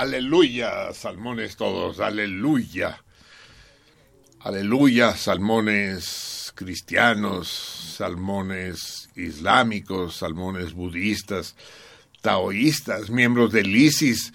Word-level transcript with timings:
Aleluya, 0.00 0.94
salmones 0.94 1.56
todos, 1.56 2.00
aleluya. 2.00 3.02
Aleluya, 4.40 5.14
salmones 5.14 6.54
cristianos, 6.54 7.48
salmones 7.98 9.10
islámicos, 9.14 10.16
salmones 10.16 10.72
budistas, 10.72 11.54
taoístas, 12.22 13.10
miembros 13.10 13.52
del 13.52 13.76
ISIS. 13.76 14.32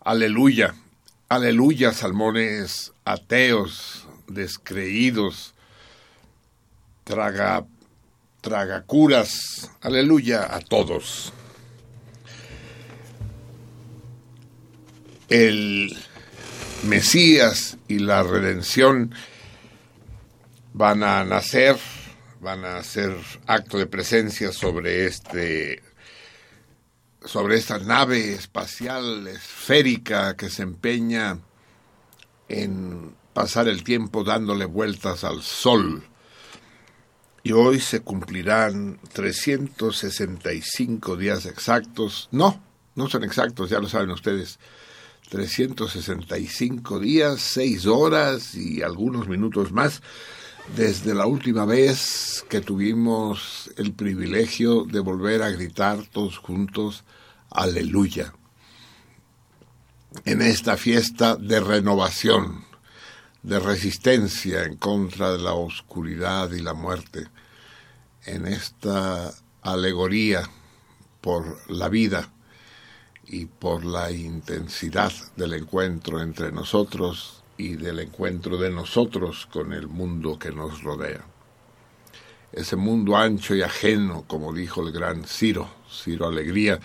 Aleluya, 0.00 0.74
aleluya, 1.28 1.92
salmones 1.92 2.92
ateos, 3.04 4.08
descreídos, 4.26 5.54
traga, 7.04 7.64
tragacuras. 8.40 9.70
Aleluya 9.82 10.52
a 10.52 10.58
todos. 10.58 11.15
El 15.36 15.96
Mesías 16.84 17.76
y 17.88 17.98
la 17.98 18.22
redención 18.22 19.14
van 20.72 21.02
a 21.02 21.22
nacer, 21.24 21.76
van 22.40 22.64
a 22.64 22.78
hacer 22.78 23.14
acto 23.46 23.76
de 23.76 23.86
presencia 23.86 24.50
sobre 24.52 25.04
este 25.04 25.82
sobre 27.22 27.56
esta 27.56 27.78
nave 27.78 28.32
espacial 28.32 29.26
esférica 29.26 30.36
que 30.36 30.48
se 30.48 30.62
empeña 30.62 31.40
en 32.48 33.14
pasar 33.34 33.68
el 33.68 33.84
tiempo 33.84 34.24
dándole 34.24 34.64
vueltas 34.64 35.22
al 35.24 35.42
sol. 35.42 36.02
Y 37.42 37.52
hoy 37.52 37.80
se 37.80 38.00
cumplirán 38.00 38.98
365 39.12 41.16
días 41.16 41.44
exactos. 41.46 42.28
No, 42.30 42.62
no 42.94 43.08
son 43.08 43.24
exactos, 43.24 43.70
ya 43.70 43.80
lo 43.80 43.88
saben 43.88 44.10
ustedes. 44.10 44.60
365 45.28 47.00
días, 47.00 47.40
6 47.40 47.86
horas 47.86 48.54
y 48.54 48.82
algunos 48.82 49.28
minutos 49.28 49.72
más. 49.72 50.02
Desde 50.76 51.14
la 51.14 51.26
última 51.26 51.64
vez 51.64 52.44
que 52.48 52.60
tuvimos 52.60 53.70
el 53.76 53.92
privilegio 53.92 54.84
de 54.84 55.00
volver 55.00 55.42
a 55.42 55.50
gritar 55.50 56.04
todos 56.06 56.38
juntos, 56.38 57.04
aleluya, 57.50 58.34
en 60.24 60.42
esta 60.42 60.76
fiesta 60.76 61.36
de 61.36 61.60
renovación, 61.60 62.64
de 63.42 63.60
resistencia 63.60 64.64
en 64.64 64.76
contra 64.76 65.32
de 65.32 65.38
la 65.38 65.52
oscuridad 65.52 66.50
y 66.50 66.60
la 66.62 66.74
muerte, 66.74 67.28
en 68.24 68.46
esta 68.46 69.32
alegoría 69.62 70.50
por 71.20 71.70
la 71.70 71.88
vida 71.88 72.32
y 73.36 73.44
por 73.44 73.84
la 73.84 74.10
intensidad 74.10 75.12
del 75.36 75.52
encuentro 75.52 76.22
entre 76.22 76.50
nosotros 76.52 77.42
y 77.58 77.76
del 77.76 77.98
encuentro 77.98 78.56
de 78.56 78.70
nosotros 78.70 79.46
con 79.52 79.74
el 79.74 79.88
mundo 79.88 80.38
que 80.38 80.50
nos 80.52 80.82
rodea. 80.82 81.20
Ese 82.50 82.76
mundo 82.76 83.14
ancho 83.14 83.54
y 83.54 83.60
ajeno, 83.60 84.24
como 84.26 84.54
dijo 84.54 84.80
el 84.80 84.90
gran 84.90 85.24
Ciro, 85.24 85.68
Ciro 85.90 86.28
Alegría, 86.28 86.80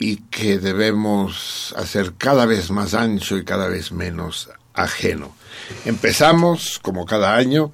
y 0.00 0.16
que 0.22 0.58
debemos 0.58 1.72
hacer 1.76 2.14
cada 2.18 2.44
vez 2.44 2.72
más 2.72 2.94
ancho 2.94 3.36
y 3.36 3.44
cada 3.44 3.68
vez 3.68 3.92
menos 3.92 4.50
ajeno. 4.74 5.36
Empezamos, 5.84 6.80
como 6.82 7.06
cada 7.06 7.36
año, 7.36 7.70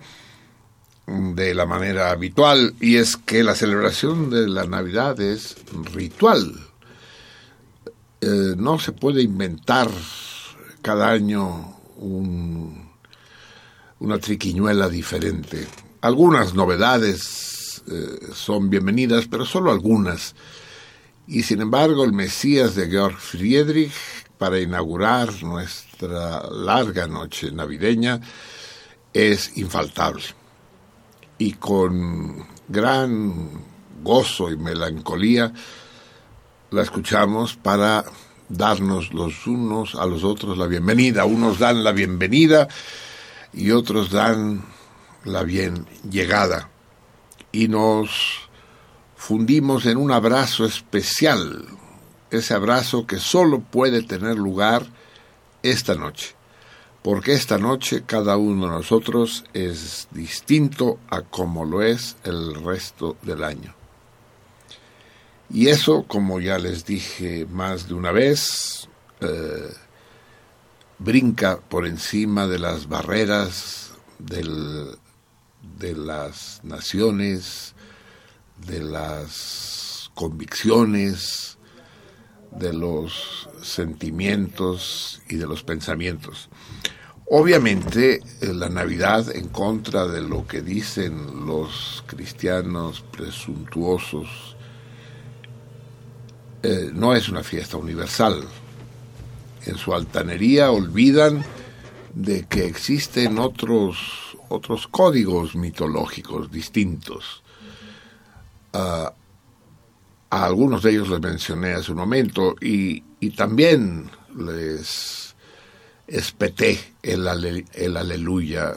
de 1.06 1.54
la 1.54 1.64
manera 1.64 2.10
habitual, 2.10 2.74
y 2.78 2.96
es 2.96 3.16
que 3.16 3.42
la 3.42 3.54
celebración 3.54 4.28
de 4.28 4.48
la 4.48 4.66
Navidad 4.66 5.18
es 5.18 5.56
ritual, 5.94 6.65
eh, 8.26 8.56
no 8.56 8.80
se 8.80 8.90
puede 8.90 9.22
inventar 9.22 9.88
cada 10.82 11.10
año 11.10 11.76
una 14.00 14.18
triquiñuela 14.18 14.88
diferente. 14.88 15.64
Algunas 16.00 16.52
novedades 16.52 17.84
eh, 17.86 18.18
son 18.34 18.68
bienvenidas, 18.68 19.28
pero 19.28 19.44
solo 19.44 19.70
algunas. 19.70 20.34
Y 21.28 21.44
sin 21.44 21.60
embargo, 21.60 22.02
el 22.02 22.12
Mesías 22.12 22.74
de 22.74 22.88
Georg 22.88 23.16
Friedrich, 23.16 23.94
para 24.38 24.58
inaugurar 24.58 25.44
nuestra 25.44 26.50
larga 26.50 27.06
noche 27.06 27.52
navideña, 27.52 28.20
es 29.12 29.56
infaltable. 29.56 30.24
Y 31.38 31.52
con 31.52 32.44
gran 32.66 33.62
gozo 34.02 34.50
y 34.50 34.56
melancolía, 34.56 35.52
la 36.70 36.82
escuchamos 36.82 37.56
para 37.56 38.04
darnos 38.48 39.12
los 39.12 39.46
unos 39.46 39.94
a 39.94 40.06
los 40.06 40.24
otros 40.24 40.58
la 40.58 40.66
bienvenida. 40.66 41.24
Unos 41.24 41.58
dan 41.58 41.84
la 41.84 41.92
bienvenida 41.92 42.68
y 43.52 43.70
otros 43.70 44.10
dan 44.10 44.64
la 45.24 45.42
bien 45.42 45.86
llegada. 46.08 46.70
Y 47.52 47.68
nos 47.68 48.48
fundimos 49.16 49.86
en 49.86 49.96
un 49.96 50.12
abrazo 50.12 50.64
especial, 50.64 51.66
ese 52.30 52.54
abrazo 52.54 53.06
que 53.06 53.18
solo 53.18 53.60
puede 53.60 54.02
tener 54.02 54.36
lugar 54.36 54.86
esta 55.62 55.94
noche, 55.94 56.34
porque 57.02 57.32
esta 57.32 57.58
noche 57.58 58.04
cada 58.04 58.36
uno 58.36 58.66
de 58.66 58.72
nosotros 58.72 59.44
es 59.54 60.08
distinto 60.10 60.98
a 61.08 61.22
como 61.22 61.64
lo 61.64 61.82
es 61.82 62.16
el 62.24 62.54
resto 62.54 63.16
del 63.22 63.42
año. 63.42 63.75
Y 65.48 65.68
eso, 65.68 66.04
como 66.08 66.40
ya 66.40 66.58
les 66.58 66.84
dije 66.84 67.46
más 67.46 67.88
de 67.88 67.94
una 67.94 68.12
vez, 68.12 68.88
eh, 69.20 69.72
brinca 70.98 71.60
por 71.60 71.86
encima 71.86 72.46
de 72.46 72.58
las 72.58 72.88
barreras 72.88 73.92
de 74.18 75.94
las 75.94 76.60
naciones, 76.64 77.74
de 78.66 78.80
las 78.80 80.10
convicciones, 80.14 81.58
de 82.50 82.72
los 82.72 83.48
sentimientos 83.62 85.20
y 85.28 85.36
de 85.36 85.46
los 85.46 85.62
pensamientos. 85.62 86.48
Obviamente 87.28 88.22
eh, 88.40 88.54
la 88.54 88.68
Navidad, 88.68 89.34
en 89.34 89.48
contra 89.48 90.06
de 90.06 90.22
lo 90.22 90.46
que 90.46 90.62
dicen 90.62 91.46
los 91.46 92.02
cristianos 92.06 93.04
presuntuosos 93.12 94.55
eh, 96.68 96.90
no 96.92 97.14
es 97.14 97.28
una 97.28 97.44
fiesta 97.44 97.76
universal. 97.76 98.42
En 99.66 99.78
su 99.78 99.94
altanería 99.94 100.72
olvidan 100.72 101.44
de 102.12 102.44
que 102.46 102.66
existen 102.66 103.38
otros, 103.38 104.36
otros 104.48 104.88
códigos 104.88 105.54
mitológicos 105.54 106.50
distintos. 106.50 107.44
a 108.72 109.12
algunos 110.28 110.82
de 110.82 110.90
ellos 110.90 111.08
les 111.08 111.20
mencioné 111.20 111.74
hace 111.74 111.92
un 111.92 111.98
momento 111.98 112.56
y, 112.60 113.00
también 113.36 114.10
les 114.36 115.34
espeté 116.06 116.78
el, 117.02 117.64
el 117.72 117.96
aleluya 117.96 118.76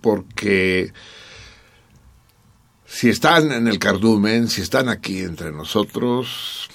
porque 0.00 0.92
si 2.92 3.08
están 3.08 3.52
en 3.52 3.68
el 3.68 3.78
cardumen, 3.78 4.48
si 4.48 4.60
están 4.60 4.90
aquí 4.90 5.20
entre 5.20 5.50
nosotros, 5.50 6.68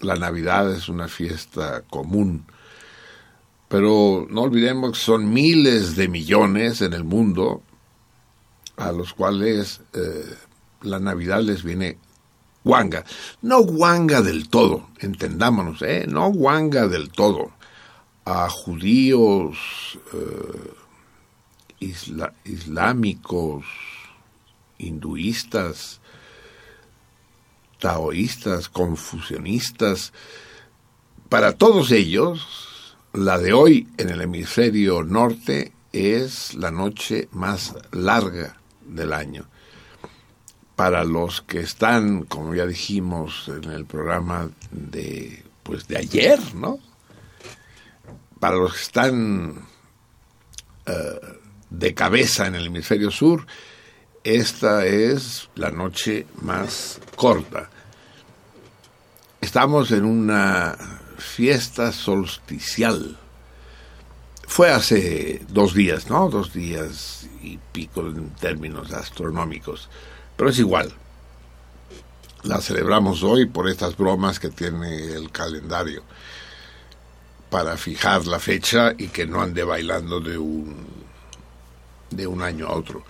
la 0.00 0.16
Navidad 0.16 0.70
es 0.70 0.90
una 0.90 1.08
fiesta 1.08 1.82
común. 1.88 2.44
Pero 3.68 4.26
no 4.28 4.42
olvidemos 4.42 4.92
que 4.92 4.98
son 4.98 5.32
miles 5.32 5.96
de 5.96 6.08
millones 6.08 6.82
en 6.82 6.92
el 6.92 7.04
mundo 7.04 7.62
a 8.76 8.92
los 8.92 9.14
cuales 9.14 9.80
eh, 9.94 10.36
la 10.82 11.00
Navidad 11.00 11.40
les 11.40 11.62
viene 11.62 11.96
guanga. 12.62 13.06
No 13.40 13.62
guanga 13.62 14.20
del 14.20 14.50
todo, 14.50 14.90
entendámonos, 14.98 15.80
¿eh? 15.80 16.04
no 16.06 16.30
guanga 16.30 16.86
del 16.86 17.10
todo. 17.10 17.50
A 18.26 18.50
judíos 18.50 19.56
eh, 21.80 21.88
islámicos, 22.44 23.64
hinduistas, 24.82 26.00
taoístas, 27.78 28.68
confucionistas, 28.68 30.12
para 31.28 31.54
todos 31.54 31.90
ellos, 31.92 32.94
la 33.14 33.38
de 33.38 33.54
hoy 33.54 33.88
en 33.96 34.10
el 34.10 34.20
hemisferio 34.20 35.02
norte 35.02 35.72
es 35.92 36.54
la 36.54 36.70
noche 36.70 37.28
más 37.32 37.74
larga 37.90 38.58
del 38.86 39.12
año. 39.12 39.48
Para 40.76 41.04
los 41.04 41.40
que 41.40 41.60
están, 41.60 42.24
como 42.24 42.54
ya 42.54 42.66
dijimos 42.66 43.48
en 43.48 43.70
el 43.70 43.86
programa 43.86 44.50
de 44.70 45.42
pues 45.62 45.88
de 45.88 45.96
ayer, 45.96 46.38
¿no? 46.54 46.78
Para 48.38 48.56
los 48.56 48.74
que 48.74 48.82
están 48.82 49.66
eh, 50.84 51.20
de 51.70 51.94
cabeza 51.94 52.46
en 52.46 52.56
el 52.56 52.66
hemisferio 52.66 53.10
sur, 53.10 53.46
esta 54.24 54.86
es 54.86 55.48
la 55.54 55.70
noche 55.70 56.26
más 56.40 57.00
corta. 57.16 57.68
Estamos 59.40 59.90
en 59.90 60.04
una 60.04 60.76
fiesta 61.18 61.92
solsticial. 61.92 63.18
Fue 64.46 64.70
hace 64.70 65.44
dos 65.48 65.74
días, 65.74 66.08
¿no? 66.08 66.28
Dos 66.28 66.52
días 66.52 67.26
y 67.42 67.58
pico 67.72 68.02
en 68.02 68.30
términos 68.30 68.92
astronómicos. 68.92 69.88
Pero 70.36 70.50
es 70.50 70.58
igual. 70.58 70.92
La 72.44 72.60
celebramos 72.60 73.22
hoy 73.22 73.46
por 73.46 73.68
estas 73.68 73.96
bromas 73.96 74.38
que 74.38 74.50
tiene 74.50 75.12
el 75.12 75.30
calendario 75.30 76.02
para 77.50 77.76
fijar 77.76 78.26
la 78.26 78.38
fecha 78.38 78.92
y 78.96 79.08
que 79.08 79.26
no 79.26 79.42
ande 79.42 79.62
bailando 79.62 80.20
de 80.20 80.38
un 80.38 80.86
de 82.10 82.26
un 82.26 82.42
año 82.42 82.66
a 82.66 82.72
otro. 82.72 83.04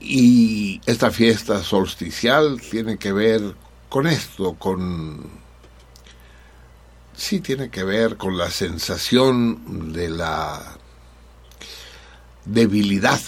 Y 0.00 0.80
esta 0.86 1.10
fiesta 1.10 1.62
solsticial 1.62 2.60
tiene 2.60 2.96
que 2.96 3.12
ver 3.12 3.54
con 3.88 4.06
esto, 4.06 4.54
con 4.54 5.28
sí 7.14 7.40
tiene 7.40 7.68
que 7.68 7.84
ver 7.84 8.16
con 8.16 8.38
la 8.38 8.50
sensación 8.50 9.92
de 9.92 10.08
la 10.08 10.78
debilidad 12.46 13.20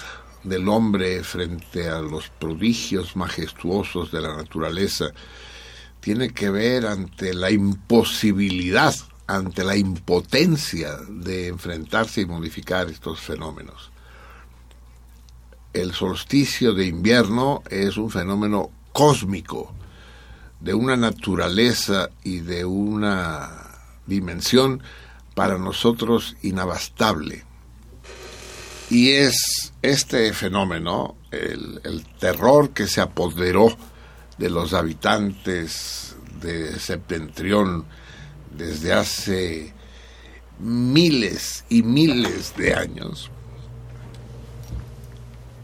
del 0.45 0.67
hombre 0.69 1.23
frente 1.25 1.89
a 1.89 2.01
los 2.01 2.31
prodigios 2.31 3.17
majestuosos 3.17 4.11
de 4.11 4.23
la 4.23 4.35
naturaleza, 4.35 5.13
tiene 6.01 6.33
que 6.33 6.49
ver 6.49 6.87
ante 6.87 7.35
la 7.35 7.51
imposibilidad 7.51 8.95
ante 9.27 9.65
la 9.65 9.77
impotencia 9.77 10.97
de 11.09 11.49
enfrentarse 11.49 12.23
y 12.23 12.27
modificar 12.27 12.89
estos 12.91 13.21
fenómenos. 13.21 13.92
El 15.73 15.93
solsticio 15.93 16.75
de 16.75 16.87
invierno 16.87 17.63
es 17.71 17.97
un 17.97 18.11
fenómeno 18.11 18.71
cósmico, 18.93 19.73
de 20.61 20.75
una 20.75 20.97
naturaleza 20.97 22.11
y 22.23 22.41
de 22.41 22.65
una 22.65 23.73
dimensión 24.07 24.83
para 25.35 25.59
nosotros 25.59 26.37
inabastable. 26.43 27.45
Y 28.91 29.13
es 29.13 29.73
este 29.81 30.33
fenómeno, 30.35 31.17
el, 31.31 32.05
terror 32.21 32.71
que 32.71 32.87
se 32.87 33.01
apoderó 33.01 33.75
de 34.37 34.51
los 34.51 34.75
habitantes 34.75 36.15
de 36.41 36.79
Septentrión, 36.79 37.87
desde 38.57 38.93
hace 38.93 39.73
miles 40.59 41.65
y 41.71 41.83
miles 41.83 42.55
de 42.57 42.75
años, 42.75 43.31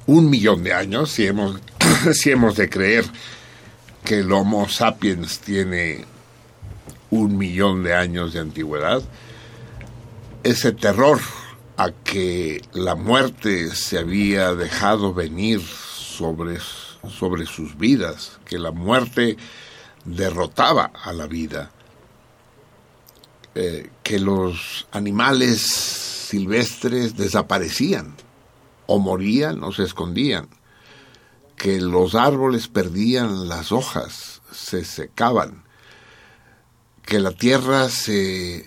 un 0.09 0.31
millón 0.31 0.65
de 0.65 0.73
años, 0.73 1.11
si 1.11 1.27
hemos, 1.27 1.61
si 2.15 2.31
hemos 2.31 2.57
de 2.57 2.69
creer 2.71 3.05
que 4.05 4.21
el 4.21 4.33
Homo 4.33 4.67
sapiens 4.67 5.38
tiene 5.38 6.07
un 7.11 7.37
millón 7.37 7.85
de 7.85 7.95
años 7.95 8.33
de 8.33 8.41
antigüedad, 8.41 9.03
ese 10.45 10.73
terror 10.73 11.21
a 11.77 11.91
que 11.91 12.62
la 12.73 12.95
muerte 12.95 13.75
se 13.75 13.99
había 13.99 14.55
dejado 14.55 15.12
venir 15.12 15.61
sobre, 15.61 16.59
sobre 17.07 17.45
sus 17.45 17.77
vidas, 17.77 18.41
que 18.47 18.59
la 18.59 18.71
muerte 18.71 19.37
derrotaba 20.07 20.91
a 21.05 21.12
la 21.12 21.27
vida, 21.27 21.71
eh, 23.55 23.91
que 24.03 24.19
los 24.19 24.88
animales 24.91 25.61
silvestres 25.61 27.15
desaparecían 27.15 28.15
o 28.88 28.99
morían 28.99 29.62
o 29.62 29.71
se 29.71 29.85
escondían, 29.85 30.49
que 31.57 31.78
los 31.80 32.14
árboles 32.14 32.68
perdían 32.68 33.49
las 33.49 33.71
hojas, 33.71 34.40
se 34.50 34.85
secaban, 34.85 35.64
que 37.04 37.21
la 37.21 37.33
tierra 37.33 37.90
se, 37.90 38.66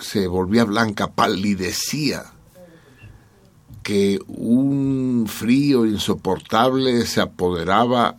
se 0.00 0.26
volvía 0.28 0.64
blanca, 0.64 1.12
palidecía, 1.12 2.32
que 3.82 4.18
un 4.26 5.26
frío 5.28 5.84
insoportable 5.84 7.04
se 7.04 7.20
apoderaba 7.20 8.16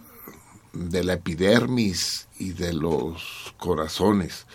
de 0.73 1.03
la 1.03 1.13
epidermis 1.13 2.27
y 2.38 2.51
de 2.51 2.73
los 2.73 3.55
corazones 3.57 4.45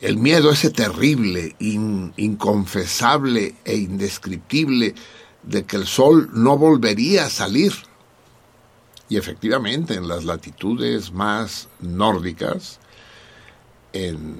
el 0.00 0.18
miedo 0.18 0.50
ese 0.50 0.70
terrible, 0.70 1.56
inconfesable 1.58 3.54
e 3.64 3.76
indescriptible 3.76 4.94
de 5.42 5.64
que 5.64 5.76
el 5.76 5.86
sol 5.86 6.28
no 6.32 6.58
volvería 6.58 7.26
a 7.26 7.30
salir. 7.30 7.72
Y 9.08 9.16
efectivamente, 9.16 9.94
en 9.94 10.08
las 10.08 10.24
latitudes 10.24 11.12
más 11.12 11.68
nórdicas, 11.80 12.80
en, 13.92 14.36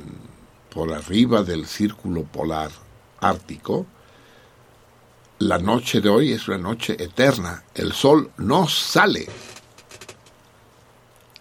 por 0.70 0.92
arriba 0.92 1.42
del 1.42 1.66
círculo 1.66 2.24
polar 2.24 2.70
ártico, 3.20 3.86
la 5.38 5.58
noche 5.58 6.00
de 6.00 6.08
hoy 6.08 6.32
es 6.32 6.48
una 6.48 6.58
noche 6.58 7.02
eterna. 7.02 7.64
El 7.74 7.92
sol 7.92 8.30
no 8.36 8.68
sale. 8.68 9.26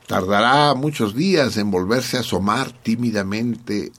Tardará 0.06 0.76
muchos 0.76 1.16
días 1.16 1.58
en 1.58 1.72
volverse 1.72 2.18
a 2.18 2.20
asomar 2.20 2.72
tímidamente 2.72 3.92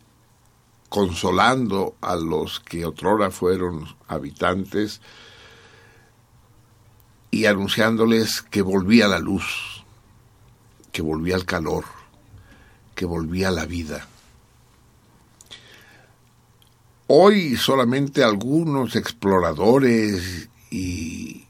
consolando 0.89 1.97
a 2.01 2.17
los 2.17 2.61
que 2.61 2.85
otrora 2.85 3.31
fueron 3.31 3.87
habitantes 4.09 5.01
y 7.31 7.47
anunciándoles 7.47 8.43
que 8.43 8.63
volvía 8.63 9.09
la 9.09 9.19
luz, 9.19 9.85
que 10.93 11.03
volvía 11.03 11.37
el 11.37 11.45
calor, 11.45 11.85
que 12.95 13.05
volvía 13.05 13.51
la 13.51 13.67
vida. 13.67 14.07
Hoy 17.09 17.57
solamente 17.57 18.25
algunos 18.25 18.97
exploradores 18.97 20.49
y, 20.71 21.47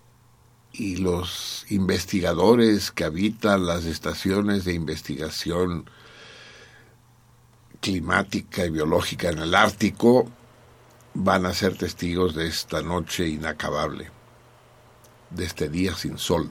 y 0.72 0.96
los 0.96 1.64
investigadores 1.70 2.90
que 2.90 3.04
habitan 3.04 3.66
las 3.66 3.84
estaciones 3.84 4.64
de 4.64 4.74
investigación 4.74 5.88
climática 7.80 8.64
y 8.64 8.70
biológica 8.70 9.30
en 9.30 9.38
el 9.38 9.54
Ártico 9.54 10.28
van 11.14 11.46
a 11.46 11.54
ser 11.54 11.76
testigos 11.76 12.34
de 12.34 12.46
esta 12.46 12.82
noche 12.82 13.26
inacabable, 13.26 14.10
de 15.30 15.44
este 15.44 15.68
día 15.68 15.94
sin 15.94 16.18
sol. 16.18 16.50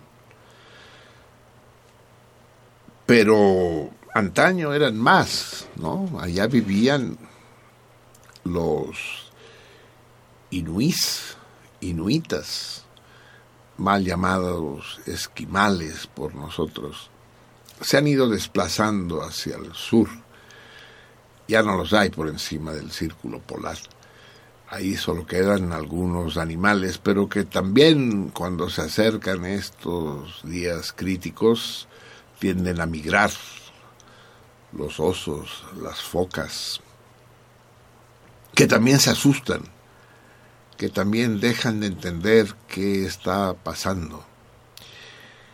Pero 3.06 3.92
antaño 4.14 4.74
eran 4.74 4.98
más, 4.98 5.68
¿no? 5.76 6.20
Allá 6.20 6.48
vivían 6.48 7.18
los 8.44 9.32
inuís, 10.50 11.38
inuitas, 11.82 12.86
mal 13.78 14.04
llamados 14.04 15.00
esquimales 15.06 16.08
por 16.08 16.34
nosotros, 16.34 17.12
se 17.82 17.98
han 17.98 18.08
ido 18.08 18.30
desplazando 18.30 19.22
hacia 19.22 19.58
el 19.58 19.74
sur 19.74 20.08
ya 21.48 21.62
no 21.62 21.78
los 21.78 21.94
hay 21.94 22.10
por 22.10 22.28
encima 22.28 22.72
del 22.74 22.92
círculo 22.92 23.40
polar. 23.40 23.78
Ahí 24.70 24.96
solo 24.96 25.28
quedan 25.28 25.74
algunos 25.74 26.38
animales, 26.38 26.98
pero 26.98 27.30
que 27.30 27.44
también 27.44 28.30
cuando 28.30 28.70
se 28.70 28.82
acercan 28.82 29.46
estos 29.46 30.42
días 30.44 30.92
críticos 30.92 31.88
tienden 32.40 32.82
a 32.82 32.86
migrar. 32.86 33.32
Los 34.74 35.00
osos, 35.00 35.64
las 35.82 36.02
focas, 36.02 36.82
que 38.54 38.68
también 38.68 39.00
se 39.00 39.12
asustan, 39.12 39.62
que 40.78 40.90
también 40.90 41.40
dejan 41.40 41.80
de 41.80 41.88
entender 41.88 42.54
qué 42.68 43.06
está 43.06 43.54
pasando. 43.54 44.26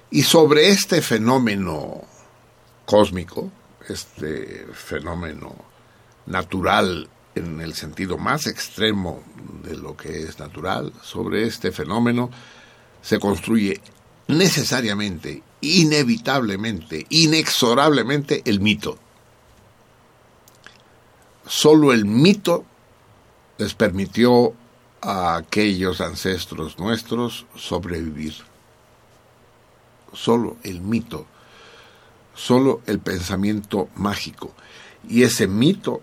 Y 0.10 0.24
sobre 0.24 0.70
este 0.70 1.02
fenómeno 1.02 2.02
cósmico, 2.86 3.52
este 3.88 4.66
fenómeno 4.74 5.71
natural 6.26 7.10
en 7.36 7.62
el 7.62 7.74
sentido 7.74 8.18
más 8.18 8.48
extremo 8.48 9.24
de 9.64 9.78
lo 9.78 9.96
que 9.96 10.24
es 10.24 10.40
natural, 10.40 10.94
sobre 11.02 11.46
este 11.46 11.72
fenómeno 11.72 12.30
se 13.02 13.20
construye 13.20 13.82
necesariamente, 14.28 15.44
inevitablemente, 15.62 17.06
inexorablemente 17.10 18.42
el 18.46 18.60
mito. 18.60 18.98
Solo 21.46 21.94
el 21.94 22.06
mito 22.06 22.66
les 23.58 23.74
permitió 23.74 24.54
a 25.02 25.36
aquellos 25.36 26.00
ancestros 26.02 26.78
nuestros 26.80 27.46
sobrevivir. 27.56 28.36
Solo 30.14 30.58
el 30.64 30.82
mito, 30.82 31.26
solo 32.36 32.82
el 32.86 33.00
pensamiento 33.00 33.90
mágico. 33.96 34.54
Y 35.08 35.24
ese 35.24 35.48
mito 35.48 36.02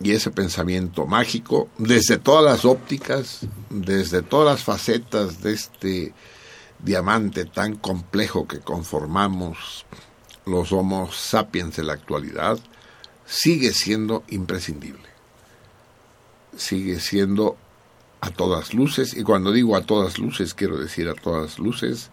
y 0.00 0.12
ese 0.12 0.30
pensamiento 0.30 1.06
mágico 1.06 1.68
desde 1.78 2.18
todas 2.18 2.44
las 2.44 2.64
ópticas, 2.64 3.40
desde 3.70 4.22
todas 4.22 4.54
las 4.54 4.64
facetas 4.64 5.42
de 5.42 5.52
este 5.52 6.14
diamante 6.78 7.44
tan 7.46 7.76
complejo 7.76 8.46
que 8.46 8.60
conformamos 8.60 9.86
los 10.44 10.72
Homo 10.72 11.10
sapiens 11.10 11.76
de 11.76 11.84
la 11.84 11.94
actualidad 11.94 12.58
sigue 13.26 13.72
siendo 13.72 14.22
imprescindible. 14.28 15.08
Sigue 16.56 17.00
siendo 17.00 17.56
a 18.20 18.30
todas 18.30 18.72
luces, 18.72 19.14
y 19.14 19.22
cuando 19.24 19.52
digo 19.52 19.76
a 19.76 19.82
todas 19.82 20.18
luces, 20.18 20.54
quiero 20.54 20.78
decir 20.78 21.08
a 21.08 21.14
todas 21.14 21.58
luces, 21.58 22.10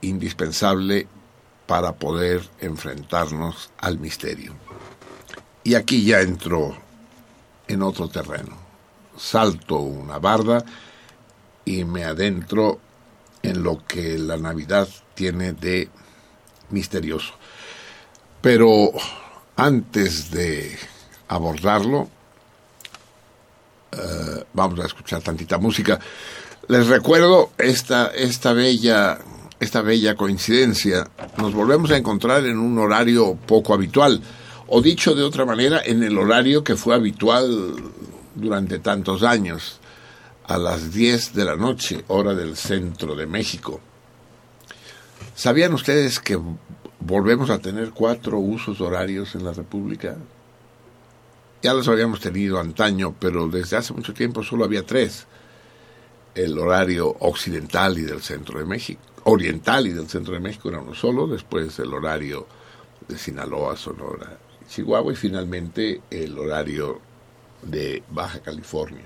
indispensable 0.00 1.06
para 1.66 1.92
poder 1.96 2.48
enfrentarnos 2.60 3.70
al 3.78 3.98
misterio. 3.98 4.54
Y 5.64 5.74
aquí 5.74 6.04
ya 6.04 6.20
entro 6.20 6.76
en 7.68 7.82
otro 7.82 8.08
terreno. 8.08 8.56
Salto 9.16 9.76
una 9.76 10.18
barda 10.18 10.64
y 11.64 11.84
me 11.84 12.04
adentro 12.04 12.80
en 13.42 13.62
lo 13.62 13.84
que 13.86 14.18
la 14.18 14.36
Navidad 14.36 14.88
tiene 15.14 15.52
de 15.52 15.88
misterioso. 16.70 17.34
Pero 18.40 18.90
antes 19.56 20.30
de 20.30 20.78
abordarlo, 21.28 22.08
eh, 23.92 24.44
vamos 24.54 24.80
a 24.80 24.86
escuchar 24.86 25.22
tantita 25.22 25.58
música. 25.58 26.00
Les 26.68 26.86
recuerdo 26.86 27.50
esta, 27.58 28.08
esta 28.08 28.52
bella 28.52 29.18
esta 29.60 29.82
bella 29.82 30.16
coincidencia, 30.16 31.06
nos 31.36 31.52
volvemos 31.52 31.90
a 31.90 31.98
encontrar 31.98 32.46
en 32.46 32.58
un 32.58 32.78
horario 32.78 33.34
poco 33.34 33.74
habitual, 33.74 34.22
o 34.70 34.80
dicho 34.80 35.14
de 35.14 35.22
otra 35.22 35.44
manera, 35.44 35.82
en 35.84 36.02
el 36.02 36.16
horario 36.16 36.64
que 36.64 36.76
fue 36.76 36.94
habitual 36.94 37.74
durante 38.34 38.78
tantos 38.78 39.22
años, 39.22 39.80
a 40.46 40.58
las 40.58 40.92
10 40.92 41.34
de 41.34 41.44
la 41.44 41.56
noche, 41.56 42.04
hora 42.08 42.34
del 42.34 42.56
centro 42.56 43.14
de 43.14 43.26
México. 43.26 43.80
¿Sabían 45.34 45.74
ustedes 45.74 46.20
que 46.20 46.38
volvemos 47.00 47.50
a 47.50 47.58
tener 47.58 47.90
cuatro 47.90 48.38
usos 48.38 48.80
horarios 48.80 49.34
en 49.34 49.44
la 49.44 49.52
República? 49.52 50.16
Ya 51.62 51.74
los 51.74 51.88
habíamos 51.88 52.20
tenido 52.20 52.58
antaño, 52.58 53.14
pero 53.18 53.48
desde 53.48 53.76
hace 53.76 53.92
mucho 53.92 54.14
tiempo 54.14 54.42
solo 54.42 54.64
había 54.64 54.86
tres. 54.86 55.26
El 56.34 56.56
horario 56.58 57.16
occidental 57.20 57.98
y 57.98 58.02
del 58.02 58.22
centro 58.22 58.58
de 58.58 58.64
México 58.64 59.00
oriental 59.24 59.86
y 59.86 59.92
del 59.92 60.08
centro 60.08 60.34
de 60.34 60.40
México 60.40 60.68
era 60.68 60.80
uno 60.80 60.94
solo, 60.94 61.26
después 61.26 61.78
el 61.78 61.92
horario 61.92 62.46
de 63.06 63.18
Sinaloa, 63.18 63.76
Sonora, 63.76 64.38
Chihuahua 64.70 65.12
y 65.12 65.16
finalmente 65.16 66.00
el 66.10 66.38
horario 66.38 67.00
de 67.62 68.02
Baja 68.10 68.40
California. 68.40 69.04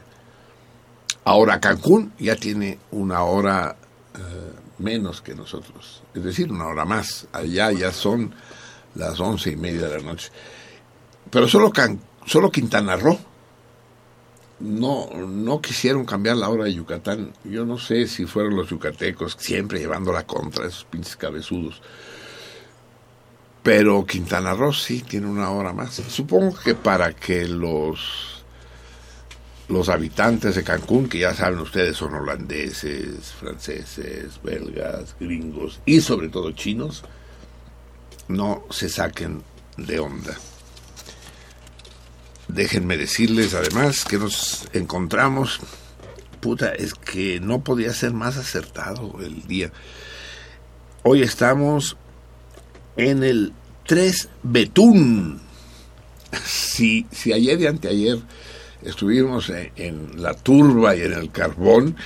Ahora 1.24 1.58
Cancún 1.58 2.12
ya 2.18 2.36
tiene 2.36 2.78
una 2.90 3.24
hora 3.24 3.76
eh, 4.14 4.52
menos 4.78 5.22
que 5.22 5.34
nosotros, 5.34 6.02
es 6.14 6.22
decir, 6.22 6.52
una 6.52 6.66
hora 6.66 6.84
más. 6.84 7.26
Allá 7.32 7.72
ya 7.72 7.92
son 7.92 8.34
las 8.94 9.18
once 9.18 9.50
y 9.50 9.56
media 9.56 9.88
de 9.88 9.98
la 9.98 10.04
noche. 10.04 10.30
Pero 11.30 11.48
solo, 11.48 11.72
solo 12.26 12.50
Quintana 12.50 12.96
Roo 12.96 13.18
no, 14.60 15.08
no 15.26 15.60
quisieron 15.60 16.04
cambiar 16.04 16.36
la 16.36 16.50
hora 16.50 16.64
de 16.64 16.74
Yucatán. 16.74 17.32
Yo 17.44 17.64
no 17.64 17.78
sé 17.78 18.06
si 18.06 18.26
fueron 18.26 18.54
los 18.54 18.68
yucatecos 18.68 19.36
siempre 19.38 19.78
llevando 19.78 20.12
la 20.12 20.26
contra, 20.26 20.66
esos 20.66 20.84
pinches 20.84 21.16
cabezudos. 21.16 21.80
Pero 23.64 24.04
Quintana 24.04 24.52
Roo 24.52 24.74
sí 24.74 25.00
tiene 25.00 25.26
una 25.26 25.50
hora 25.50 25.72
más. 25.72 25.94
Supongo 25.94 26.54
que 26.54 26.74
para 26.74 27.14
que 27.14 27.48
los, 27.48 28.44
los 29.68 29.88
habitantes 29.88 30.54
de 30.54 30.62
Cancún, 30.62 31.08
que 31.08 31.20
ya 31.20 31.34
saben 31.34 31.60
ustedes 31.60 31.96
son 31.96 32.14
holandeses, 32.14 33.32
franceses, 33.32 34.38
belgas, 34.42 35.16
gringos 35.18 35.80
y 35.86 36.02
sobre 36.02 36.28
todo 36.28 36.52
chinos, 36.52 37.04
no 38.28 38.64
se 38.68 38.90
saquen 38.90 39.42
de 39.78 39.98
onda. 39.98 40.36
Déjenme 42.48 42.98
decirles 42.98 43.54
además 43.54 44.04
que 44.04 44.18
nos 44.18 44.68
encontramos, 44.74 45.60
puta, 46.40 46.74
es 46.74 46.92
que 46.92 47.40
no 47.40 47.64
podía 47.64 47.94
ser 47.94 48.12
más 48.12 48.36
acertado 48.36 49.16
el 49.22 49.46
día. 49.46 49.72
Hoy 51.02 51.22
estamos 51.22 51.96
en 52.96 53.24
el 53.24 53.52
3 53.86 54.28
Betún. 54.42 55.40
Si, 56.44 57.06
si 57.12 57.32
ayer 57.32 57.60
y 57.60 57.66
anteayer 57.66 58.18
estuvimos 58.82 59.50
en, 59.50 59.70
en, 59.76 60.22
la 60.22 60.34
turba 60.34 60.96
y 60.96 61.02
en 61.02 61.12
el 61.12 61.30
carbón, 61.30 61.96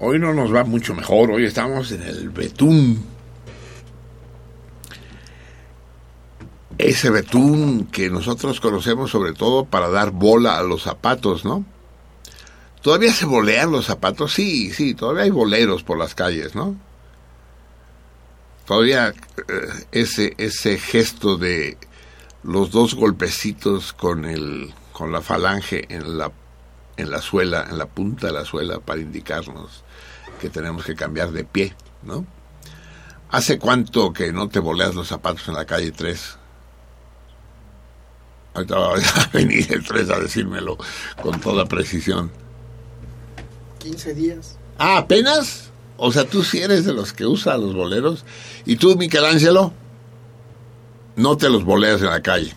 hoy 0.00 0.18
no 0.18 0.34
nos 0.34 0.54
va 0.54 0.64
mucho 0.64 0.94
mejor, 0.94 1.30
hoy 1.30 1.46
estamos 1.46 1.90
en 1.92 2.02
el 2.02 2.28
Betún. 2.28 3.02
ese 6.78 7.10
betún 7.10 7.86
que 7.86 8.08
nosotros 8.08 8.60
conocemos 8.60 9.10
sobre 9.10 9.32
todo 9.32 9.64
para 9.64 9.88
dar 9.88 10.12
bola 10.12 10.58
a 10.58 10.62
los 10.62 10.82
zapatos, 10.84 11.44
¿no? 11.44 11.64
¿Todavía 12.80 13.12
se 13.12 13.26
bolean 13.26 13.72
los 13.72 13.86
zapatos? 13.86 14.32
Sí, 14.32 14.70
sí, 14.70 14.94
todavía 14.94 15.24
hay 15.24 15.30
boleros 15.30 15.82
por 15.82 15.98
las 15.98 16.14
calles, 16.14 16.54
¿no? 16.54 16.76
Todavía 18.68 19.08
eh, 19.08 19.86
ese, 19.92 20.34
ese 20.36 20.78
gesto 20.78 21.38
de 21.38 21.78
los 22.42 22.70
dos 22.70 22.94
golpecitos 22.94 23.94
con, 23.94 24.26
el, 24.26 24.74
con 24.92 25.10
la 25.10 25.22
falange 25.22 25.86
en 25.88 26.18
la, 26.18 26.30
en 26.98 27.10
la 27.10 27.22
suela, 27.22 27.66
en 27.70 27.78
la 27.78 27.86
punta 27.86 28.26
de 28.26 28.34
la 28.34 28.44
suela 28.44 28.78
para 28.78 29.00
indicarnos 29.00 29.84
que 30.38 30.50
tenemos 30.50 30.84
que 30.84 30.94
cambiar 30.94 31.32
de 31.32 31.44
pie, 31.44 31.74
¿no? 32.02 32.26
¿Hace 33.30 33.58
cuánto 33.58 34.12
que 34.12 34.34
no 34.34 34.50
te 34.50 34.58
boleas 34.58 34.94
los 34.94 35.08
zapatos 35.08 35.48
en 35.48 35.54
la 35.54 35.64
calle 35.64 35.90
3? 35.90 36.36
Ahorita 38.52 38.78
va 38.78 38.96
a 38.96 39.30
venir 39.32 39.72
el 39.72 39.82
3 39.82 40.10
a 40.10 40.20
decírmelo 40.20 40.76
con 41.22 41.40
toda 41.40 41.64
precisión. 41.64 42.30
15 43.78 44.12
días. 44.12 44.58
Ah, 44.76 44.98
apenas. 44.98 45.67
O 45.98 46.12
sea, 46.12 46.24
tú 46.24 46.44
sí 46.44 46.58
eres 46.58 46.84
de 46.84 46.92
los 46.92 47.12
que 47.12 47.26
usa 47.26 47.58
los 47.58 47.74
boleros. 47.74 48.24
¿Y 48.64 48.76
tú, 48.76 48.96
Michelangelo? 48.96 49.72
No 51.16 51.36
te 51.36 51.50
los 51.50 51.64
boleas 51.64 52.00
en 52.00 52.10
la 52.10 52.22
calle. 52.22 52.54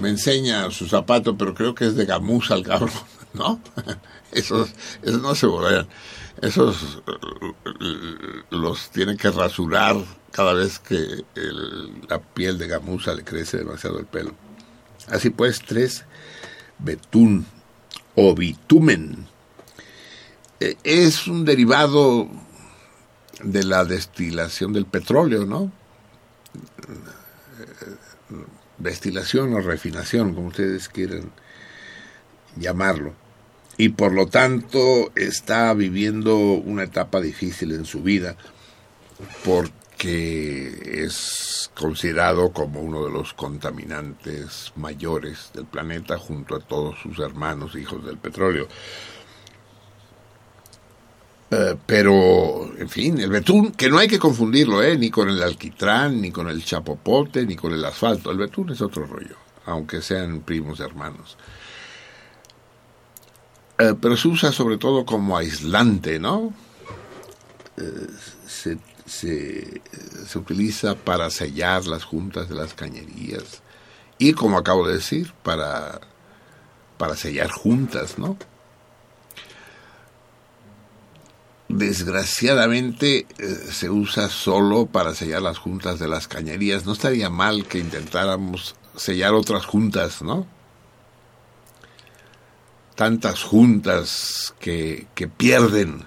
Me 0.00 0.08
enseña 0.08 0.70
su 0.70 0.86
zapato, 0.86 1.36
pero 1.36 1.54
creo 1.54 1.74
que 1.74 1.86
es 1.86 1.96
de 1.96 2.06
gamuza 2.06 2.54
el 2.54 2.62
cabrón, 2.62 2.92
¿no? 3.34 3.60
Esos, 4.32 4.70
esos 5.02 5.20
no 5.20 5.34
se 5.34 5.46
bolean. 5.46 5.86
Esos 6.40 7.02
los 8.48 8.90
tienen 8.90 9.18
que 9.18 9.30
rasurar 9.30 9.96
cada 10.30 10.54
vez 10.54 10.78
que 10.78 11.22
la 12.08 12.18
piel 12.18 12.56
de 12.56 12.66
gamuza 12.66 13.12
le 13.12 13.24
crece 13.24 13.58
demasiado 13.58 13.98
el 13.98 14.06
pelo. 14.06 14.32
Así 15.08 15.28
pues, 15.28 15.60
tres, 15.60 16.06
betún 16.78 17.44
o 18.14 18.34
bitumen. 18.34 19.26
E, 20.60 20.78
es 20.82 21.26
un 21.26 21.44
derivado 21.44 22.30
de 23.42 23.64
la 23.64 23.84
destilación 23.84 24.72
del 24.72 24.86
petróleo, 24.86 25.44
¿no? 25.44 25.72
Destilación 28.78 29.54
o 29.54 29.60
refinación, 29.60 30.34
como 30.34 30.48
ustedes 30.48 30.88
quieran 30.88 31.30
llamarlo. 32.56 33.14
Y 33.76 33.90
por 33.90 34.12
lo 34.12 34.26
tanto 34.26 35.12
está 35.16 35.72
viviendo 35.74 36.36
una 36.36 36.84
etapa 36.84 37.20
difícil 37.20 37.72
en 37.72 37.84
su 37.84 38.02
vida 38.02 38.36
porque 39.44 41.04
es 41.04 41.70
considerado 41.74 42.52
como 42.52 42.80
uno 42.80 43.04
de 43.04 43.12
los 43.12 43.32
contaminantes 43.32 44.72
mayores 44.76 45.50
del 45.54 45.64
planeta 45.64 46.18
junto 46.18 46.56
a 46.56 46.60
todos 46.60 46.98
sus 47.00 47.18
hermanos 47.18 47.74
hijos 47.76 48.04
del 48.04 48.18
petróleo. 48.18 48.68
Eh, 51.52 51.76
pero, 51.84 52.72
en 52.78 52.88
fin, 52.88 53.20
el 53.20 53.28
betún, 53.28 53.72
que 53.72 53.90
no 53.90 53.98
hay 53.98 54.08
que 54.08 54.18
confundirlo, 54.18 54.82
¿eh? 54.82 54.96
ni 54.96 55.10
con 55.10 55.28
el 55.28 55.42
alquitrán, 55.42 56.20
ni 56.20 56.30
con 56.30 56.48
el 56.48 56.64
chapopote, 56.64 57.44
ni 57.44 57.56
con 57.56 57.72
el 57.74 57.84
asfalto. 57.84 58.30
El 58.30 58.38
betún 58.38 58.70
es 58.70 58.80
otro 58.80 59.04
rollo, 59.04 59.36
aunque 59.66 60.00
sean 60.00 60.40
primos 60.40 60.80
hermanos. 60.80 61.36
Eh, 63.78 63.94
pero 64.00 64.16
se 64.16 64.28
usa 64.28 64.50
sobre 64.50 64.78
todo 64.78 65.04
como 65.04 65.36
aislante, 65.36 66.18
¿no? 66.18 66.54
Eh, 67.76 68.06
se 68.46 68.78
se, 69.06 69.82
se 70.26 70.38
utiliza 70.38 70.94
para 70.94 71.28
sellar 71.30 71.86
las 71.86 72.04
juntas 72.04 72.48
de 72.48 72.54
las 72.54 72.74
cañerías 72.74 73.62
y, 74.18 74.32
como 74.32 74.58
acabo 74.58 74.86
de 74.86 74.94
decir, 74.94 75.32
para, 75.42 76.00
para 76.98 77.16
sellar 77.16 77.50
juntas, 77.50 78.18
¿no? 78.18 78.36
Desgraciadamente 81.72 83.26
eh, 83.38 83.46
se 83.70 83.88
usa 83.88 84.28
solo 84.28 84.84
para 84.84 85.14
sellar 85.14 85.40
las 85.40 85.56
juntas 85.56 85.98
de 85.98 86.06
las 86.06 86.28
cañerías. 86.28 86.84
No 86.84 86.92
estaría 86.92 87.30
mal 87.30 87.66
que 87.66 87.78
intentáramos 87.78 88.76
sellar 88.94 89.32
otras 89.32 89.64
juntas, 89.64 90.20
¿no? 90.20 90.46
Tantas 92.94 93.42
juntas 93.42 94.54
que, 94.60 95.06
que 95.14 95.28
pierden 95.28 96.04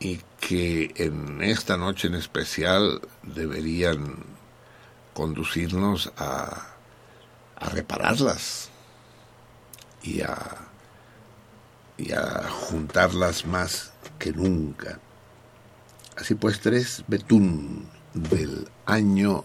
y 0.00 0.20
que 0.40 0.92
en 0.96 1.40
esta 1.40 1.76
noche 1.76 2.08
en 2.08 2.16
especial 2.16 3.02
deberían 3.22 4.16
conducirnos 5.12 6.12
a, 6.16 6.74
a 7.54 7.68
repararlas 7.68 8.68
y 10.02 10.22
a, 10.22 10.36
y 11.98 12.10
a 12.10 12.48
juntarlas 12.50 13.46
más 13.46 13.93
que 14.24 14.32
nunca. 14.32 14.98
Así 16.16 16.34
pues, 16.34 16.58
tres 16.60 17.04
Betún 17.06 17.86
del 18.14 18.66
año 18.86 19.44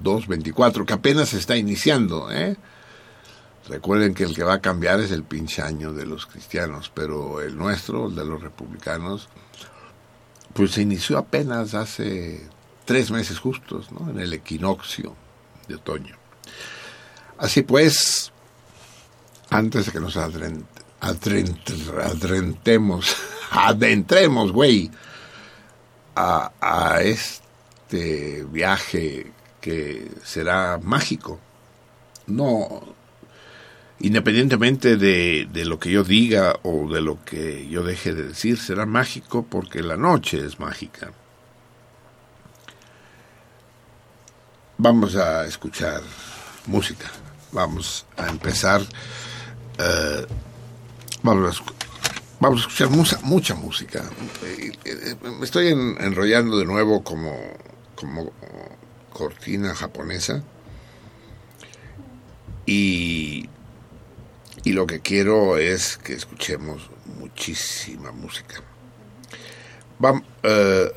224, 0.00 0.86
que 0.86 0.92
apenas 0.92 1.34
está 1.34 1.56
iniciando. 1.56 2.30
¿eh? 2.30 2.56
Recuerden 3.68 4.14
que 4.14 4.22
el 4.22 4.32
que 4.32 4.44
va 4.44 4.54
a 4.54 4.60
cambiar 4.60 5.00
es 5.00 5.10
el 5.10 5.24
pinche 5.24 5.60
año 5.60 5.92
de 5.92 6.06
los 6.06 6.26
cristianos, 6.26 6.92
pero 6.94 7.40
el 7.40 7.58
nuestro, 7.58 8.06
el 8.06 8.14
de 8.14 8.24
los 8.24 8.40
republicanos, 8.40 9.28
pues 10.52 10.70
se 10.70 10.82
inició 10.82 11.18
apenas 11.18 11.74
hace 11.74 12.48
tres 12.84 13.10
meses 13.10 13.40
justos, 13.40 13.90
¿no? 13.90 14.08
en 14.08 14.20
el 14.20 14.32
equinoccio 14.32 15.16
de 15.66 15.74
otoño. 15.74 16.14
Así 17.38 17.62
pues, 17.62 18.30
antes 19.48 19.86
de 19.86 19.92
que 19.92 19.98
nos 19.98 20.16
adentremos, 20.16 23.16
adentremos, 23.68 24.52
güey, 24.52 24.90
a, 26.16 27.00
este 27.02 28.44
viaje 28.50 29.32
que 29.60 30.10
será 30.24 30.78
mágico. 30.82 31.40
No, 32.26 32.94
independientemente 34.00 34.96
de, 34.96 35.48
de, 35.52 35.64
lo 35.64 35.78
que 35.78 35.90
yo 35.90 36.04
diga 36.04 36.56
o 36.62 36.88
de 36.88 37.00
lo 37.00 37.24
que 37.24 37.68
yo 37.68 37.82
deje 37.82 38.14
de 38.14 38.28
decir, 38.28 38.58
será 38.58 38.86
mágico 38.86 39.44
porque 39.48 39.82
la 39.82 39.96
noche 39.96 40.44
es 40.44 40.60
mágica. 40.60 41.12
Vamos 44.78 45.16
a 45.16 45.44
escuchar 45.44 46.00
música. 46.66 47.10
Vamos 47.52 48.06
a 48.16 48.28
empezar. 48.28 48.80
Eh, 49.78 50.26
vamos, 51.22 51.60
a, 51.60 51.89
vamos 52.40 52.60
a 52.60 52.62
escuchar 52.62 52.90
mucha, 52.90 53.18
mucha 53.22 53.54
música. 53.54 54.02
Me 55.22 55.44
estoy 55.44 55.68
enrollando 55.68 56.58
de 56.58 56.64
nuevo 56.64 57.04
como, 57.04 57.36
como 57.94 58.32
cortina 59.12 59.74
japonesa. 59.74 60.42
Y, 62.66 63.48
y 64.64 64.72
lo 64.72 64.86
que 64.86 65.00
quiero 65.00 65.56
es 65.56 65.98
que 65.98 66.14
escuchemos 66.14 66.90
muchísima 67.18 68.10
música. 68.12 68.62
Vamos, 69.98 70.22
eh, 70.42 70.90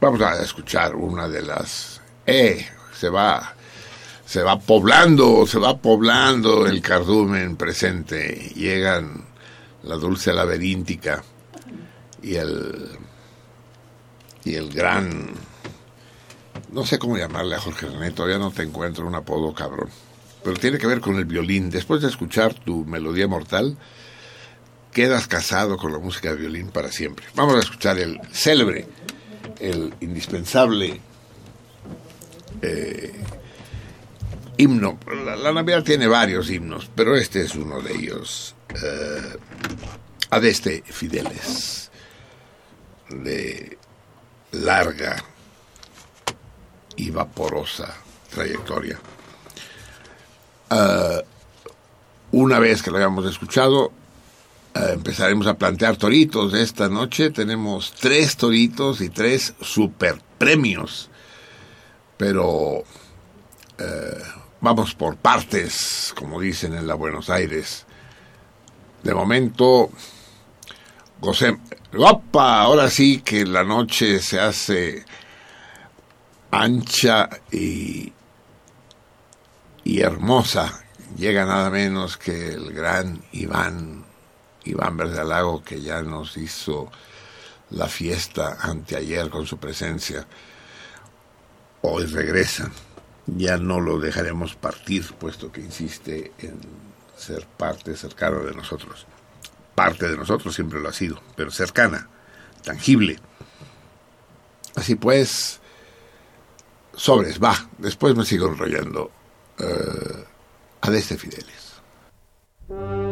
vamos 0.00 0.20
a 0.22 0.42
escuchar 0.42 0.94
una 0.94 1.28
de 1.28 1.42
las... 1.42 2.00
Eh, 2.26 2.66
se 2.94 3.08
va, 3.08 3.54
se 4.24 4.42
va 4.42 4.58
poblando, 4.58 5.46
se 5.46 5.58
va 5.58 5.76
poblando 5.76 6.66
el 6.66 6.80
cardumen 6.80 7.56
presente. 7.56 8.52
Llegan 8.54 9.29
la 9.82 9.96
dulce 9.96 10.32
laberíntica 10.32 11.22
y 12.22 12.36
el 12.36 12.98
y 14.44 14.54
el 14.54 14.72
gran 14.72 15.34
no 16.72 16.86
sé 16.86 16.98
cómo 16.98 17.16
llamarle 17.16 17.56
a 17.56 17.60
Jorge 17.60 17.86
René, 17.86 18.12
todavía 18.12 18.38
no 18.38 18.50
te 18.50 18.62
encuentro 18.62 19.06
un 19.06 19.14
apodo 19.14 19.54
cabrón. 19.54 19.88
Pero 20.42 20.56
tiene 20.56 20.78
que 20.78 20.86
ver 20.86 21.00
con 21.00 21.16
el 21.16 21.24
violín. 21.24 21.70
Después 21.70 22.00
de 22.00 22.08
escuchar 22.08 22.54
tu 22.54 22.84
melodía 22.84 23.26
mortal, 23.26 23.76
quedas 24.92 25.26
casado 25.26 25.76
con 25.76 25.92
la 25.92 25.98
música 25.98 26.30
de 26.30 26.36
violín 26.36 26.68
para 26.68 26.90
siempre. 26.92 27.26
Vamos 27.34 27.56
a 27.56 27.58
escuchar 27.60 27.98
el 27.98 28.20
célebre, 28.32 28.86
el 29.58 29.94
indispensable 30.00 31.00
eh, 32.62 33.12
himno. 34.56 34.98
La, 35.24 35.52
Navidad 35.52 35.82
tiene 35.82 36.06
varios 36.06 36.50
himnos, 36.50 36.90
pero 36.94 37.16
este 37.16 37.42
es 37.42 37.54
uno 37.54 37.80
de 37.80 37.94
ellos. 37.94 38.54
Eh, 38.74 39.36
Adeste 40.30 40.84
Fideles, 40.86 41.90
de 43.08 43.76
larga 44.52 45.16
y 46.96 47.10
vaporosa 47.10 47.96
trayectoria. 48.30 48.98
Uh, 50.70 51.20
una 52.30 52.60
vez 52.60 52.80
que 52.80 52.92
lo 52.92 52.98
hayamos 52.98 53.26
escuchado, 53.26 53.86
uh, 53.86 54.92
empezaremos 54.92 55.48
a 55.48 55.54
plantear 55.54 55.96
toritos. 55.96 56.54
Esta 56.54 56.88
noche 56.88 57.30
tenemos 57.30 57.92
tres 57.98 58.36
toritos 58.36 59.00
y 59.00 59.08
tres 59.08 59.54
super 59.60 60.22
premios. 60.38 61.10
Pero 62.16 62.78
uh, 62.78 62.84
vamos 64.60 64.94
por 64.94 65.16
partes, 65.16 66.14
como 66.16 66.40
dicen 66.40 66.74
en 66.74 66.86
la 66.86 66.94
Buenos 66.94 67.30
Aires. 67.30 67.84
De 69.02 69.14
momento, 69.14 69.90
gocemos. 71.20 71.60
¡Opa! 71.96 72.62
Ahora 72.62 72.88
sí 72.88 73.20
que 73.22 73.44
la 73.44 73.64
noche 73.64 74.20
se 74.20 74.38
hace 74.38 75.04
ancha 76.50 77.28
y, 77.50 78.12
y 79.84 80.00
hermosa. 80.00 80.84
Llega 81.16 81.44
nada 81.44 81.70
menos 81.70 82.16
que 82.16 82.50
el 82.50 82.72
gran 82.72 83.22
Iván, 83.32 84.04
Iván 84.64 84.96
Verdalago, 84.96 85.62
que 85.64 85.80
ya 85.80 86.02
nos 86.02 86.36
hizo 86.36 86.90
la 87.70 87.88
fiesta 87.88 88.58
anteayer 88.60 89.28
con 89.28 89.46
su 89.46 89.58
presencia. 89.58 90.26
Hoy 91.82 92.06
regresa. 92.06 92.70
Ya 93.26 93.56
no 93.56 93.80
lo 93.80 93.98
dejaremos 93.98 94.54
partir, 94.54 95.12
puesto 95.14 95.52
que 95.52 95.60
insiste 95.60 96.32
en 96.38 96.60
ser 97.20 97.46
parte 97.46 97.96
cercana 97.96 98.38
de 98.38 98.52
nosotros. 98.52 99.06
Parte 99.74 100.08
de 100.08 100.16
nosotros 100.16 100.54
siempre 100.54 100.80
lo 100.80 100.88
ha 100.88 100.92
sido, 100.92 101.20
pero 101.36 101.50
cercana, 101.50 102.08
tangible. 102.64 103.18
Así 104.74 104.94
pues, 104.94 105.60
sobres, 106.94 107.42
va, 107.42 107.68
después 107.78 108.14
me 108.16 108.24
sigo 108.24 108.48
enrollando. 108.48 109.10
Uh, 109.58 110.24
a 110.82 110.96
este 110.96 111.18
Fidelis. 111.18 113.09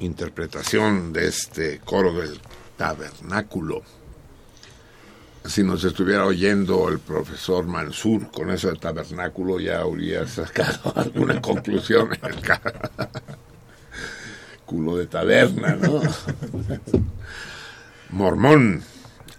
Interpretación 0.00 1.12
de 1.12 1.26
este 1.26 1.80
coro 1.80 2.12
del 2.12 2.40
tabernáculo. 2.76 3.82
Si 5.44 5.64
nos 5.64 5.82
estuviera 5.82 6.24
oyendo 6.26 6.88
el 6.88 7.00
profesor 7.00 7.66
Mansur 7.66 8.30
con 8.30 8.50
eso 8.50 8.68
del 8.68 8.78
tabernáculo, 8.78 9.58
ya 9.58 9.80
habría 9.80 10.28
sacado 10.28 10.92
alguna 10.96 11.40
conclusión 11.40 12.10
en 12.14 12.24
el 12.24 12.40
culo 14.64 14.96
de 14.96 15.06
taberna, 15.06 15.74
¿no? 15.74 16.00
Mormón, 18.10 18.84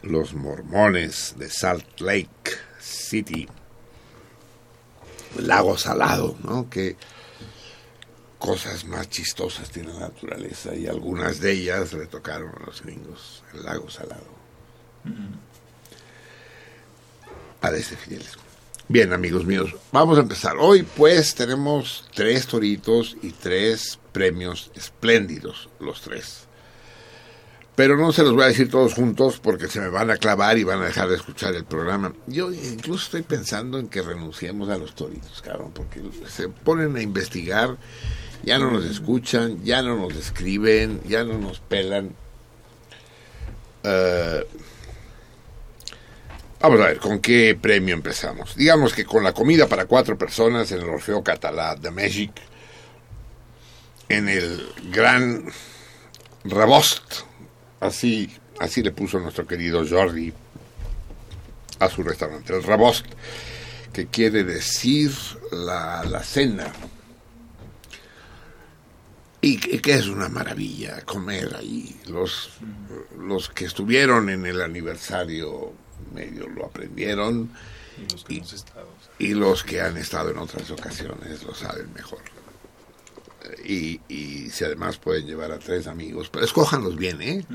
los 0.03 0.33
mormones 0.33 1.35
de 1.37 1.49
Salt 1.49 2.01
Lake 2.01 2.51
City, 2.79 3.47
lago 5.39 5.77
salado, 5.77 6.35
¿no? 6.43 6.69
Que 6.69 6.97
cosas 8.41 8.85
más 8.85 9.07
chistosas 9.07 9.69
tiene 9.69 9.93
la 9.93 9.99
naturaleza 9.99 10.75
y 10.75 10.87
algunas 10.87 11.39
de 11.39 11.51
ellas 11.51 11.93
le 11.93 12.07
tocaron 12.07 12.51
a 12.59 12.65
los 12.65 12.81
gringos, 12.81 13.43
el 13.53 13.63
lago 13.63 13.87
salado. 13.87 14.25
A 17.61 17.71
desde 17.71 17.95
fieles. 17.95 18.31
Bien, 18.87 19.13
amigos 19.13 19.45
míos, 19.45 19.75
vamos 19.91 20.17
a 20.17 20.21
empezar. 20.21 20.55
Hoy 20.59 20.81
pues 20.81 21.35
tenemos 21.35 22.09
tres 22.15 22.47
toritos 22.47 23.15
y 23.21 23.29
tres 23.29 23.99
premios 24.11 24.71
espléndidos, 24.73 25.69
los 25.79 26.01
tres. 26.01 26.47
Pero 27.75 27.95
no 27.95 28.11
se 28.11 28.23
los 28.23 28.33
voy 28.33 28.45
a 28.45 28.47
decir 28.47 28.71
todos 28.71 28.95
juntos 28.95 29.39
porque 29.39 29.67
se 29.67 29.79
me 29.79 29.89
van 29.89 30.09
a 30.09 30.17
clavar 30.17 30.57
y 30.57 30.63
van 30.63 30.81
a 30.81 30.85
dejar 30.85 31.09
de 31.09 31.15
escuchar 31.15 31.53
el 31.53 31.63
programa. 31.63 32.11
Yo 32.25 32.51
incluso 32.51 33.05
estoy 33.05 33.21
pensando 33.21 33.77
en 33.77 33.87
que 33.87 34.01
renunciemos 34.01 34.67
a 34.69 34.79
los 34.79 34.95
toritos, 34.95 35.43
cabrón, 35.43 35.71
porque 35.73 36.01
se 36.27 36.49
ponen 36.49 36.95
a 36.95 37.01
investigar 37.01 37.77
ya 38.43 38.57
no 38.57 38.71
nos 38.71 38.85
escuchan, 38.85 39.63
ya 39.63 39.81
no 39.81 39.95
nos 39.95 40.15
escriben, 40.15 41.01
ya 41.07 41.23
no 41.23 41.37
nos 41.37 41.59
pelan. 41.59 42.15
Eh, 43.83 44.47
vamos 46.59 46.79
a 46.79 46.87
ver, 46.87 46.97
¿con 46.97 47.19
qué 47.19 47.57
premio 47.59 47.93
empezamos? 47.93 48.55
Digamos 48.55 48.93
que 48.93 49.05
con 49.05 49.23
la 49.23 49.33
comida 49.33 49.67
para 49.67 49.85
cuatro 49.85 50.17
personas 50.17 50.71
en 50.71 50.81
el 50.81 50.89
Orfeo 50.89 51.23
Catalá 51.23 51.75
de 51.75 51.91
México, 51.91 52.33
en 54.09 54.27
el 54.27 54.67
Gran 54.91 55.45
Rabost, 56.43 57.21
así, 57.79 58.35
así 58.59 58.81
le 58.81 58.91
puso 58.91 59.19
nuestro 59.19 59.45
querido 59.45 59.85
Jordi 59.87 60.33
a 61.79 61.89
su 61.89 62.03
restaurante, 62.03 62.55
el 62.55 62.63
Rabost, 62.63 63.05
que 63.93 64.07
quiere 64.07 64.43
decir 64.43 65.11
la, 65.51 66.03
la 66.05 66.23
cena 66.23 66.71
y 69.41 69.57
que 69.57 69.93
es 69.93 70.07
una 70.07 70.29
maravilla 70.29 71.01
comer 71.01 71.55
ahí. 71.55 71.99
Los, 72.07 72.51
los 73.17 73.49
que 73.49 73.65
estuvieron 73.65 74.29
en 74.29 74.45
el 74.45 74.61
aniversario 74.61 75.73
medio 76.13 76.47
lo 76.47 76.65
aprendieron. 76.67 77.49
Y 79.19 79.33
los 79.33 79.63
que, 79.63 79.81
han 79.81 79.97
estado 79.97 80.31
en 80.31 80.37
otras 80.37 80.69
ocasiones 80.71 81.43
lo 81.43 81.53
saben 81.53 81.91
mejor. 81.93 82.19
Y, 83.65 83.99
y 84.07 84.49
si 84.49 84.63
además 84.63 84.97
pueden 84.97 85.25
llevar 85.25 85.51
a 85.51 85.59
tres 85.59 85.87
amigos, 85.87 86.29
pero 86.29 86.45
escójanlos 86.45 86.95
bien, 86.95 87.21
¿eh? 87.21 87.45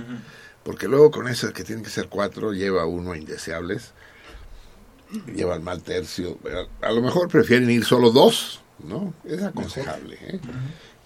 Porque 0.62 0.88
luego 0.88 1.11
con 1.11 1.29
eso 1.29 1.53
que 1.53 1.64
tienen 1.64 1.85
que 1.85 1.90
ser 1.90 2.09
cuatro, 2.09 2.53
lleva 2.53 2.87
uno 2.87 3.12
a 3.12 3.16
indeseables, 3.16 3.92
lleva 5.35 5.55
al 5.55 5.62
mal 5.62 5.83
tercio. 5.83 6.38
A 6.81 6.92
lo 6.92 7.01
mejor 7.01 7.29
prefieren 7.29 7.70
ir 7.70 7.85
solo 7.85 8.11
dos, 8.11 8.61
¿no? 8.85 9.14
Es 9.25 9.42
aconsejable, 9.42 10.18
¿eh? 10.20 10.40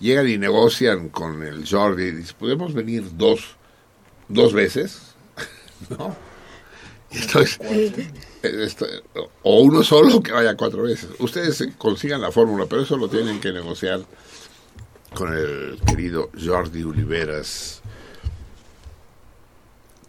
Llegan 0.00 0.28
y 0.28 0.38
negocian 0.38 1.10
con 1.10 1.42
el 1.42 1.68
Jordi 1.68 2.04
y 2.04 2.10
dicen, 2.12 2.36
¿podemos 2.38 2.74
venir 2.74 3.04
dos, 3.16 3.56
dos 4.28 4.52
veces? 4.52 5.14
¿No? 5.90 6.16
o 9.42 9.60
uno 9.62 9.82
solo 9.82 10.22
que 10.22 10.32
vaya 10.32 10.56
cuatro 10.56 10.82
veces. 10.84 11.10
Ustedes 11.18 11.62
consigan 11.76 12.20
la 12.20 12.30
fórmula, 12.30 12.66
pero 12.68 12.82
eso 12.82 12.96
lo 12.96 13.08
tienen 13.08 13.40
que 13.40 13.52
negociar 13.52 14.00
con 15.14 15.36
el 15.36 15.80
querido 15.86 16.30
Jordi 16.40 16.84
Oliveras, 16.84 17.82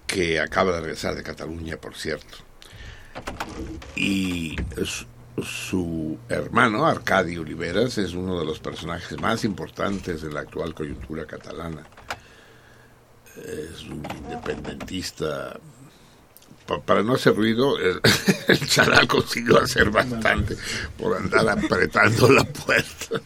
que 0.06 0.40
acaba 0.40 0.74
de 0.74 0.82
regresar 0.82 1.16
de 1.16 1.24
Cataluña, 1.24 1.78
por 1.78 1.96
cierto. 1.96 2.38
Y 3.96 4.56
su 5.44 6.18
hermano, 6.30 6.86
Arcadio 6.86 7.42
Oliveras, 7.42 7.98
es 7.98 8.14
uno 8.14 8.40
de 8.40 8.46
los 8.46 8.60
personajes 8.60 9.20
más 9.20 9.44
importantes 9.44 10.22
de 10.22 10.32
la 10.32 10.42
actual 10.42 10.74
coyuntura 10.74 11.26
catalana. 11.26 11.84
Es 13.38 13.84
un 13.84 14.04
independentista. 14.18 15.60
para 16.86 17.04
no 17.04 17.14
hacer 17.14 17.36
ruido, 17.36 17.78
el, 18.48 18.68
charal 18.68 19.08
consiguió 19.08 19.62
hacer 19.62 19.90
bastante 19.90 20.58
por 20.98 21.18
andar 21.18 21.50
apretando 21.50 22.32
la 22.32 22.44
puerta. 22.44 23.22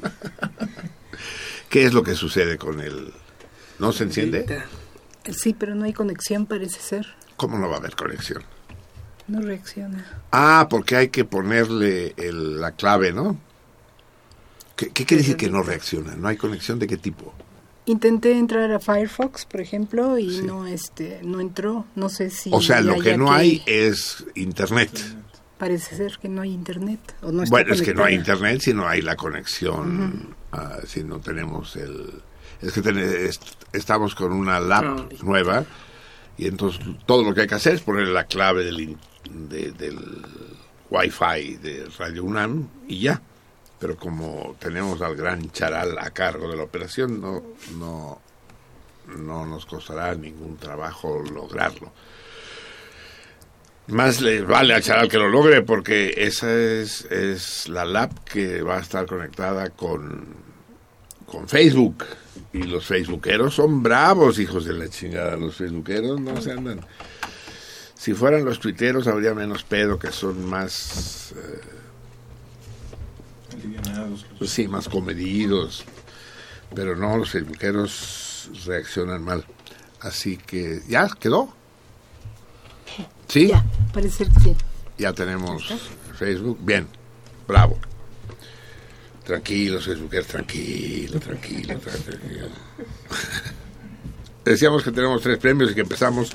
¿Qué 1.69 1.85
es 1.85 1.93
lo 1.93 2.03
que 2.03 2.15
sucede 2.15 2.57
con 2.57 2.79
él? 2.79 3.13
¿No 3.79 3.91
se 3.91 4.03
enciende? 4.03 4.63
Sí, 5.31 5.53
pero 5.53 5.75
no 5.75 5.85
hay 5.85 5.93
conexión, 5.93 6.45
parece 6.45 6.79
ser. 6.79 7.07
¿Cómo 7.35 7.57
no 7.57 7.67
va 7.67 7.75
a 7.75 7.79
haber 7.79 7.95
conexión? 7.95 8.43
No 9.27 9.41
reacciona. 9.41 10.05
Ah, 10.31 10.67
porque 10.69 10.95
hay 10.95 11.09
que 11.09 11.25
ponerle 11.25 12.13
la 12.17 12.71
clave, 12.71 13.11
¿no? 13.11 13.39
¿Qué, 14.75 14.91
quiere 14.91 15.17
decir 15.17 15.37
que 15.37 15.49
no 15.49 15.63
reacciona? 15.63 16.15
¿No 16.15 16.27
hay 16.27 16.37
conexión 16.37 16.79
de 16.79 16.87
qué 16.87 16.97
tipo? 16.97 17.33
Intenté 17.85 18.37
entrar 18.37 18.71
a 18.71 18.79
Firefox, 18.79 19.45
por 19.45 19.61
ejemplo, 19.61 20.17
y 20.17 20.41
no 20.41 20.67
este 20.67 21.21
no 21.23 21.39
entró. 21.39 21.85
No 21.95 22.09
sé 22.09 22.29
si. 22.29 22.49
O 22.51 22.61
sea, 22.61 22.81
lo 22.81 22.99
que 22.99 23.17
no 23.17 23.31
hay 23.31 23.63
es 23.65 24.25
internet. 24.35 24.91
Parece 25.57 25.95
ser 25.95 26.17
que 26.21 26.27
no 26.27 26.41
hay 26.41 26.51
internet. 26.51 26.99
O 27.21 27.31
no 27.31 27.43
bueno, 27.45 27.73
es 27.73 27.81
que 27.81 27.93
no 27.93 28.03
hay 28.03 28.15
internet 28.15 28.61
si 28.61 28.73
no 28.73 28.87
hay 28.87 29.01
la 29.01 29.15
conexión, 29.15 30.35
ah, 30.51 30.79
si 30.85 31.03
no 31.03 31.19
tenemos 31.19 31.75
el. 31.77 32.21
Es 32.61 32.73
que 32.73 33.29
estamos 33.73 34.15
con 34.15 34.33
una 34.33 34.59
lab 34.59 35.07
nueva 35.23 35.65
y 36.37 36.47
entonces 36.47 36.81
todo 37.05 37.23
lo 37.23 37.33
que 37.33 37.41
hay 37.41 37.47
que 37.47 37.55
hacer 37.55 37.75
es 37.75 37.81
ponerle 37.81 38.13
la 38.13 38.25
clave 38.25 38.65
del, 38.65 38.97
de, 39.29 39.71
del 39.71 39.99
Wi-Fi 40.89 41.57
de 41.57 41.89
Radio 41.97 42.23
UNAM 42.23 42.67
y 42.87 43.01
ya. 43.01 43.21
Pero 43.79 43.97
como 43.97 44.55
tenemos 44.59 45.01
al 45.01 45.15
gran 45.15 45.51
charal 45.51 45.97
a 45.99 46.09
cargo 46.11 46.49
de 46.49 46.57
la 46.57 46.63
operación, 46.63 47.19
no, 47.19 47.43
no, 47.77 48.21
no 49.17 49.45
nos 49.45 49.65
costará 49.65 50.15
ningún 50.15 50.57
trabajo 50.57 51.21
lograrlo. 51.21 51.91
Más 53.87 54.21
le 54.21 54.41
vale 54.41 54.73
al 54.73 54.81
charal 54.81 55.09
que 55.09 55.17
lo 55.17 55.27
logre 55.27 55.61
porque 55.61 56.13
esa 56.17 56.51
es, 56.51 57.05
es 57.11 57.67
la 57.69 57.85
lab 57.85 58.23
que 58.23 58.63
va 58.63 58.77
a 58.77 58.81
estar 58.81 59.05
conectada 59.05 59.69
con, 59.69 60.25
con 61.25 61.47
Facebook. 61.47 62.03
Y 62.51 62.63
los 62.63 62.85
facebookeros 62.85 63.53
son 63.53 63.83
bravos, 63.83 64.39
hijos 64.39 64.65
de 64.65 64.73
la 64.73 64.89
chingada. 64.89 65.35
Los 65.35 65.57
facebookeros 65.57 66.19
no 66.19 66.41
se 66.41 66.53
andan 66.53 66.79
si 67.95 68.13
fueran 68.13 68.45
los 68.45 68.59
tuiteros 68.59 69.07
habría 69.07 69.33
menos 69.33 69.63
pedo, 69.63 69.97
que 69.97 70.11
son 70.11 70.45
más... 70.45 71.33
Eh, 71.35 71.61
pues 74.37 74.51
sí, 74.51 74.67
más 74.67 74.87
comedidos. 74.89 75.85
Pero 76.73 76.95
no, 76.95 77.17
los 77.17 77.31
facebookeros 77.31 78.49
reaccionan 78.65 79.23
mal. 79.23 79.45
Así 80.01 80.37
que, 80.37 80.81
¿ya 80.87 81.07
quedó? 81.19 81.53
¿Sí? 83.27 83.47
Ya, 83.47 83.65
parece 83.93 84.25
que 84.25 84.39
sí. 84.39 84.55
Ya 84.97 85.13
tenemos 85.13 85.63
Facebook. 86.17 86.59
Bien, 86.61 86.87
bravo. 87.47 87.77
Tranquilos, 89.23 89.85
facebookeros, 89.85 90.27
tranquilo, 90.27 91.19
tranquilo, 91.19 91.79
tranquilo. 91.79 92.47
Decíamos 94.45 94.83
que 94.83 94.91
tenemos 94.91 95.21
tres 95.23 95.39
premios 95.39 95.71
y 95.71 95.75
que 95.75 95.81
empezamos 95.81 96.31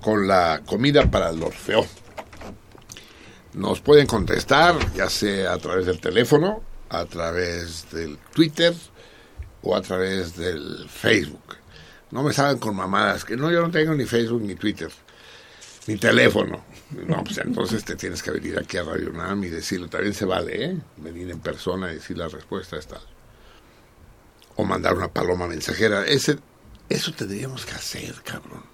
con 0.00 0.26
la 0.26 0.62
comida 0.64 1.10
para 1.10 1.30
el 1.30 1.42
Orfeo. 1.42 1.86
Nos 3.54 3.80
pueden 3.80 4.06
contestar, 4.06 4.76
ya 4.94 5.10
sea 5.10 5.52
a 5.52 5.58
través 5.58 5.86
del 5.86 6.00
teléfono, 6.00 6.62
a 6.88 7.04
través 7.04 7.90
del 7.90 8.18
Twitter 8.32 8.74
o 9.62 9.76
a 9.76 9.82
través 9.82 10.36
del 10.36 10.88
Facebook. 10.88 11.56
No 12.10 12.22
me 12.22 12.32
salgan 12.32 12.58
con 12.58 12.76
mamadas, 12.76 13.24
que 13.24 13.36
no, 13.36 13.50
yo 13.50 13.60
no 13.60 13.70
tengo 13.70 13.94
ni 13.94 14.04
Facebook 14.04 14.42
ni 14.42 14.54
Twitter, 14.56 14.90
ni 15.86 15.96
teléfono. 15.96 16.64
No, 17.06 17.22
pues 17.22 17.38
entonces 17.38 17.84
te 17.84 17.94
tienes 17.94 18.22
que 18.22 18.32
venir 18.32 18.58
aquí 18.58 18.76
a 18.76 18.82
Radio 18.82 19.12
NAM 19.12 19.44
y 19.44 19.48
decirlo. 19.48 19.88
También 19.88 20.14
se 20.14 20.24
vale, 20.24 20.64
¿eh? 20.64 20.76
Venir 20.96 21.30
en 21.30 21.38
persona 21.38 21.92
y 21.92 21.96
decir 21.96 22.18
la 22.18 22.28
respuesta 22.28 22.76
es 22.76 22.86
tal. 22.88 23.02
O 24.56 24.64
mandar 24.64 24.94
una 24.94 25.08
paloma 25.08 25.46
mensajera. 25.46 26.04
Ese, 26.04 26.38
eso 26.88 27.12
tendríamos 27.12 27.64
que 27.64 27.72
hacer, 27.72 28.14
cabrón. 28.24 28.69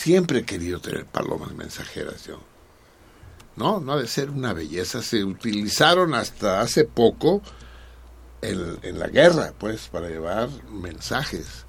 Siempre 0.00 0.38
he 0.38 0.44
querido 0.46 0.80
tener 0.80 1.04
palomas 1.04 1.52
mensajeras 1.52 2.24
yo. 2.24 2.40
No, 3.56 3.80
no 3.80 3.92
ha 3.92 4.00
de 4.00 4.06
ser 4.06 4.30
una 4.30 4.54
belleza. 4.54 5.02
Se 5.02 5.22
utilizaron 5.22 6.14
hasta 6.14 6.62
hace 6.62 6.86
poco 6.86 7.42
en, 8.40 8.98
la 8.98 9.08
guerra, 9.08 9.52
pues, 9.58 9.88
para 9.88 10.08
llevar 10.08 10.48
mensajes. 10.70 11.66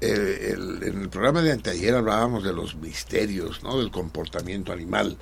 en 0.00 0.82
el 0.82 1.10
programa 1.10 1.42
de 1.42 1.52
anteayer 1.52 1.94
hablábamos 1.94 2.42
de 2.42 2.54
los 2.54 2.76
misterios, 2.76 3.62
¿no? 3.62 3.78
Del 3.78 3.90
comportamiento 3.90 4.72
animal, 4.72 5.18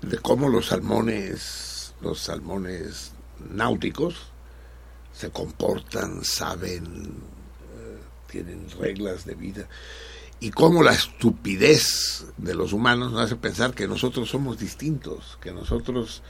de 0.00 0.18
cómo 0.18 0.48
los 0.48 0.66
salmones, 0.66 1.92
los 2.00 2.20
salmones 2.20 3.14
náuticos, 3.50 4.14
se 5.12 5.30
comportan, 5.30 6.22
saben, 6.22 7.41
tienen 8.32 8.66
reglas 8.80 9.26
de 9.26 9.34
vida 9.34 9.68
y 10.40 10.50
cómo 10.50 10.82
la 10.82 10.92
estupidez 10.92 12.26
de 12.36 12.54
los 12.54 12.72
humanos 12.72 13.12
nos 13.12 13.20
hace 13.20 13.36
pensar 13.36 13.74
que 13.74 13.86
nosotros 13.86 14.28
somos 14.30 14.58
distintos, 14.58 15.38
que 15.40 15.52
nosotros 15.52 16.22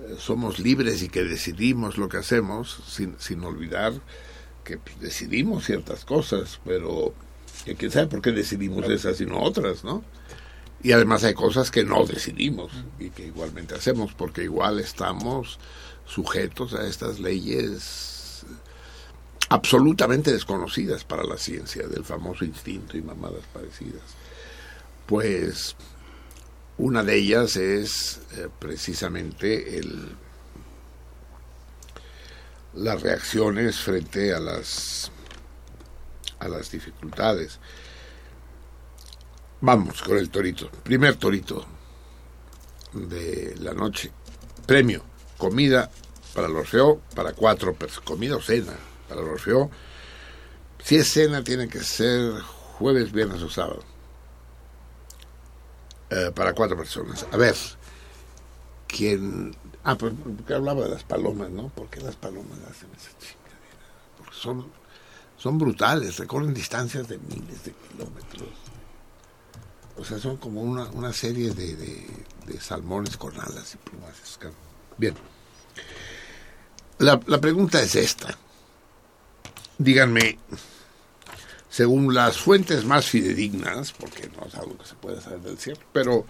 eh, 0.00 0.16
somos 0.18 0.58
libres 0.58 1.02
y 1.02 1.08
que 1.08 1.22
decidimos 1.22 1.96
lo 1.96 2.08
que 2.08 2.16
hacemos, 2.16 2.82
sin, 2.88 3.14
sin 3.20 3.44
olvidar 3.44 3.92
que 4.64 4.78
pues, 4.78 4.98
decidimos 4.98 5.64
ciertas 5.64 6.04
cosas, 6.04 6.58
pero 6.64 7.14
que 7.64 7.76
quién 7.76 7.92
sabe 7.92 8.08
por 8.08 8.20
qué 8.20 8.32
decidimos 8.32 8.88
esas 8.90 9.20
y 9.20 9.26
no 9.26 9.40
otras, 9.40 9.84
¿no? 9.84 10.02
Y 10.82 10.92
además 10.92 11.22
hay 11.22 11.34
cosas 11.34 11.70
que 11.70 11.84
no 11.84 12.04
decidimos 12.04 12.72
y 12.98 13.10
que 13.10 13.26
igualmente 13.26 13.76
hacemos, 13.76 14.12
porque 14.12 14.42
igual 14.42 14.80
estamos 14.80 15.60
sujetos 16.04 16.74
a 16.74 16.86
estas 16.86 17.20
leyes 17.20 18.15
absolutamente 19.48 20.32
desconocidas 20.32 21.04
para 21.04 21.24
la 21.24 21.36
ciencia, 21.36 21.86
del 21.86 22.04
famoso 22.04 22.44
instinto 22.44 22.96
y 22.96 23.02
mamadas 23.02 23.44
parecidas. 23.52 24.02
Pues 25.06 25.76
una 26.78 27.02
de 27.02 27.16
ellas 27.16 27.56
es 27.56 28.20
eh, 28.36 28.48
precisamente 28.58 29.78
el, 29.78 30.16
las 32.74 33.02
reacciones 33.02 33.78
frente 33.78 34.34
a 34.34 34.40
las, 34.40 35.10
a 36.40 36.48
las 36.48 36.70
dificultades. 36.70 37.60
Vamos 39.60 40.02
con 40.02 40.18
el 40.18 40.28
torito. 40.28 40.70
Primer 40.70 41.16
torito 41.16 41.64
de 42.92 43.54
la 43.60 43.72
noche. 43.72 44.10
Premio. 44.66 45.02
Comida 45.38 45.90
para 46.34 46.48
el 46.48 46.56
Orfeo 46.56 47.00
para 47.14 47.32
cuatro 47.32 47.74
personas. 47.74 48.06
Comida 48.06 48.36
o 48.36 48.42
cena 48.42 48.72
para 49.08 49.20
el. 49.20 49.70
Si 50.82 50.96
es 50.96 51.12
cena, 51.12 51.42
tiene 51.42 51.68
que 51.68 51.80
ser 51.82 52.40
jueves, 52.78 53.12
viernes 53.12 53.42
o 53.42 53.50
sábado. 53.50 53.82
Eh, 56.10 56.30
para 56.34 56.54
cuatro 56.54 56.76
personas. 56.76 57.26
A 57.32 57.36
ver, 57.36 57.56
¿quién...? 58.86 59.56
Ah, 59.82 59.96
pues 59.96 60.12
porque 60.22 60.54
hablaba 60.54 60.84
de 60.84 60.90
las 60.90 61.02
palomas, 61.04 61.50
¿no? 61.50 61.68
¿Por 61.68 61.88
qué 61.88 62.00
las 62.00 62.16
palomas 62.16 62.58
hacen 62.70 62.88
esa 62.96 63.10
chingadera? 63.18 64.16
Porque 64.16 64.34
son, 64.34 64.66
son 65.36 65.58
brutales, 65.58 66.16
recorren 66.18 66.54
distancias 66.54 67.08
de 67.08 67.18
miles 67.18 67.64
de 67.64 67.72
kilómetros. 67.72 68.48
O 69.96 70.04
sea, 70.04 70.18
son 70.18 70.36
como 70.36 70.62
una, 70.62 70.84
una 70.90 71.12
serie 71.12 71.52
de, 71.52 71.74
de, 71.74 72.60
salmones 72.60 73.16
con 73.16 73.32
alas 73.40 73.74
y 73.74 73.78
plumas. 73.78 74.38
Bien. 74.98 75.14
La, 76.98 77.20
la 77.26 77.40
pregunta 77.40 77.80
es 77.80 77.94
esta. 77.96 78.36
Díganme, 79.78 80.38
según 81.68 82.14
las 82.14 82.38
fuentes 82.38 82.86
más 82.86 83.04
fidedignas, 83.06 83.92
porque 83.92 84.30
no 84.34 84.46
es 84.46 84.54
algo 84.54 84.78
que 84.78 84.86
se 84.86 84.94
puede 84.94 85.20
saber 85.20 85.40
del 85.40 85.58
cielo, 85.58 85.80
pero 85.92 86.24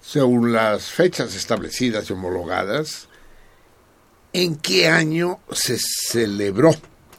según 0.00 0.52
las 0.52 0.86
fechas 0.90 1.36
establecidas 1.36 2.10
y 2.10 2.12
homologadas, 2.12 3.06
¿en 4.32 4.56
qué 4.56 4.88
año 4.88 5.38
se 5.52 5.78
celebró 5.78 6.72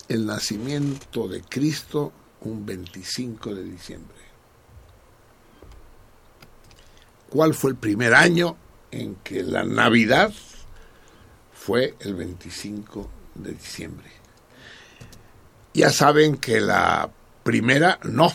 el 0.09 0.25
nacimiento 0.25 1.29
de 1.29 1.41
Cristo 1.41 2.11
un 2.41 2.65
25 2.65 3.55
de 3.55 3.63
diciembre? 3.63 4.17
¿Cuál 7.29 7.53
fue 7.53 7.71
el 7.71 7.77
primer 7.77 8.13
año 8.13 8.57
en 8.91 9.15
que 9.23 9.43
la 9.43 9.63
Navidad 9.63 10.33
fue 11.53 11.95
el 12.01 12.15
25 12.15 13.09
de 13.35 13.53
diciembre? 13.53 14.20
Ya 15.73 15.89
saben 15.89 16.37
que 16.37 16.59
la 16.59 17.09
primera 17.43 17.99
no. 18.03 18.31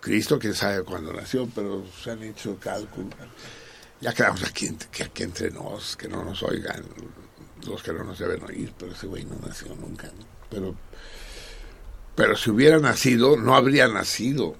Cristo, 0.00 0.38
quién 0.38 0.54
sabe 0.54 0.82
cuándo 0.82 1.12
nació, 1.12 1.46
pero 1.54 1.84
se 2.02 2.10
han 2.10 2.22
hecho 2.22 2.58
cálculos. 2.58 3.14
Ya 4.00 4.14
quedamos 4.14 4.42
aquí, 4.44 4.68
aquí 5.04 5.22
entre 5.22 5.50
nos, 5.50 5.96
que 5.96 6.08
no 6.08 6.24
nos 6.24 6.42
oigan 6.42 6.84
los 7.66 7.82
que 7.82 7.92
no 7.92 8.04
nos 8.04 8.18
deben 8.18 8.42
oír, 8.42 8.72
pero 8.78 8.92
ese 8.92 9.06
güey 9.06 9.24
no 9.24 9.36
nació 9.46 9.74
nunca. 9.76 10.10
Pero, 10.48 10.74
pero 12.14 12.36
si 12.36 12.50
hubiera 12.50 12.78
nacido, 12.78 13.36
no 13.36 13.54
habría 13.54 13.88
nacido 13.88 14.56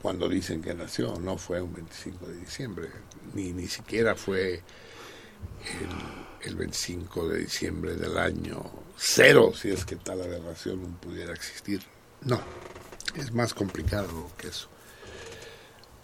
cuando 0.00 0.28
dicen 0.28 0.62
que 0.62 0.72
nació, 0.72 1.18
no 1.20 1.36
fue 1.36 1.60
un 1.60 1.74
25 1.74 2.26
de 2.26 2.36
diciembre, 2.38 2.88
ni, 3.34 3.52
ni 3.52 3.68
siquiera 3.68 4.14
fue 4.14 4.54
el, 4.54 6.48
el 6.48 6.56
25 6.56 7.28
de 7.28 7.38
diciembre 7.40 7.96
del 7.96 8.16
año 8.16 8.62
cero, 9.00 9.52
si 9.54 9.70
es 9.70 9.84
que 9.86 9.96
tal 9.96 10.20
aberración 10.20 10.98
pudiera 11.00 11.32
existir. 11.32 11.82
No, 12.20 12.40
es 13.16 13.32
más 13.32 13.54
complicado 13.54 14.30
que 14.36 14.48
eso. 14.48 14.68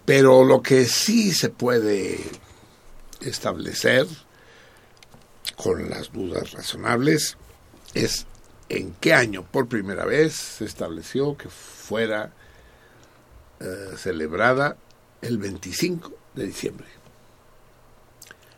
Pero 0.07 0.45
lo 0.45 0.63
que 0.63 0.87
sí 0.87 1.33
se 1.33 1.51
puede 1.51 2.19
establecer 3.21 4.07
con 5.57 5.91
las 5.91 6.13
dudas 6.13 6.53
razonables 6.53 7.37
es 7.93 8.27
en 8.69 8.95
qué 8.95 9.13
año 9.13 9.45
por 9.45 9.69
primera 9.69 10.05
vez 10.05 10.35
se 10.35 10.65
estableció 10.65 11.37
que 11.37 11.49
fuera 11.49 12.33
eh, 13.61 13.97
celebrada 13.97 14.77
el 15.21 15.39
25 15.39 16.13
de 16.35 16.47
diciembre. 16.47 16.87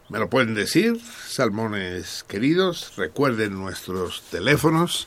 Me 0.09 0.19
lo 0.19 0.31
pueden 0.31 0.55
decir, 0.55 0.99
salmones 1.27 2.25
queridos, 2.27 2.95
recuerden 2.97 3.55
nuestros 3.55 4.23
teléfonos. 4.31 5.07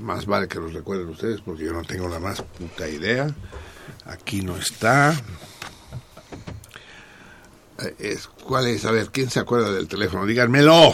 Más 0.00 0.26
vale 0.26 0.48
que 0.48 0.58
los 0.58 0.74
recuerden 0.74 1.08
ustedes 1.08 1.40
porque 1.40 1.64
yo 1.64 1.72
no 1.72 1.82
tengo 1.82 2.08
la 2.08 2.18
más 2.18 2.42
puta 2.42 2.88
idea. 2.88 3.32
Aquí 4.06 4.42
no 4.42 4.56
está. 4.56 5.12
Eh, 7.78 7.94
es, 8.00 8.26
¿Cuál 8.26 8.66
es? 8.66 8.84
A 8.84 8.90
ver, 8.90 9.10
¿quién 9.10 9.30
se 9.30 9.38
acuerda 9.38 9.70
del 9.70 9.86
teléfono? 9.86 10.26
Díganmelo. 10.26 10.92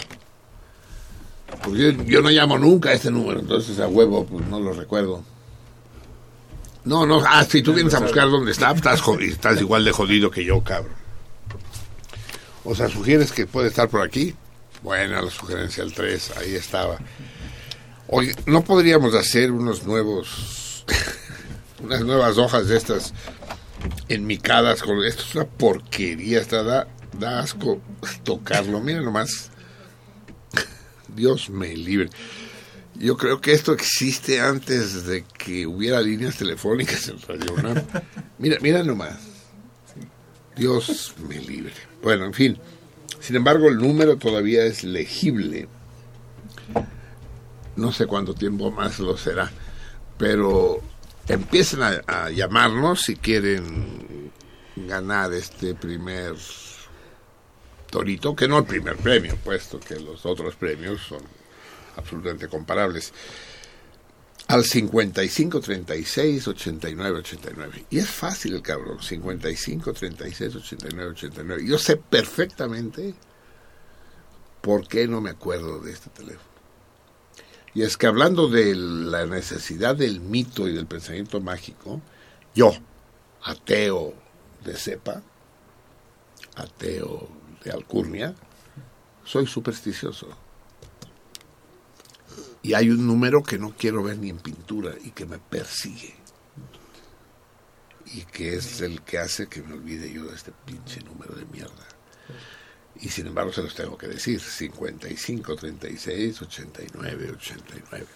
Porque 1.65 1.97
yo, 2.07 2.21
no 2.21 2.29
llamo 2.29 2.59
nunca 2.59 2.91
a 2.91 2.93
este 2.93 3.11
número, 3.11 3.41
entonces 3.41 3.79
a 3.81 3.89
huevo 3.89 4.27
pues 4.27 4.45
no 4.47 4.61
lo 4.61 4.73
recuerdo. 4.73 5.23
No, 6.85 7.07
no, 7.07 7.23
ah, 7.27 7.45
si 7.45 7.63
tú 7.63 7.73
vienes 7.73 7.95
a 7.95 8.01
buscar 8.01 8.29
dónde 8.29 8.51
está, 8.53 8.73
estás, 8.73 9.01
estás 9.21 9.61
igual 9.61 9.85
de 9.85 9.93
jodido 9.93 10.31
que 10.31 10.45
yo, 10.45 10.63
cabrón. 10.63 11.02
O 12.65 12.75
sea, 12.75 12.89
sugieres 12.89 13.33
que 13.33 13.47
puede 13.47 13.69
estar 13.69 13.89
por 13.89 14.03
aquí. 14.03 14.35
Bueno, 14.83 15.21
la 15.21 15.31
sugerencia 15.31 15.83
el 15.83 15.93
3, 15.93 16.33
ahí 16.39 16.55
estaba. 16.55 16.99
Oye, 18.09 18.35
¿no 18.47 18.63
podríamos 18.63 19.15
hacer 19.15 19.53
unos 19.53 19.85
nuevos, 19.85 20.85
unas 21.83 22.03
nuevas 22.03 22.37
hojas 22.39 22.69
de 22.69 22.77
estas 22.77 23.15
enmicadas 24.09 24.83
con 24.83 25.03
esto? 25.05 25.23
Es 25.23 25.35
una 25.35 25.47
porquería, 25.47 26.41
está, 26.41 26.63
da, 26.63 26.89
da 27.19 27.41
asco 27.41 27.81
tocarlo. 28.25 28.81
Mira 28.81 29.01
nomás. 29.01 29.51
Dios 31.15 31.49
me 31.49 31.77
libre. 31.77 32.11
Yo 32.95 33.17
creo 33.17 33.41
que 33.41 33.53
esto 33.53 33.73
existe 33.73 34.41
antes 34.41 35.07
de 35.07 35.25
que 35.25 35.67
hubiera 35.67 36.01
líneas 36.01 36.37
telefónicas 36.37 37.09
en 37.09 37.21
Radio 37.23 37.57
Mira, 38.39 38.59
mira 38.61 38.83
nomás. 38.83 39.19
Dios 40.55 41.15
me 41.27 41.39
libre. 41.39 41.92
Bueno, 42.03 42.25
en 42.25 42.35
fin. 42.35 42.59
Sin 43.21 43.37
embargo, 43.37 43.69
el 43.69 43.79
número 43.79 44.17
todavía 44.17 44.65
es 44.65 44.83
legible. 44.83 45.69
No 47.77 47.93
sé 47.93 48.07
cuánto 48.07 48.35
tiempo 48.35 48.71
más 48.71 48.99
lo 48.99 49.17
será. 49.17 49.51
Pero 50.19 50.81
empiecen 51.29 51.81
a, 51.83 52.31
llamarnos 52.31 53.03
si 53.03 53.17
quieren 53.17 54.33
ganar 54.77 55.33
este 55.33 55.75
primer 55.75 56.35
torito, 57.91 58.35
que 58.35 58.49
no 58.49 58.59
el 58.59 58.65
primer 58.65 58.97
premio, 58.97 59.37
puesto 59.37 59.79
que 59.79 60.01
los 60.01 60.27
otros 60.27 60.57
premios 60.57 61.01
son 61.03 61.23
absolutamente 61.97 62.49
comparables 62.49 63.13
al 64.53 64.65
55 64.67 65.61
36 65.63 66.47
89 66.47 67.19
89. 67.21 67.87
Y 67.89 67.99
es 68.01 68.11
fácil 68.11 68.57
el 68.57 68.61
cabrón, 68.61 69.03
55 69.03 69.95
36 69.95 70.57
89 70.57 71.11
89. 71.13 71.65
Yo 71.67 71.79
sé 71.79 71.97
perfectamente 71.97 73.15
por 74.61 74.87
qué 74.87 75.09
no 75.09 75.23
me 75.23 75.31
acuerdo 75.31 75.81
de 75.81 75.93
este 75.93 76.11
teléfono. 76.11 76.53
Y 77.73 77.81
es 77.81 77.97
que 77.97 78.07
hablando 78.07 78.49
de 78.49 78.75
la 78.75 79.25
necesidad 79.25 79.97
del 79.97 80.21
mito 80.21 80.69
y 80.69 80.75
del 80.75 80.85
pensamiento 80.87 81.41
mágico, 81.41 82.03
yo, 82.55 82.75
ateo 83.45 84.13
de 84.63 84.77
cepa, 84.77 85.23
ateo 86.57 87.27
de 87.65 87.71
alcurnia, 87.71 88.35
soy 89.25 89.47
supersticioso. 89.47 90.29
Y 92.63 92.75
hay 92.75 92.91
un 92.91 93.07
número 93.07 93.43
que 93.43 93.59
no 93.59 93.75
quiero 93.77 94.03
ver 94.03 94.19
ni 94.19 94.31
en 94.31 94.39
pintura 94.39 94.95
y 95.03 95.11
que 95.11 95.27
me 95.27 95.39
persigue. 95.39 96.15
Y 98.07 98.23
que 98.27 98.55
es 98.55 98.81
el 98.81 99.03
que 99.03 99.19
hace 99.19 99.49
que 99.49 99.63
me 99.63 99.75
olvide 99.75 100.13
yo 100.13 100.25
de 100.25 100.35
este 100.35 100.53
pinche 100.65 101.01
número 101.01 101.35
de 101.35 101.45
mierda. 101.47 101.87
Y 103.01 103.09
sin 103.09 103.27
embargo 103.27 103.53
se 103.53 103.63
los 103.63 103.75
tengo 103.75 103.97
que 103.99 104.07
decir, 104.07 104.41
55, 104.41 105.57
36, 105.57 106.43
89, 106.43 107.31
89. 107.33 108.07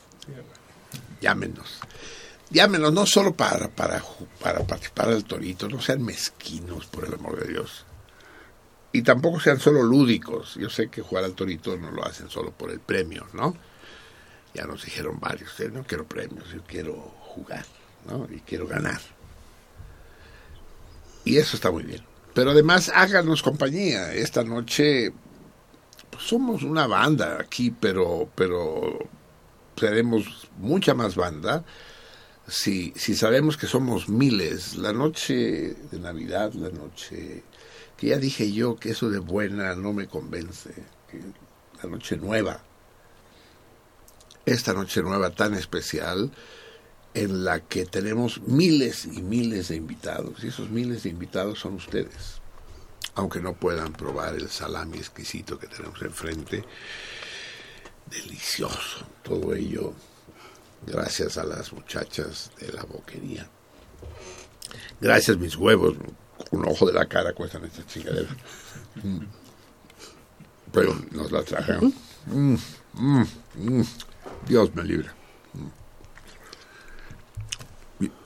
Llámenos. 1.20 1.80
Llámenos 2.50 2.92
no 2.92 3.06
solo 3.06 3.34
para, 3.34 3.68
para, 3.68 4.02
para 4.40 4.64
participar 4.64 5.08
del 5.08 5.24
torito, 5.24 5.68
no 5.68 5.80
sean 5.80 6.04
mezquinos, 6.04 6.86
por 6.86 7.04
el 7.04 7.14
amor 7.14 7.40
de 7.40 7.52
Dios. 7.52 7.84
Y 8.92 9.02
tampoco 9.02 9.40
sean 9.40 9.58
solo 9.58 9.82
lúdicos. 9.82 10.54
Yo 10.54 10.70
sé 10.70 10.88
que 10.88 11.02
jugar 11.02 11.24
al 11.24 11.34
torito 11.34 11.76
no 11.76 11.90
lo 11.90 12.04
hacen 12.04 12.30
solo 12.30 12.52
por 12.52 12.70
el 12.70 12.78
premio, 12.78 13.26
¿no? 13.32 13.56
Ya 14.56 14.64
nos 14.64 14.86
dijeron 14.86 15.20
varios, 15.20 15.60
¿eh? 15.60 15.70
no 15.70 15.84
quiero 15.84 16.06
premios, 16.06 16.48
yo 16.50 16.62
quiero 16.66 16.94
jugar, 16.94 17.66
¿no? 18.08 18.26
Y 18.34 18.40
quiero 18.40 18.66
ganar. 18.66 19.00
Y 21.26 21.36
eso 21.36 21.56
está 21.56 21.70
muy 21.70 21.82
bien. 21.82 22.02
Pero 22.32 22.52
además 22.52 22.90
háganos 22.94 23.42
compañía. 23.42 24.14
Esta 24.14 24.44
noche 24.44 25.12
pues, 26.08 26.22
somos 26.24 26.62
una 26.62 26.86
banda 26.86 27.38
aquí, 27.38 27.70
pero, 27.70 28.30
pero 28.34 28.98
seremos 29.76 30.48
mucha 30.56 30.94
más 30.94 31.16
banda 31.16 31.62
si, 32.48 32.94
si 32.96 33.14
sabemos 33.14 33.58
que 33.58 33.66
somos 33.66 34.08
miles. 34.08 34.76
La 34.76 34.94
noche 34.94 35.74
de 35.90 35.98
Navidad, 36.00 36.54
la 36.54 36.70
noche 36.70 37.42
que 37.98 38.06
ya 38.06 38.16
dije 38.16 38.50
yo 38.52 38.76
que 38.76 38.90
eso 38.90 39.10
de 39.10 39.18
buena 39.18 39.74
no 39.74 39.92
me 39.92 40.06
convence, 40.06 40.72
que 41.10 41.20
la 41.82 41.90
noche 41.90 42.16
nueva, 42.16 42.62
esta 44.46 44.72
noche 44.72 45.02
nueva 45.02 45.30
tan 45.30 45.54
especial 45.54 46.30
en 47.14 47.44
la 47.44 47.60
que 47.60 47.84
tenemos 47.84 48.40
miles 48.42 49.04
y 49.06 49.22
miles 49.22 49.68
de 49.68 49.76
invitados, 49.76 50.44
y 50.44 50.48
esos 50.48 50.70
miles 50.70 51.02
de 51.02 51.10
invitados 51.10 51.58
son 51.58 51.74
ustedes, 51.74 52.40
aunque 53.14 53.40
no 53.40 53.54
puedan 53.54 53.92
probar 53.92 54.34
el 54.34 54.48
salami 54.48 54.98
exquisito 54.98 55.58
que 55.58 55.66
tenemos 55.66 56.00
enfrente, 56.02 56.64
delicioso, 58.10 59.06
todo 59.22 59.54
ello 59.54 59.92
gracias 60.86 61.38
a 61.38 61.44
las 61.44 61.72
muchachas 61.72 62.50
de 62.60 62.72
la 62.72 62.84
boquería. 62.84 63.48
Gracias 65.00 65.36
mis 65.38 65.56
huevos, 65.56 65.96
un 66.50 66.68
ojo 66.68 66.86
de 66.86 66.92
la 66.92 67.06
cara 67.06 67.32
cuestan 67.32 67.64
estas 67.64 67.86
chingaderas. 67.86 68.36
Mm. 69.02 69.24
Pero 70.72 70.94
nos 71.10 71.32
la 71.32 71.42
trajeron. 71.42 71.92
Mm, 72.26 72.56
mm, 72.94 73.82
Dios 74.46 74.74
me 74.74 74.84
libre. 74.84 75.08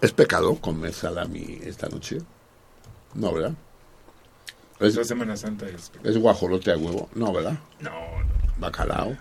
¿Es 0.01 0.13
pecado 0.13 0.57
comer 0.57 0.93
salami 0.93 1.61
esta 1.63 1.89
noche? 1.89 2.19
No, 3.15 3.33
¿verdad? 3.33 3.55
Es, 4.81 4.97
la 4.97 5.05
Semana 5.05 5.37
Santa 5.37 5.67
es 5.69 5.93
¿Es 6.03 6.17
guajolote 6.19 6.73
a 6.73 6.77
huevo? 6.77 7.09
No, 7.15 7.33
¿verdad? 7.33 7.59
No, 7.81 7.91
Bacalao. 8.59 9.17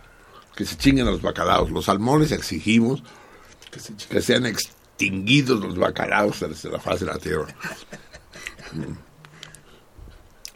Que 0.56 0.66
se 0.66 0.78
chinguen 0.78 1.06
los 1.06 1.22
bacalaos. 1.22 1.70
Los 1.70 1.86
salmones 1.86 2.32
exigimos 2.32 3.04
que 3.72 3.80
se 3.80 3.94
que 3.94 4.22
sean 4.22 4.46
extinguidos 4.46 5.60
los 5.60 5.78
bacalaos 5.78 6.40
desde 6.40 6.70
la 6.70 6.80
faz 6.80 7.02
de 7.02 7.06
la 7.06 7.18
tierra. 7.18 7.48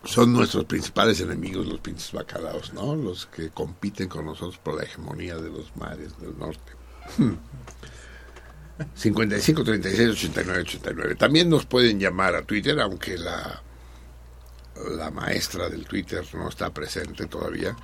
Son 0.03 0.33
nuestros 0.33 0.65
principales 0.65 1.21
enemigos 1.21 1.65
los 1.65 1.79
pinches 1.79 2.11
bacalaos, 2.11 2.73
¿no? 2.73 2.95
Los 2.95 3.25
que 3.27 3.49
compiten 3.49 4.09
con 4.09 4.25
nosotros 4.25 4.57
por 4.57 4.75
la 4.75 4.83
hegemonía 4.83 5.37
de 5.37 5.49
los 5.49 5.75
mares 5.77 6.19
del 6.19 6.37
norte. 6.37 6.73
55 8.95 9.63
36 9.63 10.09
89 10.09 10.61
89. 10.61 11.15
También 11.15 11.49
nos 11.49 11.65
pueden 11.65 11.99
llamar 11.99 12.35
a 12.35 12.43
Twitter, 12.43 12.79
aunque 12.79 13.17
la 13.17 13.61
la 14.97 15.11
maestra 15.11 15.69
del 15.69 15.85
Twitter 15.85 16.23
no 16.33 16.49
está 16.49 16.73
presente 16.73 17.27
todavía. 17.27 17.75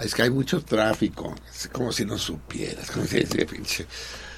Es 0.00 0.14
que 0.14 0.22
hay 0.22 0.30
mucho 0.30 0.62
tráfico, 0.62 1.34
es 1.50 1.68
como 1.68 1.92
si 1.92 2.04
no 2.04 2.18
supieras, 2.18 2.90
como 2.90 3.06
si, 3.06 3.22
pinche. 3.44 3.86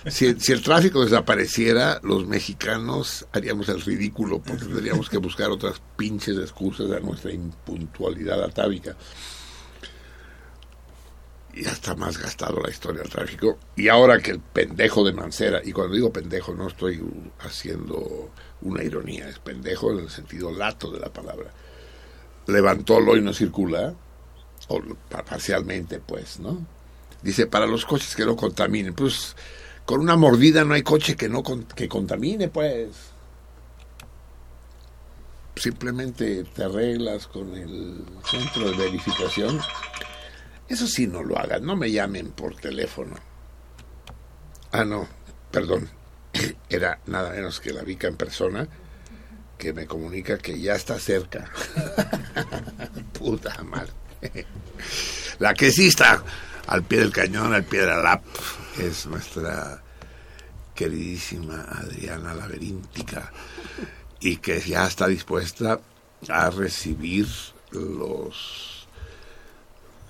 Si, 0.06 0.26
el 0.26 0.62
tráfico 0.62 1.02
desapareciera, 1.02 1.98
los 2.02 2.26
mexicanos 2.26 3.26
haríamos 3.32 3.70
el 3.70 3.80
ridículo 3.80 4.38
porque 4.38 4.66
tendríamos 4.66 5.08
que 5.08 5.16
buscar 5.16 5.50
otras 5.50 5.80
pinches 5.96 6.36
excusas 6.36 6.90
a 6.90 7.00
nuestra 7.00 7.32
impuntualidad 7.32 8.42
atávica. 8.42 8.94
Ya 11.54 11.70
está 11.70 11.94
más 11.94 12.18
gastado 12.18 12.60
la 12.60 12.68
historia 12.68 13.00
del 13.00 13.10
tráfico. 13.10 13.58
Y 13.76 13.88
ahora 13.88 14.18
que 14.18 14.32
el 14.32 14.40
pendejo 14.40 15.04
de 15.04 15.14
Mancera, 15.14 15.62
y 15.64 15.72
cuando 15.72 15.94
digo 15.94 16.12
pendejo 16.12 16.52
no 16.52 16.68
estoy 16.68 17.02
haciendo 17.38 18.30
una 18.60 18.82
ironía, 18.82 19.28
es 19.28 19.38
pendejo 19.38 19.90
en 19.92 20.00
el 20.00 20.10
sentido 20.10 20.52
lato 20.52 20.90
de 20.90 21.00
la 21.00 21.10
palabra, 21.10 21.50
levantó 22.46 23.00
lo 23.00 23.16
y 23.16 23.22
no 23.22 23.32
circula, 23.32 23.94
o 24.68 24.82
parcialmente 25.08 25.98
pues, 26.00 26.40
¿no? 26.40 26.66
Dice, 27.22 27.46
para 27.46 27.66
los 27.66 27.86
coches 27.86 28.14
que 28.14 28.26
no 28.26 28.36
contaminen, 28.36 28.92
pues 28.92 29.34
con 29.84 30.00
una 30.00 30.16
mordida 30.16 30.64
no 30.64 30.74
hay 30.74 30.82
coche 30.82 31.16
que 31.16 31.28
no 31.28 31.42
que 31.42 31.88
contamine, 31.88 32.48
pues. 32.48 32.90
Simplemente 35.56 36.44
te 36.44 36.64
arreglas 36.64 37.26
con 37.26 37.54
el 37.56 38.04
centro 38.28 38.70
de 38.70 38.76
verificación. 38.76 39.60
Eso 40.68 40.86
sí 40.86 41.06
no 41.06 41.22
lo 41.22 41.38
hagan, 41.38 41.64
no 41.64 41.76
me 41.76 41.90
llamen 41.90 42.32
por 42.32 42.56
teléfono. 42.56 43.16
Ah, 44.72 44.84
no, 44.84 45.06
perdón. 45.50 45.88
Era 46.68 47.00
nada 47.06 47.30
menos 47.30 47.60
que 47.60 47.72
la 47.72 47.82
Vica 47.82 48.08
en 48.08 48.16
persona 48.16 48.68
que 49.58 49.72
me 49.72 49.86
comunica 49.86 50.38
que 50.38 50.60
ya 50.60 50.74
está 50.74 50.98
cerca. 50.98 51.48
Puta 53.18 53.62
madre. 53.62 53.92
La 55.38 55.54
que 55.54 55.70
sí 55.70 55.88
está 55.88 56.24
al 56.66 56.82
pie 56.82 57.00
del 57.00 57.12
cañón, 57.12 57.52
al 57.54 57.64
pie 57.64 57.80
de 57.80 57.86
la 57.86 58.02
lap, 58.02 58.24
es 58.78 59.06
nuestra 59.06 59.82
queridísima 60.74 61.62
Adriana 61.62 62.34
Laberíntica 62.34 63.32
y 64.20 64.36
que 64.38 64.60
ya 64.60 64.86
está 64.86 65.06
dispuesta 65.06 65.80
a 66.28 66.50
recibir 66.50 67.28
los 67.70 68.74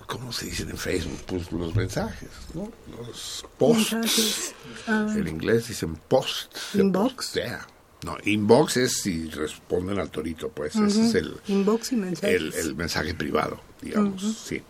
¿cómo 0.07 0.31
se 0.31 0.47
dicen 0.47 0.69
en 0.69 0.77
Facebook? 0.77 1.19
Pues 1.25 1.51
los 1.51 1.75
mensajes, 1.75 2.29
¿no? 2.53 2.71
Los 2.97 3.45
posts. 3.57 4.53
Ah. 4.87 5.07
En 5.15 5.27
inglés 5.27 5.67
dicen 5.67 5.95
post. 5.95 6.55
Inbox. 6.73 7.15
Postea. 7.15 7.67
No, 8.03 8.17
inbox 8.23 8.77
es 8.77 9.01
si 9.01 9.29
responden 9.29 9.99
al 9.99 10.11
torito, 10.11 10.49
pues. 10.49 10.75
Ese 10.75 11.07
es 11.07 11.15
el, 11.15 11.39
Inbox 11.47 11.91
y 11.93 11.95
mensajes. 11.95 12.35
el, 12.35 12.53
el 12.53 12.75
mensaje 12.75 13.15
privado, 13.15 13.59
digamos, 13.81 14.21
sí. 14.21 14.61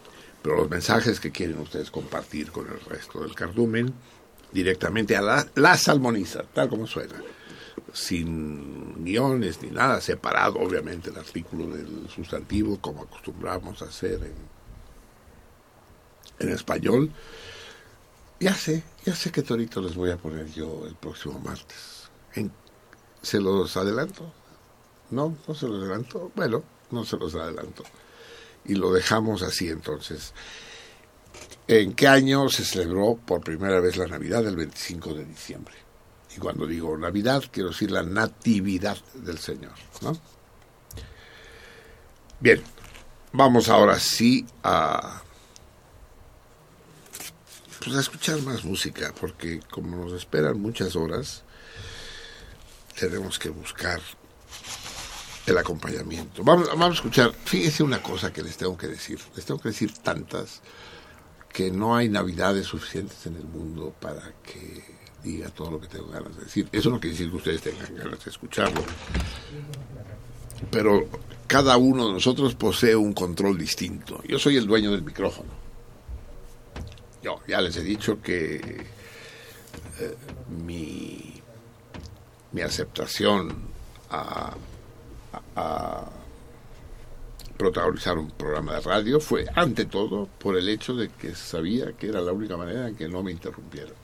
Pero 0.46 0.58
los 0.58 0.70
mensajes 0.70 1.20
que 1.20 1.32
quieren 1.32 1.58
ustedes 1.58 1.90
compartir 1.90 2.52
con 2.52 2.68
el 2.68 2.80
resto 2.82 3.22
del 3.22 3.34
cardumen, 3.34 3.92
directamente 4.52 5.18
a 5.18 5.22
la, 5.24 5.48
la 5.56 5.76
salmoniza, 5.76 6.44
tal 6.44 6.70
como 6.70 6.86
suena. 6.86 7.16
Sin 7.92 9.04
guiones 9.04 9.64
ni 9.64 9.72
nada, 9.72 10.00
separado 10.02 10.60
obviamente 10.60 11.10
el 11.10 11.18
artículo 11.18 11.76
del 11.76 12.08
sustantivo, 12.14 12.80
como 12.80 13.02
acostumbramos 13.02 13.82
a 13.82 13.86
hacer 13.86 14.22
en, 16.40 16.48
en 16.48 16.54
español. 16.54 17.12
Ya 18.40 18.54
sé, 18.54 18.84
ya 19.04 19.16
sé 19.16 19.32
qué 19.32 19.42
torito 19.42 19.82
les 19.82 19.96
voy 19.96 20.12
a 20.12 20.18
poner 20.18 20.46
yo 20.52 20.86
el 20.86 20.94
próximo 20.94 21.40
martes. 21.40 22.12
¿Se 23.24 23.42
los 23.42 23.76
adelanto? 23.78 24.32
No, 25.10 25.36
no 25.48 25.56
se 25.56 25.68
los 25.68 25.82
adelanto. 25.82 26.32
Bueno, 26.36 26.62
no 26.92 27.04
se 27.04 27.18
los 27.18 27.34
adelanto. 27.34 27.84
Y 28.68 28.76
lo 28.76 28.92
dejamos 28.92 29.42
así 29.42 29.70
entonces. 29.70 30.34
¿En 31.68 31.94
qué 31.94 32.08
año 32.08 32.50
se 32.50 32.64
celebró 32.64 33.16
por 33.16 33.42
primera 33.42 33.80
vez 33.80 33.98
la 33.98 34.08
Navidad? 34.08 34.46
El 34.46 34.56
25 34.56 35.14
de 35.14 35.26
diciembre. 35.26 35.74
Y 36.36 36.40
cuando 36.40 36.68
digo 36.68 36.98
Navidad, 36.98 37.44
quiero 37.52 37.70
decir 37.70 37.92
la 37.92 38.04
natividad 38.04 38.98
del 39.14 39.40
Señor, 39.40 39.74
¿no? 40.02 40.18
Bien, 42.40 42.62
vamos 43.32 43.70
ahora 43.70 44.00
sí 44.00 44.46
a, 44.62 45.22
pues 47.84 47.96
a 47.96 48.02
escuchar 48.02 48.42
más 48.42 48.66
música, 48.66 49.14
porque 49.20 49.62
como 49.72 49.96
nos 49.96 50.14
esperan 50.14 50.60
muchas 50.60 50.96
horas, 50.96 51.44
tenemos 53.00 53.40
que 53.40 53.50
buscar 53.50 54.02
el 55.46 55.58
acompañamiento. 55.58 56.44
Vamos, 56.44 56.68
vamos 56.70 56.90
a 56.90 56.94
escuchar, 56.94 57.34
fíjense 57.46 57.84
una 57.84 58.02
cosa 58.02 58.34
que 58.34 58.42
les 58.42 58.58
tengo 58.58 58.78
que 58.78 58.88
decir, 58.88 59.20
les 59.36 59.46
tengo 59.46 59.60
que 59.60 59.70
decir 59.70 59.94
tantas 60.00 60.62
que 61.52 61.72
no 61.72 61.96
hay 61.96 62.10
navidades 62.10 62.68
suficientes 62.68 63.26
en 63.28 63.36
el 63.38 63.46
mundo 63.46 63.94
para 64.00 64.34
que 64.44 64.84
diga 65.24 65.50
todo 65.50 65.72
lo 65.72 65.80
que 65.80 65.88
tengo 65.88 66.08
ganas 66.08 66.36
de 66.36 66.44
decir. 66.44 66.68
Eso 66.72 66.90
no 66.90 67.00
quiere 67.00 67.16
decir 67.16 67.30
que 67.30 67.38
ustedes 67.38 67.62
tengan 67.62 67.96
ganas 67.96 68.24
de 68.24 68.30
escucharlo. 68.30 68.84
pero 70.72 71.08
cada 71.48 71.78
uno 71.78 72.08
de 72.08 72.14
nosotros 72.14 72.56
posee 72.56 72.96
un 72.96 73.14
control 73.14 73.58
distinto. 73.58 74.22
Yo 74.28 74.40
soy 74.40 74.58
el 74.58 74.68
dueño 74.68 74.92
del 74.92 75.04
micrófono. 75.04 75.50
Yo 77.24 77.40
ya 77.48 77.62
les 77.62 77.78
he 77.78 77.84
dicho 77.84 78.22
que 78.22 78.86
eh, 80.00 80.16
mi, 80.50 81.42
mi 82.52 82.62
aceptación 82.62 83.54
a, 84.10 84.56
a 85.56 86.10
protagonizar 87.58 88.18
un 88.18 88.32
programa 88.32 88.74
de 88.76 88.82
radio 88.82 89.20
fue 89.20 89.46
ante 89.56 89.86
todo 89.86 90.28
por 90.40 90.58
el 90.58 90.68
hecho 90.68 90.94
de 90.96 91.10
que 91.10 91.36
sabía 91.36 91.94
que 91.94 92.08
era 92.08 92.22
la 92.22 92.34
única 92.34 92.58
manera 92.58 92.88
en 92.88 92.96
que 92.96 93.08
no 93.08 93.24
me 93.24 93.32
interrumpieran. 93.32 93.96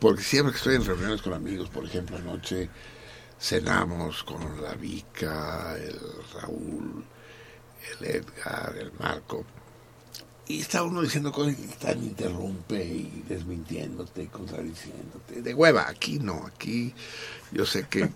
Porque 0.00 0.22
siempre 0.22 0.52
que 0.52 0.58
estoy 0.58 0.76
en 0.76 0.84
reuniones 0.84 1.22
con 1.22 1.32
amigos, 1.32 1.68
por 1.68 1.84
ejemplo, 1.84 2.16
anoche 2.16 2.68
cenamos 3.40 4.24
con 4.24 4.62
la 4.62 4.74
Vica, 4.74 5.76
el 5.76 5.98
Raúl, 6.34 7.04
el 8.00 8.06
Edgar, 8.06 8.76
el 8.78 8.92
Marco. 8.98 9.44
Y 10.46 10.60
está 10.60 10.82
uno 10.82 11.02
diciendo 11.02 11.30
cosas 11.30 11.56
que 11.56 11.64
están 11.64 12.02
interrumpe 12.02 12.82
y 12.82 13.24
desmintiéndote 13.28 14.22
y 14.22 14.26
contradiciéndote. 14.28 15.42
De 15.42 15.54
hueva, 15.54 15.88
aquí 15.88 16.18
no, 16.18 16.46
aquí 16.46 16.94
yo 17.52 17.66
sé 17.66 17.86
que 17.86 18.08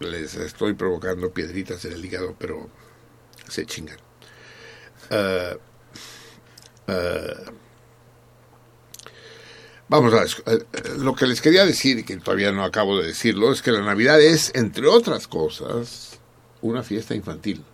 les 0.00 0.34
estoy 0.34 0.74
provocando 0.74 1.32
piedritas 1.32 1.84
en 1.84 1.92
el 1.92 2.04
hígado, 2.04 2.34
pero 2.38 2.68
se 3.48 3.64
chingan. 3.66 3.98
Uh, 5.10 5.56
uh, 6.90 7.52
Vamos 9.90 10.14
a 10.14 10.20
ver, 10.20 10.66
lo 10.98 11.16
que 11.16 11.26
les 11.26 11.40
quería 11.40 11.66
decir, 11.66 11.98
y 11.98 12.04
que 12.04 12.16
todavía 12.18 12.52
no 12.52 12.62
acabo 12.62 13.00
de 13.00 13.08
decirlo, 13.08 13.52
es 13.52 13.60
que 13.60 13.72
la 13.72 13.82
Navidad 13.82 14.20
es, 14.20 14.52
entre 14.54 14.86
otras 14.86 15.26
cosas, 15.26 16.20
una 16.62 16.84
fiesta 16.84 17.16
infantil. 17.16 17.64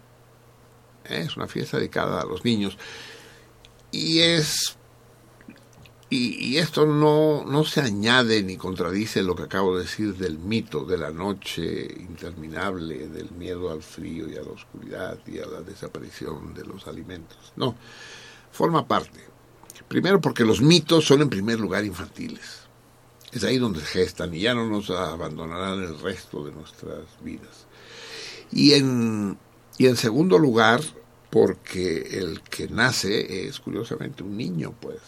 Es 1.05 1.37
una 1.37 1.47
fiesta 1.47 1.77
dedicada 1.77 2.22
a 2.22 2.24
los 2.24 2.43
niños. 2.43 2.79
Y 3.91 4.20
es. 4.20 4.76
Y, 6.09 6.57
esto 6.59 6.86
no, 6.86 7.44
no 7.44 7.64
se 7.64 7.80
añade 7.80 8.42
ni 8.44 8.57
contradice 8.57 9.24
lo 9.24 9.34
que 9.34 9.42
acabo 9.42 9.76
de 9.76 9.82
decir 9.82 10.14
del 10.14 10.38
mito 10.38 10.84
de 10.84 10.98
la 10.98 11.11
noche 11.11 11.88
interminable, 11.98 13.09
del 13.09 13.32
miedo 13.32 13.72
al 13.72 13.82
frío 13.82 14.30
y 14.30 14.36
a 14.36 14.42
la 14.42 14.52
oscuridad 14.52 15.18
y 15.26 15.40
a 15.40 15.46
la 15.46 15.62
desaparición 15.62 16.54
de 16.54 16.64
los 16.64 16.86
alimentos. 16.86 17.52
No, 17.57 17.74
forma 18.52 18.86
parte 18.86 19.26
Primero 19.88 20.20
porque 20.20 20.44
los 20.44 20.61
mitos 20.61 21.04
son 21.04 21.22
en 21.22 21.30
primer 21.30 21.61
lugar 21.61 21.84
infantiles. 21.84 22.66
Es 23.32 23.44
ahí 23.44 23.59
donde 23.59 23.80
gestan 23.80 24.34
y 24.34 24.40
ya 24.40 24.54
no 24.54 24.66
nos 24.66 24.90
abandonarán 24.90 25.82
el 25.82 25.98
resto 26.00 26.44
de 26.44 26.52
nuestras 26.52 27.04
vidas. 27.22 27.66
Y 28.50 28.72
en, 28.74 29.38
y 29.78 29.86
en 29.86 29.96
segundo 29.96 30.38
lugar, 30.38 30.80
porque 31.30 32.18
el 32.18 32.40
que 32.42 32.68
nace 32.68 33.46
es 33.46 33.61
curiosamente 33.61 34.22
un 34.22 34.36
niño, 34.36 34.74
pues. 34.80 34.98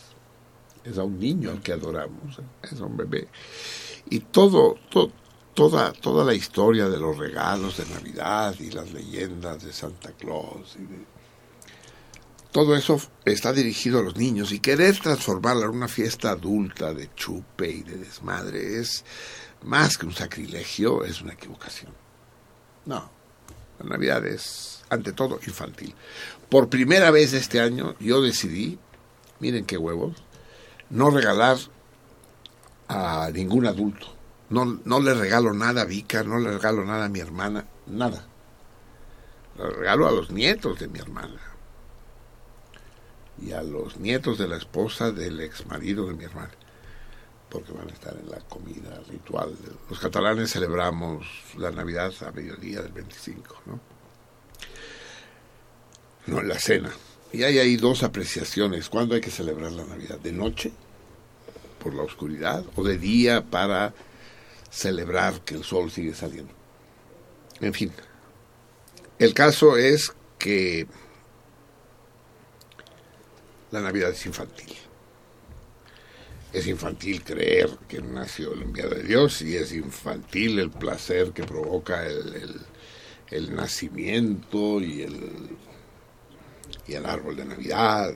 Es 0.89 0.99
a 0.99 1.05
un 1.05 1.18
niño 1.18 1.51
al 1.51 1.61
que 1.61 1.72
adoramos, 1.72 2.39
¿eh? 2.39 2.43
es 2.62 2.80
a 2.80 2.84
un 2.84 2.97
bebé. 2.97 3.28
Y 4.11 4.20
todo, 4.20 4.76
toda, 5.55 5.93
toda 5.93 6.24
la 6.24 6.34
historia 6.34 6.89
de 6.89 6.99
los 6.99 7.18
regalos 7.18 7.76
de 7.76 7.86
Navidad 7.86 8.55
y 8.59 8.70
las 8.70 8.93
leyendas 8.93 9.62
de 9.64 9.72
Santa 9.72 10.12
Claus 10.12 10.76
y 10.76 10.82
de 10.82 11.18
todo 12.53 12.74
eso 12.74 13.01
está 13.24 13.53
dirigido 13.53 13.99
a 13.99 14.03
los 14.03 14.16
niños 14.16 14.53
y 14.53 14.61
querer 14.61 14.99
transformarla 14.99 15.66
en 15.66 15.72
una 15.72 15.89
fiesta 15.89 16.30
adulta 16.30 16.95
de 16.95 17.11
chupe 17.14 17.70
y 17.70 17.82
de 17.82 17.97
desmadre 17.99 18.80
es 18.80 19.05
más 19.62 19.99
que 19.99 20.07
un 20.07 20.14
sacrilegio, 20.14 21.05
es 21.05 21.20
una 21.20 21.34
equivocación. 21.34 21.93
No, 22.86 23.11
la 23.78 23.91
Navidad 23.91 24.26
es 24.26 24.82
ante 24.89 25.12
todo 25.12 25.39
infantil. 25.47 25.95
Por 26.49 26.70
primera 26.70 27.11
vez 27.11 27.34
este 27.34 27.61
año 27.61 27.95
yo 28.01 28.22
decidí, 28.22 28.78
miren 29.41 29.66
qué 29.66 29.76
huevos, 29.76 30.16
no 30.91 31.11
regalar 31.11 31.59
a 32.89 33.30
ningún 33.32 33.66
adulto. 33.66 34.07
No, 34.51 34.64
no 34.84 35.01
le 35.01 35.14
regalo 35.14 35.53
nada 35.53 35.82
a 35.82 35.84
Vika, 35.84 36.22
no 36.22 36.39
le 36.39 36.53
regalo 36.53 36.84
nada 36.84 37.05
a 37.05 37.09
mi 37.09 37.20
hermana, 37.20 37.66
nada. 37.86 38.26
Le 39.59 39.68
regalo 39.68 40.09
a 40.09 40.12
los 40.12 40.30
nietos 40.30 40.78
de 40.78 40.89
mi 40.89 40.99
hermana 40.99 41.41
y 43.41 43.53
a 43.53 43.62
los 43.62 43.99
nietos 43.99 44.39
de 44.39 44.49
la 44.49 44.57
esposa 44.57 45.12
del 45.12 45.41
ex 45.41 45.66
marido 45.66 46.07
de 46.07 46.14
mi 46.14 46.24
hermana, 46.24 46.51
porque 47.49 47.72
van 47.72 47.89
a 47.89 47.93
estar 47.93 48.16
en 48.16 48.30
la 48.30 48.39
comida 48.41 49.01
ritual. 49.09 49.57
Los 49.89 50.01
catalanes 50.01 50.53
celebramos 50.53 51.26
la 51.57 51.70
Navidad 51.70 52.12
a 52.26 52.32
mediodía 52.32 52.82
del 52.82 52.93
25, 52.93 53.62
¿no? 53.66 53.80
No, 56.26 56.41
en 56.41 56.49
la 56.49 56.59
cena. 56.59 56.91
Y 57.33 57.43
hay 57.43 57.59
ahí 57.59 57.76
dos 57.76 58.03
apreciaciones. 58.03 58.89
¿Cuándo 58.89 59.14
hay 59.14 59.20
que 59.20 59.31
celebrar 59.31 59.72
la 59.72 59.85
Navidad? 59.85 60.18
¿De 60.18 60.33
noche? 60.33 60.72
¿Por 61.83 61.95
la 61.95 62.03
oscuridad? 62.03 62.64
¿O 62.76 62.85
de 62.85 62.99
día 62.99 63.45
para 63.45 63.95
celebrar 64.70 65.41
que 65.43 65.55
el 65.55 65.64
sol 65.64 65.91
sigue 65.91 66.14
saliendo? 66.14 66.53
En 67.61 67.74
fin. 67.74 67.93
El 69.18 69.35
caso 69.35 69.76
es 69.76 70.12
que 70.39 70.87
la 73.70 73.81
Navidad 73.81 74.11
es 74.11 74.24
infantil. 74.24 74.74
Es 76.53 76.66
infantil 76.66 77.22
creer 77.22 77.68
que 77.89 78.01
nació 78.01 78.55
el 78.55 78.62
enviado 78.62 78.95
de 78.95 79.03
Dios 79.03 79.43
y 79.43 79.57
es 79.57 79.72
infantil 79.72 80.59
el 80.59 80.70
placer 80.70 81.33
que 81.33 81.45
provoca 81.45 82.07
el, 82.07 82.62
el, 83.31 83.55
nacimiento 83.55 84.81
y 84.81 85.03
el, 85.03 85.51
y 86.89 86.95
el 86.95 87.07
árbol 87.07 87.36
de 87.36 87.45
Navidad 87.45 88.14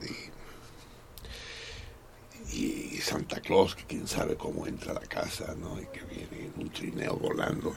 y 2.51 2.97
Santa 3.03 3.39
Claus, 3.41 3.75
que 3.75 3.83
quién 3.85 4.07
sabe 4.07 4.35
cómo 4.35 4.67
entra 4.67 4.91
a 4.91 4.95
la 4.95 5.07
casa, 5.07 5.55
¿no? 5.59 5.79
Y 5.79 5.85
que 5.87 6.01
viene 6.03 6.45
en 6.45 6.61
un 6.61 6.69
trineo 6.69 7.15
volando. 7.15 7.75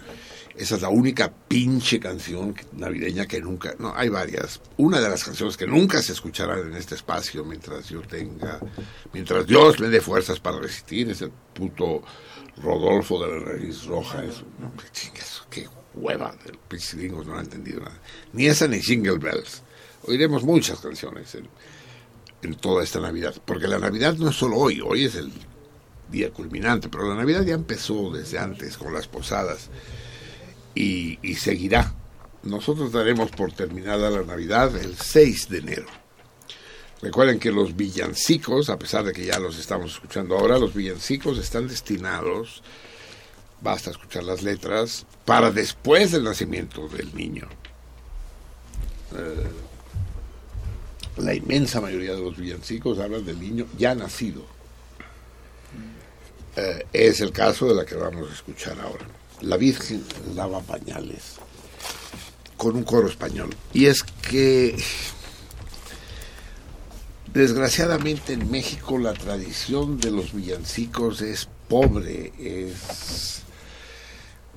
Esa 0.55 0.77
es 0.77 0.83
la 0.83 0.89
única 0.89 1.33
pinche 1.33 1.99
canción 1.99 2.55
navideña 2.73 3.27
que 3.27 3.41
nunca, 3.41 3.75
no, 3.79 3.93
hay 3.95 4.09
varias. 4.09 4.61
Una 4.77 5.01
de 5.01 5.09
las 5.09 5.25
canciones 5.25 5.57
que 5.57 5.67
nunca 5.67 6.03
se 6.03 6.13
escucharán 6.13 6.61
en 6.71 6.75
este 6.75 6.95
espacio 6.95 7.45
mientras 7.45 7.89
yo 7.89 8.03
tenga, 8.03 8.61
mientras 9.13 9.47
Dios 9.47 9.81
me 9.81 9.89
dé 9.89 10.01
fuerzas 10.01 10.41
para 10.41 10.59
resistir, 10.59 11.11
es 11.11 11.23
el 11.23 11.31
puto 11.31 12.03
Rodolfo 12.63 13.19
de 13.25 13.33
la 13.33 13.45
Raíz 13.53 13.85
Roja. 13.85 14.25
Eso, 14.25 14.45
no, 14.59 14.73
qué 15.51 15.69
hueva 15.95 16.35
del 16.45 16.59
pinche 16.59 17.09
no 17.09 17.37
ha 17.37 17.41
entendido 17.41 17.81
nada. 17.81 17.99
Ni 18.33 18.47
esa 18.47 18.69
ni 18.69 18.81
Jingle 18.81 19.19
Bells. 19.19 19.63
Oiremos 20.07 20.45
muchas 20.45 20.81
canciones 20.81 21.37
en 22.43 22.55
toda 22.55 22.83
esta 22.85 23.01
Navidad. 23.01 23.35
Porque 23.45 23.69
la 23.69 23.79
Navidad 23.79 24.15
no 24.15 24.31
es 24.31 24.37
solo 24.37 24.57
hoy, 24.57 24.81
hoy 24.81 25.05
es 25.05 25.15
el 25.17 25.33
día 26.11 26.31
culminante, 26.31 26.89
pero 26.89 27.09
la 27.09 27.17
Navidad 27.17 27.43
ya 27.43 27.55
empezó 27.55 28.11
desde 28.11 28.39
antes 28.39 28.77
con 28.77 28.95
las 28.95 29.09
posadas 29.09 29.69
y, 30.75 31.19
seguirá. 31.35 31.95
Nosotros 32.43 32.93
daremos 32.93 33.31
por 33.31 33.53
terminada 33.53 34.11
la 34.11 34.23
Navidad 34.23 34.77
el 34.77 34.97
6 34.97 35.49
de 35.49 35.59
enero. 35.59 35.87
Recuerden 37.03 37.39
que 37.39 37.51
los 37.51 37.77
villancicos, 37.77 38.71
a 38.71 38.79
pesar 38.79 39.05
de 39.05 39.13
que 39.13 39.27
ya 39.27 39.39
los 39.39 39.59
estamos 39.59 39.95
escuchando 39.95 40.39
ahora, 40.39 40.59
los 40.59 40.73
villancicos 40.73 41.39
están 41.39 41.67
destinados, 41.67 42.63
basta 43.61 43.91
escuchar 43.91 44.25
las 44.25 44.43
letras, 44.43 45.07
para 45.25 45.51
después 45.51 46.13
del 46.13 46.25
nacimiento 46.25 46.89
del 46.89 47.15
niño. 47.15 47.49
Eh, 49.17 49.51
la 51.17 51.35
inmensa 51.35 51.81
mayoría 51.81 52.15
de 52.15 52.21
los 52.21 52.37
villancicos 52.37 52.99
hablan 52.99 53.25
del 53.25 53.41
niño 53.41 53.67
ya 53.79 53.95
nacido. 53.95 54.45
Eh, 56.57 56.87
es 56.93 57.21
el 57.21 57.33
caso 57.33 57.67
de 57.69 57.75
la 57.75 57.85
que 57.85 57.95
vamos 57.95 58.31
a 58.31 58.35
escuchar 58.35 58.79
ahora. 58.81 59.07
La 59.43 59.57
Virgen 59.57 60.05
lava 60.35 60.61
pañales 60.61 61.37
con 62.57 62.77
un 62.77 62.85
coro 62.85 63.09
español. 63.09 63.55
Y 63.75 63.87
es 63.87 64.03
que, 64.03 64.77
desgraciadamente 67.33 68.33
en 68.33 68.51
México 68.51 68.99
la 68.99 69.13
tradición 69.13 69.99
de 69.99 70.11
los 70.11 70.33
villancicos 70.33 71.21
es 71.21 71.49
pobre, 71.69 72.33
es 72.39 73.43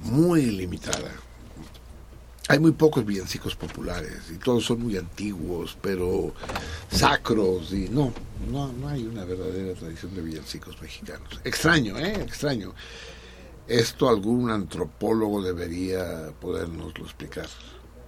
muy 0.02 0.46
limitada 0.46 1.12
hay 2.50 2.58
muy 2.58 2.72
pocos 2.72 3.06
villancicos 3.06 3.56
populares 3.56 4.24
y 4.34 4.38
todos 4.38 4.66
son 4.66 4.82
muy 4.82 4.98
antiguos, 4.98 5.78
pero 5.80 6.34
sacros 6.92 7.72
y 7.72 7.90
no, 7.90 8.12
no, 8.52 8.74
no 8.74 8.88
hay 8.88 9.06
una 9.06 9.24
verdadera 9.24 9.76
tradición 9.76 10.16
de 10.16 10.22
villancicos 10.24 10.82
mexicanos. 10.82 11.40
Extraño, 11.44 12.00
¿eh? 12.00 12.16
Extraño. 12.24 12.74
Esto 13.68 14.10
algún 14.10 14.50
antropólogo 14.50 15.44
debería 15.44 16.34
podernoslo 16.42 17.04
explicar. 17.04 17.48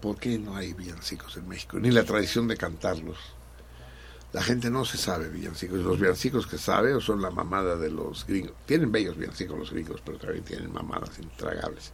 ¿Por 0.01 0.17
qué 0.17 0.39
no 0.39 0.55
hay 0.55 0.73
villancicos 0.73 1.37
en 1.37 1.47
México? 1.47 1.77
Ni 1.79 1.91
la 1.91 2.03
tradición 2.03 2.47
de 2.47 2.57
cantarlos. 2.57 3.17
La 4.33 4.41
gente 4.41 4.71
no 4.71 4.85
se 4.85 4.97
sabe 4.97 5.29
villancicos. 5.29 5.77
Los 5.81 5.99
villancicos 5.99 6.47
que 6.47 6.57
sabe 6.57 6.99
son 6.99 7.21
la 7.21 7.29
mamada 7.29 7.75
de 7.75 7.91
los 7.91 8.25
gringos. 8.25 8.53
Tienen 8.65 8.91
bellos 8.91 9.15
villancicos 9.17 9.59
los 9.59 9.71
gringos, 9.71 10.01
pero 10.03 10.17
también 10.17 10.43
tienen 10.43 10.73
mamadas 10.73 11.19
intragables. 11.19 11.93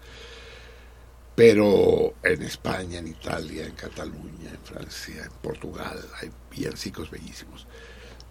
Pero 1.38 2.16
en 2.24 2.42
España, 2.42 2.98
en 2.98 3.10
Italia, 3.10 3.68
en 3.68 3.74
Cataluña, 3.74 4.50
en 4.50 4.60
Francia, 4.64 5.24
en 5.24 5.32
Portugal, 5.40 6.04
hay 6.20 6.32
villancicos 6.50 7.12
bellísimos. 7.12 7.68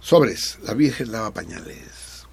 Sobres, 0.01 0.59
la 0.65 0.75
Virgen 0.75 1.13
lava 1.13 1.33
pañales. 1.33 2.27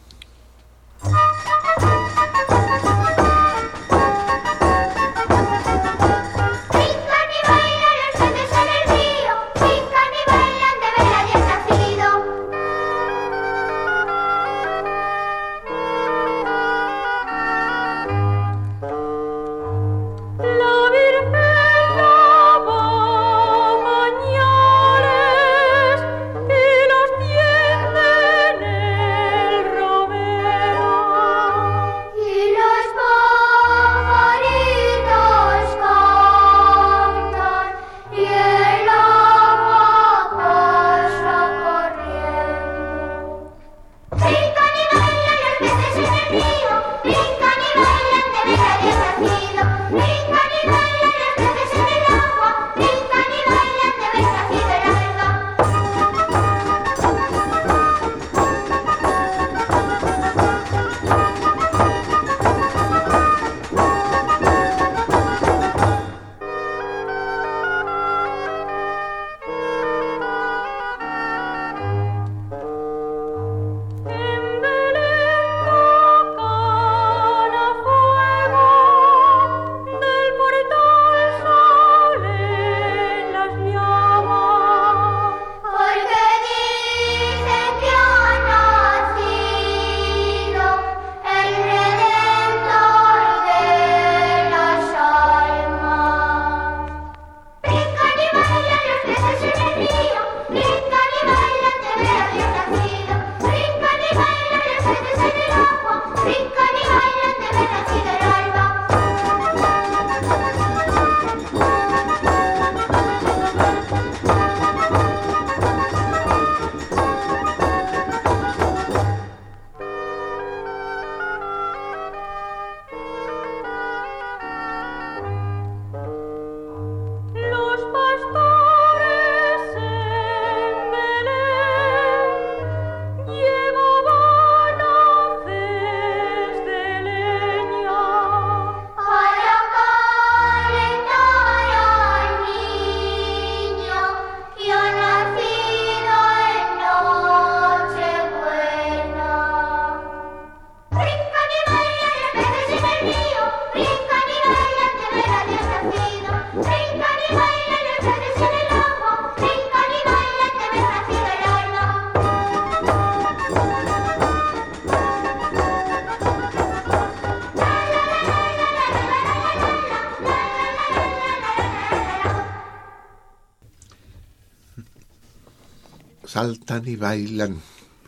Saltan 176.43 176.85
y 176.89 176.97
bailan 176.97 177.61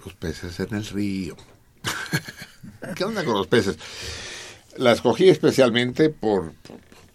los 0.03 0.13
peces 0.15 0.59
en 0.59 0.75
el 0.75 0.85
río. 0.85 1.37
¿Qué 2.95 3.05
onda 3.05 3.23
con 3.23 3.35
los 3.35 3.47
peces? 3.47 3.77
La 4.75 4.91
escogí 4.91 5.29
especialmente 5.29 6.09
por, 6.09 6.51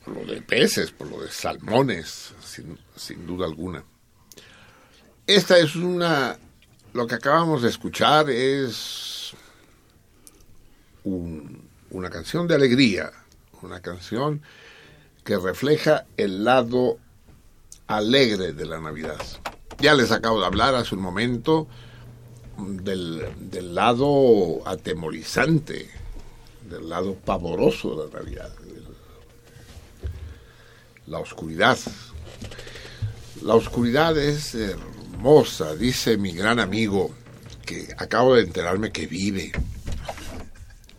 lo 0.06 0.24
de 0.24 0.40
peces, 0.40 0.90
por 0.92 1.08
lo 1.08 1.20
de 1.20 1.30
salmones, 1.30 2.32
sin, 2.42 2.78
sin 2.96 3.26
duda 3.26 3.44
alguna. 3.44 3.84
Esta 5.26 5.58
es 5.58 5.76
una... 5.76 6.38
Lo 6.94 7.06
que 7.06 7.16
acabamos 7.16 7.60
de 7.60 7.68
escuchar 7.68 8.30
es 8.30 9.32
un- 11.04 11.68
una 11.90 12.08
canción 12.08 12.48
de 12.48 12.54
alegría, 12.54 13.12
una 13.60 13.80
canción 13.80 14.40
que 15.22 15.36
refleja 15.36 16.06
el 16.16 16.44
lado 16.44 16.96
alegre 17.88 18.54
de 18.54 18.64
la 18.64 18.80
Navidad. 18.80 19.20
Ya 19.80 19.94
les 19.94 20.12
acabo 20.12 20.40
de 20.40 20.46
hablar 20.46 20.74
hace 20.74 20.94
un 20.94 21.00
momento 21.00 21.66
del, 22.58 23.26
del 23.38 23.74
lado 23.74 24.60
atemorizante, 24.66 25.88
del 26.68 26.90
lado 26.90 27.14
pavoroso 27.14 27.96
de 27.96 28.12
la 28.12 28.20
Navidad, 28.20 28.52
la 31.06 31.18
oscuridad. 31.18 31.78
La 33.42 33.54
oscuridad 33.54 34.18
es 34.18 34.54
hermosa, 34.54 35.74
dice 35.74 36.18
mi 36.18 36.32
gran 36.32 36.60
amigo, 36.60 37.10
que 37.64 37.88
acabo 37.96 38.34
de 38.34 38.42
enterarme 38.42 38.92
que 38.92 39.06
vive. 39.06 39.50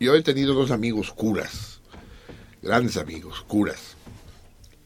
Yo 0.00 0.16
he 0.16 0.22
tenido 0.22 0.54
dos 0.54 0.72
amigos 0.72 1.12
curas, 1.12 1.80
grandes 2.60 2.96
amigos, 2.96 3.42
curas, 3.42 3.96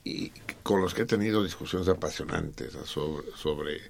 y 0.05 0.29
con 0.67 0.81
los 0.81 0.95
que 0.95 1.03
he 1.03 1.07
tenido 1.07 1.45
discusiones 1.45 1.87
apasionantes 1.87 2.77
sobre, 2.83 3.81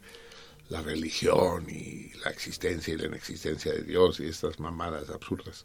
la 0.68 0.82
religión 0.82 1.64
y 1.70 2.12
la 2.22 2.30
existencia 2.30 2.92
y 2.92 2.98
la 2.98 3.06
inexistencia 3.06 3.72
de 3.72 3.82
Dios 3.82 4.20
y 4.20 4.26
estas 4.26 4.60
mamadas 4.60 5.08
absurdas. 5.08 5.64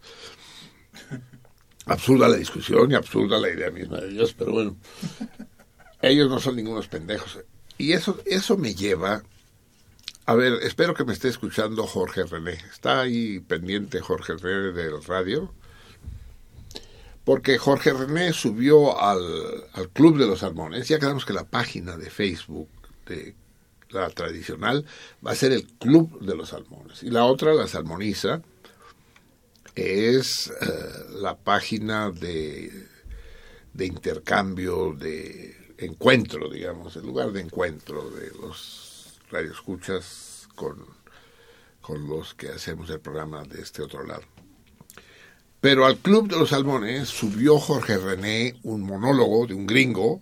Absurda 1.86 2.30
la 2.30 2.38
discusión 2.38 2.91
y 2.91 2.95
absurda 2.95 3.39
la 3.39 3.49
idea 3.49 3.72
misma 3.72 3.97
de 3.97 4.09
Dios, 4.09 4.34
pero 4.38 4.53
bueno, 4.53 4.78
ellos 6.01 6.30
no 6.30 6.39
son 6.39 6.55
ningunos 6.55 6.88
pendejos. 6.88 7.39
Y 7.78 7.91
eso, 7.91 8.22
eso 8.26 8.55
me 8.55 8.74
lleva, 8.74 9.22
a 10.28 10.36
ver, 10.36 10.59
espero 10.62 10.93
que 10.93 11.03
me 11.03 11.12
esté 11.12 11.28
escuchando 11.28 11.88
Jorge 11.88 12.24
René. 12.24 12.53
¿Está 12.53 13.01
ahí 13.01 13.41
pendiente 13.41 13.99
Jorge 13.99 14.38
René 14.38 14.72
del 14.72 15.03
radio? 15.03 15.53
Porque 17.24 17.57
Jorge 17.57 17.93
René 17.93 18.34
subió 18.34 18.99
al, 18.99 19.65
al 19.74 19.89
Club 19.89 20.17
de 20.17 20.28
los 20.28 20.39
Salmones. 20.39 20.88
Ya 20.88 20.99
quedamos 20.99 21.26
que 21.26 21.34
la 21.34 21.43
página 21.43 21.97
de 21.97 22.09
Facebook 22.09 22.69
de 23.05 23.36
la 23.89 24.09
tradicional 24.09 24.86
va 25.26 25.32
a 25.32 25.36
ser 25.36 25.51
el 25.51 25.67
Club 25.78 26.19
de 26.22 26.36
los 26.36 26.49
Salmones. 26.49 27.03
Y 27.03 27.09
la 27.09 27.26
otra, 27.26 27.53
la 27.53 27.67
Salmoniza, 27.67 28.41
es 29.76 30.47
eh, 30.49 30.55
la 31.22 31.38
página 31.38 32.11
de, 32.11 32.88
de 33.74 33.86
intercambio, 33.86 34.93
de 34.93 35.55
encuentro, 35.78 36.49
digamos, 36.49 36.95
el 36.95 37.05
lugar 37.05 37.32
de 37.32 37.41
encuentro 37.41 38.09
de 38.11 38.32
los 38.41 39.19
radioescuchas 39.30 40.47
con, 40.55 40.86
con 41.82 42.07
los 42.07 42.34
que 42.34 42.49
hacemos 42.49 42.89
el 42.89 42.99
programa 42.99 43.43
de 43.43 43.61
este 43.61 43.82
otro 43.82 44.05
lado. 44.05 44.24
Pero 45.62 45.86
al 45.86 45.99
Club 45.99 46.28
de 46.28 46.38
los 46.38 46.49
Salmones 46.49 47.07
subió 47.07 47.59
Jorge 47.59 47.97
René 47.97 48.55
un 48.64 48.82
monólogo 48.82 49.45
de 49.45 49.53
un 49.53 49.68
gringo 49.68 50.20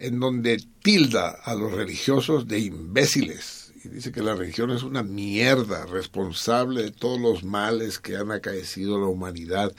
en 0.00 0.18
donde 0.18 0.62
tilda 0.82 1.30
a 1.30 1.54
los 1.54 1.72
religiosos 1.72 2.48
de 2.48 2.58
imbéciles 2.58 3.72
y 3.86 3.88
dice 3.88 4.10
que 4.10 4.22
la 4.22 4.34
religión 4.34 4.72
es 4.72 4.82
una 4.82 5.04
mierda 5.04 5.86
responsable 5.86 6.82
de 6.82 6.90
todos 6.90 7.20
los 7.20 7.44
males 7.44 8.00
que 8.00 8.16
han 8.16 8.32
acaecido 8.32 8.96
a 8.96 9.00
la 9.00 9.06
humanidad 9.06 9.72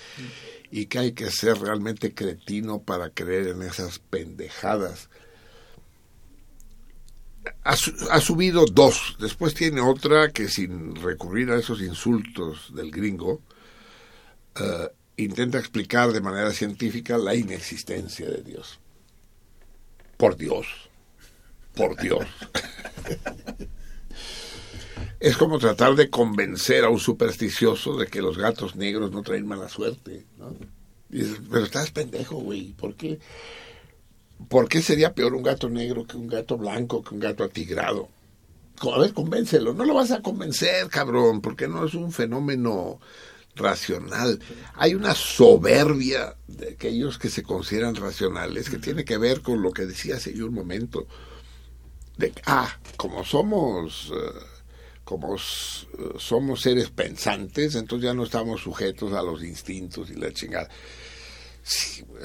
y 0.71 0.85
que 0.85 0.99
hay 0.99 1.11
que 1.11 1.29
ser 1.29 1.57
realmente 1.59 2.13
cretino 2.13 2.79
para 2.79 3.09
creer 3.09 3.49
en 3.49 3.63
esas 3.63 3.99
pendejadas. 3.99 5.09
Ha, 7.63 7.75
ha 8.11 8.21
subido 8.21 8.65
dos, 8.65 9.17
después 9.19 9.53
tiene 9.53 9.81
otra 9.81 10.31
que 10.31 10.47
sin 10.47 10.95
recurrir 10.95 11.51
a 11.51 11.57
esos 11.57 11.81
insultos 11.81 12.73
del 12.73 12.91
gringo, 12.91 13.41
eh, 14.59 14.89
intenta 15.17 15.57
explicar 15.57 16.11
de 16.11 16.21
manera 16.21 16.51
científica 16.51 17.17
la 17.17 17.35
inexistencia 17.35 18.29
de 18.29 18.41
Dios. 18.43 18.79
Por 20.17 20.35
Dios, 20.35 20.67
por 21.75 21.99
Dios. 21.99 22.25
Es 25.19 25.35
como 25.35 25.57
tratar 25.57 25.95
de 25.95 26.09
convencer 26.09 26.85
a 26.85 26.89
un 26.89 26.99
supersticioso 26.99 27.97
de 27.97 28.07
que 28.07 28.21
los 28.21 28.37
gatos 28.37 28.75
negros 28.75 29.11
no 29.11 29.23
traen 29.23 29.47
mala 29.47 29.67
suerte. 29.67 30.25
¿no? 30.37 30.55
Dices, 31.09 31.39
pero 31.49 31.63
estás 31.63 31.89
pendejo, 31.91 32.35
güey. 32.35 32.73
¿Por 32.73 32.95
qué? 32.95 33.19
¿Por 34.47 34.69
qué 34.69 34.81
sería 34.81 35.13
peor 35.13 35.33
un 35.33 35.41
gato 35.41 35.69
negro 35.69 36.05
que 36.05 36.17
un 36.17 36.27
gato 36.27 36.57
blanco, 36.57 37.03
que 37.03 37.15
un 37.15 37.19
gato 37.19 37.43
atigrado? 37.43 38.09
A 38.79 38.99
ver, 38.99 39.13
convéncelo. 39.13 39.73
No 39.73 39.85
lo 39.85 39.95
vas 39.95 40.11
a 40.11 40.21
convencer, 40.21 40.87
cabrón, 40.89 41.41
porque 41.41 41.67
no 41.67 41.85
es 41.85 41.95
un 41.95 42.11
fenómeno 42.11 42.99
racional. 43.57 44.39
Hay 44.75 44.95
una 44.95 45.15
soberbia 45.15 46.35
de 46.47 46.69
aquellos 46.69 47.17
que 47.17 47.29
se 47.29 47.43
consideran 47.43 47.95
racionales 47.95 48.69
que 48.69 48.77
tiene 48.77 49.03
que 49.03 49.17
ver 49.17 49.41
con 49.41 49.61
lo 49.61 49.71
que 49.71 49.85
decía 49.85 50.15
hace 50.15 50.33
yo 50.33 50.45
un 50.45 50.53
momento. 50.53 51.07
De, 52.17 52.33
ah, 52.45 52.69
como 52.95 53.23
somos... 53.23 54.11
eh, 54.13 54.57
como 55.07 55.35
eh, 55.37 55.39
somos 56.17 56.61
seres 56.61 56.89
pensantes, 56.89 57.75
entonces 57.75 58.07
ya 58.07 58.13
no 58.13 58.25
estamos 58.25 58.59
sujetos 58.59 59.13
a 59.13 59.21
los 59.21 59.41
instintos 59.41 60.09
y 60.11 60.15
la 60.15 60.33
chingada. 60.33 60.67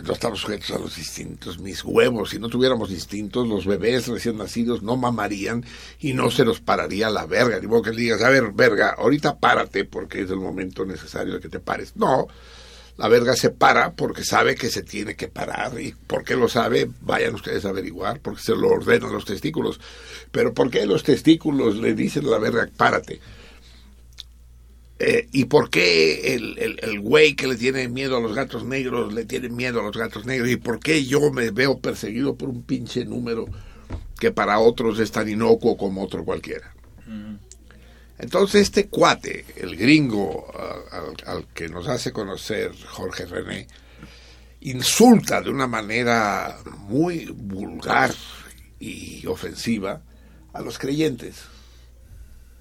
No 0.05 0.12
estamos 0.12 0.40
sujetos 0.40 0.70
a 0.70 0.78
los 0.78 0.97
instintos. 0.99 1.59
Mis 1.59 1.84
huevos, 1.84 2.30
si 2.30 2.38
no 2.38 2.49
tuviéramos 2.49 2.90
instintos, 2.90 3.47
los 3.47 3.66
bebés 3.66 4.07
recién 4.07 4.38
nacidos 4.38 4.82
no 4.82 4.97
mamarían 4.97 5.64
y 6.01 6.12
no 6.12 6.30
se 6.30 6.45
los 6.45 6.61
pararía 6.61 7.11
la 7.11 7.26
verga. 7.26 7.59
Ni 7.61 7.66
modo 7.66 7.82
que 7.82 7.90
le 7.90 8.03
digas, 8.03 8.22
a 8.22 8.30
ver, 8.30 8.53
verga, 8.53 8.95
ahorita 8.97 9.38
párate 9.38 9.84
porque 9.84 10.22
es 10.22 10.30
el 10.30 10.38
momento 10.38 10.84
necesario 10.84 11.34
de 11.34 11.40
que 11.40 11.49
te 11.49 11.61
pares. 11.61 11.97
No, 11.97 12.28
la 12.97 13.09
verga 13.09 13.34
se 13.34 13.51
para 13.51 13.93
porque 13.93 14.24
sabe 14.24 14.55
que 14.55 14.70
se 14.70 14.82
tiene 14.82 15.16
que 15.16 15.28
parar. 15.28 15.80
¿Y 15.80 15.93
por 15.93 16.24
qué 16.24 16.36
lo 16.36 16.49
sabe? 16.49 16.88
Vayan 17.01 17.34
ustedes 17.34 17.64
a 17.64 17.70
averiguar, 17.70 18.20
porque 18.20 18.43
se 18.43 18.55
lo 18.55 18.68
ordenan 18.68 19.12
los 19.12 19.24
testículos. 19.24 19.80
Pero 20.30 20.55
¿por 20.55 20.70
qué 20.70 20.86
los 20.86 21.03
testículos 21.03 21.76
le 21.76 21.95
dicen 21.95 22.26
a 22.26 22.30
la 22.30 22.38
verga, 22.38 22.68
párate? 22.76 23.20
Eh, 24.99 25.28
¿Y 25.32 25.47
por 25.47 25.68
qué 25.68 26.34
el, 26.34 26.59
el, 26.59 26.78
el 26.82 27.01
güey 27.01 27.34
que 27.34 27.49
le 27.49 27.57
tiene 27.57 27.88
miedo 27.88 28.16
a 28.16 28.20
los 28.20 28.34
gatos 28.34 28.64
negros 28.64 29.12
le 29.12 29.24
tiene 29.24 29.49
miedo 29.49 29.80
a 29.80 29.82
los 29.82 29.97
gatos 29.97 30.26
negros? 30.26 30.49
¿Y 30.51 30.57
por 30.57 30.78
qué 30.78 31.05
yo 31.05 31.32
me 31.32 31.51
veo 31.51 31.80
perseguido 31.80 32.36
por 32.36 32.49
un 32.49 32.62
pinche 32.62 33.05
número 33.05 33.47
que 34.20 34.30
para 34.30 34.61
otros 34.61 35.01
es 35.01 35.11
tan 35.11 35.28
inocuo 35.28 35.76
como 35.76 36.03
otro 36.03 36.24
cualquiera? 36.24 36.72
Entonces 38.18 38.62
este 38.62 38.86
cuate, 38.86 39.45
el 39.57 39.74
gringo 39.76 40.47
al, 40.93 41.16
al 41.26 41.49
que 41.49 41.68
nos 41.68 41.88
hace 41.88 42.12
conocer 42.12 42.70
Jorge 42.86 43.26
René, 43.26 43.66
insulta 44.61 45.40
de 45.40 45.51
una 45.51 45.66
manera 45.66 46.57
muy 46.86 47.26
vulgar 47.34 48.14
y 48.78 49.26
ofensiva 49.26 50.03
a 50.53 50.61
los 50.61 50.78
creyentes. 50.78 51.51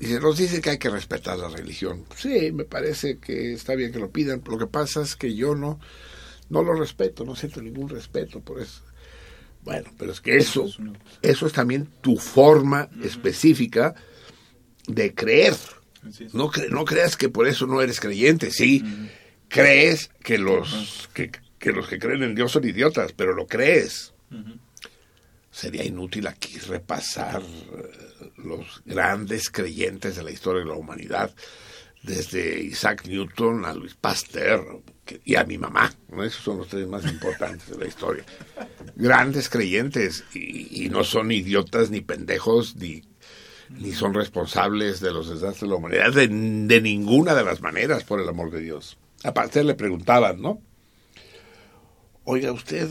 Dice, 0.01 0.19
nos 0.19 0.37
dice 0.37 0.61
que 0.61 0.71
hay 0.71 0.77
que 0.79 0.89
respetar 0.89 1.37
la 1.37 1.47
religión. 1.49 2.05
Sí, 2.17 2.51
me 2.51 2.65
parece 2.65 3.17
que 3.19 3.53
está 3.53 3.75
bien 3.75 3.91
que 3.91 3.99
lo 3.99 4.09
pidan. 4.11 4.41
Lo 4.45 4.57
que 4.57 4.67
pasa 4.67 5.01
es 5.03 5.15
que 5.15 5.35
yo 5.35 5.55
no, 5.55 5.79
no 6.49 6.63
lo 6.63 6.73
respeto, 6.73 7.23
no 7.23 7.35
siento 7.35 7.61
ningún 7.61 7.87
respeto 7.87 8.39
por 8.41 8.59
eso. 8.61 8.81
Bueno, 9.63 9.91
pero 9.99 10.11
es 10.11 10.19
que 10.21 10.37
eso, 10.37 10.65
eso 11.21 11.45
es 11.45 11.53
también 11.53 11.87
tu 12.01 12.17
forma 12.17 12.89
específica 13.03 13.93
de 14.87 15.13
creer. 15.13 15.55
No, 16.33 16.49
cre- 16.51 16.69
no 16.69 16.83
creas 16.83 17.15
que 17.15 17.29
por 17.29 17.47
eso 17.47 17.67
no 17.67 17.79
eres 17.79 17.99
creyente, 17.99 18.49
sí. 18.49 18.83
Crees 19.49 20.09
que 20.23 20.39
los 20.39 21.09
que, 21.13 21.29
que 21.59 21.71
los 21.73 21.87
que 21.87 21.99
creen 21.99 22.23
en 22.23 22.33
Dios 22.33 22.53
son 22.53 22.67
idiotas, 22.67 23.11
pero 23.13 23.33
lo 23.35 23.45
crees. 23.45 24.13
Sería 25.51 25.83
inútil 25.83 26.25
aquí 26.27 26.57
repasar 26.59 27.41
eh, 27.43 28.20
los 28.43 28.81
grandes 28.85 29.49
creyentes 29.49 30.15
de 30.15 30.23
la 30.23 30.31
historia 30.31 30.61
de 30.61 30.69
la 30.69 30.75
humanidad, 30.75 31.33
desde 32.03 32.61
Isaac 32.61 33.05
Newton 33.05 33.65
a 33.65 33.73
Luis 33.73 33.95
Pasteur 33.95 34.81
y 35.23 35.35
a 35.35 35.43
mi 35.43 35.57
mamá. 35.57 35.93
Esos 36.23 36.43
son 36.43 36.57
los 36.57 36.67
tres 36.67 36.87
más 36.87 37.05
importantes 37.05 37.69
de 37.69 37.77
la 37.77 37.87
historia. 37.87 38.23
Grandes 38.95 39.49
creyentes 39.49 40.23
y, 40.33 40.89
no 40.89 41.03
son 41.03 41.31
idiotas 41.31 41.89
ni 41.91 42.01
pendejos 42.01 42.75
ni 42.75 43.03
son 43.93 44.13
responsables 44.13 44.99
de 44.99 45.11
los 45.11 45.29
desastres 45.29 45.61
de 45.61 45.67
la 45.67 45.75
humanidad 45.75 46.11
de, 46.11 46.27
de 46.27 46.81
ninguna 46.81 47.35
de 47.35 47.43
las 47.43 47.61
maneras, 47.61 48.03
por 48.03 48.19
el 48.19 48.27
amor 48.27 48.51
de 48.51 48.61
Dios. 48.61 48.97
Aparte 49.23 49.63
le 49.63 49.75
preguntaban, 49.75 50.41
¿no? 50.41 50.61
Oiga, 52.23 52.51
usted, 52.51 52.89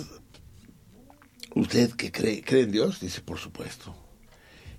usted 1.54 1.92
que 1.92 2.10
cree, 2.10 2.42
cree 2.42 2.62
en 2.62 2.72
Dios, 2.72 3.00
dice, 3.00 3.20
por 3.20 3.38
supuesto. 3.38 3.94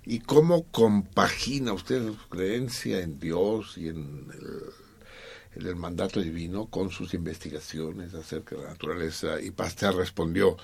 ¿Y 0.03 0.19
cómo 0.19 0.63
compagina 0.71 1.73
usted 1.73 2.05
su 2.05 2.29
creencia 2.29 3.01
en 3.01 3.19
Dios 3.19 3.77
y 3.77 3.89
en 3.89 4.27
el, 4.33 5.61
en 5.61 5.67
el 5.67 5.75
mandato 5.75 6.21
divino 6.21 6.67
con 6.67 6.89
sus 6.89 7.13
investigaciones 7.13 8.13
acerca 8.15 8.55
de 8.55 8.63
la 8.63 8.69
naturaleza? 8.69 9.39
Y 9.39 9.51
Pasteur 9.51 9.95
respondió, 9.95 10.57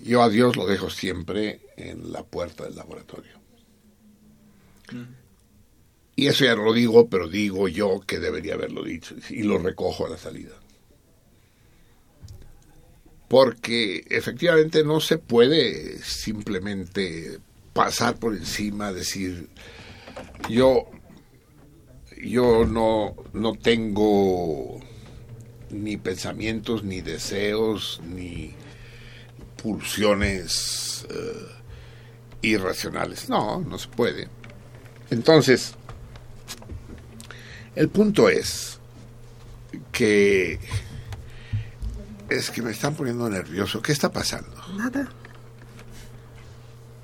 yo 0.00 0.22
a 0.22 0.28
Dios 0.28 0.56
lo 0.56 0.66
dejo 0.66 0.90
siempre 0.90 1.60
en 1.76 2.10
la 2.10 2.24
puerta 2.24 2.64
del 2.64 2.74
laboratorio. 2.74 3.38
Y 6.16 6.26
eso 6.26 6.44
ya 6.44 6.56
no 6.56 6.64
lo 6.64 6.72
digo, 6.72 7.08
pero 7.08 7.28
digo 7.28 7.68
yo 7.68 8.00
que 8.00 8.18
debería 8.18 8.54
haberlo 8.54 8.82
dicho 8.82 9.14
y 9.28 9.42
lo 9.42 9.58
recojo 9.58 10.06
a 10.06 10.10
la 10.10 10.18
salida. 10.18 10.54
Porque 13.28 14.04
efectivamente 14.10 14.82
no 14.82 15.00
se 15.00 15.18
puede 15.18 16.02
simplemente 16.02 17.38
pasar 17.72 18.16
por 18.16 18.34
encima, 18.34 18.92
decir, 18.92 19.48
yo, 20.48 20.90
yo 22.22 22.64
no, 22.66 23.16
no 23.32 23.54
tengo 23.54 24.80
ni 25.70 25.96
pensamientos, 25.96 26.82
ni 26.82 27.00
deseos, 27.00 28.00
ni 28.04 28.54
pulsiones 29.62 31.06
eh, 31.10 31.46
irracionales. 32.42 33.28
No, 33.28 33.60
no 33.60 33.78
se 33.78 33.88
puede. 33.88 34.28
Entonces, 35.10 35.74
el 37.76 37.88
punto 37.88 38.28
es 38.28 38.78
que 39.92 40.58
es 42.28 42.50
que 42.50 42.62
me 42.62 42.70
están 42.70 42.94
poniendo 42.94 43.28
nervioso. 43.28 43.82
¿Qué 43.82 43.92
está 43.92 44.10
pasando? 44.10 44.56
Nada. 44.76 45.08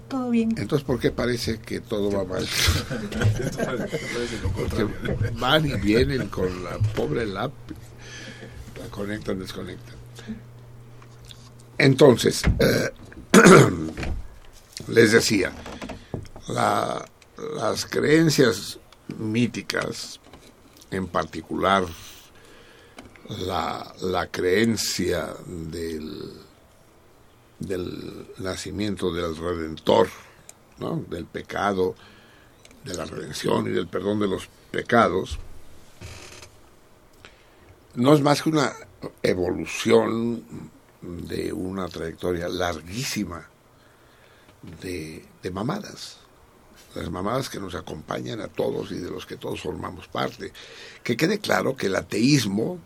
Todo 0.09 0.31
bien. 0.31 0.55
Entonces, 0.57 0.87
¿por 0.87 1.01
qué 1.01 1.11
parece 1.11 1.59
que 1.59 1.81
todo 1.81 2.11
va 2.13 2.25
mal? 2.25 2.47
Porque 4.57 4.87
van 5.39 5.67
y 5.67 5.75
vienen 5.75 6.29
con 6.29 6.63
la 6.65 6.79
pobre 6.95 7.27
lápiz. 7.27 7.75
La 8.81 8.87
conectan, 8.91 9.39
desconectan. 9.41 9.97
Entonces, 11.79 12.43
eh, 12.61 12.91
les 14.89 15.13
decía, 15.13 15.53
la- 16.49 17.05
las 17.57 17.85
creencias 17.85 18.79
míticas, 19.19 20.21
en 20.91 21.07
particular 21.07 21.85
la, 23.29 23.93
la 24.01 24.27
creencia 24.29 25.35
del, 25.47 26.33
del 27.59 28.27
nacimiento 28.39 29.13
del 29.13 29.37
Redentor, 29.37 30.09
¿no? 30.79 31.05
del 31.09 31.25
pecado, 31.25 31.95
de 32.85 32.95
la 32.95 33.05
redención 33.05 33.67
y 33.67 33.71
del 33.71 33.89
perdón 33.89 34.21
de 34.21 34.29
los 34.29 34.49
pecados, 34.71 35.39
no 37.95 38.15
es 38.15 38.21
más 38.21 38.43
que 38.43 38.51
una 38.51 38.73
evolución 39.23 40.71
de 41.01 41.53
una 41.53 41.89
trayectoria 41.89 42.49
larguísima 42.49 43.49
de, 44.83 45.25
de 45.43 45.51
mamadas. 45.51 46.19
Las 46.95 47.11
mamadas 47.11 47.49
que 47.51 47.61
nos 47.61 47.75
acompañan 47.75 48.41
a 48.41 48.49
todos 48.49 48.91
y 48.91 48.97
de 48.97 49.11
los 49.11 49.27
que 49.27 49.37
todos 49.37 49.61
formamos 49.61 50.09
parte. 50.09 50.53
Que 51.03 51.17
quede 51.17 51.39
claro 51.39 51.77
que 51.77 51.87
el 51.87 51.97
ateísmo 51.97 52.79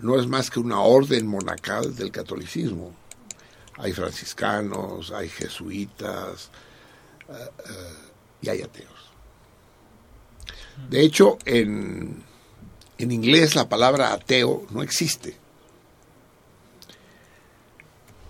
no 0.00 0.18
es 0.18 0.26
más 0.26 0.50
que 0.50 0.60
una 0.60 0.80
orden 0.80 1.26
monacal 1.26 1.94
del 1.94 2.10
catolicismo. 2.10 2.92
Hay 3.78 3.92
franciscanos, 3.92 5.12
hay 5.12 5.28
jesuitas 5.28 6.50
eh, 7.28 7.32
eh, 7.32 7.94
y 8.42 8.48
hay 8.48 8.62
ateos. 8.62 9.12
De 10.88 11.00
hecho, 11.00 11.38
en, 11.44 12.22
en 12.98 13.12
inglés 13.12 13.54
la 13.54 13.68
palabra 13.68 14.12
ateo 14.12 14.66
no 14.70 14.82
existe. 14.82 15.36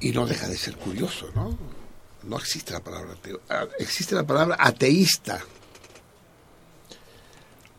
Y 0.01 0.12
no 0.12 0.26
deja 0.26 0.46
de 0.49 0.57
ser 0.57 0.76
curioso, 0.76 1.30
¿no? 1.34 1.59
No 2.22 2.36
existe 2.36 2.72
la 2.72 2.80
palabra 2.80 3.12
ateo. 3.12 3.40
Ah, 3.49 3.66
Existe 3.78 4.14
la 4.14 4.26
palabra 4.26 4.57
ateísta. 4.59 5.42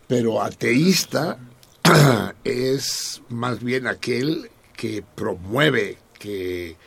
Pero 0.08 0.42
ateísta 0.42 1.40
es 2.44 3.22
más 3.30 3.64
bien 3.64 3.88
aquel 3.88 4.50
que 4.76 5.04
promueve, 5.04 5.98
que, 6.18 6.78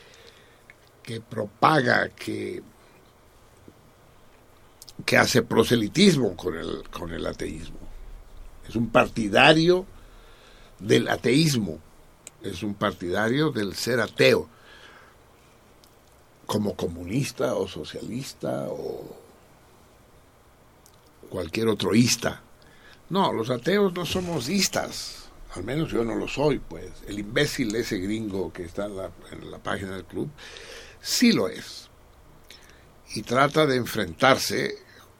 que 1.03 1.21
propaga, 1.21 2.09
que, 2.09 2.63
que 5.05 5.17
hace 5.17 5.43
proselitismo 5.43 6.35
con 6.35 6.57
el, 6.57 6.89
con 6.89 7.11
el 7.11 7.25
ateísmo. 7.25 7.79
Es 8.67 8.75
un 8.75 8.89
partidario 8.89 9.85
del 10.79 11.07
ateísmo, 11.09 11.79
es 12.41 12.63
un 12.63 12.73
partidario 12.73 13.51
del 13.51 13.75
ser 13.75 13.99
ateo, 13.99 14.49
como 16.45 16.75
comunista 16.75 17.55
o 17.55 17.67
socialista 17.67 18.67
o 18.69 19.17
cualquier 21.29 21.67
otro 21.67 21.95
ista. 21.95 22.41
No, 23.09 23.31
los 23.33 23.49
ateos 23.49 23.93
no 23.93 24.05
somos 24.05 24.49
istas, 24.49 25.29
al 25.55 25.63
menos 25.63 25.91
yo 25.91 26.03
no 26.03 26.15
lo 26.15 26.27
soy, 26.27 26.59
pues. 26.59 26.91
El 27.07 27.19
imbécil 27.19 27.75
ese 27.75 27.97
gringo 27.97 28.51
que 28.51 28.63
está 28.63 28.85
en 28.85 28.97
la, 28.97 29.11
en 29.31 29.51
la 29.51 29.59
página 29.59 29.91
del 29.91 30.05
club, 30.05 30.29
sí 31.03 31.33
lo 31.33 31.49
es. 31.49 31.89
Y 33.13 33.21
trata 33.21 33.67
de 33.67 33.75
enfrentarse, 33.75 34.75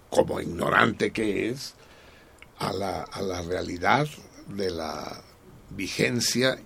como 0.09 0.41
ignorante 0.41 1.11
que 1.11 1.49
es, 1.49 1.75
a 2.57 2.73
la, 2.73 3.03
a 3.03 3.21
la 3.21 3.43
realidad 3.43 4.07
de 4.47 4.71
la 4.71 5.21
vigencia 5.69 6.59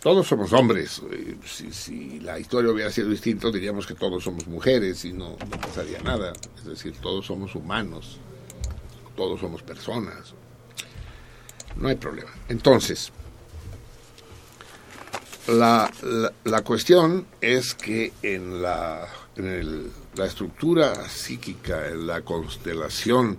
Todos 0.00 0.26
somos 0.26 0.52
hombres. 0.52 1.00
Eh, 1.12 1.36
Si, 1.44 2.18
la 2.20 2.38
historia 2.38 2.72
hubiera 2.72 2.90
sido 2.90 3.08
distinta, 3.08 3.50
diríamos 3.52 3.86
que 3.86 3.94
todos 3.94 4.24
somos 4.24 4.48
mujeres 4.48 5.04
y 5.04 5.12
no 5.12 5.36
pasaría 5.36 6.00
nada. 6.00 6.32
Es 6.56 6.64
decir, 6.64 6.96
todos 7.00 7.26
somos 7.26 7.54
humanos. 7.54 8.18
Todos 9.16 9.40
somos 9.40 9.62
personas. 9.62 10.34
No 11.76 11.88
hay 11.88 11.94
problema. 11.94 12.30
Entonces, 12.48 13.12
la, 15.48 15.90
la, 16.44 16.62
cuestión 16.62 17.26
es 17.40 17.74
que 17.74 18.12
en 18.22 18.62
la, 18.62 19.08
en 19.36 19.46
el- 19.46 19.90
la 20.14 20.26
estructura 20.26 21.08
psíquica, 21.08 21.88
en 21.88 22.06
la 22.06 22.20
constelación 22.22 23.38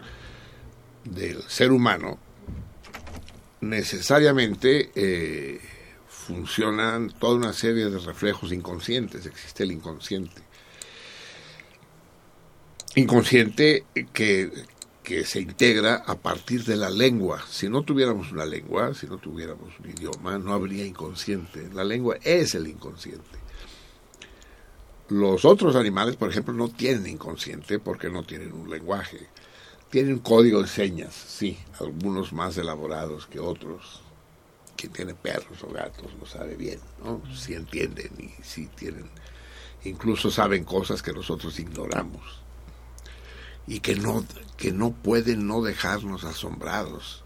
del 1.03 1.41
ser 1.43 1.71
humano, 1.71 2.17
necesariamente 3.61 4.91
eh, 4.95 5.61
funcionan 6.07 7.11
toda 7.19 7.35
una 7.35 7.53
serie 7.53 7.85
de 7.89 7.99
reflejos 7.99 8.51
inconscientes. 8.51 9.25
Existe 9.25 9.63
el 9.63 9.71
inconsciente. 9.71 10.41
Inconsciente 12.95 13.85
que, 14.13 14.51
que 15.03 15.25
se 15.25 15.41
integra 15.41 15.95
a 16.07 16.15
partir 16.15 16.63
de 16.63 16.77
la 16.77 16.89
lengua. 16.89 17.43
Si 17.49 17.67
no 17.67 17.83
tuviéramos 17.83 18.31
una 18.31 18.45
lengua, 18.45 18.93
si 18.93 19.05
no 19.05 19.17
tuviéramos 19.17 19.77
un 19.79 19.89
idioma, 19.89 20.39
no 20.39 20.53
habría 20.53 20.85
inconsciente. 20.85 21.69
La 21.73 21.83
lengua 21.83 22.15
es 22.23 22.55
el 22.55 22.67
inconsciente. 22.67 23.37
Los 25.09 25.43
otros 25.43 25.75
animales, 25.75 26.15
por 26.15 26.29
ejemplo, 26.29 26.53
no 26.53 26.69
tienen 26.69 27.05
inconsciente 27.05 27.79
porque 27.79 28.09
no 28.09 28.23
tienen 28.23 28.53
un 28.53 28.69
lenguaje. 28.69 29.27
Tienen 29.89 30.13
un 30.13 30.19
código 30.19 30.61
de 30.61 30.67
señas, 30.67 31.13
sí, 31.13 31.59
algunos 31.79 32.31
más 32.31 32.57
elaborados 32.57 33.27
que 33.27 33.39
otros. 33.39 34.01
Quien 34.77 34.91
tiene 34.91 35.13
perros 35.13 35.61
o 35.63 35.67
gatos 35.67 36.11
lo 36.19 36.25
sabe 36.25 36.55
bien, 36.55 36.79
¿no? 37.03 37.21
Si 37.35 37.53
entienden 37.53 38.11
y 38.17 38.43
si 38.43 38.67
tienen, 38.67 39.09
incluso 39.83 40.31
saben 40.31 40.63
cosas 40.63 41.03
que 41.03 41.13
nosotros 41.13 41.59
ignoramos 41.59 42.42
y 43.67 43.79
que 43.79 43.95
no, 43.95 44.25
que 44.57 44.71
no 44.71 44.91
pueden 44.91 45.47
no 45.47 45.61
dejarnos 45.61 46.23
asombrados. 46.23 47.23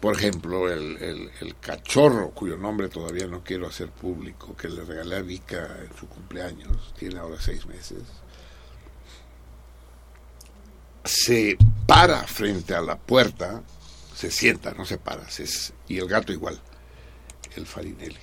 Por 0.00 0.14
ejemplo, 0.16 0.70
el, 0.70 0.98
el- 1.40 1.56
cachorro, 1.60 2.30
cuyo 2.32 2.56
nombre 2.58 2.88
todavía 2.90 3.26
no 3.26 3.42
quiero 3.42 3.66
hacer 3.66 3.88
público, 3.90 4.54
que 4.54 4.68
le 4.68 4.84
regalé 4.84 5.16
a 5.16 5.22
Vika 5.22 5.78
en 5.82 5.96
su 5.98 6.06
cumpleaños, 6.08 6.92
tiene 6.98 7.18
ahora 7.18 7.40
seis 7.40 7.64
meses, 7.66 8.02
se 11.04 11.56
para 11.86 12.24
frente 12.26 12.74
a 12.74 12.80
la 12.80 12.96
puerta, 12.98 13.62
se 14.14 14.30
sienta, 14.30 14.72
no 14.72 14.84
se 14.84 14.98
para, 14.98 15.28
se- 15.30 15.72
y 15.88 15.98
el 15.98 16.08
gato 16.08 16.32
igual, 16.32 16.60
el 17.56 17.66
Farinelli. 17.66 18.18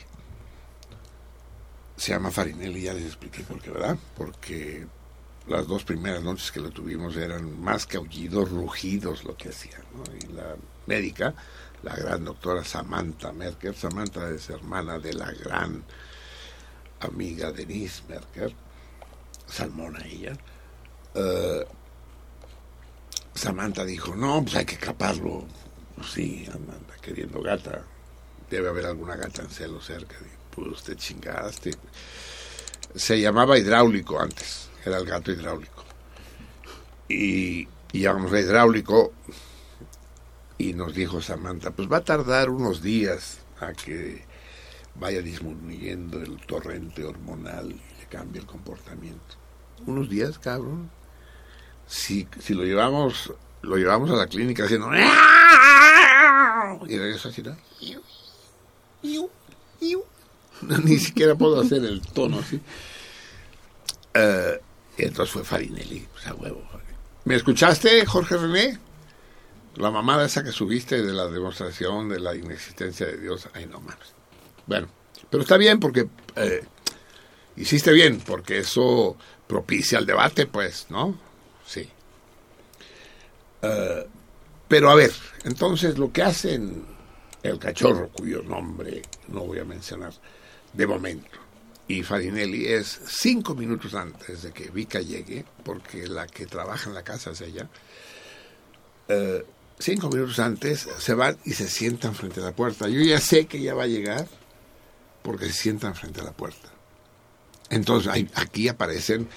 Se 1.97 2.12
llama 2.12 2.32
Farinelli, 2.32 2.82
ya 2.84 2.93
les 2.93 3.05
expliqué 3.05 3.43
por 3.43 3.59
qué, 3.62 3.70
¿verdad? 3.70 3.97
Porque 4.18 4.88
las 5.48 5.68
dos 5.68 5.84
primeras 5.84 6.24
noches 6.24 6.52
que 6.52 6.60
lo 6.60 6.70
tuvimos 6.70 7.16
eran 7.18 7.60
más 7.62 7.86
que 7.86 7.98
aullidos, 7.98 8.50
rugidos 8.50 9.24
lo 9.24 9.36
que 9.36 9.50
hacía. 9.50 9.80
¿no? 9.96 10.04
Y 10.16 10.34
la 10.34 10.56
médica, 10.86 11.34
la 11.84 11.96
gran 11.96 12.24
doctora 12.26 12.64
Samantha 12.64 13.32
Merker, 13.32 13.76
Samantha 13.76 14.30
es 14.30 14.50
hermana 14.50 15.00
de 15.00 15.14
la 15.14 15.32
gran 15.32 15.84
amiga 17.00 17.52
Denise 17.52 18.04
Merker, 18.08 18.54
salmona 19.48 20.06
ella, 20.06 20.34
eh, 21.16 21.66
Samantha 23.34 23.86
dijo, 23.86 24.16
no, 24.16 24.44
pues 24.44 24.56
hay 24.56 24.66
que 24.66 24.78
caparlo. 24.78 25.46
Pues 25.96 26.12
sí, 26.12 26.48
anda 26.54 26.74
queriendo 27.02 27.42
gata. 27.42 27.84
Debe 28.50 28.70
haber 28.70 28.86
alguna 28.86 29.16
gata 29.16 29.42
en 29.42 29.50
celo 29.50 29.82
cerca. 29.82 30.16
Pues 30.54 30.84
te 30.84 30.96
chingaste. 30.96 31.72
Se 32.96 33.20
llamaba 33.20 33.58
hidráulico 33.58 34.20
antes, 34.20 34.70
era 34.86 34.97
el 34.97 35.05
gato 35.05 35.32
hidráulico. 35.32 35.84
Y, 37.07 37.67
llamamos 37.93 38.32
a 38.34 38.39
hidráulico 38.39 39.11
y 40.57 40.73
nos 40.73 40.93
dijo 40.93 41.21
Samantha, 41.21 41.71
pues 41.71 41.91
va 41.91 41.97
a 41.97 42.03
tardar 42.03 42.49
unos 42.49 42.82
días 42.82 43.39
a 43.59 43.73
que 43.73 44.23
vaya 44.95 45.21
disminuyendo 45.21 46.21
el 46.21 46.38
torrente 46.45 47.03
hormonal 47.03 47.71
y 47.71 47.99
le 47.99 48.05
cambie 48.09 48.41
el 48.41 48.47
comportamiento. 48.47 49.36
Unos 49.86 50.09
días, 50.09 50.39
cabrón. 50.39 50.89
Si, 51.88 52.27
si 52.39 52.53
lo 52.53 52.63
llevamos 52.63 53.34
lo 53.61 53.77
llevamos 53.77 54.09
a 54.11 54.15
la 54.15 54.27
clínica 54.27 54.65
haciendo 54.65 54.89
y 56.88 56.97
regresa 56.97 57.29
así, 57.29 57.43
¿no? 57.43 57.55
Ni 60.84 60.99
siquiera 60.99 61.36
puedo 61.36 61.59
hacer 61.61 61.84
el 61.84 62.01
tono 62.01 62.39
así. 62.39 62.59
Eh, 64.13 64.59
entonces 65.06 65.34
fue 65.34 65.43
Farinelli, 65.43 66.08
pues 66.12 66.28
a 66.28 66.34
huevo. 66.34 66.64
¿Me 67.24 67.36
escuchaste, 67.36 68.06
Jorge 68.06 68.38
René? 68.38 68.80
La 69.76 69.91
mamada 69.91 70.26
esa 70.26 70.43
que 70.43 70.52
subiste 70.52 71.02
de 71.02 71.14
la 71.14 71.28
demostración 71.28 72.10
de 72.10 72.20
la 72.20 72.36
inexistencia 72.36 73.06
de 73.06 73.18
Dios. 73.18 73.47
Ay, 73.54 73.68
no 73.68 73.80
mames. 73.80 74.14
Bueno, 74.66 74.88
pero 75.30 75.43
está 75.43 75.58
bien 75.58 75.80
porque 75.80 76.08
eh, 76.36 76.66
hiciste 77.56 77.91
bien, 77.91 78.20
porque 78.20 78.60
eso 78.60 79.18
propicia 79.47 79.99
el 79.99 80.06
debate, 80.06 80.45
pues, 80.45 80.88
¿no? 80.89 81.18
Sí. 81.66 81.89
Eh, 83.62 84.08
pero 84.68 84.89
a 84.89 84.95
ver, 84.95 85.12
entonces 85.43 85.97
lo 85.97 86.12
que 86.12 86.24
hacen 86.24 86.86
el 87.43 87.60
cachorro, 87.60 88.10
cuyo 88.10 88.41
nombre 88.41 89.02
no 89.28 89.41
voy 89.41 89.60
a 89.60 89.66
mencionar 89.66 90.14
de 90.74 90.88
momento, 90.88 91.38
y 91.92 92.04
Farinelli 92.04 92.68
es 92.68 93.02
cinco 93.08 93.54
minutos 93.54 93.94
antes 93.96 94.44
de 94.44 94.52
que 94.52 94.70
Vika 94.70 95.02
llegue, 95.02 95.44
porque 95.64 96.08
la 96.08 96.26
que 96.26 96.46
trabaja 96.46 96.89
en 96.89 96.96
la 96.96 97.04
casa 97.04 97.32
es 97.32 97.42
ella, 97.42 97.70
eh, 99.10 99.46
cinco 99.78 100.10
minutos 100.10 100.39
antes 100.39 100.88
se 100.98 101.14
van 101.14 101.38
y 101.44 101.52
se 101.52 101.68
sientan 101.68 102.16
frente 102.16 102.39
a 102.39 102.44
la 102.44 102.56
puerta. 102.56 102.88
Yo 102.88 103.02
ya 103.02 103.20
sé 103.20 103.46
que 103.46 103.58
ella 103.58 103.74
va 103.74 103.84
a 103.84 103.88
llegar 103.88 104.28
porque 105.22 105.48
se 105.48 105.54
sientan 105.54 105.94
frente 105.94 106.22
a 106.22 106.24
la 106.24 106.32
puerta. 106.32 106.70
Entonces 107.70 108.30
aquí 108.36 108.68
aparecen 108.68 109.28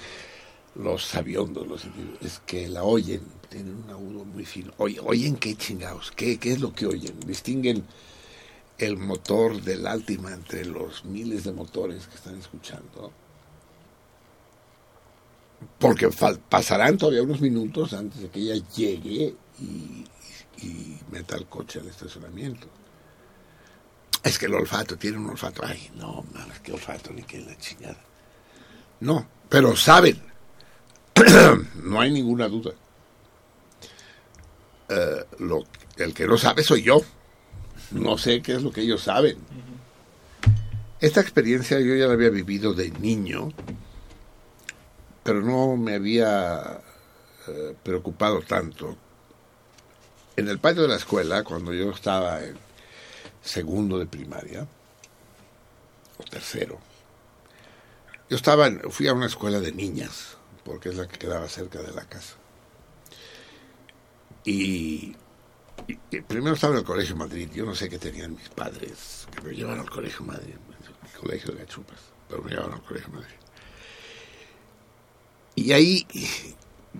los 0.76 1.04
sabiondos, 1.04 1.66
los 1.66 1.86
es 2.20 2.40
que 2.46 2.68
la 2.68 2.84
oyen, 2.84 3.22
tienen 3.48 3.84
un 3.84 3.90
agudo 3.90 4.24
muy 4.24 4.44
fino. 4.44 4.72
Oye, 4.78 4.98
¿Oyen 5.00 5.36
qué 5.36 5.56
chingados? 5.56 6.12
¿Qué, 6.12 6.38
¿Qué 6.38 6.52
es 6.52 6.60
lo 6.60 6.72
que 6.72 6.86
oyen? 6.86 7.18
Distinguen 7.20 7.84
el 8.78 8.96
motor 8.96 9.60
del 9.62 9.86
Altima 9.86 10.32
entre 10.32 10.64
los 10.64 11.04
miles 11.04 11.44
de 11.44 11.52
motores 11.52 12.06
que 12.06 12.16
están 12.16 12.38
escuchando. 12.38 13.12
Porque 15.78 16.10
pasarán 16.48 16.98
todavía 16.98 17.22
unos 17.22 17.40
minutos 17.40 17.92
antes 17.92 18.20
de 18.20 18.28
que 18.28 18.40
ella 18.40 18.64
llegue 18.74 19.34
y, 19.60 20.04
meta 21.10 21.36
el 21.36 21.46
coche 21.46 21.80
al 21.80 21.88
estacionamiento. 21.88 22.66
Es 24.22 24.38
que 24.38 24.46
el 24.46 24.54
olfato, 24.54 24.96
tiene 24.96 25.18
un 25.18 25.30
olfato. 25.30 25.62
Ay, 25.64 25.90
no, 25.96 26.24
mames, 26.32 26.60
qué 26.60 26.72
olfato, 26.72 27.12
ni 27.12 27.22
qué 27.22 27.40
la 27.40 27.56
chingada. 27.58 28.02
No, 29.00 29.28
pero 29.48 29.76
saben. 29.76 30.20
no 31.82 32.00
hay 32.00 32.10
ninguna 32.10 32.48
duda. 32.48 32.72
Eh, 34.88 35.24
lo, 35.38 35.64
el 35.96 36.14
que 36.14 36.26
no 36.26 36.38
sabe 36.38 36.62
soy 36.62 36.82
yo. 36.82 37.00
No 37.94 38.18
sé 38.18 38.42
qué 38.42 38.54
es 38.54 38.62
lo 38.62 38.70
que 38.72 38.82
ellos 38.82 39.02
saben. 39.02 39.38
Esta 41.00 41.20
experiencia 41.20 41.78
yo 41.80 41.94
ya 41.94 42.06
la 42.06 42.14
había 42.14 42.30
vivido 42.30 42.72
de 42.74 42.90
niño, 42.90 43.50
pero 45.22 45.40
no 45.42 45.76
me 45.76 45.94
había 45.94 46.80
eh, 47.48 47.74
preocupado 47.82 48.40
tanto. 48.42 48.96
En 50.36 50.48
el 50.48 50.58
patio 50.58 50.82
de 50.82 50.88
la 50.88 50.96
escuela, 50.96 51.44
cuando 51.44 51.72
yo 51.72 51.90
estaba 51.90 52.42
en 52.42 52.56
segundo 53.42 53.98
de 53.98 54.06
primaria, 54.06 54.66
o 56.18 56.22
tercero, 56.24 56.78
yo 58.28 58.36
estaba, 58.36 58.66
en- 58.66 58.90
fui 58.90 59.06
a 59.06 59.12
una 59.12 59.26
escuela 59.26 59.60
de 59.60 59.72
niñas, 59.72 60.36
porque 60.64 60.88
es 60.88 60.96
la 60.96 61.06
que 61.06 61.18
quedaba 61.18 61.48
cerca 61.48 61.80
de 61.82 61.92
la 61.92 62.04
casa. 62.06 62.34
Y, 64.44 65.14
primero 66.26 66.54
estaba 66.54 66.74
en 66.74 66.80
el 66.80 66.84
Colegio 66.84 67.16
Madrid, 67.16 67.48
yo 67.52 67.64
no 67.64 67.74
sé 67.74 67.88
qué 67.88 67.98
tenían 67.98 68.34
mis 68.34 68.48
padres, 68.48 69.26
que 69.34 69.42
me 69.42 69.54
llevaron 69.54 69.80
al 69.80 69.90
Colegio 69.90 70.24
Madrid, 70.24 70.54
el 70.54 71.20
Colegio 71.20 71.52
de 71.52 71.60
Gachupas, 71.60 72.00
pero 72.28 72.42
me 72.42 72.50
llevaron 72.50 72.74
al 72.74 72.82
Colegio 72.82 73.12
Madrid. 73.12 73.34
Y 75.56 75.72
ahí, 75.72 76.06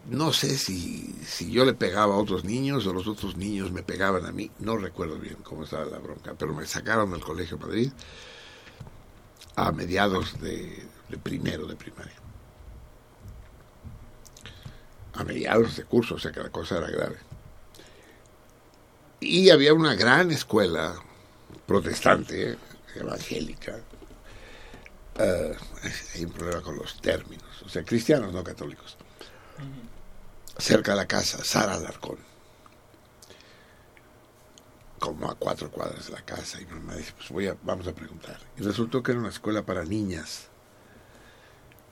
no 0.08 0.32
sé 0.32 0.56
si, 0.58 1.14
si 1.24 1.50
yo 1.50 1.64
le 1.64 1.74
pegaba 1.74 2.14
a 2.14 2.18
otros 2.18 2.44
niños 2.44 2.86
o 2.86 2.92
los 2.92 3.06
otros 3.06 3.36
niños 3.36 3.72
me 3.72 3.82
pegaban 3.82 4.26
a 4.26 4.32
mí, 4.32 4.50
no 4.60 4.76
recuerdo 4.76 5.18
bien 5.18 5.36
cómo 5.42 5.64
estaba 5.64 5.84
la 5.86 5.98
bronca, 5.98 6.34
pero 6.38 6.54
me 6.54 6.66
sacaron 6.66 7.10
del 7.10 7.20
Colegio 7.20 7.58
Madrid 7.58 7.90
a 9.56 9.72
mediados 9.72 10.40
de, 10.40 10.86
de 11.08 11.18
primero 11.18 11.66
de 11.66 11.76
primaria. 11.76 12.14
A 15.14 15.24
mediados 15.24 15.76
de 15.76 15.84
curso, 15.84 16.16
o 16.16 16.18
sea 16.18 16.32
que 16.32 16.40
la 16.40 16.50
cosa 16.50 16.78
era 16.78 16.90
grave. 16.90 17.18
Y 19.24 19.48
había 19.48 19.72
una 19.72 19.94
gran 19.94 20.30
escuela 20.30 20.94
protestante, 21.66 22.58
evangélica. 22.94 23.80
Eh, 25.18 25.56
hay 26.14 26.24
un 26.24 26.32
problema 26.32 26.60
con 26.60 26.76
los 26.76 27.00
términos, 27.00 27.62
o 27.64 27.68
sea, 27.68 27.82
cristianos, 27.84 28.32
no 28.34 28.44
católicos. 28.44 28.98
Cerca 30.58 30.92
de 30.92 30.98
la 30.98 31.06
casa, 31.06 31.42
Sara 31.42 31.74
Alarcón. 31.74 32.18
Como 34.98 35.30
a 35.30 35.34
cuatro 35.36 35.70
cuadras 35.70 36.06
de 36.06 36.12
la 36.12 36.22
casa. 36.22 36.60
Y 36.60 36.66
mi 36.66 36.72
mamá 36.72 36.94
dice, 36.96 37.12
pues 37.16 37.30
voy 37.30 37.46
a, 37.48 37.56
vamos 37.62 37.86
a 37.88 37.94
preguntar. 37.94 38.38
Y 38.58 38.62
resultó 38.62 39.02
que 39.02 39.12
era 39.12 39.20
una 39.20 39.30
escuela 39.30 39.64
para 39.64 39.84
niñas. 39.84 40.48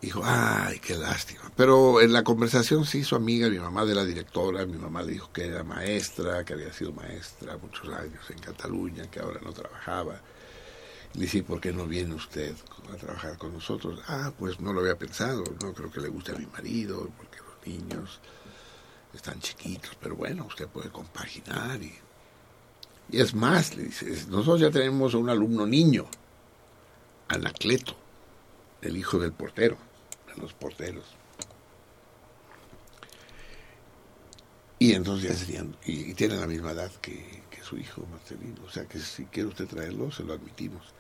Dijo, 0.03 0.21
ay, 0.25 0.81
qué 0.81 0.97
lástima. 0.97 1.53
Pero 1.55 2.01
en 2.01 2.13
la 2.13 2.25
conversación 2.25 2.85
se 2.85 2.99
hizo 2.99 3.15
amiga 3.15 3.49
mi 3.49 3.61
mamá 3.61 3.85
de 3.85 3.95
la 3.95 4.05
directora. 4.05 4.67
Mi 4.67 4.77
mamá 4.77 5.01
le 5.03 5.13
dijo 5.13 5.33
que 5.33 5.47
era 5.47 5.63
maestra, 5.63 6.45
que 6.45 6.55
había 6.55 6.73
sido 6.73 6.93
maestra 6.93 7.57
muchos 7.57 7.89
años 7.89 8.29
en 8.29 8.39
Cataluña, 8.41 9.09
que 9.09 9.21
ahora 9.21 9.41
no 9.41 9.53
trabajaba. 9.53 10.21
Le 11.15 11.21
dije, 11.21 11.45
¿por 11.45 11.61
qué 11.61 11.73
no 11.73 11.87
viene 11.87 12.17
usted 12.17 12.53
a 12.93 12.97
trabajar 12.97 13.39
con 13.39 13.53
nosotros? 13.53 14.01
Ah, 14.09 14.33
pues 14.37 14.59
no 14.59 14.73
lo 14.73 14.81
había 14.81 14.99
pensado. 14.99 15.45
No 15.63 15.73
creo 15.73 15.93
que 15.93 16.01
le 16.01 16.09
guste 16.09 16.33
a 16.33 16.37
mi 16.37 16.47
marido, 16.47 17.09
porque 17.17 17.39
los 17.39 17.65
niños 17.65 18.19
están 19.15 19.39
chiquitos. 19.39 19.97
Pero 20.01 20.17
bueno, 20.17 20.47
usted 20.47 20.67
puede 20.67 20.91
compaginar. 20.91 21.81
Y, 21.81 21.95
y 23.09 23.21
es 23.21 23.35
más, 23.35 23.77
le 23.77 23.85
dice, 23.85 24.07
nosotros 24.29 24.63
ya 24.63 24.71
tenemos 24.73 25.15
a 25.15 25.19
un 25.19 25.31
alumno 25.31 25.65
niño, 25.65 26.07
Anacleto, 27.29 27.95
el 28.81 28.97
hijo 28.97 29.21
del 29.21 29.33
portero, 29.33 29.77
los 30.39 30.53
porteros. 30.53 31.05
Y 34.79 34.95
entonces 34.95 35.31
ya 35.31 35.37
serían, 35.37 35.77
y, 35.85 36.11
y 36.11 36.15
tienen 36.15 36.41
la 36.41 36.47
misma 36.47 36.73
edad 36.73 36.91
que, 37.01 37.45
que 37.51 37.63
su 37.63 37.79
hijo 37.79 38.05
Marcelino. 38.11 38.65
O 38.67 38.71
sea 38.71 38.85
que 38.87 38.99
si 38.99 39.27
quiere 39.27 39.49
usted 39.49 39.67
traerlo, 39.67 40.11
se 40.11 40.25
lo 40.25 40.33
admitimos. 40.33 40.93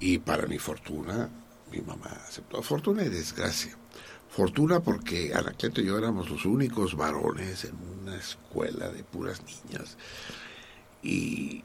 Y 0.00 0.18
para 0.18 0.46
mi 0.46 0.58
fortuna, 0.58 1.28
mi 1.70 1.80
mamá 1.80 2.10
aceptó. 2.26 2.62
Fortuna 2.62 3.02
y 3.02 3.08
desgracia. 3.08 3.76
Fortuna 4.30 4.80
porque 4.80 5.32
Anacleto 5.34 5.80
y 5.80 5.86
yo 5.86 5.98
éramos 5.98 6.28
los 6.28 6.44
únicos 6.44 6.94
varones 6.94 7.64
en 7.64 7.76
una 8.02 8.16
escuela 8.16 8.88
de 8.90 9.02
puras 9.04 9.42
niñas. 9.42 9.96
Y, 11.02 11.62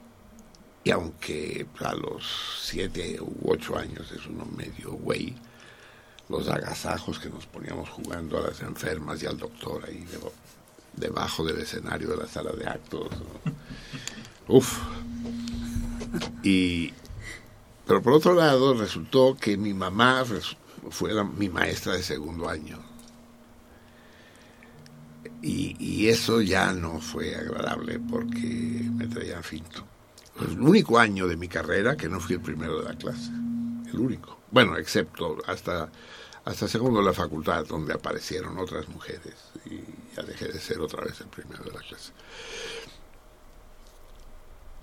y 0.83 0.91
aunque 0.91 1.65
a 1.79 1.93
los 1.93 2.23
siete 2.61 3.19
u 3.19 3.51
ocho 3.51 3.77
años 3.77 4.11
es 4.11 4.25
uno 4.25 4.45
medio 4.45 4.91
güey, 4.91 5.35
los 6.31 6.47
agasajos 6.47 7.19
que 7.19 7.29
nos 7.29 7.45
poníamos 7.45 7.89
jugando 7.89 8.37
a 8.37 8.41
las 8.41 8.61
enfermas 8.61 9.21
y 9.21 9.27
al 9.27 9.37
doctor 9.37 9.83
ahí 9.85 10.05
debajo 10.95 11.45
del 11.45 11.59
escenario 11.59 12.09
de 12.09 12.17
la 12.17 12.27
sala 12.27 12.51
de 12.53 12.67
actos. 12.67 13.09
¿no? 13.11 14.55
Uf. 14.55 14.79
Y, 16.43 16.93
pero 17.85 18.01
por 18.01 18.13
otro 18.13 18.33
lado, 18.33 18.73
resultó 18.73 19.37
que 19.39 19.57
mi 19.57 19.73
mamá 19.73 20.23
fue 20.89 21.23
mi 21.23 21.49
maestra 21.49 21.93
de 21.93 22.03
segundo 22.03 22.49
año. 22.49 22.79
Y 25.43 26.07
eso 26.07 26.41
ya 26.41 26.71
no 26.71 27.01
fue 27.01 27.35
agradable 27.35 27.99
porque 27.99 28.87
me 28.93 29.07
traían 29.07 29.43
finto. 29.43 29.85
El 30.39 30.59
único 30.59 30.97
año 30.97 31.27
de 31.27 31.35
mi 31.35 31.47
carrera 31.47 31.97
que 31.97 32.09
no 32.09 32.19
fui 32.19 32.35
el 32.35 32.41
primero 32.41 32.79
de 32.79 32.89
la 32.89 32.95
clase. 32.95 33.29
El 33.91 33.99
único. 33.99 34.39
Bueno, 34.51 34.77
excepto 34.77 35.37
hasta, 35.47 35.89
hasta 36.45 36.67
segundo 36.67 37.01
la 37.01 37.13
facultad, 37.13 37.65
donde 37.65 37.93
aparecieron 37.93 38.57
otras 38.57 38.87
mujeres. 38.89 39.35
Y 39.65 39.81
ya 40.15 40.23
dejé 40.23 40.47
de 40.47 40.59
ser 40.59 40.79
otra 40.79 41.03
vez 41.03 41.19
el 41.21 41.27
primero 41.27 41.63
de 41.63 41.71
la 41.71 41.79
clase. 41.79 42.11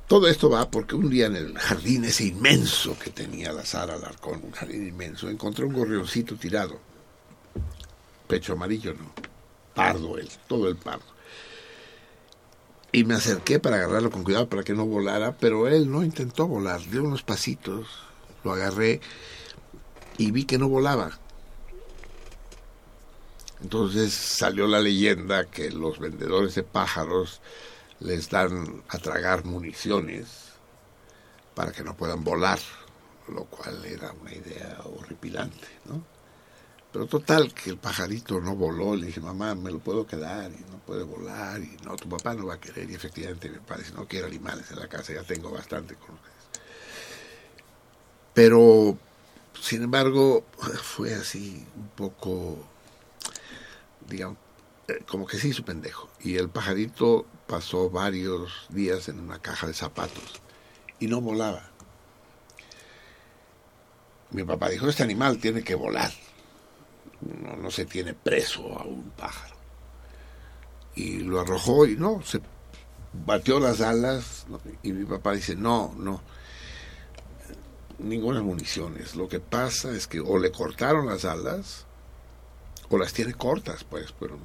Todo 0.07 0.27
esto 0.27 0.49
va 0.49 0.71
porque 0.71 0.95
un 0.95 1.11
día 1.11 1.27
en 1.27 1.37
el 1.37 1.59
jardín 1.59 2.05
ese 2.05 2.25
inmenso 2.25 2.99
que 2.99 3.11
tenía 3.11 3.53
la 3.53 3.67
Sara 3.67 3.95
Alarcón, 3.95 4.41
un 4.43 4.53
jardín 4.53 4.89
inmenso, 4.89 5.29
encontré 5.29 5.67
un 5.67 5.75
gorrioncito 5.75 6.37
tirado. 6.37 6.79
Pecho 8.27 8.55
amarillo, 8.55 8.95
no. 8.95 9.13
Pardo 9.75 10.17
él, 10.17 10.29
todo 10.47 10.69
el 10.69 10.77
pardo. 10.77 11.05
Y 12.91 13.05
me 13.05 13.15
acerqué 13.15 13.61
para 13.61 13.77
agarrarlo 13.77 14.11
con 14.11 14.25
cuidado 14.25 14.49
para 14.49 14.63
que 14.63 14.73
no 14.73 14.87
volara, 14.87 15.37
pero 15.37 15.69
él 15.69 15.91
no 15.91 16.03
intentó 16.03 16.47
volar, 16.47 16.81
dio 16.89 17.05
unos 17.05 17.23
pasitos, 17.23 17.87
lo 18.45 18.53
agarré 18.53 19.03
y 20.17 20.31
vi 20.31 20.45
que 20.45 20.57
no 20.57 20.69
volaba. 20.69 21.19
Entonces 23.61 24.15
salió 24.15 24.67
la 24.67 24.81
leyenda 24.81 25.47
que 25.47 25.71
los 25.71 25.99
vendedores 25.99 26.55
de 26.55 26.63
pájaros 26.63 27.41
les 28.01 28.31
dan 28.31 28.83
a 28.89 28.99
tragar 28.99 29.45
municiones 29.45 30.53
para 31.55 31.73
que 31.73 31.83
no 31.83 31.97
puedan 31.97 32.23
volar, 32.23 32.61
lo 33.29 33.45
cual 33.47 33.85
era 33.85 34.13
una 34.13 34.33
idea 34.33 34.79
horripilante, 34.85 35.67
¿no? 35.87 36.03
Pero 36.93 37.07
total, 37.07 37.53
que 37.53 37.71
el 37.71 37.77
pajarito 37.77 38.41
no 38.41 38.57
voló, 38.57 38.97
le 38.97 39.07
dije, 39.07 39.21
mamá, 39.21 39.55
me 39.55 39.71
lo 39.71 39.79
puedo 39.79 40.07
quedar 40.07 40.51
y 40.51 40.71
no 40.71 40.79
puede 40.87 41.03
volar, 41.03 41.61
y 41.61 41.77
no, 41.85 41.97
tu 41.97 42.09
papá 42.09 42.35
no 42.35 42.47
va 42.47 42.55
a 42.55 42.61
querer, 42.61 42.91
y 42.91 42.95
efectivamente 42.95 43.51
mi 43.51 43.59
padre 43.59 43.85
no 43.95 44.07
quiero 44.07 44.27
animales 44.27 44.71
en 44.71 44.79
la 44.79 44.89
casa, 44.89 45.13
ya 45.13 45.23
tengo 45.23 45.51
bastante 45.51 45.97
con 45.97 46.15
ustedes. 46.15 46.35
Pero, 48.33 48.97
sin 49.61 49.83
embargo, 49.83 50.45
fue 50.83 51.15
así 51.15 51.67
un 51.77 51.89
poco, 51.89 52.57
digamos, 54.09 54.39
eh, 54.89 55.05
como 55.07 55.27
que 55.27 55.39
se 55.39 55.49
hizo 55.49 55.65
pendejo. 55.65 56.09
Y 56.21 56.37
el 56.37 56.49
pajarito 56.49 57.27
pasó 57.47 57.91
varios 57.91 58.67
días 58.71 59.09
en 59.09 59.21
una 59.21 59.39
caja 59.39 59.67
de 59.67 59.75
zapatos 59.75 60.41
y 60.99 61.07
no 61.07 61.21
volaba. 61.21 61.71
Mi 64.31 64.45
papá 64.45 64.69
dijo, 64.69 64.89
este 64.89 65.03
animal 65.03 65.39
tiene 65.39 65.63
que 65.63 65.75
volar. 65.75 66.11
No, 67.21 67.57
no 67.57 67.71
se 67.71 67.87
tiene 67.87 68.15
preso 68.15 68.79
a 68.79 68.85
un 68.85 69.11
pájaro. 69.11 69.57
Y 70.95 71.19
lo 71.21 71.41
arrojó 71.41 71.87
y 71.87 71.97
no, 71.97 72.23
se 72.23 72.41
batió 73.13 73.61
las 73.61 73.81
alas 73.81 74.47
y 74.83 74.93
mi 74.93 75.05
papá 75.05 75.33
dice, 75.33 75.57
no, 75.57 75.95
no, 75.97 76.21
ninguna 77.99 78.43
municiones. 78.43 79.17
Lo 79.17 79.29
que 79.29 79.41
pasa 79.41 79.93
es 79.93 80.07
que 80.07 80.21
o 80.21 80.39
le 80.39 80.51
cortaron 80.51 81.07
las 81.07 81.25
alas 81.25 81.87
o 82.91 82.99
las 82.99 83.13
tiene 83.13 83.35
cortas, 83.35 83.85
pues, 83.85 84.13
pero 84.19 84.39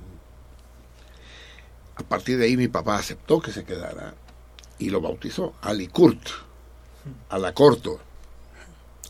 a 1.96 2.04
partir 2.04 2.38
de 2.38 2.46
ahí 2.46 2.58
mi 2.58 2.68
papá 2.68 2.98
aceptó 2.98 3.40
que 3.40 3.52
se 3.52 3.64
quedara 3.64 4.16
y 4.80 4.90
lo 4.90 5.02
bautizó 5.02 5.54
Ali 5.62 5.88
Kurt, 5.88 6.30
a 7.30 7.38
la 7.38 7.54
corto, 7.54 8.00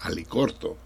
Ali 0.01 0.25
corto. 0.25 0.77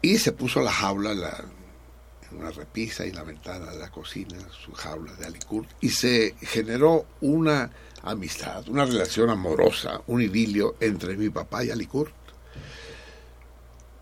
Y 0.00 0.18
se 0.18 0.32
puso 0.32 0.60
la 0.62 0.70
jaula 0.70 1.12
en, 1.12 2.38
una 2.38 2.50
repisa 2.50 3.04
y 3.04 3.12
la 3.12 3.24
ventana 3.24 3.72
de 3.72 3.78
la 3.78 3.90
cocina, 3.90 4.38
su 4.64 4.72
jaula 4.72 5.12
de 5.14 5.26
Ali 5.26 5.40
Kurt, 5.40 5.68
y 5.80 5.90
se 5.90 6.36
generó 6.40 7.06
una 7.20 7.70
amistad, 8.02 8.68
una 8.68 8.84
relación 8.84 9.30
amorosa, 9.30 10.02
un 10.06 10.22
idilio 10.22 10.76
entre 10.80 11.16
mi 11.16 11.30
papá 11.30 11.64
y 11.64 11.70
Ali 11.70 11.86
Kurt. 11.86 12.12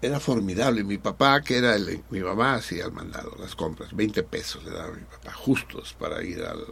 Era 0.03 0.21
formidable. 0.21 0.85
Mi 0.85 0.99
papá, 0.99 1.41
que 1.41 1.59
era 1.59 1.75
el, 1.75 2.03
mi 2.11 2.21
mamá, 2.21 2.55
hacía 2.55 2.85
el 2.85 2.93
mandado, 2.93 3.35
las 3.39 3.55
compras. 3.55 3.95
20 3.95 4.23
pesos 4.25 4.65
le 4.65 4.71
daba 4.71 4.89
a 4.89 4.97
mi 4.97 5.05
papá, 5.05 5.33
justos 5.33 5.95
para 5.95 6.23
ir 6.23 6.43
al, 6.43 6.65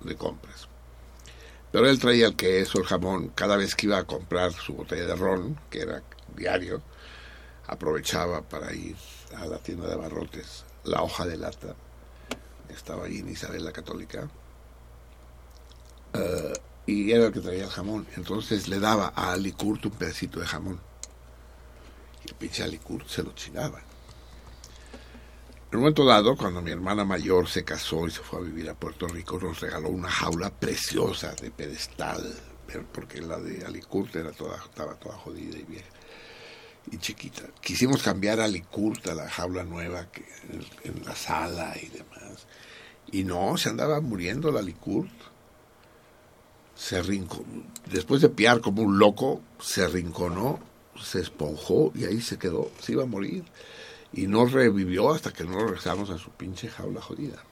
de 0.00 0.16
compras. 0.16 0.68
Pero 1.70 1.88
él 1.88 1.98
traía 1.98 2.26
el 2.26 2.36
queso, 2.36 2.78
el 2.78 2.84
jamón. 2.84 3.28
Cada 3.34 3.56
vez 3.56 3.74
que 3.74 3.86
iba 3.86 3.98
a 3.98 4.04
comprar 4.04 4.52
su 4.52 4.74
botella 4.74 5.06
de 5.06 5.16
ron, 5.16 5.58
que 5.70 5.80
era 5.80 6.02
diario, 6.36 6.82
aprovechaba 7.66 8.42
para 8.42 8.72
ir 8.74 8.96
a 9.36 9.46
la 9.46 9.58
tienda 9.58 9.86
de 9.86 9.94
abarrotes. 9.94 10.64
La 10.84 11.02
hoja 11.02 11.24
de 11.24 11.36
lata, 11.36 11.74
estaba 12.68 13.06
ahí 13.06 13.18
en 13.18 13.30
Isabel 13.30 13.64
la 13.64 13.72
Católica. 13.72 14.28
Eh, 16.14 16.52
y 16.86 17.12
era 17.12 17.26
el 17.26 17.32
que 17.32 17.40
traía 17.40 17.64
el 17.64 17.70
jamón. 17.70 18.06
Entonces 18.16 18.68
le 18.68 18.80
daba 18.80 19.12
a 19.14 19.32
Ali 19.32 19.52
Kurt 19.52 19.86
un 19.86 19.92
pedacito 19.92 20.40
de 20.40 20.46
jamón. 20.46 20.80
Y 22.24 22.28
el 22.28 22.34
pinche 22.34 22.62
Ali 22.62 22.78
Kurt 22.78 23.08
se 23.08 23.22
lo 23.22 23.32
chingaba. 23.34 23.80
En 25.70 25.76
un 25.78 25.80
momento 25.80 26.04
dado, 26.04 26.36
cuando 26.36 26.60
mi 26.60 26.70
hermana 26.70 27.04
mayor 27.04 27.48
se 27.48 27.64
casó 27.64 28.06
y 28.06 28.10
se 28.10 28.20
fue 28.20 28.40
a 28.40 28.42
vivir 28.42 28.68
a 28.68 28.74
Puerto 28.74 29.08
Rico, 29.08 29.38
nos 29.40 29.60
regaló 29.60 29.88
una 29.88 30.10
jaula 30.10 30.50
preciosa 30.50 31.34
de 31.34 31.50
pedestal, 31.50 32.34
porque 32.92 33.22
la 33.22 33.38
de 33.38 33.64
Ali 33.64 33.80
Kurt 33.80 34.14
era 34.16 34.32
toda, 34.32 34.56
estaba 34.62 34.94
toda 34.96 35.16
jodida 35.16 35.56
y 35.56 35.62
vieja 35.62 35.88
y 36.90 36.98
chiquita. 36.98 37.42
Quisimos 37.60 38.02
cambiar 38.02 38.40
a 38.40 38.44
Ali 38.44 38.62
Kurt 38.62 39.06
a 39.08 39.14
la 39.14 39.28
jaula 39.28 39.64
nueva 39.64 40.08
en, 40.84 41.04
la 41.04 41.14
sala 41.14 41.74
y 41.80 41.88
demás. 41.88 42.46
Y 43.10 43.24
no, 43.24 43.56
se 43.56 43.68
andaba 43.68 44.00
muriendo 44.00 44.50
la 44.50 44.60
Ali 44.60 44.74
Kurt. 44.74 45.10
Se 46.74 46.96
arrincó, 46.96 47.44
después 47.90 48.22
de 48.22 48.30
piar 48.30 48.60
como 48.60 48.82
un 48.82 48.98
loco, 48.98 49.42
se 49.60 49.84
arrinconó, 49.84 50.58
se 51.02 51.20
esponjó 51.20 51.92
y 51.94 52.04
ahí 52.04 52.20
se 52.20 52.38
quedó, 52.38 52.70
se 52.80 52.92
iba 52.92 53.02
a 53.02 53.06
morir. 53.06 53.44
Y 54.12 54.26
no 54.26 54.44
revivió 54.46 55.10
hasta 55.12 55.32
que 55.32 55.44
no 55.44 55.58
regresamos 55.58 56.10
a 56.10 56.18
su 56.18 56.30
pinche 56.30 56.68
jaula 56.68 57.00
jodida. 57.00 57.42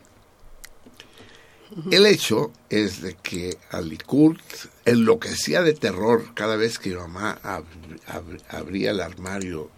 El 1.93 2.05
hecho 2.07 2.51
es 2.69 3.01
de 3.01 3.15
que 3.15 3.57
Ali 3.71 3.97
Kurt 3.97 4.43
enloquecía 4.85 5.63
de 5.63 5.73
terror 5.73 6.35
cada 6.35 6.57
vez 6.57 6.79
que 6.81 6.91
mi 6.91 6.97
mamá 6.97 7.39
ab- 7.45 7.65
ab- 8.09 8.43
abría 8.49 8.91
el 8.91 9.01
armario 9.01 9.71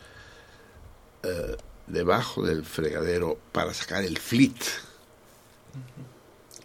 eh, 1.22 1.57
debajo 1.86 2.42
del 2.46 2.64
fregadero 2.64 3.38
para 3.53 3.74
sacar 3.74 4.04
el 4.04 4.16
flit. 4.18 4.57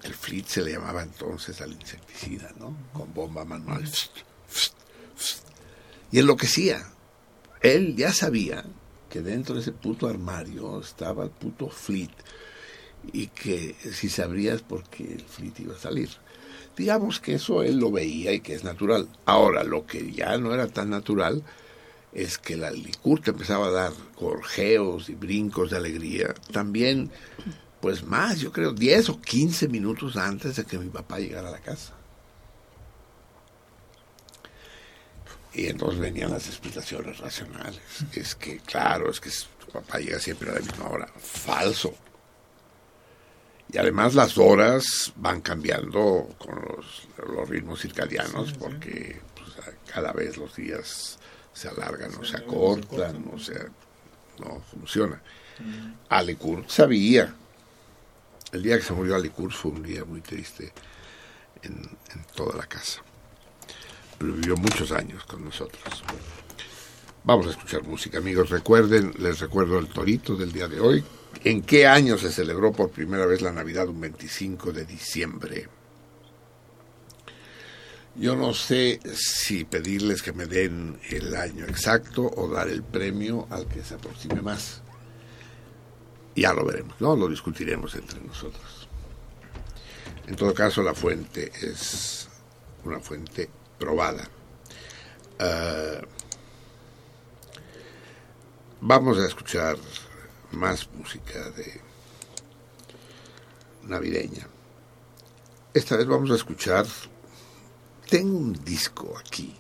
El 0.03 0.13
flit 0.13 0.47
se 0.47 0.61
le 0.61 0.71
llamaba 0.71 1.03
entonces 1.03 1.59
al 1.59 1.73
insecticida, 1.73 2.53
¿no? 2.57 2.75
Con 2.93 3.13
bomba 3.13 3.43
manual. 3.43 3.83
Y 6.09 6.19
enloquecía. 6.19 6.89
Él 7.61 7.95
ya 7.95 8.13
sabía 8.13 8.63
que 9.09 9.21
dentro 9.21 9.55
de 9.55 9.61
ese 9.61 9.71
puto 9.71 10.07
armario 10.07 10.79
estaba 10.79 11.23
el 11.23 11.29
puto 11.29 11.69
flit 11.69 12.11
y 13.13 13.27
que 13.27 13.75
si 13.93 14.09
se 14.09 14.23
abría 14.23 14.53
es 14.53 14.61
porque 14.61 15.03
el 15.03 15.21
flit 15.21 15.59
iba 15.59 15.75
a 15.75 15.79
salir. 15.79 16.09
Digamos 16.75 17.19
que 17.19 17.35
eso 17.35 17.63
él 17.63 17.77
lo 17.77 17.91
veía 17.91 18.33
y 18.33 18.41
que 18.41 18.53
es 18.53 18.63
natural. 18.63 19.07
Ahora, 19.25 19.63
lo 19.63 19.85
que 19.85 20.11
ya 20.11 20.37
no 20.37 20.53
era 20.53 20.67
tan 20.67 20.89
natural 20.89 21.43
es 22.13 22.37
que 22.37 22.55
la 22.55 22.69
licurte 22.69 23.31
empezaba 23.31 23.67
a 23.67 23.71
dar 23.71 23.93
gorjeos 24.19 25.09
y 25.09 25.15
brincos 25.15 25.71
de 25.71 25.77
alegría. 25.77 26.35
También, 26.51 27.09
pues 27.81 28.03
más, 28.03 28.39
yo 28.39 28.51
creo, 28.51 28.73
10 28.73 29.09
o 29.09 29.21
15 29.21 29.67
minutos 29.67 30.17
antes 30.17 30.55
de 30.55 30.65
que 30.65 30.77
mi 30.77 30.89
papá 30.89 31.19
llegara 31.19 31.49
a 31.49 31.51
la 31.51 31.59
casa. 31.59 31.96
Y 35.53 35.67
entonces 35.67 35.99
venían 35.99 36.31
las 36.31 36.47
explicaciones 36.47 37.17
racionales. 37.19 37.81
Es 38.13 38.35
que, 38.35 38.59
claro, 38.59 39.09
es 39.09 39.19
que 39.19 39.31
tu 39.59 39.71
papá 39.71 39.99
llega 39.99 40.19
siempre 40.19 40.49
a 40.51 40.53
la 40.53 40.59
misma 40.59 40.89
hora. 40.89 41.07
Falso. 41.17 41.93
Y 43.71 43.77
además 43.77 44.13
las 44.13 44.37
horas 44.37 45.11
van 45.15 45.41
cambiando 45.41 46.29
con 46.37 46.55
los, 46.55 47.07
los 47.27 47.49
ritmos 47.49 47.81
circadianos 47.81 48.53
porque 48.53 49.19
pues, 49.35 49.75
cada 49.93 50.13
vez 50.13 50.37
los 50.37 50.55
días 50.55 51.19
se 51.53 51.67
alargan 51.67 52.13
o 52.15 52.23
se 52.23 52.37
acortan, 52.37 53.29
o 53.33 53.39
sea, 53.39 53.65
no 54.39 54.61
funciona. 54.71 55.21
Alicur 56.09 56.63
sabía. 56.67 57.33
El 58.51 58.63
día 58.63 58.77
que 58.77 58.83
se 58.83 58.93
murió 58.93 59.15
Alicur 59.15 59.51
fue 59.51 59.71
un 59.71 59.83
día 59.83 60.05
muy 60.05 60.21
triste 60.21 60.71
en, 61.63 61.73
en 61.73 62.23
toda 62.35 62.55
la 62.55 62.67
casa. 62.67 63.01
Pero 64.17 64.33
vivió 64.33 64.55
muchos 64.57 64.91
años 64.91 65.23
con 65.25 65.45
nosotros. 65.45 66.03
Vamos 67.23 67.47
a 67.47 67.49
escuchar 67.51 67.83
música, 67.83 68.19
amigos. 68.19 68.49
Recuerden, 68.49 69.13
les 69.17 69.39
recuerdo 69.39 69.79
el 69.79 69.87
torito 69.87 70.35
del 70.35 70.51
día 70.51 70.67
de 70.67 70.79
hoy. 70.79 71.03
¿En 71.43 71.61
qué 71.61 71.85
año 71.85 72.17
se 72.17 72.31
celebró 72.31 72.71
por 72.71 72.89
primera 72.89 73.25
vez 73.25 73.41
la 73.41 73.51
Navidad 73.51 73.87
un 73.89 73.99
25 73.99 74.71
de 74.71 74.85
diciembre? 74.85 75.67
Yo 78.15 78.35
no 78.35 78.53
sé 78.53 78.99
si 79.13 79.63
pedirles 79.65 80.23
que 80.23 80.33
me 80.33 80.47
den 80.47 80.99
el 81.09 81.35
año 81.35 81.65
exacto 81.65 82.23
o 82.23 82.47
dar 82.47 82.67
el 82.67 82.81
premio 82.81 83.45
al 83.51 83.67
que 83.67 83.83
se 83.83 83.93
aproxime 83.93 84.41
más. 84.41 84.81
Ya 86.35 86.53
lo 86.53 86.65
veremos, 86.65 86.99
¿no? 86.99 87.15
Lo 87.15 87.27
discutiremos 87.27 87.93
entre 87.95 88.19
nosotros. 88.21 88.87
En 90.27 90.35
todo 90.35 90.53
caso, 90.53 90.81
la 90.81 90.93
fuente 90.93 91.51
es 91.61 92.27
una 92.83 92.99
fuente 92.99 93.49
probada. 93.77 94.27
Uh, 95.39 96.05
vamos 98.81 99.17
a 99.19 99.25
escuchar 99.25 99.77
más 100.51 100.89
música 100.93 101.49
de 101.51 101.81
navideña. 103.83 104.47
Esta 105.73 105.97
vez 105.97 106.07
vamos 106.07 106.31
a 106.31 106.35
escuchar. 106.35 106.85
Tengo 108.09 108.37
un 108.37 108.53
disco 108.63 109.15
aquí 109.17 109.55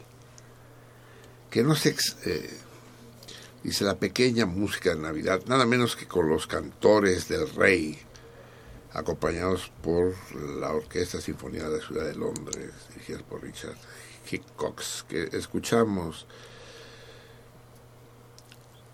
que 1.49 1.63
no 1.63 1.75
sé. 1.75 1.95
Eh, 2.25 2.57
dice 3.63 3.83
la 3.83 3.97
pequeña 3.97 4.45
música 4.45 4.91
de 4.91 5.01
Navidad, 5.01 5.41
nada 5.47 5.65
menos 5.65 5.95
que 5.95 6.07
con 6.07 6.29
los 6.29 6.47
cantores 6.47 7.27
del 7.27 7.49
Rey, 7.49 7.99
acompañados 8.93 9.71
por 9.81 10.15
la 10.59 10.71
Orquesta 10.71 11.19
Sinfonía 11.19 11.67
de 11.67 11.77
la 11.77 11.85
Ciudad 11.85 12.05
de 12.05 12.15
Londres, 12.15 12.71
dirigida 12.89 13.19
por 13.27 13.43
Richard 13.43 13.75
Hickox, 14.29 15.05
que 15.07 15.29
escuchamos 15.33 16.25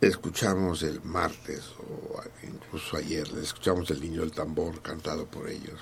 escuchamos 0.08 0.84
el 0.84 1.02
martes 1.04 1.62
o 1.80 2.22
incluso 2.44 2.98
ayer, 2.98 3.28
escuchamos 3.42 3.90
el 3.92 4.02
niño 4.02 4.22
del 4.22 4.32
tambor 4.32 4.82
cantado 4.82 5.26
por 5.26 5.50
ellos. 5.50 5.80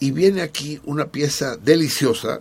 Y 0.00 0.10
viene 0.10 0.42
aquí 0.42 0.80
una 0.84 1.06
pieza 1.06 1.56
deliciosa 1.56 2.40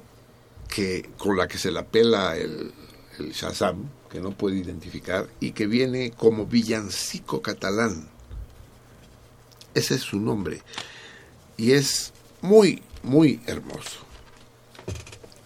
que 0.67 1.09
con 1.17 1.37
la 1.37 1.47
que 1.47 1.57
se 1.57 1.71
la 1.71 1.85
pela 1.85 2.35
el, 2.35 2.73
el 3.19 3.31
Shazam, 3.31 3.89
que 4.09 4.19
no 4.19 4.31
puede 4.31 4.57
identificar, 4.57 5.27
y 5.39 5.51
que 5.51 5.67
viene 5.67 6.11
como 6.11 6.45
villancico 6.45 7.41
catalán. 7.41 8.09
Ese 9.73 9.95
es 9.95 10.01
su 10.01 10.19
nombre. 10.19 10.61
Y 11.57 11.71
es 11.71 12.11
muy, 12.41 12.81
muy 13.03 13.39
hermoso. 13.45 14.02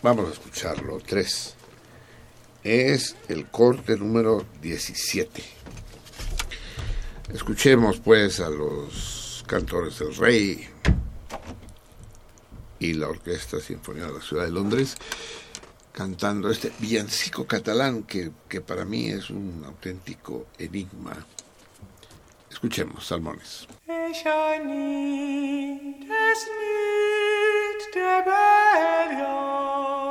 Vamos 0.08 0.30
a 0.30 0.32
escucharlo. 0.32 1.00
Tres 1.06 1.54
es 2.64 3.18
el 3.28 3.48
corte 3.48 3.98
número 3.98 4.46
17. 4.62 5.44
Escuchemos 7.34 8.00
pues 8.00 8.40
a 8.40 8.50
los 8.50 9.44
cantores 9.46 10.00
del 10.00 10.16
Rey 10.16 10.66
y 12.80 12.94
la 12.94 13.10
Orquesta 13.10 13.60
Sinfónica 13.60 14.06
de 14.08 14.14
la 14.14 14.22
Ciudad 14.22 14.46
de 14.46 14.52
Londres 14.52 14.96
cantando 15.92 16.50
este 16.52 16.72
villancico 16.80 17.46
catalán 17.46 18.04
que, 18.04 18.32
que 18.48 18.62
para 18.62 18.86
mí 18.86 19.10
es 19.10 19.30
un 19.30 19.62
auténtico 19.66 20.48
enigma. 20.58 21.18
Escuchemos, 22.50 23.06
Salmones. 23.06 23.68
Ella 27.78 27.86
nit 27.86 27.86
es 27.86 27.92
nit 27.92 27.94
der 27.94 28.24
Bella. 28.24 29.34
Na 30.04 30.07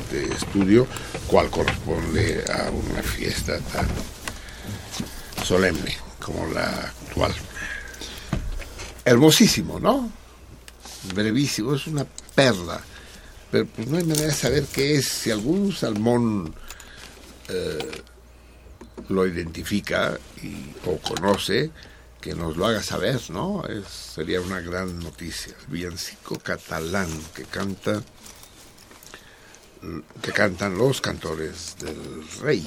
este 0.00 0.32
estudio, 0.32 0.86
cual 1.26 1.50
corresponde 1.50 2.44
a 2.52 2.70
una 2.70 3.02
fiesta 3.02 3.58
tan 3.72 3.86
solemne 5.44 5.96
como 6.20 6.46
la 6.52 6.66
actual. 6.66 7.34
Hermosísimo, 9.04 9.80
¿no? 9.80 10.10
Brevísimo, 11.14 11.74
es 11.74 11.86
una 11.86 12.04
perla. 12.34 12.80
Pero 13.50 13.66
pues 13.66 13.88
no 13.88 13.96
hay 13.96 14.04
manera 14.04 14.26
de 14.26 14.34
saber 14.34 14.64
qué 14.66 14.96
es. 14.96 15.08
Si 15.08 15.30
algún 15.30 15.72
salmón 15.72 16.54
eh, 17.48 18.02
lo 19.08 19.26
identifica 19.26 20.18
y, 20.42 20.72
o 20.86 20.98
conoce, 20.98 21.70
que 22.20 22.34
nos 22.34 22.56
lo 22.58 22.66
haga 22.66 22.82
saber, 22.82 23.18
¿no? 23.30 23.64
Es- 23.66 24.12
sería 24.14 24.40
una 24.42 24.60
gran 24.60 24.98
noticia. 24.98 25.54
El 25.60 25.72
villancico 25.72 26.38
catalán 26.40 27.08
que 27.34 27.44
canta 27.44 28.02
cantan 30.32 30.76
los 30.76 31.00
cantores 31.00 31.76
del 31.78 32.28
rey. 32.40 32.66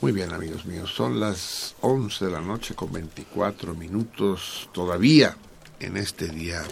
Muy 0.00 0.12
bien, 0.12 0.32
amigos 0.32 0.64
míos, 0.64 0.92
son 0.94 1.20
las 1.20 1.76
11 1.80 2.24
de 2.24 2.30
la 2.32 2.40
noche 2.40 2.74
con 2.74 2.92
24 2.92 3.74
minutos 3.74 4.68
todavía 4.72 5.36
en 5.78 5.96
este 5.96 6.26
día 6.28 6.62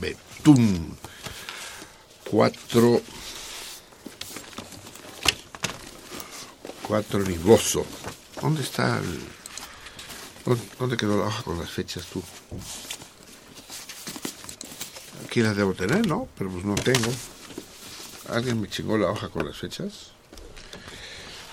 Betún. 0.00 0.96
Cuatro 2.30 3.00
cuatro 6.86 7.20
nivoso. 7.20 7.84
¿Dónde 8.40 8.62
está 8.62 8.98
el, 8.98 9.20
dónde, 10.44 10.62
dónde 10.78 10.96
quedó 10.96 11.18
la 11.18 11.26
hoja 11.26 11.42
con 11.42 11.58
las 11.58 11.70
fechas 11.70 12.06
tú? 12.06 12.22
Aquí 15.24 15.40
las 15.40 15.56
debo 15.56 15.74
tener, 15.74 16.06
¿no? 16.06 16.28
Pero 16.36 16.50
pues 16.50 16.64
no 16.64 16.74
tengo. 16.74 17.10
¿Alguien 18.34 18.60
me 18.60 18.68
chingó 18.68 18.98
la 18.98 19.10
hoja 19.10 19.28
con 19.28 19.46
las 19.46 19.56
fechas? 19.56 20.10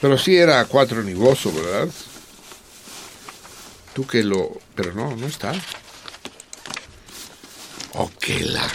Pero 0.02 0.18
sí 0.18 0.36
era 0.36 0.66
cuatro 0.66 1.04
nivoso, 1.04 1.54
¿verdad? 1.54 1.88
Tú 3.94 4.08
que 4.08 4.24
lo... 4.24 4.50
Pero 4.74 4.94
no, 4.94 5.16
no 5.16 5.28
está. 5.28 5.54
Oh, 7.94 8.10
qué 8.20 8.40
la... 8.40 8.68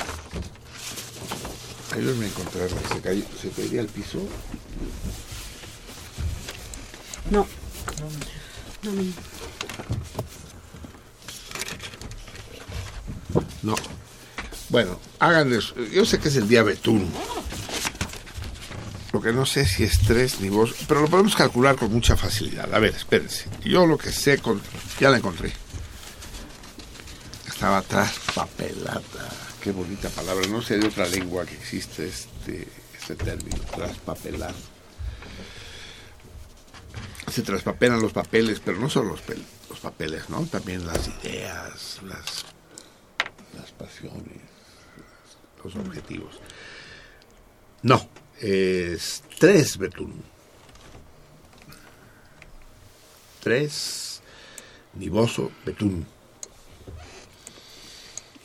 Ayúdame 1.96 2.26
a 2.26 2.28
encontrar. 2.28 2.68
¿Se, 2.68 3.00
cayó, 3.00 3.24
¿Se 3.40 3.48
caería 3.50 3.80
al 3.80 3.88
piso? 3.88 4.18
No. 7.30 7.46
No, 8.82 8.92
no. 8.92 9.02
No. 13.62 13.74
Bueno, 14.68 15.00
háganles. 15.18 15.74
Yo 15.92 16.04
sé 16.04 16.20
que 16.20 16.28
es 16.28 16.36
el 16.36 16.46
día 16.46 16.62
Betún. 16.62 17.10
Que 19.20 19.32
no 19.32 19.46
sé 19.46 19.66
si 19.66 19.84
es 19.84 20.00
tres 20.00 20.40
ni 20.40 20.48
vos, 20.48 20.74
pero 20.86 21.00
lo 21.02 21.08
podemos 21.08 21.34
calcular 21.34 21.76
con 21.76 21.92
mucha 21.92 22.16
facilidad. 22.16 22.72
A 22.74 22.78
ver, 22.78 22.94
espérense. 22.94 23.48
Yo 23.64 23.86
lo 23.86 23.98
que 23.98 24.12
sé, 24.12 24.38
con, 24.38 24.60
ya 25.00 25.10
la 25.10 25.18
encontré. 25.18 25.52
Estaba 27.46 27.82
traspapelada. 27.82 29.02
Qué 29.60 29.72
bonita 29.72 30.08
palabra. 30.10 30.46
No 30.48 30.62
sé 30.62 30.78
de 30.78 30.86
otra 30.86 31.06
lengua 31.06 31.44
que 31.44 31.54
existe 31.54 32.06
este, 32.06 32.68
este 32.98 33.14
término, 33.16 33.58
traspapelar. 33.74 34.54
Se 37.32 37.42
traspapelan 37.42 38.00
los 38.00 38.12
papeles, 38.12 38.60
pero 38.64 38.78
no 38.78 38.88
solo 38.88 39.10
los, 39.10 39.20
los 39.68 39.80
papeles, 39.80 40.28
¿no? 40.30 40.46
También 40.46 40.86
las 40.86 41.08
ideas, 41.08 42.00
las 42.04 42.46
las 43.56 43.72
pasiones, 43.72 44.40
los 45.62 45.74
objetivos. 45.76 46.40
No, 47.82 48.08
es 48.40 49.22
tres 49.38 49.78
Betún. 49.78 50.22
3, 53.46 54.22
Niboso, 54.94 55.52
Betún. 55.64 56.04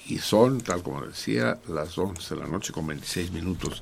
Y 0.05 0.19
son, 0.19 0.61
tal 0.61 0.84
como 0.84 1.01
decía, 1.01 1.57
las 1.68 1.97
11 1.97 2.35
de 2.35 2.41
la 2.41 2.47
noche 2.47 2.72
con 2.72 2.85
26 2.85 3.31
minutos. 3.31 3.81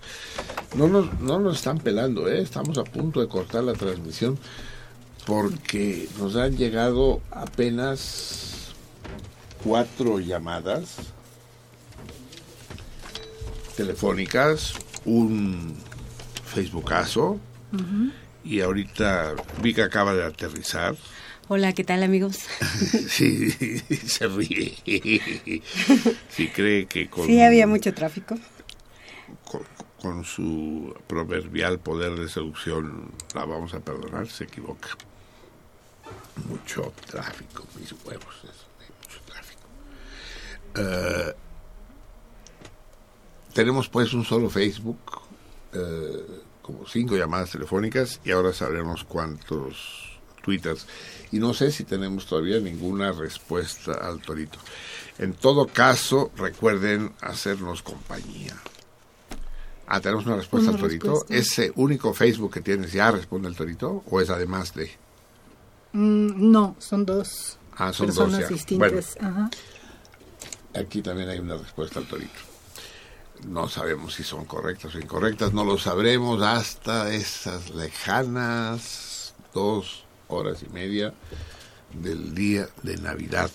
No 0.76 0.88
nos, 0.88 1.20
no 1.20 1.40
nos 1.40 1.58
están 1.58 1.80
pelando, 1.80 2.30
¿eh? 2.30 2.42
estamos 2.42 2.78
a 2.78 2.86
punto 2.86 3.20
de 3.20 3.28
cortar 3.28 3.66
la 3.66 3.74
transmisión 3.74 4.40
porque 5.26 6.08
nos 6.18 6.38
han 6.38 6.56
llegado 6.56 7.22
apenas 7.32 8.70
cuatro 9.64 10.20
llamadas 10.20 10.96
telefónicas, 13.76 14.74
un 15.04 15.78
Facebookazo 16.54 17.40
y 18.44 18.62
ahorita 18.62 19.36
Vika 19.62 19.86
acaba 19.86 20.14
de 20.14 20.24
aterrizar. 20.26 20.96
Hola, 21.48 21.74
¿qué 21.74 21.84
tal 21.84 22.04
amigos? 22.04 22.38
Sí, 23.10 23.50
se 24.08 24.28
ríe. 24.28 24.76
Sí, 26.30 26.48
cree 26.50 26.86
que 26.88 27.10
con, 27.10 27.26
Sí, 27.26 27.42
había 27.42 27.68
mucho 27.68 27.94
tráfico. 27.94 28.36
con, 29.46 29.62
con 30.02 30.24
su 30.26 30.96
proverbial 31.08 31.80
poder 31.80 32.16
de 32.16 32.30
seducción 32.30 33.12
la 33.34 33.46
vamos 33.46 33.74
a 33.74 33.80
perdonar, 33.80 34.28
se 34.28 34.44
equivoca. 34.46 34.90
Mucho 36.48 36.94
tráfico, 37.06 37.66
mis 37.80 37.92
huevos, 38.06 38.36
eso, 38.44 38.66
sí, 38.80 38.94
mucho 39.04 39.22
tráfico. 39.26 39.68
Eh, 40.76 41.34
tenemos 43.54 43.90
pues 43.90 44.14
un 44.14 44.24
solo 44.24 44.50
Facebook, 44.50 45.00
eh, 45.74 46.26
como 46.62 46.88
cinco 46.88 47.16
llamadas 47.18 47.52
telefónicas 47.52 48.20
y 48.24 48.32
ahora 48.32 48.54
sabremos 48.54 49.04
cuántos 49.04 50.20
twitters. 50.44 50.86
Y 51.32 51.40
no 51.40 51.54
sé 51.54 51.72
si 51.72 51.84
tenemos 51.84 52.26
todavía 52.26 52.60
ninguna 52.60 53.12
respuesta 53.12 53.94
al 53.94 54.20
torito. 54.22 54.58
En 55.18 55.34
todo 55.34 55.68
caso, 55.68 56.32
recuerden 56.38 57.12
hacernos 57.22 57.82
compañía. 57.84 58.56
Ah, 59.88 60.00
tenemos 60.00 60.26
una 60.28 60.36
respuesta 60.38 60.70
Una 60.70 60.78
al 60.78 60.82
torito. 60.84 61.12
respuesta. 61.14 61.36
¿Ese 61.36 61.72
único 61.76 62.14
Facebook 62.14 62.54
que 62.54 62.62
tienes 62.62 62.94
ya 62.94 63.12
responde 63.12 63.48
el 63.48 63.56
torito 63.56 64.04
o 64.10 64.22
es 64.22 64.30
además 64.30 64.74
de? 64.76 64.92
Mm, 65.94 66.52
no, 66.52 66.76
son 66.80 67.06
dos 67.06 67.58
Ah, 67.76 67.92
son 67.94 68.08
dos 68.08 68.18
personas 68.18 68.42
ya. 68.42 68.48
distintas. 68.50 69.18
Ajá. 69.20 69.50
Aquí 70.76 71.02
también 71.02 71.30
hay 71.30 71.40
una 71.40 71.58
respuesta 71.58 72.00
al 72.00 72.06
torito. 72.08 72.40
No 73.48 73.70
sabemos 73.70 74.16
si 74.16 74.24
son 74.24 74.46
correctas 74.46 74.96
o 74.96 75.00
incorrectas, 75.00 75.54
no 75.54 75.64
lo 75.64 75.78
sabremos 75.78 76.42
hasta 76.42 77.14
esas 77.14 77.70
lejanas 77.70 79.36
dos 79.54 80.04
horas 80.28 80.64
y 80.64 80.70
media 80.70 81.14
del 81.94 82.34
día 82.36 82.68
de 82.84 82.98
Navidad. 82.98 83.50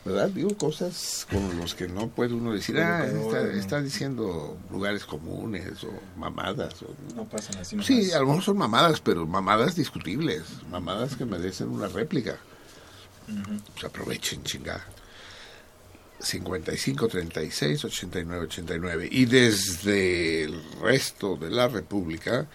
¿Verdad? 0.05 0.29
Digo 0.29 0.55
cosas 0.55 1.25
con 1.31 1.57
los 1.57 1.73
que 1.73 1.87
no 1.87 2.09
puede 2.09 2.35
uno 2.35 2.53
decir, 2.53 2.77
ah, 2.77 3.07
está, 3.07 3.41
está 3.53 3.81
diciendo 3.81 4.55
lugares 4.69 5.03
comunes 5.03 5.83
o 5.83 5.91
mamadas. 6.15 6.83
O... 6.83 6.93
No 7.15 7.27
pasan 7.27 7.57
así. 7.57 7.75
Sí, 7.81 8.11
a 8.11 8.19
lo 8.19 8.27
mejor 8.27 8.43
son 8.43 8.57
mamadas, 8.57 9.01
pero 9.01 9.25
mamadas 9.25 9.75
discutibles, 9.75 10.43
mamadas 10.69 11.15
que 11.15 11.25
merecen 11.25 11.69
una 11.69 11.87
réplica. 11.87 12.37
Se 13.79 13.87
aprovechen, 13.87 14.43
chingada. 14.43 14.85
55 16.19 17.07
36 17.07 17.85
89 17.85 18.45
89 18.45 19.09
y 19.11 19.25
desde 19.25 20.43
el 20.43 20.79
resto 20.81 21.35
de 21.35 21.49
la 21.49 21.67
República, 21.67 22.47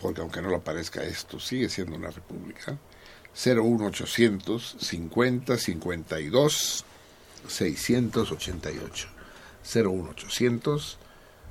porque 0.00 0.20
aunque 0.20 0.40
no 0.40 0.48
lo 0.48 0.60
parezca 0.60 1.02
esto, 1.02 1.38
sigue 1.38 1.68
siendo 1.68 1.96
una 1.96 2.10
república, 2.10 2.78
01800 3.34 4.76
50 4.78 5.56
52 5.56 6.84
688 7.48 9.08
01800 9.64 10.98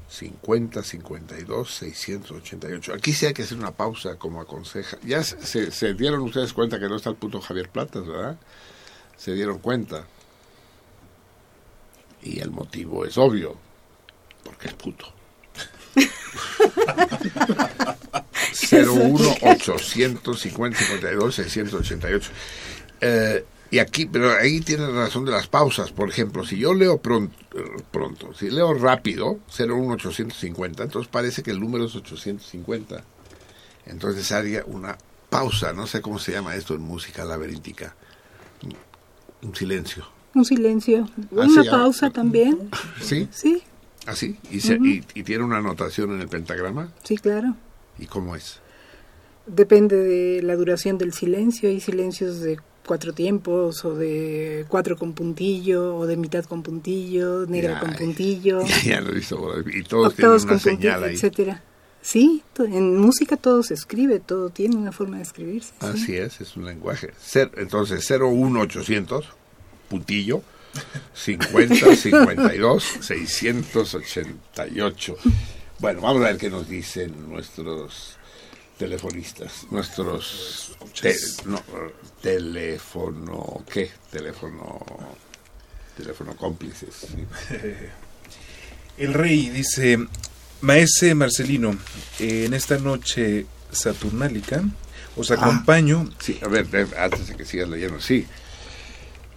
50 0.09 0.83
52 0.83 1.71
688 1.73 2.93
aquí 2.93 3.13
sí 3.13 3.25
hay 3.25 3.33
que 3.33 3.43
hacer 3.43 3.57
una 3.57 3.71
pausa 3.71 4.17
como 4.17 4.41
aconseja. 4.41 4.97
Ya 5.03 5.23
se, 5.23 5.71
se- 5.71 5.93
dieron 5.93 6.21
ustedes 6.21 6.51
cuenta 6.53 6.79
que 6.79 6.87
no 6.89 6.97
está 6.97 7.09
el 7.09 7.15
puto 7.15 7.39
Javier 7.41 7.69
Platas 7.69 8.05
verdad 8.05 8.37
se 9.17 9.33
dieron 9.33 9.59
cuenta. 9.59 10.05
Y 12.23 12.39
el 12.39 12.51
motivo 12.51 13.05
es 13.05 13.17
obvio 13.17 13.55
porque 14.43 14.67
es 14.67 14.73
puto 14.73 15.05
01 18.69 19.35
850 19.41 20.80
52 20.80 21.35
688 21.35 22.31
Eh, 23.01 23.45
y 23.72 23.80
aquí, 23.80 24.05
pero 24.05 24.34
ahí 24.34 24.59
tiene 24.59 24.85
razón 24.88 25.23
de 25.26 25.31
las 25.31 25.47
pausas. 25.47 25.91
Por 25.91 26.09
ejemplo, 26.09 26.45
si 26.45 26.57
yo 26.57 26.73
leo 26.73 26.97
pronto, 26.97 27.35
pronto 27.89 28.34
si 28.34 28.49
leo 28.49 28.73
rápido, 28.73 29.39
01 29.57 29.93
850, 29.93 30.84
entonces 30.84 31.09
parece 31.09 31.41
que 31.41 31.51
el 31.51 31.59
número 31.59 31.85
es 31.85 31.95
850. 31.95 33.03
Entonces 33.85 34.31
haría 34.34 34.63
una 34.68 34.97
pausa, 35.30 35.72
no 35.73 35.88
sé 35.88 36.01
cómo 36.01 36.19
se 36.19 36.34
llama 36.34 36.55
esto 36.55 36.76
en 36.76 36.81
música 36.81 37.23
laberíntica. 37.23 37.95
Un 39.41 39.55
silencio. 39.55 40.05
Un 40.35 40.45
silencio. 40.45 41.09
Ah, 41.31 41.45
Una 41.47 41.63
pausa 41.63 42.09
también. 42.09 42.69
¿Sí? 43.01 43.27
Sí, 43.31 43.63
Así. 44.07 44.37
¿Y, 44.49 44.61
se- 44.61 44.75
y, 44.81 45.03
y 45.13 45.23
tiene 45.23 45.43
una 45.43 45.57
anotación 45.57 46.11
en 46.11 46.21
el 46.21 46.27
pentagrama? 46.27 46.91
sí, 47.03 47.17
claro. 47.17 47.55
¿Y 47.99 48.05
cómo 48.07 48.35
es? 48.35 48.59
Depende 49.45 49.95
de 49.97 50.41
la 50.43 50.55
duración 50.55 50.97
del 50.97 51.13
silencio. 51.13 51.69
Hay 51.69 51.79
silencios 51.79 52.39
de 52.39 52.59
cuatro 52.85 53.13
tiempos, 53.13 53.83
o 53.85 53.95
de 53.95 54.65
cuatro 54.67 54.95
con 54.97 55.13
puntillo, 55.13 55.95
o 55.97 56.07
de 56.07 56.17
mitad 56.17 56.43
con 56.45 56.63
puntillo, 56.63 57.45
negra 57.45 57.73
Ya, 57.73 57.79
con 57.79 57.93
puntillo, 57.93 58.61
ya 58.85 59.01
lo 59.01 59.11
visto. 59.13 59.37
por 59.37 59.55
ahí. 59.57 59.63
Y 59.79 59.83
todos 59.83 60.15
tienen 60.15 60.33
una 60.33 60.45
con 60.47 60.59
señal 60.59 61.03
ahí. 61.03 61.13
etcétera. 61.15 61.63
Sí, 62.03 62.41
en 62.57 62.97
música 62.97 63.37
todo 63.37 63.61
se 63.61 63.75
escribe, 63.75 64.19
todo 64.19 64.49
tiene 64.49 64.75
una 64.75 64.91
forma 64.91 65.17
de 65.17 65.23
escribirse. 65.23 65.73
sí. 65.79 65.85
Así 65.85 66.15
es, 66.17 66.41
es 66.41 66.57
un 66.57 66.65
lenguaje. 66.65 67.11
Entonces, 67.57 68.03
01800, 68.09 69.25
puntillo, 69.89 70.41
50, 71.14 71.95
52, 71.95 72.84
688. 73.02 75.18
Bueno, 75.80 76.02
vamos 76.02 76.23
a 76.23 76.27
ver 76.27 76.38
qué 76.38 76.49
nos 76.49 76.68
dicen 76.69 77.30
nuestros 77.30 78.15
telefonistas, 78.77 79.65
nuestros 79.72 80.73
te- 81.02 81.15
no, 81.45 81.61
teléfono, 82.22 83.64
¿qué? 83.72 83.91
Teléfono, 84.11 84.85
teléfono 85.98 86.35
cómplices. 86.35 86.93
sí. 86.95 87.26
El 88.98 89.14
rey 89.14 89.49
dice, 89.49 89.98
Maese 90.61 91.15
Marcelino, 91.15 91.76
en 92.19 92.53
esta 92.53 92.77
noche 92.77 93.45
saturnálica 93.72 94.61
os 95.15 95.31
acompaño. 95.31 96.10
Sí, 96.19 96.39
a 96.43 96.48
ver, 96.48 96.68
antes 96.98 97.27
de 97.30 97.35
que 97.35 97.45
sigas 97.45 97.69
leyendo, 97.69 97.99
sí. 97.99 98.27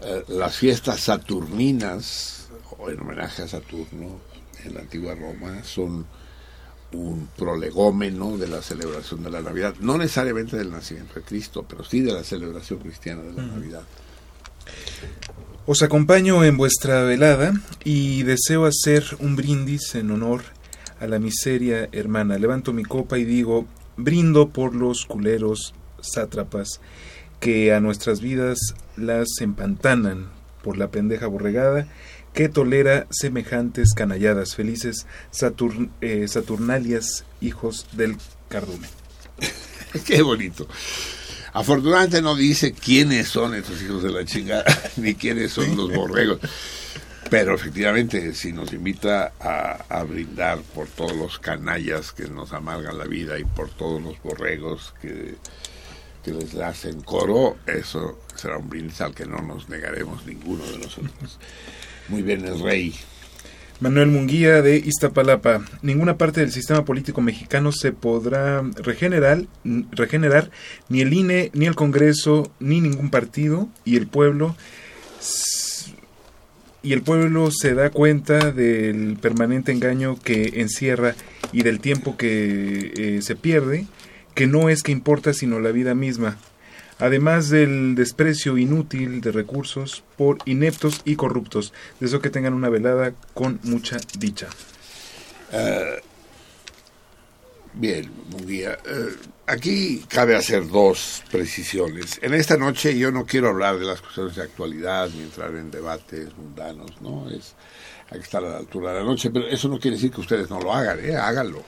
Eh, 0.05 0.25
las 0.29 0.57
fiestas 0.57 1.01
saturninas, 1.01 2.49
o 2.79 2.91
en 2.91 3.01
homenaje 3.01 3.43
a 3.43 3.49
Saturno, 3.49 4.21
en 4.63 4.75
la 4.75 4.81
antigua 4.81 5.15
Roma, 5.15 5.65
son 5.65 6.07
un 6.93 7.29
prolegómeno 7.37 8.37
de 8.37 8.49
la 8.49 8.63
celebración 8.63 9.23
de 9.23 9.31
la 9.31 9.41
Navidad. 9.41 9.75
No 9.81 9.97
necesariamente 9.97 10.57
del 10.57 10.71
nacimiento 10.71 11.15
de 11.15 11.23
Cristo, 11.23 11.65
pero 11.69 11.85
sí 11.85 12.01
de 12.01 12.13
la 12.13 12.23
celebración 12.23 12.81
cristiana 12.81 13.23
de 13.23 13.33
la 13.33 13.43
Navidad. 13.47 13.83
Os 15.67 15.83
acompaño 15.83 16.45
en 16.45 16.59
vuestra 16.59 17.03
velada 17.05 17.55
y 17.85 18.23
deseo 18.23 18.67
hacer 18.67 19.05
un 19.19 19.37
brindis 19.37 19.95
en 19.95 20.11
honor 20.11 20.43
a 21.01 21.07
la 21.07 21.19
miseria 21.19 21.89
hermana. 21.93 22.39
Levanto 22.39 22.75
mi 22.75 22.85
copa 22.85 23.19
y 23.19 23.25
digo, 23.25 23.67
brindo 23.97 24.51
por 24.51 24.75
los 24.75 25.07
culeros 25.07 25.75
sátrapas 26.01 26.81
que 27.45 27.75
a 27.75 27.81
nuestras 27.81 28.23
vidas 28.23 28.75
las 28.97 29.43
empantanan 29.43 30.31
por 30.63 30.79
la 30.79 30.89
pendeja 30.89 31.27
borregada 31.27 31.87
que 32.33 32.49
tolera 32.49 33.07
semejantes 33.11 33.93
canalladas 33.93 34.55
felices 34.55 35.07
eh, 36.01 36.27
Saturnalias, 36.27 37.27
hijos 37.43 37.87
del 37.93 38.17
cardumen. 38.49 38.89
Qué 40.07 40.23
bonito. 40.23 40.67
Afortunadamente 41.53 42.23
no 42.23 42.35
dice 42.35 42.73
quiénes 42.73 43.29
son 43.29 43.55
estos 43.55 43.83
hijos 43.83 44.03
de 44.03 44.11
la 44.11 44.25
chingada, 44.25 44.65
ni 44.97 45.15
quiénes 45.15 45.53
son 45.53 45.77
los 45.77 45.93
borregos. 45.93 46.39
Pero 47.29 47.55
efectivamente, 47.55 48.33
si 48.33 48.55
nos 48.55 48.73
invita 48.73 49.35
a, 49.39 49.85
a 49.91 50.03
brindar 50.05 50.63
por 50.75 50.87
todos 50.89 51.15
los 51.15 51.39
canallas 51.39 52.13
que 52.13 52.27
nos 52.27 52.55
amargan 52.55 52.97
la 52.97 53.05
vida 53.05 53.39
y 53.39 53.45
por 53.45 53.69
todos 53.69 54.01
los 54.01 54.19
borregos 54.23 54.95
que, 55.03 55.35
que 56.25 56.33
les 56.33 56.55
hacen 56.57 57.03
coro, 57.03 57.57
eso 57.67 58.19
será 58.35 58.59
un 58.59 58.69
brindis 58.69 59.01
al 59.01 59.15
que 59.15 59.27
no 59.27 59.41
nos 59.43 59.69
negaremos 59.69 60.27
ninguno 60.27 60.65
de 60.65 60.79
nosotros. 60.79 61.39
Muy 62.09 62.23
bien, 62.23 62.45
el 62.45 62.61
rey. 62.61 62.95
Manuel 63.81 64.09
Munguía 64.09 64.63
de 64.63 64.77
Iztapalapa. 64.77 65.65
Ninguna 65.83 66.17
parte 66.17 66.41
del 66.41 66.53
sistema 66.53 66.85
político 66.85 67.21
mexicano 67.21 67.73
se 67.73 67.93
podrá 67.93 68.63
regenerar, 68.77 69.45
regenerar 69.91 70.51
ni 70.89 71.01
el 71.01 71.13
INE, 71.13 71.51
ni 71.55 71.67
el 71.67 71.75
Congreso, 71.75 72.51
ni 72.61 72.81
ningún 72.81 73.11
partido 73.11 73.69
y 73.85 73.97
el 73.97 74.07
pueblo 74.07 74.55
y 76.85 76.93
el 76.93 77.03
pueblo 77.03 77.51
se 77.51 77.75
da 77.75 77.91
cuenta 77.91 78.53
del 78.53 79.17
permanente 79.21 79.73
engaño 79.73 80.19
que 80.23 80.61
encierra 80.61 81.17
y 81.51 81.63
del 81.63 81.81
tiempo 81.81 82.17
que 82.17 82.93
eh, 82.97 83.23
se 83.23 83.35
pierde, 83.35 83.87
que 84.35 84.47
no 84.47 84.69
es 84.69 84.83
que 84.83 84.93
importa 84.93 85.33
sino 85.33 85.61
la 85.61 85.73
vida 85.73 85.95
misma, 85.95 86.39
además 86.99 87.49
del 87.49 87.95
desprecio 87.95 88.59
inútil 88.59 89.21
de 89.21 89.33
recursos 89.33 90.05
por 90.17 90.39
ineptos 90.45 91.01
y 91.05 91.17
corruptos. 91.17 91.73
Deseo 92.01 92.21
que 92.21 92.31
tengan 92.31 92.55
una 92.55 92.69
velada 92.69 93.15
con 93.35 93.61
mucha 93.63 93.99
dicha. 94.19 94.49
Bien, 97.77 98.09
Munguía. 98.31 98.79
Eh, 98.87 99.17
aquí 99.47 100.05
cabe 100.09 100.37
hacer 100.37 100.69
dos 100.69 101.25
precisiones. 101.31 102.21
En 102.23 102.33
esta 102.33 102.57
noche 102.57 102.97
yo 102.97 103.11
no 103.11 103.27
quiero 103.27 103.49
hablar 103.49 103.79
de 103.79 103.85
las 103.85 104.01
cuestiones 104.01 104.37
de 104.37 104.43
actualidad 104.43 105.11
ni 105.11 105.23
entrar 105.25 105.53
en 105.57 105.73
debates 105.73 106.37
mundanos, 106.37 106.93
¿no? 107.01 107.29
Es, 107.29 107.55
hay 108.11 108.21
que 108.21 108.25
estar 108.25 108.45
a 108.45 108.49
la 108.49 108.57
altura 108.59 108.93
de 108.93 109.01
la 109.01 109.05
noche, 109.05 109.31
pero 109.31 109.49
eso 109.49 109.69
no 109.69 109.81
quiere 109.81 109.97
decir 109.97 110.13
que 110.13 110.21
ustedes 110.21 110.49
no 110.51 110.61
lo 110.61 110.73
hagan, 110.73 111.05
¿eh? 111.05 111.17
Háganlo. 111.17 111.65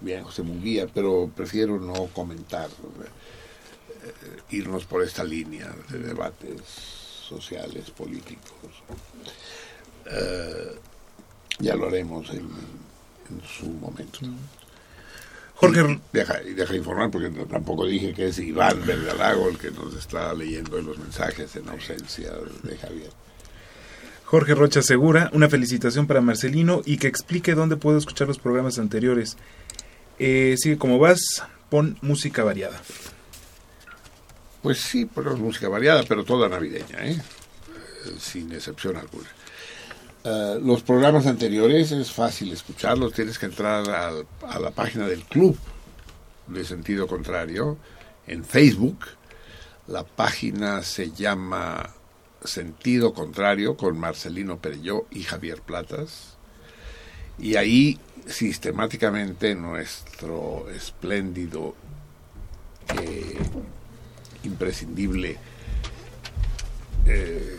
Bien, 0.00 0.22
José 0.24 0.42
Munguía, 0.42 0.86
pero 0.92 1.30
prefiero 1.34 1.78
no 1.78 2.06
comentar, 2.06 2.68
eh, 2.68 4.38
irnos 4.50 4.84
por 4.86 5.02
esta 5.02 5.22
línea 5.24 5.70
de 5.90 5.98
debates 5.98 6.60
sociales, 7.28 7.90
políticos. 7.90 8.70
Eh, 10.06 10.76
ya 11.58 11.76
lo 11.76 11.86
haremos 11.88 12.30
en, 12.30 12.38
en 13.30 13.42
su 13.46 13.66
momento. 13.66 14.20
Jorge, 15.56 16.00
Y 16.14 16.54
deja, 16.54 16.74
informar, 16.74 17.10
porque 17.10 17.28
no- 17.28 17.44
tampoco 17.44 17.84
dije 17.84 18.14
que 18.14 18.28
es 18.28 18.38
Iván 18.38 18.84
Verdalago 18.86 19.50
el 19.50 19.58
que 19.58 19.70
nos 19.70 19.94
está 19.94 20.32
leyendo 20.32 20.80
los 20.80 20.98
mensajes 20.98 21.54
en 21.56 21.68
ausencia 21.68 22.32
de 22.62 22.76
Javier. 22.78 23.10
Jorge 24.24 24.54
Rocha 24.54 24.80
Segura, 24.80 25.28
una 25.34 25.50
felicitación 25.50 26.06
para 26.06 26.20
Marcelino 26.22 26.80
y 26.86 26.96
que 26.96 27.08
explique 27.08 27.54
dónde 27.54 27.76
puedo 27.76 27.98
escuchar 27.98 28.28
los 28.28 28.38
programas 28.38 28.78
anteriores. 28.78 29.36
Eh, 30.22 30.54
sigue 30.58 30.76
como 30.76 30.98
vas, 30.98 31.42
pon 31.70 31.96
música 32.02 32.44
variada. 32.44 32.78
Pues 34.62 34.80
sí, 34.82 35.06
ponemos 35.06 35.40
música 35.40 35.68
variada, 35.70 36.02
pero 36.06 36.24
toda 36.24 36.46
navideña, 36.48 36.98
¿eh? 37.06 37.18
Sin 38.18 38.52
excepción 38.52 38.96
alguna. 38.96 39.28
Eh, 40.24 40.58
los 40.62 40.82
programas 40.82 41.26
anteriores 41.26 41.90
es 41.92 42.12
fácil 42.12 42.52
escucharlos, 42.52 43.14
tienes 43.14 43.38
que 43.38 43.46
entrar 43.46 43.88
al- 43.88 44.26
a 44.46 44.58
la 44.58 44.70
página 44.70 45.06
del 45.08 45.22
club 45.24 45.56
de 46.48 46.64
sentido 46.66 47.06
contrario 47.06 47.78
en 48.26 48.44
Facebook. 48.44 48.98
La 49.86 50.04
página 50.04 50.82
se 50.82 51.12
llama 51.12 51.94
Sentido 52.44 53.14
Contrario 53.14 53.76
con 53.78 53.98
Marcelino 53.98 54.58
Perelló 54.58 55.06
y 55.10 55.22
Javier 55.22 55.62
Platas. 55.62 56.36
Y 57.38 57.56
ahí 57.56 57.98
sistemáticamente 58.30 59.54
nuestro 59.54 60.68
espléndido, 60.70 61.74
eh, 62.98 63.38
imprescindible 64.44 65.36
eh, 67.06 67.56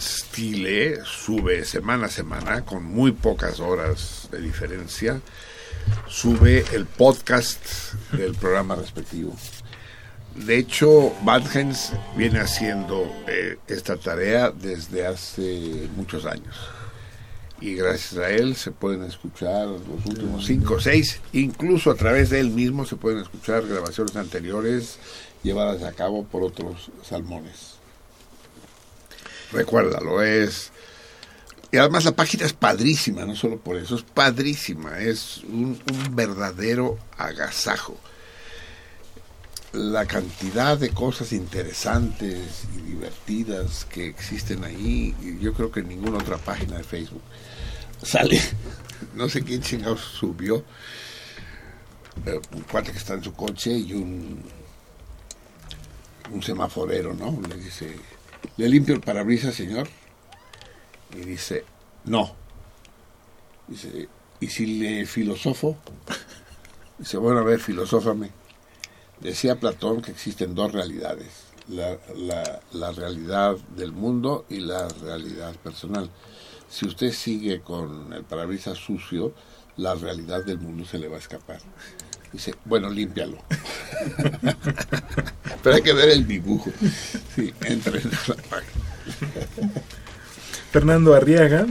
Stile 0.00 1.04
sube 1.04 1.64
semana 1.64 2.06
a 2.06 2.10
semana 2.10 2.64
con 2.64 2.82
muy 2.82 3.12
pocas 3.12 3.60
horas 3.60 4.28
de 4.32 4.40
diferencia 4.40 5.20
sube 6.08 6.64
el 6.72 6.86
podcast 6.86 7.94
del 8.12 8.34
programa 8.34 8.74
respectivo. 8.74 9.36
De 10.34 10.58
hecho 10.58 11.12
Van 11.22 11.44
Hens 11.52 11.92
viene 12.16 12.40
haciendo 12.40 13.06
eh, 13.28 13.58
esta 13.68 13.96
tarea 13.96 14.50
desde 14.50 15.06
hace 15.06 15.88
muchos 15.94 16.26
años 16.26 16.56
y 17.64 17.74
gracias 17.76 18.16
a 18.18 18.28
él 18.28 18.56
se 18.56 18.70
pueden 18.70 19.04
escuchar 19.04 19.66
los 19.66 20.04
últimos 20.06 20.44
cinco 20.44 20.74
o 20.74 20.80
seis 20.80 21.20
incluso 21.32 21.90
a 21.90 21.94
través 21.94 22.30
de 22.30 22.40
él 22.40 22.50
mismo 22.50 22.84
se 22.84 22.96
pueden 22.96 23.20
escuchar 23.20 23.66
grabaciones 23.66 24.14
anteriores 24.16 24.98
llevadas 25.42 25.82
a 25.82 25.92
cabo 25.92 26.24
por 26.24 26.42
otros 26.42 26.90
salmones 27.02 27.74
recuérdalo, 29.54 30.22
es... 30.22 30.70
Y 31.70 31.76
además 31.76 32.04
la 32.04 32.12
página 32.12 32.46
es 32.46 32.52
padrísima, 32.52 33.24
no 33.24 33.34
solo 33.34 33.58
por 33.58 33.76
eso, 33.76 33.96
es 33.96 34.02
padrísima, 34.02 35.00
es 35.00 35.38
un, 35.48 35.80
un 35.92 36.14
verdadero 36.14 36.98
agasajo. 37.18 37.98
La 39.74 40.06
cantidad 40.06 40.78
de 40.78 40.90
cosas 40.90 41.32
interesantes 41.32 42.62
y 42.76 42.80
divertidas 42.80 43.84
que 43.86 44.06
existen 44.06 44.62
ahí, 44.62 45.12
yo 45.40 45.52
creo 45.52 45.72
que 45.72 45.80
en 45.80 45.88
ninguna 45.88 46.18
otra 46.18 46.38
página 46.38 46.76
de 46.76 46.84
Facebook 46.84 47.22
sale, 48.00 48.40
no 49.14 49.28
sé 49.28 49.42
quién 49.42 49.62
chingados 49.62 50.00
subió, 50.00 50.64
eh, 52.24 52.40
un 52.52 52.60
cuate 52.62 52.92
que 52.92 52.98
está 52.98 53.14
en 53.14 53.24
su 53.24 53.34
coche 53.34 53.72
y 53.72 53.94
un, 53.94 54.42
un 56.30 56.42
semaforero, 56.42 57.12
¿no? 57.12 57.36
Le 57.48 57.56
dice, 57.56 57.96
¿le 58.56 58.68
limpio 58.68 58.94
el 58.94 59.00
parabrisas, 59.00 59.56
señor? 59.56 59.88
Y 61.16 61.24
dice, 61.24 61.64
no. 62.04 62.36
Dice, 63.66 64.08
¿y 64.38 64.46
si 64.46 64.66
le 64.78 65.04
filosofo? 65.04 65.76
Dice, 66.98 67.16
bueno, 67.16 67.40
a 67.40 67.42
ver, 67.42 67.58
filosófame. 67.58 68.43
Decía 69.20 69.58
Platón 69.58 70.02
que 70.02 70.10
existen 70.10 70.54
dos 70.54 70.72
realidades, 70.72 71.28
la, 71.68 71.96
la, 72.16 72.60
la 72.72 72.92
realidad 72.92 73.56
del 73.76 73.92
mundo 73.92 74.44
y 74.48 74.60
la 74.60 74.88
realidad 74.88 75.54
personal. 75.56 76.10
Si 76.68 76.86
usted 76.86 77.12
sigue 77.12 77.60
con 77.60 78.12
el 78.12 78.24
parabrisas 78.24 78.78
sucio, 78.78 79.32
la 79.76 79.94
realidad 79.94 80.44
del 80.44 80.58
mundo 80.58 80.84
se 80.84 80.98
le 80.98 81.08
va 81.08 81.16
a 81.16 81.20
escapar. 81.20 81.60
Dice, 82.32 82.54
bueno, 82.64 82.90
límpialo. 82.90 83.38
Pero 85.62 85.76
hay 85.76 85.82
que 85.82 85.92
ver 85.92 86.10
el 86.10 86.26
dibujo. 86.26 86.70
Sí, 87.34 87.54
entren 87.64 88.08
a 88.08 88.28
la. 88.28 88.36
Fernando 90.72 91.14
Arriaga. 91.14 91.66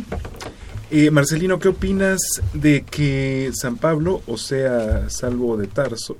Eh, 0.95 1.09
Marcelino, 1.09 1.57
¿qué 1.57 1.69
opinas 1.69 2.19
de 2.53 2.83
que 2.83 3.49
San 3.59 3.77
Pablo, 3.77 4.21
o 4.27 4.37
sea, 4.37 5.09
Salvo 5.09 5.57
de 5.57 5.65
Tarso, 5.65 6.15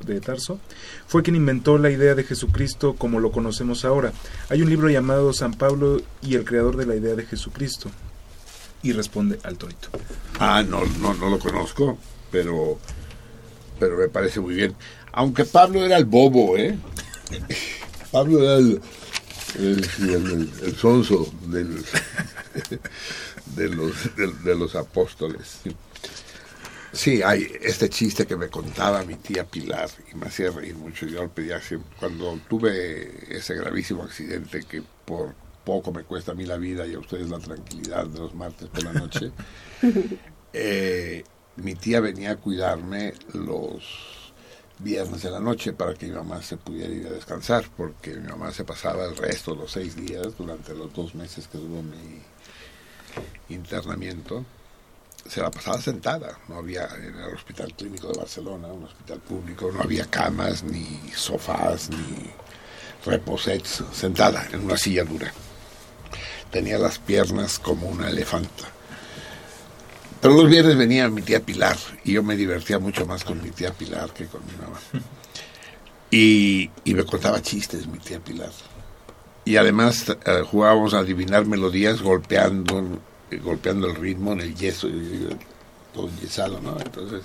fue 1.06 1.22
quien 1.22 1.36
inventó 1.36 1.78
la 1.78 1.92
idea 1.92 2.16
de 2.16 2.24
Jesucristo 2.24 2.96
como 2.96 3.20
lo 3.20 3.32
conocemos 3.32 3.86
ahora? 3.86 4.14
Hay 4.50 4.64
un 4.64 4.70
libro 4.72 4.90
llamado 4.90 5.32
San 5.32 5.54
Pablo 5.54 6.02
y 6.24 6.34
el 6.34 6.44
creador 6.44 6.76
de 6.76 6.88
la 6.88 6.96
idea 6.96 7.14
de 7.14 7.24
Jesucristo. 7.24 7.92
Y 8.82 8.94
responde 8.94 9.38
al 9.44 9.58
torito. 9.60 9.90
Ah, 10.40 10.64
no, 10.68 10.84
no, 11.00 11.14
no 11.14 11.30
lo 11.30 11.38
conozco, 11.38 12.00
pero, 12.32 12.80
pero 13.80 13.96
me 13.96 14.08
parece 14.10 14.40
muy 14.40 14.56
bien. 14.56 14.74
Aunque 15.12 15.46
Pablo 15.46 15.86
era 15.86 15.98
el 15.98 16.06
bobo, 16.06 16.58
¿eh? 16.58 16.76
Pablo 18.12 18.42
era 18.42 18.56
el- 18.58 18.82
el 19.60 20.76
sonso 20.78 21.32
del, 21.46 21.78
de, 23.46 23.70
los, 23.70 24.16
de, 24.16 24.28
de 24.28 24.56
los 24.56 24.76
apóstoles. 24.76 25.62
Sí. 26.92 27.22
Hay 27.24 27.52
este 27.62 27.90
chiste 27.90 28.26
que 28.26 28.36
me 28.36 28.50
contaba 28.50 29.04
mi 29.04 29.16
tía 29.16 29.46
Pilar 29.46 29.90
y 30.12 30.16
me 30.16 30.28
hacía 30.28 30.52
reír 30.52 30.76
mucho. 30.76 31.06
Yo 31.08 31.24
lo 31.24 31.30
pedía 31.30 31.60
siempre. 31.60 31.90
Cuando 32.00 32.40
tuve 32.48 33.36
ese 33.36 33.56
gravísimo 33.56 34.04
accidente 34.04 34.64
que 34.64 34.84
por 35.06 35.34
poco 35.64 35.92
me 35.92 36.04
cuesta 36.04 36.34
a 36.34 36.36
mí 36.36 36.46
la 36.46 36.58
vida 36.58 36.86
y 36.86 36.94
a 36.94 37.00
ustedes 37.00 37.30
la 37.30 37.40
tranquilidad 37.40 38.06
de 38.06 38.20
los 38.20 38.36
martes 38.36 38.68
por 38.70 38.84
la 38.84 38.94
noche, 38.94 39.32
eh, 40.54 41.24
mi 41.56 41.76
tía 41.76 42.00
venía 42.00 42.32
a 42.32 42.36
cuidarme 42.38 43.14
los 43.34 44.24
viernes 44.80 45.24
de 45.24 45.32
la 45.32 45.40
noche 45.40 45.74
para 45.74 45.94
que 45.94 46.08
mi 46.08 46.14
mamá 46.14 46.42
se 46.42 46.58
pudiera 46.58 46.94
ir 46.94 47.08
a 47.08 47.12
descansar, 47.12 47.66
porque 47.78 48.16
mi 48.16 48.28
mamá 48.28 48.52
se 48.52 48.66
pasaba 48.66 49.06
el 49.06 49.16
resto, 49.16 49.56
los 49.56 49.72
seis 49.72 49.96
días, 49.96 50.38
durante 50.38 50.74
los 50.74 50.94
dos 50.94 51.16
meses 51.16 51.48
que 51.48 51.58
duró 51.58 51.82
mi 51.82 52.22
internamiento, 53.50 54.46
se 55.28 55.42
la 55.42 55.52
pasaba 55.52 55.82
sentada. 55.82 56.40
No 56.48 56.58
había 56.58 56.88
en 56.96 57.16
el 57.16 57.34
Hospital 57.34 57.74
Clínico 57.76 58.08
de 58.08 58.20
Barcelona, 58.20 58.68
un 58.68 58.86
hospital 58.86 59.20
público, 59.20 59.72
no 59.72 59.82
había 59.82 60.06
camas, 60.06 60.64
ni 60.64 61.12
sofás, 61.16 61.90
ni 61.90 62.32
reposets, 63.06 63.84
sentada 63.94 64.48
en 64.52 64.66
una 64.66 64.78
silla 64.78 65.04
dura. 65.04 65.32
tenía 66.52 66.78
las 66.78 67.00
piernas 67.00 67.58
como 67.58 67.88
una 67.88 68.10
elefanta. 68.10 68.66
Pero 70.22 70.36
los 70.36 70.50
viernes 70.50 70.78
venía 70.78 71.10
mi 71.10 71.22
tía 71.22 71.40
Pilar 71.42 71.76
y 72.04 72.14
yo 72.14 72.24
me 72.24 72.36
divertía 72.36 72.80
mucho 72.80 73.06
más 73.06 73.24
con 73.24 73.42
mi 73.42 73.50
tía 73.50 73.74
Pilar 73.74 74.14
que 74.14 74.28
con 74.28 74.42
mi 74.46 74.54
mamá. 74.54 74.80
Y, 76.12 76.70
y 76.84 76.94
me 76.94 77.04
contaba 77.06 77.42
chistes 77.42 77.88
mi 77.88 77.98
tía 77.98 78.20
Pilar. 78.20 78.52
Y 79.46 79.58
además 79.58 80.06
eh, 80.10 80.44
jugábamos 80.50 80.94
a 80.94 81.00
adivinar 81.00 81.46
melodías 81.46 82.02
golpeando, 82.02 83.02
eh, 83.30 83.38
golpeando 83.38 83.88
el 83.88 83.96
ritmo 83.96 84.32
en 84.34 84.42
el 84.42 84.56
yeso, 84.56 84.88
todo 85.94 86.10
yesado, 86.22 86.60
¿no? 86.62 86.78
Entonces, 86.80 87.24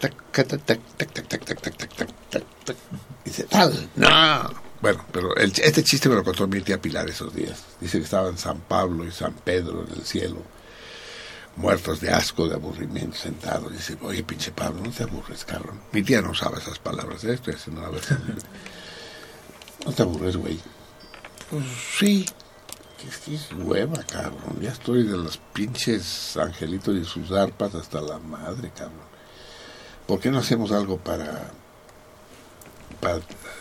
tac, 0.00 0.12
tac, 0.32 0.46
tac, 0.48 0.64
tac, 0.64 0.80
tac, 0.96 1.12
tac, 1.12 1.28
tac, 1.28 1.44
tac, 1.44 1.60
tac, 1.60 1.76
tac, 1.76 1.88
tac, 1.96 2.08
tac, 2.30 2.44
tac. 2.64 2.76
Dice, 3.24 3.44
tal, 3.44 3.88
no. 3.96 4.68
Bueno, 4.80 5.04
pero 5.12 5.34
el- 5.36 5.52
este 5.60 5.82
chiste 5.84 6.08
me 6.08 6.14
lo 6.16 6.22
contó 6.24 6.46
mi 6.46 6.60
tía 6.60 6.80
Pilar 6.80 7.08
esos 7.08 7.34
días. 7.34 7.64
Dice 7.80 7.98
que 7.98 8.04
estaban 8.04 8.36
San 8.38 8.60
Pablo 8.60 9.04
y 9.04 9.10
San 9.12 9.32
Pedro 9.34 9.84
en 9.88 9.92
el 9.98 10.04
cielo, 10.04 10.42
muertos 11.56 12.00
de 12.00 12.10
asco, 12.10 12.48
de 12.48 12.54
aburrimiento, 12.54 13.16
sentados. 13.16 13.72
Dice, 13.72 13.96
oye, 14.02 14.22
pinche 14.24 14.50
Pablo, 14.52 14.80
no 14.82 14.90
te 14.90 15.02
aburres, 15.04 15.44
cabrón. 15.44 15.80
Mi 15.92 16.02
tía 16.02 16.22
no 16.22 16.30
usaba 16.30 16.58
esas 16.58 16.78
palabras, 16.78 17.22
¿eh? 17.24 17.34
estoy 17.34 17.54
haciendo 17.54 17.82
una 17.82 17.90
versión. 17.90 18.20
No 19.84 19.92
te 19.92 20.02
aburres, 20.02 20.36
güey. 20.36 20.58
Pues 21.50 21.64
sí. 21.98 22.26
Es 23.06 23.18
que 23.18 23.34
es 23.34 23.48
hueva, 23.52 24.02
cabrón. 24.02 24.58
Ya 24.60 24.70
estoy 24.70 25.04
de 25.04 25.16
los 25.16 25.38
pinches 25.52 26.36
angelitos 26.36 26.96
y 26.96 27.04
sus 27.04 27.30
arpas 27.30 27.74
hasta 27.74 28.00
la 28.00 28.18
madre, 28.18 28.70
cabrón. 28.76 29.08
¿Por 30.06 30.18
qué 30.20 30.30
no 30.30 30.38
hacemos 30.38 30.72
algo 30.72 30.98
para 30.98 31.50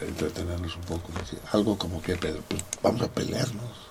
entretenernos 0.02 0.76
un 0.76 0.82
poco? 0.84 1.10
Algo 1.52 1.78
como 1.78 2.02
que, 2.02 2.16
Pedro, 2.16 2.42
pues 2.48 2.64
vamos 2.82 3.02
a 3.02 3.12
pelearnos. 3.12 3.88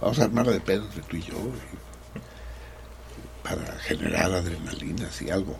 Vamos 0.00 0.18
a 0.18 0.24
armar 0.24 0.46
de 0.46 0.60
pedo 0.60 0.84
entre 0.84 1.02
tú 1.02 1.16
y 1.16 1.22
yo. 1.22 1.34
para 3.42 3.78
generar 3.80 4.32
adrenalinas 4.32 5.20
y 5.20 5.30
algo. 5.30 5.56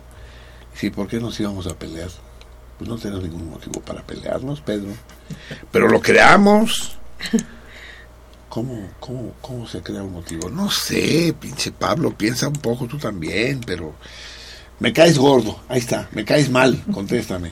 Sí, 0.73 0.89
¿por 0.89 1.07
qué 1.07 1.19
nos 1.19 1.39
íbamos 1.39 1.67
a 1.67 1.77
pelear? 1.77 2.09
Pues 2.77 2.89
no 2.89 2.97
tenemos 2.97 3.23
ningún 3.23 3.49
motivo 3.49 3.81
para 3.81 4.01
pelearnos, 4.03 4.61
Pedro. 4.61 4.91
Pero 5.71 5.87
lo 5.89 6.01
creamos. 6.01 6.97
¿Cómo, 8.49 8.87
cómo, 8.99 9.33
¿Cómo 9.41 9.67
se 9.67 9.81
crea 9.81 10.03
un 10.03 10.13
motivo? 10.13 10.49
No 10.49 10.69
sé, 10.69 11.33
pinche 11.39 11.71
Pablo, 11.71 12.15
piensa 12.15 12.47
un 12.47 12.53
poco 12.53 12.85
tú 12.87 12.97
también, 12.99 13.61
pero 13.65 13.93
me 14.79 14.93
caes 14.93 15.17
gordo, 15.17 15.59
ahí 15.69 15.79
está, 15.79 16.07
me 16.11 16.23
caes 16.23 16.49
mal, 16.49 16.83
contéstame. 16.93 17.51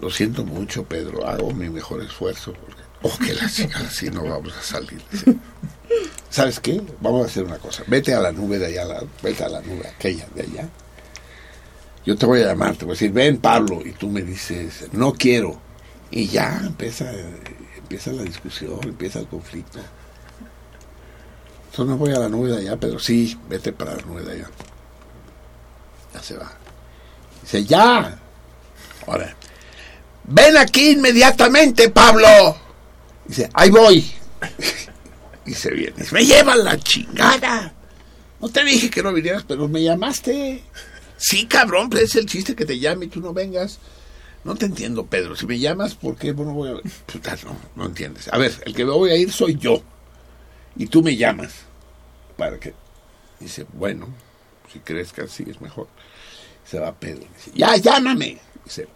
Lo 0.00 0.08
siento 0.10 0.44
mucho, 0.44 0.84
Pedro, 0.84 1.26
hago 1.26 1.52
mi 1.52 1.68
mejor 1.68 2.02
esfuerzo. 2.02 2.52
Porque, 2.54 2.82
oh, 3.02 3.18
que 3.26 3.34
la 3.34 3.48
chica, 3.50 3.80
así 3.80 4.08
no 4.10 4.24
vamos 4.24 4.52
a 4.56 4.62
salir. 4.62 5.00
¿Sabes 6.30 6.58
qué? 6.60 6.80
Vamos 7.00 7.24
a 7.24 7.26
hacer 7.26 7.44
una 7.44 7.58
cosa. 7.58 7.82
Vete 7.86 8.14
a 8.14 8.20
la 8.20 8.32
nube 8.32 8.58
de 8.58 8.66
allá, 8.66 8.84
la- 8.84 9.04
vete 9.22 9.44
a 9.44 9.48
la 9.48 9.60
nube 9.60 9.86
aquella 9.86 10.26
de 10.34 10.42
allá. 10.42 10.68
Yo 12.06 12.16
te 12.16 12.26
voy 12.26 12.40
a 12.40 12.46
llamar, 12.46 12.74
te 12.76 12.84
voy 12.84 12.92
a 12.92 12.94
decir, 12.94 13.12
ven 13.12 13.38
Pablo, 13.38 13.80
y 13.84 13.92
tú 13.92 14.08
me 14.08 14.22
dices, 14.22 14.86
no 14.92 15.12
quiero. 15.12 15.60
Y 16.10 16.26
ya 16.26 16.60
empieza, 16.64 17.12
empieza 17.92 18.12
la 18.12 18.22
discusión, 18.22 18.80
empieza 18.84 19.18
el 19.18 19.26
conflicto. 19.26 19.78
Entonces 21.66 21.86
no 21.86 21.96
voy 21.98 22.10
a 22.12 22.20
la 22.20 22.28
nube 22.28 22.48
de 22.48 22.58
allá, 22.58 22.76
pero 22.78 22.98
sí, 22.98 23.38
vete 23.50 23.72
para 23.72 23.94
la 23.94 24.02
nube 24.02 24.22
de 24.22 24.32
allá. 24.32 24.50
Ya 26.14 26.22
se 26.22 26.36
va. 26.38 26.50
Dice, 27.42 27.64
ya. 27.64 28.18
Ahora, 29.06 29.36
ven 30.24 30.56
aquí 30.56 30.92
inmediatamente, 30.92 31.90
Pablo. 31.90 32.28
Dice, 33.26 33.50
ahí 33.52 33.70
voy. 33.70 34.10
Y 35.44 35.54
se 35.54 35.72
viene. 35.72 36.06
Me 36.12 36.24
llevan 36.24 36.62
la 36.62 36.78
chingada. 36.78 37.74
No 38.40 38.48
te 38.48 38.62
dije 38.62 38.88
que 38.88 39.02
no 39.02 39.12
vinieras, 39.12 39.42
pero 39.42 39.66
me 39.66 39.82
llamaste. 39.82 40.62
Sí, 41.16 41.46
cabrón, 41.46 41.90
pues 41.90 42.04
es 42.04 42.14
el 42.14 42.26
chiste 42.26 42.54
que 42.54 42.64
te 42.64 42.78
llame 42.78 43.06
y 43.06 43.08
tú 43.08 43.20
no 43.20 43.34
vengas. 43.34 43.80
No 44.44 44.56
te 44.56 44.66
entiendo, 44.66 45.06
Pedro. 45.06 45.36
Si 45.36 45.46
me 45.46 45.58
llamas, 45.58 45.94
¿por 45.94 46.16
qué 46.16 46.34
no 46.34 46.52
voy 46.52 46.70
a 46.70 46.74
Puta, 47.06 47.36
no, 47.44 47.56
no 47.76 47.86
entiendes. 47.86 48.28
A 48.32 48.38
ver, 48.38 48.52
el 48.66 48.74
que 48.74 48.84
me 48.84 48.90
voy 48.90 49.10
a 49.10 49.16
ir 49.16 49.32
soy 49.32 49.56
yo. 49.56 49.82
Y 50.76 50.86
tú 50.86 51.02
me 51.02 51.16
llamas. 51.16 51.52
¿Para 52.36 52.58
qué? 52.58 52.74
Dice, 53.38 53.66
bueno, 53.72 54.08
si 54.72 54.80
crees 54.80 55.12
que 55.12 55.22
así 55.22 55.44
es 55.48 55.60
mejor. 55.60 55.86
Se 56.64 56.78
va 56.78 56.92
Pedro. 56.92 57.26
Dice, 57.36 57.52
ya, 57.54 57.76
llámame. 57.76 58.38
Dice, 58.64 58.88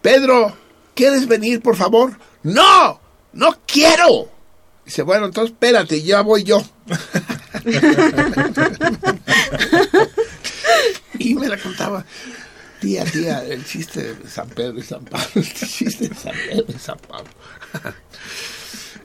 Pedro, 0.00 0.56
¿quieres 0.94 1.26
venir, 1.26 1.60
por 1.60 1.76
favor? 1.76 2.18
No, 2.42 3.00
no 3.32 3.58
quiero. 3.66 4.30
Dice, 4.84 5.02
bueno, 5.02 5.26
entonces 5.26 5.52
espérate, 5.52 6.02
ya 6.02 6.22
voy 6.22 6.44
yo. 6.44 6.62
y 11.18 11.34
me 11.34 11.48
la 11.48 11.58
contaba. 11.58 12.04
Tía, 12.80 13.04
tía, 13.04 13.44
el 13.44 13.64
chiste 13.64 14.14
de 14.14 14.28
San 14.28 14.48
Pedro 14.50 14.78
y 14.78 14.82
San 14.82 15.04
Pablo, 15.04 15.26
el 15.34 15.54
chiste 15.54 16.08
de 16.08 16.14
San 16.14 16.34
Pedro 16.48 16.64
y 16.68 16.78
San 16.78 16.98
Pablo. 16.98 17.30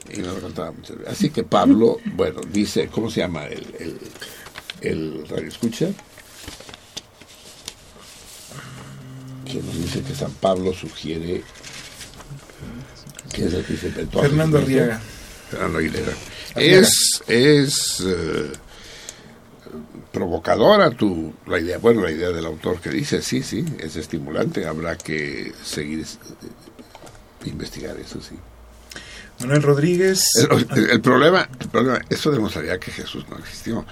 y 0.09 0.17
lo 0.17 0.39
contaba 0.39 0.71
muchas 0.71 0.97
veces. 0.97 1.13
Así 1.13 1.29
que 1.29 1.43
Pablo, 1.43 1.97
bueno, 2.15 2.41
dice, 2.51 2.87
¿cómo 2.87 3.09
se 3.09 3.21
llama 3.21 3.45
el, 3.45 3.65
el, 3.79 3.99
el 4.81 5.27
radio 5.27 5.47
escucha? 5.47 5.87
Que 9.45 9.55
nos 9.55 9.75
dice 9.75 10.01
que 10.01 10.15
San 10.15 10.31
Pablo 10.33 10.73
sugiere 10.73 11.43
que 13.33 13.45
es 13.45 13.53
el 13.53 13.65
que 13.65 13.77
se 13.77 13.89
Fernando. 13.91 14.57
Arriaga. 14.57 15.01
Fernando 15.49 15.79
Aguilera. 15.79 16.13
Es, 16.55 17.21
es 17.27 18.03
eh, 18.05 18.51
provocadora 20.11 20.91
tu 20.91 21.33
la 21.47 21.59
idea, 21.59 21.77
bueno, 21.77 22.01
la 22.01 22.11
idea 22.11 22.29
del 22.29 22.45
autor 22.45 22.79
que 22.81 22.89
dice, 22.89 23.21
sí, 23.21 23.43
sí, 23.43 23.63
es 23.79 23.95
estimulante, 23.95 24.65
habrá 24.67 24.97
que 24.97 25.53
seguir 25.63 25.99
eh, 26.01 26.05
investigar 27.49 27.97
eso, 27.97 28.19
sí. 28.21 28.35
Manuel 29.39 29.63
Rodríguez. 29.63 30.23
El, 30.49 30.67
el- 30.77 30.89
el 30.91 31.01
problema, 31.01 31.49
el 31.59 31.67
problema, 31.69 31.99
eso 32.09 32.29
demostraría 32.31 32.79
que 32.79 32.91
Jesús 32.91 33.25
no 33.29 33.37
existió. 33.39 33.85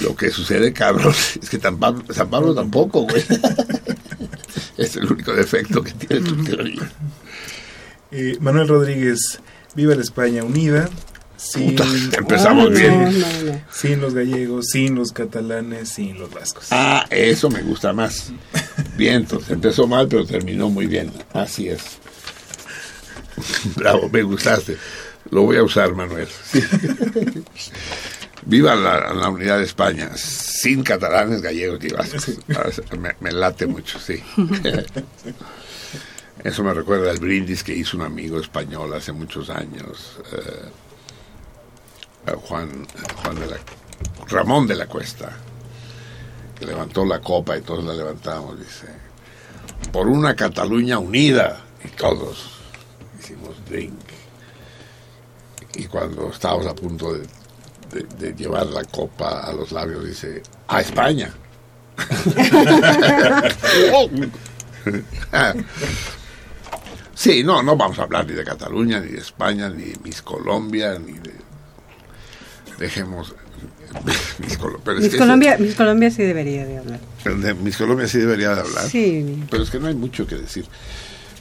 Lo 0.00 0.16
que 0.16 0.30
sucede, 0.30 0.72
cabrón, 0.72 1.14
es 1.42 1.50
que 1.50 1.58
San 1.60 1.78
Pablo, 1.78 2.02
San 2.12 2.30
Pablo 2.30 2.54
tampoco, 2.54 3.02
güey. 3.02 3.24
es 4.76 4.96
el 4.96 5.10
único 5.12 5.32
defecto 5.32 5.82
que 5.82 5.92
tiene 5.92 6.26
tu 6.28 6.42
teoría. 6.44 6.90
Eh, 8.10 8.38
Manuel 8.40 8.66
Rodríguez, 8.68 9.40
viva 9.74 9.94
la 9.94 10.02
España 10.02 10.42
unida. 10.42 10.88
Sin, 11.42 11.74
Puta, 11.74 11.84
empezamos 12.18 12.70
bien. 12.70 13.02
no, 13.02 13.10
no, 13.10 13.52
no. 13.52 13.60
sin 13.72 13.98
los 14.00 14.12
gallegos, 14.12 14.66
sin 14.68 14.94
los 14.94 15.10
catalanes, 15.12 15.88
sin 15.88 16.18
los 16.18 16.30
vascos. 16.30 16.66
Ah, 16.70 17.06
eso 17.08 17.48
me 17.48 17.62
gusta 17.62 17.94
más. 17.94 18.30
Bien, 18.98 19.14
entonces 19.14 19.48
empezó 19.50 19.86
mal, 19.86 20.06
pero 20.06 20.26
terminó 20.26 20.68
muy 20.68 20.86
bien. 20.86 21.10
Así 21.32 21.70
es. 21.70 21.80
Bravo, 23.76 24.10
me 24.10 24.22
gustaste. 24.22 24.76
Lo 25.30 25.42
voy 25.42 25.56
a 25.56 25.62
usar, 25.62 25.94
Manuel. 25.94 26.28
Viva 28.44 28.74
la, 28.74 29.14
la 29.14 29.28
unidad 29.30 29.56
de 29.58 29.64
España, 29.64 30.10
sin 30.16 30.82
catalanes, 30.82 31.40
gallegos 31.40 31.82
y 31.84 31.88
vascos. 31.88 32.32
Ah, 32.54 32.68
Me, 32.98 33.14
me 33.20 33.32
late 33.32 33.66
mucho, 33.66 33.98
sí. 33.98 34.22
Eso 36.44 36.64
me 36.64 36.72
recuerda 36.74 37.10
al 37.10 37.18
brindis 37.18 37.62
que 37.62 37.74
hizo 37.74 37.96
un 37.98 38.02
amigo 38.02 38.40
español 38.40 38.92
hace 38.94 39.12
muchos 39.12 39.50
años, 39.50 40.16
eh, 40.32 40.68
Juan, 42.26 42.86
Juan 43.22 43.40
de 43.40 43.46
la, 43.46 43.56
Ramón 44.28 44.66
de 44.66 44.76
la 44.76 44.86
Cuesta 44.86 45.30
que 46.60 46.66
levantó 46.66 47.04
la 47.06 47.20
copa 47.20 47.56
y 47.56 47.62
todos 47.62 47.82
la 47.84 47.94
levantamos, 47.94 48.58
dice, 48.58 48.88
por 49.90 50.06
una 50.06 50.36
Cataluña 50.36 50.98
unida, 50.98 51.64
y 51.82 51.88
todos 51.88 52.50
hicimos 53.18 53.56
drink. 53.68 53.98
Y 55.74 55.86
cuando 55.86 56.30
estábamos 56.30 56.66
a 56.66 56.74
punto 56.74 57.14
de, 57.14 57.26
llevar 58.34 58.66
la 58.66 58.84
copa 58.84 59.40
a 59.40 59.52
los 59.52 59.72
labios, 59.72 60.04
dice, 60.04 60.42
a 60.68 60.82
España. 60.82 61.32
sí, 67.14 67.42
no, 67.42 67.62
no 67.62 67.74
vamos 67.76 67.98
a 67.98 68.02
hablar 68.02 68.26
ni 68.26 68.34
de 68.34 68.44
Cataluña, 68.44 69.00
ni 69.00 69.12
de 69.12 69.18
España, 69.18 69.70
ni 69.70 69.84
de 69.84 69.98
Miss 70.04 70.20
Colombia, 70.22 70.98
ni 70.98 71.14
de... 71.14 71.39
Dejemos... 72.80 73.34
Miss 74.38 74.56
Colo- 74.58 74.80
pero 74.84 74.98
es 74.98 75.02
Miss 75.04 75.12
que 75.12 75.18
Colombia, 75.18 75.56
Miss 75.58 75.74
Colombia 75.74 76.10
sí 76.10 76.22
debería 76.22 76.64
de 76.64 76.78
hablar. 76.78 77.00
de 77.24 77.54
Miss 77.54 77.76
Colombia 77.76 78.06
sí 78.08 78.18
debería 78.18 78.54
de 78.54 78.60
hablar. 78.60 78.88
Sí. 78.88 79.44
Pero 79.50 79.62
es 79.64 79.70
que 79.70 79.78
no 79.80 79.86
hay 79.88 79.94
mucho 79.94 80.26
que 80.26 80.36
decir. 80.36 80.64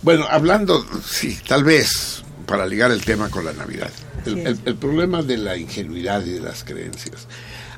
Bueno, 0.02 0.26
hablando, 0.30 0.86
sí, 1.08 1.38
tal 1.48 1.64
vez, 1.64 2.24
para 2.46 2.66
ligar 2.66 2.92
el 2.92 3.04
tema 3.06 3.30
con 3.30 3.46
la 3.46 3.54
Navidad. 3.54 3.92
El, 4.26 4.40
el- 4.40 4.60
el 4.66 4.76
problema 4.76 5.22
de 5.24 5.38
la 5.38 5.58
ingenuidad 5.58 6.26
y 6.26 6.32
de 6.32 6.40
las 6.42 6.64
creencias. 6.64 7.28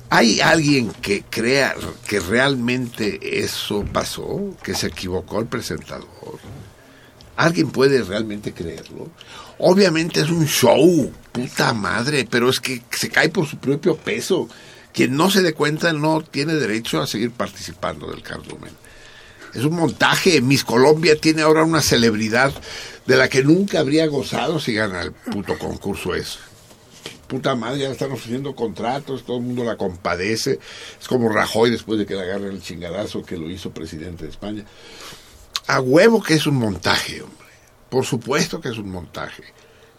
¿Hay 0.09 0.39
alguien 0.41 0.91
que 1.01 1.23
crea 1.29 1.73
que 2.07 2.19
realmente 2.19 3.39
eso 3.43 3.85
pasó? 3.91 4.55
¿Que 4.63 4.73
se 4.75 4.87
equivocó 4.87 5.39
el 5.39 5.45
presentador? 5.47 6.07
¿Alguien 7.37 7.71
puede 7.71 8.03
realmente 8.03 8.51
creerlo? 8.53 9.09
Obviamente 9.63 10.21
es 10.21 10.31
un 10.31 10.47
show, 10.47 11.11
puta 11.31 11.71
madre, 11.75 12.27
pero 12.27 12.49
es 12.49 12.59
que 12.59 12.81
se 12.89 13.09
cae 13.09 13.29
por 13.29 13.45
su 13.45 13.57
propio 13.57 13.95
peso. 13.95 14.49
Quien 14.91 15.15
no 15.15 15.29
se 15.29 15.43
dé 15.43 15.53
cuenta 15.53 15.93
no 15.93 16.23
tiene 16.23 16.55
derecho 16.55 16.99
a 16.99 17.05
seguir 17.05 17.29
participando 17.29 18.07
del 18.07 18.23
cardumen. 18.23 18.73
Es 19.53 19.63
un 19.63 19.75
montaje. 19.75 20.41
Miss 20.41 20.63
Colombia 20.63 21.15
tiene 21.15 21.43
ahora 21.43 21.63
una 21.63 21.81
celebridad 21.81 22.51
de 23.05 23.15
la 23.15 23.29
que 23.29 23.43
nunca 23.43 23.79
habría 23.79 24.07
gozado 24.07 24.59
si 24.59 24.73
gana 24.73 25.03
el 25.03 25.11
puto 25.11 25.55
concurso 25.59 26.15
ese. 26.15 26.39
Puta 27.27 27.53
madre, 27.53 27.81
ya 27.81 27.85
le 27.85 27.93
están 27.93 28.11
ofreciendo 28.11 28.55
contratos, 28.55 29.23
todo 29.23 29.37
el 29.37 29.43
mundo 29.43 29.63
la 29.63 29.77
compadece. 29.77 30.59
Es 30.99 31.07
como 31.07 31.29
Rajoy 31.29 31.69
después 31.69 31.99
de 31.99 32.07
que 32.07 32.15
le 32.15 32.23
agarre 32.23 32.49
el 32.49 32.63
chingadazo 32.63 33.21
que 33.21 33.37
lo 33.37 33.47
hizo 33.47 33.69
presidente 33.69 34.23
de 34.23 34.31
España. 34.31 34.65
A 35.67 35.79
huevo 35.79 36.23
que 36.23 36.33
es 36.33 36.47
un 36.47 36.55
montaje. 36.55 37.21
Por 37.91 38.05
supuesto 38.05 38.61
que 38.61 38.69
es 38.69 38.77
un 38.77 38.89
montaje. 38.89 39.43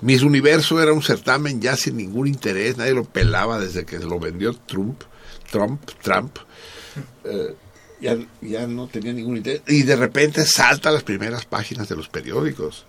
Miss 0.00 0.22
Universo 0.22 0.82
era 0.82 0.94
un 0.94 1.02
certamen 1.02 1.60
ya 1.60 1.76
sin 1.76 1.98
ningún 1.98 2.26
interés, 2.26 2.78
nadie 2.78 2.94
lo 2.94 3.04
pelaba 3.04 3.60
desde 3.60 3.84
que 3.84 3.98
lo 3.98 4.18
vendió 4.18 4.54
Trump, 4.54 5.02
Trump, 5.50 5.90
Trump. 6.02 6.38
Eh, 7.24 7.54
ya, 8.00 8.66
no 8.66 8.88
tenía 8.88 9.12
ningún 9.12 9.36
interés. 9.36 9.60
Y 9.68 9.82
de 9.82 9.94
repente 9.94 10.46
salta 10.46 10.88
a 10.88 10.92
las 10.92 11.02
primeras 11.02 11.44
páginas 11.44 11.86
de 11.90 11.96
los 11.96 12.08
periódicos. 12.08 12.86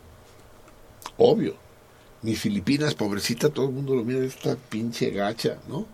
Obvio. 1.18 1.58
Mis 2.22 2.40
Filipinas, 2.40 2.96
pobrecita, 2.96 3.50
todo 3.50 3.66
el 3.66 3.74
mundo 3.74 3.96
lo 3.96 4.06
mira, 4.06 4.24
esta 4.24 4.56
pinche 4.56 5.12
gacha, 5.12 5.58
¿no? 5.68 5.86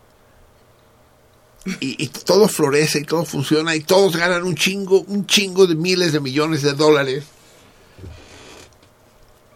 Y, 1.80 2.03
y 2.03 2.07
todo 2.10 2.48
florece 2.48 2.99
y 2.99 3.06
todo 3.06 3.26
funciona 3.26 3.76
y 3.76 3.80
todos 3.80 4.15
ganan 4.15 4.44
un 4.44 4.53
chingo, 4.53 5.02
un 5.02 5.26
chingo 5.26 5.65
de 5.65 5.73
miles 5.73 6.14
de 6.14 6.19
millones 6.19 6.61
de 6.61 6.73
dólares. 6.73 7.26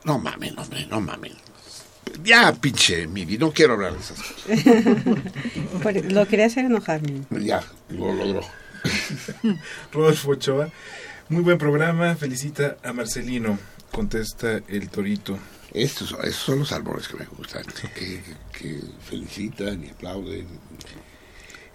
No 0.06 0.20
mamen, 0.20 0.58
hombre, 0.58 0.86
no 0.88 1.00
mamen. 1.02 1.34
Ya, 2.24 2.54
pinche 2.54 3.08
Miri, 3.08 3.38
no 3.38 3.52
quiero 3.52 3.74
hablar 3.74 3.94
de 3.94 4.00
esas 4.00 4.20
cosas. 4.22 6.04
Lo 6.12 6.28
quería 6.28 6.46
hacer 6.46 6.66
enojar. 6.66 7.02
niño. 7.02 7.26
Ya, 7.32 7.64
lo 7.90 8.14
logró. 8.14 8.42
Rodolfo 9.92 10.32
Ochoa. 10.32 10.70
Muy 11.30 11.42
buen 11.42 11.58
programa. 11.58 12.16
Felicita 12.16 12.78
a 12.84 12.94
Marcelino. 12.94 13.58
Contesta 13.92 14.62
el 14.68 14.90
torito. 14.90 15.40
Estos, 15.74 16.16
esos 16.24 16.36
son 16.36 16.60
los 16.60 16.72
álbumes 16.72 17.08
que 17.08 17.18
me 17.18 17.26
gustan, 17.26 17.64
que, 17.96 18.22
que 18.52 18.80
felicitan 19.02 19.84
y 19.84 19.90
aplauden. 19.90 20.48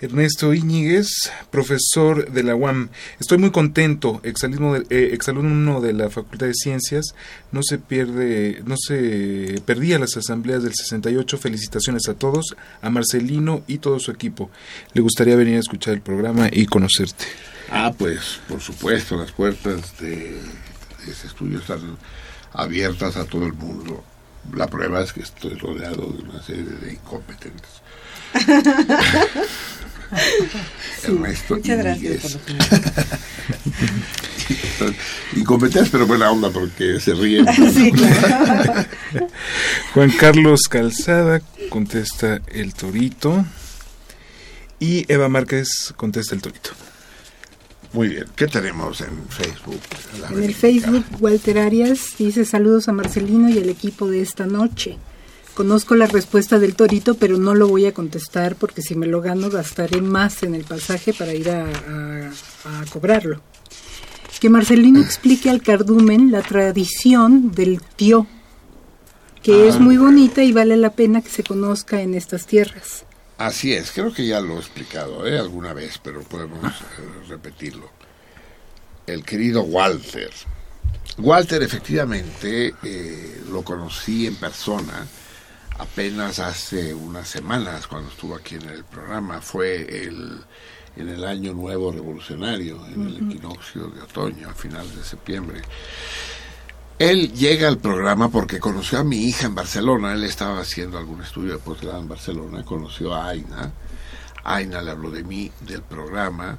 Ernesto 0.00 0.54
Íñiguez, 0.54 1.08
profesor 1.50 2.30
de 2.30 2.44
la 2.44 2.54
UAM. 2.54 2.88
Estoy 3.18 3.38
muy 3.38 3.50
contento, 3.50 4.20
exalumno 4.22 4.74
de, 4.74 4.86
eh, 4.90 5.10
exalumno 5.12 5.80
de 5.80 5.92
la 5.92 6.08
Facultad 6.08 6.46
de 6.46 6.54
Ciencias. 6.54 7.14
No 7.50 7.62
se 7.64 7.78
pierde, 7.78 8.62
no 8.64 8.76
se 8.78 9.60
perdía 9.66 9.98
las 9.98 10.16
asambleas 10.16 10.62
del 10.62 10.74
68. 10.74 11.36
Felicitaciones 11.38 12.08
a 12.08 12.14
todos, 12.14 12.56
a 12.80 12.90
Marcelino 12.90 13.62
y 13.66 13.78
todo 13.78 13.98
su 13.98 14.12
equipo. 14.12 14.50
Le 14.94 15.02
gustaría 15.02 15.34
venir 15.34 15.56
a 15.56 15.60
escuchar 15.60 15.94
el 15.94 16.00
programa 16.00 16.48
y 16.52 16.66
conocerte. 16.66 17.24
Ah, 17.70 17.92
pues, 17.96 18.40
por 18.48 18.60
supuesto, 18.60 19.16
las 19.16 19.32
puertas 19.32 19.98
de, 19.98 20.40
de 21.04 21.10
ese 21.10 21.26
estudio 21.26 21.58
están 21.58 21.98
abiertas 22.52 23.16
a 23.16 23.24
todo 23.24 23.46
el 23.46 23.52
mundo. 23.52 24.04
La 24.54 24.68
prueba 24.68 25.02
es 25.02 25.12
que 25.12 25.20
estoy 25.20 25.54
rodeado 25.54 26.06
de 26.12 26.22
una 26.22 26.40
serie 26.40 26.62
de 26.62 26.92
incompetentes. 26.92 27.82
Ernesto 31.04 31.56
Muchas 31.56 31.78
gracias. 31.78 32.38
Incompetentes, 35.36 35.88
pero 35.92 36.06
buena 36.06 36.30
onda 36.30 36.50
porque 36.50 37.00
se 37.00 37.14
ríen. 37.14 37.46
Sí, 37.72 37.92
claro. 37.92 38.86
Juan 39.94 40.10
Carlos 40.10 40.62
Calzada 40.68 41.40
contesta 41.68 42.40
el 42.48 42.74
torito. 42.74 43.44
Y 44.80 45.12
Eva 45.12 45.28
Márquez 45.28 45.92
contesta 45.96 46.34
el 46.34 46.42
torito. 46.42 46.70
Muy 47.92 48.08
bien. 48.08 48.26
¿Qué 48.36 48.46
tenemos 48.46 49.00
en 49.00 49.28
Facebook? 49.28 49.80
La 50.20 50.28
En 50.28 50.44
el. 50.44 50.54
Facebook, 50.54 51.04
Walter 51.20 51.58
Arias 51.58 52.14
dice 52.18 52.44
saludos 52.44 52.88
a 52.88 52.92
Marcelino 52.92 53.48
y 53.48 53.58
al 53.58 53.68
equipo 53.68 54.08
de 54.08 54.20
esta 54.20 54.46
noche. 54.46 54.98
Conozco 55.58 55.96
la 55.96 56.06
respuesta 56.06 56.60
del 56.60 56.76
torito, 56.76 57.16
pero 57.16 57.36
no 57.36 57.52
lo 57.52 57.66
voy 57.66 57.84
a 57.86 57.92
contestar 57.92 58.54
porque 58.54 58.80
si 58.80 58.94
me 58.94 59.06
lo 59.08 59.20
gano 59.20 59.50
gastaré 59.50 60.00
más 60.00 60.44
en 60.44 60.54
el 60.54 60.62
pasaje 60.62 61.12
para 61.12 61.34
ir 61.34 61.50
a, 61.50 61.64
a- 61.66 62.30
a 62.80 62.84
cobrarlo. 62.92 63.40
Que 64.38 64.48
Marcelino 64.50 65.00
explique 65.00 65.50
al 65.50 65.60
cardumen 65.60 66.30
la 66.30 66.42
tradición 66.42 67.50
del 67.50 67.82
tío, 67.82 68.28
que 69.42 69.66
es 69.66 69.80
muy 69.80 69.96
bonita 69.96 70.44
y 70.44 70.52
vale 70.52 70.76
la 70.76 70.90
pena 70.90 71.22
que 71.22 71.28
se 71.30 71.42
conozca 71.42 72.00
en 72.02 72.14
estas 72.14 72.46
tierras. 72.46 73.04
Así 73.36 73.72
es, 73.72 73.90
creo 73.90 74.12
que 74.14 74.28
ya 74.28 74.40
lo 74.40 74.54
he 74.54 74.60
explicado 74.60 75.26
¿eh? 75.26 75.40
alguna 75.40 75.72
vez, 75.72 75.98
pero 76.00 76.22
podemos 76.22 76.64
eh, 76.72 77.26
repetirlo. 77.28 77.90
El 79.08 79.24
querido 79.24 79.62
Walter. 79.62 80.30
Walter 81.18 81.60
efectivamente 81.64 82.74
eh, 82.84 83.42
lo 83.50 83.62
conocí 83.62 84.24
en 84.28 84.36
persona 84.36 85.04
apenas 85.78 86.38
hace 86.40 86.92
unas 86.92 87.28
semanas 87.28 87.86
cuando 87.86 88.10
estuvo 88.10 88.34
aquí 88.34 88.56
en 88.56 88.68
el 88.68 88.84
programa. 88.84 89.40
Fue 89.40 90.04
el, 90.04 90.40
en 90.96 91.08
el 91.08 91.24
año 91.24 91.54
nuevo 91.54 91.92
revolucionario, 91.92 92.84
en 92.86 93.06
el 93.06 93.16
equinoccio 93.16 93.88
de 93.88 94.02
otoño, 94.02 94.48
a 94.50 94.54
finales 94.54 94.96
de 94.96 95.04
septiembre. 95.04 95.62
Él 96.98 97.32
llega 97.32 97.68
al 97.68 97.78
programa 97.78 98.28
porque 98.28 98.58
conoció 98.58 98.98
a 98.98 99.04
mi 99.04 99.18
hija 99.18 99.46
en 99.46 99.54
Barcelona. 99.54 100.14
Él 100.14 100.24
estaba 100.24 100.60
haciendo 100.60 100.98
algún 100.98 101.22
estudio 101.22 101.52
de 101.52 101.58
posgrado 101.58 102.00
en 102.00 102.08
Barcelona. 102.08 102.64
Conoció 102.64 103.14
a 103.14 103.28
Aina. 103.28 103.72
Aina 104.42 104.82
le 104.82 104.90
habló 104.90 105.10
de 105.10 105.22
mí, 105.22 105.52
del 105.60 105.82
programa. 105.82 106.58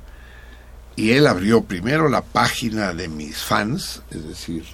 Y 0.95 1.11
él 1.11 1.27
abrió 1.27 1.63
primero 1.63 2.07
la 2.07 2.21
página 2.21 2.93
de 2.93 3.09
mis 3.09 3.37
fans, 3.37 4.01
es 4.11 4.27
decir, 4.27 4.65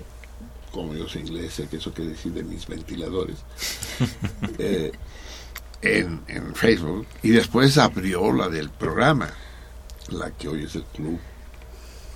como 0.76 0.94
yo 0.94 1.08
sé 1.08 1.20
inglés, 1.20 1.54
sé 1.54 1.70
que 1.70 1.78
eso 1.78 1.94
quiere 1.94 2.12
decir 2.12 2.34
de 2.34 2.44
mis 2.44 2.68
ventiladores, 2.68 3.38
eh, 4.60 4.92
en, 5.82 6.22
en 6.28 6.54
Facebook. 6.54 7.08
Y 7.24 7.30
después 7.30 7.78
abrió 7.78 8.34
la 8.34 8.50
del 8.50 8.70
programa, 8.70 9.30
la 10.10 10.32
que 10.32 10.50
hoy 10.50 10.66
es 10.66 10.76
el 10.76 10.84
club 10.84 11.18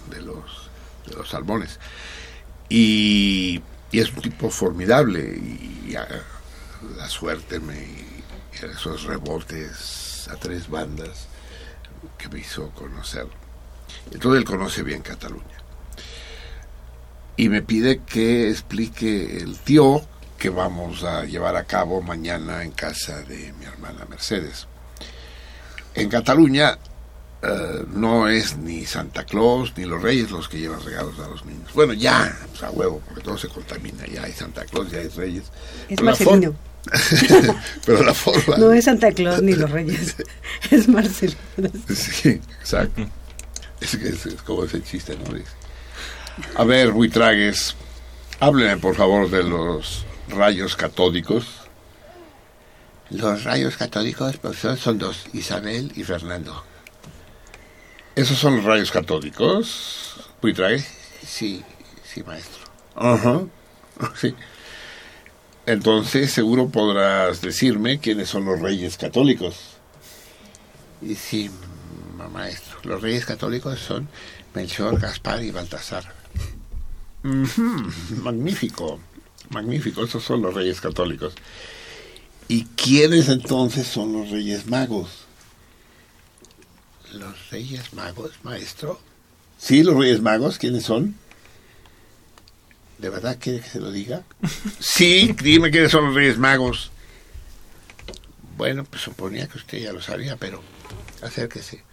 de 0.10 0.22
los, 0.22 0.69
de 1.07 1.15
los 1.15 1.30
salmones. 1.30 1.80
Y, 2.68 3.61
y 3.94 3.99
es 3.99 4.11
un 4.11 4.22
tipo 4.22 4.49
formidable 4.49 5.22
y, 5.22 5.95
ah, 5.95 6.06
la 6.98 7.07
suerte 7.07 7.61
me 7.61 7.76
y 7.76 8.65
esos 8.65 9.03
rebotes 9.03 10.27
a 10.30 10.36
tres 10.36 10.69
bandas 10.69 11.27
que 12.18 12.27
me 12.27 12.40
hizo 12.40 12.69
conocer. 12.72 13.26
Entonces 14.11 14.40
él 14.40 14.44
conoce 14.44 14.84
bien 14.84 15.02
Cataluña. 15.02 15.59
Y 17.40 17.48
me 17.48 17.61
pide 17.61 17.99
que 17.99 18.49
explique 18.49 19.38
el 19.38 19.57
tío 19.60 20.02
que 20.38 20.49
vamos 20.49 21.06
a 21.06 21.24
llevar 21.24 21.56
a 21.56 21.64
cabo 21.64 22.02
mañana 22.02 22.64
en 22.64 22.72
casa 22.72 23.22
de 23.22 23.53
mi 23.57 23.64
hermana 23.64 24.06
Mercedes. 24.10 24.68
En 25.95 26.10
Cataluña 26.10 26.78
eh, 27.41 27.86
no 27.94 28.28
es 28.28 28.57
ni 28.57 28.86
Santa 28.86 29.24
Claus 29.24 29.72
ni 29.78 29.86
los 29.86 30.02
reyes 30.02 30.32
los 30.32 30.49
que 30.49 30.60
llevan 30.60 30.84
regalos 30.84 31.18
a 31.20 31.30
los 31.30 31.45
niños. 31.45 31.72
Bueno, 31.74 31.94
ya, 31.94 32.38
pues 32.49 32.61
a 32.61 32.72
huevo, 32.72 33.02
porque 33.06 33.22
todo 33.22 33.38
se 33.38 33.48
contamina. 33.48 34.06
Ya 34.06 34.24
hay 34.24 34.34
Santa 34.34 34.66
Claus, 34.66 34.91
ya 34.91 34.99
hay 34.99 35.07
reyes. 35.07 35.45
Es 35.88 35.95
Pero 35.95 36.03
Marcelino. 36.03 36.56
Pero 37.86 38.03
la 38.03 38.14
forma... 38.14 38.57
No 38.57 38.74
es 38.74 38.84
Santa 38.84 39.14
Claus 39.14 39.41
ni 39.41 39.53
los 39.53 39.72
Reyes. 39.72 40.18
Es 40.72 40.90
Marcelino. 40.90 41.38
Sí, 41.88 42.41
exacto. 42.60 43.07
Es, 43.80 43.95
que 43.95 44.10
es, 44.10 44.26
es 44.26 44.41
como 44.41 44.66
ese 44.66 44.84
chiste, 44.84 45.18
¿no? 45.18 45.34
Dice, 45.34 45.52
A 46.56 46.64
ver, 46.64 46.91
buitragues, 46.91 47.76
háblenme 48.40 48.78
por 48.78 48.95
favor 48.95 49.30
de 49.30 49.44
los 49.44 50.06
rayos 50.28 50.76
catódicos. 50.76 51.45
Los 53.10 53.44
rayos 53.44 53.76
catódicos 53.78 54.36
son, 54.80 54.99
dos, 54.99 55.26
Isabel 55.34 55.91
y 55.95 56.03
Fernando. 56.03 56.64
¿Esos 58.16 58.38
son 58.38 58.57
los 58.57 58.66
rayos 58.66 58.91
catódicos, 58.91 60.16
buitragues? 60.41 60.88
Sí, 61.26 61.64
sí, 62.03 62.22
maestro. 62.24 62.64
Ajá, 62.95 63.41
sí. 64.16 64.36
Entonces 65.66 66.32
seguro 66.32 66.70
podrás 66.70 67.41
decirme 67.41 67.99
quiénes 67.99 68.30
son 68.30 68.45
los 68.45 68.60
reyes 68.60 68.98
católicos. 68.98 69.56
Y 71.02 71.16
sí, 71.16 71.49
ma- 72.18 72.28
maestro, 72.28 72.80
los 72.84 73.02
reyes 73.02 73.26
católicos 73.26 73.80
son 73.80 74.07
Melchor, 74.53 74.99
Gaspar 74.99 75.41
y 75.44 75.52
Baltasar. 75.52 76.18
Magnífico, 77.21 78.99
magnífico, 79.49 80.03
esos 80.03 80.23
son 80.23 80.41
los 80.41 80.53
reyes 80.53 80.79
católicos. 80.79 81.33
¿Y 82.47 82.65
quiénes 82.75 83.29
entonces 83.29 83.87
son 83.87 84.13
los 84.13 84.29
reyes 84.29 84.67
magos? 84.67 85.25
¿Los 87.13 87.49
reyes 87.49 87.93
magos, 87.93 88.31
maestro? 88.43 88.99
Sí, 89.57 89.83
los 89.83 89.95
reyes 89.95 90.21
magos, 90.21 90.57
¿quiénes 90.57 90.83
son? 90.83 91.15
¿De 92.99 93.09
verdad 93.09 93.37
quiere 93.39 93.61
que 93.61 93.69
se 93.69 93.79
lo 93.79 93.91
diga? 93.91 94.23
sí, 94.79 95.33
dime 95.41 95.71
quiénes 95.71 95.91
son 95.91 96.05
los 96.05 96.15
Reyes 96.15 96.37
Magos. 96.37 96.91
Bueno, 98.57 98.83
pues 98.83 99.01
suponía 99.01 99.47
que 99.47 99.57
usted 99.57 99.79
ya 99.79 99.93
lo 99.93 100.01
sabía, 100.01 100.35
pero 100.35 100.61
acérquese. 101.21 101.83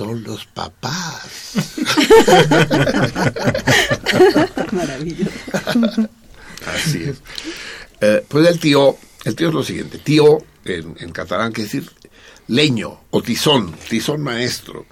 Son 0.00 0.22
los 0.22 0.46
papás. 0.46 1.52
Maravilloso. 4.72 6.08
Así 6.74 7.04
es. 7.04 7.18
Eh, 8.00 8.24
pues 8.26 8.48
el 8.48 8.58
tío, 8.58 8.96
el 9.26 9.36
tío 9.36 9.48
es 9.48 9.54
lo 9.54 9.62
siguiente. 9.62 9.98
Tío, 9.98 10.38
en, 10.64 10.96
en 11.00 11.12
catalán, 11.12 11.52
quiere 11.52 11.70
decir 11.70 11.90
leño 12.48 12.98
o 13.10 13.20
tizón, 13.20 13.74
tizón 13.90 14.22
maestro. 14.22 14.86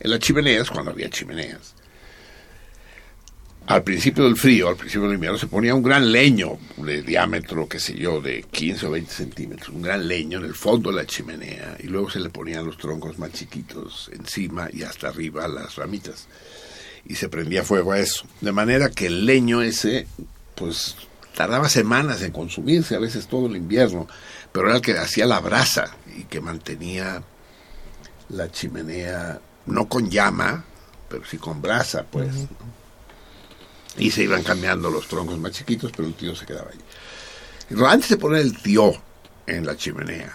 En 0.00 0.10
las 0.10 0.18
chimeneas, 0.18 0.70
cuando 0.70 0.90
había 0.90 1.08
chimeneas, 1.08 1.76
al 3.72 3.84
principio 3.84 4.24
del 4.24 4.36
frío, 4.36 4.68
al 4.68 4.76
principio 4.76 5.06
del 5.06 5.14
invierno, 5.14 5.38
se 5.38 5.46
ponía 5.46 5.74
un 5.74 5.82
gran 5.82 6.12
leño 6.12 6.58
de 6.76 7.00
diámetro, 7.00 7.66
qué 7.66 7.80
sé 7.80 7.94
yo, 7.94 8.20
de 8.20 8.42
15 8.42 8.86
o 8.86 8.90
20 8.90 9.10
centímetros, 9.10 9.70
un 9.70 9.80
gran 9.80 10.06
leño 10.06 10.40
en 10.40 10.44
el 10.44 10.54
fondo 10.54 10.90
de 10.90 10.96
la 10.96 11.06
chimenea, 11.06 11.78
y 11.80 11.86
luego 11.86 12.10
se 12.10 12.20
le 12.20 12.28
ponían 12.28 12.66
los 12.66 12.76
troncos 12.76 13.18
más 13.18 13.32
chiquitos 13.32 14.10
encima 14.12 14.68
y 14.70 14.82
hasta 14.82 15.08
arriba 15.08 15.48
las 15.48 15.76
ramitas, 15.76 16.28
y 17.06 17.14
se 17.14 17.30
prendía 17.30 17.64
fuego 17.64 17.92
a 17.92 17.98
eso. 17.98 18.26
De 18.42 18.52
manera 18.52 18.90
que 18.90 19.06
el 19.06 19.24
leño 19.24 19.62
ese, 19.62 20.06
pues 20.54 20.94
tardaba 21.34 21.70
semanas 21.70 22.20
en 22.20 22.32
consumirse, 22.32 22.94
a 22.94 23.00
veces 23.00 23.26
todo 23.26 23.46
el 23.46 23.56
invierno, 23.56 24.06
pero 24.52 24.66
era 24.66 24.76
el 24.76 24.82
que 24.82 24.98
hacía 24.98 25.24
la 25.24 25.40
brasa 25.40 25.96
y 26.14 26.24
que 26.24 26.42
mantenía 26.42 27.22
la 28.28 28.50
chimenea, 28.50 29.40
no 29.64 29.88
con 29.88 30.10
llama, 30.10 30.62
pero 31.08 31.24
sí 31.24 31.38
con 31.38 31.62
brasa, 31.62 32.04
pues. 32.04 32.34
¿no? 32.34 32.81
Y 33.98 34.10
se 34.10 34.22
iban 34.24 34.42
cambiando 34.42 34.90
los 34.90 35.06
troncos 35.06 35.38
más 35.38 35.52
chiquitos, 35.52 35.92
pero 35.94 36.08
el 36.08 36.14
tío 36.14 36.34
se 36.34 36.46
quedaba 36.46 36.70
ahí. 36.70 36.78
Antes 37.86 38.10
de 38.10 38.16
poner 38.16 38.40
el 38.42 38.56
tío 38.60 38.92
en 39.46 39.66
la 39.66 39.76
chimenea, 39.76 40.32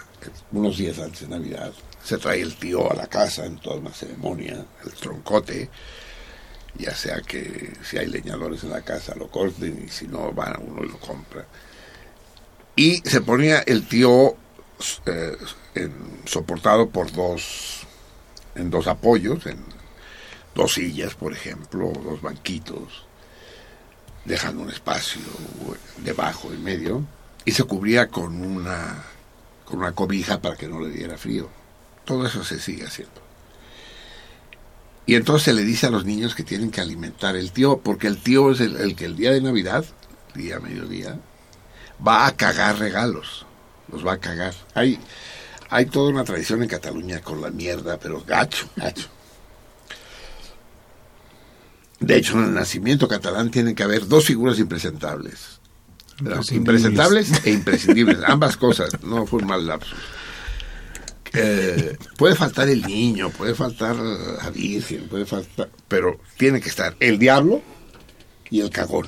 unos 0.52 0.78
días 0.78 1.00
antes 1.00 1.22
de 1.22 1.28
Navidad, 1.28 1.72
se 2.04 2.18
trae 2.18 2.42
el 2.42 2.56
tío 2.56 2.92
a 2.92 2.96
la 2.96 3.08
casa 3.08 3.46
en 3.46 3.58
toda 3.58 3.78
una 3.78 3.92
ceremonia, 3.94 4.64
el 4.86 4.92
troncote, 4.94 5.70
ya 6.78 6.94
sea 6.96 7.22
que 7.22 7.74
si 7.84 7.98
hay 7.98 8.08
leñadores 8.08 8.64
en 8.64 8.70
la 8.70 8.82
casa 8.82 9.16
lo 9.16 9.30
corten 9.30 9.86
y 9.86 9.90
si 9.90 10.08
no 10.08 10.32
van 10.32 10.56
uno 10.62 10.84
y 10.84 10.90
lo 10.90 11.00
compra. 11.00 11.46
Y 12.76 12.98
se 12.98 13.22
ponía 13.22 13.60
el 13.62 13.88
tío 13.88 14.36
eh, 15.08 15.36
en- 15.76 16.22
soportado 16.26 16.90
por 16.90 17.12
dos, 17.12 17.82
en 18.56 18.70
dos 18.70 18.86
apoyos, 18.88 19.46
en 19.48 19.58
dos 20.54 20.74
sillas, 20.76 21.16
por 21.16 21.34
ejemplo, 21.34 21.92
dos 22.04 22.22
banquitos, 22.22 23.07
dejando 24.28 24.62
un 24.62 24.70
espacio 24.70 25.22
debajo, 26.04 26.52
en 26.52 26.64
medio, 26.64 27.04
y 27.46 27.54
se 27.54 27.64
cubría 27.64 28.10
con 28.10 28.42
una, 28.42 29.04
con 29.66 29.80
una 29.80 29.94
cobija 29.94 30.42
para 30.42 30.56
que 30.56 30.68
no 30.68 30.82
le 30.82 30.90
diera 30.90 31.18
frío. 31.18 31.50
Todo 32.06 32.28
eso 32.28 32.44
se 32.44 32.60
sigue 32.60 32.86
haciendo. 32.86 33.22
Y 35.06 35.16
entonces 35.16 35.44
se 35.44 35.54
le 35.54 35.64
dice 35.64 35.88
a 35.88 35.90
los 35.90 36.04
niños 36.04 36.36
que 36.36 36.44
tienen 36.44 36.70
que 36.70 36.82
alimentar 36.82 37.38
el 37.38 37.52
tío, 37.52 37.80
porque 37.80 38.08
el 38.08 38.18
tío 38.18 38.52
es 38.52 38.60
el, 38.60 38.76
el 38.76 38.96
que 38.96 39.06
el 39.06 39.16
día 39.16 39.32
de 39.32 39.42
Navidad, 39.42 39.86
día 40.36 40.60
mediodía, 40.60 41.18
va 42.06 42.28
a 42.28 42.36
cagar 42.36 42.78
regalos. 42.78 43.46
Los 43.90 44.06
va 44.06 44.14
a 44.14 44.20
cagar. 44.20 44.54
Hay, 44.74 45.00
hay 45.70 45.86
toda 45.86 46.10
una 46.10 46.26
tradición 46.26 46.62
en 46.62 46.68
Cataluña 46.68 47.22
con 47.22 47.42
la 47.42 47.50
mierda, 47.50 47.98
pero 47.98 48.22
gacho, 48.26 48.68
gacho. 48.76 49.08
De 52.00 52.16
hecho, 52.16 52.38
en 52.38 52.46
el 52.46 52.54
nacimiento 52.54 53.08
catalán 53.08 53.50
tienen 53.50 53.76
que 53.76 53.84
haber 53.84 54.08
dos 54.08 54.26
figuras 54.26 54.60
impresentables. 54.60 55.60
Impresentables 56.52 57.46
e 57.46 57.52
imprescindibles, 57.52 58.20
ambas 58.26 58.58
cosas, 58.58 59.04
no 59.04 59.26
fue 59.26 59.40
un 59.42 59.48
mal 59.48 59.66
lapsus. 59.66 59.98
Eh, 61.34 61.98
puede 62.18 62.36
faltar 62.36 62.70
el 62.70 62.82
niño, 62.82 63.30
puede 63.30 63.54
faltar 63.54 63.96
la 63.96 64.50
Virgen, 64.50 65.08
puede 65.08 65.26
faltar, 65.26 65.70
pero 65.88 66.20
tiene 66.38 66.62
que 66.62 66.70
estar 66.70 66.96
el 67.00 67.20
diablo 67.20 67.62
y 68.50 68.62
el 68.62 68.70
cagón. 68.70 69.08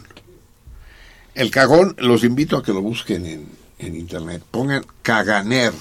El 1.33 1.49
cagón, 1.49 1.95
los 1.97 2.23
invito 2.23 2.57
a 2.57 2.63
que 2.63 2.73
lo 2.73 2.81
busquen 2.81 3.25
en, 3.25 3.47
en 3.79 3.95
internet. 3.95 4.43
Pongan 4.51 4.85
caganer. 5.01 5.71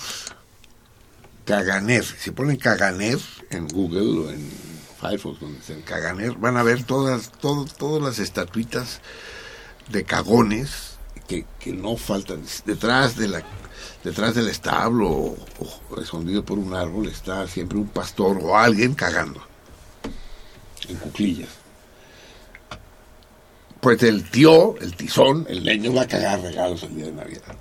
Caganer. 1.44 2.05
Si 2.05 2.30
ponen 2.30 2.56
caganer 2.56 3.18
en 3.51 3.66
Google 3.66 4.20
o 4.20 4.30
en 4.30 4.68
Firefox, 5.01 5.41
donde 5.41 5.62
sea 5.62 5.77
caganer, 5.85 6.33
van 6.35 6.57
a 6.57 6.62
ver 6.62 6.83
todas, 6.85 7.31
todo- 7.33 7.65
todas 7.66 8.03
las 8.03 8.19
estatuitas 8.19 9.01
de 9.91 10.05
cagones 10.05 10.97
que, 11.29 11.47
que 11.61 11.73
no 11.73 11.97
faltan. 11.97 12.43
Detrás 12.65 13.16
de 13.16 13.29
la 13.29 13.43
detrás 14.03 14.35
del 14.35 14.49
establo 14.49 15.09
o, 15.11 15.37
o 15.91 16.01
escondido 16.01 16.45
por 16.45 16.59
un 16.59 16.75
árbol 16.75 17.07
está 17.09 17.47
siempre 17.47 17.79
un 17.79 17.89
pastor 17.89 18.39
o 18.43 18.57
alguien 18.57 18.95
cagando 18.95 19.41
en 20.89 20.97
cuclillas. 20.97 21.51
Pues 23.81 24.03
el 24.03 24.29
tío, 24.29 24.77
el 24.81 24.97
tizón, 24.97 25.47
el 25.49 25.62
leño 25.65 25.95
va 25.95 26.03
a 26.03 26.09
cagar 26.09 26.41
regalos 26.41 26.83
el 26.83 26.97
día 26.97 27.05
de 27.07 27.12
Navidad. 27.12 27.55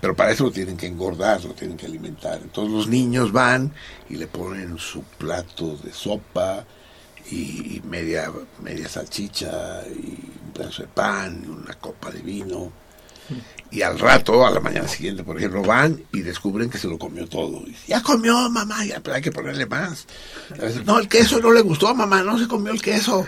Pero 0.00 0.14
para 0.14 0.32
eso 0.32 0.44
lo 0.44 0.50
tienen 0.50 0.76
que 0.76 0.86
engordar, 0.86 1.42
lo 1.44 1.54
tienen 1.54 1.76
que 1.76 1.86
alimentar. 1.86 2.40
Entonces 2.42 2.72
los 2.72 2.88
niños 2.88 3.32
van 3.32 3.72
y 4.08 4.16
le 4.16 4.26
ponen 4.26 4.78
su 4.78 5.02
plato 5.02 5.76
de 5.76 5.92
sopa 5.92 6.64
y 7.30 7.80
media, 7.84 8.30
media 8.62 8.88
salchicha 8.88 9.82
y 9.88 10.18
un 10.44 10.52
pedazo 10.52 10.82
de 10.82 10.88
pan 10.88 11.42
y 11.44 11.48
una 11.48 11.74
copa 11.74 12.10
de 12.10 12.20
vino. 12.20 12.72
Y 13.70 13.82
al 13.82 13.98
rato, 13.98 14.46
a 14.46 14.50
la 14.50 14.60
mañana 14.60 14.86
siguiente, 14.86 15.24
por 15.24 15.38
ejemplo, 15.38 15.62
van 15.62 16.04
y 16.12 16.20
descubren 16.20 16.68
que 16.68 16.78
se 16.78 16.86
lo 16.86 16.98
comió 16.98 17.26
todo. 17.26 17.62
Y 17.62 17.70
dice, 17.70 17.84
ya 17.88 18.02
comió, 18.02 18.48
mamá, 18.50 18.84
ya, 18.84 19.00
pero 19.00 19.16
hay 19.16 19.22
que 19.22 19.32
ponerle 19.32 19.66
más. 19.66 20.06
A 20.52 20.62
veces, 20.62 20.84
no, 20.84 20.98
el 20.98 21.08
queso 21.08 21.40
no 21.40 21.50
le 21.50 21.62
gustó, 21.62 21.94
mamá, 21.94 22.22
no 22.22 22.38
se 22.38 22.46
comió 22.46 22.72
el 22.72 22.82
queso. 22.82 23.26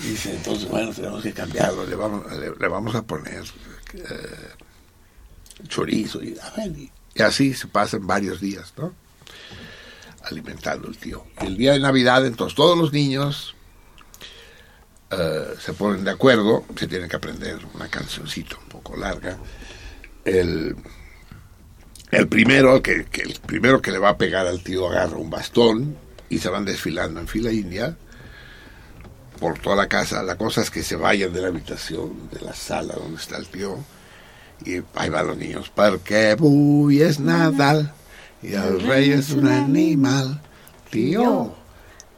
Y 0.00 0.08
dice, 0.08 0.34
entonces, 0.34 0.68
bueno, 0.68 0.92
tenemos 0.92 1.22
que 1.22 1.32
cambiarlo, 1.32 1.86
le 1.86 1.94
vamos, 1.94 2.24
le 2.32 2.68
vamos 2.68 2.94
a 2.94 3.02
poner 3.02 3.44
eh, 3.94 4.48
chorizo. 5.68 6.22
Y, 6.22 6.36
así 7.20 7.54
se 7.54 7.66
pasan 7.66 8.06
varios 8.06 8.40
días, 8.40 8.72
¿no? 8.76 8.94
Alimentando 10.24 10.88
el 10.88 10.96
tío. 10.96 11.24
El 11.40 11.56
día 11.56 11.72
de 11.72 11.80
Navidad, 11.80 12.24
entonces, 12.26 12.56
todos 12.56 12.78
los 12.78 12.92
niños 12.92 13.54
eh, 15.10 15.54
se 15.60 15.72
ponen 15.74 16.04
de 16.04 16.10
acuerdo, 16.10 16.64
se 16.76 16.86
tienen 16.86 17.08
que 17.08 17.16
aprender 17.16 17.58
una 17.74 17.88
cancioncita 17.88 18.56
un 18.56 18.68
poco 18.68 18.96
larga. 18.96 19.36
El, 20.24 20.76
el 22.10 22.28
primero, 22.28 22.80
que, 22.82 23.06
que 23.06 23.22
el 23.22 23.34
primero 23.40 23.82
que 23.82 23.90
le 23.90 23.98
va 23.98 24.10
a 24.10 24.18
pegar 24.18 24.46
al 24.46 24.62
tío 24.62 24.88
agarra 24.88 25.16
un 25.16 25.30
bastón 25.30 25.96
y 26.28 26.38
se 26.38 26.48
van 26.48 26.64
desfilando 26.64 27.20
en 27.20 27.28
fila 27.28 27.52
india 27.52 27.96
por 29.38 29.58
toda 29.58 29.76
la 29.76 29.88
casa. 29.88 30.22
La 30.22 30.36
cosa 30.36 30.62
es 30.62 30.70
que 30.70 30.82
se 30.82 30.96
vayan 30.96 31.32
de 31.32 31.42
la 31.42 31.48
habitación, 31.48 32.30
de 32.30 32.40
la 32.40 32.54
sala 32.54 32.94
donde 32.94 33.20
está 33.20 33.36
el 33.36 33.48
tío, 33.48 33.76
y 34.64 34.82
ahí 34.94 35.08
van 35.10 35.26
los 35.26 35.36
niños. 35.36 35.70
Porque 35.74 36.34
Buy 36.34 37.02
es 37.02 37.20
Nadal 37.20 37.92
y 38.42 38.54
el 38.54 38.80
rey 38.82 39.12
es 39.12 39.30
un 39.30 39.48
animal. 39.48 40.40
Tío, 40.90 41.54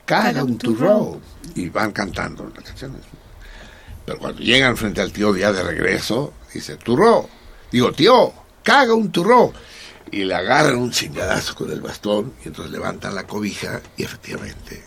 caga 0.05 0.43
un 0.45 0.59
turrón. 0.59 1.21
Y 1.55 1.69
van 1.69 1.93
cantando 1.93 2.51
las 2.55 2.65
canciones. 2.65 3.03
Pero 4.05 4.19
cuando 4.19 4.41
llegan 4.41 4.77
frente 4.77 5.01
al 5.01 5.12
tío 5.12 5.33
día 5.33 5.53
de 5.53 5.62
regreso, 5.62 6.35
dice, 6.53 6.77
turró. 6.77 7.29
Digo, 7.71 7.93
tío, 7.93 8.33
caga 8.62 8.95
un 8.95 9.11
turró. 9.11 9.53
Y 10.11 10.25
le 10.25 10.35
agarran 10.35 10.77
un 10.77 10.91
chingadazo 10.91 11.55
con 11.55 11.71
el 11.71 11.81
bastón 11.81 12.35
y 12.45 12.49
entonces 12.49 12.73
levantan 12.73 13.15
la 13.15 13.27
cobija 13.27 13.81
y 13.97 14.05
efectivamente 14.05 14.85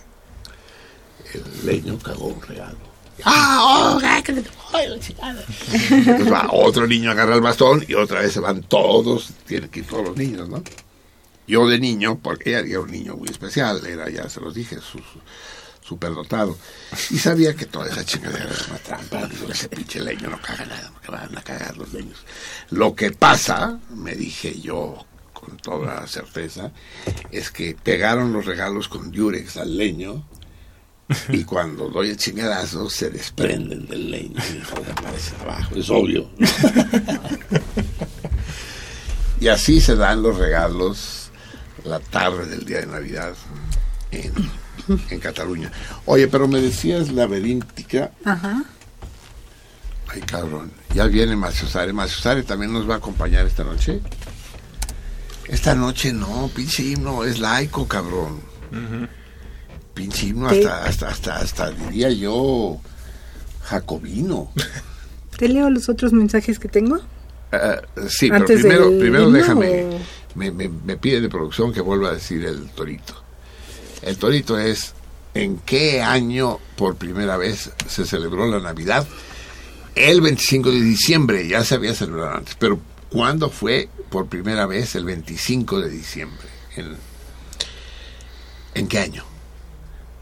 el 1.33 1.65
leño 1.65 1.97
cagó 1.99 2.27
un 2.27 2.41
regalo. 2.41 2.86
¡Ah! 3.23 3.59
¡Oh! 3.61 3.99
chingada! 4.99 5.43
Entonces 5.91 6.31
va 6.31 6.47
otro 6.51 6.87
niño 6.87 7.11
agarra 7.11 7.35
el 7.35 7.41
bastón 7.41 7.83
y 7.87 7.93
otra 7.95 8.21
vez 8.21 8.33
se 8.33 8.39
van 8.39 8.61
todos, 8.63 9.29
tienen 9.45 9.69
que 9.69 9.79
ir 9.79 9.87
todos 9.87 10.09
los 10.09 10.17
niños, 10.17 10.49
¿no? 10.49 10.63
Yo 11.47 11.67
de 11.67 11.79
niño, 11.79 12.19
porque 12.21 12.49
ella 12.49 12.59
era 12.67 12.79
un 12.81 12.91
niño 12.91 13.15
muy 13.15 13.29
especial, 13.29 13.85
era, 13.85 14.09
ya 14.09 14.29
se 14.29 14.41
los 14.41 14.53
dije, 14.53 14.75
su, 14.75 14.97
su- 14.99 15.21
superdotado, 15.81 16.57
y 17.09 17.17
sabía 17.17 17.55
que 17.55 17.65
toda 17.65 17.87
esa 17.87 18.03
chingadera 18.05 18.43
era 18.45 18.65
una 18.69 18.77
trampa. 18.79 19.29
Ese 19.49 19.69
pinche 19.69 20.01
leño 20.01 20.29
no 20.29 20.41
caga 20.41 20.65
nada, 20.65 20.91
porque 20.93 21.09
van 21.11 21.37
a 21.37 21.41
cagar 21.41 21.77
los 21.77 21.93
leños. 21.93 22.19
Lo 22.71 22.93
que 22.93 23.11
pasa, 23.11 23.79
me 23.91 24.13
dije 24.15 24.59
yo 24.59 25.05
con 25.31 25.55
toda 25.55 26.05
certeza, 26.07 26.71
es 27.31 27.49
que 27.51 27.77
pegaron 27.81 28.33
los 28.33 28.45
regalos 28.45 28.89
con 28.89 29.11
Durex 29.11 29.55
al 29.55 29.77
leño 29.77 30.27
y 31.29 31.43
cuando 31.43 31.89
doy 31.89 32.09
el 32.09 32.17
chingadazo 32.17 32.89
se 32.89 33.09
desprenden 33.09 33.87
del 33.87 34.11
leño 34.11 34.35
y 34.35 34.91
aparece 34.91 35.33
abajo, 35.41 35.75
es 35.75 35.89
obvio. 35.89 36.29
y 39.39 39.47
así 39.47 39.79
se 39.79 39.95
dan 39.95 40.21
los 40.21 40.37
regalos 40.37 41.31
la 41.83 41.99
tarde 41.99 42.45
del 42.47 42.65
día 42.65 42.79
de 42.79 42.87
Navidad 42.87 43.33
en, 44.11 44.33
en 45.09 45.19
Cataluña. 45.19 45.71
Oye, 46.05 46.27
pero 46.27 46.47
me 46.47 46.59
decías 46.59 47.11
laberintica, 47.11 48.11
Ajá. 48.25 48.65
Ay, 50.09 50.21
cabrón. 50.21 50.71
Ya 50.93 51.05
viene 51.05 51.35
Maciosare. 51.35 51.93
Maciosare 51.93 52.43
también 52.43 52.71
nos 52.71 52.89
va 52.89 52.95
a 52.95 52.97
acompañar 52.97 53.45
esta 53.45 53.63
noche. 53.63 54.01
Esta 55.47 55.75
noche 55.75 56.13
no, 56.13 56.49
pinche 56.53 56.83
himno, 56.83 57.23
es 57.23 57.39
laico, 57.39 57.87
cabrón. 57.87 58.41
Pinche 59.97 60.27
himno 60.27 60.47
hasta, 60.47 60.85
hasta, 60.85 61.09
hasta, 61.09 61.37
hasta 61.37 61.71
diría 61.71 62.11
yo, 62.11 62.79
jacobino. 63.63 64.51
¿Te 65.39 65.49
leo 65.49 65.71
los 65.71 65.89
otros 65.89 66.13
mensajes 66.13 66.59
que 66.59 66.67
tengo? 66.67 66.99
Eh, 67.51 67.81
sí, 68.07 68.29
pero 68.29 68.45
primero, 68.45 68.89
del 68.91 68.99
primero 68.99 69.31
déjame, 69.31 69.99
me, 70.35 70.51
me, 70.51 70.69
me 70.69 70.97
pide 70.97 71.19
de 71.19 71.29
producción 71.29 71.73
que 71.73 71.81
vuelva 71.81 72.09
a 72.09 72.13
decir 72.13 72.45
el 72.45 72.69
torito. 72.69 73.23
El 74.03 74.17
torito 74.17 74.59
es, 74.59 74.93
¿en 75.33 75.57
qué 75.65 76.03
año 76.03 76.59
por 76.75 76.95
primera 76.97 77.35
vez 77.35 77.71
se 77.87 78.05
celebró 78.05 78.45
la 78.45 78.59
Navidad? 78.59 79.07
El 79.95 80.21
25 80.21 80.69
de 80.69 80.81
diciembre, 80.81 81.47
ya 81.47 81.63
se 81.63 81.73
había 81.73 81.95
celebrado 81.95 82.35
antes, 82.35 82.55
pero 82.59 82.79
¿cuándo 83.09 83.49
fue 83.49 83.89
por 84.11 84.27
primera 84.27 84.67
vez 84.67 84.93
el 84.93 85.05
25 85.05 85.81
de 85.81 85.89
diciembre? 85.89 86.47
¿En, 86.75 86.95
¿en 88.75 88.87
qué 88.87 88.99
año? 88.99 89.26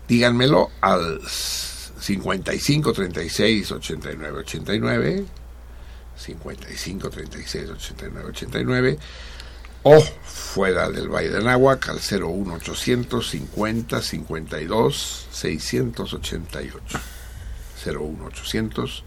Díganmelo 0.07 0.71
al 0.81 1.21
55 1.27 2.93
36 2.93 3.71
89 3.71 4.39
89 4.39 5.25
55 6.15 7.09
36 7.09 7.69
89 7.69 8.29
89 8.29 8.99
o 9.83 10.01
fuera 10.01 10.89
del 10.89 11.09
Valle 11.09 11.29
de 11.29 11.37
Anáhuac 11.37 11.89
al 11.89 11.99
01 11.99 12.53
800 12.55 13.29
50 13.29 14.01
52 14.01 15.27
688 15.31 16.99
01 17.85 18.25
800 18.25 19.03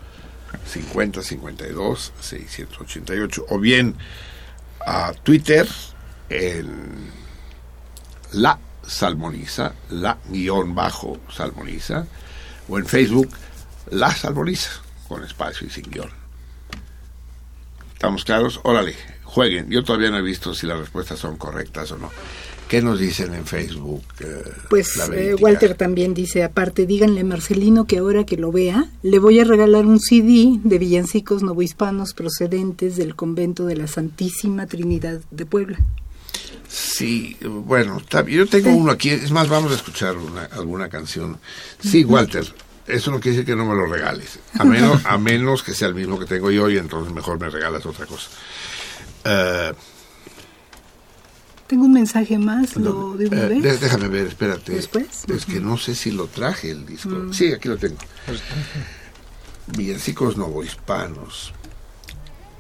50 0.64 1.22
52 1.22 2.12
688 2.20 3.46
o 3.48 3.58
bien 3.58 3.96
a 4.86 5.12
Twitter 5.12 5.68
en 6.30 7.10
la 8.32 8.58
salmoniza 8.88 9.74
la 9.90 10.18
guion 10.28 10.74
bajo 10.74 11.18
salmoniza 11.30 12.06
o 12.68 12.78
en 12.78 12.86
Facebook 12.86 13.28
la 13.90 14.10
salmoniza 14.10 14.70
con 15.06 15.22
espacio 15.22 15.66
y 15.66 15.70
sin 15.70 15.84
guion 15.90 16.10
¿Estamos 17.92 18.24
claros? 18.24 18.60
Órale, 18.62 18.94
jueguen. 19.24 19.70
Yo 19.70 19.82
todavía 19.82 20.08
no 20.10 20.18
he 20.18 20.22
visto 20.22 20.54
si 20.54 20.68
las 20.68 20.78
respuestas 20.78 21.18
son 21.18 21.36
correctas 21.36 21.90
o 21.90 21.98
no. 21.98 22.12
¿Qué 22.68 22.80
nos 22.80 23.00
dicen 23.00 23.34
en 23.34 23.44
Facebook? 23.44 24.04
eh, 24.20 24.44
Pues 24.70 24.96
eh? 25.12 25.34
Walter 25.34 25.74
también 25.74 26.14
dice, 26.14 26.44
aparte, 26.44 26.86
díganle 26.86 27.22
a 27.22 27.24
Marcelino 27.24 27.86
que 27.86 27.98
ahora 27.98 28.24
que 28.24 28.36
lo 28.36 28.52
vea, 28.52 28.88
le 29.02 29.18
voy 29.18 29.40
a 29.40 29.44
regalar 29.44 29.84
un 29.84 29.98
CD 29.98 30.60
de 30.62 30.78
villancicos 30.78 31.42
novohispanos 31.42 32.14
procedentes 32.14 32.96
del 32.96 33.16
convento 33.16 33.66
de 33.66 33.74
la 33.74 33.88
Santísima 33.88 34.66
Trinidad 34.66 35.20
de 35.32 35.44
Puebla. 35.44 35.80
Sí, 36.68 37.36
bueno, 37.42 38.02
yo 38.26 38.46
tengo 38.46 38.70
uno 38.70 38.92
aquí. 38.92 39.10
Es 39.10 39.30
más, 39.30 39.48
vamos 39.48 39.72
a 39.72 39.76
escuchar 39.76 40.16
una, 40.16 40.44
alguna 40.44 40.88
canción. 40.88 41.38
Sí, 41.80 42.04
Walter, 42.04 42.46
eso 42.86 43.10
no 43.10 43.20
quiere 43.20 43.38
decir 43.38 43.46
que 43.46 43.56
no 43.56 43.64
me 43.66 43.74
lo 43.74 43.86
regales. 43.86 44.38
A 44.58 44.64
menos, 44.64 45.00
a 45.06 45.16
menos 45.18 45.62
que 45.62 45.72
sea 45.74 45.88
el 45.88 45.94
mismo 45.94 46.18
que 46.18 46.26
tengo 46.26 46.50
yo 46.50 46.68
y 46.68 46.76
entonces 46.76 47.12
mejor 47.14 47.40
me 47.40 47.48
regalas 47.48 47.86
otra 47.86 48.04
cosa. 48.06 48.28
Eh, 49.24 49.72
Tengo 51.66 51.84
un 51.84 51.92
mensaje 51.92 52.38
más, 52.38 52.76
lo 52.76 53.14
de 53.16 53.26
una 53.28 53.42
Eh, 53.44 53.48
vez. 53.48 53.62
de- 53.62 53.78
déjame 53.78 54.08
ver, 54.08 54.26
espérate. 54.26 54.72
¿Después? 54.72 55.24
Es 55.28 55.44
que 55.46 55.60
no 55.60 55.76
sé 55.78 55.94
si 55.94 56.10
lo 56.10 56.26
traje 56.26 56.70
el 56.70 56.84
disco. 56.86 57.10
Mm. 57.10 57.32
Sí, 57.32 57.52
aquí 57.52 57.68
lo 57.68 57.76
tengo. 57.78 57.96
Villancicos 59.68 60.36
novohispanos. 60.36 61.52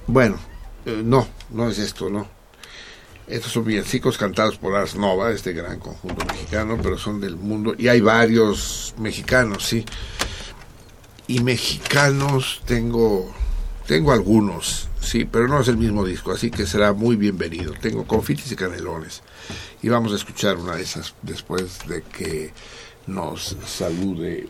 Bueno, 0.06 0.38
eh, 0.84 1.00
no, 1.04 1.26
no 1.50 1.68
es 1.70 1.78
esto, 1.78 2.10
no. 2.10 2.37
Estos 3.28 3.52
son 3.52 3.64
villancicos 3.64 4.16
cantados 4.16 4.56
por 4.56 4.74
Ars 4.74 4.96
Nova, 4.96 5.30
este 5.30 5.52
gran 5.52 5.78
conjunto 5.78 6.24
mexicano, 6.24 6.78
pero 6.82 6.96
son 6.96 7.20
del 7.20 7.36
mundo. 7.36 7.74
Y 7.76 7.88
hay 7.88 8.00
varios 8.00 8.94
mexicanos, 8.96 9.66
sí. 9.66 9.84
Y 11.26 11.40
mexicanos 11.40 12.62
tengo, 12.64 13.30
tengo 13.86 14.12
algunos, 14.12 14.88
sí, 14.98 15.26
pero 15.26 15.46
no 15.46 15.60
es 15.60 15.68
el 15.68 15.76
mismo 15.76 16.06
disco, 16.06 16.32
así 16.32 16.50
que 16.50 16.64
será 16.64 16.94
muy 16.94 17.16
bienvenido. 17.16 17.74
Tengo 17.78 18.06
confites 18.06 18.50
y 18.50 18.56
canelones. 18.56 19.22
Y 19.82 19.90
vamos 19.90 20.12
a 20.12 20.16
escuchar 20.16 20.56
una 20.56 20.76
de 20.76 20.82
esas 20.84 21.14
después 21.20 21.86
de 21.86 22.00
que 22.02 22.54
nos 23.06 23.56
salude. 23.66 24.48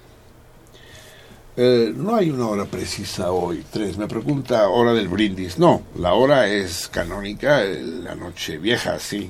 Eh, 1.60 1.92
no 1.96 2.14
hay 2.14 2.30
una 2.30 2.46
hora 2.46 2.64
precisa 2.66 3.32
hoy, 3.32 3.64
tres. 3.72 3.98
Me 3.98 4.06
pregunta 4.06 4.68
hora 4.68 4.92
del 4.94 5.08
brindis. 5.08 5.58
No, 5.58 5.82
la 5.96 6.14
hora 6.14 6.46
es 6.46 6.86
canónica, 6.88 7.64
eh, 7.64 7.82
la 7.82 8.14
noche 8.14 8.58
vieja, 8.58 8.98
sí, 9.00 9.28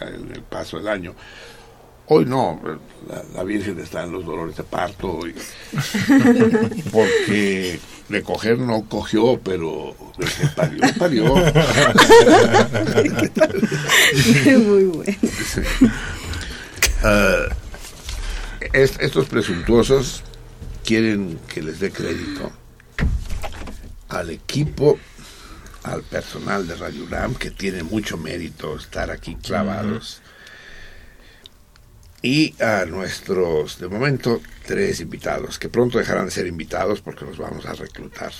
el, 0.00 0.30
el 0.30 0.42
paso 0.42 0.76
del 0.76 0.88
año. 0.88 1.14
Hoy 2.12 2.26
no, 2.26 2.60
la, 3.08 3.22
la 3.34 3.44
Virgen 3.44 3.78
está 3.78 4.02
en 4.02 4.12
los 4.12 4.26
dolores 4.26 4.56
de 4.56 4.64
parto, 4.64 5.20
y- 5.26 5.34
porque 6.92 7.80
de 8.08 8.22
coger 8.24 8.58
no 8.58 8.84
cogió, 8.88 9.38
pero 9.40 9.94
de 10.18 10.26
que 10.26 10.46
parió, 10.54 10.80
parió. 10.98 11.34
Muy 14.58 14.84
bueno. 14.84 15.16
Ah, 17.02 17.46
es- 18.74 18.98
estos 19.00 19.24
presuntuosos 19.26 20.22
quieren 20.84 21.38
que 21.52 21.62
les 21.62 21.80
dé 21.80 21.90
crédito 21.90 22.52
al 24.08 24.30
equipo, 24.30 24.98
al 25.84 26.02
personal 26.02 26.66
de 26.66 26.76
Radio 26.76 27.04
UNAM, 27.04 27.34
que 27.34 27.50
tiene 27.50 27.82
mucho 27.82 28.16
mérito 28.16 28.76
estar 28.76 29.10
aquí 29.10 29.36
clavados, 29.36 30.20
y 32.22 32.54
a 32.62 32.84
nuestros, 32.84 33.78
de 33.78 33.88
momento, 33.88 34.40
tres 34.66 35.00
invitados, 35.00 35.58
que 35.58 35.68
pronto 35.68 35.98
dejarán 35.98 36.26
de 36.26 36.32
ser 36.32 36.46
invitados 36.46 37.00
porque 37.00 37.24
los 37.24 37.38
vamos 37.38 37.64
a 37.66 37.72
reclutar. 37.72 38.32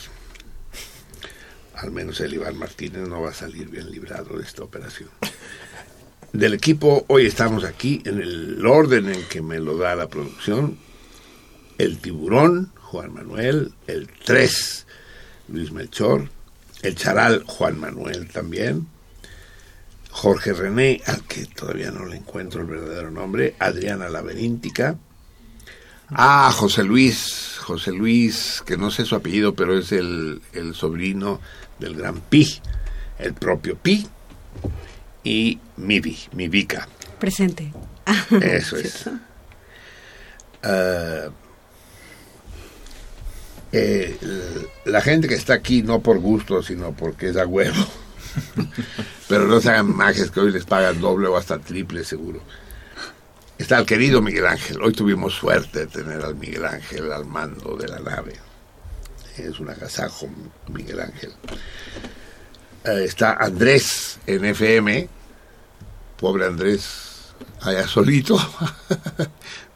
Al 1.77 1.91
menos 1.91 2.21
el 2.21 2.35
Iván 2.35 2.59
Martínez 2.59 3.09
no 3.09 3.23
va 3.23 3.31
a 3.31 3.35
salir 3.35 3.69
bien 3.69 3.91
librado 3.91 4.37
de 4.37 4.45
esta 4.45 4.63
operación 4.63 5.09
del 6.33 6.55
equipo, 6.55 7.05
hoy 7.09 7.27
estamos 7.27 7.65
aquí 7.65 8.03
en 8.05 8.21
el 8.21 8.65
orden 8.65 9.09
en 9.09 9.23
que 9.25 9.43
me 9.43 9.59
lo 9.59 9.77
da 9.77 9.97
la 9.97 10.09
producción. 10.09 10.79
El 11.81 11.97
tiburón, 11.97 12.71
Juan 12.79 13.15
Manuel, 13.15 13.73
el 13.87 14.07
3, 14.27 14.87
Luis 15.49 15.73
Melchor, 15.73 16.29
el 16.83 16.95
charal, 16.95 17.43
Juan 17.47 17.81
Manuel 17.81 18.29
también, 18.29 18.87
Jorge 20.11 20.53
René, 20.53 21.01
al 21.07 21.23
que 21.23 21.47
todavía 21.47 21.91
no 21.91 22.05
le 22.05 22.19
encuentro 22.19 22.61
el 22.61 22.67
verdadero 22.67 23.11
nombre, 23.11 23.55
Adriana 23.59 24.11
Laberíntica, 24.11 24.99
ah, 26.11 26.53
José 26.55 26.83
Luis, 26.83 27.57
José 27.61 27.93
Luis, 27.93 28.63
que 28.67 28.77
no 28.77 28.91
sé 28.91 29.07
su 29.07 29.15
apellido, 29.15 29.55
pero 29.55 29.79
es 29.79 29.91
el, 29.93 30.43
el 30.53 30.75
sobrino 30.75 31.41
del 31.79 31.97
gran 31.97 32.21
Pi, 32.21 32.61
el 33.19 33.33
propio 33.33 33.79
Pi, 33.79 34.07
y 35.25 35.59
Mivi, 35.79 36.19
Mivica. 36.33 36.87
Presente. 37.19 37.73
Eso 38.43 38.77
es. 38.77 39.09
Ah, 40.63 41.31
eh, 43.73 44.19
la 44.85 45.01
gente 45.01 45.29
que 45.29 45.35
está 45.35 45.55
aquí 45.55 45.83
no 45.83 46.01
por 46.01 46.19
gusto, 46.19 46.63
sino 46.63 46.93
porque 46.93 47.29
es 47.29 47.37
a 47.37 47.47
huevo. 47.47 47.87
Pero 49.29 49.47
no 49.47 49.61
se 49.61 49.71
hagan 49.71 49.95
magias 49.95 50.31
que 50.31 50.41
hoy 50.41 50.51
les 50.51 50.65
pagan 50.65 51.01
doble 51.01 51.29
o 51.29 51.37
hasta 51.37 51.59
triple 51.59 52.05
seguro. 52.05 52.41
Está 53.59 53.79
el 53.79 53.87
querido 53.87 54.23
Miguel 54.23 54.47
Ángel. 54.47 54.81
Hoy 54.83 54.93
tuvimos 54.93 55.35
suerte 55.35 55.81
de 55.81 55.87
tener 55.87 56.23
al 56.25 56.35
Miguel 56.35 56.65
Ángel 56.65 57.13
al 57.13 57.27
mando 57.27 57.77
de 57.77 57.89
la 57.89 58.01
nave. 58.01 58.35
Es 59.37 59.61
un 59.61 59.71
agasajo, 59.71 60.29
Miguel 60.69 61.01
Ángel. 61.01 61.33
Eh, 62.85 63.05
está 63.05 63.35
Andrés 63.35 64.19
en 64.27 64.45
FM. 64.45 65.09
Pobre 66.19 66.47
Andrés, 66.47 67.35
allá 67.61 67.87
solito. 67.87 68.39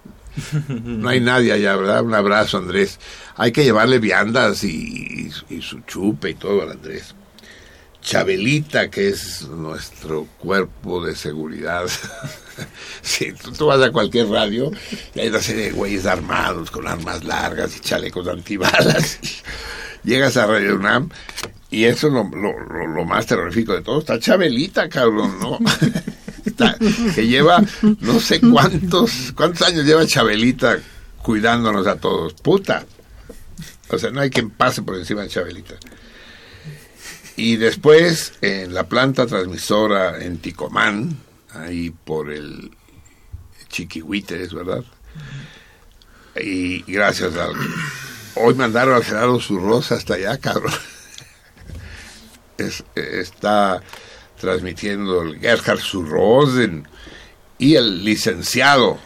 No 0.68 1.08
hay 1.08 1.20
nadie 1.20 1.52
allá, 1.52 1.76
¿verdad? 1.76 2.02
Un 2.02 2.14
abrazo, 2.14 2.58
Andrés. 2.58 2.98
Hay 3.36 3.52
que 3.52 3.64
llevarle 3.64 3.98
viandas 3.98 4.64
y, 4.64 5.30
su 5.60 5.80
chupe 5.86 6.30
y 6.30 6.34
todo 6.34 6.62
al 6.62 6.72
Andrés. 6.72 7.14
Chabelita, 8.02 8.90
que 8.90 9.08
es 9.08 9.48
nuestro 9.48 10.26
cuerpo 10.38 11.04
de 11.04 11.16
seguridad. 11.16 11.86
Tú, 13.42 13.50
tú 13.52 13.66
vas 13.66 13.80
a 13.82 13.90
cualquier 13.90 14.28
radio 14.28 14.70
y 15.14 15.18
hay 15.20 15.28
una 15.28 15.40
serie 15.40 15.64
de 15.64 15.70
güeyes 15.72 16.06
armados 16.06 16.70
con 16.70 16.86
armas 16.86 17.24
largas 17.24 17.76
y 17.76 17.80
chalecos 17.80 18.28
antibalas. 18.28 19.18
Llegas 20.04 20.36
a 20.36 20.46
Radio 20.46 20.76
UNAM 20.76 21.08
y 21.70 21.84
eso 21.86 22.06
es 22.06 22.12
lo, 22.12 22.22
lo- 22.24 22.58
lo- 22.60 22.86
lo 22.94 23.04
más 23.04 23.26
terrorífico 23.26 23.72
de 23.72 23.82
todo. 23.82 23.98
Está 23.98 24.20
Chabelita, 24.20 24.88
cabrón, 24.88 25.36
¿no? 25.40 25.58
Que 27.14 27.26
lleva 27.26 27.62
no 28.00 28.20
sé 28.20 28.40
cuántos, 28.40 29.32
cuántos 29.36 29.66
años 29.66 29.84
lleva 29.84 30.06
Chabelita 30.06 30.78
cuidándonos 31.22 31.86
a 31.86 31.96
todos. 31.96 32.34
Puta. 32.34 32.84
O 33.90 33.98
sea, 33.98 34.10
no 34.10 34.20
hay 34.20 34.30
quien 34.30 34.50
pase 34.50 34.82
por 34.82 34.96
encima 34.96 35.22
de 35.22 35.28
Chabelita. 35.28 35.74
Y 37.36 37.56
después, 37.56 38.34
en 38.40 38.72
la 38.74 38.88
planta 38.88 39.26
transmisora 39.26 40.24
en 40.24 40.38
Ticomán, 40.38 41.16
ahí 41.52 41.90
por 41.90 42.30
el 42.30 42.70
Chiquihuites, 43.68 44.54
¿verdad? 44.54 44.84
Y 46.36 46.82
gracias 46.90 47.34
al... 47.36 47.52
Hoy 48.36 48.54
mandaron 48.54 48.94
al 48.94 49.04
Gerardo 49.04 49.40
Zurrosa 49.40 49.94
hasta 49.96 50.14
allá, 50.14 50.38
cabrón. 50.38 50.72
Es- 52.58 52.84
está 52.94 53.80
transmitiendo 54.44 55.22
el 55.22 55.40
Gerhard 55.40 55.80
Zurrosen 55.80 56.86
y 57.58 57.76
el 57.76 58.04
licenciado 58.04 58.98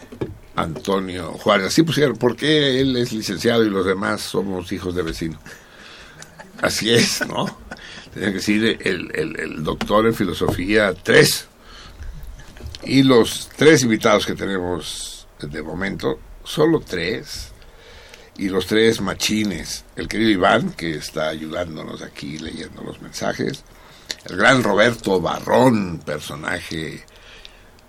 Antonio 0.55 1.31
Juárez. 1.33 1.67
Así 1.67 1.83
pusieron, 1.83 2.17
¿por 2.17 2.35
qué 2.35 2.81
él 2.81 2.97
es 2.97 3.13
licenciado 3.13 3.63
y 3.63 3.69
los 3.69 3.85
demás 3.85 4.21
somos 4.21 4.71
hijos 4.71 4.93
de 4.93 5.03
vecino? 5.03 5.39
Así 6.61 6.93
es, 6.93 7.25
¿no? 7.25 7.57
Tenía 8.13 8.29
que 8.29 8.35
decir 8.35 8.77
el 8.83 9.63
doctor 9.63 10.05
en 10.05 10.13
filosofía 10.13 10.93
3. 10.93 11.47
Y 12.83 13.03
los 13.03 13.49
tres 13.55 13.83
invitados 13.83 14.25
que 14.25 14.35
tenemos 14.35 15.27
de 15.41 15.61
momento, 15.61 16.19
solo 16.43 16.79
tres. 16.79 17.51
Y 18.37 18.49
los 18.49 18.67
tres 18.67 19.01
machines. 19.01 19.83
El 19.95 20.07
querido 20.07 20.29
Iván, 20.29 20.71
que 20.71 20.95
está 20.95 21.27
ayudándonos 21.27 22.01
aquí 22.01 22.37
leyendo 22.39 22.83
los 22.83 23.01
mensajes. 23.01 23.63
El 24.25 24.37
gran 24.37 24.63
Roberto 24.63 25.19
Barrón, 25.19 25.99
personaje 26.05 27.03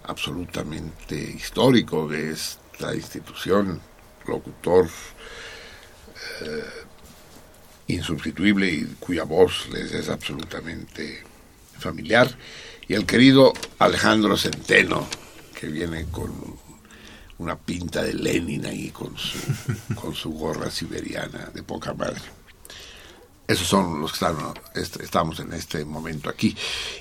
absolutamente 0.04 1.16
histórico 1.16 2.08
de 2.08 2.32
esta 2.32 2.94
institución, 2.94 3.80
locutor 4.26 4.88
eh, 6.42 6.64
insustituible 7.88 8.70
y 8.70 8.84
cuya 8.98 9.24
voz 9.24 9.68
les 9.70 9.92
es 9.92 10.08
absolutamente 10.08 11.22
familiar, 11.78 12.30
y 12.86 12.94
el 12.94 13.06
querido 13.06 13.52
Alejandro 13.78 14.36
Centeno, 14.36 15.06
que 15.54 15.66
viene 15.68 16.06
con 16.06 16.32
una 17.38 17.56
pinta 17.58 18.02
de 18.02 18.14
Lenin 18.14 18.66
ahí 18.66 18.90
con 18.90 19.16
su, 19.16 19.38
con 19.94 20.14
su 20.14 20.32
gorra 20.32 20.70
siberiana 20.70 21.50
de 21.52 21.62
poca 21.62 21.94
madre. 21.94 22.39
Esos 23.50 23.66
son 23.66 24.00
los 24.00 24.12
que 24.12 24.16
están, 24.24 24.36
est- 24.74 25.00
estamos 25.00 25.40
en 25.40 25.52
este 25.52 25.84
momento 25.84 26.28
aquí. 26.30 26.56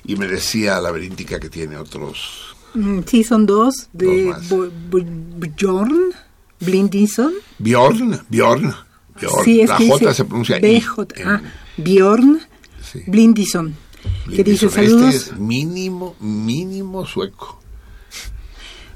Y 0.05 0.15
me 0.15 0.27
decía 0.27 0.80
Laberíntica 0.81 1.39
que 1.39 1.49
tiene 1.49 1.77
otros 1.77 2.55
Mm, 2.76 2.99
Sí, 3.07 3.23
son 3.23 3.45
dos, 3.47 3.89
de 3.93 4.26
Dos 4.26 4.69
Bjorn 5.38 6.11
Blindison. 6.59 7.34
Bjorn, 7.57 8.19
Bjorn, 8.30 8.73
Bjorn. 9.19 9.43
Sí, 9.43 9.61
es 9.61 9.69
la 9.69 9.77
que 9.77 9.88
J 9.89 10.13
se 10.13 10.26
pronuncia 10.26 10.57
I 10.57 10.61
BJ, 10.61 11.07
en 11.21 11.27
ah, 11.27 11.41
Bjorn 11.77 12.39
Sí. 12.91 13.01
Blindison. 13.07 13.76
Que 14.35 14.43
dice 14.43 14.69
saludos, 14.69 15.13
Este 15.15 15.31
es 15.34 15.39
mínimo, 15.39 16.15
mínimo 16.19 17.05
sueco. 17.07 17.59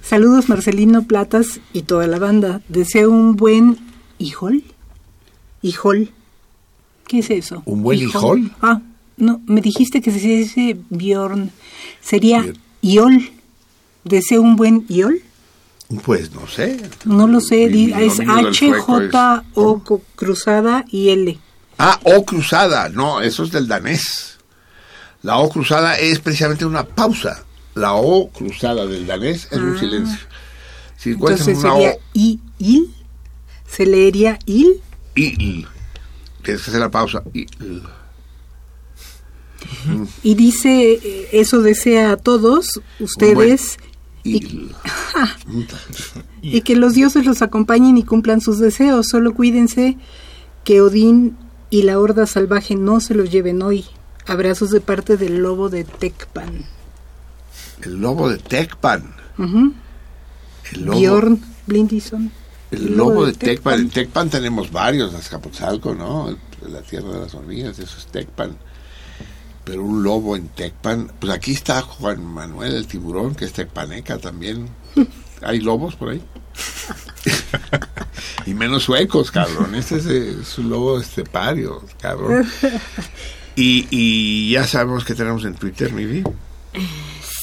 saludos 0.01 0.49
Marcelino 0.49 1.07
Platas 1.07 1.59
y 1.73 1.81
toda 1.83 2.07
la 2.07 2.19
banda. 2.19 2.61
Deseo 2.69 3.09
un 3.09 3.35
buen 3.35 3.77
hijol. 4.19 4.63
Hijol. 5.61 6.11
¿Qué 7.07 7.19
es 7.19 7.29
eso? 7.29 7.61
¿Un 7.65 7.83
buen 7.83 7.99
hijol? 7.99 8.51
Ah, 8.61 8.81
no, 9.17 9.41
me 9.45 9.61
dijiste 9.61 10.01
que 10.01 10.11
se 10.11 10.19
dice 10.19 10.77
Bjorn. 10.89 11.51
Sería 12.01 12.41
Bien. 12.41 12.57
Iol. 12.81 13.31
Deseo 14.03 14.41
un 14.41 14.55
buen 14.55 14.85
Iol. 14.89 15.21
Pues 16.03 16.31
no 16.33 16.47
sé. 16.47 16.81
No 17.05 17.27
lo 17.27 17.39
sé, 17.39 17.67
Mi- 17.67 17.73
di- 17.87 17.93
mi 17.93 18.03
es 18.03 18.17
dominio 18.17 18.35
del 18.37 18.47
H, 18.47 18.57
sueco 18.57 18.99
es- 19.01 19.11
J, 19.11 19.43
O 19.53 19.79
co- 19.83 20.01
cruzada 20.15 20.85
y 20.89 21.09
L. 21.09 21.37
Ah, 21.77 21.99
O 22.03 22.25
cruzada. 22.25 22.89
No, 22.89 23.21
eso 23.21 23.43
es 23.43 23.51
del 23.51 23.67
danés. 23.67 24.37
La 25.21 25.37
O 25.37 25.49
cruzada 25.49 25.95
es 25.95 26.19
precisamente 26.19 26.65
una 26.65 26.83
pausa. 26.85 27.43
La 27.75 27.93
O 27.93 28.29
cruzada 28.29 28.85
del 28.85 29.05
danés 29.07 29.47
es 29.51 29.57
un 29.59 29.77
silencio. 29.79 30.17
Si 30.97 31.11
encuentras 31.11 31.47
Ah. 31.47 31.51
Entonces 31.51 31.63
una 31.71 31.73
sería 31.73 31.91
O 31.91 31.99
I, 32.13 32.39
il. 32.59 32.93
Se 33.67 33.85
leería 33.85 34.39
il. 34.45 34.81
y 35.15 35.65
tienes 36.43 36.63
que 36.63 36.69
hacer 36.69 36.79
la 36.81 36.91
pausa. 36.91 37.23
Y, 37.33 37.47
Y 40.21 40.35
dice, 40.35 40.93
eh, 40.93 41.29
eso 41.31 41.61
desea 41.61 42.11
a 42.11 42.17
todos 42.17 42.81
ustedes 42.99 43.77
y, 44.23 44.69
y 46.41 46.61
que 46.61 46.75
los 46.75 46.93
dioses 46.93 47.25
los 47.25 47.41
acompañen 47.41 47.97
y 47.97 48.03
cumplan 48.03 48.41
sus 48.41 48.59
deseos. 48.59 49.07
Solo 49.09 49.33
cuídense 49.33 49.97
que 50.63 50.81
Odín 50.81 51.37
y 51.69 51.83
la 51.83 51.99
horda 51.99 52.27
salvaje 52.27 52.75
no 52.75 52.99
se 52.99 53.15
los 53.15 53.31
lleven 53.31 53.61
hoy. 53.61 53.85
Abrazos 54.25 54.69
de 54.71 54.79
parte 54.79 55.17
del 55.17 55.37
lobo 55.37 55.69
de 55.69 55.83
Tecpan. 55.83 56.65
el 57.81 57.99
lobo 57.99 58.29
de 58.29 58.37
Tecpan. 58.37 59.13
El 59.37 60.85
lobo, 60.85 60.99
Bjorn 60.99 61.41
Blindison. 61.67 62.31
El 62.73 62.97
lobo 62.97 63.25
de 63.25 63.33
Tecpan. 63.33 63.79
En 63.79 63.89
Tecpan 63.89 64.29
tenemos 64.29 64.71
varios, 64.71 65.13
Azcapotzalco, 65.13 65.93
¿no? 65.93 66.35
La 66.67 66.81
tierra 66.81 67.09
de 67.13 67.19
las 67.21 67.33
hormigas, 67.33 67.79
eso 67.79 67.97
es 67.97 68.05
Tecpan. 68.07 68.57
Pero 69.63 69.83
un 69.83 70.03
lobo 70.03 70.35
en 70.35 70.49
Tecpan, 70.49 71.11
pues 71.19 71.31
aquí 71.31 71.51
está 71.51 71.81
Juan 71.81 72.23
Manuel 72.23 72.75
el 72.75 72.87
tiburón, 72.87 73.35
que 73.35 73.45
es 73.45 73.53
tecpaneca 73.53 74.17
también. 74.17 74.67
¿Hay 75.41 75.59
lobos 75.59 75.95
por 75.95 76.09
ahí? 76.09 76.21
y 78.45 78.53
menos 78.53 78.83
suecos, 78.83 79.31
cabrón. 79.31 79.75
Este 79.75 79.97
es, 79.97 80.05
eh, 80.05 80.35
es 80.41 80.57
un 80.57 80.69
lobo 80.69 80.99
estepario, 80.99 81.83
cabrón. 81.99 82.45
Y, 83.55 83.87
y 83.91 84.51
ya 84.51 84.65
sabemos 84.65 85.05
que 85.05 85.13
tenemos 85.13 85.45
en 85.45 85.53
Twitter, 85.53 85.93
Miri. 85.93 86.23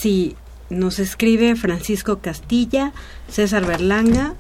Sí, 0.01 0.35
nos 0.69 0.99
escribe 0.99 1.55
Francisco 1.55 2.19
Castilla, 2.19 2.93
César 3.29 3.65
Berlanga, 3.65 4.35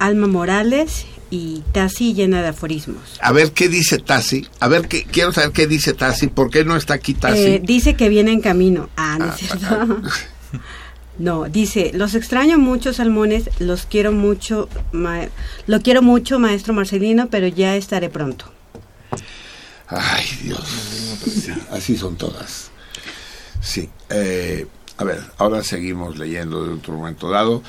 Alma 0.00 0.26
Morales 0.26 1.06
y 1.30 1.62
Tasi 1.72 2.12
llena 2.14 2.42
de 2.42 2.48
aforismos. 2.48 3.18
A 3.22 3.30
ver 3.30 3.52
qué 3.52 3.68
dice 3.68 3.98
Tassi. 3.98 4.48
A 4.58 4.66
ver, 4.66 4.88
qué, 4.88 5.04
quiero 5.04 5.32
saber 5.32 5.52
qué 5.52 5.68
dice 5.68 5.94
Tassi. 5.94 6.26
¿Por 6.26 6.50
qué 6.50 6.64
no 6.64 6.74
está 6.76 6.94
aquí 6.94 7.14
Tassi? 7.14 7.38
Eh, 7.46 7.62
dice 7.64 7.94
que 7.94 8.08
viene 8.08 8.32
en 8.32 8.40
camino. 8.40 8.88
Ah, 8.96 9.16
no 9.18 9.26
es 9.26 9.30
Ah, 9.32 9.36
cierto. 9.36 9.66
ah, 9.70 9.86
No, 11.18 11.44
dice, 11.44 11.90
los 11.94 12.14
extraño 12.14 12.58
mucho, 12.58 12.92
salmones, 12.94 13.50
los 13.58 13.84
quiero 13.84 14.10
mucho, 14.10 14.68
ma- 14.92 15.28
lo 15.66 15.80
quiero 15.82 16.00
mucho, 16.00 16.38
maestro 16.38 16.72
Marcelino, 16.72 17.28
pero 17.28 17.46
ya 17.46 17.76
estaré 17.76 18.08
pronto. 18.08 18.50
Ay, 19.88 20.24
Dios. 20.42 20.64
Sí, 21.24 21.52
así 21.72 21.96
son 21.98 22.16
todas. 22.16 22.70
Sí. 23.60 23.90
eh, 24.08 24.66
a 25.00 25.04
ver, 25.04 25.22
ahora 25.38 25.64
seguimos 25.64 26.18
leyendo 26.18 26.62
de 26.62 26.74
otro 26.74 26.92
momento 26.92 27.30
dado. 27.30 27.62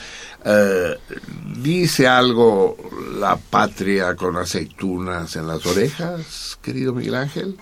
Eh, 0.44 0.98
dice 1.56 2.06
algo 2.06 2.76
la 3.18 3.38
patria 3.38 4.18
con 4.18 4.36
aceitunas 4.36 5.38
en 5.38 5.48
las 5.48 5.66
orejas, 5.66 6.60
querido 6.62 6.94
Miguel 6.94 7.16
Ángel. 7.16 7.58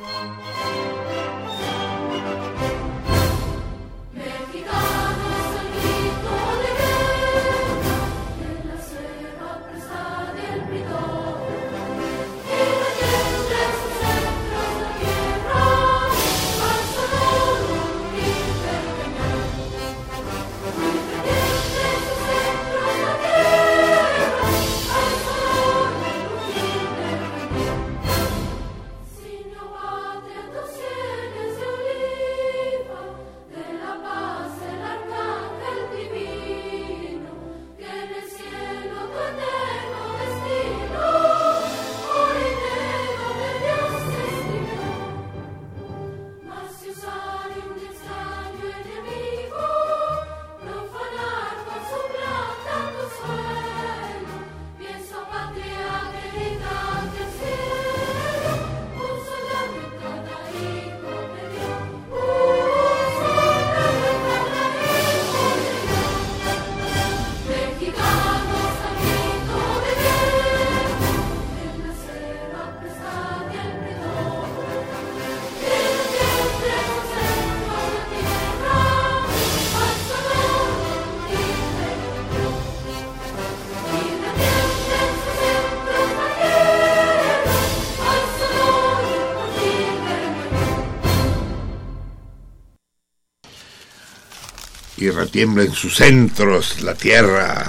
Tiembla 95.30 95.64
en 95.64 95.74
sus 95.74 95.96
centros, 95.96 96.82
la 96.82 96.96
tierra, 96.96 97.66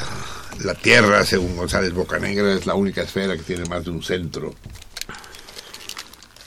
la 0.60 0.74
tierra, 0.74 1.24
según 1.24 1.56
González 1.56 1.92
Bocanegra, 1.92 2.52
es 2.54 2.66
la 2.66 2.74
única 2.74 3.02
esfera 3.02 3.36
que 3.36 3.42
tiene 3.42 3.64
más 3.66 3.84
de 3.84 3.90
un 3.90 4.02
centro. 4.02 4.54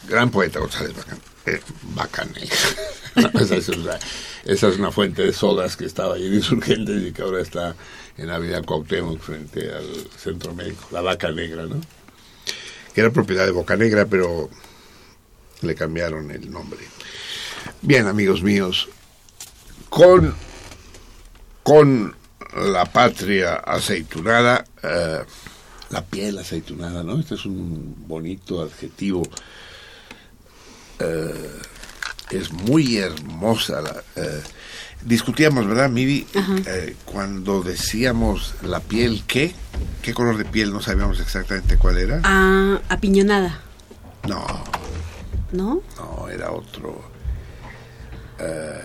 Gran 0.07 0.30
poeta 0.31 0.60
González 0.60 0.94
Bacan- 1.95 2.35
eh, 2.38 2.49
esa, 3.40 3.56
es 3.56 3.69
una, 3.69 3.99
esa 4.45 4.68
es 4.69 4.77
una 4.77 4.91
fuente 4.91 5.22
de 5.23 5.34
sodas 5.34 5.76
que 5.77 5.85
estaba 5.85 6.15
ahí 6.15 6.26
en 6.27 6.35
Insurgentes 6.35 7.03
y 7.03 7.11
que 7.11 7.22
ahora 7.22 7.41
está 7.41 7.76
en 8.18 8.30
Avenida 8.30 8.61
Cuauhtémoc 8.61 9.19
frente 9.19 9.72
al 9.73 9.85
centro 10.18 10.53
médico, 10.53 10.88
la 10.91 11.02
Vaca 11.02 11.31
Negra, 11.31 11.64
¿no? 11.64 11.80
Que 12.94 13.02
era 13.02 13.11
propiedad 13.11 13.45
de 13.45 13.52
Bocanegra, 13.52 14.06
pero 14.06 14.49
le 15.61 15.76
cambiaron 15.76 16.31
el 16.31 16.49
nombre. 16.52 16.80
Bien, 17.81 18.07
amigos 18.07 18.41
míos, 18.44 18.88
con, 19.90 20.35
con 21.64 22.15
la 22.56 22.85
patria 22.85 23.56
aceitunada, 23.56 24.64
eh, 24.84 25.19
la 25.90 26.02
piel 26.03 26.38
aceitunada, 26.38 27.03
¿no? 27.03 27.19
Este 27.19 27.35
es 27.35 27.45
un 27.45 27.95
bonito 28.07 28.61
adjetivo. 28.61 29.23
Eh, 30.99 31.60
es 32.31 32.52
muy 32.52 32.98
hermosa. 32.98 33.81
La, 33.81 34.03
eh, 34.15 34.41
discutíamos, 35.03 35.68
¿verdad, 35.68 35.90
Mivi? 35.90 36.27
Eh, 36.65 36.95
cuando 37.06 37.61
decíamos 37.61 38.56
la 38.64 38.80
piel, 38.80 39.23
¿qué? 39.27 39.53
¿Qué 40.02 40.14
color 40.14 40.38
de 40.38 40.45
piel? 40.45 40.72
No 40.73 40.81
sabíamos 40.81 41.19
exactamente 41.19 41.77
cuál 41.77 41.98
era. 41.98 42.22
Ah, 42.23 42.80
apiñonada, 42.90 43.60
No, 44.27 44.45
¿no? 45.52 45.81
no, 45.98 46.27
era 46.30 46.52
otro. 46.52 47.02
Eh, 48.40 48.84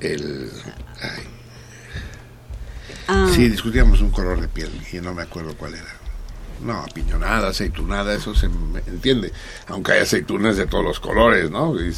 el. 0.00 0.50
ay, 1.02 1.24
Ah, 3.12 3.28
Sí, 3.34 3.48
discutíamos 3.48 4.00
un 4.00 4.10
color 4.10 4.40
de 4.40 4.46
piel 4.46 4.70
y 4.92 4.98
no 4.98 5.12
me 5.12 5.22
acuerdo 5.22 5.54
cuál 5.56 5.74
era. 5.74 5.96
No, 6.64 6.74
apiñonada, 6.74 7.48
aceitunada, 7.48 8.14
eso 8.14 8.34
se 8.36 8.48
me 8.48 8.78
entiende. 8.86 9.32
Aunque 9.66 9.92
hay 9.92 10.00
aceitunas 10.02 10.56
de 10.56 10.66
todos 10.66 10.84
los 10.84 11.00
colores, 11.00 11.50
¿no? 11.50 11.76
Eh, 11.76 11.90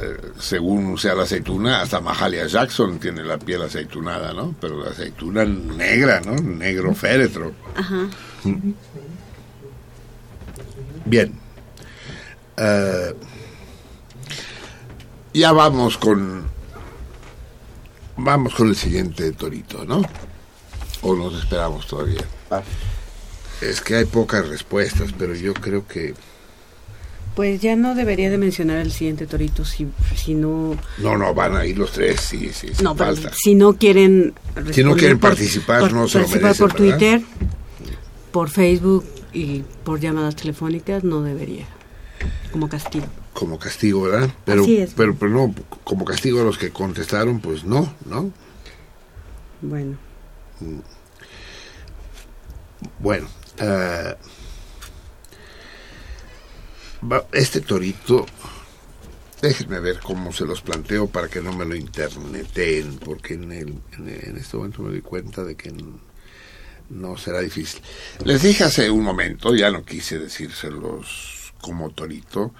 eh, 0.00 0.16
según 0.38 0.96
sea 0.96 1.14
la 1.14 1.24
aceituna, 1.24 1.82
hasta 1.82 2.00
Mahalia 2.00 2.46
Jackson 2.46 2.98
tiene 2.98 3.24
la 3.24 3.36
piel 3.38 3.60
aceitunada, 3.60 4.32
¿no? 4.32 4.54
Pero 4.58 4.82
la 4.82 4.90
aceituna 4.90 5.44
negra, 5.44 6.22
¿no? 6.24 6.34
Negro 6.36 6.94
féretro. 6.94 7.52
Ajá. 7.76 8.06
Bien. 11.04 11.32
Eh, 12.56 13.14
ya 15.34 15.52
vamos 15.52 15.98
con. 15.98 16.55
Vamos 18.16 18.54
con 18.54 18.68
el 18.68 18.76
siguiente 18.76 19.30
torito, 19.32 19.84
¿no? 19.84 20.02
O 21.02 21.14
nos 21.14 21.34
esperamos 21.38 21.86
todavía. 21.86 22.22
Es 23.60 23.80
que 23.80 23.96
hay 23.96 24.04
pocas 24.04 24.48
respuestas, 24.48 25.10
pero 25.18 25.34
yo 25.34 25.52
creo 25.54 25.86
que. 25.86 26.14
Pues 27.34 27.60
ya 27.60 27.76
no 27.76 27.94
debería 27.94 28.30
de 28.30 28.38
mencionar 28.38 28.78
el 28.78 28.90
siguiente 28.92 29.26
torito 29.26 29.62
si, 29.66 29.86
si 30.14 30.32
no... 30.32 30.74
No, 30.96 31.18
no, 31.18 31.34
van 31.34 31.54
a 31.54 31.66
ir 31.66 31.76
los 31.76 31.92
tres, 31.92 32.18
sí, 32.22 32.50
sí, 32.54 32.68
No, 32.82 32.96
pero 32.96 33.14
si 33.36 33.54
no 33.54 33.74
quieren... 33.74 34.32
Si 34.72 34.82
no 34.82 34.96
quieren 34.96 35.18
por- 35.18 35.30
participar, 35.32 35.80
por- 35.80 35.92
no 35.92 36.08
se 36.08 36.18
lo 36.20 36.24
participar 36.24 36.42
merecen, 36.42 36.66
por 36.68 36.80
¿verdad? 36.80 36.98
Twitter, 36.98 37.22
por 38.32 38.48
Facebook 38.48 39.04
y 39.34 39.62
por 39.84 40.00
llamadas 40.00 40.34
telefónicas, 40.34 41.04
no 41.04 41.20
debería. 41.20 41.66
Como 42.52 42.70
castigo. 42.70 43.04
Como 43.36 43.58
castigo, 43.58 44.02
¿verdad? 44.02 44.30
Pero, 44.46 44.62
Así 44.62 44.78
es. 44.78 44.94
pero, 44.96 45.14
pero 45.14 45.30
no, 45.30 45.54
como 45.84 46.06
castigo 46.06 46.40
a 46.40 46.44
los 46.44 46.56
que 46.56 46.70
contestaron, 46.70 47.40
pues 47.40 47.64
no, 47.64 47.94
¿no? 48.06 48.32
Bueno. 49.60 49.98
Bueno, 52.98 53.28
eh, 53.58 54.14
va- 57.12 57.26
este 57.32 57.60
torito, 57.60 58.24
déjenme 59.42 59.80
ver 59.80 60.00
cómo 60.00 60.32
se 60.32 60.46
los 60.46 60.62
planteo 60.62 61.06
para 61.06 61.28
que 61.28 61.42
no 61.42 61.52
me 61.52 61.66
lo 61.66 61.74
interneten, 61.74 62.98
porque 63.04 63.34
en, 63.34 63.52
el, 63.52 63.74
en, 63.98 64.36
este 64.38 64.56
momento 64.56 64.82
me 64.82 64.90
doy 64.90 65.02
cuenta 65.02 65.44
de 65.44 65.56
que 65.56 65.74
no 66.88 67.18
será 67.18 67.40
difícil. 67.40 67.82
Les 68.24 68.40
dije 68.40 68.64
hace 68.64 68.90
un 68.90 69.04
momento, 69.04 69.54
ya 69.54 69.70
no 69.70 69.84
quise 69.84 70.18
decírselos 70.18 71.52
como 71.60 71.90
torito, 71.90 72.54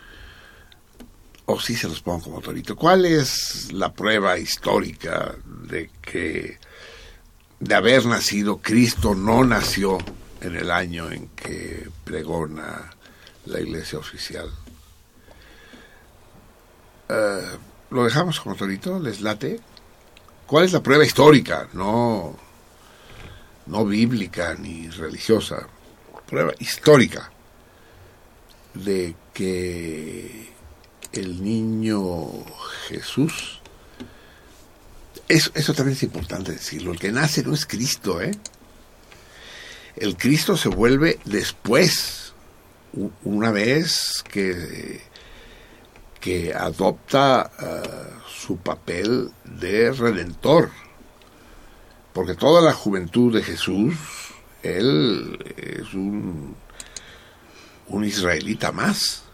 o 1.47 1.61
sí 1.61 1.77
se 1.77 1.89
los 1.89 2.01
pongo 2.01 2.25
como 2.25 2.41
torito. 2.41 2.77
¿Cuál 2.77 3.07
es 3.07 3.73
la 3.73 3.93
prueba 3.93 4.39
histórica 4.39 5.35
de 5.47 5.91
que 6.03 6.59
de 7.61 7.75
haber 7.75 8.05
nacido, 8.07 8.59
Cristo 8.59 9.15
no 9.15 9.45
nació 9.45 9.99
en 10.41 10.57
el 10.57 10.71
año 10.71 11.11
en 11.11 11.29
que 11.29 11.89
pregona 12.05 12.91
la 13.47 13.61
iglesia 13.61 13.99
oficial. 13.99 14.51
Eh, 17.09 17.59
¿Lo 17.91 18.05
dejamos 18.05 18.41
como 18.41 18.57
torito? 18.57 18.99
¿Les 18.99 19.21
late? 19.21 19.61
¿Cuál 20.47 20.65
es 20.65 20.73
la 20.73 20.83
prueba 20.83 21.05
histórica? 21.05 21.69
No, 21.73 22.37
no 23.67 23.85
bíblica 23.85 24.55
ni 24.55 24.89
religiosa. 24.91 25.67
Prueba 26.27 26.53
histórica 26.59 27.31
de 28.75 29.15
que 29.33 30.53
el 31.17 31.43
niño 31.43 32.45
Jesús 32.89 33.61
eso, 35.29 35.75
también 35.75 35.97
es 35.97 36.03
importante 36.05 36.53
decirlo. 36.53 36.93
El 36.93 36.99
que 36.99 37.11
nace 37.11 37.43
no 37.43 37.55
es 37.55 37.67
Cristo, 37.67 38.21
¿eh? 38.21 38.33
El 39.97 40.17
Cristo 40.17 40.57
se 40.57 40.69
vuelve 40.69 41.19
después, 41.25 42.33
una 43.25 43.51
vez 43.51 44.23
que, 44.31 45.03
que 46.21 46.55
adopta 46.55 47.51
ah, 47.59 47.83
su 48.29 48.59
papel 48.59 49.31
de 49.45 49.91
redentor. 49.93 50.71
Porque 52.13 52.35
toda 52.35 52.63
la 52.63 52.73
juventud 52.73 53.35
de 53.35 53.43
Jesús, 53.43 53.95
él 54.63 55.39
es 55.57 55.93
un, 55.93 56.55
un 57.89 58.05
israelita 58.05 58.71
más. 58.71 59.25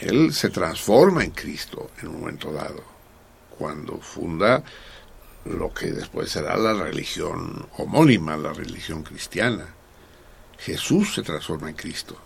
Él 0.00 0.32
se 0.32 0.50
transforma 0.50 1.24
en 1.24 1.30
Cristo 1.30 1.90
en 2.00 2.08
un 2.08 2.20
momento 2.20 2.52
dado 2.52 2.82
cuando 3.58 3.98
funda 3.98 4.62
lo 5.44 5.72
que 5.72 5.92
después 5.92 6.30
será 6.30 6.56
la 6.56 6.74
religión 6.74 7.66
homónima, 7.78 8.36
la 8.36 8.52
religión 8.52 9.02
cristiana. 9.02 9.66
Jesús 10.58 11.14
se 11.14 11.22
transforma 11.22 11.70
en 11.70 11.76
Cristo. 11.76 12.16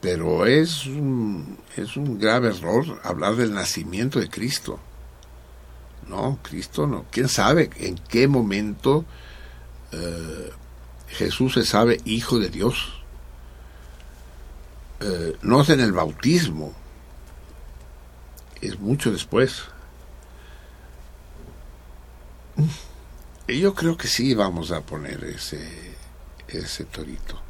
Pero 0.00 0.46
es 0.46 0.86
un, 0.86 1.58
es 1.76 1.96
un 1.96 2.18
grave 2.18 2.48
error 2.48 3.00
hablar 3.02 3.36
del 3.36 3.52
nacimiento 3.52 4.20
de 4.20 4.28
Cristo. 4.28 4.78
No, 6.08 6.38
Cristo 6.42 6.86
no. 6.86 7.06
¿Quién 7.10 7.28
sabe 7.28 7.70
en 7.76 7.96
qué 8.08 8.28
momento 8.28 9.04
eh, 9.92 10.50
Jesús 11.08 11.54
se 11.54 11.64
sabe 11.64 12.00
hijo 12.04 12.38
de 12.38 12.48
Dios? 12.48 12.97
Eh, 15.00 15.36
no 15.42 15.60
es 15.60 15.68
en 15.68 15.80
el 15.80 15.92
bautismo, 15.92 16.74
es 18.60 18.78
mucho 18.78 19.12
después. 19.12 19.62
Yo 23.46 23.74
creo 23.74 23.96
que 23.96 24.08
sí 24.08 24.34
vamos 24.34 24.72
a 24.72 24.80
poner 24.82 25.22
ese, 25.24 25.94
ese 26.48 26.84
torito. 26.84 27.40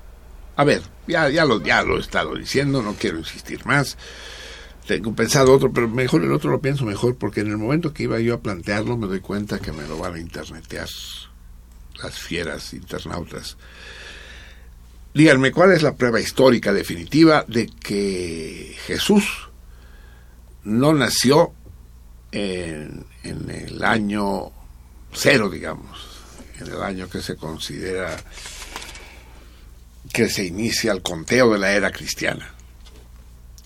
A 0.56 0.64
ver, 0.64 0.82
ya, 1.06 1.28
ya, 1.28 1.44
lo, 1.44 1.62
ya 1.62 1.82
lo 1.82 1.96
he 1.96 2.00
estado 2.00 2.34
diciendo, 2.34 2.82
no 2.82 2.94
quiero 2.94 3.18
insistir 3.18 3.64
más. 3.64 3.96
Tengo 4.86 5.14
pensado 5.14 5.52
otro, 5.52 5.72
pero 5.72 5.88
mejor 5.88 6.24
el 6.24 6.32
otro 6.32 6.50
lo 6.50 6.60
pienso 6.60 6.84
mejor, 6.84 7.16
porque 7.16 7.40
en 7.40 7.48
el 7.48 7.58
momento 7.58 7.92
que 7.92 8.04
iba 8.04 8.18
yo 8.20 8.34
a 8.34 8.40
plantearlo 8.40 8.96
me 8.96 9.06
doy 9.06 9.20
cuenta 9.20 9.58
que 9.58 9.72
me 9.72 9.86
lo 9.86 9.98
van 9.98 10.14
a 10.14 10.20
internetear 10.20 10.88
las 12.02 12.18
fieras 12.18 12.72
internautas. 12.74 13.56
Díganme, 15.14 15.52
¿cuál 15.52 15.72
es 15.72 15.82
la 15.82 15.94
prueba 15.94 16.20
histórica 16.20 16.72
definitiva 16.72 17.44
de 17.48 17.66
que 17.66 18.76
Jesús 18.86 19.48
no 20.64 20.92
nació 20.92 21.52
en, 22.30 23.04
el 23.22 23.82
año 23.82 24.50
cero, 25.12 25.48
digamos, 25.48 25.98
en 26.60 26.68
el 26.68 26.82
año 26.82 27.08
que 27.08 27.22
se 27.22 27.36
considera 27.36 28.16
que 30.12 30.28
se 30.28 30.44
inicia 30.44 30.92
el 30.92 31.02
conteo 31.02 31.52
de 31.52 31.58
la 31.58 31.72
era 31.72 31.90
cristiana. 31.90 32.54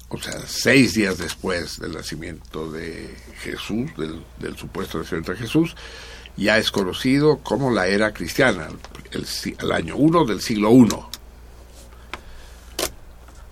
O 0.08 0.20
sea, 0.20 0.40
seis 0.46 0.94
días 0.94 1.18
después 1.18 1.78
del 1.78 1.92
nacimiento 1.92 2.70
de 2.70 3.14
Jesús, 3.42 3.90
del, 3.96 4.56
supuesto 4.56 4.98
nacimiento 4.98 5.32
de 5.32 5.38
Jesús, 5.38 5.74
ya 6.36 6.58
es 6.58 6.70
conocido 6.70 7.38
como 7.38 7.70
la 7.70 7.86
era 7.86 8.12
cristiana, 8.12 8.68
el, 9.10 9.72
año 9.72 9.96
1 9.96 10.24
del 10.26 10.40
siglo 10.40 10.70
I. 10.72 10.88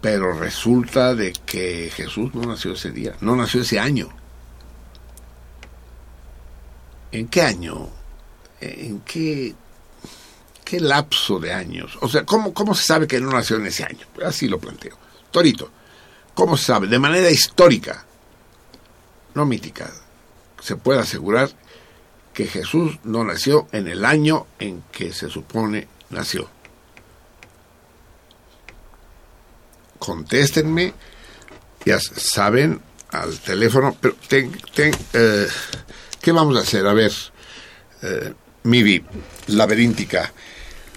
Pero 0.00 0.32
resulta 0.32 1.14
de 1.14 1.32
que 1.32 1.90
Jesús 1.94 2.34
no 2.34 2.42
nació 2.42 2.72
ese 2.72 2.90
día, 2.90 3.16
no 3.20 3.36
nació 3.36 3.62
ese 3.62 3.78
año. 3.78 4.08
¿En 7.12 7.28
qué 7.28 7.42
año? 7.42 7.88
¿En 8.60 9.00
qué, 9.00 9.54
qué 10.64 10.80
lapso 10.80 11.38
de 11.38 11.52
años? 11.52 11.98
O 12.00 12.08
sea, 12.08 12.24
¿cómo, 12.24 12.54
¿cómo 12.54 12.74
se 12.74 12.84
sabe 12.84 13.06
que 13.06 13.20
no 13.20 13.30
nació 13.30 13.56
en 13.56 13.66
ese 13.66 13.84
año? 13.84 14.06
Así 14.24 14.48
lo 14.48 14.58
planteo. 14.58 14.96
Torito, 15.30 15.70
¿cómo 16.34 16.56
se 16.56 16.66
sabe? 16.66 16.86
De 16.86 16.98
manera 16.98 17.30
histórica, 17.30 18.04
no 19.34 19.44
mítica, 19.44 19.90
se 20.60 20.76
puede 20.76 21.00
asegurar 21.00 21.50
que 22.32 22.46
Jesús 22.46 22.98
no 23.04 23.24
nació 23.24 23.66
en 23.72 23.88
el 23.88 24.04
año 24.04 24.46
en 24.58 24.82
que 24.92 25.12
se 25.12 25.28
supone 25.28 25.88
nació. 26.10 26.48
Contéstenme, 30.10 30.92
ya 31.86 32.00
saben, 32.00 32.80
al 33.12 33.38
teléfono, 33.38 33.96
pero 34.00 34.16
ten, 34.26 34.50
ten, 34.74 34.92
eh, 35.12 35.46
¿qué 36.20 36.32
vamos 36.32 36.56
a 36.56 36.62
hacer? 36.62 36.84
A 36.84 36.92
ver, 36.92 37.12
eh, 38.02 38.34
Mivi, 38.64 39.04
laberíntica, 39.46 40.32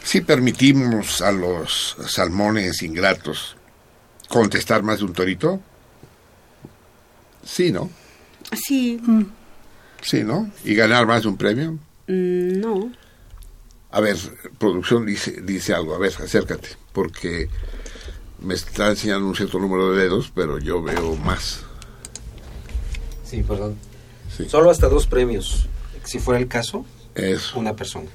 si 0.03 0.21
permitimos 0.21 1.21
a 1.21 1.31
los 1.31 1.95
salmones 2.07 2.81
ingratos 2.81 3.55
contestar 4.29 4.81
más 4.81 4.97
de 4.97 5.05
un 5.05 5.13
torito, 5.13 5.61
sí, 7.45 7.71
¿no? 7.71 7.91
Sí, 8.65 8.99
Sí, 10.01 10.23
¿no? 10.23 10.49
Y 10.65 10.73
ganar 10.73 11.05
más 11.05 11.21
de 11.21 11.27
un 11.27 11.37
premio. 11.37 11.73
mm, 12.07 12.59
no. 12.59 12.91
A 13.91 14.01
ver, 14.01 14.17
producción 14.57 15.05
dice, 15.05 15.39
dice 15.43 15.75
algo, 15.75 15.93
a 15.93 15.99
ver, 15.99 16.13
acércate, 16.19 16.69
porque 16.93 17.47
me 18.43 18.53
está 18.53 18.89
enseñando 18.89 19.27
un 19.27 19.35
cierto 19.35 19.57
número 19.57 19.93
de 19.93 20.03
dedos, 20.03 20.31
pero 20.35 20.59
yo 20.59 20.81
veo 20.81 21.15
más. 21.15 21.61
Sí, 23.23 23.41
perdón. 23.41 23.77
Sí. 24.35 24.47
Solo 24.49 24.69
hasta 24.69 24.89
dos 24.89 25.07
premios. 25.07 25.67
Si 26.03 26.19
fuera 26.19 26.39
el 26.39 26.47
caso, 26.47 26.85
Eso, 27.15 27.57
una 27.57 27.75
persona. 27.75 28.09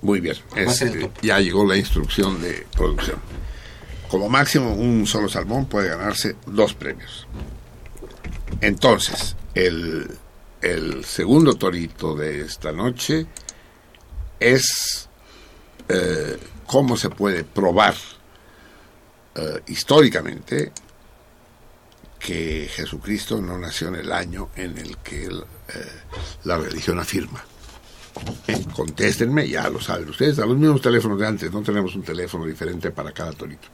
muy 0.00 0.20
bien. 0.20 0.36
Es, 0.56 0.78
top. 0.78 1.10
ya 1.22 1.38
llegó 1.40 1.66
la 1.66 1.76
instrucción 1.76 2.40
de 2.40 2.66
producción. 2.76 3.18
Como 4.08 4.28
máximo, 4.28 4.72
un 4.74 5.06
solo 5.06 5.28
salmón 5.28 5.66
puede 5.66 5.88
ganarse 5.90 6.36
dos 6.46 6.72
premios. 6.74 7.26
Entonces, 8.60 9.36
el, 9.54 10.08
el 10.62 11.04
segundo 11.04 11.54
torito 11.54 12.14
de 12.14 12.40
esta 12.42 12.72
noche 12.72 13.26
es 14.40 15.08
eh, 15.88 16.38
cómo 16.66 16.96
se 16.96 17.10
puede 17.10 17.44
probar 17.44 17.94
eh, 19.34 19.60
históricamente 19.68 20.72
que 22.18 22.68
Jesucristo 22.72 23.40
no 23.40 23.58
nació 23.58 23.88
en 23.88 23.96
el 23.96 24.12
año 24.12 24.48
en 24.56 24.78
el 24.78 24.96
que 24.98 25.26
eh, 25.26 25.30
la 26.44 26.56
religión 26.56 26.98
afirma. 26.98 27.44
Contéstenme, 28.74 29.48
ya 29.48 29.68
lo 29.68 29.80
saben 29.80 30.08
ustedes, 30.08 30.38
a 30.38 30.46
los 30.46 30.56
mismos 30.56 30.80
teléfonos 30.80 31.18
de 31.18 31.26
antes, 31.26 31.52
no 31.52 31.62
tenemos 31.62 31.94
un 31.96 32.02
teléfono 32.02 32.46
diferente 32.46 32.92
para 32.92 33.12
cada 33.12 33.32
torito. 33.32 33.68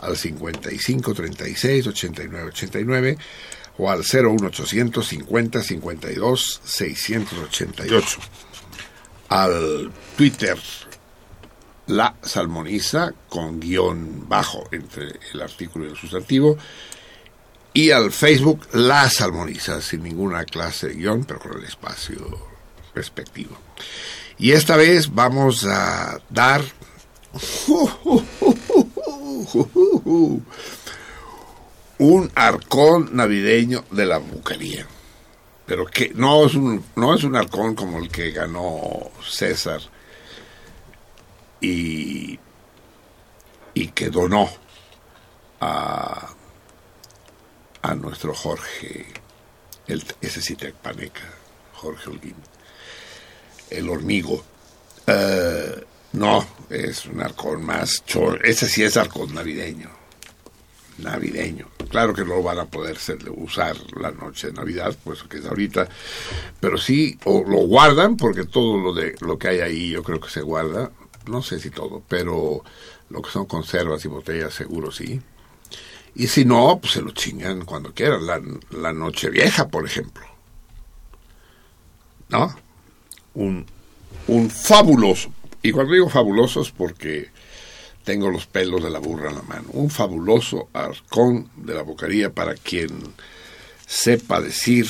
Al 0.00 0.16
55 0.16 1.14
36 1.14 1.86
89 1.86 2.48
89 2.48 3.18
o 3.78 3.90
al 3.90 4.00
01800 4.00 5.06
50 5.06 5.62
52 5.62 6.60
688. 6.64 8.18
Al 9.28 9.92
Twitter 10.16 10.58
La 11.90 12.14
Salmoniza 12.22 13.12
con 13.28 13.58
guion 13.58 14.28
bajo 14.28 14.64
entre 14.70 15.18
el 15.32 15.42
artículo 15.42 15.86
y 15.86 15.88
el 15.88 15.96
sustantivo 15.96 16.56
y 17.72 17.90
al 17.90 18.12
Facebook 18.12 18.68
La 18.74 19.10
Salmoniza 19.10 19.80
sin 19.80 20.04
ninguna 20.04 20.44
clase 20.44 20.88
de 20.88 20.94
guion 20.94 21.24
pero 21.24 21.40
con 21.40 21.58
el 21.58 21.64
espacio 21.64 22.16
respectivo. 22.94 23.56
Y 24.38 24.52
esta 24.52 24.76
vez 24.76 25.12
vamos 25.12 25.66
a 25.66 26.20
dar 26.30 26.62
un 31.98 32.30
arcón 32.36 33.10
navideño 33.12 33.84
de 33.90 34.06
la 34.06 34.18
bucaría. 34.18 34.86
Pero 35.66 35.86
que 35.86 36.12
no 36.14 36.46
es 36.46 36.54
un 36.54 36.84
no 36.94 37.16
es 37.16 37.24
un 37.24 37.34
arcón 37.34 37.74
como 37.74 37.98
el 37.98 38.08
que 38.08 38.30
ganó 38.30 39.10
César 39.28 39.80
y 41.60 42.38
y 43.74 43.88
que 43.88 44.10
donó 44.10 44.48
a 45.60 46.28
a 47.82 47.94
nuestro 47.94 48.34
Jorge 48.34 49.06
el, 49.86 50.04
ese 50.20 50.42
sí 50.42 50.56
Paneca, 50.82 51.22
Jorge 51.74 52.10
Holguín, 52.10 52.36
el 53.70 53.88
hormigo. 53.88 54.44
Eh, 55.06 55.84
no, 56.12 56.46
es 56.68 57.06
un 57.06 57.20
arcón 57.22 57.64
más 57.64 58.04
chor. 58.04 58.40
Ese 58.44 58.68
sí 58.68 58.82
es 58.84 58.96
arcón 58.96 59.34
navideño. 59.34 59.88
Navideño. 60.98 61.68
Claro 61.88 62.12
que 62.12 62.24
no 62.24 62.42
van 62.42 62.58
a 62.58 62.66
poder 62.66 62.98
ser- 62.98 63.28
usar 63.30 63.74
la 63.98 64.10
noche 64.10 64.48
de 64.48 64.52
Navidad, 64.52 64.94
pues 65.02 65.22
que 65.22 65.38
es 65.38 65.46
ahorita. 65.46 65.88
Pero 66.60 66.76
sí, 66.78 67.18
o 67.24 67.42
lo 67.42 67.58
guardan, 67.66 68.16
porque 68.16 68.44
todo 68.44 68.76
lo, 68.78 68.92
de, 68.92 69.16
lo 69.20 69.38
que 69.38 69.48
hay 69.48 69.60
ahí 69.60 69.90
yo 69.90 70.02
creo 70.02 70.20
que 70.20 70.28
se 70.28 70.42
guarda. 70.42 70.90
No 71.30 71.42
sé 71.42 71.60
si 71.60 71.70
todo, 71.70 72.02
pero 72.08 72.64
lo 73.08 73.22
que 73.22 73.30
son 73.30 73.46
conservas 73.46 74.04
y 74.04 74.08
botellas 74.08 74.52
seguro 74.52 74.90
sí. 74.90 75.20
Y 76.14 76.26
si 76.26 76.44
no, 76.44 76.78
pues 76.80 76.94
se 76.94 77.02
lo 77.02 77.12
chingan 77.12 77.64
cuando 77.64 77.94
quieran. 77.94 78.26
La, 78.26 78.40
la 78.70 78.92
noche 78.92 79.30
vieja, 79.30 79.68
por 79.68 79.86
ejemplo. 79.86 80.24
¿No? 82.28 82.54
Un, 83.34 83.64
un 84.26 84.50
fabuloso. 84.50 85.32
Y 85.62 85.70
cuando 85.70 85.92
digo 85.92 86.08
fabuloso 86.08 86.62
es 86.62 86.70
porque 86.72 87.30
tengo 88.04 88.30
los 88.30 88.46
pelos 88.46 88.82
de 88.82 88.90
la 88.90 88.98
burra 88.98 89.30
en 89.30 89.36
la 89.36 89.42
mano. 89.42 89.68
Un 89.72 89.88
fabuloso 89.88 90.68
arcón 90.72 91.48
de 91.56 91.74
la 91.74 91.82
bocaría 91.82 92.32
para 92.32 92.54
quien 92.54 93.14
sepa 93.86 94.40
decir 94.40 94.88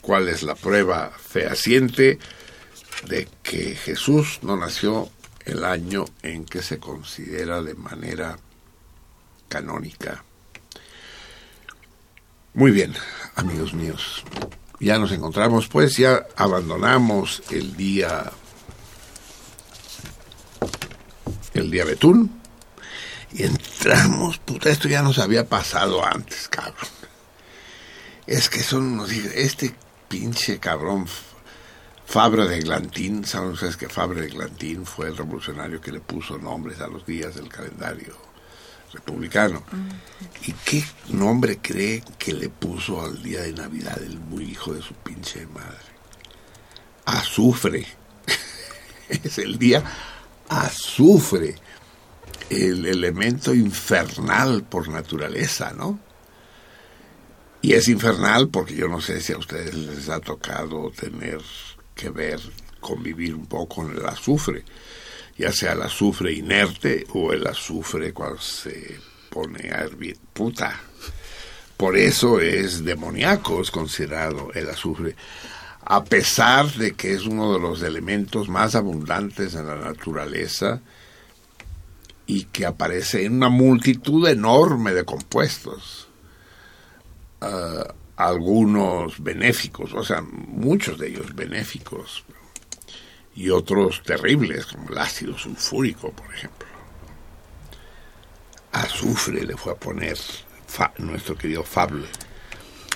cuál 0.00 0.28
es 0.28 0.42
la 0.42 0.56
prueba 0.56 1.12
fehaciente 1.16 2.18
de 3.06 3.28
que 3.42 3.76
Jesús 3.76 4.40
no 4.42 4.56
nació 4.56 5.08
el 5.50 5.64
año 5.64 6.04
en 6.22 6.44
que 6.44 6.62
se 6.62 6.78
considera 6.78 7.60
de 7.62 7.74
manera 7.74 8.38
canónica. 9.48 10.24
Muy 12.54 12.70
bien, 12.70 12.94
amigos 13.34 13.74
míos. 13.74 14.22
Ya 14.78 14.98
nos 14.98 15.12
encontramos, 15.12 15.68
pues 15.68 15.96
ya 15.96 16.26
abandonamos 16.36 17.42
el 17.50 17.76
día 17.76 18.32
el 21.52 21.70
día 21.70 21.84
Betún 21.84 22.40
y 23.32 23.42
entramos, 23.42 24.38
puta, 24.38 24.70
esto 24.70 24.88
ya 24.88 25.02
nos 25.02 25.18
había 25.18 25.48
pasado 25.48 26.04
antes, 26.04 26.48
cabrón. 26.48 26.88
Es 28.26 28.48
que 28.48 28.62
son 28.62 28.84
unos 28.84 29.10
este 29.10 29.74
pinche 30.08 30.58
cabrón 30.58 31.06
Fabra 32.10 32.44
de 32.44 32.58
Glantín, 32.58 33.24
saben 33.24 33.50
ustedes 33.50 33.76
que 33.76 33.88
Fabra 33.88 34.22
de 34.22 34.30
Glantín 34.30 34.84
fue 34.84 35.06
el 35.06 35.16
revolucionario 35.16 35.80
que 35.80 35.92
le 35.92 36.00
puso 36.00 36.38
nombres 36.38 36.80
a 36.80 36.88
los 36.88 37.06
días 37.06 37.36
del 37.36 37.48
calendario 37.48 38.16
republicano. 38.92 39.62
¿Y 40.44 40.52
qué 40.64 40.84
nombre 41.10 41.60
cree 41.62 42.02
que 42.18 42.32
le 42.32 42.48
puso 42.48 43.00
al 43.00 43.22
día 43.22 43.42
de 43.42 43.52
Navidad 43.52 44.02
el 44.02 44.18
muy 44.18 44.42
hijo 44.42 44.74
de 44.74 44.82
su 44.82 44.92
pinche 44.94 45.46
madre? 45.46 45.78
Azufre. 47.04 47.86
es 49.08 49.38
el 49.38 49.56
día 49.56 49.84
azufre, 50.48 51.54
el 52.48 52.86
elemento 52.86 53.54
infernal 53.54 54.64
por 54.64 54.88
naturaleza, 54.88 55.72
¿no? 55.74 56.00
Y 57.62 57.74
es 57.74 57.86
infernal 57.86 58.48
porque 58.48 58.74
yo 58.74 58.88
no 58.88 59.00
sé 59.00 59.20
si 59.20 59.32
a 59.32 59.38
ustedes 59.38 59.74
les 59.74 60.08
ha 60.08 60.18
tocado 60.18 60.90
tener 60.90 61.40
que 62.00 62.10
ver, 62.10 62.40
convivir 62.80 63.34
un 63.34 63.46
poco 63.46 63.82
con 63.82 63.96
el 63.96 64.04
azufre, 64.06 64.64
ya 65.36 65.52
sea 65.52 65.72
el 65.72 65.82
azufre 65.82 66.32
inerte 66.32 67.06
o 67.12 67.32
el 67.32 67.46
azufre 67.46 68.12
cuando 68.12 68.40
se 68.40 68.98
pone 69.28 69.70
a 69.70 69.82
hervir. 69.82 70.16
Puta. 70.32 70.80
Por 71.76 71.96
eso 71.96 72.40
es 72.40 72.84
demoníaco, 72.84 73.60
es 73.60 73.70
considerado 73.70 74.50
el 74.54 74.68
azufre, 74.68 75.14
a 75.84 76.04
pesar 76.04 76.70
de 76.72 76.92
que 76.92 77.14
es 77.14 77.26
uno 77.26 77.52
de 77.54 77.58
los 77.58 77.82
elementos 77.82 78.48
más 78.48 78.74
abundantes 78.74 79.54
en 79.54 79.66
la 79.66 79.76
naturaleza 79.76 80.80
y 82.26 82.44
que 82.44 82.66
aparece 82.66 83.24
en 83.24 83.34
una 83.34 83.48
multitud 83.48 84.26
enorme 84.28 84.92
de 84.92 85.04
compuestos. 85.04 86.08
Ah, 87.40 87.94
algunos 88.26 89.22
benéficos, 89.22 89.94
o 89.94 90.04
sea, 90.04 90.20
muchos 90.20 90.98
de 90.98 91.08
ellos 91.08 91.34
benéficos, 91.34 92.24
y 93.34 93.48
otros 93.50 94.02
terribles, 94.02 94.66
como 94.66 94.90
el 94.90 94.98
ácido 94.98 95.38
sulfúrico, 95.38 96.12
por 96.12 96.34
ejemplo. 96.34 96.68
Azufre 98.72 99.44
le 99.44 99.56
fue 99.56 99.72
a 99.72 99.76
poner 99.76 100.18
nuestro 100.98 101.36
querido 101.36 101.64
Fable 101.64 102.06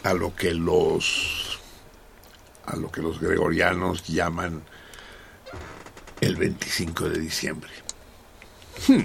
a 0.03 0.13
lo 0.13 0.35
que 0.35 0.53
los 0.55 1.59
a 2.67 2.77
lo 2.77 2.91
que 2.91 3.03
los 3.03 3.21
gregorianos 3.21 4.05
llaman 4.07 4.63
el 6.21 6.37
25 6.37 7.09
de 7.09 7.19
diciembre. 7.19 7.71
Hmm. 8.87 9.03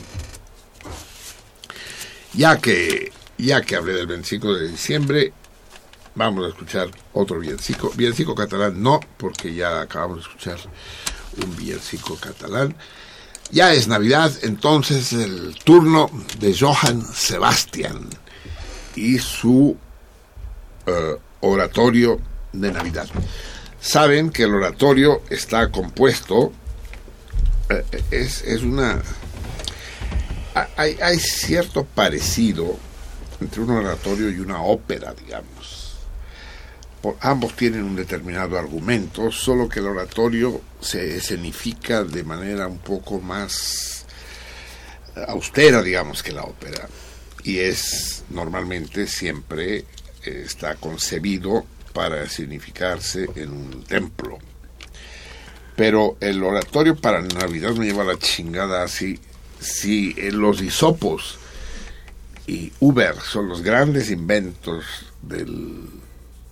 Ya 2.34 2.58
que 2.58 3.12
ya 3.38 3.62
que 3.62 3.76
hablé 3.76 3.94
del 3.94 4.08
25 4.08 4.54
de 4.54 4.68
diciembre, 4.68 5.34
vamos 6.20 6.46
a 6.46 6.50
escuchar 6.50 6.90
otro 7.14 7.40
villancico. 7.40 7.92
Villancico 7.96 8.36
catalán 8.36 8.84
no, 8.84 9.00
porque 9.16 9.56
ya 9.56 9.80
acabamos 9.80 10.18
de 10.18 10.24
escuchar 10.24 10.58
un 11.42 11.56
villancico 11.56 12.18
catalán. 12.18 12.76
Ya 13.52 13.74
es 13.74 13.88
Navidad, 13.88 14.32
entonces 14.42 15.14
el 15.14 15.56
turno 15.64 16.12
de 16.38 16.54
Johann 16.54 17.02
Sebastian 17.02 18.10
y 18.98 19.18
su 19.18 19.78
eh, 20.86 21.18
oratorio 21.40 22.20
de 22.52 22.74
Navidad. 22.74 23.08
Saben 23.80 24.30
que 24.30 24.44
el 24.44 24.54
oratorio 24.54 25.22
está 25.30 25.72
compuesto, 25.72 26.52
eh, 27.70 27.86
es, 28.12 28.44
es 28.44 28.62
una... 28.62 29.02
Hay, 30.76 30.98
hay 31.02 31.18
cierto 31.18 31.86
parecido 31.86 32.78
entre 33.40 33.62
un 33.62 33.70
oratorio 33.70 34.30
y 34.30 34.40
una 34.40 34.62
ópera, 34.62 35.14
digamos. 35.14 35.59
Ambos 37.22 37.56
tienen 37.56 37.84
un 37.84 37.96
determinado 37.96 38.58
argumento, 38.58 39.32
solo 39.32 39.70
que 39.70 39.80
el 39.80 39.88
oratorio 39.88 40.62
se 40.82 41.18
escenifica 41.18 42.04
de 42.04 42.24
manera 42.24 42.68
un 42.68 42.80
poco 42.80 43.22
más 43.22 44.06
austera, 45.28 45.82
digamos, 45.82 46.24
que 46.24 46.34
la 46.34 46.44
ópera. 46.44 46.88
Y 47.44 47.60
es 47.60 48.24
normalmente 48.30 49.08
siempre 49.08 49.78
eh, 49.78 49.86
está 50.46 50.76
concebido 50.76 51.66
para 51.94 52.28
significarse 52.28 53.28
en 53.36 53.52
un 53.52 53.84
templo. 53.84 54.38
Pero 55.76 56.18
el 56.20 56.44
oratorio 56.44 56.96
para 56.96 57.22
Navidad 57.22 57.72
me 57.76 57.86
lleva 57.86 58.04
la 58.04 58.18
chingada 58.18 58.84
así. 58.84 59.20
Si 59.60 60.14
en 60.18 60.40
los 60.40 60.62
hisopos 60.62 61.38
y 62.48 62.74
Uber 62.80 63.16
son 63.16 63.48
los 63.48 63.62
grandes 63.62 64.10
inventos 64.10 64.84
del, 65.22 65.88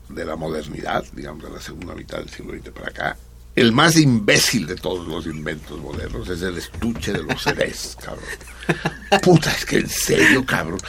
de 0.09 0.25
la 0.25 0.35
modernidad, 0.35 1.05
digamos, 1.13 1.43
de 1.43 1.49
la 1.49 1.61
segunda 1.61 1.93
mitad 1.95 2.19
del 2.19 2.29
siglo 2.29 2.53
XX 2.53 2.69
para 2.69 2.87
acá. 2.87 3.17
El 3.55 3.71
más 3.71 3.95
imbécil 3.95 4.67
de 4.67 4.75
todos 4.75 5.07
los 5.07 5.25
inventos 5.25 5.79
modernos 5.79 6.29
es 6.29 6.41
el 6.43 6.57
estuche 6.57 7.11
de 7.11 7.23
los 7.23 7.41
CDs, 7.41 7.97
cabrón. 8.03 9.21
Puta, 9.23 9.51
es 9.51 9.65
que 9.65 9.77
en 9.77 9.89
serio, 9.89 10.45
cabrón. 10.45 10.79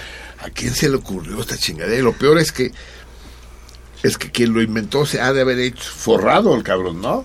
¿A 0.41 0.51
quién 0.51 0.75
se 0.75 0.89
le 0.89 0.97
ocurrió 0.97 1.41
esta 1.41 1.57
chingadera? 1.57 1.99
Y 1.99 2.03
lo 2.03 2.13
peor 2.13 2.39
es 2.39 2.53
que 2.53 2.73
es 4.03 4.17
que 4.17 4.31
quien 4.31 4.53
lo 4.53 4.63
inventó 4.63 5.07
se 5.07 5.21
ha 5.21 5.33
de 5.33 5.41
haber 5.41 5.59
hecho 5.59 5.83
forrado 5.83 6.55
el 6.55 6.63
cabrón, 6.63 7.01
¿no? 7.01 7.25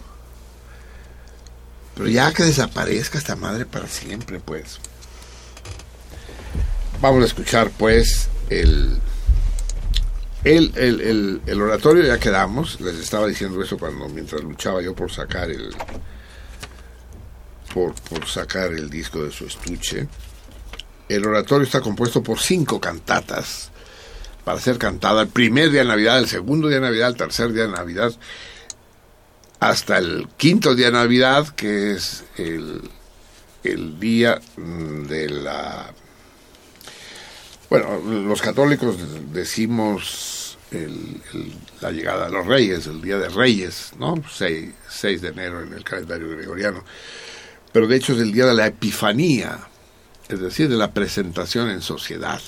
Pero 1.95 2.07
ya 2.07 2.33
que 2.33 2.43
desaparezca 2.43 3.17
esta 3.17 3.35
madre 3.35 3.65
para 3.65 3.87
siempre, 3.87 4.39
pues. 4.39 4.79
Vamos 7.01 7.21
a 7.21 7.27
escuchar, 7.27 7.69
pues, 7.77 8.29
el, 8.49 8.97
el, 10.43 10.71
el, 10.75 11.41
el, 11.45 11.61
oratorio, 11.61 12.03
ya 12.03 12.19
quedamos. 12.19 12.79
Les 12.81 12.95
estaba 12.95 13.27
diciendo 13.27 13.61
eso 13.61 13.77
cuando, 13.77 14.07
mientras 14.09 14.43
luchaba 14.43 14.81
yo 14.81 14.95
por 14.95 15.11
sacar 15.11 15.49
el. 15.49 15.73
Por, 17.73 17.93
por 17.95 18.27
sacar 18.27 18.71
el 18.73 18.89
disco 18.89 19.23
de 19.23 19.31
su 19.31 19.45
estuche. 19.45 20.07
El 21.09 21.25
oratorio 21.25 21.65
está 21.65 21.81
compuesto 21.81 22.21
por 22.21 22.39
cinco 22.39 22.79
cantatas 22.79 23.71
para 24.43 24.59
ser 24.59 24.77
cantada 24.77 25.21
el 25.21 25.29
primer 25.29 25.71
día 25.71 25.81
de 25.81 25.87
Navidad, 25.87 26.19
el 26.19 26.27
segundo 26.27 26.67
día 26.67 26.79
de 26.79 26.85
Navidad, 26.87 27.09
el 27.09 27.15
tercer 27.15 27.53
día 27.53 27.63
de 27.63 27.71
Navidad, 27.71 28.13
hasta 29.59 29.97
el 29.97 30.27
quinto 30.37 30.75
día 30.75 30.87
de 30.87 30.93
Navidad, 30.93 31.47
que 31.49 31.93
es 31.93 32.25
el, 32.37 32.89
el 33.63 33.99
día 33.99 34.41
de 34.57 35.29
la... 35.29 35.93
Bueno, 37.73 37.97
los 37.97 38.39
católicos 38.39 38.97
decimos 39.33 40.59
la 41.81 41.89
llegada 41.89 42.27
de 42.27 42.31
los 42.31 42.45
reyes, 42.45 42.85
el 42.85 43.01
día 43.01 43.17
de 43.17 43.29
reyes, 43.29 43.93
¿no? 43.97 44.13
6, 44.31 44.69
6 44.87 45.21
de 45.23 45.29
enero 45.29 45.63
en 45.63 45.73
el 45.73 45.83
calendario 45.83 46.29
gregoriano. 46.29 46.83
Pero 47.71 47.87
de 47.87 47.95
hecho 47.95 48.13
es 48.13 48.19
el 48.19 48.31
día 48.31 48.45
de 48.45 48.53
la 48.53 48.67
epifanía, 48.67 49.57
es 50.29 50.39
decir, 50.39 50.69
de 50.69 50.75
la 50.75 50.93
presentación 50.93 51.67
en 51.71 51.81
sociedad, 51.81 52.39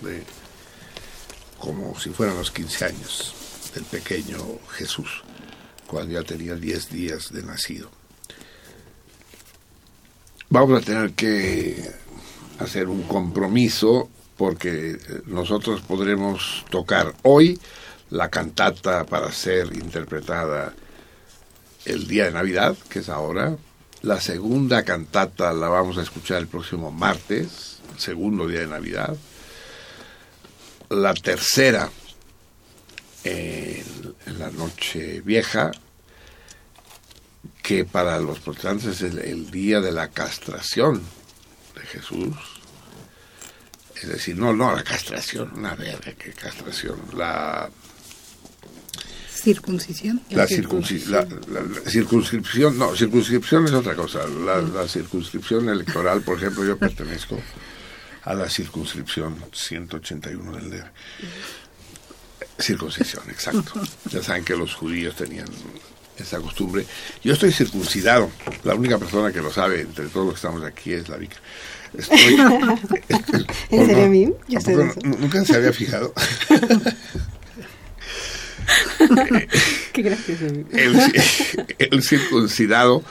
de, 0.00 0.24
como 1.60 1.96
si 2.00 2.10
fueran 2.10 2.36
los 2.36 2.50
15 2.50 2.84
años 2.84 3.34
del 3.76 3.84
pequeño 3.84 4.38
Jesús, 4.72 5.22
cuando 5.86 6.14
ya 6.14 6.24
tenía 6.24 6.56
10 6.56 6.90
días 6.90 7.32
de 7.32 7.44
nacido. 7.44 7.92
Vamos 10.48 10.82
a 10.82 10.84
tener 10.84 11.12
que 11.12 11.92
hacer 12.58 12.88
un 12.88 13.04
compromiso 13.04 14.10
porque 14.42 14.90
eh, 14.90 14.98
nosotros 15.26 15.82
podremos 15.82 16.64
tocar 16.68 17.14
hoy 17.22 17.60
la 18.10 18.28
cantata 18.28 19.04
para 19.04 19.30
ser 19.30 19.72
interpretada 19.72 20.74
el 21.84 22.08
día 22.08 22.24
de 22.24 22.32
Navidad, 22.32 22.76
que 22.88 22.98
es 22.98 23.08
ahora. 23.08 23.56
La 24.00 24.20
segunda 24.20 24.82
cantata 24.82 25.52
la 25.52 25.68
vamos 25.68 25.96
a 25.96 26.02
escuchar 26.02 26.38
el 26.38 26.48
próximo 26.48 26.90
martes, 26.90 27.78
segundo 27.98 28.48
día 28.48 28.62
de 28.62 28.66
Navidad 28.66 29.16
la 30.88 31.14
tercera 31.14 31.88
en, 33.22 33.84
la 34.38 34.50
noche 34.50 35.20
vieja, 35.20 35.70
que 37.62 37.84
para 37.84 38.18
los 38.18 38.40
protestantes 38.40 39.02
es 39.02 39.14
el 39.14 39.52
día 39.52 39.80
de 39.80 39.92
la 39.92 40.08
castración 40.08 41.00
de 41.76 41.80
Jesús. 41.82 42.51
Es 44.02 44.08
decir, 44.08 44.36
no, 44.36 44.52
no, 44.52 44.74
la 44.74 44.82
castración, 44.82 45.50
una 45.56 45.74
verga, 45.74 46.12
qué 46.18 46.32
castración, 46.32 46.96
la, 47.16 47.70
Circuncisión. 49.28 50.20
la, 50.30 50.46
circunci- 50.46 51.06
la- 51.06 51.24
la- 51.48 51.62
la 51.84 51.90
circunscripción, 51.90 52.78
no, 52.78 52.94
circunscripción 52.94 53.64
es 53.66 53.72
otra 53.72 53.94
cosa. 53.96 54.26
La, 54.28 54.60
la 54.62 54.86
circunscripción 54.88 55.68
electoral, 55.68 56.22
por 56.22 56.36
ejemplo, 56.38 56.64
yo 56.64 56.76
pertenezco 56.78 57.40
a 58.24 58.34
la 58.34 58.48
circunscripción 58.48 59.36
181 59.52 60.52
del 60.56 60.70
DF. 60.70 60.86
Circuncisión, 62.58 63.22
exacto. 63.30 63.72
Ya 64.10 64.22
saben 64.22 64.44
que 64.44 64.54
los 64.56 64.74
judíos 64.74 65.16
tenían 65.16 65.46
esa 66.16 66.38
costumbre. 66.40 66.86
Yo 67.24 67.32
estoy 67.32 67.50
circuncidado. 67.50 68.30
La 68.62 68.74
única 68.76 68.98
persona 68.98 69.32
que 69.32 69.40
lo 69.40 69.52
sabe 69.52 69.80
entre 69.80 70.06
todos 70.06 70.26
los 70.26 70.34
que 70.34 70.38
estamos 70.46 70.62
aquí 70.64 70.92
es 70.92 71.08
la 71.08 71.16
Vica. 71.16 71.36
Estoy, 71.96 72.18
¿En 73.70 73.86
serio, 73.86 74.94
no- 75.04 75.16
nunca 75.18 75.44
se 75.44 75.56
había 75.56 75.72
fijado. 75.72 76.12
Qué 79.92 80.02
gracioso. 80.02 80.44
El, 80.72 80.96
el 81.78 82.02
circuncidado 82.02 83.02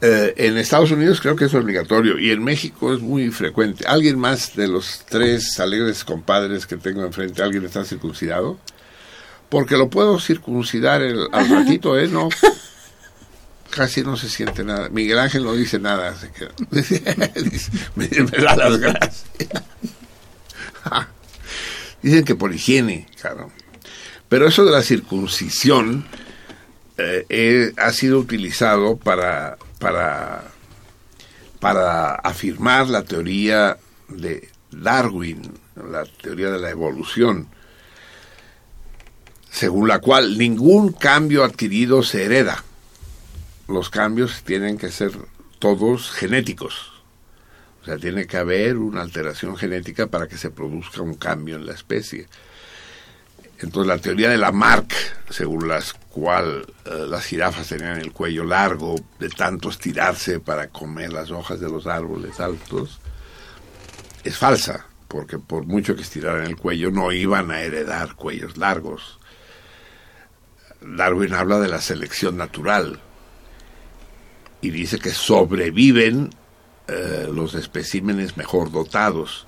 eh, 0.00 0.34
en 0.36 0.56
Estados 0.58 0.90
Unidos 0.90 1.20
creo 1.20 1.36
que 1.36 1.44
es 1.46 1.54
obligatorio 1.54 2.18
y 2.18 2.30
en 2.30 2.42
México 2.42 2.92
es 2.94 3.00
muy 3.00 3.30
frecuente. 3.30 3.84
¿Alguien 3.86 4.18
más 4.18 4.56
de 4.56 4.68
los 4.68 5.02
tres 5.08 5.58
alegres 5.60 6.04
compadres 6.04 6.66
que 6.66 6.76
tengo 6.76 7.04
enfrente, 7.04 7.42
alguien 7.42 7.64
está 7.64 7.84
circuncidado? 7.84 8.58
Porque 9.48 9.76
lo 9.76 9.88
puedo 9.90 10.18
circuncidar 10.18 11.02
el- 11.02 11.28
al 11.32 11.48
ratito, 11.64 11.98
¿eh? 11.98 12.08
No, 12.08 12.28
casi 13.74 14.02
no 14.02 14.16
se 14.16 14.28
siente 14.28 14.62
nada. 14.62 14.88
Miguel 14.88 15.18
Ángel 15.18 15.42
no 15.44 15.54
dice 15.54 15.78
nada. 15.78 16.14
Se 16.14 16.30
queda. 16.30 16.52
Me 17.96 18.06
da 18.06 18.56
las 18.56 18.78
gracias. 18.78 19.24
Dicen 22.02 22.24
que 22.24 22.34
por 22.36 22.54
higiene, 22.54 23.08
claro. 23.20 23.50
Pero 24.28 24.46
eso 24.46 24.64
de 24.64 24.72
la 24.72 24.82
circuncisión 24.82 26.06
eh, 26.98 27.26
eh, 27.28 27.72
ha 27.76 27.90
sido 27.92 28.18
utilizado 28.18 28.96
para, 28.96 29.58
para, 29.78 30.44
para 31.60 32.14
afirmar 32.14 32.88
la 32.88 33.02
teoría 33.02 33.78
de 34.08 34.48
Darwin, 34.70 35.42
la 35.90 36.04
teoría 36.04 36.50
de 36.50 36.60
la 36.60 36.70
evolución, 36.70 37.48
según 39.50 39.88
la 39.88 39.98
cual 39.98 40.38
ningún 40.38 40.92
cambio 40.92 41.42
adquirido 41.42 42.02
se 42.02 42.24
hereda. 42.24 42.62
Los 43.66 43.88
cambios 43.88 44.42
tienen 44.42 44.76
que 44.76 44.90
ser 44.90 45.12
todos 45.58 46.10
genéticos. 46.10 46.92
O 47.80 47.86
sea, 47.86 47.96
tiene 47.96 48.26
que 48.26 48.36
haber 48.36 48.76
una 48.76 49.00
alteración 49.00 49.56
genética 49.56 50.06
para 50.06 50.28
que 50.28 50.36
se 50.36 50.50
produzca 50.50 51.00
un 51.00 51.14
cambio 51.14 51.56
en 51.56 51.66
la 51.66 51.72
especie. 51.72 52.26
Entonces 53.60 53.86
la 53.86 53.98
teoría 53.98 54.28
de 54.28 54.36
Lamarck, 54.36 54.92
según 55.30 55.68
la 55.68 55.82
cual 56.10 56.66
eh, 56.84 57.06
las 57.08 57.24
jirafas 57.24 57.68
tenían 57.68 57.98
el 57.98 58.12
cuello 58.12 58.44
largo 58.44 58.96
de 59.18 59.30
tanto 59.30 59.70
estirarse 59.70 60.40
para 60.40 60.68
comer 60.68 61.12
las 61.12 61.30
hojas 61.30 61.60
de 61.60 61.70
los 61.70 61.86
árboles 61.86 62.40
altos, 62.40 63.00
es 64.24 64.36
falsa, 64.36 64.86
porque 65.08 65.38
por 65.38 65.64
mucho 65.64 65.96
que 65.96 66.02
estiraran 66.02 66.44
el 66.44 66.56
cuello 66.56 66.90
no 66.90 67.12
iban 67.12 67.50
a 67.50 67.62
heredar 67.62 68.14
cuellos 68.14 68.58
largos. 68.58 69.18
Darwin 70.82 71.32
habla 71.32 71.58
de 71.60 71.68
la 71.68 71.80
selección 71.80 72.36
natural 72.36 73.00
y 74.64 74.70
dice 74.70 74.98
que 74.98 75.10
sobreviven 75.10 76.30
eh, 76.88 77.28
los 77.30 77.54
especímenes 77.54 78.38
mejor 78.38 78.72
dotados 78.72 79.46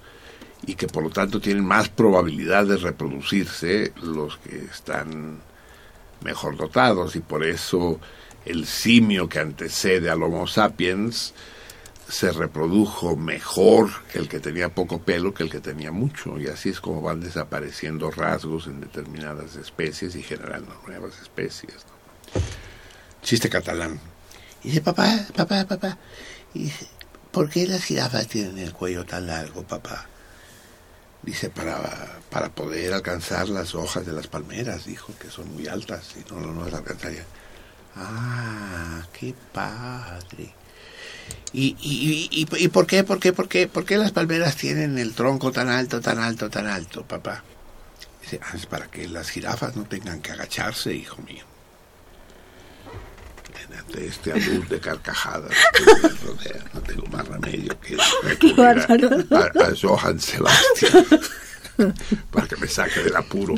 y 0.67 0.75
que 0.75 0.89
por 0.89 1.03
lo 1.03 1.09
tanto 1.09 1.41
tienen 1.41 1.65
más 1.65 1.89
probabilidad 1.89 2.67
de 2.67 2.77
reproducirse 2.77 3.95
los 4.03 4.37
que 4.37 4.59
están 4.59 5.41
mejor 6.23 6.59
dotados 6.59 7.17
y 7.17 7.21
por 7.21 7.45
eso 7.45 7.99
el 8.45 8.67
simio 8.67 9.27
que 9.27 9.39
antecede 9.39 10.11
al 10.11 10.23
Homo 10.23 10.47
sapiens 10.47 11.33
se 12.07 12.31
reprodujo 12.31 13.17
mejor 13.17 13.89
el 14.13 14.29
que 14.29 14.39
tenía 14.39 14.75
poco 14.75 15.01
pelo 15.01 15.33
que 15.33 15.45
el 15.45 15.51
que 15.51 15.61
tenía 15.61 15.93
mucho 15.93 16.39
y 16.39 16.49
así 16.49 16.69
es 16.69 16.81
como 16.81 17.01
van 17.01 17.21
desapareciendo 17.21 18.11
rasgos 18.11 18.67
en 18.67 18.83
determinadas 18.83 19.57
especies 19.57 20.15
y 20.15 20.23
generando 20.23 20.79
nuevas 20.87 21.23
especies. 21.23 21.87
Chiste 23.23 23.49
catalán. 23.49 23.99
Y 24.67 24.71
dice, 24.71 24.81
papá, 24.81 25.25
papá, 25.33 25.65
papá, 25.65 25.97
y 26.53 26.65
dice, 26.65 26.89
¿por 27.31 27.49
qué 27.49 27.69
las 27.69 27.85
jirafas 27.85 28.27
tienen 28.27 28.59
el 28.59 28.73
cuello 28.73 29.07
tan 29.07 29.29
largo, 29.29 29.63
papá? 29.63 30.07
Dice, 31.23 31.51
para, 31.51 32.19
para 32.31 32.49
poder 32.49 32.93
alcanzar 32.93 33.49
las 33.49 33.77
hojas 33.77 34.05
de 34.05 34.13
las 34.13 34.27
palmeras, 34.27 34.85
dijo, 34.87 35.13
que 35.21 35.31
son 35.31 35.55
muy 35.55 35.69
altas 35.69 36.17
y 36.17 36.33
no, 36.33 36.41
no, 36.41 36.65
las 36.65 36.75
alcanzaría. 36.75 37.25
Ah, 37.95 39.07
qué 39.17 39.37
padre. 39.53 40.53
¿Y, 41.53 41.77
y, 41.81 42.29
y, 42.33 42.43
y, 42.43 42.65
y 42.65 42.67
por 42.67 42.89
qué, 42.89 43.05
por 43.05 43.21
qué, 43.21 43.33
por 43.33 43.49
qué, 43.49 43.69
por 43.69 43.85
qué 43.85 43.99
las 43.99 44.11
palmeras 44.11 44.57
tienen 44.57 44.99
el 44.99 45.15
tronco 45.15 45.53
tan 45.53 45.69
alto, 45.69 46.01
tan 46.01 46.19
alto, 46.19 46.51
tan 46.51 46.67
alto, 46.67 47.05
papá? 47.05 47.45
Dice, 48.21 48.41
ah, 48.43 48.57
es 48.57 48.67
para 48.67 48.89
que 48.89 49.07
las 49.07 49.31
jirafas 49.31 49.77
no 49.77 49.85
tengan 49.85 50.21
que 50.21 50.33
agacharse, 50.33 50.93
hijo 50.93 51.23
mío. 51.23 51.45
Ante 53.75 54.07
este 54.07 54.33
alud 54.33 54.65
de 54.67 54.81
carcajadas 54.81 55.53
que 55.73 55.85
me 56.03 56.09
rodea, 56.09 56.65
no 56.75 56.81
tengo 56.81 57.07
más 57.07 57.27
remedio 57.27 57.79
que 57.81 57.97
recurrir 58.23 58.61
a, 58.61 59.45
a, 59.45 59.75
Johann 59.81 60.21
Sebastian 60.21 61.07
para 62.31 62.47
que 62.47 62.57
me 62.57 62.69
saque 62.69 63.03
del 63.03 63.17
apuro 63.17 63.55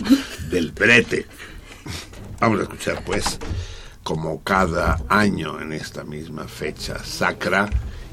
del 0.50 0.72
brete. 0.72 1.26
Vamos 2.40 2.60
a 2.60 2.62
escuchar, 2.62 3.02
pues, 3.04 3.38
como 4.02 4.42
cada 4.42 5.02
año 5.08 5.60
en 5.60 5.72
esta 5.72 6.04
misma 6.04 6.46
fecha 6.46 7.02
sacra, 7.04 7.68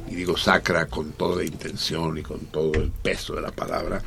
y 0.09 0.15
digo 0.15 0.37
sacra 0.37 0.87
con 0.87 1.13
toda 1.13 1.43
intención 1.43 2.17
y 2.17 2.23
con 2.23 2.45
todo 2.47 2.73
el 2.73 2.91
peso 2.91 3.35
de 3.35 3.41
la 3.41 3.51
palabra, 3.51 4.01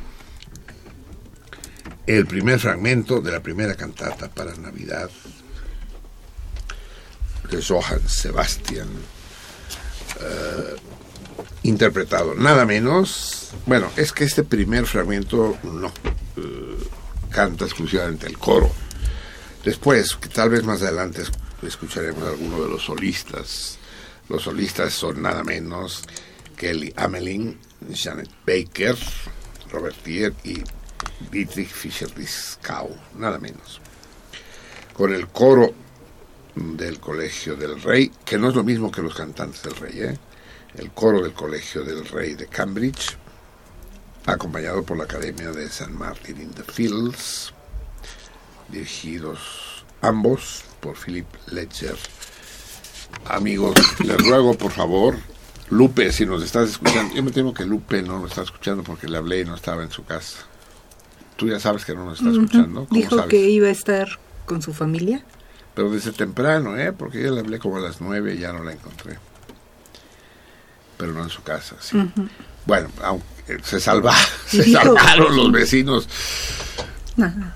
el 2.05 2.25
primer 2.25 2.59
fragmento 2.59 3.21
de 3.21 3.31
la 3.31 3.39
primera 3.39 3.75
cantata 3.75 4.29
para 4.29 4.55
Navidad 4.55 5.09
de 7.49 7.61
Johann 7.61 8.07
Sebastian, 8.07 8.87
eh, 10.19 10.75
interpretado 11.63 12.35
nada 12.35 12.65
menos, 12.65 13.51
bueno, 13.65 13.89
es 13.95 14.11
que 14.11 14.23
este 14.23 14.43
primer 14.43 14.85
fragmento 14.85 15.57
no 15.63 15.87
eh, 15.87 16.77
canta 17.29 17.65
exclusivamente 17.65 18.27
el 18.27 18.37
coro. 18.37 18.71
Después, 19.63 20.15
que 20.15 20.29
tal 20.29 20.49
vez 20.49 20.63
más 20.63 20.81
adelante 20.81 21.23
escucharemos 21.61 22.23
a 22.23 22.29
alguno 22.29 22.61
de 22.63 22.69
los 22.69 22.83
solistas. 22.83 23.77
Los 24.29 24.43
solistas 24.43 24.93
son 24.93 25.21
nada 25.21 25.43
menos 25.43 26.03
Kelly 26.55 26.93
Amelin, 26.95 27.59
Janet 27.93 28.29
Baker, 28.45 28.95
Robert 29.71 29.95
Thier 30.03 30.33
y 30.43 30.63
Dietrich 31.31 31.69
Fischer-Dieskau, 31.69 32.89
nada 33.17 33.39
menos. 33.39 33.81
Con 34.93 35.13
el 35.13 35.27
coro 35.27 35.73
del 36.55 36.99
Colegio 36.99 37.55
del 37.55 37.81
Rey, 37.81 38.11
que 38.25 38.37
no 38.37 38.49
es 38.49 38.55
lo 38.55 38.63
mismo 38.63 38.91
que 38.91 39.01
los 39.01 39.15
cantantes 39.15 39.63
del 39.63 39.75
Rey, 39.75 40.01
¿eh? 40.01 40.17
el 40.75 40.91
coro 40.91 41.21
del 41.21 41.33
Colegio 41.33 41.83
del 41.83 42.05
Rey 42.05 42.35
de 42.35 42.47
Cambridge, 42.47 43.17
acompañado 44.25 44.83
por 44.83 44.97
la 44.97 45.05
Academia 45.05 45.51
de 45.51 45.69
San 45.69 45.97
Martin 45.97 46.41
in 46.41 46.51
the 46.51 46.63
Fields, 46.63 47.53
dirigidos 48.69 49.85
ambos 50.01 50.63
por 50.79 50.95
Philip 50.95 51.27
Ledger. 51.51 51.97
Amigos, 53.25 53.75
les 53.99 54.17
ruego 54.17 54.55
por 54.55 54.71
favor, 54.71 55.17
Lupe, 55.69 56.11
si 56.11 56.25
nos 56.25 56.43
estás 56.43 56.69
escuchando, 56.69 57.13
yo 57.15 57.23
me 57.23 57.31
temo 57.31 57.53
que 57.53 57.65
Lupe 57.65 58.01
no 58.01 58.19
nos 58.19 58.31
está 58.31 58.41
escuchando 58.41 58.83
porque 58.83 59.07
le 59.07 59.17
hablé 59.17 59.41
y 59.41 59.45
no 59.45 59.55
estaba 59.55 59.83
en 59.83 59.91
su 59.91 60.03
casa. 60.03 60.39
Tú 61.35 61.47
ya 61.47 61.59
sabes 61.59 61.85
que 61.85 61.93
no 61.93 62.05
nos 62.05 62.19
está 62.19 62.31
escuchando. 62.31 62.85
¿Cómo 62.85 62.99
Dijo 62.99 63.15
sabes? 63.15 63.29
que 63.29 63.49
iba 63.49 63.67
a 63.67 63.71
estar 63.71 64.19
con 64.45 64.61
su 64.61 64.73
familia. 64.73 65.23
Pero 65.79 65.91
desde 65.91 66.11
temprano, 66.11 66.77
¿eh? 66.77 66.91
Porque 66.91 67.23
yo 67.23 67.31
le 67.33 67.39
hablé 67.39 67.57
como 67.57 67.77
a 67.77 67.79
las 67.79 68.01
nueve 68.01 68.33
y 68.35 68.39
ya 68.39 68.51
no 68.51 68.61
la 68.65 68.73
encontré. 68.73 69.17
Pero 70.97 71.13
no 71.13 71.23
en 71.23 71.29
su 71.29 71.41
casa, 71.41 71.77
sí. 71.79 71.97
Bueno, 72.65 72.89
aunque 73.01 73.59
se 73.63 73.79
salva, 73.79 74.13
se 74.45 74.61
Dijo- 74.65 74.81
salvaron 74.81 75.37
los 75.37 75.49
vecinos, 75.53 76.09
Ajá. 77.17 77.55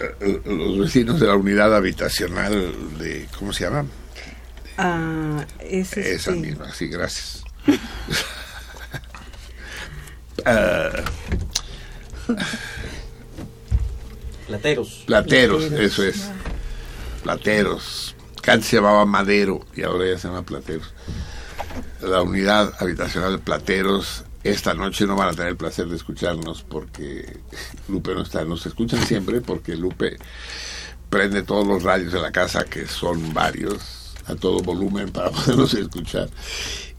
eh, 0.00 0.40
los 0.46 0.78
vecinos 0.78 1.20
de 1.20 1.26
la 1.26 1.34
unidad 1.36 1.76
habitacional 1.76 2.74
de, 2.96 3.28
¿cómo 3.38 3.52
se 3.52 3.64
llama? 3.64 3.84
Ah, 4.78 5.44
es 5.60 5.94
Esa 5.94 6.30
misma, 6.30 6.72
sí, 6.72 6.86
gracias. 6.88 7.42
Ah, 10.46 10.88
Plateros. 14.46 15.02
plateros, 15.04 15.64
eso 15.64 16.04
es. 16.04 16.30
Plateros. 17.34 18.14
Que 18.42 18.50
antes 18.52 18.68
se 18.70 18.76
llamaba 18.76 19.04
Madero 19.04 19.60
y 19.76 19.82
ahora 19.82 20.06
ya 20.08 20.18
se 20.18 20.28
llama 20.28 20.42
Plateros. 20.42 20.94
La 22.00 22.22
unidad 22.22 22.72
habitacional 22.78 23.32
de 23.32 23.38
Plateros. 23.38 24.24
Esta 24.44 24.72
noche 24.72 25.04
no 25.06 25.14
van 25.16 25.28
a 25.28 25.32
tener 25.32 25.48
el 25.48 25.56
placer 25.56 25.86
de 25.88 25.96
escucharnos 25.96 26.62
porque 26.62 27.38
Lupe 27.88 28.14
no 28.14 28.22
está. 28.22 28.44
Nos 28.44 28.64
escuchan 28.64 29.04
siempre 29.04 29.40
porque 29.42 29.76
Lupe 29.76 30.16
prende 31.10 31.42
todos 31.42 31.66
los 31.66 31.82
radios 31.82 32.12
de 32.14 32.20
la 32.20 32.30
casa, 32.32 32.64
que 32.64 32.86
son 32.86 33.34
varios, 33.34 34.14
a 34.26 34.34
todo 34.34 34.60
volumen 34.62 35.10
para 35.10 35.30
poderlos 35.32 35.74
escuchar. 35.74 36.30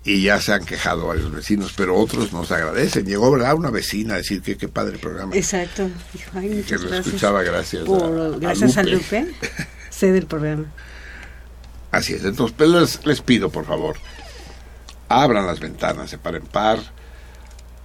Y 0.03 0.21
ya 0.23 0.39
se 0.41 0.53
han 0.53 0.65
quejado 0.65 1.07
varios 1.07 1.31
vecinos, 1.31 1.73
pero 1.75 1.95
otros 1.97 2.31
nos 2.33 2.51
agradecen. 2.51 3.05
Llegó, 3.05 3.31
¿verdad? 3.31 3.55
Una 3.55 3.69
vecina 3.71 4.13
a 4.15 4.17
decir 4.17 4.41
que 4.41 4.57
qué 4.57 4.67
padre 4.67 4.97
programa. 4.97 5.35
Exacto. 5.35 5.89
Ay, 6.35 6.63
que 6.67 6.75
lo 6.75 6.81
gracias. 6.81 7.07
escuchaba 7.07 7.41
gracias, 7.41 7.83
por- 7.85 8.03
a, 8.03 8.25
a 8.35 8.37
gracias 8.37 8.77
a 8.77 8.83
Lupe. 8.83 9.21
Lupe. 9.21 9.35
Sé 9.99 10.13
del 10.13 10.27
programa. 10.27 10.63
Así 11.91 12.13
es, 12.13 12.23
entonces 12.23 12.55
pues, 12.57 12.69
les, 12.69 13.05
les 13.05 13.19
pido 13.19 13.49
por 13.49 13.65
favor, 13.65 13.97
abran 15.09 15.45
las 15.45 15.59
ventanas 15.59 16.09
de 16.11 16.17
par 16.17 16.35
en 16.35 16.45
par, 16.45 16.79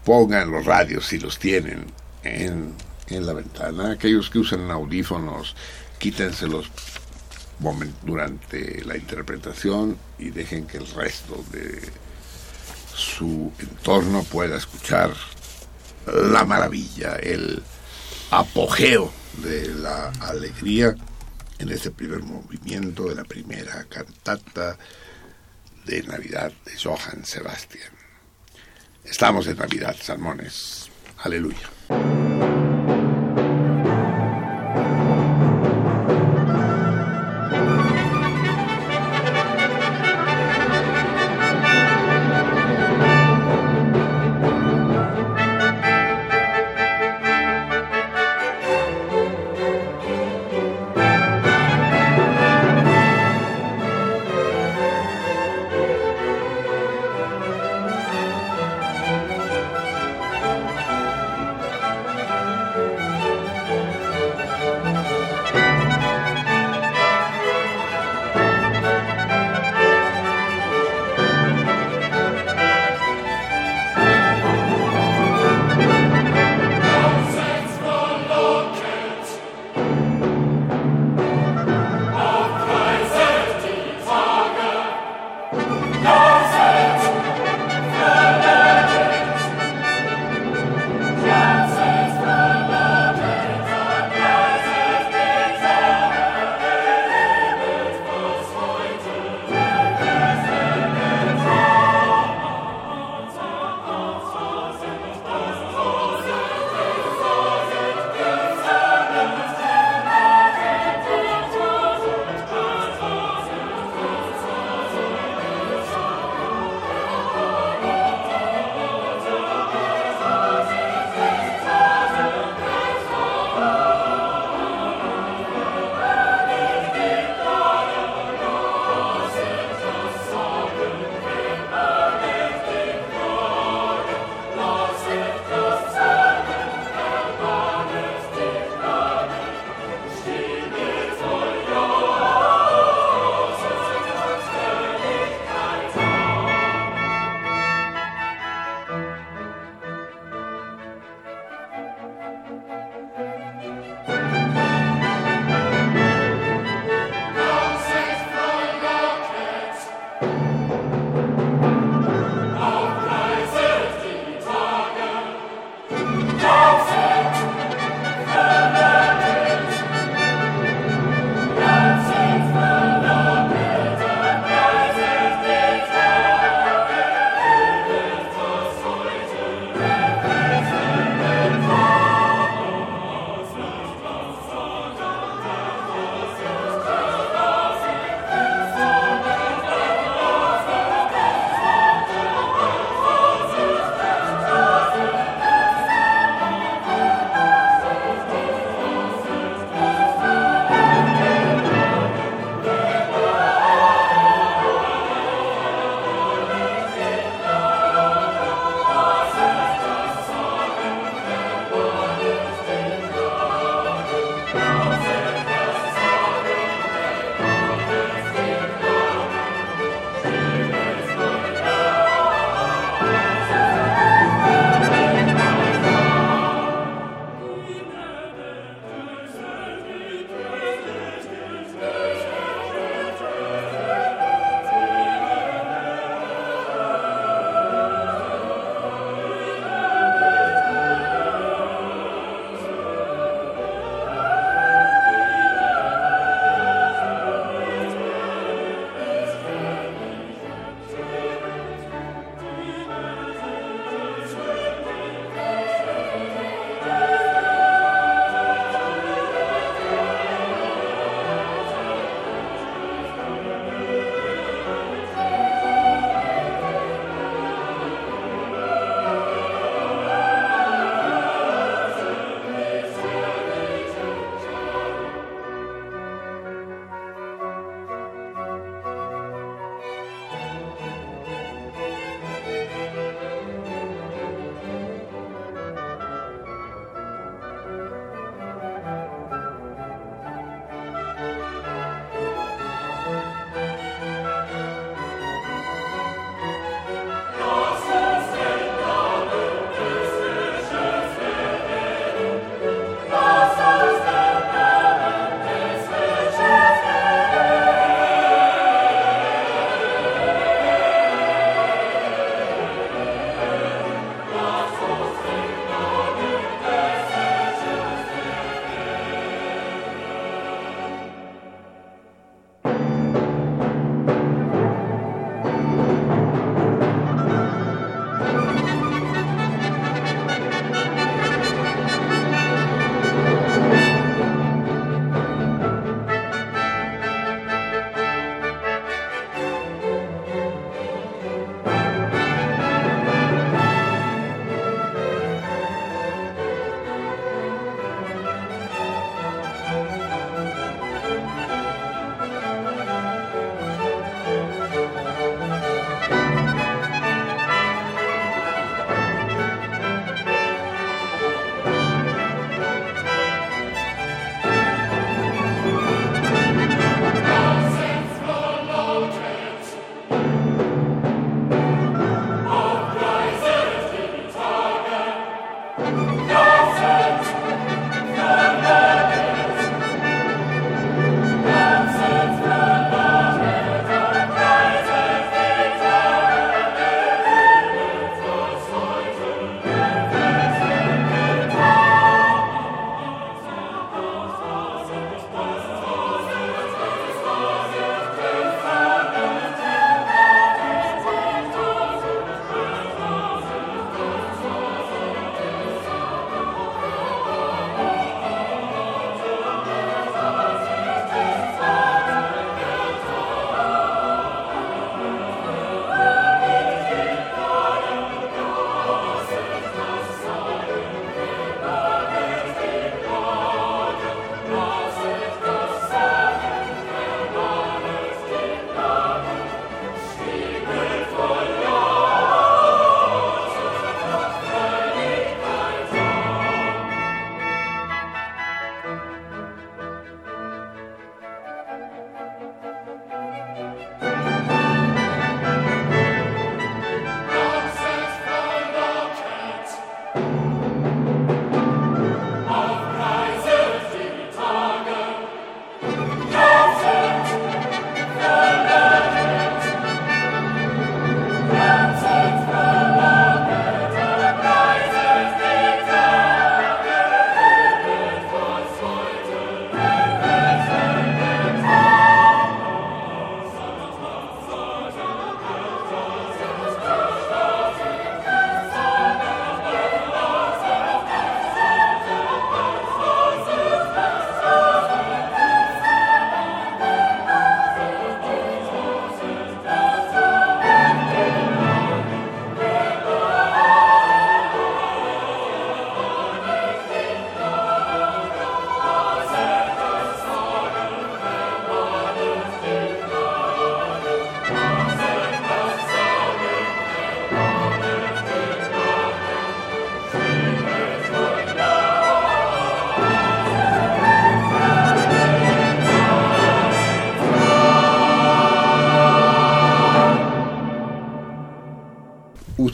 pongan 0.04 0.52
los 0.52 0.64
radios 0.64 1.06
si 1.06 1.18
los 1.18 1.40
tienen 1.40 1.86
en, 2.22 2.72
en 3.08 3.26
la 3.26 3.32
ventana, 3.32 3.90
aquellos 3.90 4.30
que 4.30 4.38
usan 4.38 4.70
audífonos, 4.70 5.56
quítenselos 5.98 6.70
durante 8.04 8.84
la 8.84 8.96
interpretación 8.96 9.98
y 10.16 10.30
dejen 10.30 10.68
que 10.68 10.76
el 10.76 10.86
resto 10.86 11.44
de 11.50 11.80
su 12.94 13.50
entorno 13.58 14.22
pueda 14.22 14.56
escuchar 14.56 15.10
la 16.06 16.44
maravilla, 16.44 17.16
el 17.16 17.60
apogeo 18.30 19.10
de 19.42 19.74
la 19.74 20.10
alegría 20.20 20.94
en 21.64 21.70
este 21.70 21.90
primer 21.90 22.22
movimiento 22.22 23.08
de 23.08 23.14
la 23.14 23.24
primera 23.24 23.84
cantata 23.88 24.78
de 25.86 26.02
Navidad 26.02 26.52
de 26.66 26.72
Johann 26.78 27.24
Sebastian. 27.24 27.90
Estamos 29.02 29.46
en 29.46 29.56
Navidad, 29.56 29.96
salmones. 29.98 30.90
Aleluya. 31.18 32.63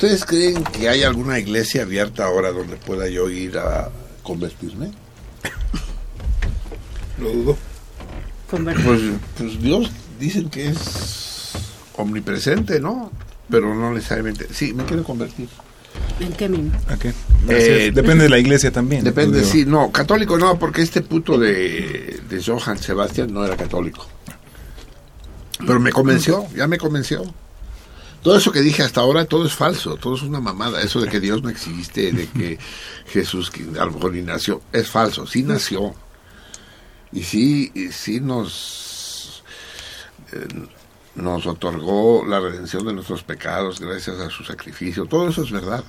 ¿Ustedes 0.00 0.24
creen 0.24 0.64
que 0.64 0.88
hay 0.88 1.02
alguna 1.02 1.38
iglesia 1.38 1.82
abierta 1.82 2.24
ahora 2.24 2.52
donde 2.52 2.76
pueda 2.76 3.06
yo 3.10 3.28
ir 3.28 3.58
a 3.58 3.90
convertirme? 4.22 4.92
Lo 7.20 7.30
dudo. 7.30 7.58
Pues, 8.50 8.98
pues 9.36 9.60
Dios 9.60 9.90
dicen 10.18 10.48
que 10.48 10.68
es 10.68 11.50
omnipresente, 11.98 12.80
¿no? 12.80 13.12
Pero 13.50 13.74
no 13.74 13.92
necesariamente. 13.92 14.46
Sí, 14.50 14.72
me 14.72 14.86
quiero 14.86 15.04
convertir. 15.04 15.50
¿En 16.18 16.32
qué 16.32 16.48
mismo? 16.48 16.72
¿A 16.88 16.96
qué? 16.96 17.12
Eh, 17.50 17.92
Depende 17.94 18.24
de 18.24 18.30
la 18.30 18.38
iglesia 18.38 18.72
también. 18.72 19.04
Depende, 19.04 19.44
sí, 19.44 19.66
no, 19.66 19.92
católico 19.92 20.38
no, 20.38 20.58
porque 20.58 20.80
este 20.80 21.02
puto 21.02 21.36
de, 21.36 22.20
de 22.26 22.42
Johann 22.42 22.78
Sebastian 22.78 23.34
no 23.34 23.44
era 23.44 23.54
católico. 23.54 24.08
Pero 25.58 25.78
me 25.78 25.92
convenció, 25.92 26.46
ya 26.56 26.66
me 26.66 26.78
convenció. 26.78 27.22
Todo 28.22 28.36
eso 28.36 28.52
que 28.52 28.60
dije 28.60 28.82
hasta 28.82 29.00
ahora, 29.00 29.24
todo 29.24 29.46
es 29.46 29.54
falso, 29.54 29.96
todo 29.96 30.14
es 30.14 30.22
una 30.22 30.40
mamada. 30.40 30.82
Eso 30.82 31.00
de 31.00 31.08
que 31.08 31.20
Dios 31.20 31.42
no 31.42 31.48
existe, 31.48 32.12
de 32.12 32.28
que 32.28 32.58
Jesús 33.06 33.50
que 33.50 33.62
a 33.78 33.86
lo 33.86 33.92
mejor 33.92 34.12
ni 34.12 34.22
nació, 34.22 34.60
es 34.72 34.90
falso, 34.90 35.26
sí 35.26 35.42
nació. 35.42 35.94
Y 37.12 37.22
sí, 37.22 37.72
y 37.74 37.90
sí 37.92 38.20
nos, 38.20 39.42
eh, 40.32 40.46
nos 41.14 41.46
otorgó 41.46 42.24
la 42.26 42.40
redención 42.40 42.86
de 42.86 42.92
nuestros 42.92 43.22
pecados 43.22 43.80
gracias 43.80 44.20
a 44.20 44.28
su 44.28 44.44
sacrificio. 44.44 45.06
Todo 45.06 45.28
eso 45.28 45.42
es 45.42 45.50
verdad. 45.50 45.84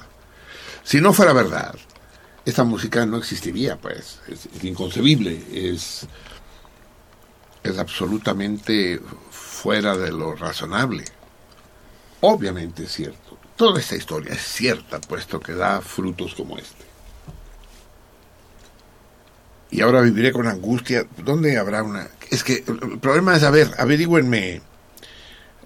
Si 0.84 1.02
no 1.02 1.12
fuera 1.12 1.34
verdad, 1.34 1.76
esta 2.46 2.64
música 2.64 3.06
no 3.06 3.18
existiría, 3.18 3.78
pues. 3.78 4.20
Es, 4.30 4.48
es 4.56 4.64
inconcebible, 4.64 5.44
es, 5.52 6.08
es 7.62 7.78
absolutamente 7.78 9.02
fuera 9.30 9.98
de 9.98 10.12
lo 10.12 10.34
razonable. 10.34 11.04
Obviamente 12.22 12.84
es 12.84 12.92
cierto. 12.92 13.38
Toda 13.56 13.80
esta 13.80 13.96
historia 13.96 14.34
es 14.34 14.42
cierta, 14.42 15.00
puesto 15.02 15.40
que 15.40 15.54
da 15.54 15.82
frutos 15.82 16.34
como 16.36 16.58
este. 16.58 16.86
Y 19.72 19.82
ahora 19.82 20.02
viviré 20.02 20.32
con 20.32 20.48
angustia. 20.48 21.06
¿Dónde 21.18 21.58
habrá 21.58 21.84
una...? 21.84 22.08
Es 22.30 22.44
que 22.44 22.64
el 22.68 23.00
problema 23.00 23.36
es, 23.36 23.44
a 23.44 23.52
ver, 23.52 23.72
averígüenme, 23.78 24.62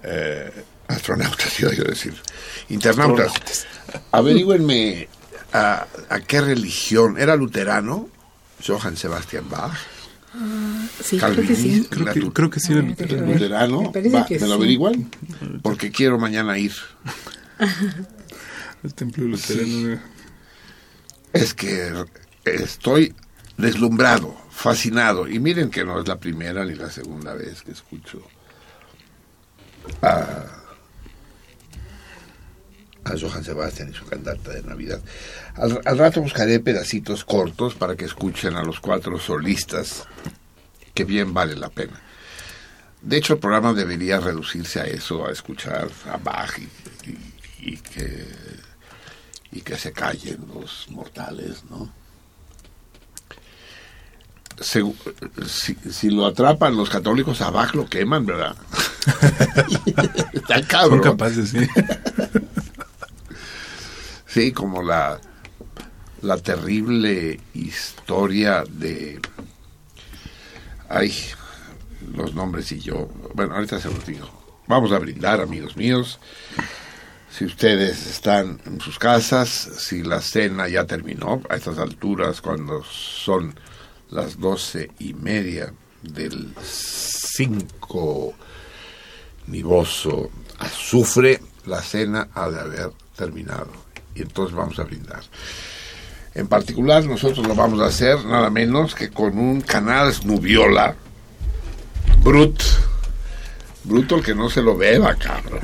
eh, 0.04 0.52
astronautas, 0.88 1.60
iba 1.60 1.74
yo 1.74 1.84
a 1.84 1.90
decir, 1.90 2.16
internautas, 2.70 3.34
averígüenme 4.12 5.08
a, 5.54 5.88
a 6.10 6.20
qué 6.22 6.42
religión. 6.42 7.18
¿Era 7.18 7.36
luterano? 7.36 8.10
Johann 8.66 8.98
Sebastian 8.98 9.50
Bach. 9.50 9.76
Sí, 11.04 11.18
creo 11.18 11.36
que 11.48 11.56
sí. 11.56 11.88
Creo 11.90 12.14
que, 12.14 12.32
creo 12.32 12.50
que 12.50 12.60
sí 12.60 12.74
era 12.74 12.82
luterano. 12.82 13.26
luterano. 13.34 13.82
Me 13.84 13.90
parece 13.90 14.16
Va, 14.16 14.26
que 14.26 14.36
¿Me 14.36 14.42
lo 14.42 14.48
sí. 14.48 14.54
averiguan? 14.54 15.12
Porque 15.62 15.92
quiero 15.92 16.18
mañana 16.20 16.58
ir. 16.58 16.74
El 18.84 18.94
templo 18.94 19.26
luterano. 19.26 20.00
Es 21.34 21.54
que 21.54 21.92
estoy 22.46 23.14
deslumbrado, 23.58 24.36
fascinado. 24.50 25.28
Y 25.28 25.40
miren 25.40 25.70
que 25.70 25.84
no 25.84 26.00
es 26.00 26.08
la 26.08 26.18
primera 26.20 26.66
ni 26.66 26.76
la 26.76 26.90
segunda 26.90 27.34
vez 27.34 27.62
que 27.62 27.72
escucho 27.72 28.22
a, 30.02 30.55
a 33.06 33.14
Johann 33.20 33.44
Sebastian 33.44 33.90
y 33.90 33.94
su 33.94 34.06
cantata 34.06 34.52
de 34.52 34.64
Navidad. 34.64 35.00
Al, 35.56 35.80
al 35.86 35.98
rato 35.98 36.22
buscaré 36.22 36.60
pedacitos 36.60 37.24
cortos 37.24 37.76
para 37.76 37.96
que 37.96 38.06
escuchen 38.06 38.56
a 38.56 38.64
los 38.64 38.80
cuatro 38.80 39.20
solistas, 39.20 40.04
que 40.94 41.06
bien 41.06 41.34
vale 41.34 41.56
la 41.56 41.70
pena. 41.70 42.02
De 43.02 43.18
hecho, 43.18 43.34
el 43.34 43.40
programa 43.40 43.74
debería 43.74 44.20
reducirse 44.20 44.80
a 44.80 44.86
eso, 44.86 45.28
a 45.28 45.32
escuchar 45.32 45.88
a 46.12 46.18
Bach 46.18 46.58
y, 46.58 46.64
y- 47.10 47.34
y 47.74 47.78
que, 47.78 48.26
y 49.52 49.62
que 49.62 49.78
se 49.78 49.92
callen 49.92 50.40
los 50.54 50.88
mortales, 50.90 51.64
¿no? 51.70 51.92
Si, 54.62 54.82
si 55.92 56.10
lo 56.10 56.26
atrapan 56.26 56.78
los 56.78 56.90
católicos 56.90 57.42
a 57.42 57.50
Bach 57.50 57.76
lo 57.76 57.88
queman, 57.88 58.26
¿verdad? 58.26 58.56
Está 60.34 60.56
Son 60.56 60.64
cabrón. 60.68 61.02
capaces, 61.02 61.50
sí. 61.50 61.60
Sí, 64.36 64.52
como 64.52 64.84
la, 64.84 65.22
la 66.22 66.36
terrible 66.36 67.40
historia 67.54 68.66
de... 68.68 69.22
Ay, 70.90 71.14
los 72.14 72.36
nombres 72.36 72.70
y 72.74 72.82
yo. 72.82 73.08
Bueno, 73.34 73.56
ahorita 73.56 73.80
se 73.80 73.88
los 73.88 74.06
digo. 74.06 74.28
Vamos 74.68 74.92
a 74.92 75.00
brindar, 75.00 75.40
amigos 75.40 75.78
míos. 75.78 76.20
Si 77.32 77.46
ustedes 77.46 78.08
están 78.08 78.60
en 78.66 78.82
sus 78.82 79.00
casas, 79.00 79.48
si 79.48 80.04
la 80.04 80.20
cena 80.20 80.68
ya 80.68 80.84
terminó, 80.84 81.42
a 81.50 81.56
estas 81.56 81.78
alturas, 81.78 82.42
cuando 82.42 82.84
son 82.84 83.58
las 84.10 84.38
doce 84.38 84.92
y 85.00 85.14
media 85.14 85.72
del 86.02 86.54
5 86.62 88.34
nivoso 89.48 90.30
azufre, 90.60 91.40
la 91.68 91.82
cena 91.82 92.28
ha 92.34 92.50
de 92.50 92.60
haber 92.60 92.92
terminado. 93.16 93.85
Y 94.16 94.22
entonces 94.22 94.56
vamos 94.56 94.80
a 94.80 94.84
brindar. 94.84 95.22
En 96.34 96.48
particular, 96.48 97.06
nosotros 97.06 97.48
lo 97.48 97.56
vamos 97.56 97.80
a 97.82 97.86
hacer 97.86 98.26
nada 98.26 98.50
menos 98.50 98.96
que 98.96 99.10
con 99.10 99.38
un 99.38 99.62
canal 99.62 100.14
Snubiola 100.14 100.96
Brut. 102.24 102.62
Bruto 103.84 104.16
el 104.16 104.24
que 104.24 104.34
no 104.34 104.50
se 104.50 104.64
lo 104.64 104.76
beba, 104.76 105.16
cabrón. 105.16 105.62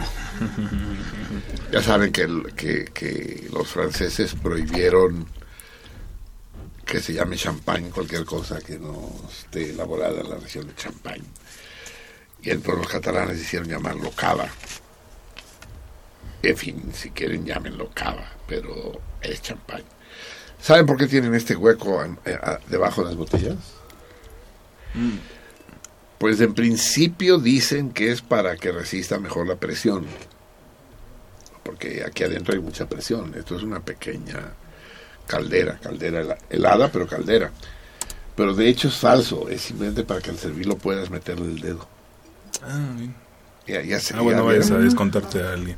Ya 1.71 1.81
saben 1.81 2.11
que, 2.11 2.27
que, 2.55 2.85
que 2.93 3.49
los 3.51 3.67
franceses 3.67 4.35
prohibieron 4.35 5.25
que 6.85 6.99
se 6.99 7.13
llame 7.13 7.37
champagne 7.37 7.89
cualquier 7.89 8.25
cosa 8.25 8.59
que 8.59 8.77
no 8.77 9.09
esté 9.29 9.71
elaborada 9.71 10.19
en 10.19 10.29
la 10.29 10.35
región 10.35 10.67
de 10.67 10.75
Champagne. 10.75 11.23
Y 12.41 12.49
entonces 12.49 12.83
los 12.83 12.91
catalanes 12.91 13.39
hicieron 13.39 13.69
llamarlo 13.69 14.11
cava. 14.11 14.49
En 16.43 16.57
fin, 16.57 16.91
si 16.93 17.11
quieren 17.11 17.45
llámenlo 17.45 17.89
cava, 17.93 18.25
pero 18.47 18.99
es 19.21 19.41
champagne. 19.41 19.83
¿Saben 20.61 20.85
por 20.85 20.97
qué 20.97 21.07
tienen 21.07 21.33
este 21.35 21.55
hueco 21.55 22.03
en- 22.03 22.19
eh, 22.25 22.37
a- 22.41 22.59
debajo 22.67 23.01
de 23.01 23.07
las 23.09 23.15
botellas? 23.17 23.55
Pues 26.17 26.39
en 26.41 26.53
principio 26.53 27.37
dicen 27.39 27.91
que 27.91 28.11
es 28.11 28.21
para 28.21 28.55
que 28.57 28.71
resista 28.71 29.17
mejor 29.19 29.47
la 29.47 29.55
presión. 29.55 30.05
Porque 31.63 32.03
aquí 32.05 32.23
adentro 32.23 32.53
hay 32.53 32.59
mucha 32.59 32.87
presión. 32.87 33.33
Esto 33.35 33.55
es 33.55 33.63
una 33.63 33.79
pequeña 33.79 34.53
caldera, 35.27 35.79
caldera 35.79 36.21
hela- 36.21 36.37
helada, 36.49 36.91
pero 36.91 37.07
caldera. 37.07 37.51
Pero 38.35 38.53
de 38.53 38.67
hecho 38.67 38.87
es 38.87 38.95
falso, 38.97 39.49
es 39.49 39.61
simplemente 39.61 40.03
para 40.03 40.21
que 40.21 40.29
al 40.31 40.37
servirlo 40.37 40.77
puedas 40.77 41.09
meterle 41.09 41.45
el 41.45 41.59
dedo. 41.59 41.87
Ah, 42.63 42.89
bien. 42.97 43.15
Ya, 43.67 43.81
ya 43.81 43.99
se 43.99 44.15
Ah, 44.15 44.21
bueno, 44.21 44.39
ya 44.39 44.45
vayas 44.45 44.71
a 44.71 44.77
descontarte 44.77 45.41
a 45.41 45.53
alguien. 45.53 45.77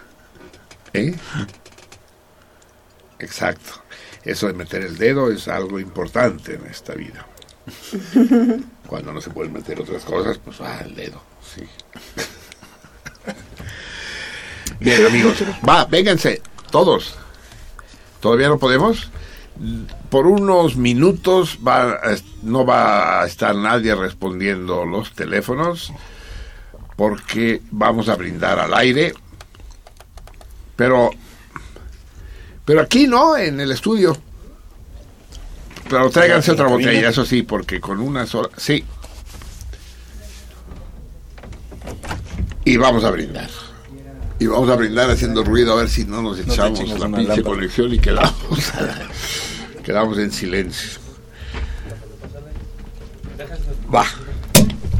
¿Eh? 0.92 1.14
Exacto. 3.18 3.82
Eso 4.24 4.46
de 4.48 4.52
meter 4.52 4.82
el 4.82 4.98
dedo 4.98 5.30
es 5.30 5.48
algo 5.48 5.80
importante 5.80 6.54
en 6.54 6.66
esta 6.66 6.94
vida. 6.94 7.26
Cuando 8.86 9.12
no 9.12 9.20
se 9.20 9.30
pueden 9.30 9.52
meter 9.52 9.80
otras 9.80 10.04
cosas, 10.04 10.38
pues 10.38 10.60
va 10.60 10.80
el 10.80 10.94
dedo. 10.94 11.22
Sí. 11.54 11.62
Bien, 14.80 15.06
amigos. 15.06 15.42
Va, 15.66 15.84
vénganse, 15.84 16.42
todos. 16.70 17.14
¿Todavía 18.20 18.48
no 18.48 18.58
podemos? 18.58 19.10
Por 20.08 20.26
unos 20.26 20.76
minutos 20.76 21.58
va 21.66 22.00
no 22.42 22.64
va 22.64 23.22
a 23.22 23.26
estar 23.26 23.54
nadie 23.54 23.94
respondiendo 23.94 24.86
los 24.86 25.12
teléfonos 25.12 25.92
porque 27.00 27.62
vamos 27.70 28.10
a 28.10 28.14
brindar 28.14 28.58
al 28.58 28.74
aire. 28.74 29.14
Pero 30.76 31.08
pero 32.66 32.82
aquí 32.82 33.06
no, 33.06 33.38
en 33.38 33.58
el 33.58 33.72
estudio. 33.72 34.14
Pero 35.88 36.10
tráiganse 36.10 36.50
otra 36.50 36.66
botella, 36.66 37.08
eso 37.08 37.24
sí, 37.24 37.42
porque 37.42 37.80
con 37.80 38.00
una 38.00 38.26
sola. 38.26 38.50
Sí. 38.54 38.84
Y 42.66 42.76
vamos 42.76 43.02
a 43.04 43.10
brindar. 43.10 43.48
Y 44.38 44.46
vamos 44.48 44.68
a 44.68 44.76
brindar 44.76 45.08
haciendo 45.08 45.42
ruido 45.42 45.72
a 45.72 45.76
ver 45.76 45.88
si 45.88 46.04
no 46.04 46.20
nos 46.20 46.38
echamos 46.38 46.80
la 46.80 46.84
pinche 46.84 46.98
lámpara. 46.98 47.42
conexión 47.42 47.94
y 47.94 47.98
quedamos, 47.98 48.72
quedamos 49.84 50.18
en 50.18 50.30
silencio. 50.30 51.00
Va. 53.92 54.04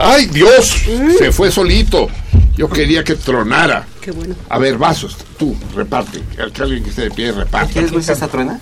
¡Ay, 0.01 0.27
Dios! 0.27 0.83
Se 1.19 1.31
fue 1.31 1.51
solito. 1.51 2.09
Yo 2.57 2.69
quería 2.69 3.05
que 3.05 3.15
tronara. 3.17 3.87
Qué 4.01 4.11
bueno. 4.11 4.35
A 4.49 4.59
ver, 4.59 4.79
vasos, 4.79 5.17
tú, 5.39 5.55
reparte. 5.75 6.23
Que 6.35 6.63
alguien 6.63 6.83
que 6.83 6.91
esté 6.91 7.03
de 7.03 7.11
pie 7.11 7.33
reparte. 7.33 7.75
¿Quieres 7.75 7.93
ver 7.93 8.03
si 8.03 8.13
esta 8.13 8.29
truena? 8.29 8.59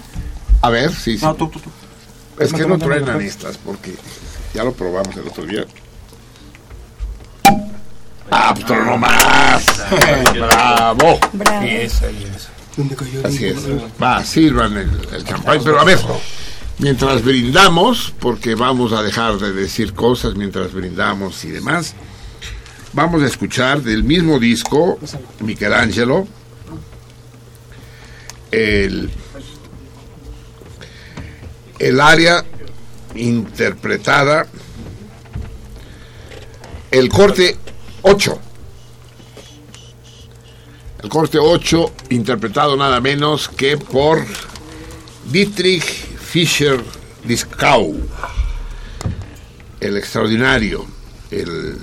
A 0.61 0.71
ver, 0.71 0.93
sí, 0.93 1.17
sí. 1.17 1.25
No, 1.25 1.35
tú, 1.35 1.49
tú, 1.49 1.61
tú. 1.61 1.71
Es 2.39 2.53
que 2.53 2.67
No, 2.67 2.77
truenan 2.79 3.21
estas, 3.21 3.57
porque 3.57 3.95
ya 4.53 4.65
lo 4.65 4.73
probamos 4.73 5.17
el 5.17 5.29
otro 5.29 5.45
día. 5.47 5.65
¡Ah, 8.31 8.55
tronó 8.67 8.99
más! 8.99 9.65
Bravo. 10.35 11.19
Bravo. 11.33 11.67
Eso 11.67 12.11
y 12.11 12.25
eso. 12.25 12.49
¿Dónde 12.77 12.95
cayó 12.95 13.27
Así 13.27 13.47
es. 13.47 13.57
Va, 14.01 14.25
sirvan 14.25 14.77
el, 14.77 14.91
el 15.13 15.25
champán. 15.25 15.61
Pero 15.65 15.81
a 15.81 15.85
ver, 15.85 15.99
mientras 16.79 17.23
brindamos, 17.25 18.13
porque 18.19 18.55
vamos 18.55 18.93
a 18.93 19.03
dejar 19.03 19.39
de 19.39 19.53
decir 19.53 19.95
cosas 19.95 20.35
mientras 20.35 20.73
brindamos 20.73 21.45
y 21.45 21.51
demás, 21.51 21.95
vamos 22.93 23.23
a 23.23 23.27
escuchar 23.27 23.83
del 23.83 24.05
mismo 24.05 24.39
disco, 24.39 24.99
Michelangelo, 25.41 26.27
el, 28.51 29.11
el 31.79 32.01
área 32.01 32.45
interpretada, 33.15 34.47
el 36.91 37.09
corte 37.09 37.57
8. 38.03 38.41
El 41.03 41.09
corte 41.09 41.39
8, 41.39 41.93
interpretado 42.11 42.77
nada 42.77 43.01
menos 43.01 43.49
que 43.49 43.77
por 43.77 44.25
Dietrich 45.31 46.08
Fischer 46.29 46.85
Dieskau, 47.25 47.97
el 49.81 49.97
extraordinario, 49.97 50.85
el, 51.31 51.79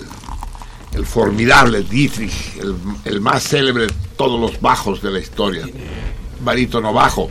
el 0.93 1.06
formidable 1.07 1.82
Dietrich, 1.82 2.57
el, 2.59 2.75
el 3.06 3.22
más 3.22 3.41
célebre 3.41 3.88
de 3.88 3.93
todos 4.15 4.40
los 4.40 4.61
bajos 4.61 5.01
de 5.01 5.09
la 5.09 5.17
historia, 5.17 5.67
barítono 6.41 6.93
bajo, 6.93 7.27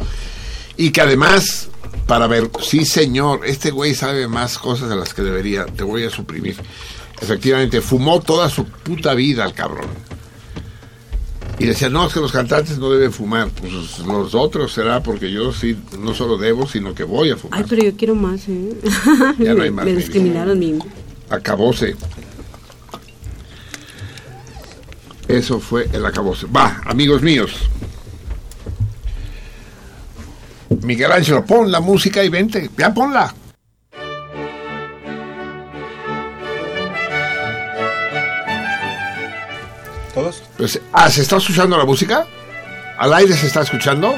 y 0.76 0.91
que 0.91 1.02
además, 1.02 1.68
para 2.09 2.26
ver, 2.26 2.51
sí 2.60 2.84
señor, 2.84 3.47
este 3.47 3.70
güey 3.70 3.94
sabe 3.94 4.26
más 4.26 4.59
cosas 4.59 4.89
de 4.89 4.97
las 4.97 5.15
que 5.15 5.23
debería, 5.23 5.67
te 5.67 5.84
voy 5.84 6.02
a 6.02 6.10
suprimir. 6.10 6.57
Efectivamente, 7.20 7.81
fumó 7.81 8.20
toda 8.23 8.51
su 8.51 8.65
puta 8.65 9.15
vida 9.15 9.44
el 9.44 9.55
cabrón. 9.55 9.86
Y 11.58 11.66
decía, 11.66 11.89
no, 11.89 12.07
es 12.07 12.12
que 12.12 12.20
los 12.20 12.33
cantantes 12.33 12.78
no 12.78 12.91
deben 12.91 13.12
fumar. 13.12 13.49
Pues 13.50 13.73
los 14.00 14.34
otros 14.34 14.73
será 14.73 15.02
porque 15.02 15.31
yo 15.31 15.52
sí, 15.52 15.76
no 15.99 16.15
solo 16.15 16.36
debo, 16.36 16.66
sino 16.66 16.94
que 16.94 17.05
voy 17.05 17.31
a 17.31 17.36
fumar. 17.36 17.60
Ay, 17.60 17.66
pero 17.68 17.84
yo 17.84 17.97
quiero 17.97 18.15
más, 18.15 18.49
¿eh? 18.49 18.74
Ya 19.39 19.55
no 19.55 19.62
hay 19.62 19.70
más, 19.70 19.84
me 19.84 19.92
mi 19.92 19.99
discriminaron 19.99 20.58
mi... 20.58 20.78
Acabóse. 21.31 21.97
Eso 25.28 25.58
fue 25.58 25.89
el 25.92 26.05
acabose. 26.05 26.47
Va, 26.47 26.83
amigos 26.84 27.23
míos. 27.23 27.52
Miguel 30.83 31.12
Ángelo, 31.12 31.44
pon 31.44 31.70
la 31.70 31.81
música 31.81 32.23
y 32.23 32.28
vente. 32.28 32.70
Ya 32.76 32.92
ponla. 32.92 33.34
¿Todos? 40.15 40.43
Pues, 40.57 40.81
ah, 40.93 41.10
¿se 41.10 41.23
está 41.23 41.36
escuchando 41.39 41.76
la 41.76 41.84
música? 41.84 42.26
¿Al 42.99 43.12
aire 43.15 43.34
se 43.34 43.49
está 43.49 43.62
escuchando? 43.62 44.15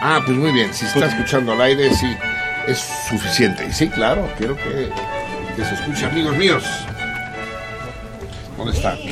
Ah, 0.00 0.20
pues 0.24 0.36
muy 0.38 0.52
bien. 0.52 0.72
Si 0.72 0.86
se 0.86 0.98
está 0.98 1.06
escuchando 1.06 1.52
al 1.52 1.60
aire, 1.60 1.92
sí, 1.94 2.16
es 2.66 2.78
suficiente. 3.08 3.66
Y 3.66 3.72
sí, 3.72 3.88
claro, 3.88 4.30
quiero 4.38 4.56
que, 4.56 4.90
que 5.56 5.64
se 5.64 5.74
escuche. 5.74 6.06
Amigos 6.06 6.36
míos. 6.36 6.64
¿Dónde 8.56 8.76
está 8.76 8.92
mi? 8.94 9.10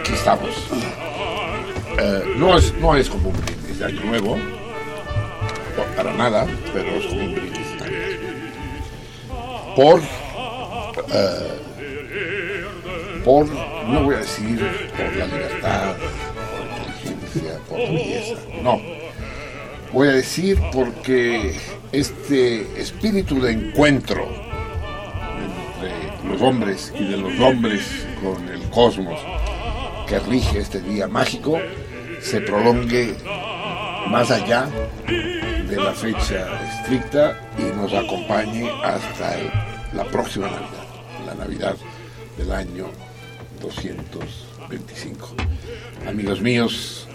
Aquí 0.00 0.12
estamos. 0.14 0.50
Eh, 1.98 2.34
no, 2.36 2.56
es, 2.56 2.72
no 2.74 2.96
es 2.96 3.08
como 3.10 3.28
un 3.28 3.36
brindis 3.42 3.78
de 3.78 3.84
año 3.84 4.00
nuevo. 4.04 4.36
no, 4.38 5.96
para 5.96 6.12
nada, 6.14 6.46
pero 6.72 6.88
es 6.88 7.06
como 7.06 7.20
un 7.20 7.34
brindis 7.34 7.78
de 7.78 7.84
año 7.84 7.98
nuevo. 9.28 9.74
Por... 9.76 10.00
eh, 11.12 11.58
por, 13.24 13.46
no 13.46 14.04
voy 14.04 14.16
a 14.16 14.18
decir 14.18 14.58
por 14.96 15.16
la 15.16 15.26
libertad, 15.26 15.96
por 16.50 16.66
inteligencia, 16.66 17.58
por 17.68 17.78
belleza, 17.78 18.40
no. 18.62 18.80
Voy 19.92 20.08
a 20.08 20.12
decir 20.12 20.58
porque 20.72 21.54
este 21.92 22.80
espíritu 22.80 23.40
de 23.40 23.52
encuentro 23.52 24.26
entre 25.78 26.28
los 26.30 26.40
hombres 26.40 26.92
y 26.98 27.04
de 27.04 27.16
los 27.18 27.38
hombres 27.40 28.06
con 28.22 28.48
el 28.48 28.62
cosmos 28.70 29.20
que 30.06 30.18
rige 30.20 30.58
este 30.60 30.80
día 30.80 31.06
mágico 31.08 31.58
se 32.20 32.40
prolongue 32.40 33.14
más 34.08 34.30
allá 34.30 34.68
de 35.06 35.76
la 35.76 35.92
fecha 35.92 36.46
estricta 36.78 37.38
y 37.58 37.62
nos 37.76 37.92
acompañe 37.92 38.70
hasta 38.82 39.36
la 39.92 40.04
próxima 40.04 40.46
Navidad, 40.46 40.86
la 41.26 41.34
Navidad 41.34 41.76
del 42.38 42.52
año 42.52 42.86
225. 43.62 45.34
Amigos 46.06 46.40
míos, 46.40 47.06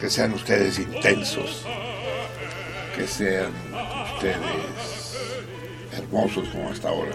que 0.00 0.08
sean 0.08 0.32
ustedes 0.32 0.78
intensos, 0.78 1.64
que 2.94 3.06
sean 3.06 3.52
ustedes 4.14 5.18
hermosos 5.92 6.48
como 6.48 6.68
hasta 6.70 6.88
ahora 6.88 7.12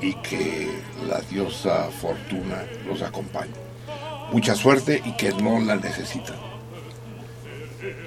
y 0.00 0.14
que 0.14 0.70
la 1.06 1.20
diosa 1.20 1.90
Fortuna 2.00 2.64
los 2.86 3.02
acompañe. 3.02 3.52
Mucha 4.32 4.54
suerte 4.54 5.02
y 5.04 5.12
que 5.12 5.30
no 5.32 5.60
la 5.60 5.76
necesitan. 5.76 6.36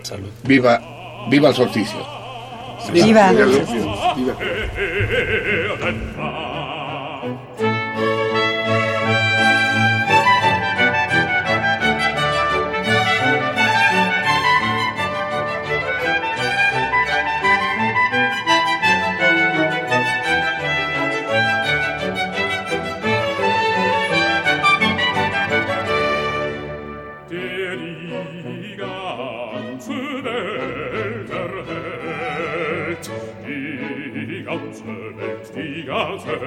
Salud. 0.01 0.31
Viva, 0.43 1.27
viva 1.29 1.49
el 1.49 1.55
solsticio. 1.55 2.05
Viva. 2.91 3.29
el 3.29 3.53
solsticio. 3.53 4.15
Viva. 4.15 4.35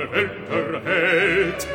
der 0.06 0.12
Welt 0.12 0.84
erhält. 0.84 1.68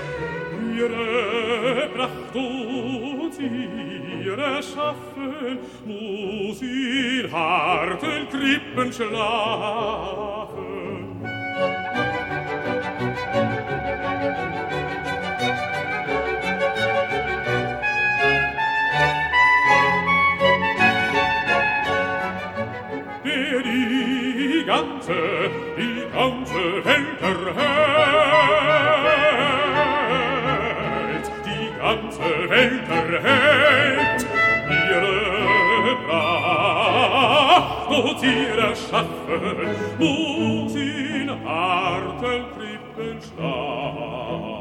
Ihre 0.75 1.89
Pracht 1.95 2.35
und 2.35 3.33
ihre 3.39 4.63
Schaffen 4.63 5.59
muss 5.85 6.61
in 6.61 7.31
harten 7.31 8.29
Krippen 8.29 8.93
schlafen. 8.93 10.61
Der 23.23 23.61
die 23.63 24.63
ganze, 24.65 25.13
die 25.77 26.03
ganze 26.13 26.85
Welt 26.85 27.00
erhält, 27.21 27.61
die 31.45 31.67
ganze 31.79 32.29
Welt 32.49 32.89
erhält, 32.89 34.25
ihre 34.69 35.95
Pracht 36.07 37.89
und 37.89 38.23
ihre 38.23 38.75
Schaffen 38.75 39.55
muss 39.99 40.75
in 40.75 41.29
harten 41.45 42.43
Krippen 42.55 43.19
schlafen. 43.21 44.60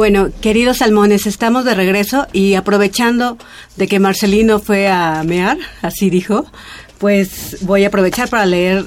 Bueno, 0.00 0.30
queridos 0.40 0.78
salmones, 0.78 1.26
estamos 1.26 1.66
de 1.66 1.74
regreso 1.74 2.26
y 2.32 2.54
aprovechando 2.54 3.36
de 3.76 3.86
que 3.86 4.00
Marcelino 4.00 4.58
fue 4.58 4.88
a 4.88 5.22
mear, 5.24 5.58
así 5.82 6.08
dijo, 6.08 6.50
pues 6.96 7.58
voy 7.60 7.84
a 7.84 7.88
aprovechar 7.88 8.30
para 8.30 8.46
leer 8.46 8.86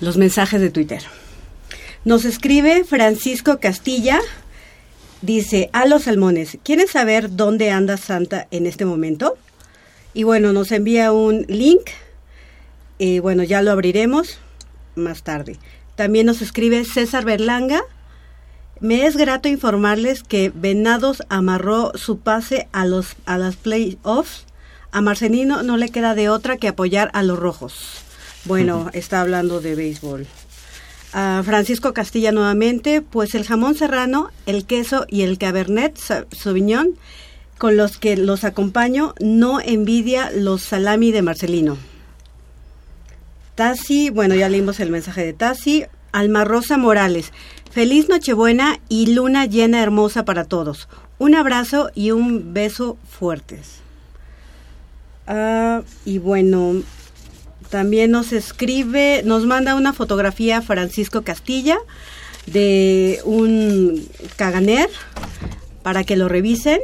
los 0.00 0.16
mensajes 0.16 0.60
de 0.60 0.70
Twitter. 0.70 1.00
Nos 2.04 2.24
escribe 2.24 2.82
Francisco 2.82 3.60
Castilla, 3.60 4.18
dice, 5.20 5.70
a 5.72 5.86
los 5.86 6.02
salmones, 6.02 6.58
¿quieren 6.64 6.88
saber 6.88 7.36
dónde 7.36 7.70
anda 7.70 7.96
Santa 7.96 8.48
en 8.50 8.66
este 8.66 8.84
momento? 8.84 9.38
Y 10.12 10.24
bueno, 10.24 10.52
nos 10.52 10.72
envía 10.72 11.12
un 11.12 11.46
link, 11.46 11.82
y 12.98 13.20
bueno, 13.20 13.44
ya 13.44 13.62
lo 13.62 13.70
abriremos 13.70 14.38
más 14.96 15.22
tarde. 15.22 15.56
También 15.94 16.26
nos 16.26 16.42
escribe 16.42 16.84
César 16.84 17.24
Berlanga, 17.24 17.84
me 18.82 19.06
es 19.06 19.16
grato 19.16 19.48
informarles 19.48 20.22
que 20.22 20.52
Venados 20.54 21.22
amarró 21.30 21.92
su 21.94 22.18
pase 22.18 22.68
a 22.72 22.84
los 22.84 23.16
a 23.24 23.38
las 23.38 23.56
playoffs. 23.56 24.44
A 24.90 25.00
Marcelino 25.00 25.62
no 25.62 25.78
le 25.78 25.88
queda 25.88 26.14
de 26.14 26.28
otra 26.28 26.58
que 26.58 26.68
apoyar 26.68 27.10
a 27.14 27.22
los 27.22 27.38
rojos. 27.38 28.02
Bueno, 28.44 28.90
está 28.92 29.22
hablando 29.22 29.60
de 29.60 29.74
béisbol. 29.74 30.26
A 31.14 31.42
Francisco 31.44 31.94
Castilla 31.94 32.32
nuevamente, 32.32 33.00
pues 33.02 33.34
el 33.34 33.44
jamón 33.44 33.74
serrano, 33.74 34.30
el 34.46 34.66
queso 34.66 35.06
y 35.08 35.22
el 35.22 35.38
cabernet 35.38 35.96
Sa- 35.96 36.26
sauvignon 36.32 36.90
con 37.58 37.76
los 37.76 37.96
que 37.98 38.16
los 38.16 38.44
acompaño 38.44 39.14
no 39.20 39.60
envidia 39.60 40.30
los 40.34 40.62
salami 40.62 41.12
de 41.12 41.22
Marcelino. 41.22 41.78
Tasi, 43.54 44.10
bueno, 44.10 44.34
ya 44.34 44.48
leímos 44.48 44.80
el 44.80 44.90
mensaje 44.90 45.24
de 45.24 45.32
Tasi. 45.32 45.84
Alma 46.12 46.44
Rosa 46.44 46.76
Morales, 46.76 47.32
feliz 47.72 48.08
Nochebuena 48.08 48.78
y 48.88 49.14
luna 49.14 49.46
llena 49.46 49.82
hermosa 49.82 50.24
para 50.24 50.44
todos. 50.44 50.88
Un 51.18 51.34
abrazo 51.34 51.90
y 51.94 52.10
un 52.10 52.52
beso 52.52 52.98
fuertes. 53.08 53.80
Ah, 55.26 55.82
y 56.04 56.18
bueno, 56.18 56.82
también 57.70 58.10
nos 58.10 58.32
escribe, 58.32 59.22
nos 59.24 59.46
manda 59.46 59.74
una 59.74 59.92
fotografía 59.92 60.60
Francisco 60.60 61.22
Castilla 61.22 61.78
de 62.46 63.20
un 63.24 64.06
caganer 64.36 64.90
para 65.82 66.04
que 66.04 66.16
lo 66.16 66.28
revisen. 66.28 66.80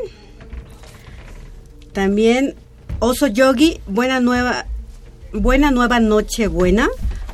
También 1.92 2.55
Oso 3.00 3.26
Yogi, 3.26 3.81
buena 3.86 4.20
nueva, 4.20 4.67
buena 5.33 5.70
nueva 5.70 6.00
noche 6.00 6.47
buena. 6.47 6.89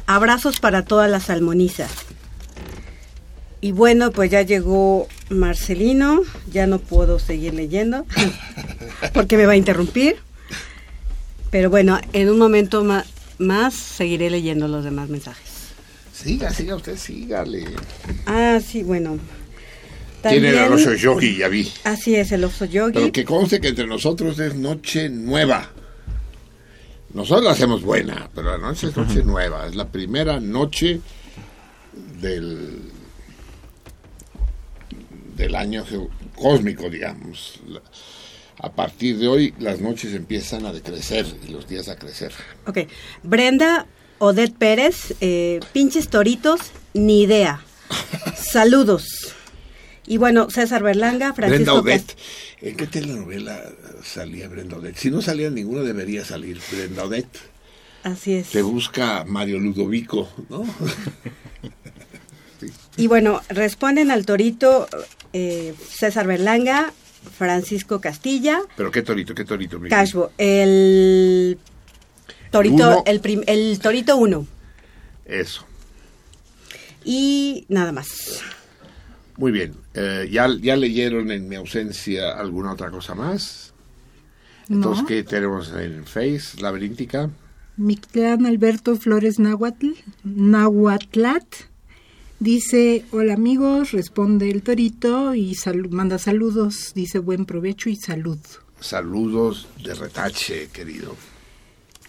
Abrazos 0.07 0.59
para 0.59 0.85
todas 0.85 1.11
las 1.11 1.25
salmonizas. 1.25 2.14
Y 3.65 3.73
bueno, 3.73 4.11
pues 4.11 4.31
ya 4.31 4.43
llegó 4.43 5.09
Marcelino, 5.31 6.21
ya 6.53 6.67
no 6.67 6.81
puedo 6.81 7.19
seguir 7.19 7.55
leyendo 7.55 8.05
porque 9.15 9.39
me 9.39 9.47
va 9.47 9.53
a 9.53 9.57
interrumpir. 9.57 10.17
Pero 11.51 11.71
bueno, 11.71 11.99
en 12.13 12.29
un 12.29 12.37
momento 12.39 12.85
más 13.39 13.73
seguiré 13.73 14.29
leyendo 14.29 14.69
los 14.69 14.85
demás 14.85 15.09
mensajes. 15.09 15.71
Siga, 16.13 16.51
siga 16.51 16.77
usted, 16.77 16.99
sígale. 16.99 17.65
Ah, 18.27 18.61
sí, 18.63 18.83
bueno. 18.83 19.19
Tiene 20.21 20.51
el 20.51 20.71
oso 20.71 20.93
yogi, 20.93 21.39
ya 21.39 21.49
vi. 21.49 21.73
Así 21.85 22.17
es, 22.17 22.33
el 22.33 22.45
oso 22.45 22.67
yogi. 22.67 22.93
Pero 22.93 23.13
que 23.13 23.25
conste 23.25 23.63
que 23.63 23.69
entre 23.69 23.87
nosotros 23.87 24.39
es 24.41 24.55
noche 24.57 25.09
nueva. 25.09 25.71
Nosotros 27.15 27.45
la 27.45 27.53
hacemos 27.53 27.81
buena, 27.81 28.29
pero 28.35 28.59
la 28.59 28.59
noche 28.59 28.89
es 28.89 28.97
noche 28.99 29.23
nueva. 29.25 29.67
Es 29.67 29.75
la 29.75 29.89
primera 29.89 30.39
noche 30.39 31.01
del, 32.21 32.93
del 35.37 35.55
año 35.55 35.85
geo- 35.85 36.11
cósmico, 36.37 36.89
digamos. 36.91 37.61
A 38.59 38.73
partir 38.73 39.19
de 39.19 39.29
hoy 39.29 39.55
las 39.59 39.81
noches 39.81 40.15
empiezan 40.15 40.65
a 40.67 40.73
decrecer 40.73 41.27
y 41.47 41.51
los 41.51 41.69
días 41.69 41.89
a 41.89 41.97
crecer. 41.97 42.33
Ok. 42.67 42.79
Brenda 43.23 43.87
Odette 44.19 44.55
Pérez, 44.57 45.15
eh, 45.21 45.61
pinches 45.73 46.09
toritos, 46.09 46.61
ni 46.95 47.23
idea. 47.23 47.63
Saludos. 48.37 49.35
Y 50.07 50.19
bueno, 50.19 50.51
César 50.51 50.83
Berlanga, 50.83 51.33
Brenda 51.33 51.57
Francisco 51.57 51.75
Odette. 51.81 52.13
Cast- 52.15 52.19
¿En 52.61 52.77
qué 52.77 52.87
telenovela 52.87 53.63
salía 54.05 54.49
Brenda 54.49 54.77
Odette? 54.77 54.97
Si 54.99 55.11
no 55.11 55.21
salía 55.21 55.51
ninguna, 55.51 55.83
debería 55.83 56.25
salir 56.25 56.61
Brenda 56.71 57.05
Odette. 57.05 57.39
Así 58.05 58.35
es. 58.35 58.49
Te 58.51 58.63
busca 58.63 59.25
Mario 59.27 59.59
Ludovico, 59.59 60.29
¿no? 60.49 60.65
Y 62.97 63.07
bueno, 63.09 63.41
responden 63.49 64.11
al 64.11 64.25
torito 64.25 64.87
eh, 65.33 65.75
César 65.89 66.27
Berlanga, 66.27 66.93
Francisco 67.37 68.01
Castilla, 68.01 68.61
Pero 68.77 68.91
qué 68.91 69.03
torito, 69.03 69.35
qué 69.35 69.45
torito. 69.45 69.81
Cashbo, 69.89 70.31
el 70.39 71.59
torito, 72.51 72.75
Uno. 72.75 73.03
el, 73.07 73.21
prim- 73.21 73.43
el 73.47 73.79
torito 73.81 74.17
1. 74.17 74.47
Eso. 75.25 75.65
Y 77.05 77.65
nada 77.69 77.93
más. 77.93 78.41
Muy 79.37 79.51
bien. 79.53 79.75
Eh, 79.95 80.29
¿ya, 80.31 80.49
¿Ya 80.61 80.77
leyeron 80.77 81.31
en 81.33 81.49
mi 81.49 81.57
ausencia 81.57 82.33
alguna 82.39 82.73
otra 82.73 82.91
cosa 82.91 83.15
más? 83.15 83.73
Entonces, 84.69 85.03
No. 85.03 85.09
¿qué 85.09 85.23
tenemos 85.25 85.73
en 85.73 86.05
Face? 86.07 86.61
Laberíntica. 86.61 87.31
Mictlán 87.77 88.47
Alberto 88.47 88.95
Flores 88.97 89.39
Nahuatl, 89.41 89.89
Nahuatlat 90.23 91.45
dice, 92.41 93.05
hola 93.13 93.35
amigos, 93.35 93.93
responde 93.93 94.51
el 94.51 94.63
torito 94.63 95.35
y 95.35 95.55
sal- 95.55 95.89
manda 95.91 96.19
saludos, 96.19 96.93
dice 96.95 97.19
buen 97.19 97.47
provecho 97.47 97.89
y 97.89 97.97
salud. 97.97 98.39
Saludos 98.81 99.69
de 99.83 99.95
retache, 99.95 100.69
querido. 100.73 101.17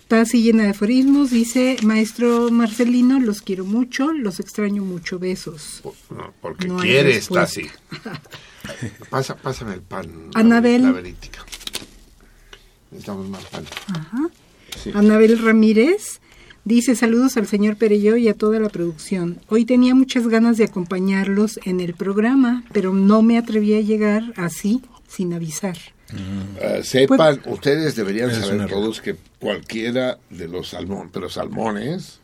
Está 0.02 0.22
así 0.22 0.44
llena 0.44 0.64
de 0.64 0.70
aforismos, 0.70 1.32
dice, 1.32 1.78
maestro 1.82 2.52
Marcelino, 2.52 3.20
los 3.20 3.42
quiero 3.42 3.66
mucho, 3.66 4.12
los 4.14 4.40
extraño 4.40 4.84
mucho, 4.84 5.18
besos. 5.18 5.82
No, 6.12 6.32
porque 6.42 6.68
No 6.68 6.80
hay 6.80 6.90
quiere, 6.90 7.16
está 7.18 7.44
así. 7.44 7.62
respuesta. 7.64 8.22
Pasa, 9.10 9.36
pásame 9.36 9.74
el 9.76 9.82
pan. 9.82 10.12
Anabel. 10.36 10.84
Laberíntica. 10.84 11.44
Necesitamos 12.92 13.30
más 13.30 13.45
pan. 13.45 13.66
Ajá. 13.94 14.30
Sí. 14.84 14.92
Anabel 14.94 15.40
Ramírez 15.40 16.20
dice 16.66 16.95
saludos 16.95 17.38
al 17.38 17.48
señor 17.48 17.77
Perello 17.77 18.18
y 18.18 18.27
a 18.27 18.34
toda 18.34 18.60
la 18.60 18.69
producción. 18.69 19.40
Hoy 19.48 19.66
tenía 19.66 19.95
muchas 19.95 20.27
ganas 20.27 20.58
de 20.58 20.66
acompañarlos 20.66 21.60
en 21.64 21.80
el 21.80 21.94
programa, 21.94 22.64
pero 22.74 22.94
no 22.94 23.22
me 23.22 23.38
atreví 23.38 23.74
a 23.76 23.82
llegar 23.82 24.34
así, 24.35 24.82
sin 25.08 25.34
avisar. 25.34 25.77
Eh, 26.61 26.82
sepan, 26.84 27.38
Pues- 27.44 27.53
ustedes 27.56 27.95
deberían 27.95 28.32
saber 28.34 28.68
todos 28.69 29.02
que 29.02 29.16
cualquiera 29.40 30.18
de 30.30 30.48
los 30.48 30.69
salmón, 30.69 31.10
pero 31.11 31.30
salmones, 31.30 32.19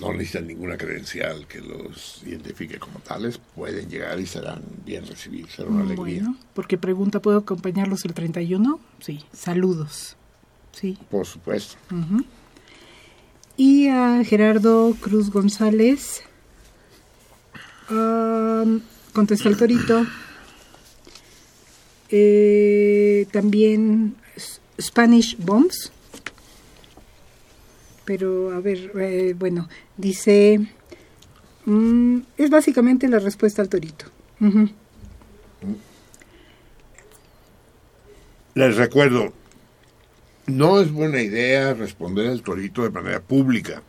no 0.00 0.12
necesitan 0.12 0.46
ninguna 0.46 0.76
credencial 0.76 1.46
que 1.46 1.60
los 1.60 2.22
identifique 2.26 2.78
como 2.78 2.98
tales, 3.00 3.40
pueden 3.54 3.88
llegar 3.88 4.18
y 4.20 4.26
serán 4.26 4.62
bien 4.84 5.06
recibidos, 5.06 5.52
será 5.52 5.68
una 5.68 5.82
alegría. 5.84 6.22
Bueno, 6.22 6.36
porque 6.54 6.76
pregunta, 6.78 7.20
¿puedo 7.20 7.38
acompañarlos 7.38 8.04
el 8.04 8.12
31? 8.14 8.78
Sí, 9.00 9.24
saludos. 9.32 10.16
Sí. 10.72 10.98
Por 11.10 11.26
supuesto. 11.26 11.76
Ujú. 11.90 12.24
Y 13.58 13.88
a 13.88 14.22
Gerardo 14.24 14.94
Cruz 15.00 15.30
González, 15.30 16.22
am, 17.88 18.82
contesta 19.12 19.48
el 19.48 19.56
torito. 19.56 20.06
Eh, 22.08 23.26
también 23.32 24.14
Spanish 24.80 25.36
Bombs. 25.38 25.90
Pero, 28.04 28.52
a 28.52 28.60
ver, 28.60 28.92
eh, 28.96 29.34
bueno, 29.36 29.68
dice... 29.96 30.60
mm, 31.66 32.18
es 32.38 32.50
básicamente 32.50 33.08
la 33.08 33.18
respuesta 33.18 33.60
al 33.60 33.68
torito. 33.68 34.06
Les 38.54 38.76
recuerdo, 38.76 39.32
no 40.48 40.80
es 40.80 40.90
buena 40.92 41.20
idea 41.22 41.74
responder 41.74 42.26
el 42.26 42.42
torito 42.42 42.82
de 42.82 42.90
manera 42.90 43.20
pública. 43.20 43.82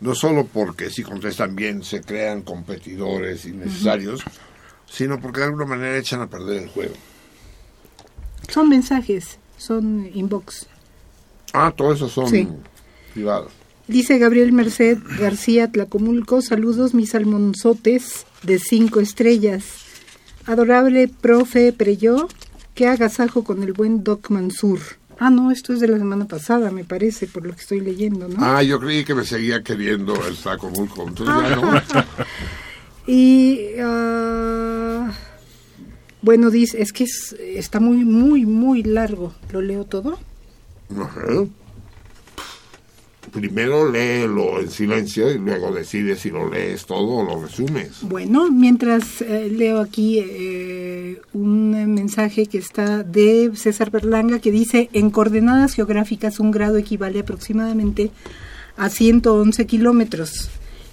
No 0.00 0.14
solo 0.14 0.46
porque 0.46 0.90
si 0.90 1.02
contestan 1.02 1.56
bien 1.56 1.82
se 1.82 2.00
crean 2.02 2.42
competidores 2.42 3.44
innecesarios, 3.46 4.22
sino 4.88 5.20
porque 5.20 5.40
de 5.40 5.46
alguna 5.46 5.64
manera 5.66 5.96
echan 5.96 6.20
a 6.20 6.28
perder 6.28 6.62
el 6.64 6.68
juego. 6.68 6.94
Son 8.48 8.68
mensajes, 8.68 9.38
son 9.56 10.08
inbox. 10.14 10.66
Ah, 11.52 11.72
todo 11.74 11.92
eso 11.94 12.08
son 12.08 12.28
Sí. 12.28 12.48
privados. 13.14 13.52
Dice 13.88 14.18
Gabriel 14.18 14.52
Merced 14.52 14.98
García 15.18 15.70
Tlacomulco, 15.70 16.42
saludos 16.42 16.92
mis 16.92 17.14
almonzotes 17.14 18.26
de 18.42 18.58
cinco 18.58 19.00
estrellas. 19.00 19.64
Adorable 20.44 21.08
profe 21.08 21.72
Preyó, 21.72 22.28
que 22.74 22.86
agasajo 22.88 23.44
con 23.44 23.62
el 23.62 23.72
buen 23.72 24.04
Doc 24.04 24.28
Mansur. 24.30 24.80
Ah, 25.18 25.30
no, 25.30 25.50
esto 25.50 25.72
es 25.72 25.80
de 25.80 25.88
la 25.88 25.98
semana 25.98 26.26
pasada, 26.26 26.70
me 26.70 26.84
parece, 26.84 27.26
por 27.26 27.46
lo 27.46 27.54
que 27.54 27.60
estoy 27.62 27.80
leyendo, 27.80 28.28
¿no? 28.28 28.36
Ah, 28.38 28.62
yo 28.62 28.78
creí 28.78 29.04
que 29.04 29.14
me 29.14 29.24
seguía 29.24 29.62
queriendo 29.62 30.14
el 30.26 30.36
saco 30.36 30.68
Mulco, 30.70 31.06
entonces 31.08 31.34
ya 31.48 31.56
no. 31.56 31.72
Y 33.08 33.68
ah, 33.80 35.10
bueno, 36.22 36.50
dice, 36.50 36.82
es 36.82 36.92
que 36.92 37.04
es- 37.04 37.34
está 37.38 37.78
muy, 37.80 38.04
muy, 38.04 38.44
muy 38.44 38.82
largo. 38.82 39.32
¿Lo 39.52 39.60
leo 39.62 39.84
todo? 39.84 40.18
Ajá. 40.98 41.22
Primero 43.36 43.90
léelo 43.90 44.60
en 44.60 44.70
silencio 44.70 45.30
y 45.30 45.36
luego 45.36 45.70
decides 45.70 46.20
si 46.20 46.30
lo 46.30 46.48
lees 46.48 46.86
todo 46.86 47.18
o 47.18 47.22
lo 47.22 47.42
resumes. 47.42 47.98
Bueno, 48.00 48.50
mientras 48.50 49.20
eh, 49.20 49.50
leo 49.50 49.78
aquí 49.78 50.20
eh, 50.20 51.20
un 51.34 51.92
mensaje 51.92 52.46
que 52.46 52.56
está 52.56 53.02
de 53.02 53.50
César 53.54 53.90
Berlanga 53.90 54.38
que 54.38 54.50
dice, 54.50 54.88
en 54.94 55.10
coordenadas 55.10 55.74
geográficas 55.74 56.40
un 56.40 56.50
grado 56.50 56.78
equivale 56.78 57.20
aproximadamente 57.20 58.10
a 58.78 58.88
111 58.88 59.66
kilómetros. 59.66 60.48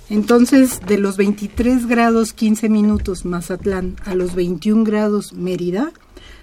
Entonces, 0.10 0.82
de 0.86 0.98
los 0.98 1.16
23 1.16 1.88
grados 1.88 2.34
15 2.34 2.68
minutos 2.68 3.24
Mazatlán 3.24 3.96
a 4.04 4.16
los 4.16 4.36
21 4.36 4.84
grados 4.84 5.32
Mérida, 5.32 5.94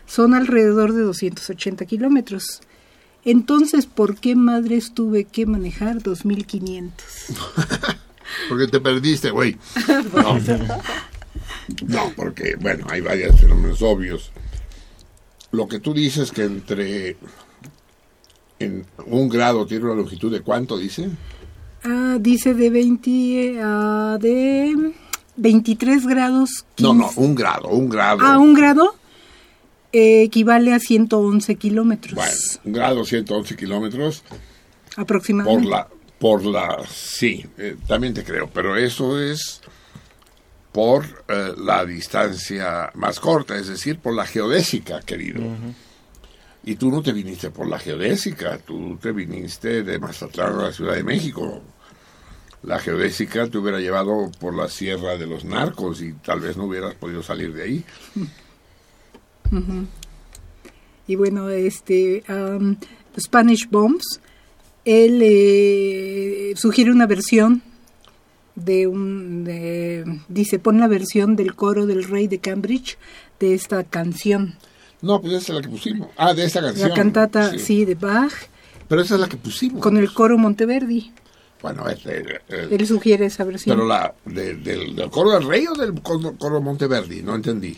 son 0.07 0.33
alrededor 0.33 0.95
de 0.95 1.03
280 1.03 1.85
kilómetros. 1.85 2.63
Entonces, 3.25 3.87
¿por 3.87 4.17
qué 4.17 4.35
madres 4.35 4.93
tuve 4.95 5.25
que 5.25 5.47
manejar 5.47 6.03
2500? 6.03 7.07
Porque 8.49 8.67
te 8.69 8.81
perdiste, 8.81 9.31
güey. 9.31 9.57
No. 10.15 10.39
No, 11.87 12.13
porque, 12.17 12.57
bueno, 12.61 12.85
hay 12.91 13.01
varios 13.01 13.41
fenómenos 13.41 13.81
obvios. 13.83 14.33
Lo 15.53 15.69
que 15.69 15.79
tú 15.79 15.95
dices 15.95 16.33
que 16.33 16.43
entre 16.43 17.17
en 18.59 18.85
un 19.07 19.29
grado 19.29 19.67
tiene 19.67 19.85
una 19.85 19.95
longitud 19.95 20.33
de 20.33 20.41
cuánto, 20.41 20.77
dice? 20.77 21.11
Ah, 21.85 22.19
dice 22.21 22.55
de 22.55 22.71
20 22.71 23.61
a 23.63 24.19
de 24.21 24.93
23 25.37 26.07
grados. 26.07 26.65
No, 26.79 26.93
15. 26.93 26.99
no, 26.99 27.25
un 27.25 27.35
grado, 27.37 27.69
un 27.69 27.89
grado. 27.89 28.19
Ah, 28.23 28.39
un 28.39 28.55
grado 28.55 28.95
eh, 29.93 30.23
equivale 30.23 30.73
a 30.73 30.79
111 30.79 31.57
kilómetros 31.57 32.15
Bueno, 32.15 32.33
un 32.65 32.73
grado, 32.73 33.05
111 33.05 33.57
kilómetros. 33.57 34.23
Por 34.95 35.03
aproximadamente. 35.03 35.69
la, 35.69 35.89
por 36.19 36.45
la, 36.45 36.85
sí, 36.89 37.45
eh, 37.59 37.77
también 37.87 38.15
te 38.15 38.23
creo, 38.23 38.49
pero 38.53 38.77
eso 38.77 39.21
es 39.21 39.61
por 40.73 41.05
eh, 41.29 41.53
la 41.57 41.85
distancia 41.85 42.91
más 42.95 43.19
corta, 43.19 43.57
es 43.57 43.69
decir, 43.69 43.99
por 43.99 44.15
la 44.15 44.27
geodésica, 44.27 45.01
querido. 45.01 45.43
Y 46.63 46.77
tú 46.77 46.91
no 46.91 47.03
te 47.03 47.13
viniste 47.13 47.51
por 47.51 47.69
la 47.69 47.79
geodésica, 47.79 48.59
tú 48.59 48.99
te 49.01 49.13
viniste 49.13 49.83
de 49.83 49.99
Mazatlán 49.99 50.59
a 50.59 50.63
la 50.65 50.73
Ciudad 50.73 50.95
de 50.95 51.03
México. 51.03 51.63
La 52.63 52.79
geodésica 52.79 53.49
te 53.49 53.57
hubiera 53.57 53.81
llevado 53.81 54.31
por 54.39 54.55
la 54.55 54.69
Sierra 54.69 55.17
de 55.17 55.27
los 55.27 55.45
Narcos 55.45 56.03
y 56.03 56.13
tal 56.13 56.41
vez 56.41 56.57
no 56.59 56.65
hubieras 56.65 56.95
podido 56.95 57.23
salir 57.23 57.55
de 57.55 57.63
ahí. 57.63 57.85
Ujú. 59.53 59.87
Y 61.07 61.17
bueno, 61.17 61.49
este 61.51 62.23
am, 62.29 62.77
Spanish 63.19 63.69
Bombs, 63.71 64.21
él 64.85 65.21
eh, 65.23 66.53
sugiere 66.57 66.91
una 66.93 67.07
versión 67.07 67.63
de 68.55 68.87
un, 68.87 69.45
de- 69.45 70.21
dice, 70.29 70.59
pon 70.59 70.79
la 70.79 70.87
versión 70.89 71.35
del 71.37 71.55
coro 71.55 71.87
del 71.87 72.05
rey 72.05 72.29
de 72.29 72.39
Cambridge 72.39 72.97
de 73.41 73.55
esta 73.55 73.85
canción. 73.85 74.55
No, 75.03 75.21
pues 75.21 75.33
esa 75.33 75.53
es 75.53 75.57
la 75.57 75.63
que 75.63 75.69
pusimos. 75.69 76.09
Ah, 76.17 76.35
de 76.35 76.45
esta 76.45 76.61
canción. 76.61 76.89
La 76.91 76.95
cantata, 76.95 77.51
sí. 77.53 77.59
sí, 77.59 77.85
de 77.87 77.95
Bach, 77.95 78.33
Pero 78.89 79.01
esa 79.03 79.15
es 79.15 79.21
la 79.21 79.29
que 79.29 79.37
pusimos. 79.39 79.81
con 79.83 79.97
el 79.97 80.13
coro 80.13 80.37
Monteverdi. 80.37 81.11
Bueno, 81.63 81.89
este, 81.89 82.41
Él 82.49 82.87
sugiere 82.87 83.27
esa 83.27 83.45
versión 83.45 83.77
Pero 83.77 83.87
la 83.89 84.15
de- 84.27 84.55
del, 84.55 84.95
del 84.97 85.11
coro 85.11 85.31
del 85.31 85.45
rey 85.47 85.67
o 85.67 85.75
del 85.75 86.01
coro, 86.03 86.35
coro 86.39 86.61
Monteverdi, 86.61 87.23
no 87.23 87.35
entendí. 87.35 87.77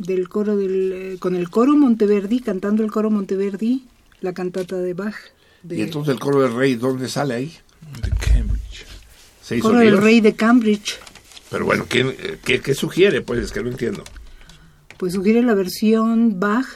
Del 0.00 0.28
coro 0.28 0.56
del, 0.56 0.92
eh, 0.92 1.16
con 1.18 1.36
el 1.36 1.50
coro 1.50 1.76
Monteverdi, 1.76 2.40
cantando 2.40 2.82
el 2.82 2.90
coro 2.90 3.10
Monteverdi, 3.10 3.84
la 4.22 4.32
cantata 4.32 4.76
de 4.76 4.94
Bach. 4.94 5.14
de- 5.62 5.76
Y 5.76 5.82
entonces 5.82 6.14
el 6.14 6.18
coro 6.20 6.40
del 6.40 6.54
rey, 6.54 6.74
¿dónde 6.74 7.08
sale 7.08 7.34
ahí? 7.34 7.52
De 8.02 8.08
Cambridge. 8.10 8.86
Seis 9.42 9.62
coro 9.62 9.78
del 9.78 9.98
rey 9.98 10.20
de 10.22 10.34
Cambridge. 10.34 10.98
Pero 11.50 11.66
bueno, 11.66 11.84
¿quién, 11.88 12.08
eh, 12.18 12.38
qué, 12.44 12.60
qué 12.60 12.74
sugiere? 12.74 13.20
Pues 13.20 13.40
es 13.44 13.52
que 13.52 13.62
no 13.62 13.68
entiendo. 13.70 14.02
Pues 14.96 15.12
sugiere 15.12 15.42
la 15.42 15.54
versión 15.54 16.40
Bach, 16.40 16.66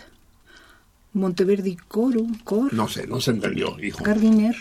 Monteverdi 1.15 1.77
coro, 1.89 2.27
coro, 2.45 2.69
No 2.73 2.89
sé, 2.89 3.07
no 3.07 3.21
se 3.21 3.31
entendió, 3.31 3.77
hijo. 3.81 4.03
Gardiner. 4.05 4.55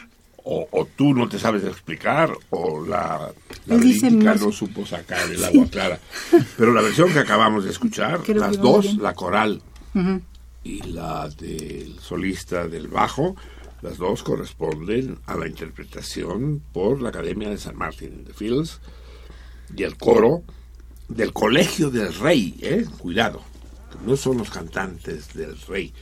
O, 0.45 0.67
o 0.71 0.85
tú 0.85 1.13
no 1.13 1.29
te 1.29 1.39
sabes 1.39 1.63
explicar, 1.63 2.33
o 2.49 2.85
la, 2.85 3.31
la 3.65 3.75
verídica 3.77 4.35
no 4.35 4.51
supo 4.51 4.85
sacar 4.85 5.31
el 5.31 5.41
agua 5.43 5.67
clara. 5.71 5.99
Pero 6.57 6.73
la 6.73 6.81
versión 6.81 7.13
que 7.13 7.19
acabamos 7.19 7.63
de 7.63 7.71
escuchar, 7.71 8.19
Creo 8.23 8.39
las 8.39 8.59
dos, 8.59 8.97
la 8.97 9.13
coral 9.13 9.61
y 10.63 10.81
la 10.83 11.29
del 11.29 11.97
solista 11.99 12.67
del 12.67 12.87
bajo, 12.89 13.35
las 13.81 13.97
dos 13.97 14.23
corresponden 14.23 15.19
a 15.27 15.35
la 15.35 15.47
interpretación 15.47 16.61
por 16.73 17.01
la 17.01 17.09
Academia 17.09 17.49
de 17.49 17.57
San 17.57 17.77
Martín 17.77 18.25
de 18.25 18.33
Fields 18.33 18.79
y 19.75 19.83
el 19.83 19.95
coro 19.97 20.43
del 21.07 21.31
Colegio 21.31 21.89
del 21.89 22.13
Rey, 22.13 22.55
¿eh? 22.61 22.85
Cuidado, 22.97 23.41
no 24.05 24.17
son 24.17 24.37
los 24.39 24.49
cantantes 24.49 25.33
del 25.33 25.57
Rey. 25.67 25.93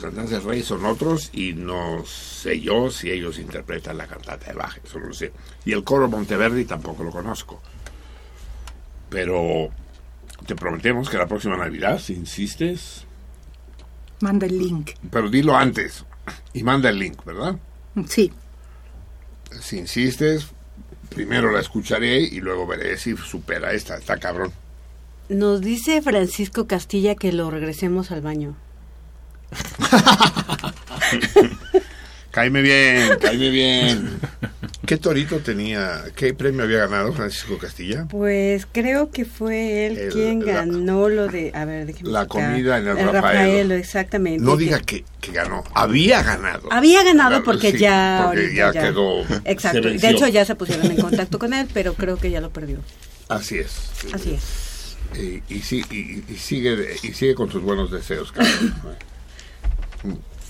Los 0.00 0.12
cantantes 0.14 0.44
Rey 0.44 0.62
son 0.62 0.84
otros 0.86 1.30
y 1.32 1.54
no 1.54 2.04
sé 2.06 2.60
yo 2.60 2.90
si 2.90 3.10
ellos 3.10 3.38
interpretan 3.38 3.96
la 3.98 4.06
cantata 4.06 4.46
de 4.46 4.52
Bach, 4.52 4.78
eso 4.84 5.00
no 5.00 5.06
lo 5.06 5.12
sé. 5.14 5.32
Y 5.64 5.72
el 5.72 5.82
coro 5.82 6.08
Monteverdi 6.08 6.64
tampoco 6.64 7.02
lo 7.02 7.10
conozco. 7.10 7.60
Pero 9.10 9.70
te 10.46 10.54
prometemos 10.54 11.08
que 11.10 11.16
la 11.16 11.26
próxima 11.26 11.56
Navidad, 11.56 11.98
si 11.98 12.14
insistes, 12.14 13.04
Manda 14.20 14.46
el 14.46 14.58
link. 14.58 14.90
pero 15.10 15.30
dilo 15.30 15.56
antes 15.56 16.04
y 16.52 16.62
manda 16.62 16.90
el 16.90 16.98
link, 16.98 17.24
¿verdad? 17.24 17.56
Sí. 18.08 18.32
Si 19.60 19.78
insistes, 19.78 20.48
primero 21.08 21.50
la 21.52 21.60
escucharé 21.60 22.18
y 22.20 22.40
luego 22.40 22.66
veré 22.66 22.96
si 22.98 23.16
supera 23.16 23.72
esta. 23.72 23.96
Está 23.96 24.18
cabrón. 24.18 24.52
Nos 25.28 25.60
dice 25.60 26.02
Francisco 26.02 26.66
Castilla 26.66 27.14
que 27.14 27.32
lo 27.32 27.50
regresemos 27.50 28.10
al 28.10 28.20
baño. 28.20 28.56
Cáeme 32.30 32.60
bien, 32.62 33.10
cáeme 33.20 33.50
bien. 33.50 34.20
¿Qué 34.86 34.96
torito 34.96 35.38
tenía, 35.38 36.02
qué 36.14 36.34
premio 36.34 36.62
había 36.64 36.78
ganado 36.86 37.12
Francisco 37.12 37.58
Castilla? 37.58 38.06
Pues 38.08 38.66
creo 38.70 39.10
que 39.10 39.24
fue 39.24 39.86
él 39.86 39.98
El- 39.98 40.12
quien 40.12 40.46
la- 40.46 40.52
ganó 40.52 41.08
lo 41.08 41.26
de, 41.28 41.50
a 41.54 41.64
ver, 41.64 41.86
déjeme 41.86 42.10
La 42.10 42.26
comida 42.26 42.78
en 42.78 42.86
el, 42.86 42.96
Rafaelo, 42.96 43.12
Rafaelo. 43.12 43.74
exactamente. 43.74 44.44
No 44.44 44.56
diga 44.56 44.78
que, 44.80 45.04
que 45.20 45.32
ganó, 45.32 45.64
había 45.74 46.22
ganado. 46.22 46.68
Había 46.72 47.02
ganado 47.02 47.30
Claro, 47.30 47.44
porque 47.44 47.72
sí, 47.72 47.78
ya 47.78 48.20
porque 48.26 48.40
ahorita 48.44 48.72
ya 48.72 48.82
quedó- 48.82 49.24
Exacto. 49.44 49.80
De 49.88 50.08
hecho 50.10 50.28
ya 50.28 50.44
se 50.44 50.54
pusieron 50.54 50.86
en 50.90 51.00
contacto 51.00 51.38
con 51.38 51.54
él, 51.54 51.66
pero 51.74 51.94
creo 51.94 52.18
que 52.18 52.30
ya 52.30 52.40
lo 52.40 52.50
perdió. 52.50 52.78
Así 53.28 53.58
es. 53.58 53.90
Así 54.12 54.34
es. 54.34 54.96
Y, 55.18 55.42
y, 55.54 55.60
sí- 55.62 55.84
y- 55.90 56.22
y 56.32 56.36
sigue, 56.36 56.96
y 57.02 57.12
sigue 57.14 57.34
con 57.34 57.50
sus 57.50 57.62
buenos 57.62 57.90
deseos, 57.90 58.30
Carlos. 58.32 58.54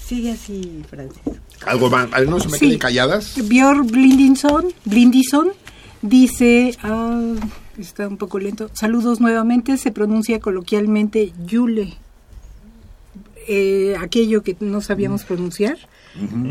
Sigue 0.08 0.32
así, 0.32 0.82
Francis. 0.88 1.20
Algo 1.66 1.90
más, 1.90 2.08
Ay, 2.12 2.26
no 2.26 2.40
se 2.40 2.48
me 2.48 2.56
Sí. 2.58 2.78
calladas. 2.78 3.34
Björn 3.48 3.86
Blindinson, 3.86 4.66
Blindison 4.86 5.48
dice, 6.00 6.74
ah, 6.82 7.34
está 7.78 8.08
un 8.08 8.16
poco 8.16 8.38
lento, 8.38 8.70
saludos 8.72 9.20
nuevamente, 9.20 9.76
se 9.76 9.90
pronuncia 9.92 10.40
coloquialmente 10.40 11.32
Yule, 11.46 11.94
Eh, 13.50 13.96
aquello 13.98 14.42
que 14.42 14.56
no 14.60 14.82
sabíamos 14.82 15.24
pronunciar 15.24 15.78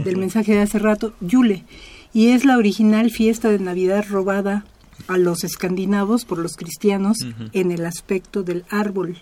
del 0.03 0.18
mensaje 0.18 0.53
de 0.53 0.61
hace 0.61 0.80
rato, 0.80 1.14
Yule, 1.22 1.64
y 2.11 2.30
es 2.30 2.44
la 2.44 2.58
original 2.58 3.11
fiesta 3.11 3.50
de 3.52 3.60
Navidad 3.60 4.03
robada 4.10 4.66
a 5.08 5.19
los 5.19 5.44
escandinavos 5.44 6.26
por 6.26 6.40
los 6.40 6.56
cristianos 6.58 7.18
en 7.53 7.72
el 7.72 7.86
aspecto 7.86 8.42
del 8.42 8.66
árbol, 8.72 9.18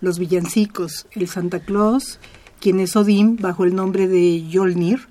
los 0.00 0.18
villancicos, 0.18 1.06
el 1.12 1.28
Santa 1.28 1.60
Claus, 1.60 2.18
quien 2.62 2.78
es 2.78 2.94
Odín 2.94 3.36
bajo 3.36 3.64
el 3.64 3.74
nombre 3.74 4.06
de 4.06 4.48
Yolnir, 4.48 5.08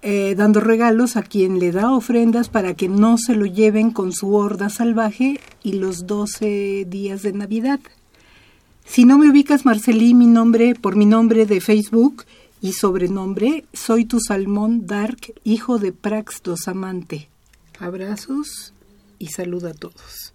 eh, 0.00 0.34
dando 0.34 0.60
regalos 0.60 1.16
a 1.16 1.22
quien 1.22 1.58
le 1.58 1.72
da 1.72 1.92
ofrendas 1.92 2.48
para 2.48 2.74
que 2.74 2.88
no 2.88 3.18
se 3.18 3.34
lo 3.34 3.44
lleven 3.44 3.90
con 3.90 4.12
su 4.12 4.34
horda 4.34 4.70
salvaje 4.70 5.40
y 5.62 5.74
los 5.74 6.06
12 6.06 6.86
días 6.88 7.22
de 7.22 7.34
Navidad. 7.34 7.80
Si 8.86 9.04
no 9.04 9.18
me 9.18 9.28
ubicas, 9.28 9.66
Marcelí, 9.66 10.14
mi 10.14 10.26
nombre, 10.26 10.74
por 10.74 10.96
mi 10.96 11.04
nombre 11.04 11.44
de 11.44 11.60
Facebook 11.60 12.24
y 12.62 12.72
sobrenombre, 12.72 13.66
soy 13.74 14.06
tu 14.06 14.18
salmón 14.18 14.86
Dark, 14.86 15.34
hijo 15.44 15.78
de 15.78 15.92
Prax 15.92 16.42
Dosamante. 16.42 17.28
Abrazos 17.78 18.72
y 19.18 19.26
salud 19.28 19.66
a 19.66 19.74
todos. 19.74 20.32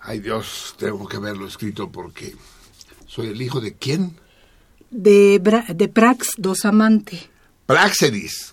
Ay 0.00 0.20
Dios, 0.20 0.76
tengo 0.78 1.06
que 1.06 1.18
verlo 1.18 1.46
escrito 1.46 1.90
porque 1.90 2.34
soy 3.06 3.28
el 3.28 3.42
hijo 3.42 3.60
de 3.60 3.74
quién? 3.74 4.16
De, 4.90 5.40
Bra- 5.42 5.66
de 5.74 5.88
Prax 5.88 6.32
Dosamante. 6.38 7.28
Praxedis. 7.66 8.52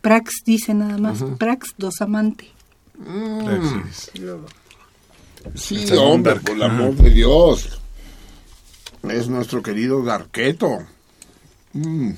Prax 0.00 0.42
dice 0.44 0.74
nada 0.74 0.98
más, 0.98 1.24
Prax 1.38 1.74
Dosamante. 1.78 2.50
Mm. 2.98 3.82
Sí, 5.54 5.76
Está 5.82 6.00
hombre, 6.00 6.36
por 6.36 6.52
el 6.56 6.62
amor 6.62 6.94
de 6.94 7.10
Dios. 7.10 7.80
Es 9.02 9.28
nuestro 9.28 9.62
querido 9.62 10.02
Darqueto. 10.04 10.78
Mm. 11.72 12.12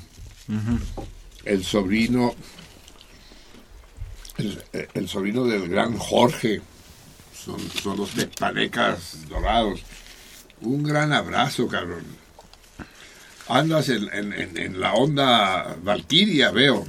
El 1.45 1.65
sobrino. 1.65 2.35
El, 4.37 4.63
el 4.95 5.09
sobrino 5.09 5.45
del 5.45 5.69
gran 5.69 5.97
Jorge. 5.97 6.61
Son, 7.35 7.59
son 7.83 7.97
los 7.97 8.11
tepanecas 8.11 9.27
dorados. 9.29 9.81
Un 10.61 10.83
gran 10.83 11.13
abrazo, 11.13 11.67
cabrón. 11.69 12.05
Andas 13.49 13.89
en, 13.91 14.09
en- 14.13 14.57
en- 14.57 14.81
la 14.81 14.95
onda 14.95 15.77
Valquiria, 15.83 16.51
veo. 16.51 16.85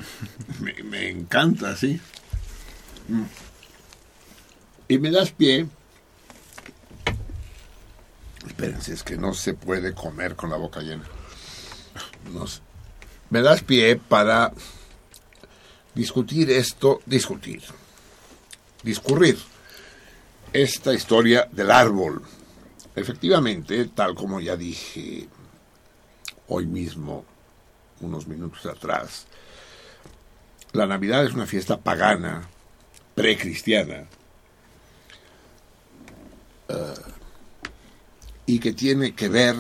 Me, 0.59 1.09
encanta, 1.09 1.75
sí. 1.75 1.99
Mm. 3.07 3.23
Y 4.89 4.97
me 4.99 5.11
das 5.11 5.31
pie. 5.31 5.67
Espérense, 8.45 8.93
es 8.93 9.03
que 9.03 9.17
no 9.17 9.33
se 9.33 9.53
puede 9.53 9.93
comer 9.93 10.35
con 10.35 10.49
la 10.49 10.57
boca 10.57 10.81
llena. 10.81 11.03
No. 12.33 12.45
Me 13.29 13.41
das 13.41 13.61
pie 13.61 13.97
para 13.97 14.53
discutir 15.93 16.49
esto, 16.51 17.01
discutir, 17.05 17.61
discurrir 18.83 19.37
esta 20.53 20.93
historia 20.93 21.47
del 21.51 21.69
árbol. 21.71 22.21
Efectivamente, 22.95 23.85
tal 23.93 24.15
como 24.15 24.39
ya 24.39 24.55
dije 24.55 25.27
hoy 26.47 26.65
mismo, 26.65 27.25
unos 28.01 28.27
minutos 28.27 28.65
atrás, 28.65 29.27
la 30.73 30.85
Navidad 30.85 31.25
es 31.25 31.33
una 31.33 31.45
fiesta 31.45 31.77
pagana, 31.77 32.47
precristiana, 33.15 34.07
eh, 36.69 36.93
y 38.45 38.59
que 38.59 38.73
tiene 38.73 39.15
que 39.15 39.29
ver 39.29 39.55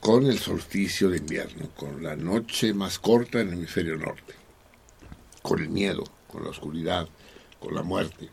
con 0.00 0.26
el 0.26 0.38
solsticio 0.38 1.10
de 1.10 1.18
invierno, 1.18 1.68
con 1.76 2.02
la 2.02 2.16
noche 2.16 2.72
más 2.72 2.98
corta 2.98 3.40
en 3.40 3.48
el 3.48 3.54
hemisferio 3.54 3.96
norte, 3.96 4.34
con 5.42 5.60
el 5.60 5.68
miedo, 5.68 6.04
con 6.26 6.44
la 6.44 6.50
oscuridad, 6.50 7.08
con 7.58 7.74
la 7.74 7.82
muerte. 7.82 8.30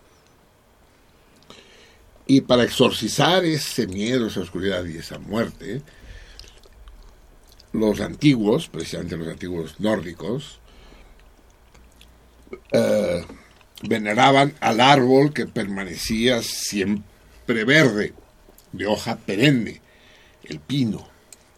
Y 2.26 2.42
para 2.42 2.64
exorcizar 2.64 3.46
ese 3.46 3.88
miedo, 3.88 4.28
esa 4.28 4.42
oscuridad 4.42 4.86
y 4.86 4.98
esa 4.98 5.20
muerte, 5.20 5.82
los 7.78 8.02
antiguos, 8.02 8.70
precisamente 8.70 9.18
los 9.18 9.28
antiguos 9.28 9.80
nórdicos, 9.80 10.60
eh, 12.72 13.24
veneraban 13.84 14.56
al 14.60 14.82
árbol 14.82 15.32
que 15.32 15.46
permanecía 15.46 16.42
siempre 16.42 17.64
verde, 17.66 18.14
de 18.72 18.88
hoja 18.88 19.18
perenne, 19.18 19.82
el 20.44 20.60
pino, 20.60 21.08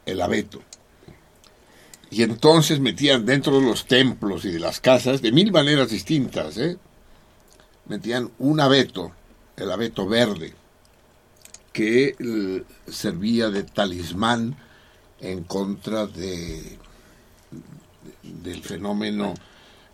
el 0.05 0.21
abeto. 0.21 0.61
Y 2.11 2.23
entonces 2.23 2.79
metían 2.79 3.25
dentro 3.25 3.59
de 3.59 3.65
los 3.65 3.85
templos 3.85 4.43
y 4.43 4.51
de 4.51 4.59
las 4.59 4.79
casas, 4.81 5.21
de 5.21 5.31
mil 5.31 5.51
maneras 5.51 5.89
distintas, 5.89 6.57
¿eh? 6.57 6.77
metían 7.85 8.31
un 8.39 8.59
abeto, 8.59 9.13
el 9.55 9.71
abeto 9.71 10.07
verde, 10.07 10.53
que 11.71 12.15
servía 12.87 13.49
de 13.49 13.63
talismán 13.63 14.57
en 15.21 15.43
contra 15.43 16.05
de, 16.07 16.77
del 18.23 18.63
fenómeno 18.63 19.33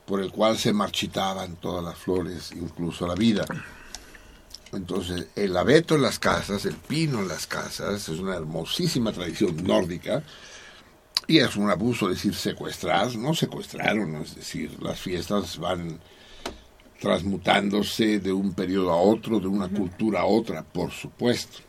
por 0.06 0.22
el 0.22 0.32
cual 0.32 0.58
se 0.58 0.72
marchitaban 0.72 1.56
todas 1.56 1.84
las 1.84 1.98
flores, 1.98 2.52
incluso 2.52 3.08
la 3.08 3.16
vida. 3.16 3.46
Entonces, 4.72 5.28
el 5.36 5.56
abeto 5.58 5.96
en 5.96 6.02
las 6.02 6.20
casas, 6.20 6.66
el 6.66 6.76
pino 6.76 7.20
en 7.20 7.28
las 7.28 7.48
casas, 7.48 8.10
es 8.10 8.20
una 8.20 8.36
hermosísima 8.36 9.12
tradición 9.12 9.64
nórdica 9.64 10.24
y 11.28 11.40
es 11.40 11.56
un 11.56 11.70
abuso 11.70 12.10
decir 12.10 12.36
secuestrar, 12.36 13.16
no 13.16 13.34
secuestraron, 13.34 14.16
es 14.18 14.36
decir, 14.36 14.78
las 14.82 15.00
fiestas 15.00 15.58
van 15.58 16.00
transmutándose 17.00 18.20
de 18.20 18.32
un 18.32 18.54
periodo 18.54 18.92
a 18.92 18.98
otro, 18.98 19.40
de 19.40 19.48
una 19.48 19.68
cultura 19.68 20.22
a 20.22 20.26
otra, 20.26 20.64
por 20.64 20.92
supuesto. 20.92 21.60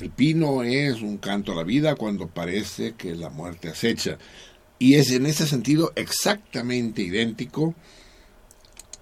El 0.00 0.10
pino 0.10 0.62
es 0.62 1.02
un 1.02 1.18
canto 1.18 1.52
a 1.52 1.56
la 1.56 1.62
vida 1.62 1.94
cuando 1.94 2.28
parece 2.28 2.94
que 2.94 3.14
la 3.14 3.28
muerte 3.28 3.68
acecha. 3.68 4.18
Y 4.78 4.94
es 4.94 5.10
en 5.10 5.26
ese 5.26 5.46
sentido 5.46 5.92
exactamente 5.94 7.02
idéntico 7.02 7.74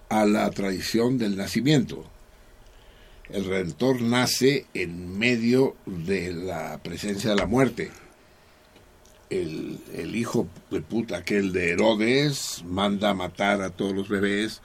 a 0.09 0.27
la 0.27 0.51
tradición 0.51 1.19
del 1.19 1.36
nacimiento. 1.36 2.05
El 3.31 3.47
Redentor 3.47 4.02
nace 4.02 4.67
en 4.75 5.19
medio 5.19 5.77
de 5.86 6.33
la 6.33 6.78
presencia 6.83 7.31
de 7.31 7.36
la 7.36 7.47
muerte. 7.47 7.91
El, 9.31 9.81
hijo 10.15 10.49
de 10.70 10.83
puta 10.83 11.19
aquel 11.19 11.52
de 11.52 11.70
Herodes 11.70 12.62
manda 12.67 13.11
a 13.11 13.15
matar 13.15 13.62
a 13.62 13.70
todos 13.70 13.94
los 13.94 14.11
bebés 14.11 14.61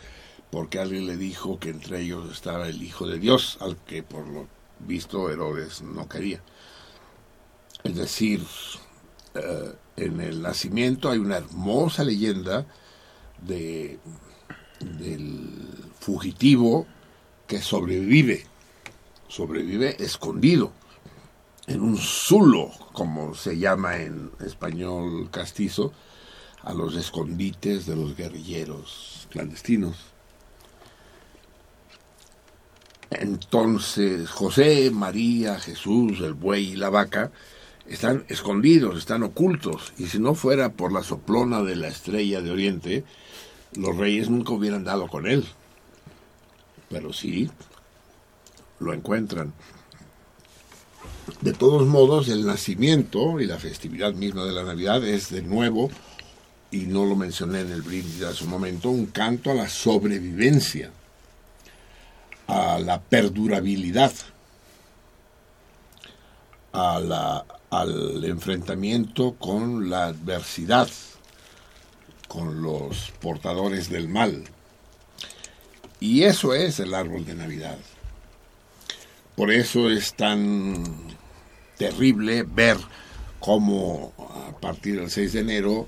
porque 0.52 0.80
alguien 0.80 1.08
le 1.08 1.16
dijo 1.16 1.60
que 1.60 1.70
entre 1.70 2.02
ellos 2.02 2.30
estaba 2.34 2.68
el 2.68 2.84
hijo 2.84 3.08
de 3.08 3.20
Dios, 3.20 3.58
al 3.62 3.78
que 3.78 4.04
por 4.04 4.28
lo 4.28 4.48
visto 4.80 5.30
Herodes 5.30 5.82
no 5.82 6.08
quería. 6.08 6.42
Es 7.84 7.96
decir, 7.96 8.46
eh, 9.34 9.74
en 9.96 10.22
el 10.22 10.42
nacimiento 10.42 11.10
hay 11.10 11.20
una 11.20 11.38
hermosa 11.38 12.04
leyenda 12.04 12.66
de, 13.42 14.00
del 14.80 15.50
fugitivo 16.00 16.86
que 17.48 17.62
sobrevive, 17.62 18.46
sobrevive 19.28 20.02
escondido 20.04 20.72
en 21.68 21.82
un 21.82 21.98
zulo, 21.98 22.72
como 22.94 23.36
se 23.36 23.58
llama 23.58 23.98
en 23.98 24.32
español 24.46 25.30
castizo, 25.30 25.92
a 26.64 26.74
los 26.74 26.96
escondites 26.96 27.86
de 27.86 27.96
los 27.96 28.16
guerrilleros 28.16 29.28
clandestinos. 29.30 29.98
Entonces 33.10 34.30
José, 34.30 34.92
María, 34.92 35.60
Jesús, 35.60 36.19
el 36.19 36.34
buey 36.34 36.74
y 36.74 36.76
la 36.76 36.90
vaca 36.90 37.32
están 37.88 38.26
escondidos, 38.27 38.98
están 38.98 39.24
ocultos, 39.24 39.94
y 39.98 40.08
si 40.08 40.19
no 40.19 40.36
fuera 40.36 40.74
por 40.74 40.92
la 40.92 41.03
soplona 41.03 41.64
de 41.64 41.77
la 41.77 41.88
estrella 41.88 42.42
de 42.42 42.52
Oriente, 42.52 43.03
los 43.76 43.95
reyes 43.95 44.30
nunca 44.30 44.52
hubieran 44.53 44.84
dado 44.84 45.08
con 45.08 45.27
él. 45.27 45.45
pero 46.90 47.11
sí 47.11 47.50
lo 48.80 48.94
encuentran. 48.94 49.53
De 51.42 51.52
todos 51.52 51.86
modos, 51.86 52.30
el 52.30 52.45
nacimiento 52.45 53.42
y 53.42 53.45
la 53.45 53.58
festividad 53.58 54.14
misma 54.14 54.45
de 54.45 54.53
la 54.53 54.64
Navidad 54.64 55.06
es 55.06 55.30
de 55.30 55.42
nuevo, 55.42 55.90
y 56.72 56.82
no 56.82 57.06
lo 57.06 57.16
mencioné 57.16 57.61
en 57.61 57.72
el 57.72 57.82
brindis 57.82 58.24
hace 58.24 58.44
un 58.45 58.50
momento, 58.50 58.90
un 58.90 59.08
canto 59.08 59.52
a 59.52 59.56
la 59.56 59.68
sobrevivencia, 59.68 60.92
a 62.48 62.80
la 62.80 63.01
perdurabilidad, 63.01 64.11
al 66.72 68.24
enfrentamiento 68.24 69.35
con 69.35 69.90
la 69.90 70.06
adversidad, 70.06 70.90
con 72.27 72.61
los 72.61 73.11
portadores 73.19 73.90
del 73.90 74.08
mal. 74.08 74.45
Y 76.00 76.24
eso 76.24 76.53
es 76.53 76.80
el 76.80 76.93
árbol 76.93 77.26
de 77.26 77.35
Navidad. 77.35 77.77
Por 79.35 79.51
eso 79.51 79.90
es 79.90 80.14
tan 80.14 80.84
terrible 81.77 82.43
ver 82.43 82.77
cómo 83.40 84.14
a 84.17 84.59
partir 84.59 85.00
del 85.00 85.09
6 85.09 85.34
de 85.34 85.40
enero 85.40 85.88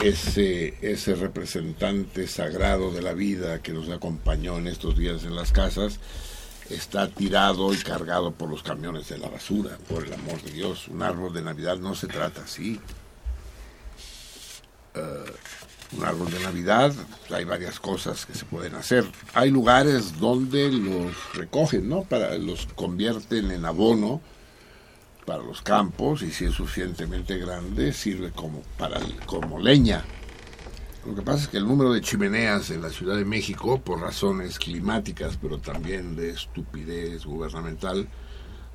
ese, 0.00 0.74
ese 0.82 1.14
representante 1.14 2.26
sagrado 2.26 2.90
de 2.92 3.02
la 3.02 3.12
vida 3.12 3.62
que 3.62 3.72
nos 3.72 3.88
acompañó 3.88 4.58
en 4.58 4.66
estos 4.66 4.96
días 4.96 5.24
en 5.24 5.36
las 5.36 5.52
casas 5.52 5.98
está 6.70 7.08
tirado 7.08 7.72
y 7.72 7.76
cargado 7.78 8.32
por 8.32 8.48
los 8.48 8.62
camiones 8.62 9.08
de 9.08 9.18
la 9.18 9.28
basura, 9.28 9.78
por 9.88 10.04
el 10.04 10.12
amor 10.12 10.40
de 10.42 10.52
Dios. 10.52 10.88
Un 10.88 11.02
árbol 11.02 11.32
de 11.32 11.42
Navidad 11.42 11.78
no 11.78 11.94
se 11.94 12.06
trata 12.06 12.42
así. 12.42 12.80
Eh, 14.94 15.32
un 15.96 16.04
árbol 16.04 16.30
de 16.30 16.40
Navidad, 16.40 16.94
hay 17.30 17.44
varias 17.44 17.78
cosas 17.78 18.24
que 18.24 18.34
se 18.34 18.44
pueden 18.46 18.74
hacer. 18.74 19.04
Hay 19.34 19.50
lugares 19.50 20.18
donde 20.18 20.70
los 20.70 21.12
recogen, 21.34 21.88
¿no? 21.88 22.02
Para 22.02 22.36
los 22.38 22.66
convierten 22.74 23.50
en 23.50 23.64
abono 23.64 24.20
para 25.24 25.42
los 25.42 25.62
campos 25.62 26.22
y 26.22 26.30
si 26.30 26.46
es 26.46 26.54
suficientemente 26.54 27.38
grande 27.38 27.92
sirve 27.92 28.30
como 28.30 28.62
para 28.78 29.00
como 29.26 29.58
leña. 29.58 30.04
Lo 31.06 31.14
que 31.16 31.22
pasa 31.22 31.42
es 31.42 31.48
que 31.48 31.56
el 31.56 31.66
número 31.66 31.92
de 31.92 32.00
chimeneas 32.00 32.70
en 32.70 32.80
la 32.80 32.90
Ciudad 32.90 33.16
de 33.16 33.24
México, 33.24 33.80
por 33.80 34.00
razones 34.00 34.58
climáticas, 34.58 35.36
pero 35.40 35.58
también 35.58 36.14
de 36.14 36.30
estupidez 36.30 37.24
gubernamental, 37.24 38.08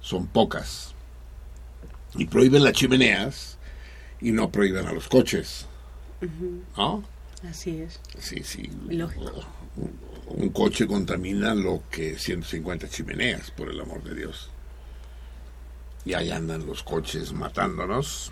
son 0.02 0.28
pocas. 0.28 0.94
Y 2.16 2.26
prohíben 2.26 2.64
las 2.64 2.74
chimeneas 2.74 3.58
y 4.20 4.32
no 4.32 4.52
prohíben 4.52 4.88
a 4.88 4.92
los 4.92 5.08
coches. 5.08 5.68
¿No? 6.76 7.04
Así 7.50 7.82
es. 7.82 8.02
Sí, 8.20 8.42
sí. 8.44 8.70
Lógico. 8.90 9.46
Un 10.28 10.50
coche 10.50 10.86
contamina 10.86 11.56
lo 11.56 11.84
que 11.90 12.20
150 12.20 12.90
chimeneas, 12.90 13.52
por 13.52 13.70
el 13.70 13.80
amor 13.80 14.04
de 14.04 14.16
Dios. 14.16 14.50
Y 16.08 16.14
ahí 16.14 16.32
andan 16.32 16.66
los 16.66 16.84
coches 16.84 17.34
matándonos 17.34 18.32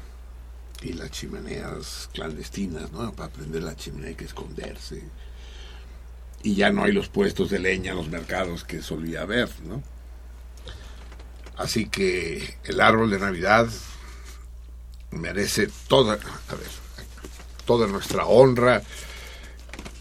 y 0.81 0.93
las 0.93 1.11
chimeneas 1.11 2.09
clandestinas, 2.13 2.93
¿no? 2.93 3.11
Para 3.11 3.29
prender 3.33 3.63
la 3.63 3.75
chimenea 3.75 4.09
hay 4.09 4.15
que 4.15 4.23
esconderse. 4.23 5.03
Y 6.41 6.55
ya 6.55 6.69
no 6.69 6.85
hay 6.85 6.93
los 6.93 7.09
puestos 7.09 7.49
de 7.49 7.59
leña 7.59 7.91
en 7.91 7.97
los 7.97 8.07
mercados 8.07 8.63
que 8.63 8.81
solía 8.81 9.23
haber, 9.23 9.49
¿no? 9.65 9.83
Así 11.57 11.87
que 11.89 12.57
el 12.63 12.79
árbol 12.79 13.09
de 13.09 13.19
Navidad 13.19 13.67
merece 15.11 15.67
toda, 15.89 16.13
a 16.13 16.55
ver, 16.55 16.71
toda 17.65 17.87
nuestra 17.87 18.25
honra 18.25 18.81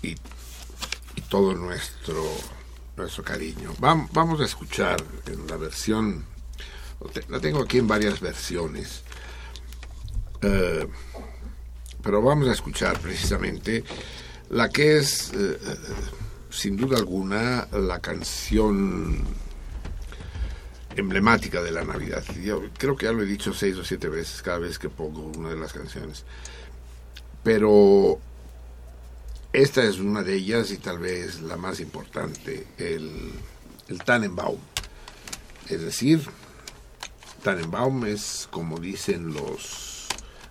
y, 0.01 0.11
y 0.11 1.20
todo 1.28 1.55
nuestro 1.55 2.23
nuestro 2.97 3.25
cariño. 3.25 3.75
Vam- 3.81 4.09
vamos 4.12 4.41
a 4.41 4.44
escuchar 4.44 5.03
en 5.27 5.49
la 5.49 5.57
versión, 5.57 6.25
la 7.28 7.40
tengo 7.40 7.62
aquí 7.62 7.78
en 7.78 7.89
varias 7.89 8.20
versiones, 8.20 9.02
eh, 10.42 10.86
pero 12.02 12.23
vamos 12.23 12.48
a 12.48 12.52
escuchar 12.52 12.98
precisamente 13.00 13.84
la 14.50 14.68
que 14.68 14.98
es, 14.98 15.32
eh, 15.34 15.58
sin 16.50 16.76
duda 16.76 16.98
alguna, 16.98 17.66
la 17.73 18.00
canción 18.00 19.24
emblemática 20.97 21.62
de 21.62 21.73
la 21.73 21.84
Navidad. 21.84 22.24
Yo 22.42 22.62
creo 22.78 22.97
que 22.97 23.06
ya 23.06 23.12
lo 23.12 23.23
he 23.23 23.26
dicho 23.26 23.52
seis 23.52 23.76
o 23.76 23.84
siete 23.84 24.08
veces 24.08 24.42
cada 24.42 24.58
vez 24.58 24.78
que 24.78 24.89
pongo 24.89 25.23
una 25.23 25.50
de 25.50 25.56
las 25.56 25.73
canciones. 25.73 26.24
Pero 27.42 28.18
esta 29.52 29.82
es 29.84 29.98
una 29.98 30.23
de 30.23 30.34
ellas 30.34 30.70
y 30.70 30.78
tal 30.78 30.98
vez 30.98 31.40
la 31.40 31.56
más 31.56 31.81
importante, 31.81 32.66
el, 32.78 33.32
el 33.89 33.98
Tannenbaum. 34.02 34.58
Es 35.68 35.81
decir, 35.81 36.23
Tannenbaum 37.44 38.06
es 38.06 38.48
como 38.50 38.81
dicen 38.81 39.34
los 39.34 40.06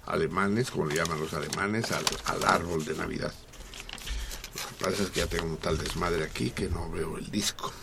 alemanes, 0.06 0.70
como 0.70 0.86
le 0.86 0.98
llaman 0.98 1.20
los 1.20 1.34
alemanes, 1.34 1.92
al, 1.92 2.46
árbol 2.46 2.86
de 2.86 2.94
Navidad. 2.94 3.34
Lo 4.54 4.68
que 4.68 4.86
pasa 4.86 5.02
es 5.02 5.10
que 5.10 5.22
ya 5.22 5.26
tengo 5.26 5.46
un 5.46 5.58
tal 5.58 5.80
desmadre 5.80 6.24
aquí 6.24 6.52
que 6.52 6.70
no 6.70 6.92
veo 6.92 7.18
el 7.18 7.32
disco. 7.32 7.74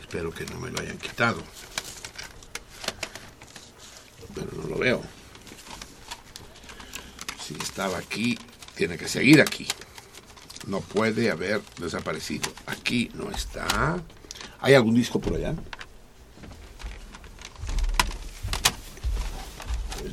Espero 0.00 0.30
que 0.30 0.46
no 0.46 0.60
me 0.60 0.70
lo 0.70 0.80
hayan 0.80 0.96
quitado. 0.96 1.42
Pero 4.32 4.52
no 4.56 4.68
lo 4.68 4.78
veo. 4.78 5.02
Si 7.44 7.54
estaba 7.54 7.98
aquí, 7.98 8.38
tiene 8.76 8.96
que 8.96 9.08
seguir 9.08 9.40
aquí. 9.40 9.66
No 10.68 10.82
puede 10.82 11.32
haber 11.32 11.62
desaparecido. 11.80 12.48
Aquí 12.66 13.10
no 13.14 13.28
está. 13.32 14.00
¿Hay 14.60 14.74
algún 14.74 14.94
disco 14.94 15.18
por 15.20 15.34
allá? 15.34 15.56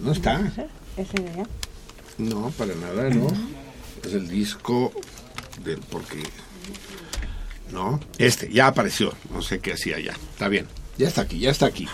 No 0.02 0.12
está. 0.12 0.52
¿Ese 0.98 1.22
de 1.22 1.30
allá? 1.30 1.44
No, 2.18 2.50
para 2.52 2.74
nada, 2.76 3.10
no. 3.10 3.28
Es 4.04 4.14
el 4.14 4.28
disco 4.28 4.92
del 5.64 5.80
porque 5.80 6.22
no, 7.72 8.00
este 8.18 8.50
ya 8.52 8.68
apareció, 8.68 9.14
no 9.32 9.42
sé 9.42 9.60
qué 9.60 9.74
hacía 9.74 10.00
ya. 10.00 10.12
Está 10.14 10.48
bien. 10.48 10.68
Ya 10.98 11.08
está 11.08 11.22
aquí, 11.22 11.40
ya 11.40 11.52
está 11.52 11.66
aquí. 11.66 11.88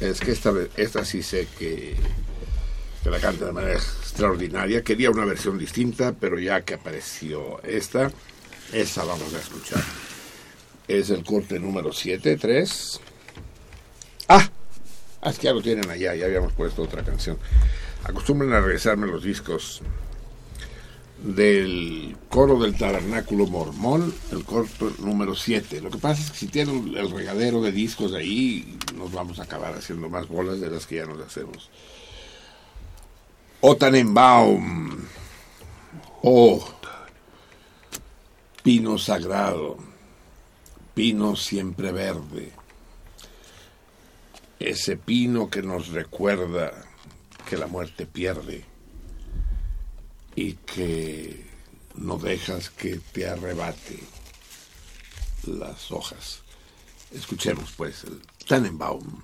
Es 0.00 0.20
que 0.20 0.32
esta 0.32 0.50
vez- 0.50 0.68
esta 0.76 1.04
sí 1.04 1.22
sé 1.22 1.46
que 1.58 1.96
que 3.02 3.10
la 3.10 3.20
canta 3.20 3.44
de 3.46 3.52
manera 3.52 3.74
extraordinaria. 3.74 4.82
Quería 4.82 5.10
una 5.10 5.24
versión 5.26 5.58
distinta, 5.58 6.14
pero 6.18 6.38
ya 6.38 6.62
que 6.62 6.74
apareció 6.74 7.62
esta, 7.62 8.10
esa 8.72 9.04
vamos 9.04 9.32
a 9.34 9.38
escuchar. 9.38 9.82
Es 10.88 11.10
el 11.10 11.22
corte 11.22 11.58
número 11.60 11.92
7, 11.92 12.36
3. 12.38 13.00
Ah, 14.28 14.48
Ah, 15.24 15.32
ya 15.40 15.54
lo 15.54 15.62
tienen 15.62 15.88
allá, 15.88 16.14
ya 16.14 16.26
habíamos 16.26 16.52
puesto 16.52 16.82
otra 16.82 17.02
canción. 17.02 17.38
Acostumbren 18.04 18.52
a 18.52 18.60
regresarme 18.60 19.06
los 19.06 19.22
discos 19.22 19.80
del 21.22 22.14
coro 22.28 22.60
del 22.60 22.76
tabernáculo 22.76 23.46
mormón, 23.46 24.14
el 24.32 24.44
corto 24.44 24.92
número 24.98 25.34
7. 25.34 25.80
Lo 25.80 25.88
que 25.88 25.96
pasa 25.96 26.20
es 26.20 26.30
que 26.30 26.36
si 26.36 26.48
tienen 26.48 26.94
el 26.94 27.10
regadero 27.10 27.62
de 27.62 27.72
discos 27.72 28.12
ahí, 28.12 28.76
nos 28.94 29.12
vamos 29.12 29.38
a 29.38 29.44
acabar 29.44 29.72
haciendo 29.72 30.10
más 30.10 30.28
bolas 30.28 30.60
de 30.60 30.68
las 30.68 30.86
que 30.86 30.96
ya 30.96 31.06
nos 31.06 31.18
hacemos. 31.22 31.70
O 33.62 33.76
Tannenbaum, 33.78 34.90
oh, 36.20 36.68
pino 38.62 38.98
sagrado, 38.98 39.78
pino 40.92 41.34
siempre 41.34 41.92
verde 41.92 42.52
ese 44.58 44.96
pino 44.96 45.50
que 45.50 45.62
nos 45.62 45.88
recuerda 45.88 46.72
que 47.48 47.56
la 47.56 47.66
muerte 47.66 48.06
pierde 48.06 48.64
y 50.34 50.54
que 50.54 51.46
no 51.96 52.18
dejas 52.18 52.70
que 52.70 52.98
te 53.12 53.28
arrebate 53.28 54.00
las 55.46 55.92
hojas. 55.92 56.42
Escuchemos 57.12 57.72
pues 57.76 58.04
el 58.04 58.20
Tannenbaum. 58.46 59.22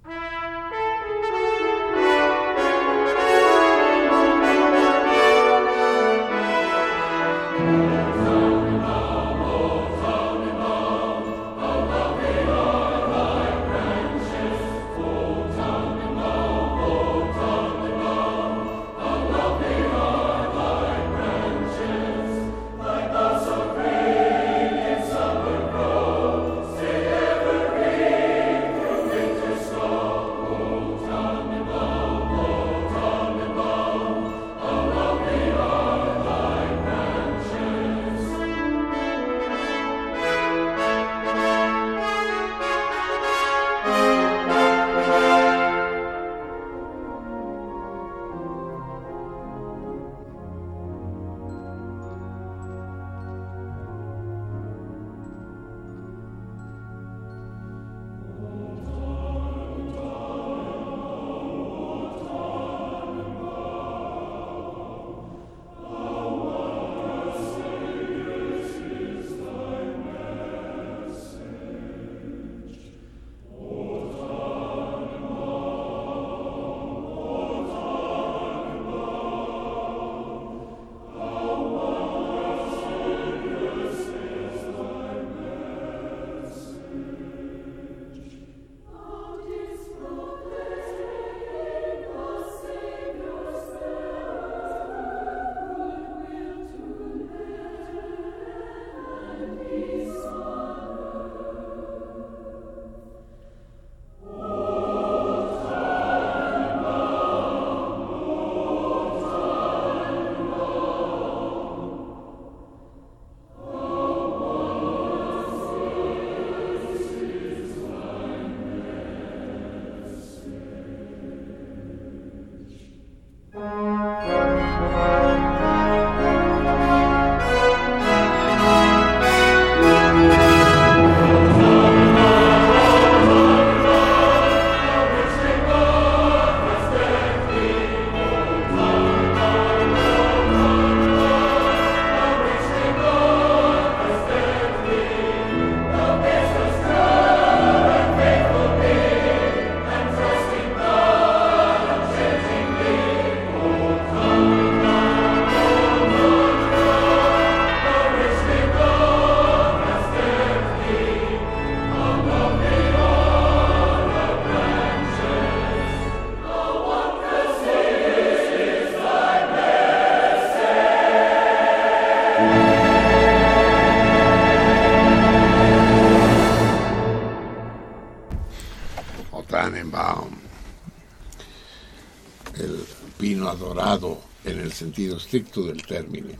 Sentido 184.80 185.18
estricto 185.18 185.62
del 185.62 185.82
término, 185.82 186.30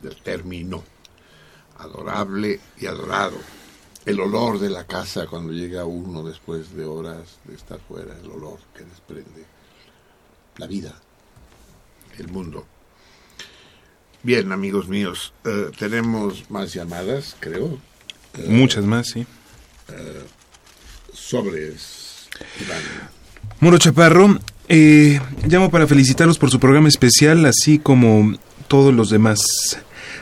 del 0.00 0.16
término, 0.22 0.82
adorable 1.78 2.58
y 2.80 2.86
adorado. 2.86 3.36
El 4.06 4.20
olor 4.20 4.58
de 4.58 4.70
la 4.70 4.86
casa 4.86 5.26
cuando 5.26 5.52
llega 5.52 5.84
uno 5.84 6.22
después 6.22 6.74
de 6.74 6.86
horas 6.86 7.38
de 7.44 7.54
estar 7.54 7.78
fuera, 7.78 8.16
el 8.18 8.30
olor 8.30 8.58
que 8.74 8.84
desprende 8.84 9.44
la 10.56 10.66
vida, 10.66 10.94
el 12.16 12.28
mundo. 12.28 12.64
Bien, 14.22 14.50
amigos 14.50 14.88
míos, 14.88 15.34
eh, 15.44 15.70
tenemos 15.78 16.50
más 16.50 16.72
llamadas, 16.72 17.36
creo. 17.38 17.78
Eh, 18.38 18.46
Muchas 18.48 18.84
más, 18.84 19.08
sí. 19.08 19.26
Sobres, 21.12 22.28
Iván. 22.60 22.82
Moro 23.60 23.78
Chaparro, 23.78 24.38
eh, 24.68 25.20
llamo 25.46 25.70
para 25.70 25.86
felicitarlos 25.86 26.38
por 26.38 26.50
su 26.50 26.58
programa 26.58 26.88
especial, 26.88 27.44
así 27.46 27.78
como 27.78 28.36
todos 28.68 28.92
los 28.94 29.10
demás. 29.10 29.40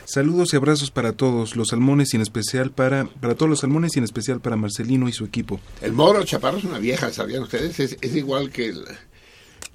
Saludos 0.05 0.53
y 0.53 0.57
abrazos 0.57 0.91
para 0.91 1.13
todos 1.13 1.57
los 1.57 1.69
salmones 1.69 2.13
y 2.13 2.17
en 2.17 2.23
especial 2.23 2.71
para, 2.71 3.07
para 3.07 3.35
todos 3.35 3.49
los 3.49 3.61
salmones 3.61 3.97
y 3.97 3.99
en 3.99 4.05
especial 4.05 4.41
para 4.41 4.57
Marcelino 4.57 5.09
y 5.09 5.13
su 5.13 5.25
equipo. 5.25 5.61
El 5.81 5.93
Moro 5.93 6.23
Chaparro 6.25 6.59
es 6.59 6.65
una 6.65 6.79
vieja, 6.79 7.11
¿sabían 7.11 7.43
ustedes? 7.43 7.81
Es, 7.81 8.15
igual 8.15 8.51
que 8.51 8.69
el, 8.69 8.85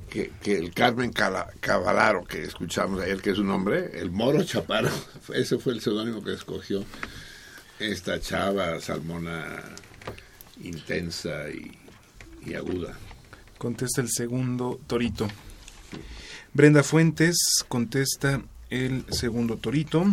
que, 0.09 0.31
el 0.45 0.71
Carmen 0.73 1.11
Cavalaro 1.11 2.23
que 2.25 2.43
escuchamos 2.43 3.01
ayer, 3.01 3.21
que 3.21 3.31
es 3.31 3.37
su 3.37 3.43
nombre. 3.43 3.89
El 3.95 4.11
Moro 4.11 4.43
Chaparro, 4.43 4.91
ese 5.33 5.57
fue 5.57 5.73
el 5.73 5.81
seudónimo 5.81 6.23
que 6.23 6.33
escogió 6.33 6.85
esta 7.79 8.19
chava 8.19 8.79
salmona 8.79 9.63
intensa 10.61 11.45
y 12.45 12.53
aguda. 12.53 12.95
Contesta 13.59 14.01
el 14.01 14.09
segundo 14.09 14.79
torito. 14.87 15.27
Brenda 16.53 16.81
Fuentes 16.81 17.37
contesta 17.67 18.41
el 18.71 19.05
segundo 19.11 19.57
torito. 19.57 20.05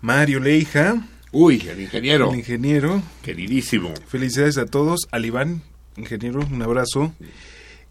Mario 0.00 0.40
Leija, 0.40 1.06
Uy, 1.30 1.60
el 1.68 1.80
ingeniero, 1.82 2.30
el 2.32 2.38
ingeniero. 2.40 3.02
queridísimo. 3.22 3.94
Felicidades 4.08 4.58
a 4.58 4.66
todos. 4.66 5.06
Al 5.12 5.24
Iván, 5.24 5.62
ingeniero, 5.96 6.40
un 6.40 6.60
abrazo. 6.62 7.14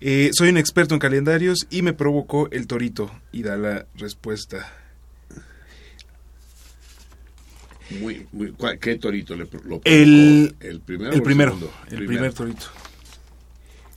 Eh, 0.02 0.32
soy 0.34 0.50
un 0.50 0.58
experto 0.58 0.96
en 0.96 1.00
calendarios 1.00 1.68
y 1.70 1.82
me 1.84 1.94
provocó 1.94 2.50
el 2.52 2.68
torito. 2.68 3.10
Y 3.32 3.44
da 3.44 3.56
la 3.56 3.86
respuesta. 3.96 4.74
Muy, 8.00 8.26
muy, 8.32 8.52
¿cuál- 8.54 8.80
¿Qué 8.80 8.96
torito 8.96 9.36
le 9.36 9.46
pro- 9.46 9.62
lo 9.64 9.82
El, 9.84 10.56
provocó? 10.58 10.68
¿El 10.68 10.82
primero? 10.82 11.14
el 11.14 11.22
primero. 11.22 11.52
segundo? 11.54 11.74
El 11.92 12.06
primer 12.08 12.34
torito. 12.34 12.66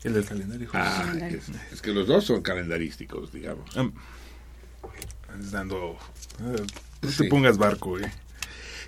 El 0.05 0.13
del 0.13 0.25
calendario. 0.27 0.69
Ah, 0.75 1.13
es, 1.31 1.51
es 1.73 1.83
que 1.83 1.93
los 1.93 2.07
dos 2.07 2.25
son 2.25 2.43
calendarísticos, 2.43 3.33
digamos. 3.33 3.69
Estás 3.71 5.51
dando. 5.51 5.97
ah, 6.41 6.63
no 7.03 7.11
te 7.11 7.25
pongas 7.25 7.57
barco, 7.57 7.99
eh. 7.99 8.13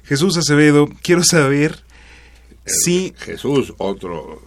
Jesús 0.04 0.36
Acevedo, 0.36 0.88
quiero 1.02 1.24
saber 1.24 1.82
si, 2.64 3.14
Jesús, 3.18 3.74
otro, 3.78 4.42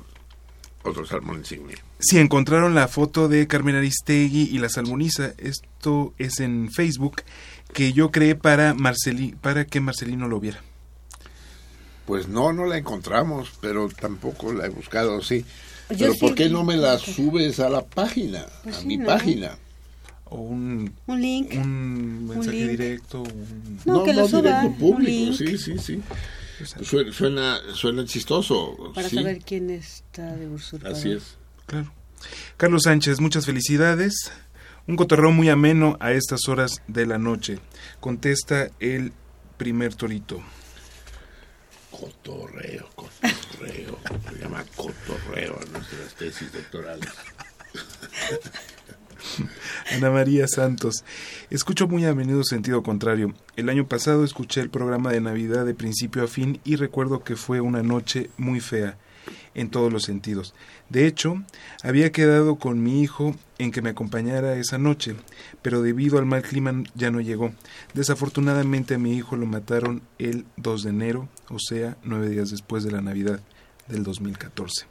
otro 0.83 1.05
salmón 1.05 1.39
insignia. 1.39 1.77
si 1.99 2.19
encontraron 2.19 2.75
la 2.75 2.87
foto 2.87 3.27
de 3.27 3.47
Carmen 3.47 3.75
Aristegui 3.75 4.43
y 4.51 4.59
la 4.59 4.69
salmoniza. 4.69 5.33
Esto 5.37 6.13
es 6.17 6.39
en 6.39 6.71
Facebook 6.71 7.23
que 7.73 7.93
yo 7.93 8.11
creé 8.11 8.35
para 8.35 8.73
Marceli, 8.73 9.35
para 9.41 9.65
que 9.65 9.81
Marcelino 9.81 10.27
lo 10.27 10.39
viera. 10.39 10.61
Pues 12.05 12.27
no, 12.27 12.53
no 12.53 12.65
la 12.65 12.77
encontramos, 12.77 13.51
pero 13.59 13.89
tampoco 13.89 14.53
la 14.53 14.65
he 14.65 14.69
buscado, 14.69 15.21
sí. 15.21 15.45
Yo 15.89 15.97
pero 15.97 16.13
sí 16.13 16.19
¿por 16.19 16.35
qué 16.35 16.49
no 16.49 16.63
me 16.63 16.77
la 16.77 16.97
subes 16.99 17.59
a 17.59 17.69
la 17.69 17.83
página, 17.85 18.45
Pues 18.63 18.77
a 18.77 18.79
sí, 18.81 18.87
mi 18.87 18.97
¿no? 18.97 19.05
página? 19.07 19.57
O 20.25 20.37
un, 20.41 20.93
Un 21.07 21.21
link. 21.21 21.51
un 21.53 22.27
mensaje 22.27 22.51
link. 22.57 22.69
directo. 22.71 23.21
un- 23.23 23.79
No, 23.85 24.03
que 24.03 24.13
lo 24.13 24.27
suba, 24.27 24.41
directo 24.41 24.67
un 24.67 24.77
público, 24.77 25.33
sí, 25.33 25.57
sí, 25.57 25.73
sí. 25.79 26.01
Suena, 26.83 27.11
suena, 27.13 27.57
suena 27.73 28.05
chistoso. 28.05 28.91
Para 28.93 29.09
sí, 29.09 29.15
saber 29.15 29.39
quién 29.43 29.69
está 29.69 30.35
de 30.35 30.47
usurpador. 30.47 30.95
Así 30.97 31.11
es. 31.13 31.37
Claro. 31.65 31.91
Carlos 32.57 32.83
Sánchez, 32.83 33.19
muchas 33.21 33.45
felicidades. 33.45 34.31
Un 34.87 34.95
cotorreo 34.97 35.31
muy 35.31 35.49
ameno 35.49 35.97
a 35.99 36.11
estas 36.11 36.47
horas 36.49 36.81
de 36.87 37.05
la 37.05 37.17
noche. 37.17 37.59
Contesta 37.99 38.69
el 38.79 39.13
primer 39.57 39.95
torito. 39.95 40.41
Cotorreo, 41.91 42.87
cotorreo. 42.95 43.99
Se 44.29 44.39
llama 44.39 44.63
cotorreo 44.75 45.59
a 45.59 45.65
nuestras 45.71 46.13
tesis 46.15 46.53
doctorales. 46.53 47.09
Ana 49.91 50.11
María 50.11 50.47
Santos. 50.47 51.03
Escucho 51.49 51.87
muy 51.87 52.05
a 52.05 52.13
menudo 52.13 52.43
sentido 52.43 52.83
contrario. 52.83 53.33
El 53.55 53.69
año 53.69 53.87
pasado 53.87 54.23
escuché 54.23 54.61
el 54.61 54.69
programa 54.69 55.11
de 55.11 55.21
Navidad 55.21 55.65
de 55.65 55.73
principio 55.73 56.23
a 56.23 56.27
fin 56.27 56.59
y 56.63 56.75
recuerdo 56.75 57.23
que 57.23 57.35
fue 57.35 57.61
una 57.61 57.83
noche 57.83 58.29
muy 58.37 58.59
fea 58.59 58.97
en 59.55 59.69
todos 59.69 59.91
los 59.91 60.03
sentidos. 60.03 60.53
De 60.89 61.05
hecho, 61.05 61.43
había 61.83 62.11
quedado 62.11 62.57
con 62.57 62.83
mi 62.83 63.01
hijo 63.01 63.35
en 63.59 63.71
que 63.71 63.81
me 63.81 63.91
acompañara 63.91 64.55
esa 64.55 64.77
noche, 64.77 65.15
pero 65.61 65.81
debido 65.81 66.17
al 66.17 66.25
mal 66.25 66.41
clima 66.41 66.83
ya 66.95 67.11
no 67.11 67.19
llegó. 67.19 67.51
Desafortunadamente 67.93 68.95
a 68.95 68.97
mi 68.97 69.15
hijo 69.15 69.35
lo 69.35 69.45
mataron 69.45 70.01
el 70.17 70.45
2 70.57 70.83
de 70.83 70.89
enero, 70.89 71.29
o 71.49 71.59
sea, 71.59 71.97
nueve 72.03 72.29
días 72.29 72.49
después 72.49 72.83
de 72.83 72.91
la 72.91 73.01
Navidad 73.01 73.41
del 73.87 74.03
2014. 74.03 74.85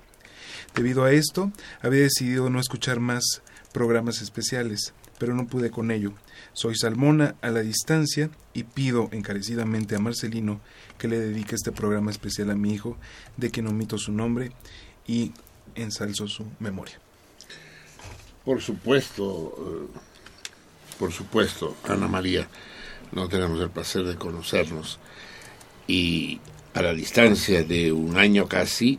Debido 0.74 1.04
a 1.04 1.12
esto, 1.12 1.50
había 1.80 2.02
decidido 2.02 2.50
no 2.50 2.60
escuchar 2.60 3.00
más 3.00 3.24
programas 3.72 4.20
especiales, 4.20 4.92
pero 5.18 5.34
no 5.34 5.46
pude 5.46 5.70
con 5.70 5.90
ello. 5.90 6.12
Soy 6.52 6.76
Salmona 6.76 7.36
a 7.40 7.50
la 7.50 7.60
distancia 7.60 8.30
y 8.52 8.64
pido 8.64 9.08
encarecidamente 9.12 9.96
a 9.96 9.98
Marcelino 9.98 10.60
que 10.98 11.08
le 11.08 11.18
dedique 11.18 11.54
este 11.54 11.72
programa 11.72 12.10
especial 12.10 12.50
a 12.50 12.54
mi 12.54 12.74
hijo, 12.74 12.98
de 13.38 13.50
quien 13.50 13.66
omito 13.66 13.96
su 13.96 14.12
nombre 14.12 14.52
y 15.06 15.32
ensalzo 15.74 16.28
su 16.28 16.46
memoria. 16.60 17.00
Por 18.48 18.62
supuesto, 18.62 19.54
eh, 19.58 19.98
por 20.98 21.12
supuesto, 21.12 21.76
Ana 21.84 22.08
María, 22.08 22.48
no 23.12 23.28
tenemos 23.28 23.60
el 23.60 23.68
placer 23.68 24.04
de 24.04 24.16
conocernos. 24.16 24.98
Y 25.86 26.40
a 26.72 26.80
la 26.80 26.94
distancia 26.94 27.62
de 27.62 27.92
un 27.92 28.16
año 28.16 28.48
casi, 28.48 28.98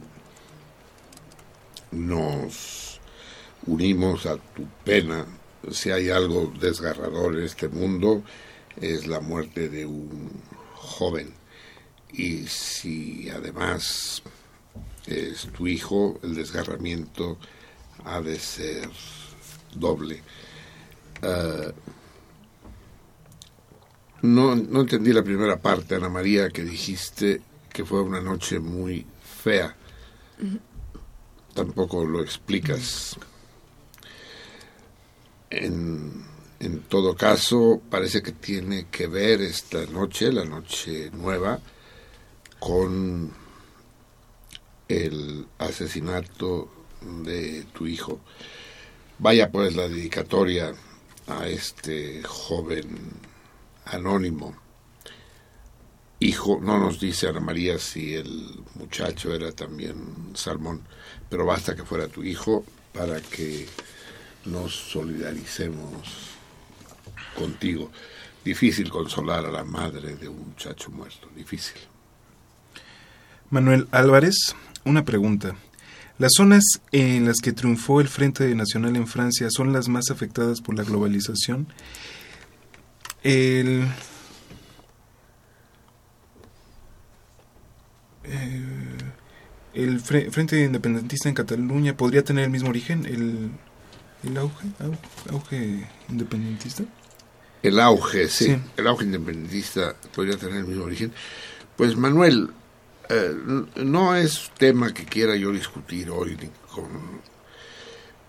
nos 1.90 3.02
unimos 3.66 4.28
a 4.28 4.36
tu 4.36 4.68
pena. 4.84 5.26
Si 5.72 5.90
hay 5.90 6.12
algo 6.12 6.54
desgarrador 6.60 7.36
en 7.36 7.46
este 7.46 7.70
mundo, 7.70 8.22
es 8.80 9.08
la 9.08 9.20
muerte 9.20 9.68
de 9.68 9.84
un 9.84 10.30
joven. 10.76 11.34
Y 12.14 12.46
si 12.46 13.32
además 13.32 14.22
es 15.08 15.48
tu 15.58 15.66
hijo, 15.66 16.20
el 16.22 16.36
desgarramiento 16.36 17.40
ha 18.06 18.22
de 18.22 18.38
ser 18.38 18.88
doble. 19.76 20.22
Ah, 21.22 21.72
no, 24.22 24.56
no 24.56 24.82
entendí 24.82 25.14
la 25.14 25.24
primera 25.24 25.58
parte, 25.60 25.96
Ana 25.96 26.10
María, 26.10 26.50
que 26.50 26.64
dijiste 26.64 27.42
que 27.72 27.86
fue 27.86 28.02
una 28.02 28.20
noche 28.20 28.60
muy 28.60 29.06
fea. 29.44 29.76
Tampoco 31.54 32.06
lo 32.06 32.22
explicas. 32.22 33.18
En, 35.50 36.26
en 36.60 36.82
todo 36.82 37.16
caso, 37.16 37.82
parece 37.90 38.22
que 38.22 38.34
tiene 38.34 38.88
que 38.92 39.08
ver 39.08 39.42
esta 39.42 39.86
noche, 39.86 40.32
la 40.32 40.46
noche 40.46 41.10
nueva, 41.12 41.60
con 42.60 43.32
el 44.90 45.48
asesinato 45.58 46.70
de 47.24 47.64
tu 47.74 47.88
hijo. 47.88 48.20
Vaya 49.20 49.52
pues 49.52 49.76
la 49.76 49.90
dedicatoria 49.90 50.74
a 51.28 51.48
este 51.48 52.24
joven 52.24 52.88
anónimo. 53.86 54.56
Hijo, 56.22 56.60
no 56.62 56.80
nos 56.80 57.02
dice 57.02 57.28
Ana 57.28 57.42
María 57.42 57.78
si 57.80 58.16
el 58.16 58.64
muchacho 58.76 59.34
era 59.34 59.52
también 59.52 60.32
Salmón, 60.36 60.84
pero 61.30 61.46
basta 61.46 61.76
que 61.76 61.84
fuera 61.84 62.08
tu 62.08 62.24
hijo 62.24 62.64
para 62.94 63.22
que 63.22 63.68
nos 64.46 64.74
solidaricemos 64.74 66.38
contigo. 67.38 67.92
Difícil 68.44 68.90
consolar 68.90 69.46
a 69.46 69.52
la 69.52 69.66
madre 69.66 70.16
de 70.16 70.30
un 70.30 70.50
muchacho 70.50 70.92
muerto, 70.92 71.28
difícil. 71.36 71.78
Manuel 73.50 73.90
Álvarez, 73.92 74.56
una 74.86 75.04
pregunta. 75.04 75.56
¿Las 76.20 76.34
zonas 76.36 76.64
en 76.92 77.26
las 77.26 77.38
que 77.42 77.52
triunfó 77.54 78.02
el 78.02 78.08
Frente 78.10 78.54
Nacional 78.54 78.96
en 78.98 79.08
Francia 79.08 79.48
son 79.50 79.74
las 79.74 79.88
más 79.88 80.12
afectadas 80.12 80.62
por 80.62 80.76
la 80.76 80.84
globalización? 80.84 81.68
El, 83.24 83.88
eh, 88.26 88.62
¿El 89.74 90.02
Fre- 90.04 90.30
Frente 90.32 90.64
Independentista 90.64 91.30
en 91.30 91.36
Cataluña 91.36 91.96
podría 91.96 92.24
tener 92.24 92.46
el 92.46 92.50
mismo 92.52 92.70
origen? 92.70 93.06
¿El, 93.06 93.50
el 94.24 94.38
auge, 94.38 94.68
au- 94.80 95.32
auge 95.32 95.88
independentista? 96.10 96.84
El 97.64 97.80
auge, 97.80 98.28
sí, 98.28 98.46
Sí. 98.46 98.58
el 98.78 98.88
auge 98.88 99.06
independentista 99.06 99.96
podría 100.16 100.38
tener 100.38 100.58
el 100.58 100.66
mismo 100.66 100.84
origen. 100.84 101.12
Pues 101.78 101.96
Manuel, 101.96 102.50
eh, 103.10 103.36
no 103.78 104.16
es 104.16 104.52
tema 104.58 104.94
que 104.94 105.06
quiera 105.06 105.36
yo 105.36 105.52
discutir 105.52 106.10
hoy, 106.10 106.38
con- 106.72 107.22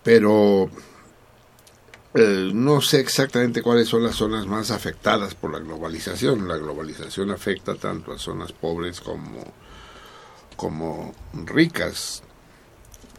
pero 0.02 0.70
eh, 2.14 2.50
no 2.52 2.80
sé 2.80 3.00
exactamente 3.00 3.62
cuáles 3.62 3.88
son 3.88 4.02
las 4.02 4.16
zonas 4.16 4.46
más 4.46 4.70
afectadas 4.70 5.34
por 5.34 5.52
la 5.52 5.58
globalización. 5.60 6.48
La 6.48 6.56
globalización 6.56 7.30
afecta 7.30 7.74
tanto 7.76 8.12
a 8.12 8.18
zonas 8.18 8.52
pobres 8.52 9.00
como, 9.00 9.44
como 10.56 11.14
ricas. 11.46 12.22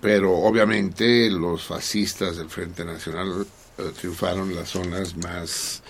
Pero 0.02 0.34
obviamente 0.34 1.30
los 1.30 1.64
fascistas 1.64 2.38
del 2.38 2.50
Frente 2.50 2.84
Nacional 2.84 3.46
eh, 3.78 3.92
triunfaron 4.00 4.54
las 4.56 4.70
zonas 4.70 5.16
más 5.16 5.84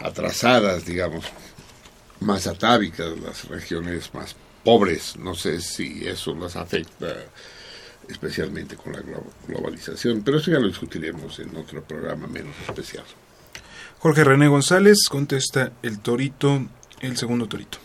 atrasadas, 0.00 0.84
digamos, 0.84 1.24
más 2.20 2.48
atávicas, 2.48 3.16
las 3.20 3.44
regiones 3.48 4.12
más 4.12 4.34
pobres. 4.64 5.16
No 5.16 5.34
sé 5.34 5.60
si 5.60 6.06
eso 6.06 6.34
las 6.34 6.56
afecta 6.56 7.14
especialmente 8.08 8.76
con 8.76 8.92
la 8.92 9.00
glo- 9.00 9.24
globalización, 9.46 10.22
pero 10.22 10.38
eso 10.38 10.50
ya 10.50 10.58
lo 10.58 10.68
discutiremos 10.68 11.38
en 11.40 11.54
otro 11.56 11.82
programa 11.84 12.26
menos 12.26 12.54
especial. 12.66 13.04
Jorge 13.98 14.24
René 14.24 14.48
González 14.48 14.98
contesta 15.10 15.72
el 15.82 15.98
torito, 15.98 16.64
el 17.00 17.16
segundo 17.16 17.46
torito. 17.48 17.78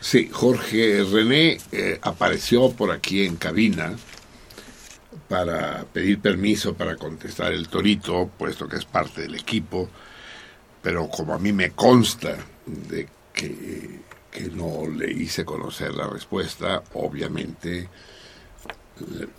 Sí, 0.00 0.28
Jorge 0.32 1.04
René 1.04 1.58
eh, 1.72 1.98
apareció 2.02 2.70
por 2.72 2.90
aquí 2.90 3.24
en 3.24 3.36
cabina 3.36 3.94
para 5.28 5.84
pedir 5.84 6.20
permiso 6.20 6.74
para 6.74 6.96
contestar 6.96 7.52
el 7.52 7.68
torito, 7.68 8.30
puesto 8.38 8.68
que 8.68 8.76
es 8.76 8.84
parte 8.84 9.22
del 9.22 9.34
equipo, 9.34 9.88
pero 10.82 11.08
como 11.08 11.34
a 11.34 11.38
mí 11.38 11.52
me 11.52 11.70
consta 11.72 12.36
de 12.66 13.08
que, 13.32 14.00
que 14.36 14.50
no 14.50 14.86
le 14.86 15.10
hice 15.10 15.46
conocer 15.46 15.94
la 15.94 16.06
respuesta, 16.06 16.82
obviamente 16.92 17.88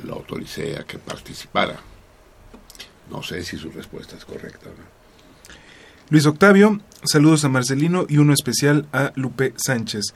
lo 0.04 0.16
autoricé 0.16 0.76
a 0.76 0.86
que 0.86 0.98
participara. 0.98 1.80
No 3.12 3.22
sé 3.22 3.44
si 3.44 3.58
su 3.58 3.70
respuesta 3.70 4.16
es 4.16 4.26
correcta 4.26 4.70
o 4.70 4.72
no. 4.72 4.98
Luis 6.10 6.26
Octavio, 6.26 6.82
saludos 7.04 7.46
a 7.46 7.50
Marcelino 7.50 8.08
y 8.10 8.18
uno 8.18 8.34
especial 8.34 8.88
a 8.92 9.12
Lupe 9.16 9.54
Sánchez. 9.58 10.14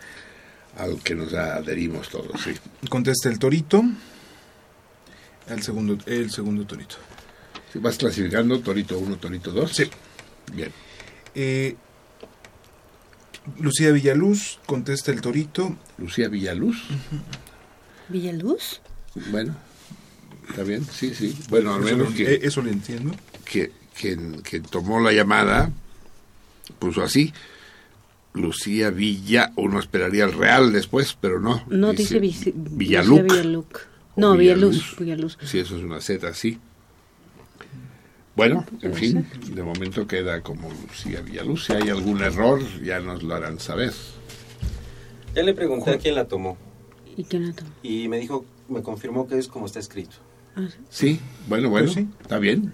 Al 0.78 1.00
que 1.04 1.14
nos 1.14 1.32
adherimos 1.34 2.10
todos, 2.10 2.42
sí. 2.42 2.54
Contesta 2.90 3.30
el 3.30 3.38
torito, 3.38 3.84
el 5.48 5.62
segundo, 5.62 5.98
el 6.08 6.32
segundo 6.32 6.66
torito. 6.66 6.96
Vas 7.76 7.98
clasificando, 7.98 8.60
Torito 8.60 8.98
1, 8.98 9.18
Torito 9.18 9.52
2. 9.52 9.72
Sí. 9.72 9.90
Bien. 10.54 10.72
Eh, 11.36 11.76
Lucía 13.60 13.92
Villaluz 13.92 14.60
contesta 14.66 15.12
el 15.12 15.22
torito. 15.22 15.76
Lucía 15.98 16.28
Villaluz. 16.30 16.78
¿Villaluz? 18.10 18.82
Bueno, 19.32 19.56
está 20.50 20.64
bien, 20.64 20.86
sí, 20.86 21.14
sí. 21.16 21.38
Bueno, 21.50 21.74
al 21.74 21.82
Eso 21.84 21.92
menos 21.96 22.10
lo- 22.12 22.16
que, 22.16 22.34
eh, 22.36 22.40
eso 22.44 22.62
lo 22.62 22.70
entiendo. 22.70 23.14
que 23.46 23.72
quien, 24.00 24.42
quien 24.42 24.64
tomó 24.64 25.00
la 25.00 25.12
llamada 25.12 25.72
puso 26.80 27.02
así. 27.04 27.34
Lucía 28.34 28.90
Villa, 28.92 29.52
uno 29.58 29.80
esperaría 29.80 30.24
el 30.24 30.34
Real 30.34 30.72
después, 30.72 31.18
pero 31.20 31.40
no. 31.40 31.66
No, 31.68 31.92
dice, 31.92 32.22
Vici- 32.22 32.54
Villaluc. 32.56 33.20
Lucía 33.22 33.24
Villaluc. 33.42 33.80
No, 34.16 34.38
Villaluz. 34.38 34.76
Villaluz. 34.98 34.98
Villaluz. 35.00 35.38
Sí, 35.46 35.60
eso 35.60 35.78
es 35.78 35.84
una 35.84 36.00
Z, 36.00 36.34
sí. 36.34 36.58
Bueno, 38.36 38.66
en 38.82 38.94
fin, 38.94 39.28
de 39.54 39.62
momento 39.64 40.08
queda 40.08 40.42
como 40.42 40.70
Lucía 40.88 41.22
Villaluz. 41.22 41.66
Si 41.66 41.74
hay 41.74 41.90
algún 41.90 42.22
error, 42.22 42.62
ya 42.82 43.00
nos 43.00 43.24
lo 43.24 43.36
harán 43.36 43.60
saber. 43.60 43.92
Ya 45.36 45.44
le 45.44 45.54
pregunté 45.54 45.92
a 45.92 45.98
quién 45.98 46.16
la 46.16 46.26
tomó 46.26 46.58
¿Y 47.18 47.24
quién 47.24 47.48
la 47.48 47.54
tomó? 47.54 47.70
y 47.84 48.08
me 48.08 48.18
dijo, 48.20 48.46
me 48.70 48.82
confirmó 48.82 49.28
que 49.28 49.38
es 49.38 49.48
como 49.48 49.66
está 49.66 49.80
escrito. 49.80 50.16
Ah, 50.56 50.68
sí. 50.70 50.78
Sí, 50.90 51.20
bueno, 51.48 51.70
bueno, 51.70 51.86
Pues 51.92 51.96
sí. 52.06 52.10
está 52.22 52.38
bien. 52.40 52.74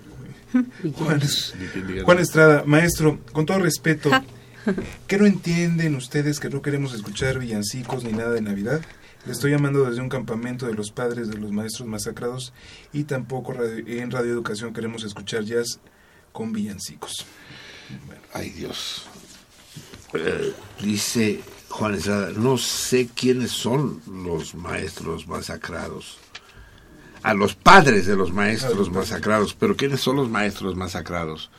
Juan, 0.95 1.21
Juan. 2.05 2.19
Estrada, 2.19 2.63
maestro, 2.65 3.19
con 3.31 3.45
todo 3.45 3.59
respeto, 3.59 4.09
¿qué 5.07 5.17
no 5.17 5.25
entienden 5.25 5.95
ustedes 5.95 6.39
que 6.39 6.49
no 6.49 6.61
queremos 6.61 6.93
escuchar 6.93 7.37
villancicos 7.39 8.03
ni 8.03 8.11
nada 8.13 8.31
de 8.31 8.41
Navidad? 8.41 8.81
Le 9.27 9.33
estoy 9.33 9.51
llamando 9.51 9.83
desde 9.83 10.01
un 10.01 10.07
campamento 10.09 10.65
de 10.67 10.73
los 10.73 10.89
padres 10.91 11.27
de 11.27 11.37
los 11.37 11.51
maestros 11.51 11.87
masacrados 11.87 12.53
y 12.93 13.03
tampoco 13.03 13.51
radio- 13.53 13.83
en 13.85 14.09
Radio 14.09 14.31
Educación 14.31 14.73
queremos 14.73 15.03
escuchar 15.03 15.43
jazz 15.43 15.79
con 16.31 16.53
villancicos. 16.53 17.25
Ay, 18.33 18.49
Dios. 18.51 19.03
Eh, 20.13 20.53
dice 20.81 21.41
Juan 21.69 21.95
Estrada, 21.95 22.31
no 22.31 22.57
sé 22.57 23.09
quiénes 23.13 23.51
son 23.51 24.01
los 24.07 24.55
maestros 24.55 25.27
masacrados. 25.27 26.17
A 27.23 27.33
los 27.33 27.53
padres 27.55 28.05
de 28.05 28.15
los 28.15 28.31
maestros 28.31 28.89
masacrados, 28.89 29.53
pero 29.53 29.75
¿quiénes 29.75 29.99
son 29.99 30.15
los 30.15 30.29
maestros 30.29 30.75
masacrados? 30.77 31.49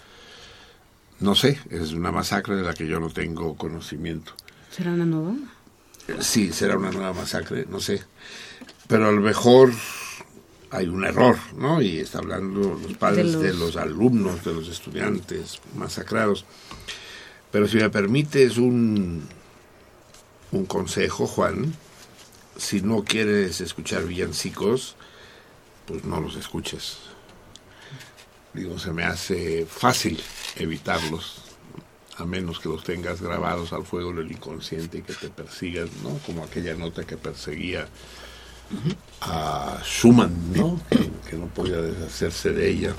No 1.20 1.34
sé, 1.34 1.60
es 1.68 1.92
una 1.92 2.12
masacre 2.12 2.56
de 2.56 2.62
la 2.62 2.72
que 2.72 2.86
yo 2.86 2.98
no 3.00 3.10
tengo 3.10 3.56
conocimiento. 3.56 4.32
¿Será 4.70 4.92
una 4.92 5.04
nueva? 5.04 5.34
Sí, 6.20 6.52
será 6.52 6.76
una 6.76 6.90
nueva 6.90 7.12
masacre, 7.12 7.66
no 7.68 7.80
sé. 7.80 8.02
Pero 8.86 9.08
a 9.08 9.12
lo 9.12 9.20
mejor 9.20 9.72
hay 10.70 10.86
un 10.88 11.04
error, 11.04 11.36
¿no? 11.56 11.80
Y 11.82 11.98
está 11.98 12.18
hablando 12.18 12.78
los 12.82 12.94
padres 12.96 13.32
de 13.32 13.38
De 13.38 13.48
los, 13.52 13.74
los- 13.74 13.76
alumnos, 13.76 14.44
de 14.44 14.54
los 14.54 14.68
estudiantes 14.68 15.60
masacrados. 15.74 16.44
Pero 17.52 17.68
si 17.68 17.76
me 17.76 17.90
permites 17.90 18.56
un, 18.58 19.26
un 20.52 20.66
consejo, 20.66 21.26
Juan, 21.26 21.74
si 22.56 22.80
no 22.82 23.04
quieres 23.04 23.60
escuchar 23.60 24.04
villancicos, 24.04 24.96
pues 25.86 26.04
no 26.04 26.20
los 26.20 26.36
escuches. 26.36 26.98
Digo, 28.54 28.78
se 28.78 28.92
me 28.92 29.04
hace 29.04 29.66
fácil 29.66 30.20
evitarlos, 30.56 31.42
a 32.18 32.24
menos 32.24 32.60
que 32.60 32.68
los 32.68 32.84
tengas 32.84 33.20
grabados 33.22 33.72
al 33.72 33.84
fuego 33.84 34.12
del 34.12 34.30
inconsciente 34.30 34.98
y 34.98 35.02
que 35.02 35.14
te 35.14 35.28
persigan, 35.28 35.88
¿no? 36.02 36.18
Como 36.26 36.44
aquella 36.44 36.74
nota 36.74 37.04
que 37.04 37.16
perseguía 37.16 37.88
a 39.20 39.80
Schumann, 39.84 40.52
¿no? 40.52 40.80
Que, 40.90 41.10
que 41.30 41.36
no 41.36 41.46
podía 41.46 41.80
deshacerse 41.80 42.52
de 42.52 42.68
ella. 42.68 42.94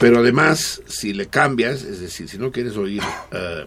Pero 0.00 0.18
además, 0.18 0.82
si 0.86 1.12
le 1.12 1.28
cambias, 1.28 1.82
es 1.82 2.00
decir, 2.00 2.28
si 2.28 2.36
no 2.36 2.50
quieres 2.50 2.76
oír 2.76 3.02
eh, 3.30 3.64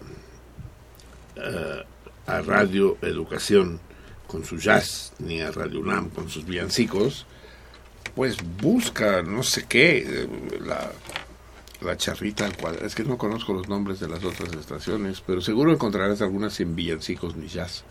eh, 1.36 1.84
a 2.26 2.40
Radio 2.42 2.98
Educación 3.02 3.80
con 4.26 4.44
su 4.44 4.58
jazz, 4.58 5.14
ni 5.18 5.40
a 5.40 5.50
Radio 5.50 5.80
UNAM 5.80 6.10
con 6.10 6.28
sus 6.28 6.44
villancicos, 6.44 7.26
pues 8.14 8.36
busca, 8.60 9.22
no 9.22 9.42
sé 9.42 9.64
qué, 9.66 10.04
eh, 10.06 10.28
la, 10.60 10.92
la 11.80 11.96
charrita 11.96 12.44
al 12.46 12.56
cuadrado. 12.56 12.86
Es 12.86 12.94
que 12.94 13.04
no 13.04 13.18
conozco 13.18 13.52
los 13.52 13.68
nombres 13.68 14.00
de 14.00 14.08
las 14.08 14.24
otras 14.24 14.52
estaciones, 14.54 15.20
pero 15.26 15.40
seguro 15.40 15.72
encontrarás 15.72 16.20
algunas 16.22 16.54
sin 16.54 16.74
villancicos 16.74 17.36
ni 17.36 17.46
jazz, 17.48 17.84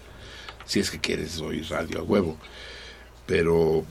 si 0.66 0.80
es 0.80 0.92
que 0.92 1.00
quieres 1.00 1.40
oír 1.40 1.66
radio 1.70 2.00
a 2.00 2.04
huevo. 2.04 2.38
Pero, 3.26 3.86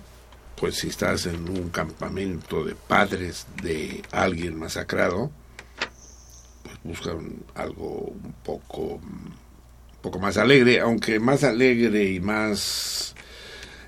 pues 0.57 0.77
si 0.77 0.89
estás 0.89 1.27
en 1.27 1.49
un 1.49 1.71
campamento 1.71 2.65
de 2.65 2.75
padres 2.75 3.47
de 3.63 4.03
alguien 4.11 4.59
masacrado, 4.59 5.31
pues 6.63 6.77
busca 6.85 7.13
un- 7.15 7.45
algo 7.55 7.87
un 8.23 8.35
poco, 8.43 8.83
un 8.97 9.35
poco 10.03 10.19
más 10.19 10.37
alegre, 10.37 10.81
aunque 10.81 11.21
más 11.21 11.45
alegre 11.45 12.05
y 12.11 12.21
más 12.21 13.15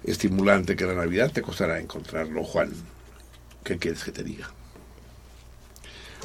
estimulante 0.04 0.76
que 0.76 0.84
la 0.86 0.94
Navidad 0.94 1.30
te 1.32 1.42
costará 1.42 1.80
encontrarlo, 1.80 2.44
Juan. 2.44 2.72
¿Qué 3.64 3.76
quieres 3.78 4.04
que 4.04 4.12
te 4.12 4.22
diga? 4.22 4.50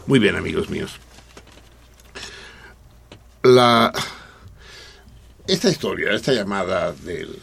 Muy 0.08 0.20
bien, 0.20 0.36
amigos 0.36 0.70
míos. 0.70 0.92
La 3.44 3.92
esta 5.48 5.70
historia, 5.70 6.12
esta 6.14 6.32
llamada 6.32 6.94
del, 6.94 7.38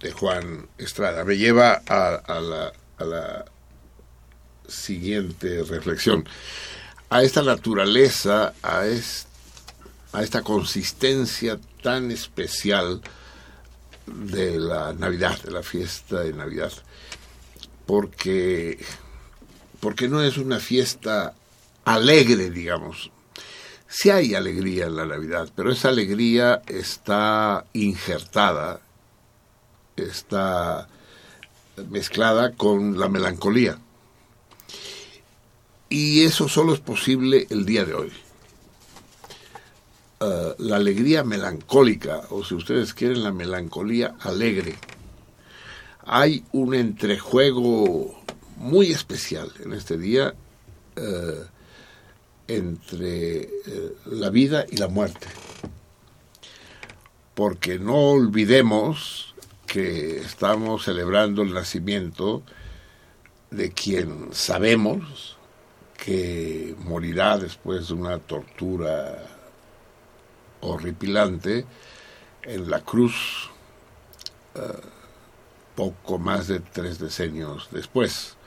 de 0.00 0.12
Juan 0.12 0.68
Estrada 0.78 1.24
me 1.24 1.36
lleva 1.36 1.82
a, 1.86 2.40
la, 2.40 2.72
a 2.98 3.04
la 3.04 3.44
siguiente 4.66 5.62
reflexión, 5.62 6.28
a 7.10 7.22
esta 7.22 7.42
naturaleza, 7.42 8.54
a, 8.62 8.86
es- 8.86 9.26
a 10.12 10.22
esta 10.22 10.42
consistencia 10.42 11.58
tan 11.82 12.10
especial 12.10 13.00
de 14.06 14.58
la 14.58 14.92
Navidad, 14.94 15.40
de 15.42 15.50
la 15.52 15.62
fiesta 15.62 16.20
de 16.20 16.32
Navidad, 16.32 16.72
porque, 17.86 18.84
porque 19.80 20.08
no 20.08 20.22
es 20.22 20.38
una 20.38 20.58
fiesta 20.58 21.34
alegre, 21.94 22.50
digamos. 22.50 23.10
Sí 23.86 24.10
hay 24.10 24.34
alegría 24.34 24.86
en 24.86 24.96
la 24.96 25.06
Navidad, 25.06 25.48
pero 25.54 25.72
esa 25.72 25.88
alegría 25.88 26.62
está 26.66 27.64
injertada 27.72 28.80
está 30.02 30.88
mezclada 31.90 32.52
con 32.52 32.98
la 32.98 33.08
melancolía. 33.08 33.78
Y 35.88 36.22
eso 36.22 36.48
solo 36.48 36.74
es 36.74 36.80
posible 36.80 37.46
el 37.50 37.64
día 37.64 37.84
de 37.84 37.94
hoy. 37.94 38.12
Uh, 40.20 40.54
la 40.58 40.76
alegría 40.76 41.22
melancólica, 41.22 42.22
o 42.30 42.44
si 42.44 42.54
ustedes 42.54 42.92
quieren, 42.92 43.22
la 43.22 43.32
melancolía 43.32 44.16
alegre. 44.20 44.74
Hay 46.04 46.44
un 46.52 46.74
entrejuego 46.74 48.20
muy 48.56 48.90
especial 48.90 49.52
en 49.60 49.72
este 49.72 49.96
día 49.96 50.34
uh, 50.96 51.57
entre 52.48 53.50
uh, 53.66 54.14
la 54.16 54.30
vida 54.30 54.64
y 54.68 54.78
la 54.78 54.88
muerte. 54.88 55.28
Porque 57.34 57.78
no 57.78 58.10
olvidemos 58.10 59.34
que 59.66 60.16
estamos 60.18 60.84
celebrando 60.84 61.42
el 61.42 61.52
nacimiento 61.52 62.42
de 63.50 63.70
quien 63.70 64.30
sabemos 64.32 65.36
que 65.96 66.74
morirá 66.80 67.38
después 67.38 67.88
de 67.88 67.94
una 67.94 68.18
tortura 68.18 69.26
horripilante 70.60 71.66
en 72.42 72.70
la 72.70 72.80
cruz 72.80 73.50
uh, 74.54 74.98
poco 75.76 76.18
más 76.18 76.48
de 76.48 76.60
tres 76.60 76.98
decenios 76.98 77.68
después. 77.70 78.37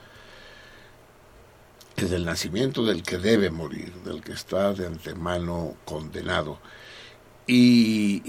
Es 1.96 2.10
el 2.10 2.24
nacimiento 2.24 2.84
del 2.84 3.02
que 3.02 3.18
debe 3.18 3.50
morir, 3.50 3.92
del 4.04 4.22
que 4.22 4.32
está 4.32 4.72
de 4.72 4.86
antemano 4.86 5.74
condenado. 5.84 6.58
Y, 7.46 8.22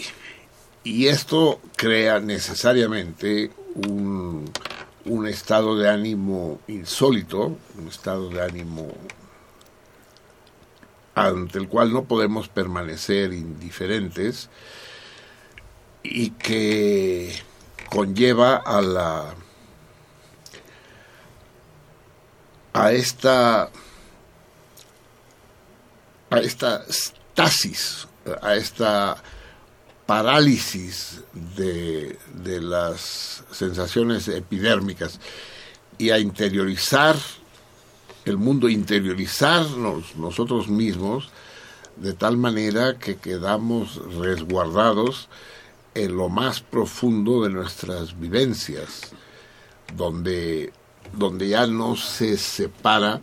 y 0.83 1.07
esto 1.07 1.61
crea 1.75 2.19
necesariamente 2.19 3.51
un, 3.75 4.51
un 5.05 5.27
estado 5.27 5.77
de 5.77 5.89
ánimo 5.89 6.59
insólito, 6.67 7.57
un 7.77 7.87
estado 7.87 8.29
de 8.29 8.41
ánimo 8.41 8.91
ante 11.15 11.59
el 11.59 11.67
cual 11.67 11.93
no 11.93 12.05
podemos 12.05 12.47
permanecer 12.47 13.33
indiferentes 13.33 14.49
y 16.01 16.31
que 16.31 17.33
conlleva 17.89 18.55
a 18.55 18.81
la 18.81 19.35
a 22.73 22.91
esta 22.91 23.69
a 26.29 26.39
esta 26.39 26.83
stasis, 26.89 28.07
a 28.41 28.55
esta 28.55 29.21
parálisis 30.07 31.21
de, 31.55 32.17
de 32.33 32.59
las 32.59 33.43
sensaciones 33.51 34.27
epidérmicas 34.27 35.19
y 35.97 36.09
a 36.09 36.17
interiorizar 36.17 37.15
el 38.25 38.37
mundo, 38.37 38.67
interiorizarnos 38.67 40.15
nosotros 40.15 40.67
mismos 40.69 41.29
de 41.97 42.13
tal 42.13 42.37
manera 42.37 42.97
que 42.97 43.17
quedamos 43.17 44.01
resguardados 44.15 45.29
en 45.93 46.17
lo 46.17 46.29
más 46.29 46.61
profundo 46.61 47.43
de 47.43 47.49
nuestras 47.49 48.19
vivencias, 48.19 49.11
donde, 49.95 50.73
donde 51.13 51.49
ya 51.49 51.67
no 51.67 51.95
se 51.95 52.37
separa 52.37 53.21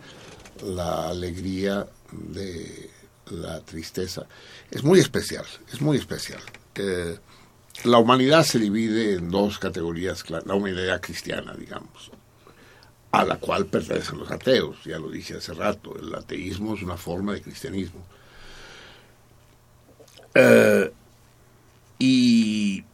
la 0.62 1.08
alegría 1.08 1.86
de 2.12 2.90
la 3.30 3.60
tristeza. 3.60 4.26
Es 4.70 4.82
muy 4.82 5.00
especial, 5.00 5.44
es 5.72 5.80
muy 5.80 5.98
especial. 5.98 6.40
La 7.84 7.98
humanidad 7.98 8.44
se 8.44 8.58
divide 8.58 9.14
en 9.14 9.30
dos 9.30 9.58
categorías, 9.58 10.24
la 10.28 10.54
humanidad 10.54 11.00
cristiana, 11.00 11.54
digamos, 11.54 12.10
a 13.12 13.24
la 13.24 13.36
cual 13.36 13.66
pertenecen 13.66 14.18
los 14.18 14.30
ateos, 14.30 14.76
ya 14.84 14.98
lo 14.98 15.10
dije 15.10 15.36
hace 15.36 15.52
rato, 15.54 15.96
el 15.98 16.14
ateísmo 16.14 16.74
es 16.74 16.82
una 16.82 16.96
forma 16.96 17.32
de 17.32 17.42
cristianismo. 17.42 18.04
Eh, 20.34 20.92
y, 21.98 22.84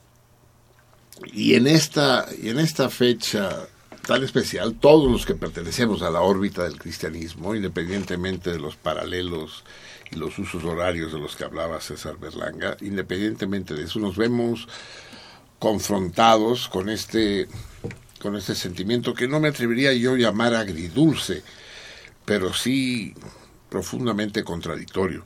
y, 1.32 1.54
en 1.54 1.66
esta, 1.66 2.26
y 2.40 2.48
en 2.48 2.58
esta 2.58 2.88
fecha 2.88 3.68
tan 4.06 4.22
especial, 4.22 4.76
todos 4.78 5.10
los 5.10 5.26
que 5.26 5.34
pertenecemos 5.34 6.00
a 6.02 6.10
la 6.10 6.20
órbita 6.20 6.62
del 6.62 6.78
cristianismo, 6.78 7.56
independientemente 7.56 8.52
de 8.52 8.60
los 8.60 8.76
paralelos 8.76 9.64
y 10.12 10.16
los 10.16 10.38
usos 10.38 10.62
horarios 10.62 11.12
de 11.12 11.18
los 11.18 11.34
que 11.34 11.42
hablaba 11.42 11.80
César 11.80 12.16
Berlanga, 12.16 12.76
independientemente 12.82 13.74
de 13.74 13.82
eso, 13.82 13.98
nos 13.98 14.16
vemos 14.16 14.68
confrontados 15.58 16.68
con 16.68 16.88
este 16.88 17.48
con 18.22 18.36
este 18.36 18.54
sentimiento 18.54 19.12
que 19.12 19.28
no 19.28 19.40
me 19.40 19.48
atrevería 19.48 19.92
yo 19.92 20.14
a 20.14 20.18
llamar 20.18 20.54
agridulce, 20.54 21.42
pero 22.24 22.54
sí 22.54 23.12
profundamente 23.68 24.44
contradictorio. 24.44 25.24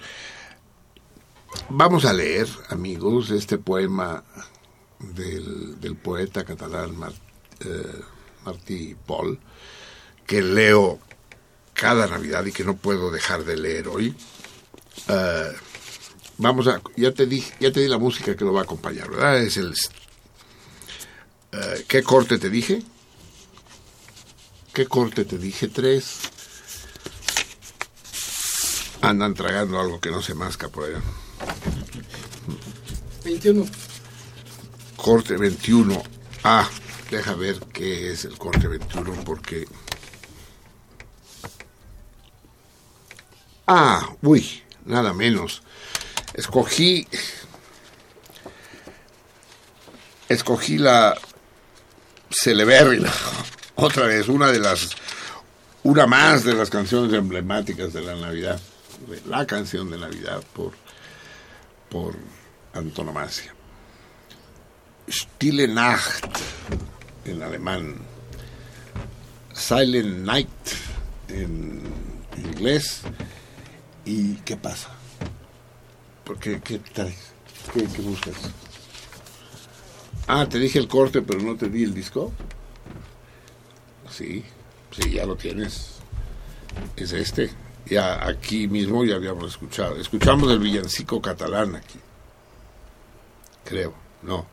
Vamos 1.68 2.04
a 2.06 2.12
leer, 2.12 2.48
amigos, 2.70 3.30
este 3.30 3.58
poema 3.58 4.24
del, 4.98 5.78
del 5.80 5.96
poeta 5.96 6.44
catalán 6.44 6.96
Mar, 6.96 7.12
eh, 7.60 8.00
Martí 8.44 8.96
Paul, 9.06 9.38
que 10.26 10.42
leo 10.42 10.98
cada 11.74 12.06
Navidad 12.06 12.44
y 12.44 12.52
que 12.52 12.64
no 12.64 12.76
puedo 12.76 13.10
dejar 13.10 13.44
de 13.44 13.56
leer 13.56 13.88
hoy. 13.88 14.14
Uh, 15.08 15.52
vamos 16.38 16.66
a, 16.66 16.80
ya 16.96 17.12
te 17.12 17.26
di, 17.26 17.44
ya 17.58 17.72
te 17.72 17.80
di 17.80 17.88
la 17.88 17.98
música 17.98 18.36
que 18.36 18.44
lo 18.44 18.52
va 18.52 18.60
a 18.60 18.64
acompañar, 18.64 19.10
¿verdad? 19.10 19.38
Es 19.38 19.56
el 19.56 19.74
Uh, 21.52 21.82
¿Qué 21.88 22.04
corte 22.04 22.38
te 22.38 22.48
dije? 22.48 22.80
¿Qué 24.72 24.86
corte 24.86 25.24
te 25.24 25.36
dije? 25.36 25.66
Tres. 25.66 26.20
Andan 29.00 29.34
tragando 29.34 29.80
algo 29.80 30.00
que 30.00 30.12
no 30.12 30.22
se 30.22 30.34
masca 30.34 30.68
por 30.68 30.84
allá. 30.84 31.00
21. 33.24 33.66
Corte 34.96 35.36
21. 35.36 36.00
Ah, 36.44 36.68
deja 37.10 37.34
ver 37.34 37.58
qué 37.72 38.12
es 38.12 38.24
el 38.24 38.38
corte 38.38 38.68
21 38.68 39.24
porque... 39.24 39.66
Ah, 43.66 44.08
uy, 44.22 44.62
nada 44.84 45.12
menos. 45.12 45.62
Escogí... 46.34 47.06
Escogí 50.28 50.78
la 50.78 51.18
Celebérrima. 52.30 53.12
Otra 53.74 54.06
vez, 54.06 54.28
una 54.28 54.52
de 54.52 54.60
las. 54.60 54.90
Una 55.82 56.06
más 56.06 56.44
de 56.44 56.54
las 56.54 56.70
canciones 56.70 57.12
emblemáticas 57.12 57.92
de 57.92 58.02
la 58.02 58.14
Navidad. 58.14 58.60
La 59.26 59.44
canción 59.44 59.90
de 59.90 59.98
Navidad 59.98 60.40
por. 60.52 60.72
por 61.88 62.14
antonomasia. 62.74 63.52
Stille 65.08 65.66
Nacht 65.66 66.26
en 67.24 67.42
alemán. 67.42 67.96
Silent 69.52 70.24
Night 70.24 70.48
en 71.28 71.82
inglés. 72.36 73.02
¿Y 74.04 74.34
qué 74.36 74.56
pasa? 74.56 74.90
¿Por 76.24 76.38
qué, 76.38 76.60
qué 76.60 76.78
traes? 76.78 77.32
¿Qué, 77.72 77.84
qué 77.84 78.02
buscas? 78.02 78.34
Ah, 80.26 80.48
te 80.48 80.58
dije 80.58 80.78
el 80.78 80.88
corte, 80.88 81.22
pero 81.22 81.40
no 81.40 81.56
te 81.56 81.68
di 81.68 81.84
el 81.84 81.92
disco. 81.92 82.32
Sí, 84.10 84.44
sí, 84.90 85.12
ya 85.12 85.26
lo 85.26 85.36
tienes. 85.36 85.96
Es 86.96 87.12
este. 87.12 87.50
Ya 87.86 88.26
aquí 88.26 88.68
mismo 88.68 89.04
ya 89.04 89.16
habíamos 89.16 89.50
escuchado. 89.50 89.96
Escuchamos 89.96 90.50
el 90.52 90.60
villancico 90.60 91.20
catalán 91.20 91.74
aquí. 91.76 91.98
Creo, 93.64 93.94
no. 94.22 94.46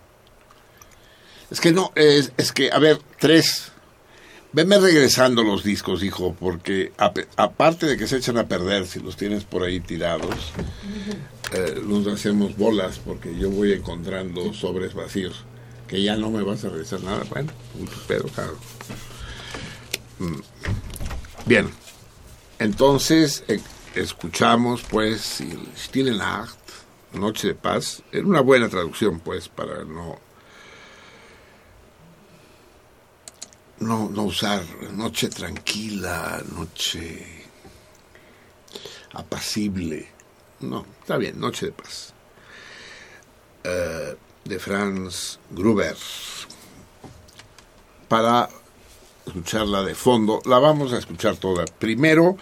Es 1.50 1.62
que 1.62 1.72
no, 1.72 1.92
es, 1.96 2.32
es 2.38 2.52
que, 2.52 2.72
a 2.72 2.80
ver, 2.80 3.00
tres. 3.20 3.72
Venme 4.54 4.80
regresando 4.80 5.44
los 5.44 5.64
discos, 5.64 6.04
hijo, 6.04 6.36
porque 6.40 6.92
a, 6.98 7.14
aparte 7.36 7.86
de 7.86 7.98
que 7.98 8.08
se 8.08 8.18
echan 8.18 8.38
a 8.38 8.48
perder 8.48 8.88
si 8.88 9.00
los 9.00 9.18
tienes 9.18 9.44
por 9.44 9.64
ahí 9.64 9.80
tirados, 9.80 10.54
eh, 11.54 11.82
nos 11.86 12.08
hacemos 12.08 12.58
bolas 12.58 13.00
porque 13.00 13.38
yo 13.38 13.50
voy 13.50 13.74
encontrando 13.74 14.54
sobres 14.54 14.94
vacíos 14.94 15.46
que 15.88 16.02
ya 16.04 16.16
no 16.18 16.30
me 16.30 16.44
vas 16.44 16.64
a 16.66 16.70
regresar 16.70 17.02
nada. 17.02 17.24
Bueno, 17.30 17.52
pero 18.08 18.26
claro. 18.30 18.58
Mm. 20.20 20.40
Bien, 21.46 21.70
entonces 22.60 23.44
eh, 23.48 23.60
escuchamos 23.96 24.84
pues 24.90 25.42
Stille 25.78 26.12
Nacht, 26.12 26.58
Noche 27.14 27.50
de 27.50 27.56
Paz. 27.56 28.04
Era 28.12 28.26
una 28.26 28.42
buena 28.42 28.70
traducción 28.70 29.20
pues 29.20 29.48
para 29.48 29.86
no 29.86 30.20
no, 33.80 34.10
no 34.10 34.24
usar 34.24 34.64
noche 34.94 35.30
tranquila, 35.30 36.42
noche 36.56 37.46
apacible. 39.14 40.08
No, 40.60 40.86
está 41.02 41.18
bien, 41.18 41.40
noche 41.40 41.68
de 41.68 41.72
paz. 41.72 42.14
Uh, 43.66 44.16
de 44.48 44.60
Franz 44.60 45.40
Gruber. 45.52 45.98
para 48.08 48.50
escucharla 49.26 49.84
de 49.84 49.96
fondo. 49.96 50.42
La 50.46 50.60
vamos 50.60 50.94
a 50.94 50.98
escuchar 50.98 51.36
toda. 51.38 51.66
Primero 51.66 52.38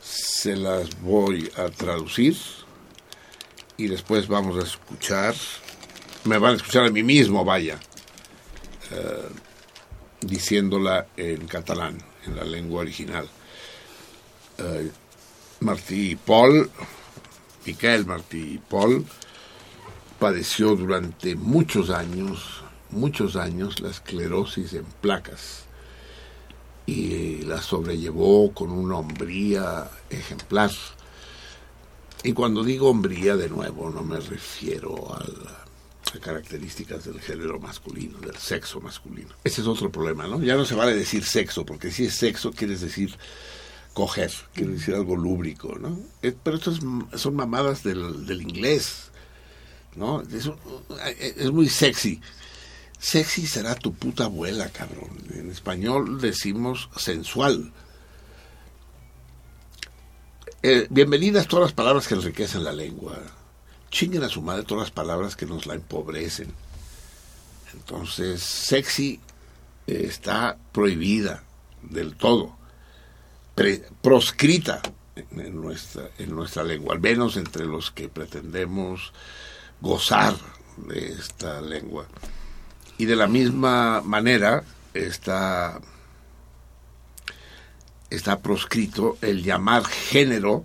se 0.00 0.56
las 0.56 1.00
voy 1.00 1.50
a 1.56 1.68
traducir 1.68 2.36
y 3.76 3.86
después 3.86 4.26
vamos 4.28 4.62
a 4.62 4.66
escuchar, 4.66 5.34
me 6.24 6.38
van 6.38 6.54
a 6.54 6.56
escuchar 6.56 6.84
a 6.84 6.90
mí 6.90 7.02
mismo, 7.02 7.44
vaya, 7.44 7.78
eh, 8.90 9.28
diciéndola 10.22 11.06
en 11.16 11.46
catalán, 11.46 11.98
en 12.26 12.36
la 12.36 12.44
lengua 12.44 12.80
original. 12.80 13.28
Eh, 14.58 14.90
Martí 15.60 16.16
Paul, 16.16 16.70
Miquel 17.66 18.06
Martí 18.06 18.60
Paul, 18.68 19.04
padeció 20.18 20.74
durante 20.76 21.34
muchos 21.36 21.90
años, 21.90 22.62
muchos 22.90 23.36
años, 23.36 23.80
la 23.80 23.90
esclerosis 23.90 24.72
en 24.74 24.84
placas 25.00 25.64
y 26.86 27.42
la 27.42 27.62
sobrellevó 27.62 28.52
con 28.52 28.70
una 28.72 28.96
hombría 28.96 29.88
ejemplar. 30.10 30.70
Y 32.24 32.32
cuando 32.32 32.62
digo 32.62 32.90
hombría, 32.90 33.36
de 33.36 33.48
nuevo, 33.48 33.90
no 33.90 34.02
me 34.02 34.18
refiero 34.20 35.12
a, 35.14 35.20
la- 35.20 35.61
a 35.61 35.61
características 36.20 37.04
del 37.04 37.20
género 37.20 37.58
masculino, 37.60 38.18
del 38.18 38.36
sexo 38.36 38.80
masculino. 38.80 39.30
Ese 39.44 39.60
es 39.62 39.66
otro 39.66 39.90
problema, 39.90 40.26
¿no? 40.26 40.42
Ya 40.42 40.56
no 40.56 40.64
se 40.64 40.74
vale 40.74 40.94
decir 40.94 41.24
sexo, 41.24 41.64
porque 41.66 41.90
si 41.90 42.06
es 42.06 42.14
sexo, 42.16 42.50
quieres 42.52 42.80
decir 42.80 43.16
coger, 43.94 44.32
quiere 44.54 44.72
decir 44.72 44.94
algo 44.94 45.16
lúbrico, 45.16 45.76
¿no? 45.78 45.98
Eh, 46.22 46.34
Pero 46.42 46.56
esto 46.56 46.70
es- 46.72 47.20
son 47.20 47.36
mamadas 47.36 47.82
del, 47.82 48.24
del 48.26 48.42
inglés, 48.42 49.10
¿no? 49.96 50.22
Es 50.22 51.50
muy 51.50 51.68
sexy. 51.68 52.20
Sexy 52.98 53.46
será 53.46 53.74
tu 53.74 53.92
puta 53.94 54.24
abuela, 54.24 54.68
cabrón. 54.70 55.10
En 55.34 55.50
español 55.50 56.20
decimos 56.20 56.88
sensual. 56.96 57.72
Eh, 60.62 60.86
bienvenidas 60.90 61.48
todas 61.48 61.64
las 61.64 61.72
palabras 61.72 62.06
que 62.06 62.14
enriquecen 62.14 62.62
la 62.62 62.72
lengua. 62.72 63.18
Chinguen 63.92 64.24
a 64.24 64.28
su 64.30 64.40
madre 64.40 64.64
todas 64.64 64.84
las 64.84 64.90
palabras 64.90 65.36
que 65.36 65.44
nos 65.44 65.66
la 65.66 65.74
empobrecen. 65.74 66.52
Entonces, 67.74 68.42
sexy 68.42 69.20
eh, 69.86 70.06
está 70.08 70.56
prohibida 70.72 71.44
del 71.82 72.16
todo, 72.16 72.56
proscrita 74.00 74.80
en, 75.14 75.40
en 75.40 75.60
nuestra, 75.60 76.08
en 76.18 76.34
nuestra 76.34 76.64
lengua, 76.64 76.94
al 76.94 77.00
menos 77.00 77.36
entre 77.36 77.66
los 77.66 77.90
que 77.90 78.08
pretendemos 78.08 79.12
gozar 79.82 80.34
de 80.78 81.12
esta 81.12 81.60
lengua. 81.60 82.06
Y 82.96 83.04
de 83.04 83.16
la 83.16 83.26
misma 83.26 84.00
manera 84.00 84.64
está, 84.94 85.80
está 88.08 88.40
proscrito 88.40 89.18
el 89.20 89.42
llamar 89.42 89.84
género 89.84 90.64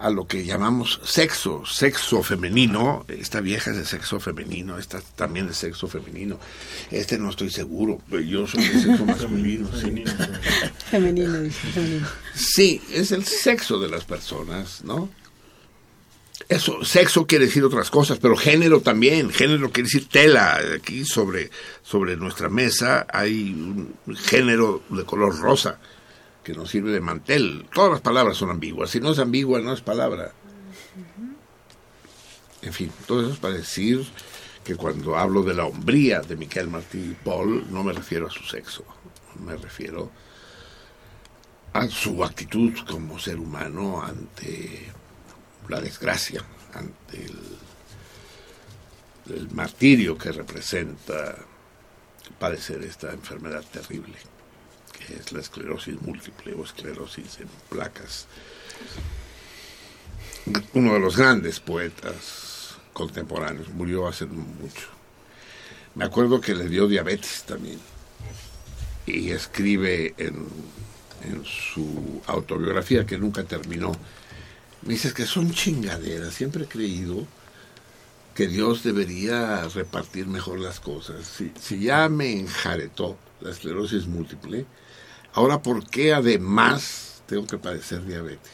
a 0.00 0.10
lo 0.10 0.26
que 0.26 0.44
llamamos 0.44 1.00
sexo, 1.04 1.64
sexo 1.66 2.22
femenino. 2.22 3.04
Esta 3.08 3.40
vieja 3.40 3.70
es 3.70 3.76
de 3.76 3.84
sexo 3.84 4.20
femenino, 4.20 4.78
esta 4.78 5.00
también 5.16 5.46
de 5.46 5.54
sexo 5.54 5.88
femenino. 5.88 6.38
Este 6.90 7.18
no 7.18 7.30
estoy 7.30 7.50
seguro, 7.50 8.00
pero 8.08 8.22
yo 8.22 8.46
soy 8.46 8.66
de 8.66 8.80
sexo 8.80 9.04
masculino. 9.06 9.68
sí. 9.76 10.04
Femenino, 10.90 11.40
dice, 11.40 11.66
femenino. 11.72 12.08
Sí, 12.34 12.80
es 12.92 13.12
el 13.12 13.24
sexo 13.24 13.78
de 13.78 13.88
las 13.88 14.04
personas, 14.04 14.82
¿no? 14.84 15.08
Eso, 16.48 16.82
sexo 16.82 17.26
quiere 17.26 17.44
decir 17.46 17.62
otras 17.62 17.90
cosas, 17.90 18.18
pero 18.18 18.34
género 18.34 18.80
también, 18.80 19.30
género 19.30 19.70
quiere 19.70 19.86
decir 19.86 20.08
tela. 20.08 20.58
Aquí 20.76 21.04
sobre, 21.04 21.50
sobre 21.82 22.16
nuestra 22.16 22.48
mesa 22.48 23.06
hay 23.12 23.50
un 23.52 24.16
género 24.16 24.82
de 24.88 25.04
color 25.04 25.38
rosa 25.38 25.78
que 26.48 26.54
nos 26.54 26.70
sirve 26.70 26.92
de 26.92 27.02
mantel. 27.02 27.66
Todas 27.74 27.90
las 27.90 28.00
palabras 28.00 28.38
son 28.38 28.48
ambiguas. 28.48 28.88
Si 28.88 29.00
no 29.00 29.10
es 29.10 29.18
ambigua, 29.18 29.60
no 29.60 29.74
es 29.74 29.82
palabra. 29.82 30.32
En 32.62 32.72
fin, 32.72 32.90
todo 33.06 33.20
eso 33.20 33.32
es 33.32 33.38
para 33.38 33.52
decir 33.52 34.06
que 34.64 34.74
cuando 34.74 35.18
hablo 35.18 35.42
de 35.42 35.52
la 35.52 35.66
hombría 35.66 36.22
de 36.22 36.36
Miquel 36.36 36.68
Martí 36.68 37.14
Paul, 37.22 37.70
no 37.70 37.84
me 37.84 37.92
refiero 37.92 38.28
a 38.28 38.30
su 38.30 38.44
sexo, 38.44 38.82
me 39.44 39.56
refiero 39.56 40.10
a 41.74 41.86
su 41.88 42.24
actitud 42.24 42.72
como 42.88 43.18
ser 43.18 43.38
humano 43.38 44.02
ante 44.02 44.90
la 45.68 45.82
desgracia, 45.82 46.42
ante 46.72 47.26
el, 47.26 47.38
el 49.36 49.50
martirio 49.50 50.16
que 50.16 50.32
representa 50.32 51.36
padecer 52.38 52.82
esta 52.84 53.12
enfermedad 53.12 53.62
terrible, 53.70 54.16
es 55.18 55.32
la 55.32 55.40
esclerosis 55.40 56.00
múltiple 56.02 56.54
o 56.54 56.64
esclerosis 56.64 57.40
en 57.40 57.48
placas. 57.68 58.26
Uno 60.74 60.94
de 60.94 61.00
los 61.00 61.16
grandes 61.16 61.60
poetas 61.60 62.76
contemporáneos 62.92 63.68
murió 63.70 64.08
hace 64.08 64.26
mucho. 64.26 64.88
Me 65.94 66.04
acuerdo 66.04 66.40
que 66.40 66.54
le 66.54 66.68
dio 66.68 66.86
diabetes 66.86 67.44
también 67.44 67.78
y 69.06 69.30
escribe 69.30 70.14
en, 70.18 70.46
en 71.24 71.44
su 71.44 72.22
autobiografía 72.26 73.06
que 73.06 73.18
nunca 73.18 73.44
terminó. 73.44 73.92
Me 74.82 74.94
dices 74.94 75.12
que 75.12 75.26
son 75.26 75.52
chingaderas. 75.52 76.34
Siempre 76.34 76.64
he 76.64 76.68
creído 76.68 77.26
que 78.34 78.46
Dios 78.46 78.84
debería 78.84 79.66
repartir 79.68 80.26
mejor 80.26 80.60
las 80.60 80.78
cosas. 80.78 81.26
Si, 81.26 81.52
si 81.60 81.80
ya 81.80 82.08
me 82.08 82.30
enjaretó 82.32 83.18
la 83.40 83.50
esclerosis 83.50 84.06
múltiple, 84.06 84.66
ahora 85.38 85.62
¿por 85.62 85.88
qué 85.88 86.12
además 86.12 87.22
tengo 87.26 87.46
que 87.46 87.58
padecer 87.58 88.04
diabetes? 88.04 88.52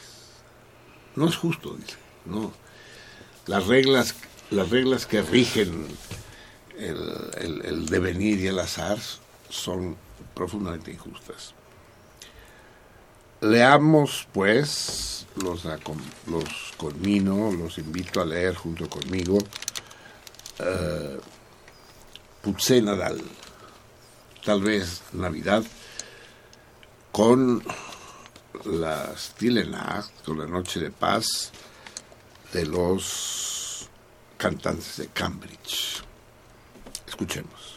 No 1.17 1.29
es 1.29 1.37
justo, 1.37 1.75
dice. 1.77 1.97
No. 2.27 2.53
Las 3.47 3.67
reglas, 3.67 4.15
las 4.51 4.69
reglas 4.69 5.07
que 5.07 5.23
rigen 5.23 5.87
el, 6.77 7.87
devenir 7.87 8.41
y 8.41 8.49
el 8.49 8.59
azar 8.59 8.99
son 9.49 9.97
profundamente 10.35 10.91
injustas. 10.91 11.55
Leamos, 13.41 14.29
pues, 14.33 15.27
los, 15.37 15.65
los 15.65 16.73
conmino, 16.77 17.51
los 17.53 17.79
invito 17.79 18.21
a 18.21 18.27
leer 18.27 18.55
junto 18.55 18.89
conmigo 18.89 19.39
eh, 20.59 21.19
Putzé 22.43 22.83
Nadal, 22.83 23.23
tal 24.45 24.61
vez 24.63 25.03
Navidad, 25.13 25.65
con 27.15 27.63
la 28.65 29.17
Stille 29.17 29.65
Nacht, 29.65 30.25
con 30.25 30.37
la 30.37 30.47
Noche 30.47 30.81
de 30.81 30.91
Paz 30.91 31.53
de 32.53 32.67
los 32.67 33.89
cantantes 34.37 34.97
de 34.97 35.07
Cambridge. 35.07 36.03
Escuchemos. 37.07 37.74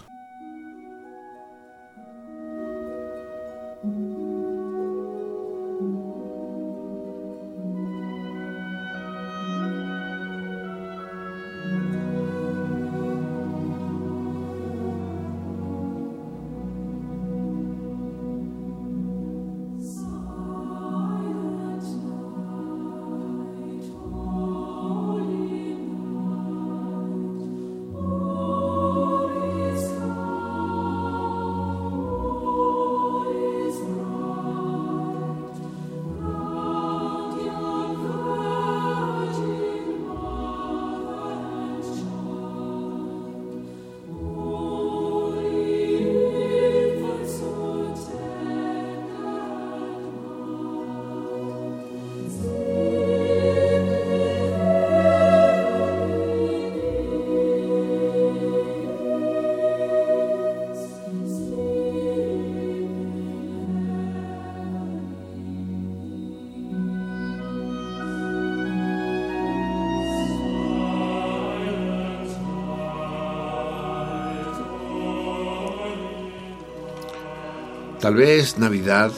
Tal 78.08 78.16
vez 78.16 78.58
Navidad 78.58 79.11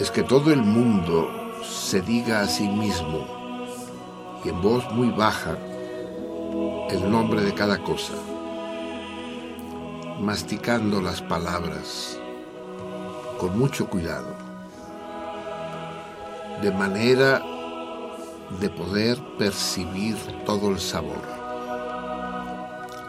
es 0.00 0.10
que 0.10 0.22
todo 0.22 0.50
el 0.50 0.62
mundo 0.62 1.28
se 1.62 2.00
diga 2.00 2.40
a 2.40 2.46
sí 2.46 2.66
mismo 2.66 3.26
y 4.42 4.48
en 4.48 4.62
voz 4.62 4.90
muy 4.92 5.10
baja 5.10 5.58
el 6.88 7.10
nombre 7.10 7.42
de 7.42 7.52
cada 7.52 7.76
cosa, 7.82 8.14
masticando 10.18 11.02
las 11.02 11.20
palabras 11.20 12.18
con 13.38 13.58
mucho 13.58 13.86
cuidado, 13.90 14.34
de 16.62 16.72
manera 16.72 17.42
de 18.60 18.70
poder 18.70 19.18
percibir 19.36 20.16
todo 20.46 20.70
el 20.70 20.80
sabor, 20.80 21.20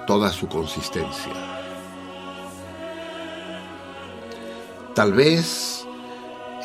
toda 0.05 0.33
su 0.33 0.49
consistencia. 0.49 1.58
Tal 4.99 5.13
vez 5.13 5.87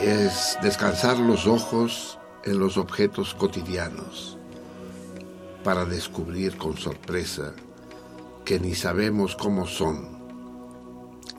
es 0.00 0.58
descansar 0.60 1.18
los 1.18 1.46
ojos 1.46 2.18
en 2.42 2.58
los 2.58 2.76
objetos 2.76 3.32
cotidianos 3.32 4.36
para 5.62 5.84
descubrir 5.84 6.56
con 6.56 6.76
sorpresa 6.76 7.54
que 8.44 8.58
ni 8.58 8.74
sabemos 8.74 9.36
cómo 9.36 9.68
son 9.68 10.18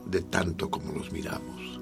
de 0.06 0.22
tanto 0.22 0.70
como 0.70 0.92
los 0.92 1.12
miramos. 1.12 1.80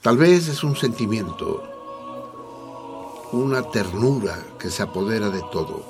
Tal 0.00 0.16
vez 0.16 0.46
es 0.46 0.62
un 0.62 0.76
sentimiento, 0.76 1.75
una 3.32 3.62
ternura 3.62 4.38
que 4.58 4.70
se 4.70 4.82
apodera 4.82 5.30
de 5.30 5.42
todo. 5.52 5.82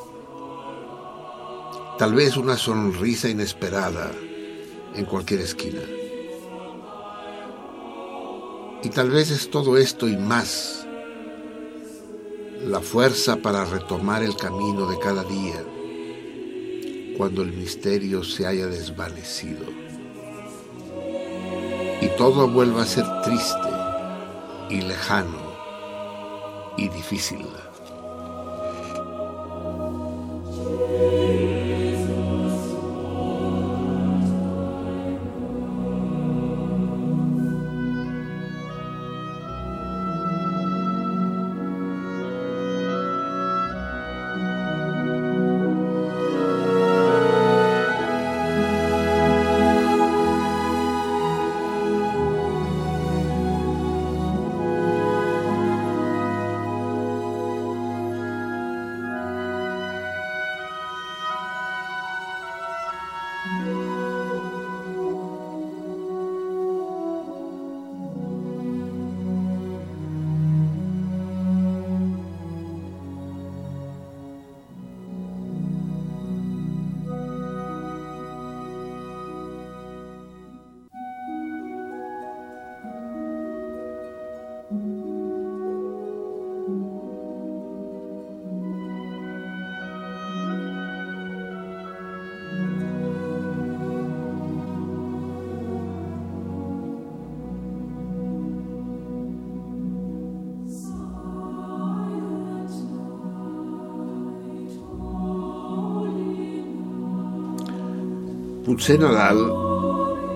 Tal 1.99 2.15
vez 2.15 2.37
una 2.37 2.57
sonrisa 2.57 3.29
inesperada 3.29 4.11
en 4.95 5.05
cualquier 5.05 5.41
esquina. 5.41 5.83
Y 8.83 8.89
tal 8.91 9.11
vez 9.11 9.31
es 9.31 9.51
todo 9.51 9.77
esto 9.79 10.09
y 10.09 10.17
más, 10.17 10.87
la 12.65 12.81
fuerza 12.81 13.37
para 13.37 13.65
retomar 13.65 14.23
el 14.23 14.37
camino 14.37 14.89
de 14.89 14.99
cada 14.99 15.25
día, 15.25 15.63
cuando 17.17 17.43
el 17.43 17.53
misterio 17.53 18.23
se 18.23 18.47
haya 18.47 18.67
desvanecido 18.67 19.65
y 22.01 22.09
todo 22.17 22.49
vuelva 22.49 22.83
a 22.83 22.87
ser 22.87 23.05
triste 23.23 23.69
y 24.69 24.83
lejano 24.83 25.46
difícil. 27.11 27.66
Potser 108.77 108.99
Nadal 109.01 109.39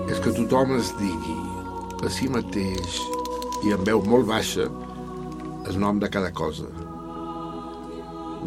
és 0.09 0.17
que 0.17 0.31
tothom 0.33 0.71
es 0.73 0.87
digui 0.97 1.35
a 2.01 2.09
si 2.09 2.25
mateix 2.33 2.95
i 3.67 3.73
en 3.75 3.83
veu 3.85 3.99
molt 4.01 4.25
baixa 4.25 4.63
el 5.69 5.77
nom 5.83 5.99
de 6.01 6.09
cada 6.09 6.31
cosa, 6.39 6.65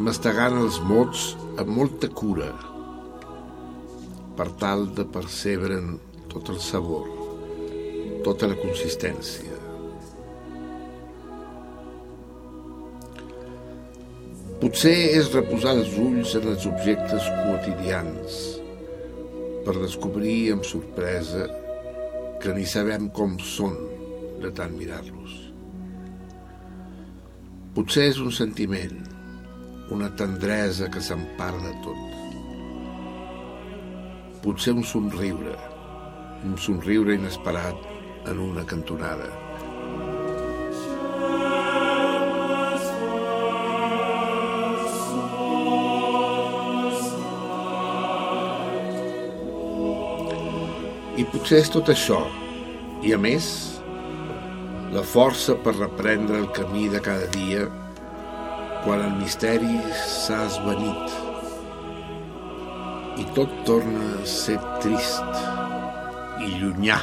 mastegant 0.09 0.57
els 0.65 0.81
mots 0.89 1.29
amb 1.63 1.71
molta 1.77 2.11
cura 2.23 2.49
per 4.41 4.49
tal 4.65 4.83
de 4.99 5.05
percebre'n 5.19 5.95
tot 6.35 6.51
el 6.51 6.59
sabor, 6.71 7.07
tota 8.27 8.51
la 8.51 8.59
consistència. 8.65 9.55
Potser 14.59 14.99
és 15.23 15.31
reposar 15.39 15.79
els 15.79 15.95
ulls 16.09 16.35
en 16.43 16.51
els 16.57 16.69
objectes 16.75 17.31
quotidians 17.47 18.43
per 19.65 19.75
descobrir 19.81 20.53
amb 20.53 20.65
sorpresa 20.69 21.49
que 22.43 22.53
ni 22.57 22.67
sabem 22.69 23.09
com 23.17 23.39
són 23.41 23.77
de 24.43 24.51
tant 24.53 24.75
mirar-los. 24.77 25.37
Potser 27.75 28.05
és 28.13 28.21
un 28.23 28.31
sentiment, 28.31 28.99
una 29.95 30.11
tendresa 30.21 30.91
que 30.93 31.01
s'empara 31.03 31.63
de 31.65 31.73
tot. 31.87 32.03
Potser 34.45 34.77
un 34.77 34.85
somriure, 34.85 35.57
un 36.45 36.55
somriure 36.61 37.17
inesperat 37.17 38.29
en 38.31 38.45
una 38.45 38.65
cantonada. 38.69 39.44
I 51.25 51.29
potser 51.33 51.63
és 51.63 51.71
tot 51.73 51.89
això, 51.89 52.19
i 53.01 53.15
a 53.17 53.19
més, 53.21 53.47
la 54.93 55.01
força 55.09 55.55
per 55.65 55.73
reprendre 55.79 56.37
el 56.43 56.51
camí 56.53 56.85
de 56.93 57.01
cada 57.01 57.31
dia 57.33 57.65
quan 58.85 59.01
el 59.01 59.17
misteri 59.23 59.79
s'ha 60.05 60.43
esvanit 60.51 61.17
i 63.25 63.27
tot 63.33 63.57
torna 63.65 64.05
a 64.21 64.29
ser 64.29 64.61
trist 64.85 65.43
i 66.45 66.53
llunyà. 66.61 67.01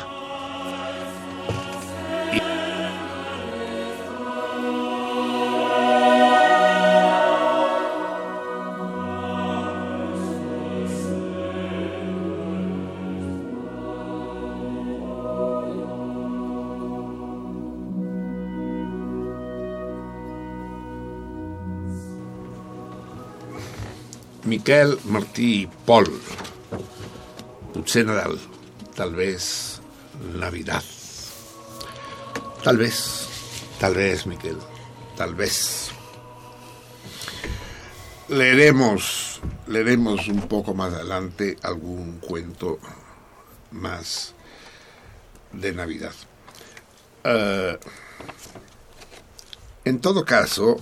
Miquel, 24.61 24.99
Martí 25.05 25.63
i 25.63 25.69
Pol. 25.87 26.05
Potser 27.73 28.05
tal 28.95 29.15
vez 29.15 29.81
Navidad. 30.35 30.83
Tal 32.63 32.77
vez, 32.77 33.25
tal 33.79 33.95
vez, 33.95 34.27
Miquel, 34.27 34.59
tal 35.17 35.33
vez. 35.33 35.89
Leeremos, 38.27 39.41
leeremos 39.65 40.27
un 40.27 40.47
poco 40.47 40.75
más 40.75 40.93
adelante 40.93 41.57
algún 41.63 42.19
cuento 42.19 42.77
más 43.71 44.35
de 45.53 45.73
Navidad. 45.73 46.13
Eh, 47.23 47.79
En 49.85 49.99
todo 50.01 50.23
caso, 50.23 50.77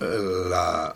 eh, 0.00 0.48
la, 0.48 0.94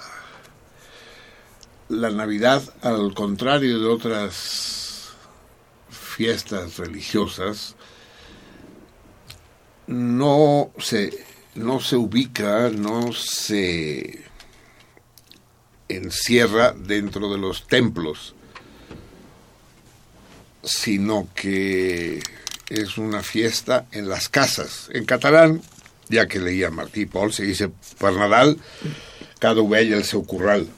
la 2.11 2.17
Navidad, 2.17 2.63
al 2.83 3.15
contrario 3.15 3.79
de 3.81 3.87
otras 3.87 5.13
fiestas 5.91 6.79
religiosas, 6.79 7.75
no 9.87 10.71
se, 10.79 11.25
no 11.55 11.81
se 11.81 11.97
ubica, 11.97 12.69
no 12.71 13.13
se 13.13 14.25
encierra 15.89 16.73
dentro 16.73 17.33
de 17.33 17.39
los 17.39 17.67
templos, 17.67 18.35
sino 20.63 21.29
que 21.35 22.23
es 22.69 22.99
una 22.99 23.23
fiesta 23.23 23.87
en 23.93 24.09
las 24.09 24.29
casas. 24.29 24.89
En 24.93 25.05
catalán, 25.05 25.63
ya 26.09 26.27
que 26.27 26.39
leía 26.39 26.71
Martí 26.71 27.07
Paul, 27.07 27.33
se 27.33 27.45
dice 27.45 27.71
per 27.99 28.15
Nadal, 28.15 28.59
cada 29.39 29.61
ovella 29.61 29.97
el 29.97 30.05
seu 30.05 30.25
corral. 30.25 30.69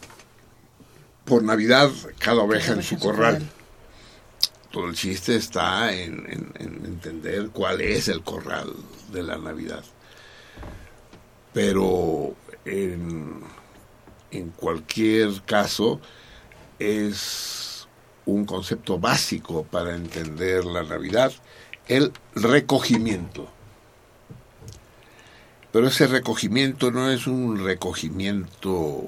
Por 1.27 1.43
Navidad, 1.43 1.91
cada 2.19 2.43
oveja 2.43 2.73
en 2.73 2.83
su 2.83 2.99
corral. 2.99 3.43
Todo 4.71 4.87
el 4.89 4.95
chiste 4.95 5.37
está 5.37 5.93
en, 5.93 6.25
en- 6.31 6.53
en 6.59 6.85
entender 6.87 7.51
cuál 7.51 7.81
es 7.81 8.09
el 8.09 8.23
corral 8.23 8.73
de 9.13 9.23
la 9.23 9.37
Navidad. 9.39 9.85
Pero 11.53 12.35
en, 12.65 13.41
en 14.31 14.51
cualquier 14.51 15.43
caso 15.43 16.01
es 16.79 17.89
un 18.27 18.45
concepto 18.45 18.99
básico 18.99 19.65
para 19.65 19.95
entender 19.95 20.65
la 20.65 20.83
Navidad, 20.83 21.33
el 21.89 22.13
recogimiento. 22.35 23.49
Pero 25.73 25.89
ese 25.89 26.07
recogimiento 26.07 26.91
no 26.91 27.11
es 27.11 27.27
un 27.27 27.65
recogimiento 27.65 29.03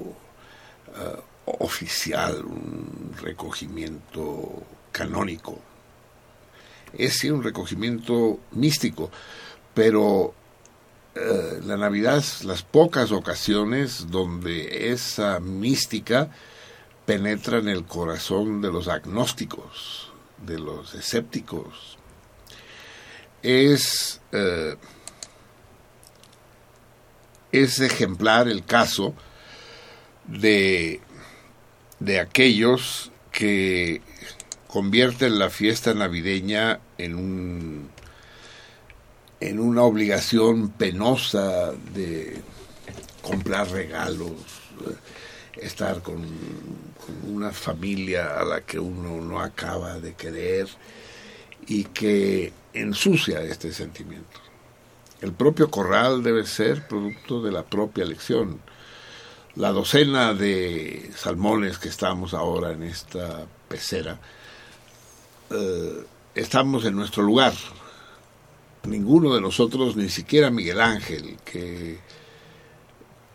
eh, 0.97 1.19
oficial, 1.59 2.43
un 2.45 3.13
recogimiento 3.21 4.63
canónico. 4.91 5.59
Es 6.93 7.19
sí 7.19 7.29
un 7.29 7.43
recogimiento 7.43 8.39
místico, 8.51 9.11
pero 9.73 10.33
eh, 11.15 11.59
la 11.63 11.77
Navidad 11.77 12.23
las 12.43 12.63
pocas 12.63 13.11
ocasiones 13.11 14.09
donde 14.09 14.91
esa 14.91 15.39
mística 15.39 16.29
penetra 17.05 17.57
en 17.57 17.67
el 17.67 17.85
corazón 17.85 18.61
de 18.61 18.71
los 18.71 18.87
agnósticos, 18.87 20.11
de 20.45 20.59
los 20.59 20.93
escépticos. 20.93 21.97
Es, 23.41 24.21
eh, 24.31 24.75
es 27.51 27.79
ejemplar 27.79 28.47
el 28.47 28.63
caso 28.63 29.15
de, 30.27 31.01
de 31.99 32.19
aquellos 32.19 33.11
que 33.31 34.01
convierten 34.67 35.39
la 35.39 35.49
fiesta 35.49 35.93
navideña 35.93 36.79
en 36.97 37.15
un 37.15 37.89
en 39.41 39.59
una 39.59 39.83
obligación 39.83 40.69
penosa 40.69 41.71
de 41.93 42.41
comprar 43.21 43.69
regalos, 43.71 44.33
estar 45.55 46.01
con, 46.01 46.17
con 46.17 47.33
una 47.33 47.51
familia 47.51 48.37
a 48.37 48.43
la 48.43 48.61
que 48.61 48.79
uno 48.79 49.21
no 49.21 49.39
acaba 49.39 49.97
de 49.99 50.13
querer 50.13 50.67
y 51.67 51.85
que 51.85 52.51
ensucia 52.73 53.41
este 53.41 53.71
sentimiento. 53.71 54.39
El 55.21 55.33
propio 55.33 55.69
corral 55.69 56.23
debe 56.23 56.45
ser 56.45 56.87
producto 56.87 57.41
de 57.41 57.51
la 57.51 57.63
propia 57.63 58.03
elección. 58.03 58.59
La 59.59 59.73
docena 59.73 60.33
de 60.33 61.11
salmones 61.17 61.79
que 61.79 61.89
estamos 61.89 62.33
ahora 62.33 62.71
en 62.71 62.81
esta 62.81 63.45
pecera, 63.67 64.17
eh, 65.49 66.05
estamos 66.33 66.85
en 66.85 66.95
nuestro 66.95 67.23
lugar. 67.23 67.51
Ninguno 68.83 69.35
de 69.35 69.41
nosotros, 69.41 69.97
ni 69.97 70.07
siquiera 70.07 70.49
Miguel 70.49 70.79
Ángel, 70.79 71.35
que, 71.43 71.99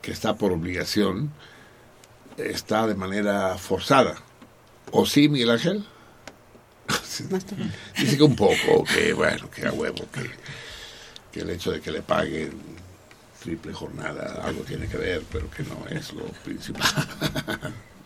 que 0.01 0.13
está 0.13 0.35
por 0.35 0.51
obligación, 0.53 1.31
está 2.39 2.87
de 2.87 2.95
manera 2.95 3.59
forzada. 3.59 4.15
¿O 4.93 5.05
sí, 5.05 5.29
Miguel 5.29 5.51
Ángel? 5.51 5.85
Dice 7.99 8.17
que 8.17 8.23
un 8.23 8.35
poco, 8.35 8.85
que 8.85 9.13
bueno, 9.13 9.51
que 9.51 9.67
a 9.67 9.73
huevo, 9.73 10.07
que, 10.11 10.31
que 11.31 11.41
el 11.41 11.51
hecho 11.51 11.71
de 11.71 11.83
que 11.83 11.91
le 11.91 12.01
paguen 12.01 12.74
triple 13.45 13.75
jornada 13.75 14.43
algo 14.43 14.63
tiene 14.63 14.89
que 14.89 14.97
ver, 14.97 15.23
pero 15.31 15.51
que 15.51 15.63
no 15.65 15.87
es 15.91 16.13
lo 16.15 16.25
principal. 16.45 16.91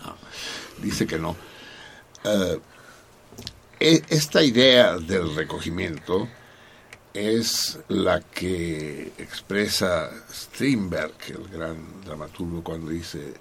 No, 0.05 0.17
dice 0.83 1.07
que 1.07 1.19
no. 1.19 1.37
Eh, 2.25 2.59
e- 3.79 4.03
esta 4.09 4.43
idea 4.43 4.99
del 4.99 5.35
recogimiento 5.37 6.29
es 7.15 7.79
la 7.89 8.21
que 8.21 9.13
expresa 9.17 10.11
Strindberg, 10.31 11.15
el 11.29 11.49
gran 11.49 12.03
dramaturgo, 12.05 12.63
cuando 12.65 12.91
dice, 12.91 13.35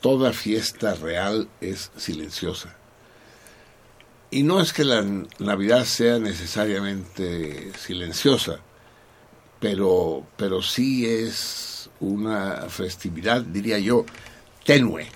toda 0.00 0.32
fiesta 0.34 0.94
real 0.94 1.48
es 1.62 1.90
silenciosa. 1.96 2.76
Y 4.30 4.42
no 4.42 4.60
es 4.60 4.72
que 4.72 4.84
la 4.84 5.02
Navidad 5.38 5.84
sea 5.84 6.18
necesariamente 6.18 7.72
silenciosa, 7.78 8.60
pero, 9.62 10.26
pero 10.36 10.60
sí 10.60 11.06
es 11.06 11.88
una 12.00 12.68
festividad, 12.68 13.42
diría 13.42 13.78
yo, 13.78 14.04
tenue. 14.64 15.06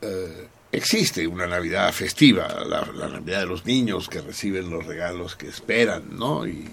Eh, 0.00 0.48
existe 0.72 1.24
una 1.24 1.46
Navidad 1.46 1.92
festiva, 1.92 2.48
la, 2.66 3.08
Navidad 3.08 3.40
de 3.42 3.46
los 3.46 3.64
niños 3.64 4.08
que 4.08 4.20
reciben 4.20 4.70
los 4.70 4.84
regalos 4.84 5.36
que 5.36 5.46
esperan, 5.46 6.18
¿no? 6.18 6.44
Y, 6.44 6.68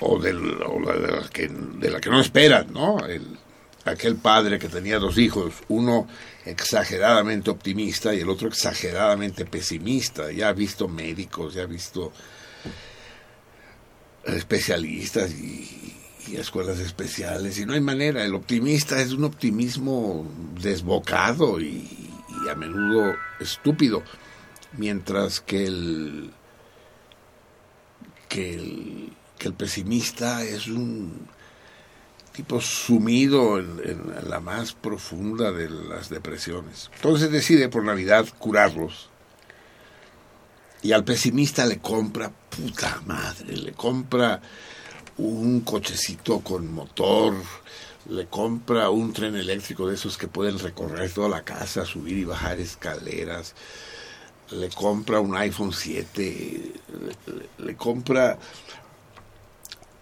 o, 0.00 0.18
de, 0.18 0.32
la 0.32 1.30
que, 1.32 1.46
de 1.48 1.90
la 1.92 2.00
que 2.00 2.10
no 2.10 2.20
esperan, 2.20 2.72
¿no? 2.72 2.98
El, 3.06 3.38
aquel 3.84 4.16
padre 4.16 4.58
que 4.58 4.68
tenía 4.68 4.98
dos 4.98 5.18
hijos, 5.18 5.54
uno 5.68 6.08
exageradamente 6.44 7.48
optimista 7.48 8.12
y 8.12 8.18
el 8.22 8.28
otro 8.28 8.48
exageradamente 8.48 9.44
pesimista, 9.44 10.32
ya 10.32 10.48
ha 10.48 10.52
visto 10.52 10.88
médicos, 10.88 11.54
ya 11.54 11.62
ha 11.62 11.66
visto 11.66 12.12
especialistas 14.34 15.32
y, 15.32 15.74
escuelas 16.36 16.78
especiales 16.78 17.58
y 17.58 17.64
no 17.64 17.72
hay 17.72 17.80
manera, 17.80 18.22
el 18.22 18.34
optimista 18.34 19.00
es 19.00 19.12
un 19.12 19.24
optimismo 19.24 20.30
desbocado 20.60 21.58
y, 21.58 21.88
y 22.44 22.48
a 22.50 22.54
menudo 22.54 23.14
estúpido, 23.40 24.02
mientras 24.76 25.40
que 25.40 25.64
el 25.64 26.30
que 28.28 28.54
el, 28.54 29.12
que 29.38 29.48
el 29.48 29.54
pesimista 29.54 30.44
es 30.44 30.68
un 30.68 31.28
tipo 32.32 32.60
sumido 32.60 33.58
en, 33.58 33.80
en 33.84 34.28
la 34.30 34.38
más 34.38 34.74
profunda 34.74 35.50
de 35.50 35.70
las 35.70 36.08
depresiones. 36.10 36.90
Entonces 36.96 37.32
decide 37.32 37.68
por 37.68 37.84
Navidad 37.84 38.26
curarlos. 38.38 39.10
Y 40.82 40.92
al 40.92 41.04
pesimista 41.04 41.66
le 41.66 41.78
compra, 41.78 42.30
puta 42.30 43.02
madre, 43.06 43.56
le 43.56 43.72
compra 43.72 44.40
un 45.18 45.60
cochecito 45.62 46.40
con 46.40 46.72
motor, 46.72 47.34
le 48.08 48.26
compra 48.26 48.88
un 48.90 49.12
tren 49.12 49.34
eléctrico 49.36 49.88
de 49.88 49.96
esos 49.96 50.16
que 50.16 50.28
pueden 50.28 50.58
recorrer 50.58 51.10
toda 51.12 51.28
la 51.28 51.42
casa, 51.42 51.84
subir 51.84 52.16
y 52.18 52.24
bajar 52.24 52.60
escaleras, 52.60 53.54
le 54.50 54.68
compra 54.70 55.18
un 55.20 55.36
iPhone 55.36 55.72
7, 55.72 56.72
le, 57.58 57.66
le- 57.66 57.76
compra 57.76 58.38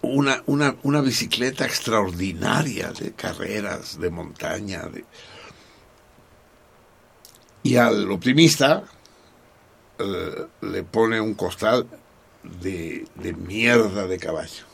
una, 0.03 0.41
una, 0.45 0.75
una 0.83 1.01
bicicleta 1.01 1.65
extraordinaria 1.65 2.91
de 2.93 3.11
carreras, 3.13 3.99
de 3.99 4.09
montaña. 4.11 4.83
de- 4.83 5.03
Y 7.63 7.75
al 7.75 8.09
optimista 8.11 8.83
le 10.61 10.83
pone 10.83 11.19
un 11.21 11.33
costal 11.33 11.87
de, 12.61 13.05
de 13.15 13.33
mierda 13.33 14.07
de 14.07 14.17
caballo. 14.17 14.65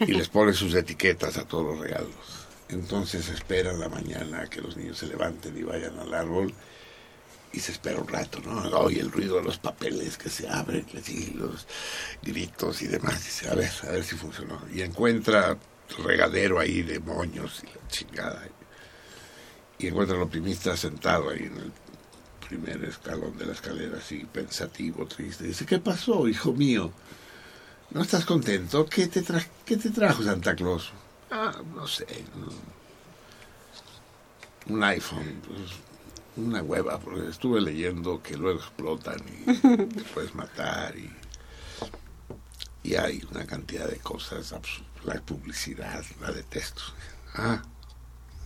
Y 0.00 0.12
les 0.12 0.28
pone 0.28 0.52
sus 0.54 0.74
etiquetas 0.74 1.36
a 1.36 1.44
todos 1.46 1.64
los 1.64 1.78
regalos. 1.78 2.46
Entonces 2.68 3.28
esperan 3.28 3.80
la 3.80 3.88
mañana 3.88 4.46
que 4.48 4.60
los 4.60 4.76
niños 4.76 4.98
se 4.98 5.06
levanten 5.06 5.56
y 5.58 5.62
vayan 5.62 5.98
al 5.98 6.14
árbol 6.14 6.54
y 7.52 7.60
se 7.60 7.72
espera 7.72 8.00
un 8.00 8.06
rato, 8.06 8.40
¿no? 8.44 8.62
Oye 8.78 9.00
el 9.00 9.10
ruido 9.10 9.36
de 9.36 9.42
los 9.42 9.58
papeles 9.58 10.16
que 10.16 10.30
se 10.30 10.48
abren, 10.48 10.86
así, 10.96 11.34
los 11.34 11.66
gritos 12.22 12.80
y 12.82 12.86
demás. 12.86 13.24
Dice, 13.24 13.48
a 13.48 13.54
ver, 13.54 13.70
a 13.82 13.90
ver 13.90 14.04
si 14.04 14.14
funcionó. 14.14 14.60
Y 14.72 14.82
encuentra 14.82 15.58
regadero 15.98 16.60
ahí 16.60 16.82
de 16.82 17.00
moños 17.00 17.62
y 17.64 17.66
la 17.66 17.88
chingada. 17.88 18.48
Y 19.78 19.88
encuentra 19.88 20.16
al 20.16 20.22
optimista 20.22 20.76
sentado 20.76 21.30
ahí 21.30 21.44
en 21.44 21.56
el 21.56 21.72
primer 22.50 22.84
escalón 22.84 23.38
de 23.38 23.46
la 23.46 23.52
escalera, 23.52 23.98
así 23.98 24.26
pensativo, 24.32 25.06
triste. 25.06 25.44
Dice, 25.44 25.64
¿qué 25.66 25.78
pasó, 25.78 26.26
hijo 26.26 26.52
mío? 26.52 26.90
¿No 27.92 28.02
estás 28.02 28.24
contento? 28.24 28.86
¿Qué 28.86 29.06
te, 29.06 29.22
tra- 29.24 29.46
qué 29.64 29.76
te 29.76 29.90
trajo 29.90 30.22
Santa 30.22 30.54
Claus? 30.56 30.90
Ah, 31.30 31.52
no 31.74 31.86
sé. 31.86 32.06
no. 32.36 32.48
Un 34.74 34.82
iPhone. 34.84 35.40
pues, 35.46 35.60
una 36.36 36.62
hueva, 36.62 36.98
porque 36.98 37.28
estuve 37.28 37.60
leyendo 37.60 38.22
que 38.22 38.36
luego 38.36 38.58
explotan 38.60 39.20
y 39.46 39.52
te 39.86 40.02
puedes 40.14 40.34
matar 40.34 40.94
y, 40.96 41.10
y 42.82 42.94
hay 42.96 43.22
una 43.30 43.44
cantidad 43.46 43.88
de 43.88 43.98
cosas 43.98 44.52
absurdas. 44.52 44.88
La 45.04 45.20
publicidad, 45.20 46.04
la 46.20 46.30
detesto. 46.32 46.82
Ah, 47.34 47.62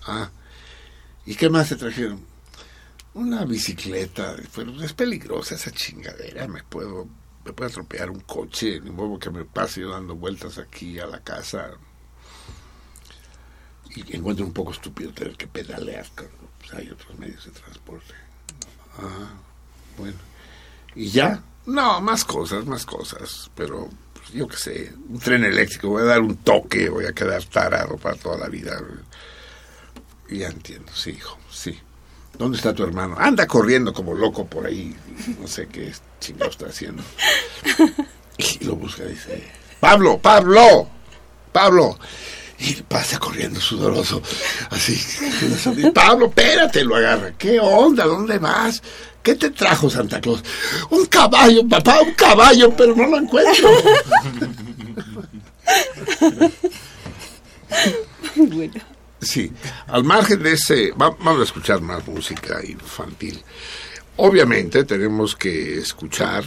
ah. 0.07 0.31
¿Y 1.26 1.34
qué 1.36 1.49
más 1.50 1.68
te 1.70 1.76
trajeron? 1.76 2.20
Una 3.15 3.44
bicicleta, 3.44 4.34
pero 4.55 4.83
es 4.83 4.93
peligrosa 4.93 5.55
esa 5.55 5.70
chingadera, 5.70 6.49
me 6.49 6.65
puedo, 6.65 7.09
me 7.44 7.52
puede 7.52 7.70
atropellar 7.70 8.10
un 8.10 8.20
coche, 8.20 8.81
ni 8.81 8.91
modo 8.91 9.20
que 9.20 9.31
me 9.31 9.44
pase 9.44 9.83
yo 9.83 9.91
dando 9.91 10.17
vueltas 10.17 10.59
aquí 10.59 10.99
a 10.99 11.07
la 11.07 11.20
casa. 11.23 11.70
Y 13.94 14.17
encuentro 14.17 14.44
un 14.44 14.52
poco 14.52 14.73
estúpido 14.73 15.12
tener 15.12 15.36
que 15.36 15.47
pedalear, 15.47 16.07
pues, 16.59 16.75
hay 16.75 16.91
otros 16.91 17.17
medios 17.17 17.44
de 17.44 17.52
transporte. 17.52 18.15
Ah, 18.99 19.33
bueno. 19.97 20.18
¿Y 20.97 21.09
ya? 21.09 21.41
No, 21.67 22.01
más 22.01 22.25
cosas, 22.25 22.67
más 22.67 22.84
cosas, 22.84 23.49
pero 23.55 23.89
pues, 24.12 24.31
yo 24.33 24.49
qué 24.49 24.57
sé, 24.57 24.93
un 25.09 25.20
tren 25.20 25.44
eléctrico, 25.44 25.91
voy 25.91 26.02
a 26.02 26.07
dar 26.07 26.20
un 26.20 26.39
toque, 26.39 26.89
voy 26.89 27.07
a 27.07 27.12
quedar 27.12 27.44
tarado 27.44 27.97
para 27.97 28.17
toda 28.17 28.39
la 28.39 28.49
vida. 28.49 28.76
Ya 30.28 30.49
entiendo, 30.49 30.91
sí, 30.93 31.10
hijo, 31.10 31.39
sí. 31.49 31.78
¿Dónde 32.39 32.57
está 32.57 32.75
tu 32.75 32.83
hermano? 32.83 33.17
Anda 33.19 33.47
corriendo 33.47 33.93
como 33.93 34.15
loco 34.15 34.47
por 34.47 34.67
ahí. 34.67 34.95
No 35.41 35.47
sé 35.47 35.69
qué 35.69 35.93
chingado 36.21 36.51
está 36.51 36.67
haciendo. 36.67 37.03
Y 38.37 38.65
lo 38.65 38.75
busca 38.77 39.05
y 39.05 39.11
dice, 39.11 39.45
Pablo, 39.81 40.19
Pablo, 40.19 40.89
Pablo. 41.53 41.99
Y 42.59 42.75
pasa 42.83 43.19
corriendo 43.19 43.61
sudoroso, 43.61 44.23
así. 44.71 44.99
Pablo, 45.93 46.27
espérate, 46.27 46.85
lo 46.85 46.97
agarra. 46.97 47.33
¿Qué 47.37 47.61
onda? 47.61 48.07
¿Dónde 48.07 48.39
vas? 48.39 48.83
¿Qué 49.23 49.35
te 49.35 49.51
trajo 49.51 49.89
Santa 49.91 50.21
Claus? 50.21 50.43
Un 50.91 51.07
caballo, 51.07 51.67
papá, 51.69 52.01
un 52.01 52.13
caballo, 52.13 52.75
pero 52.77 52.95
no 52.95 53.07
lo 53.07 53.19
encuentro. 53.19 53.71
bueno. 58.37 58.93
Sí, 59.25 59.51
al 59.86 60.05
margen 60.05 60.43
de 60.43 60.53
ese, 60.53 60.93
va- 60.93 61.11
vamos 61.19 61.41
a 61.41 61.44
escuchar 61.44 61.81
más 61.81 62.07
música 62.07 62.61
infantil. 62.65 63.43
Obviamente 64.17 64.85
tenemos 64.85 65.35
que 65.35 65.78
escuchar, 65.78 66.44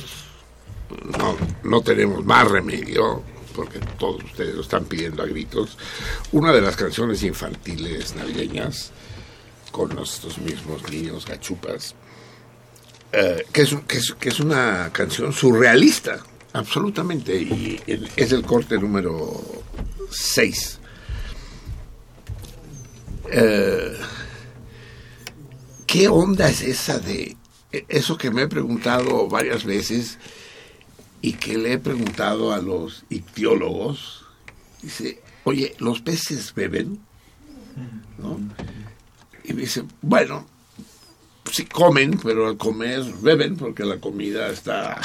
no, 1.18 1.36
no 1.64 1.82
tenemos 1.82 2.24
más 2.24 2.48
remedio, 2.50 3.24
porque 3.54 3.80
todos 4.00 4.24
ustedes 4.24 4.56
lo 4.56 4.62
están 4.62 4.86
pidiendo 4.86 5.24
a 5.24 5.26
gritos, 5.26 5.78
una 6.32 6.54
de 6.54 6.62
las 6.62 6.76
canciones 6.76 7.24
infantiles 7.24 8.16
navideñas 8.16 8.92
con 9.72 9.90
nuestros 9.96 10.38
mismos 10.38 10.90
niños 10.90 11.26
gachupas, 11.26 11.96
eh, 13.12 13.46
que, 13.52 13.62
es, 13.64 13.76
que, 14.20 14.30
es, 14.30 14.40
una 14.40 14.90
canción 14.94 15.34
surrealista, 15.34 16.20
absolutamente, 16.54 17.36
y 17.36 17.82
es 18.16 18.32
el 18.32 18.44
corte 18.44 18.78
número 18.78 19.42
6. 20.12 20.80
Eh, 23.32 23.98
¿Qué 25.86 26.08
onda 26.08 26.50
es 26.50 26.62
esa 26.62 27.00
de 27.00 27.36
e- 27.72 27.86
eso 27.90 28.18
que 28.18 28.32
me 28.32 28.44
he 28.44 28.48
preguntado 28.48 29.28
varias 29.28 29.64
veces 29.66 30.18
y 31.22 31.34
que 31.34 31.58
le 31.58 31.74
he 31.74 31.78
preguntado 31.78 32.54
a 32.54 32.60
los 32.60 33.06
ictiólogos? 33.10 34.26
Dice, 34.82 35.22
oye, 35.44 35.76
¿los 35.80 36.02
peces 36.02 36.54
beben? 36.54 37.00
¿No? 38.18 38.40
Y 39.44 39.54
me 39.54 39.62
dice, 39.62 39.84
bueno, 40.02 40.46
sí 41.52 41.66
comen, 41.66 42.20
pero 42.22 42.48
al 42.48 42.58
comer 42.58 43.04
beben 43.22 43.56
porque 43.56 43.86
la 43.86 44.00
comida 44.00 44.50
está 44.50 45.00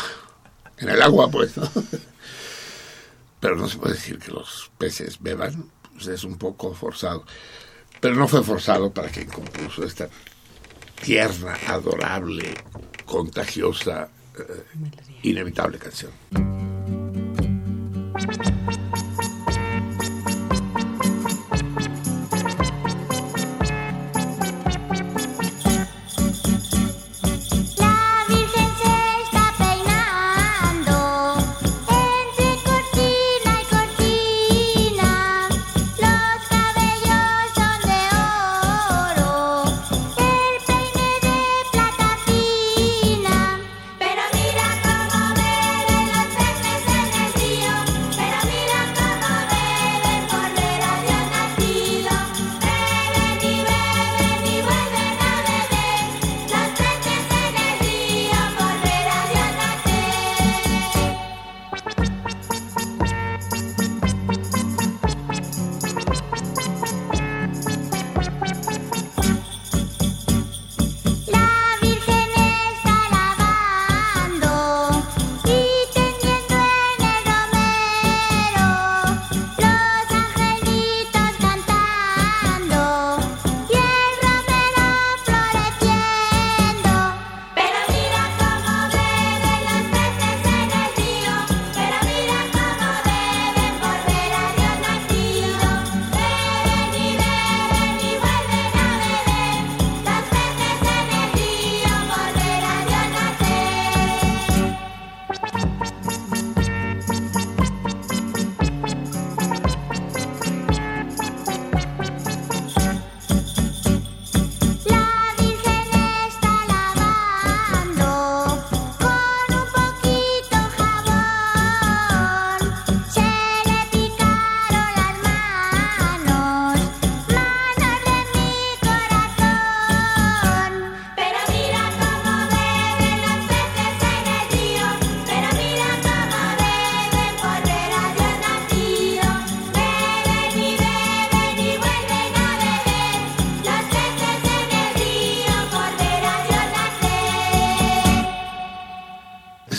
en 0.78 0.88
el 0.88 1.00
agua, 1.02 1.30
pues. 1.30 1.52
Pero 3.40 3.56
no 3.56 3.68
se 3.68 3.76
puede 3.76 3.94
decir 3.94 4.18
que 4.18 4.30
los 4.30 4.70
peces 4.78 5.18
beban, 5.20 5.68
pues 5.94 6.06
es 6.06 6.22
un 6.22 6.38
poco 6.38 6.74
forzado. 6.74 7.24
Pero 8.02 8.16
no 8.16 8.26
fue 8.26 8.42
forzado 8.42 8.92
para 8.92 9.08
quien 9.10 9.28
compuso 9.28 9.84
esta 9.84 10.08
tierna, 11.04 11.56
adorable, 11.68 12.52
contagiosa, 13.06 14.08
eh, 14.36 14.64
inevitable 15.22 15.78
canción. 15.78 16.10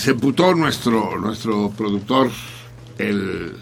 Se 0.03 0.11
emputó 0.11 0.53
nuestro, 0.53 1.17
nuestro 1.17 1.69
productor, 1.69 2.29
el, 2.97 3.53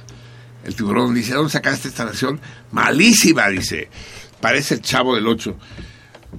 el 0.64 0.76
tiburón, 0.76 1.14
dice, 1.14 1.36
¿dónde 1.36 1.52
sacaste 1.52 1.90
esta 1.90 2.04
canción? 2.08 2.42
Malísima, 2.72 3.48
dice. 3.50 3.90
Parece 4.40 4.74
el 4.74 4.82
chavo 4.82 5.14
del 5.14 5.28
8. 5.28 5.56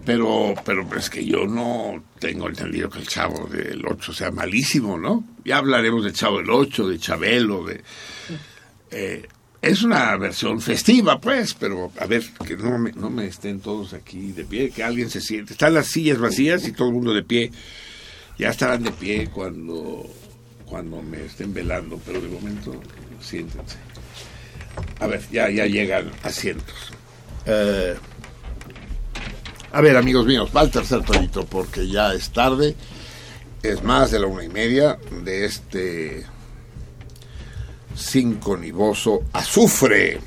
Pero, 0.04 0.54
pero 0.64 0.88
es 0.96 1.08
que 1.08 1.24
yo 1.24 1.46
no 1.46 2.02
tengo 2.18 2.48
entendido 2.48 2.90
que 2.90 2.98
el 2.98 3.06
Chavo 3.06 3.46
del 3.46 3.86
8 3.86 4.12
sea 4.12 4.32
malísimo, 4.32 4.98
¿no? 4.98 5.22
Ya 5.44 5.58
hablaremos 5.58 6.02
del 6.02 6.14
Chavo 6.14 6.38
del 6.38 6.50
8, 6.50 6.88
de 6.88 6.98
Chabelo, 6.98 7.64
de... 7.64 7.84
eh, 8.90 9.28
es 9.60 9.84
una 9.84 10.16
versión 10.16 10.60
festiva, 10.60 11.20
pues, 11.20 11.54
pero 11.54 11.92
a 12.00 12.06
ver, 12.06 12.24
que 12.44 12.56
no 12.56 12.76
me, 12.76 12.90
no 12.90 13.08
me 13.08 13.26
estén 13.26 13.60
todos 13.60 13.92
aquí 13.92 14.32
de 14.32 14.44
pie, 14.44 14.70
que 14.70 14.82
alguien 14.82 15.10
se 15.10 15.20
siente. 15.20 15.52
Están 15.52 15.74
las 15.74 15.86
sillas 15.86 16.18
vacías 16.18 16.66
y 16.66 16.72
todo 16.72 16.88
el 16.88 16.94
mundo 16.94 17.14
de 17.14 17.22
pie. 17.22 17.52
Ya 18.38 18.50
estarán 18.50 18.82
de 18.82 18.90
pie 18.92 19.28
cuando, 19.30 20.04
cuando 20.66 21.02
me 21.02 21.24
estén 21.24 21.52
velando, 21.52 22.00
pero 22.04 22.20
de 22.20 22.28
momento 22.28 22.80
siéntense. 23.20 23.76
A 25.00 25.06
ver, 25.06 25.22
ya, 25.30 25.50
ya 25.50 25.66
llegan 25.66 26.10
asientos. 26.22 26.92
Eh, 27.46 27.94
a 29.72 29.80
ver, 29.80 29.96
amigos 29.96 30.26
míos, 30.26 30.50
va 30.54 30.62
el 30.62 30.70
tercer 30.70 31.02
torito 31.02 31.44
porque 31.46 31.88
ya 31.88 32.12
es 32.12 32.30
tarde. 32.30 32.74
Es 33.62 33.82
más 33.82 34.10
de 34.10 34.18
la 34.18 34.26
una 34.26 34.44
y 34.44 34.48
media 34.48 34.98
de 35.22 35.44
este 35.44 36.26
sinconivoso 37.94 39.24
azufre 39.32 40.20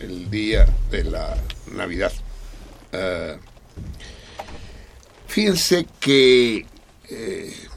el 0.00 0.30
día 0.30 0.66
de 0.90 1.04
la 1.04 1.36
Navidad. 1.74 2.12
Eh, 2.92 3.38
fíjense 5.28 5.86
que 5.98 6.66
eh, 7.10 7.68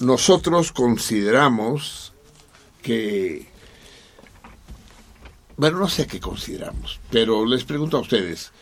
nosotros 0.00 0.72
consideramos 0.72 2.12
que, 2.82 3.48
bueno, 5.56 5.78
no 5.78 5.88
sé 5.88 6.06
qué 6.06 6.20
consideramos, 6.20 7.00
pero 7.10 7.46
les 7.46 7.64
pregunto 7.64 7.96
a 7.96 8.00
ustedes, 8.00 8.52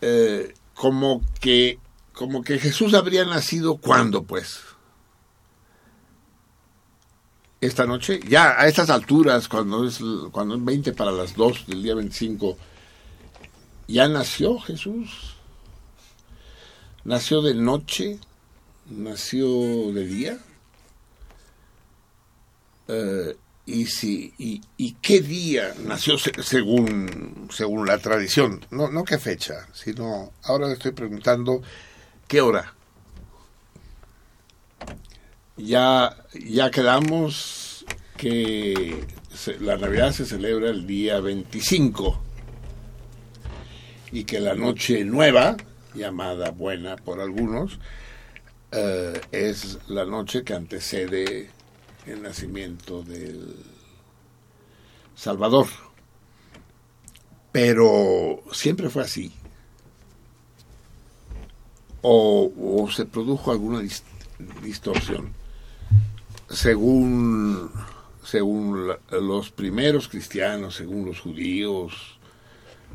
eh, 0.00 0.54
como 0.74 1.22
que, 1.40 1.78
como 2.12 2.42
que 2.42 2.58
Jesús 2.58 2.94
habría 2.94 3.24
nacido 3.24 3.76
cuándo, 3.76 4.24
pues 4.24 4.60
esta 7.60 7.84
noche, 7.84 8.20
ya 8.26 8.58
a 8.58 8.66
estas 8.66 8.88
alturas, 8.88 9.48
cuando 9.48 9.86
es, 9.86 10.00
cuando 10.32 10.54
es 10.54 10.64
20 10.64 10.92
para 10.94 11.12
las 11.12 11.34
2 11.34 11.66
del 11.66 11.82
día 11.82 11.94
25, 11.94 12.56
ya 13.86 14.08
nació 14.08 14.58
Jesús. 14.58 15.34
Nació 17.04 17.42
de 17.42 17.54
noche, 17.54 18.18
nació 18.90 19.92
de 19.92 20.06
día. 20.06 20.38
Eh, 22.88 23.36
y, 23.66 23.86
si, 23.86 24.34
y, 24.36 24.60
y 24.76 24.94
qué 24.94 25.20
día 25.20 25.74
nació 25.84 26.18
se- 26.18 26.42
según, 26.42 27.48
según 27.52 27.86
la 27.86 27.98
tradición. 27.98 28.64
No, 28.70 28.90
no 28.90 29.04
qué 29.04 29.18
fecha, 29.18 29.68
sino 29.72 30.32
ahora 30.42 30.66
le 30.66 30.72
estoy 30.74 30.92
preguntando 30.92 31.62
qué 32.26 32.40
hora. 32.40 32.74
ya, 35.56 36.16
ya 36.32 36.70
quedamos 36.70 37.84
que 38.16 39.04
se- 39.32 39.60
la 39.60 39.76
Navidad 39.76 40.10
se 40.12 40.24
celebra 40.24 40.70
el 40.70 40.86
día 40.86 41.20
25 41.20 42.18
y 44.10 44.24
que 44.24 44.40
la 44.40 44.54
noche 44.54 45.04
nueva, 45.04 45.56
llamada 45.94 46.50
buena 46.50 46.96
por 46.96 47.20
algunos, 47.20 47.78
eh, 48.72 49.20
es 49.32 49.78
la 49.88 50.04
noche 50.04 50.44
que 50.44 50.54
antecede 50.54 51.50
el 52.06 52.22
nacimiento 52.22 53.02
del 53.02 53.56
Salvador. 55.14 55.66
Pero 57.52 58.42
siempre 58.52 58.88
fue 58.90 59.02
así. 59.02 59.32
O, 62.02 62.88
se 62.94 63.04
produjo 63.04 63.50
alguna 63.50 63.80
dis- 63.82 64.02
distorsión 64.62 65.34
según, 66.48 67.70
según 68.24 68.92
los 69.10 69.50
primeros 69.50 70.08
cristianos, 70.08 70.74
según 70.76 71.06
los 71.06 71.20
judíos 71.20 72.18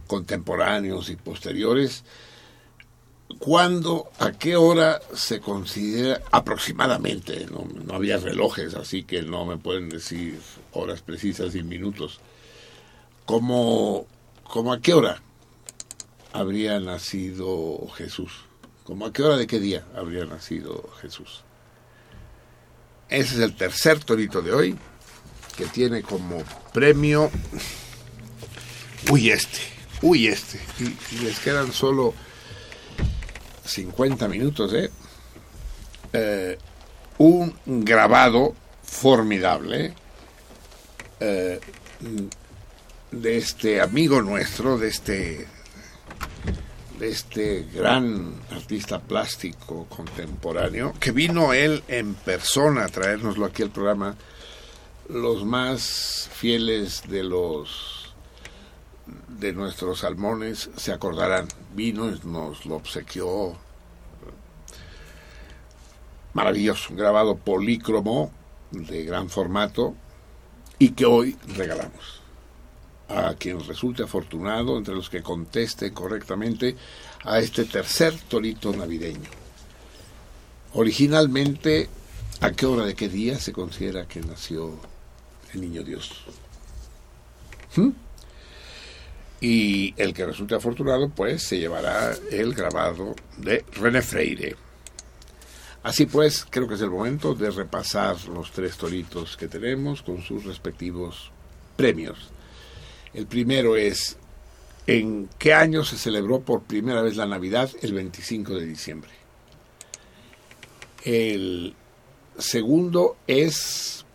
contemporáneos 0.07 1.09
y 1.09 1.15
posteriores, 1.15 2.03
¿cuándo, 3.39 4.09
a 4.19 4.31
qué 4.31 4.55
hora 4.55 5.01
se 5.13 5.39
considera 5.39 6.21
aproximadamente? 6.31 7.47
No, 7.47 7.93
había 7.93 8.17
relojes, 8.17 8.75
así 8.75 9.03
que 9.03 9.21
no 9.21 9.45
me 9.45 9.57
pueden 9.57 9.89
decir 9.89 10.39
horas 10.73 11.01
precisas 11.01 11.55
y 11.55 11.63
minutos. 11.63 12.19
¿Cómo, 13.25 14.05
cómo 14.43 14.73
a 14.73 14.81
qué 14.81 14.93
hora 14.93 15.21
habría 16.33 16.79
nacido 16.79 17.87
Jesús? 17.95 18.31
¿Cómo 18.83 19.07
a 19.07 19.13
qué 19.13 19.23
hora 19.23 19.37
de 19.37 19.47
qué 19.47 19.59
día 19.59 19.83
habría 19.95 20.25
nacido 20.25 20.89
Jesús? 21.01 21.43
Ese 23.09 23.35
es 23.35 23.39
el 23.41 23.55
tercer 23.55 24.03
torito 24.03 24.41
de 24.41 24.53
hoy, 24.53 24.77
que 25.57 25.65
tiene 25.65 26.01
como 26.01 26.43
premio. 26.73 27.31
Uy, 29.11 29.29
este, 29.29 29.59
uy, 30.01 30.27
este. 30.27 30.59
Y 31.11 31.19
les 31.19 31.39
quedan 31.39 31.71
solo 31.71 32.13
50 33.65 34.27
minutos, 34.27 34.73
¿eh? 34.73 34.89
Eh, 36.13 36.57
un 37.17 37.53
grabado 37.65 38.55
formidable 38.83 39.93
eh, 41.19 41.59
de 43.11 43.37
este 43.37 43.81
amigo 43.81 44.21
nuestro, 44.21 44.77
de 44.77 44.87
este 44.89 45.47
de 46.99 47.09
este 47.09 47.67
gran 47.73 48.33
artista 48.51 48.99
plástico 49.01 49.85
contemporáneo, 49.89 50.93
que 50.97 51.11
vino 51.11 51.51
él 51.51 51.83
en 51.89 52.13
persona 52.13 52.85
a 52.85 52.87
traérnoslo 52.87 53.45
aquí 53.45 53.63
al 53.63 53.69
programa, 53.69 54.15
los 55.09 55.43
más 55.43 56.29
fieles 56.33 57.03
de 57.09 57.23
los 57.23 57.94
de 59.27 59.53
nuestros 59.53 59.99
salmones 59.99 60.69
se 60.75 60.91
acordarán, 60.91 61.47
vino 61.75 62.09
y 62.09 62.19
nos 62.23 62.65
lo 62.65 62.75
obsequió 62.75 63.55
maravilloso, 66.33 66.89
un 66.91 66.97
grabado 66.97 67.37
polícromo 67.37 68.31
de 68.71 69.05
gran 69.05 69.29
formato 69.29 69.95
y 70.79 70.89
que 70.91 71.05
hoy 71.05 71.37
regalamos 71.55 72.21
a 73.07 73.35
quien 73.35 73.65
resulte 73.65 74.03
afortunado 74.03 74.77
entre 74.77 74.95
los 74.95 75.09
que 75.09 75.21
conteste 75.21 75.93
correctamente 75.93 76.75
a 77.23 77.39
este 77.39 77.65
tercer 77.65 78.17
torito 78.27 78.73
navideño. 78.73 79.29
Originalmente, 80.73 81.87
¿a 82.41 82.51
qué 82.51 82.65
hora 82.65 82.85
de 82.85 82.95
qué 82.95 83.07
día 83.07 83.39
se 83.39 83.53
considera 83.53 84.07
que 84.07 84.21
nació 84.21 84.77
el 85.53 85.61
niño 85.61 85.83
Dios? 85.83 86.11
¿Mm? 87.75 88.04
Y 89.47 89.93
el 89.97 90.11
que 90.11 90.25
resulte 90.25 90.55
afortunado, 90.55 91.07
pues, 91.09 91.43
se 91.43 91.59
llevará 91.59 92.15
el 92.31 92.55
grabado 92.55 93.15
de 93.37 93.63
René 93.73 94.01
Freire. 94.01 94.55
Así 95.83 96.07
pues, 96.07 96.47
creo 96.49 96.67
que 96.67 96.73
es 96.73 96.81
el 96.81 96.89
momento 96.89 97.35
de 97.35 97.51
repasar 97.51 98.15
los 98.27 98.51
tres 98.51 98.75
toritos 98.75 99.37
que 99.37 99.47
tenemos 99.47 100.01
con 100.01 100.23
sus 100.23 100.45
respectivos 100.45 101.29
premios. 101.75 102.31
El 103.13 103.27
primero 103.27 103.75
es, 103.75 104.17
¿en 104.87 105.29
qué 105.37 105.53
año 105.53 105.83
se 105.83 105.99
celebró 105.99 106.39
por 106.39 106.63
primera 106.63 107.03
vez 107.03 107.15
la 107.15 107.27
Navidad 107.27 107.69
el 107.83 107.93
25 107.93 108.55
de 108.55 108.65
diciembre? 108.65 109.11
El 111.03 111.75
segundo 112.39 113.17
es, 113.27 114.07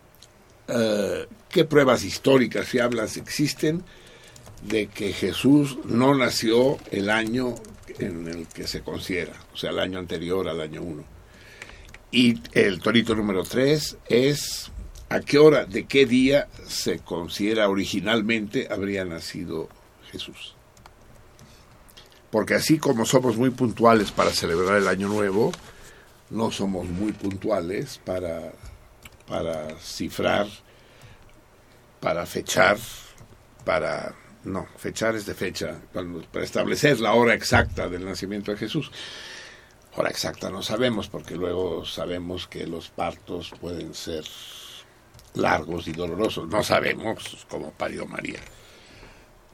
eh, 0.66 1.28
¿qué 1.48 1.64
pruebas 1.66 2.02
históricas 2.02 2.66
fiables 2.66 3.16
existen 3.16 3.84
de 4.62 4.86
que 4.88 5.12
Jesús 5.12 5.78
no 5.84 6.14
nació 6.14 6.78
el 6.90 7.10
año 7.10 7.54
en 7.98 8.28
el 8.28 8.46
que 8.46 8.66
se 8.66 8.82
considera, 8.82 9.32
o 9.52 9.56
sea, 9.56 9.70
el 9.70 9.78
año 9.78 9.98
anterior 9.98 10.48
al 10.48 10.60
año 10.60 10.82
1? 10.82 11.04
Y 12.12 12.40
el 12.52 12.80
torito 12.80 13.14
número 13.14 13.44
3 13.44 13.98
es 14.08 14.70
a 15.08 15.20
qué 15.20 15.38
hora, 15.38 15.64
de 15.64 15.86
qué 15.86 16.06
día 16.06 16.48
se 16.66 16.98
considera 17.00 17.68
originalmente 17.68 18.68
habría 18.70 19.04
nacido 19.04 19.68
Jesús. 20.10 20.54
Porque 22.30 22.54
así 22.54 22.78
como 22.78 23.04
somos 23.04 23.36
muy 23.36 23.50
puntuales 23.50 24.12
para 24.12 24.30
celebrar 24.30 24.76
el 24.76 24.86
año 24.86 25.08
nuevo, 25.08 25.50
no 26.30 26.52
somos 26.52 26.86
muy 26.86 27.12
puntuales 27.12 28.00
para, 28.04 28.52
para 29.26 29.76
cifrar, 29.78 30.46
para 32.00 32.26
fechar, 32.26 32.78
para... 33.64 34.14
No, 34.44 34.66
fechar 34.76 35.16
es 35.16 35.26
de 35.26 35.34
fecha, 35.34 35.78
para 35.92 36.44
establecer 36.44 36.98
la 37.00 37.12
hora 37.12 37.34
exacta 37.34 37.88
del 37.88 38.04
nacimiento 38.04 38.50
de 38.52 38.56
Jesús. 38.56 38.90
Hora 39.96 40.08
exacta 40.08 40.50
no 40.50 40.62
sabemos, 40.62 41.08
porque 41.08 41.34
luego 41.36 41.84
sabemos 41.84 42.46
que 42.46 42.66
los 42.66 42.88
partos 42.90 43.52
pueden 43.60 43.92
ser 43.94 44.24
largos 45.34 45.88
y 45.88 45.92
dolorosos. 45.92 46.48
No 46.48 46.62
sabemos 46.62 47.46
cómo 47.48 47.70
parió 47.72 48.06
María. 48.06 48.40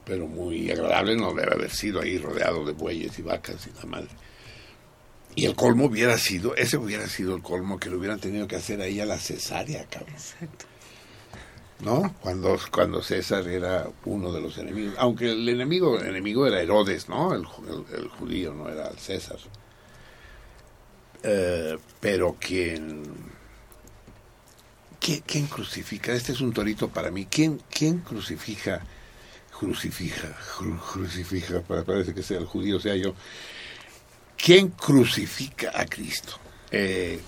pero 0.05 0.25
muy 0.25 0.71
agradable, 0.71 1.17
no 1.17 1.33
debe 1.33 1.53
haber 1.53 1.69
sido 1.69 1.99
ahí 2.01 2.17
rodeado 2.17 2.63
de 2.63 2.71
bueyes 2.71 3.19
y 3.19 3.21
vacas 3.23 3.67
y 3.67 3.77
la 3.77 3.85
madre. 3.85 4.07
Y 5.35 5.45
el 5.45 5.53
colmo 5.55 5.85
hubiera 5.85 6.17
sido, 6.17 6.55
ese 6.55 6.77
hubiera 6.77 7.07
sido 7.07 7.35
el 7.35 7.43
colmo 7.43 7.77
que 7.77 7.89
le 7.89 7.97
hubieran 7.97 8.19
tenido 8.19 8.47
que 8.47 8.55
hacer 8.55 8.79
ahí 8.81 9.01
a 9.01 9.05
la 9.05 9.17
cesárea, 9.17 9.85
cabrón. 9.85 10.13
Exacto. 10.13 10.65
¿No? 11.79 12.15
Cuando, 12.21 12.57
cuando 12.71 13.03
César 13.03 13.47
era 13.47 13.87
uno 14.05 14.31
de 14.31 14.41
los 14.41 14.57
enemigos. 14.57 14.95
Aunque 14.97 15.31
el 15.31 15.47
enemigo, 15.47 15.99
enemigo 15.99 16.47
era 16.47 16.59
Herodes, 16.61 17.07
¿no? 17.07 17.33
El, 17.33 17.41
el- 17.95 18.07
judío, 18.09 18.53
no 18.53 18.67
era 18.67 18.87
el 18.87 18.97
César. 18.97 19.37
Eh, 21.23 21.77
pero 21.99 22.35
quien, 22.39 23.03
¿quién, 24.99 25.47
crucifica? 25.47 26.13
Este 26.13 26.31
es 26.31 26.41
un 26.41 26.53
torito 26.53 26.89
para 26.89 27.11
mí. 27.11 27.25
¿Quién, 27.29 27.61
quién 27.69 27.99
crucifica? 27.99 28.81
Crucifica, 29.59 30.35
cru- 30.57 30.79
crucifica, 30.79 31.61
pa- 31.61 31.83
parece 31.83 32.13
que 32.13 32.23
sea 32.23 32.37
el 32.39 32.45
judío, 32.45 32.79
sea 32.79 32.95
yo. 32.95 33.13
¿Quién 34.37 34.69
crucifica 34.69 35.71
a 35.73 35.85
Cristo? 35.85 36.33
Eh, 36.71 37.19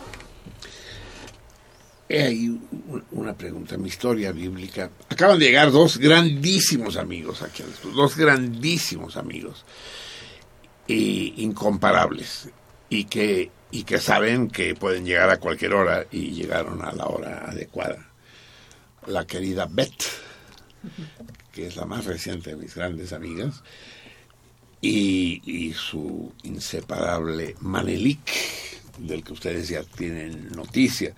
He 2.11 2.23
ahí 2.23 2.47
un- 2.49 3.05
una 3.11 3.37
pregunta, 3.37 3.77
mi 3.77 3.87
historia 3.87 4.31
bíblica. 4.31 4.89
Acaban 5.09 5.37
de 5.37 5.45
llegar 5.45 5.71
dos 5.71 5.97
grandísimos 5.99 6.97
amigos 6.97 7.43
aquí 7.43 7.63
dos 7.93 8.17
grandísimos 8.17 9.15
amigos, 9.15 9.63
y 10.87 11.35
incomparables, 11.43 12.49
y 12.89 13.03
que, 13.05 13.51
y 13.69 13.83
que 13.83 13.99
saben 13.99 14.47
que 14.49 14.73
pueden 14.73 15.05
llegar 15.05 15.29
a 15.29 15.37
cualquier 15.37 15.73
hora 15.75 16.07
y 16.11 16.31
llegaron 16.31 16.83
a 16.83 16.91
la 16.93 17.05
hora 17.05 17.45
adecuada. 17.47 18.09
La 19.05 19.27
querida 19.27 19.67
Beth, 19.69 20.03
que 21.53 21.67
es 21.67 21.75
la 21.75 21.85
más 21.85 22.05
reciente 22.05 22.49
de 22.51 22.55
mis 22.55 22.73
grandes 22.73 23.13
amigas, 23.13 23.61
y, 24.81 25.41
y 25.45 25.73
su 25.73 26.33
inseparable 26.41 27.55
Manelik, 27.59 28.31
del 28.97 29.23
que 29.23 29.33
ustedes 29.33 29.67
ya 29.69 29.83
tienen 29.83 30.49
noticia, 30.55 31.13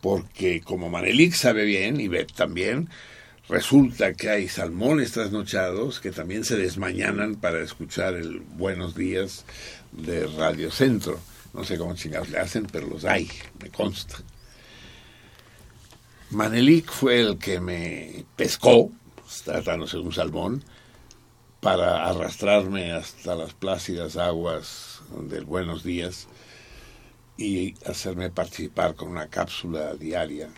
porque 0.00 0.60
como 0.60 0.88
Manelik 0.88 1.34
sabe 1.34 1.64
bien, 1.64 2.00
y 2.00 2.08
Beth 2.08 2.32
también, 2.32 2.88
resulta 3.48 4.14
que 4.14 4.30
hay 4.30 4.48
salmones 4.48 5.12
trasnochados 5.12 6.00
que 6.00 6.10
también 6.10 6.44
se 6.44 6.56
desmañanan 6.56 7.36
para 7.36 7.62
escuchar 7.62 8.14
el 8.14 8.40
Buenos 8.40 8.94
Días 8.94 9.44
de 9.92 10.26
Radio 10.26 10.70
Centro. 10.70 11.20
No 11.52 11.64
sé 11.64 11.76
cómo 11.76 11.94
chingados 11.94 12.30
le 12.30 12.38
hacen, 12.38 12.66
pero 12.70 12.86
los 12.86 13.04
hay, 13.04 13.28
me 13.60 13.70
consta. 13.70 14.16
Manelik 16.30 16.90
fue 16.90 17.20
el 17.20 17.38
que 17.38 17.60
me 17.60 18.24
pescó, 18.36 18.90
tratándose 19.44 19.96
de 19.96 20.04
un 20.04 20.12
salmón, 20.12 20.64
para 21.60 22.08
arrastrarme 22.08 22.92
hasta 22.92 23.34
las 23.34 23.52
plácidas 23.52 24.16
aguas 24.16 25.02
del 25.28 25.44
Buenos 25.44 25.82
Días 25.82 26.28
y 27.40 27.74
hacerme 27.86 28.28
participar 28.30 28.94
con 28.94 29.08
una 29.08 29.26
cápsula 29.28 29.94
diaria, 29.94 30.48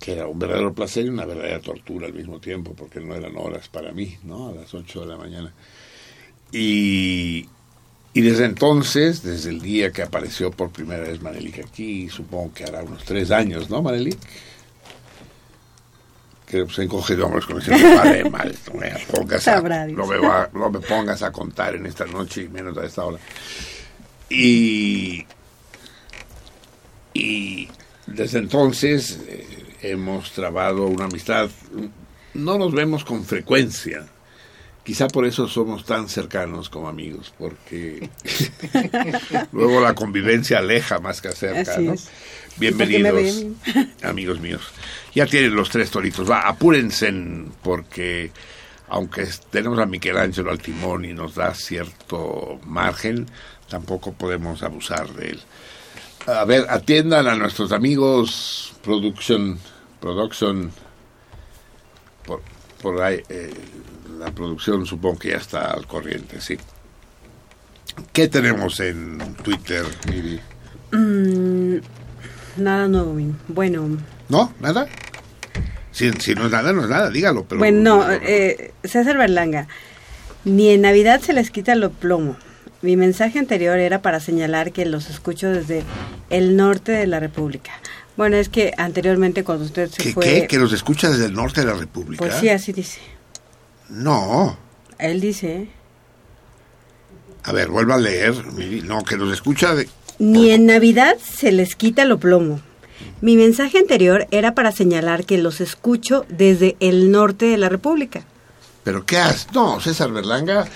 que 0.00 0.12
era 0.12 0.26
un 0.28 0.38
verdadero 0.38 0.72
placer 0.72 1.04
y 1.06 1.08
una 1.08 1.24
verdadera 1.26 1.60
tortura 1.60 2.06
al 2.06 2.14
mismo 2.14 2.38
tiempo, 2.40 2.74
porque 2.74 3.00
no 3.00 3.14
eran 3.14 3.36
horas 3.36 3.68
para 3.68 3.90
mí, 3.92 4.16
¿no? 4.22 4.50
A 4.50 4.52
las 4.52 4.72
8 4.72 5.00
de 5.00 5.06
la 5.06 5.16
mañana. 5.16 5.52
Y, 6.52 7.48
y 8.12 8.20
desde 8.20 8.44
entonces, 8.44 9.22
desde 9.24 9.50
el 9.50 9.60
día 9.60 9.90
que 9.90 10.02
apareció 10.02 10.52
por 10.52 10.70
primera 10.70 11.02
vez 11.02 11.20
Manelik 11.20 11.58
aquí, 11.66 12.08
supongo 12.08 12.54
que 12.54 12.64
hará 12.64 12.82
unos 12.84 13.04
tres 13.04 13.30
años, 13.32 13.68
¿no, 13.68 13.82
Manelik? 13.82 14.18
Que 16.46 16.66
se 16.68 16.82
encoge 16.84 17.16
de 17.16 17.22
hombros 17.22 17.46
con 17.46 17.58
diciendo, 17.58 17.96
vale, 17.96 18.30
mal, 18.30 18.54
no 18.72 18.78
me, 18.78 18.90
pongas 19.10 19.42
a, 19.48 19.60
no, 19.96 20.06
me 20.06 20.18
va- 20.18 20.50
no 20.52 20.70
me 20.70 20.78
pongas 20.78 21.22
a 21.22 21.32
contar 21.32 21.74
en 21.74 21.86
esta 21.86 22.04
noche 22.04 22.42
y 22.42 22.48
menos 22.48 22.76
a 22.78 22.84
esta 22.84 23.04
hora. 23.04 23.18
Y, 24.30 25.24
y 27.14 27.68
desde 28.06 28.38
entonces 28.38 29.20
eh, 29.26 29.46
hemos 29.82 30.32
trabado 30.32 30.86
una 30.86 31.06
amistad. 31.06 31.48
No 32.34 32.58
nos 32.58 32.72
vemos 32.72 33.04
con 33.04 33.24
frecuencia. 33.24 34.06
Quizá 34.82 35.08
por 35.08 35.24
eso 35.24 35.48
somos 35.48 35.86
tan 35.86 36.10
cercanos 36.10 36.68
como 36.68 36.88
amigos, 36.88 37.32
porque 37.38 38.10
luego 39.52 39.80
la 39.80 39.94
convivencia 39.94 40.58
aleja 40.58 40.98
más 40.98 41.22
que 41.22 41.28
acerca. 41.28 41.72
Así 41.72 41.84
¿no? 41.84 41.94
es. 41.94 42.10
¿Y 42.60 42.70
por 42.70 42.86
qué 42.88 42.98
me 42.98 43.12
Bienvenidos, 43.12 43.44
ven? 43.64 43.92
amigos 44.02 44.40
míos. 44.40 44.62
Ya 45.14 45.26
tienen 45.26 45.56
los 45.56 45.70
tres 45.70 45.90
toritos. 45.90 46.30
Va, 46.30 46.40
apúrense 46.46 47.10
porque 47.62 48.30
aunque 48.88 49.26
tenemos 49.50 49.78
a 49.78 49.86
Michelangelo 49.86 50.50
al 50.50 50.60
timón 50.60 51.06
y 51.06 51.14
nos 51.14 51.34
da 51.34 51.54
cierto 51.54 52.60
margen, 52.66 53.26
tampoco 53.68 54.12
podemos 54.12 54.62
abusar 54.62 55.08
de 55.14 55.30
él. 55.30 55.40
A 56.26 56.44
ver, 56.44 56.66
atiendan 56.70 57.26
a 57.26 57.34
nuestros 57.34 57.72
amigos 57.72 58.72
Production, 58.82 59.58
Production, 60.00 60.70
por, 62.24 62.40
por 62.80 63.02
ahí, 63.02 63.20
eh, 63.28 63.52
la 64.18 64.30
producción 64.30 64.86
supongo 64.86 65.18
que 65.18 65.30
ya 65.30 65.36
está 65.36 65.70
al 65.70 65.86
corriente, 65.86 66.40
sí. 66.40 66.56
¿Qué 68.12 68.28
tenemos 68.28 68.80
en 68.80 69.18
Twitter, 69.42 69.84
Miri? 70.10 70.40
Mm, 70.92 71.76
nada 72.56 72.88
nuevo. 72.88 73.16
Bueno, 73.48 73.98
¿No? 74.28 74.52
¿Nada? 74.60 74.86
Si, 75.90 76.10
si 76.12 76.34
no 76.34 76.46
es 76.46 76.50
nada, 76.50 76.72
no 76.72 76.82
es 76.82 76.88
nada, 76.88 77.10
dígalo. 77.10 77.44
Pero, 77.44 77.58
bueno, 77.58 77.80
no, 77.80 78.10
eh, 78.10 78.72
César 78.82 79.16
Berlanga. 79.16 79.68
Ni 80.44 80.70
en 80.70 80.82
Navidad 80.82 81.20
se 81.20 81.32
les 81.32 81.50
quita 81.50 81.74
lo 81.74 81.90
plomo. 81.90 82.36
Mi 82.84 82.98
mensaje 82.98 83.38
anterior 83.38 83.78
era 83.78 84.02
para 84.02 84.20
señalar 84.20 84.70
que 84.70 84.84
los 84.84 85.08
escucho 85.08 85.48
desde 85.48 85.84
el 86.28 86.54
norte 86.54 86.92
de 86.92 87.06
la 87.06 87.18
República. 87.18 87.72
Bueno, 88.14 88.36
es 88.36 88.50
que 88.50 88.74
anteriormente 88.76 89.42
cuando 89.42 89.64
usted 89.64 89.88
se 89.88 90.02
¿Qué, 90.02 90.12
fue... 90.12 90.24
qué? 90.24 90.46
¿Que 90.46 90.58
los 90.58 90.70
escucha 90.74 91.08
desde 91.08 91.24
el 91.24 91.32
norte 91.32 91.62
de 91.62 91.68
la 91.68 91.72
República? 91.72 92.22
Pues 92.22 92.34
sí, 92.34 92.50
así 92.50 92.74
dice. 92.74 93.00
No. 93.88 94.58
Él 94.98 95.22
dice... 95.22 95.68
A 97.44 97.52
ver, 97.52 97.70
vuelva 97.70 97.94
a 97.94 97.98
leer. 97.98 98.34
No, 98.84 99.02
que 99.02 99.16
los 99.16 99.32
escucha 99.32 99.74
de... 99.74 99.88
Ni 100.18 100.50
en 100.50 100.66
Navidad 100.66 101.16
se 101.16 101.52
les 101.52 101.76
quita 101.76 102.04
lo 102.04 102.18
plomo. 102.18 102.60
Mi 103.22 103.38
mensaje 103.38 103.78
anterior 103.78 104.26
era 104.30 104.54
para 104.54 104.72
señalar 104.72 105.24
que 105.24 105.38
los 105.38 105.62
escucho 105.62 106.26
desde 106.28 106.76
el 106.80 107.10
norte 107.10 107.46
de 107.46 107.56
la 107.56 107.70
República. 107.70 108.26
¿Pero 108.82 109.06
qué 109.06 109.16
haces? 109.16 109.46
No, 109.54 109.80
César 109.80 110.12
Berlanga 110.12 110.66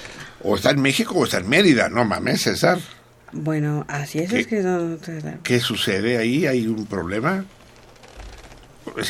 o 0.42 0.56
está 0.56 0.70
en 0.70 0.80
México 0.82 1.14
o 1.16 1.24
está 1.24 1.38
en 1.38 1.48
Mérida. 1.48 1.88
No 1.88 2.04
mames, 2.04 2.42
César. 2.42 2.78
Bueno, 3.32 3.84
así 3.88 4.20
es 4.20 4.30
¿Qué? 4.30 4.40
escrito. 4.40 4.98
¿Qué 5.42 5.60
sucede 5.60 6.16
ahí? 6.18 6.46
¿Hay 6.46 6.66
un 6.66 6.86
problema? 6.86 7.44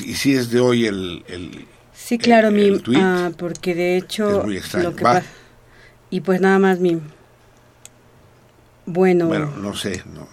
¿Y 0.05 0.15
si 0.15 0.35
es 0.35 0.51
de 0.51 0.59
hoy 0.61 0.87
el... 0.87 1.25
el 1.29 1.67
Sí, 1.95 2.19
claro, 2.19 2.49
el- 2.49 2.55
Mim. 2.55 2.83
el? 2.87 2.97
Ah, 2.97 3.31
porque 3.37 3.75
de 3.75 3.97
hecho. 3.97 4.39
Es 4.41 4.45
muy 4.45 4.57
extraño. 4.57 4.91
Lo 4.91 4.97
que 4.97 5.03
pasa- 5.03 5.23
Y 6.11 6.21
pues 6.23 6.41
nada 6.41 6.59
más, 6.59 6.79
Mim. 6.81 7.01
Bueno, 8.87 9.27
Bueno, 9.27 9.53
no 9.59 9.75
sé, 9.75 10.03
no. 10.15 10.27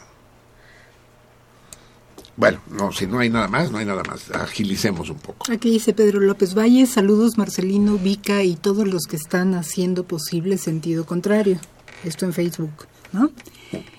Bueno, 2.37 2.59
no, 2.69 2.91
si 2.91 3.07
no 3.07 3.19
hay 3.19 3.29
nada 3.29 3.47
más, 3.47 3.71
no 3.71 3.77
hay 3.77 3.85
nada 3.85 4.03
más. 4.03 4.29
Agilicemos 4.31 5.09
un 5.09 5.17
poco. 5.17 5.49
Aquí 5.51 5.69
dice 5.69 5.93
Pedro 5.93 6.19
López 6.19 6.53
Valle, 6.53 6.85
saludos 6.85 7.37
Marcelino, 7.37 7.97
Vica 7.97 8.43
y 8.43 8.55
todos 8.55 8.87
los 8.87 9.03
que 9.05 9.15
están 9.15 9.53
haciendo 9.53 10.03
posible 10.03 10.57
sentido 10.57 11.05
contrario. 11.05 11.57
Esto 12.03 12.25
en 12.25 12.33
Facebook, 12.33 12.87
¿no? 13.13 13.31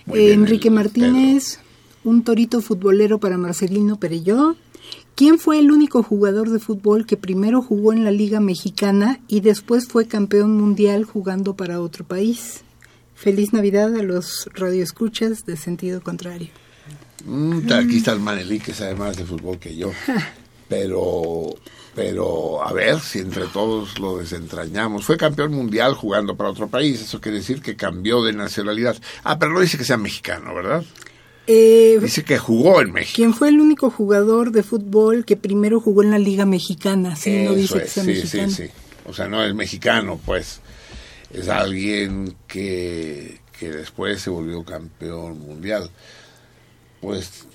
Bien, 0.05 0.41
Enrique 0.41 0.69
el- 0.69 0.75
Martínez, 0.75 1.61
un 2.05 2.25
torito 2.25 2.61
futbolero 2.61 3.19
para 3.19 3.39
Marcelino 3.39 3.99
Perelló. 3.99 4.55
¿Quién 5.15 5.39
fue 5.39 5.59
el 5.59 5.73
único 5.73 6.03
jugador 6.03 6.51
de 6.51 6.59
fútbol 6.61 7.07
que 7.07 7.17
primero 7.17 7.63
jugó 7.63 7.95
en 7.95 8.05
la 8.05 8.11
Liga 8.11 8.39
Mexicana 8.39 9.19
y 9.29 9.41
después 9.41 9.89
fue 9.89 10.07
campeón 10.07 10.57
mundial 10.59 11.05
jugando 11.05 11.57
para 11.57 11.81
otro 11.81 12.05
país? 12.05 12.61
Feliz 13.15 13.55
Navidad 13.55 13.95
a 13.97 14.03
los 14.03 14.51
radioescuchas 14.53 15.47
de 15.47 15.57
sentido 15.57 16.03
contrario. 16.03 16.49
Mm, 17.27 17.73
aquí 17.73 17.99
está 17.99 18.13
el 18.13 18.21
Manelí, 18.21 18.61
que 18.61 18.73
sabe 18.73 18.95
más 18.95 19.17
de 19.17 19.25
fútbol 19.25 19.59
que 19.59 19.77
yo. 19.77 19.91
Pero, 20.69 21.55
pero, 21.95 22.61
a 22.67 22.73
ver, 22.73 22.99
si 22.99 23.21
entre 23.21 23.45
todos 23.47 24.01
lo 24.01 24.19
desentrañamos. 24.19 25.05
Fue 25.05 25.17
campeón 25.17 25.53
mundial 25.53 25.95
jugando 25.95 26.37
para 26.37 26.51
otro 26.51 26.67
país. 26.67 27.01
Eso 27.01 27.21
quiere 27.21 27.39
decir 27.39 27.63
que 27.63 27.77
cambió 27.77 28.21
de 28.25 28.33
nacionalidad. 28.33 28.97
Ah, 29.23 29.39
pero 29.39 29.53
no 29.53 29.61
dice 29.61 29.79
que 29.79 29.85
sea 29.85 29.97
mexicano, 29.97 30.53
¿verdad? 30.57 30.85
Eh, 31.47 31.99
Dice 32.03 32.25
que 32.25 32.37
jugó 32.39 32.83
en 32.83 32.91
México. 32.93 33.15
¿Quién 33.15 33.33
fue 33.33 33.49
el 33.51 33.61
único 33.61 33.91
jugador 33.91 34.51
de 34.51 34.65
fútbol 34.65 35.25
que 35.25 35.37
primero 35.37 35.79
jugó 35.81 36.03
en 36.03 36.11
la 36.11 36.19
Liga 36.19 36.45
Mexicana? 36.45 37.11
No 37.11 37.15
Eso 37.15 37.55
dice 37.55 37.79
que 37.79 37.85
es, 37.85 37.93
sea 37.93 38.03
sí, 38.03 38.11
mexicano. 38.11 38.51
sí, 38.51 38.63
sí. 38.67 38.71
O 39.07 39.15
sea, 39.15 39.29
no 39.29 39.45
es 39.45 39.55
mexicano, 39.55 40.21
pues. 40.27 40.61
Es 41.33 41.49
alguien 41.49 42.35
que, 42.49 43.39
que 43.57 43.71
después 43.71 44.21
se 44.21 44.31
volvió 44.31 44.65
campeón 44.65 45.39
mundial. 45.39 45.89
Pues 47.01 47.47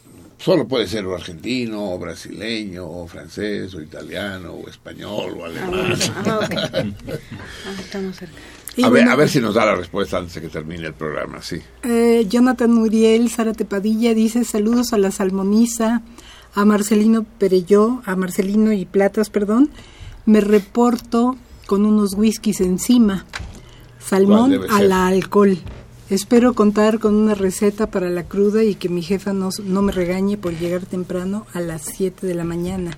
Solo 0.44 0.68
puede 0.68 0.88
ser 0.88 1.06
o 1.06 1.14
argentino, 1.14 1.94
o 1.94 2.00
brasileño, 2.00 2.90
o 2.90 3.08
francés, 3.08 3.76
o 3.76 3.82
italiano, 3.82 4.54
o 4.54 4.68
español, 4.68 5.38
o 5.40 5.46
alemán. 5.46 5.94
Ah, 6.26 6.40
ok. 6.44 6.56
Ah, 7.66 7.80
estamos 7.80 8.16
cerca. 8.16 8.36
Y 8.76 8.84
A 8.84 8.90
ver, 8.90 9.08
a 9.08 9.16
ver 9.16 9.30
si 9.30 9.40
nos 9.40 9.54
da 9.54 9.66
la 9.66 9.76
respuesta 9.76 10.18
antes 10.18 10.34
de 10.34 10.42
que 10.42 10.48
termine 10.48 10.88
el 10.88 10.94
programa, 10.96 11.44
sí. 11.44 11.62
Eh, 11.84 12.26
Jonathan 12.28 12.74
Muriel, 12.74 13.30
Sara 13.30 13.54
Tepadilla 13.54 14.16
dice 14.16 14.44
saludos 14.44 14.94
a 14.94 14.98
la 14.98 15.12
salmoniza, 15.12 16.02
a 16.56 16.66
Marcelino 16.66 17.24
Perelló, 17.24 18.02
a 18.06 18.16
Marcelino 18.16 18.72
y 18.74 18.86
Platas, 18.86 19.30
perdón. 19.30 19.70
Me 20.26 20.42
reporto 20.42 21.36
con 21.68 21.86
unos 21.86 22.16
whiskies 22.16 22.62
encima. 22.62 23.26
Salmón 24.00 24.50
¿Cuál 24.50 24.52
debe 24.52 24.68
a 24.74 24.78
ser? 24.78 24.88
la 24.88 25.08
alcohol. 25.08 25.58
Espero 26.12 26.54
contar 26.54 27.00
con 27.00 27.16
una 27.16 27.36
receta 27.36 27.90
para 27.90 28.10
la 28.10 28.26
cruda 28.26 28.66
y 28.66 28.76
que 28.76 28.90
mi 28.90 29.02
jefa 29.02 29.32
no, 29.32 29.48
no 29.64 29.82
me 29.82 29.94
regañe 29.94 30.36
por 30.36 30.52
llegar 30.52 30.86
temprano 30.86 31.48
a 31.54 31.62
las 31.62 31.84
7 31.84 32.28
de 32.28 32.36
la 32.36 32.44
mañana. 32.44 32.98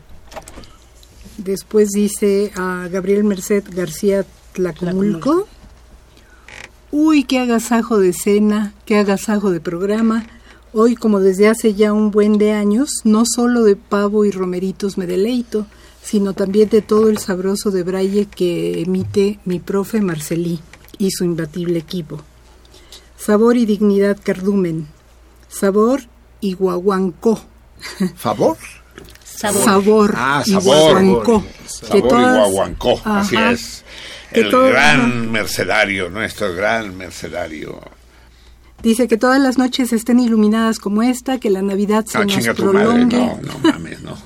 Después 1.38 1.90
dice 1.90 2.51
a 2.56 2.88
Gabriel 2.92 3.24
Merced 3.24 3.66
García 3.69 4.25
Tlacomulco. 4.53 5.48
Uy, 6.90 7.24
qué 7.25 7.38
agasajo 7.38 8.00
de 8.00 8.14
cena, 8.14 8.74
qué 8.83 8.98
agasajo 8.98 9.51
de 9.51 9.59
programa. 9.59 10.25
Hoy, 10.74 10.95
como 10.95 11.19
desde 11.19 11.50
hace 11.50 11.75
ya 11.75 11.93
un 11.93 12.09
buen 12.09 12.40
de 12.40 12.53
años, 12.53 12.90
no 13.03 13.25
solo 13.27 13.64
de 13.64 13.75
pavo 13.75 14.25
y 14.25 14.32
romeritos 14.32 14.98
me 14.98 15.06
deleito, 15.06 15.67
sino 16.01 16.33
también 16.33 16.67
de 16.69 16.82
todo 16.82 17.11
el 17.11 17.19
sabroso 17.19 17.69
de 17.69 17.83
braille 17.83 18.25
que 18.25 18.82
emite 18.82 19.40
mi 19.45 19.59
profe 19.59 20.01
Marcelí 20.01 20.61
y 20.98 21.11
su 21.11 21.25
imbatible 21.25 21.77
equipo. 21.77 22.24
Sabor 23.26 23.58
y 23.58 23.66
dignidad 23.66 24.18
cardumen. 24.22 24.88
Sabor 25.48 26.02
y 26.42 26.53
guaguancó. 26.53 27.40
¿Favor? 28.16 28.58
Sabor. 29.24 29.64
Sabor, 29.64 30.14
Ah, 30.18 30.43
y 30.45 30.52
sabor. 30.52 30.66
guaguancó. 31.03 31.43
Sabor 31.66 32.03
y 32.03 32.24
guaguancó, 32.24 33.02
así 33.06 33.35
es. 33.35 33.84
Que 34.34 34.42
El 34.42 34.50
todo- 34.52 34.68
gran 34.68 35.00
ajá. 35.02 35.08
mercedario, 35.32 36.10
nuestro 36.10 36.53
gran 36.53 36.98
mercedario. 36.98 37.80
Dice 38.82 39.08
que 39.08 39.16
todas 39.18 39.40
las 39.40 39.58
noches 39.58 39.93
estén 39.93 40.19
iluminadas 40.19 40.77
como 40.80 41.03
esta, 41.03 41.40
que 41.40 41.50
la 41.50 41.61
Navidad 41.61 42.06
se 42.06 42.18
Ah, 42.18 42.26
nos 42.26 42.34
chinga 42.34 42.53
tu 42.53 42.66
madre, 42.66 42.80
prolongue. 42.88 43.18
no, 43.18 43.40
no 43.42 43.60
mames, 43.72 44.02
no. 44.02 44.18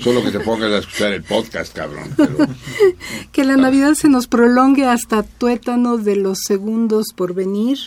Solo 0.00 0.22
que 0.22 0.30
te 0.30 0.40
pongas 0.40 0.70
a 0.72 0.78
escuchar 0.78 1.12
el 1.12 1.22
podcast, 1.24 1.74
cabrón. 1.76 2.14
pero- 2.16 2.36
Que 3.32 3.44
la 3.44 3.56
Navidad 3.56 3.92
se 3.94 4.08
nos 4.08 4.28
prolongue 4.28 4.86
hasta 4.86 5.22
tuétanos 5.22 6.04
de 6.04 6.16
los 6.16 6.38
segundos 6.46 7.08
por 7.14 7.34
venir. 7.34 7.78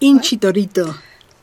Inchi 0.00 0.36
Torito. 0.38 0.96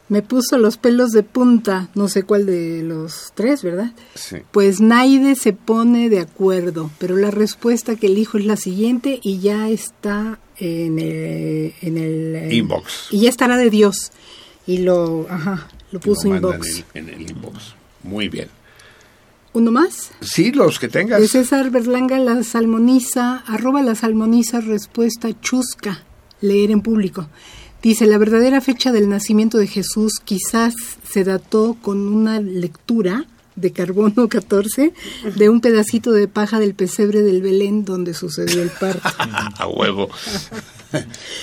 Me 0.09 0.21
puso 0.21 0.57
los 0.57 0.77
pelos 0.77 1.11
de 1.11 1.21
punta, 1.21 1.89
no 1.93 2.07
sé 2.07 2.23
cuál 2.23 2.45
de 2.45 2.81
los 2.81 3.33
tres, 3.35 3.61
¿verdad? 3.61 3.91
sí. 4.15 4.37
Pues 4.51 4.79
Naide 4.79 5.35
se 5.35 5.51
pone 5.51 6.09
de 6.09 6.21
acuerdo, 6.21 6.89
pero 6.97 7.17
la 7.17 7.29
respuesta 7.29 7.97
que 7.97 8.07
elijo 8.07 8.37
es 8.37 8.45
la 8.45 8.55
siguiente 8.55 9.19
y 9.21 9.39
ya 9.39 9.67
está 9.67 10.39
en 10.57 10.99
el... 10.99 11.73
En 11.81 11.97
el 11.97 12.35
eh, 12.35 12.55
Inbox. 12.55 13.09
Y 13.11 13.21
ya 13.21 13.29
estará 13.29 13.57
de 13.57 13.69
Dios. 13.69 14.13
Y 14.65 14.79
lo, 14.79 15.27
ajá, 15.29 15.67
lo 15.91 15.99
puso 15.99 16.29
inbox. 16.29 16.85
En, 16.93 17.09
en 17.09 17.15
el 17.15 17.29
inbox. 17.29 17.75
Muy 18.03 18.29
bien. 18.29 18.47
¿Uno 19.51 19.71
más? 19.71 20.11
Sí, 20.21 20.51
los 20.51 20.79
que 20.79 20.87
tengas. 20.87 21.19
De 21.19 21.27
César 21.27 21.69
Berlanga, 21.69 22.17
la 22.19 22.43
salmoniza, 22.43 23.43
arroba 23.47 23.81
la 23.81 23.95
salmoniza, 23.95 24.61
respuesta 24.61 25.29
chusca, 25.41 26.03
leer 26.41 26.71
en 26.71 26.81
público. 26.81 27.27
Dice, 27.81 28.05
la 28.07 28.17
verdadera 28.17 28.59
fecha 28.59 28.91
del 28.91 29.07
nacimiento 29.07 29.57
de 29.57 29.67
Jesús 29.67 30.19
quizás 30.23 30.73
se 31.07 31.23
dató 31.23 31.77
con 31.81 32.07
una 32.07 32.39
lectura 32.39 33.25
de 33.55 33.71
carbono 33.71 34.27
14 34.29 34.93
de 35.35 35.49
un 35.49 35.61
pedacito 35.61 36.11
de 36.11 36.27
paja 36.27 36.59
del 36.59 36.73
pesebre 36.73 37.21
del 37.21 37.41
Belén 37.41 37.85
donde 37.85 38.13
sucedió 38.13 38.61
el 38.61 38.69
parto. 38.69 39.07
a 39.19 39.67
huevo. 39.67 40.09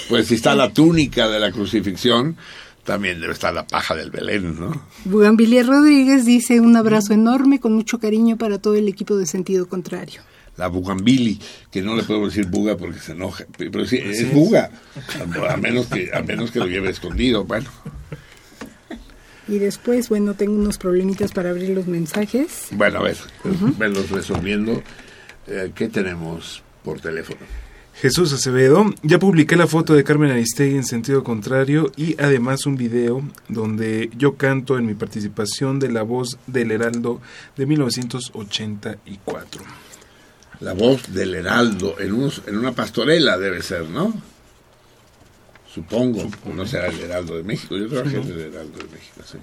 pues 0.09 0.29
si 0.29 0.35
está 0.35 0.55
la 0.55 0.73
túnica 0.73 1.29
de 1.29 1.39
la 1.39 1.53
crucifixión, 1.53 2.37
también 2.85 3.21
debe 3.21 3.33
estar 3.33 3.53
la 3.53 3.67
paja 3.67 3.95
del 3.95 4.11
Belén, 4.11 4.59
¿no? 4.59 4.87
Bugambilier 5.05 5.67
Rodríguez 5.67 6.25
dice, 6.25 6.61
un 6.61 6.77
abrazo 6.77 7.13
enorme 7.13 7.61
con 7.61 7.73
mucho 7.73 7.99
cariño 7.99 8.37
para 8.37 8.59
todo 8.59 8.75
el 8.75 8.89
equipo 8.89 9.17
de 9.17 9.27
sentido 9.27 9.69
contrario. 9.69 10.23
La 10.57 10.69
bugambili, 10.69 11.41
que 11.71 11.83
no 11.83 11.97
le 11.97 12.05
podemos 12.05 12.35
decir 12.35 12.49
buga 12.49 12.77
porque 12.77 13.01
se 13.01 13.13
enoja, 13.13 13.45
pero 13.57 13.85
sí, 13.87 13.97
es 13.97 14.33
buga, 14.33 14.71
a, 15.19 15.53
a 15.53 15.57
menos 15.57 15.87
que 15.87 16.11
a 16.15 16.23
menos 16.23 16.51
que 16.53 16.61
lo 16.61 16.67
lleve 16.67 16.91
escondido, 16.91 17.45
bueno. 17.45 17.69
Y 19.47 19.59
después, 19.59 20.09
bueno, 20.09 20.35
tengo 20.35 20.55
unos 20.55 20.79
problemitas 20.79 21.33
para 21.33 21.51
abrir 21.51 21.71
los 21.71 21.87
mensajes. 21.87 22.69
Bueno, 22.71 23.01
a 23.01 23.03
ver, 23.03 23.17
venlos 23.79 24.11
resolviendo. 24.11 24.83
Eh, 25.47 25.73
¿Qué 25.75 25.89
tenemos 25.89 26.63
por 26.83 27.01
teléfono? 27.01 27.41
Jesús 27.97 28.33
Acevedo, 28.33 28.87
ya 29.03 29.19
publiqué 29.19 29.57
la 29.57 29.67
foto 29.67 29.95
de 29.95 30.03
Carmen 30.03 30.31
Aristegui 30.31 30.77
en 30.77 30.85
sentido 30.85 31.23
contrario 31.23 31.93
y 31.97 32.21
además 32.21 32.67
un 32.67 32.77
video 32.77 33.23
donde 33.49 34.11
yo 34.17 34.35
canto 34.37 34.79
en 34.79 34.87
mi 34.87 34.95
participación 34.95 35.79
de 35.79 35.93
La 35.93 36.03
Voz 36.03 36.39
del 36.47 36.73
Heraldo 36.73 37.21
de 37.57 37.67
1984. 37.67 39.63
La 40.65 40.73
voz 40.73 41.13
del 41.13 41.35
Heraldo, 41.35 41.97
en, 42.01 42.13
unos, 42.13 42.43
en 42.47 42.57
una 42.57 42.73
pastorela 42.73 43.37
debe 43.37 43.63
ser, 43.63 43.89
¿no? 43.89 44.15
Supongo, 45.73 46.31
no 46.55 46.67
será 46.67 46.87
el 46.89 47.01
Heraldo 47.01 47.37
de 47.37 47.43
México, 47.43 47.77
yo 47.77 47.89
trabajé 47.89 48.17
en 48.17 48.29
el 48.29 48.41
Heraldo 48.41 48.79
de 48.79 48.85
México, 48.85 49.21
sí. 49.25 49.39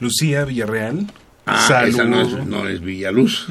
Lucía 0.00 0.44
Villarreal, 0.44 1.06
Ah, 1.48 1.84
esa 1.86 2.04
no 2.04 2.20
es, 2.20 2.30
saludo. 2.30 2.44
no 2.44 2.68
es 2.68 2.80
Villaluz. 2.80 3.46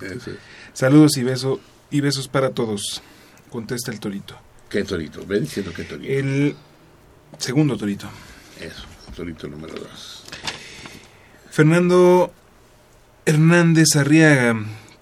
Saludos 0.72 1.16
y, 1.16 1.22
beso, 1.22 1.60
y 1.90 2.00
besos 2.00 2.26
para 2.26 2.50
todos, 2.50 3.02
contesta 3.50 3.92
el 3.92 4.00
torito. 4.00 4.36
¿Qué 4.68 4.82
torito? 4.82 5.24
Ven 5.24 5.42
diciendo 5.44 5.72
qué 5.74 5.84
torito. 5.84 6.12
El 6.12 6.56
segundo 7.38 7.76
torito. 7.76 8.08
Eso, 8.60 8.82
torito 9.14 9.46
número 9.46 9.74
dos. 9.74 10.24
Fernando 11.50 12.32
Hernández 13.24 13.94
Arriaga, 13.94 14.56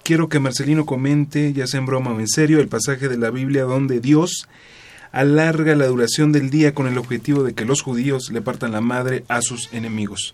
quiero 0.09 0.27
que 0.27 0.39
Marcelino 0.39 0.87
comente, 0.87 1.53
ya 1.53 1.67
sea 1.67 1.79
en 1.79 1.85
broma 1.85 2.11
o 2.11 2.19
en 2.19 2.27
serio, 2.27 2.59
el 2.59 2.67
pasaje 2.67 3.09
de 3.09 3.17
la 3.19 3.29
Biblia 3.29 3.65
donde 3.65 3.99
Dios 3.99 4.47
alarga 5.11 5.75
la 5.75 5.85
duración 5.85 6.31
del 6.31 6.49
día 6.49 6.73
con 6.73 6.87
el 6.87 6.97
objetivo 6.97 7.43
de 7.43 7.53
que 7.53 7.63
los 7.63 7.83
judíos 7.83 8.31
le 8.31 8.41
partan 8.41 8.71
la 8.71 8.81
madre 8.81 9.23
a 9.27 9.43
sus 9.43 9.71
enemigos. 9.71 10.33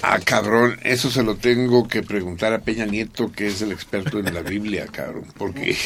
Ah, 0.00 0.20
cabrón, 0.24 0.78
eso 0.84 1.10
se 1.10 1.22
lo 1.22 1.36
tengo 1.36 1.86
que 1.86 2.02
preguntar 2.02 2.54
a 2.54 2.60
Peña 2.60 2.86
Nieto, 2.86 3.30
que 3.30 3.48
es 3.48 3.60
el 3.60 3.72
experto 3.72 4.20
en 4.20 4.32
la 4.32 4.40
Biblia, 4.40 4.86
cabrón, 4.90 5.26
porque 5.36 5.76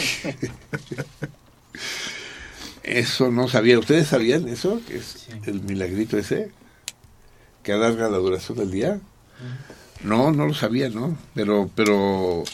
eso 2.84 3.32
no 3.32 3.48
sabía. 3.48 3.80
¿Ustedes 3.80 4.06
sabían 4.06 4.46
eso? 4.46 4.80
Que 4.86 4.98
es 4.98 5.26
el 5.44 5.60
milagrito 5.62 6.16
ese, 6.16 6.52
que 7.64 7.72
alarga 7.72 8.08
la 8.08 8.18
duración 8.18 8.58
del 8.58 8.70
día. 8.70 9.00
No, 10.02 10.30
no 10.32 10.46
lo 10.46 10.54
sabía, 10.54 10.88
¿no? 10.88 11.16
Pero, 11.34 11.70
pero 11.74 12.44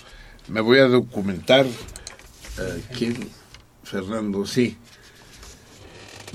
me 0.49 0.60
voy 0.60 0.78
a 0.78 0.86
documentar. 0.86 1.66
Eh, 1.66 2.83
¿Quién? 2.97 3.16
Fernando, 3.84 4.47
sí. 4.47 4.76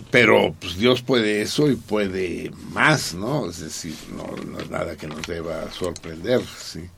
Pero 0.10 0.56
pues 0.60 0.78
Dios 0.78 1.02
puede 1.02 1.42
eso 1.42 1.70
y 1.70 1.76
puede 1.76 2.52
más, 2.72 3.14
¿no? 3.14 3.50
Es 3.50 3.60
decir, 3.60 3.96
no, 4.16 4.26
no 4.44 4.60
es 4.60 4.70
nada 4.70 4.96
que 4.96 5.08
nos 5.08 5.22
deba 5.28 5.72
sorprender, 5.72 6.42
sí. 6.46 6.90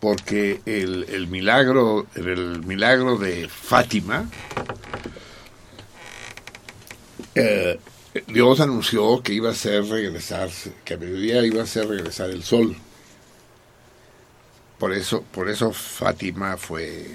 Porque 0.00 0.60
el, 0.66 1.06
el 1.08 1.28
milagro, 1.28 2.06
el 2.16 2.64
milagro 2.64 3.16
de 3.16 3.48
Fátima, 3.48 4.28
eh, 7.34 7.78
Dios 8.26 8.60
anunció 8.60 9.22
que 9.22 9.32
iba 9.32 9.50
a 9.50 9.54
ser 9.54 9.84
regresar, 9.86 10.50
que 10.84 10.94
a 10.94 10.96
mediodía 10.98 11.44
iba 11.46 11.62
a 11.62 11.66
ser 11.66 11.88
regresar 11.88 12.30
el 12.30 12.42
sol. 12.42 12.76
Por 14.78 14.92
eso, 14.92 15.22
por 15.22 15.48
eso 15.48 15.72
Fátima 15.72 16.56
fue, 16.56 17.06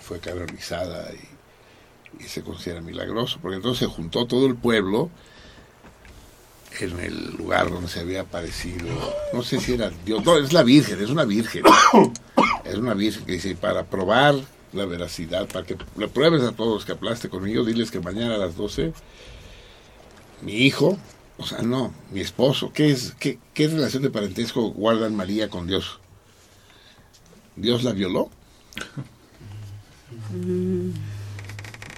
fue 0.00 0.18
canonizada 0.18 1.10
y, 1.14 2.24
y 2.24 2.28
se 2.28 2.42
considera 2.42 2.80
milagroso, 2.80 3.38
porque 3.40 3.56
entonces 3.56 3.88
se 3.88 3.94
juntó 3.94 4.26
todo 4.26 4.46
el 4.46 4.56
pueblo 4.56 5.10
en 6.80 6.98
el 7.00 7.36
lugar 7.36 7.70
donde 7.70 7.88
se 7.88 8.00
había 8.00 8.22
aparecido, 8.22 8.86
no 9.32 9.42
sé 9.42 9.60
si 9.60 9.74
era 9.74 9.90
Dios, 10.04 10.24
no, 10.24 10.36
es 10.36 10.52
la 10.52 10.62
Virgen, 10.62 11.02
es 11.02 11.10
una 11.10 11.24
Virgen, 11.24 11.62
es 12.64 12.74
una 12.74 12.94
Virgen 12.94 13.24
que 13.24 13.32
dice, 13.32 13.54
para 13.54 13.84
probar 13.84 14.34
la 14.72 14.84
veracidad, 14.84 15.48
para 15.48 15.64
que 15.64 15.76
le 15.96 16.08
pruebes 16.08 16.42
a 16.42 16.52
todos 16.52 16.84
que 16.84 16.92
hablaste 16.92 17.28
conmigo, 17.28 17.64
diles 17.64 17.90
que 17.90 18.00
mañana 18.00 18.34
a 18.34 18.38
las 18.38 18.56
12, 18.56 18.92
mi 20.42 20.52
hijo, 20.52 20.98
o 21.38 21.46
sea, 21.46 21.62
no, 21.62 21.92
mi 22.12 22.20
esposo, 22.20 22.72
¿qué, 22.72 22.90
es, 22.90 23.14
qué, 23.18 23.38
qué 23.54 23.68
relación 23.68 24.02
de 24.02 24.10
parentesco 24.10 24.70
guardan 24.70 25.14
María 25.14 25.48
con 25.48 25.66
Dios? 25.66 26.00
¿Dios 27.56 27.84
la 27.84 27.92
violó? 27.92 28.30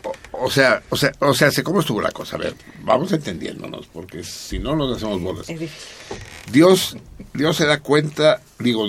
O, 0.05 0.13
o 0.45 0.51
sea, 0.51 0.83
o 0.91 0.97
sea, 0.97 1.13
o 1.19 1.35
sea, 1.35 1.51
sé 1.51 1.63
cómo 1.63 1.81
estuvo 1.81 2.01
la 2.01 2.13
cosa. 2.13 2.37
A 2.37 2.39
ver, 2.39 2.55
vamos 2.83 3.13
entendiéndonos, 3.13 3.87
porque 3.87 4.23
si 4.25 4.59
no 4.59 4.77
nos 4.77 4.97
hacemos 4.97 5.21
bolas. 5.21 5.47
Dios, 6.51 6.97
Dios 7.35 7.57
se 7.57 7.67
da 7.67 7.81
cuenta, 7.81 8.41
digo, 8.59 8.87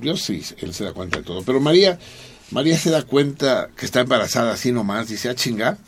Dios 0.00 0.22
sí, 0.22 0.42
él 0.58 0.74
se 0.74 0.84
da 0.84 0.92
cuenta 0.92 1.18
de 1.18 1.24
todo, 1.24 1.42
pero 1.42 1.60
María, 1.60 1.98
María 2.50 2.76
se 2.78 2.90
da 2.90 3.02
cuenta 3.02 3.70
que 3.76 3.86
está 3.86 4.00
embarazada 4.00 4.52
así 4.52 4.72
nomás, 4.72 5.08
dice, 5.08 5.28
ah, 5.28 5.34
chinga. 5.34 5.78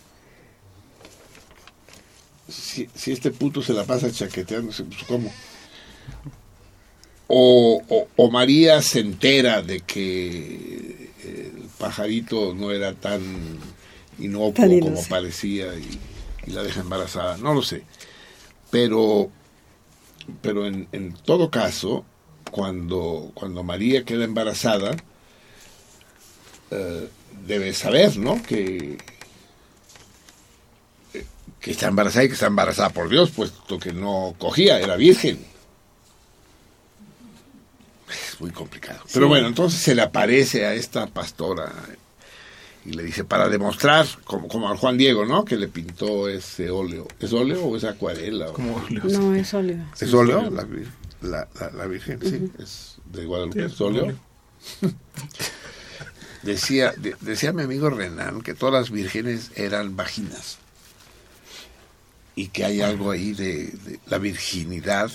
Si, 2.52 2.88
si 2.94 3.12
este 3.12 3.30
puto 3.30 3.62
se 3.62 3.72
la 3.72 3.84
pasa 3.84 4.12
chaqueteándose, 4.12 4.84
pues 4.84 5.02
¿cómo? 5.04 5.32
O, 7.28 7.82
o, 7.88 8.08
o 8.16 8.30
María 8.30 8.82
se 8.82 9.00
entera 9.00 9.62
de 9.62 9.80
que 9.80 11.10
el 11.24 11.68
pajarito 11.78 12.54
no 12.54 12.70
era 12.70 12.92
tan 12.94 13.22
inocuo 14.18 14.52
Tan 14.52 14.80
como 14.80 15.02
parecía 15.04 15.74
y, 15.74 15.98
y 16.46 16.50
la 16.50 16.62
deja 16.62 16.80
embarazada, 16.80 17.38
no 17.38 17.54
lo 17.54 17.62
sé. 17.62 17.84
Pero 18.70 19.30
pero 20.40 20.66
en, 20.66 20.88
en 20.92 21.12
todo 21.12 21.50
caso, 21.50 22.04
cuando, 22.50 23.30
cuando 23.34 23.62
María 23.62 24.04
queda 24.04 24.24
embarazada, 24.24 24.96
eh, 26.70 27.08
debe 27.46 27.72
saber, 27.74 28.16
¿no? 28.18 28.42
Que, 28.42 28.98
que 31.62 31.70
está 31.70 31.88
embarazada 31.88 32.24
y 32.24 32.28
que 32.28 32.34
está 32.34 32.46
embarazada 32.48 32.90
por 32.90 33.08
Dios, 33.08 33.30
puesto 33.30 33.78
que 33.78 33.92
no 33.94 34.34
cogía, 34.38 34.78
era 34.80 34.96
virgen. 34.96 35.38
Es 38.10 38.40
muy 38.40 38.50
complicado. 38.50 39.00
Pero 39.14 39.28
bueno, 39.28 39.46
entonces 39.46 39.80
se 39.80 39.94
le 39.94 40.02
aparece 40.02 40.66
a 40.66 40.74
esta 40.74 41.06
pastora 41.06 41.72
y 42.84 42.90
le 42.92 43.04
dice, 43.04 43.24
para 43.24 43.48
demostrar, 43.48 44.06
como, 44.24 44.48
como 44.48 44.68
al 44.68 44.76
Juan 44.76 44.98
Diego, 44.98 45.24
¿no? 45.24 45.44
Que 45.44 45.56
le 45.56 45.68
pintó 45.68 46.28
ese 46.28 46.68
óleo. 46.68 47.06
¿Es 47.20 47.32
óleo 47.32 47.64
o 47.64 47.76
es 47.76 47.84
acuarela? 47.84 48.46
Como 48.52 48.74
óleo. 48.76 49.04
No, 49.04 49.34
es 49.34 49.48
sólido. 49.48 49.84
¿Es 49.98 50.12
óleo? 50.12 50.50
La, 50.50 50.66
la, 51.22 51.48
la- 51.60 51.70
la 51.70 51.86
Virgen, 51.86 52.18
sí, 52.22 52.50
es 52.62 52.96
de 53.06 53.24
Guadalupe. 53.24 53.60
Sí, 53.60 53.66
¿Es 53.66 53.72
es 53.72 53.80
óleo? 53.80 54.02
óleo. 54.04 54.18
decía, 56.42 56.92
de- 56.96 57.14
decía 57.20 57.52
mi 57.52 57.62
amigo 57.62 57.88
Renan 57.88 58.42
que 58.42 58.54
todas 58.54 58.74
las 58.74 58.90
vírgenes 58.90 59.52
eran 59.54 59.94
vaginas. 59.96 60.58
Y 62.34 62.48
que 62.48 62.64
hay 62.64 62.80
algo 62.80 63.10
ahí 63.10 63.32
de, 63.32 63.98
la 64.06 64.18
virginidad 64.18 65.10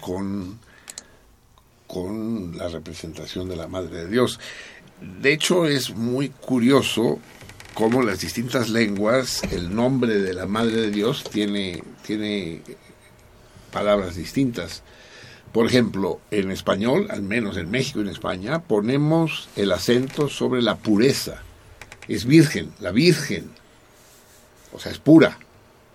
con, 0.00 0.58
con 1.86 2.56
la 2.56 2.68
representación 2.68 3.48
de 3.48 3.56
la 3.56 3.66
Madre 3.66 4.04
de 4.04 4.08
Dios. 4.08 4.38
De 5.00 5.32
hecho, 5.32 5.66
es 5.66 5.94
muy 5.94 6.28
curioso 6.28 7.18
cómo 7.74 8.02
las 8.02 8.20
distintas 8.20 8.68
lenguas, 8.68 9.42
el 9.50 9.74
nombre 9.74 10.18
de 10.18 10.32
la 10.32 10.46
Madre 10.46 10.82
de 10.82 10.90
Dios 10.90 11.24
tiene, 11.24 11.82
tiene 12.06 12.62
palabras 13.72 14.14
distintas. 14.14 14.82
Por 15.52 15.66
ejemplo, 15.66 16.20
en 16.30 16.50
español, 16.50 17.08
al 17.10 17.22
menos 17.22 17.56
en 17.56 17.70
México 17.70 17.98
y 17.98 18.02
en 18.02 18.08
España, 18.08 18.62
ponemos 18.62 19.48
el 19.56 19.72
acento 19.72 20.28
sobre 20.28 20.62
la 20.62 20.76
pureza. 20.76 21.42
Es 22.08 22.24
virgen, 22.24 22.72
la 22.80 22.90
virgen. 22.90 23.50
O 24.72 24.80
sea, 24.80 24.90
es 24.90 24.98
pura, 24.98 25.38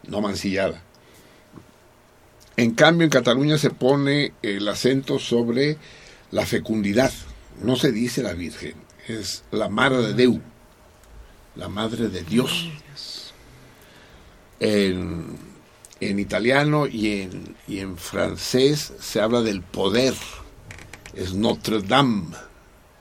no 0.07 0.21
mancillada. 0.21 0.81
En 2.57 2.71
cambio, 2.71 3.05
en 3.05 3.09
Cataluña 3.09 3.57
se 3.57 3.69
pone 3.69 4.33
el 4.41 4.67
acento 4.67 5.17
sobre 5.17 5.77
la 6.31 6.45
fecundidad. 6.45 7.11
No 7.63 7.75
se 7.75 7.91
dice 7.91 8.21
la 8.21 8.33
virgen, 8.33 8.75
es 9.07 9.43
la 9.51 9.69
Mare 9.69 9.97
de 9.97 10.13
Déu, 10.13 10.41
la 11.55 11.69
Madre 11.69 12.09
de 12.09 12.23
Dios. 12.23 12.69
En, 14.59 15.37
en 16.01 16.19
italiano 16.19 16.85
y 16.85 17.21
en, 17.21 17.55
y 17.65 17.79
en 17.79 17.97
francés 17.97 18.93
se 18.99 19.21
habla 19.21 19.41
del 19.41 19.61
poder. 19.61 20.13
Es 21.13 21.33
Notre 21.33 21.81
Dame, 21.81 22.35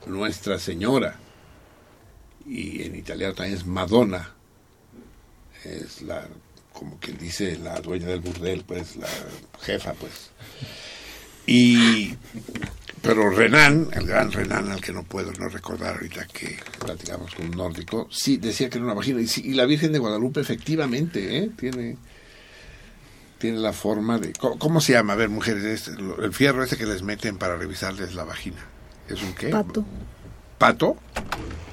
Nuestra 0.05 0.57
Señora. 0.57 1.19
Y 2.45 2.83
en 2.83 2.95
italiano 2.95 3.33
también 3.33 3.57
es 3.57 3.65
Madonna. 3.65 4.33
Es 5.63 6.01
la, 6.01 6.27
como 6.79 6.97
quien 6.97 7.17
dice, 7.17 7.57
la 7.57 7.81
dueña 7.81 8.07
del 8.07 8.21
burdel, 8.21 8.63
pues, 8.65 8.95
la 8.95 9.09
jefa, 9.61 9.91
pues. 9.95 10.31
Y, 11.45 12.13
pero 13.01 13.29
Renan, 13.29 13.89
el 13.91 14.07
gran 14.07 14.31
Renan, 14.31 14.71
al 14.71 14.79
que 14.79 14.93
no 14.93 15.03
puedo 15.03 15.33
no 15.33 15.49
recordar 15.49 15.95
ahorita 15.95 16.25
que 16.27 16.57
platicamos 16.79 17.35
con 17.35 17.47
un 17.47 17.57
nórdico, 17.57 18.07
sí, 18.09 18.37
decía 18.37 18.69
que 18.69 18.77
era 18.77 18.85
una 18.85 18.93
vagina. 18.93 19.19
Y, 19.19 19.27
sí, 19.27 19.41
y 19.43 19.55
la 19.55 19.65
Virgen 19.65 19.91
de 19.91 19.99
Guadalupe, 19.99 20.39
efectivamente, 20.39 21.39
¿eh? 21.39 21.51
tiene 21.57 21.97
tiene 23.39 23.57
la 23.57 23.73
forma 23.73 24.17
de... 24.17 24.31
¿Cómo, 24.33 24.57
cómo 24.57 24.81
se 24.81 24.93
llama? 24.93 25.13
A 25.13 25.15
ver, 25.17 25.29
mujeres, 25.29 25.63
este, 25.63 25.91
el 26.21 26.33
fierro 26.33 26.63
ese 26.63 26.77
que 26.77 26.85
les 26.85 27.03
meten 27.03 27.37
para 27.37 27.57
revisarles 27.57 28.15
la 28.15 28.23
vagina. 28.23 28.65
¿Es 29.09 29.21
un 29.21 29.33
qué? 29.33 29.49
Pato. 29.49 29.83
¿Pato? 30.57 30.95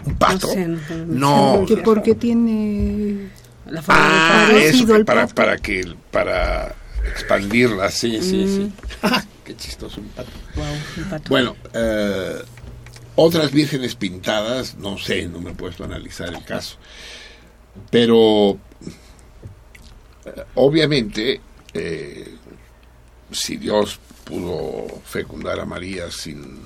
¿Un 0.05 0.15
pato? 0.17 0.49
No 0.49 0.53
sé, 0.53 0.67
no 0.67 1.59
No. 1.61 1.65
Que 1.67 1.77
porque 1.79 2.15
tiene 2.15 3.31
La 3.69 3.83
Ah, 3.89 4.49
eso, 4.55 4.87
que 4.87 5.05
para, 5.05 5.27
para 5.27 5.57
que 5.59 5.95
para 6.11 6.75
expandirla, 7.13 7.91
sí, 7.91 8.21
sí, 8.23 8.45
Mm. 8.45 8.49
sí. 8.57 8.73
Ah, 9.03 9.25
qué 9.45 9.57
chistoso 9.57 10.01
un 10.01 10.09
pato. 10.09 10.31
de... 10.31 10.61
Wow, 10.61 10.75
un 10.99 11.05
pato. 11.11 11.29
Bueno, 11.29 11.57
eh, 11.73 12.43
otras 13.17 13.51
vírgenes 13.53 13.95
pintadas, 13.95 14.77
no 14.77 14.99
sé, 14.99 15.27
no 15.29 15.41
me 15.41 15.51
he 15.51 15.55
puesto 15.55 15.83
a 15.83 15.87
analizar 15.87 16.29
el 16.29 16.45
caso. 16.45 16.77
Pero, 17.91 18.59
eh, 20.25 20.43
obviamente, 20.55 21.41
eh, 21.75 22.35
si 23.31 23.57
Dios 23.57 23.99
pudo 24.25 24.87
fecundar 25.05 25.61
a 25.61 25.65
María 25.65 26.11
sin, 26.11 26.59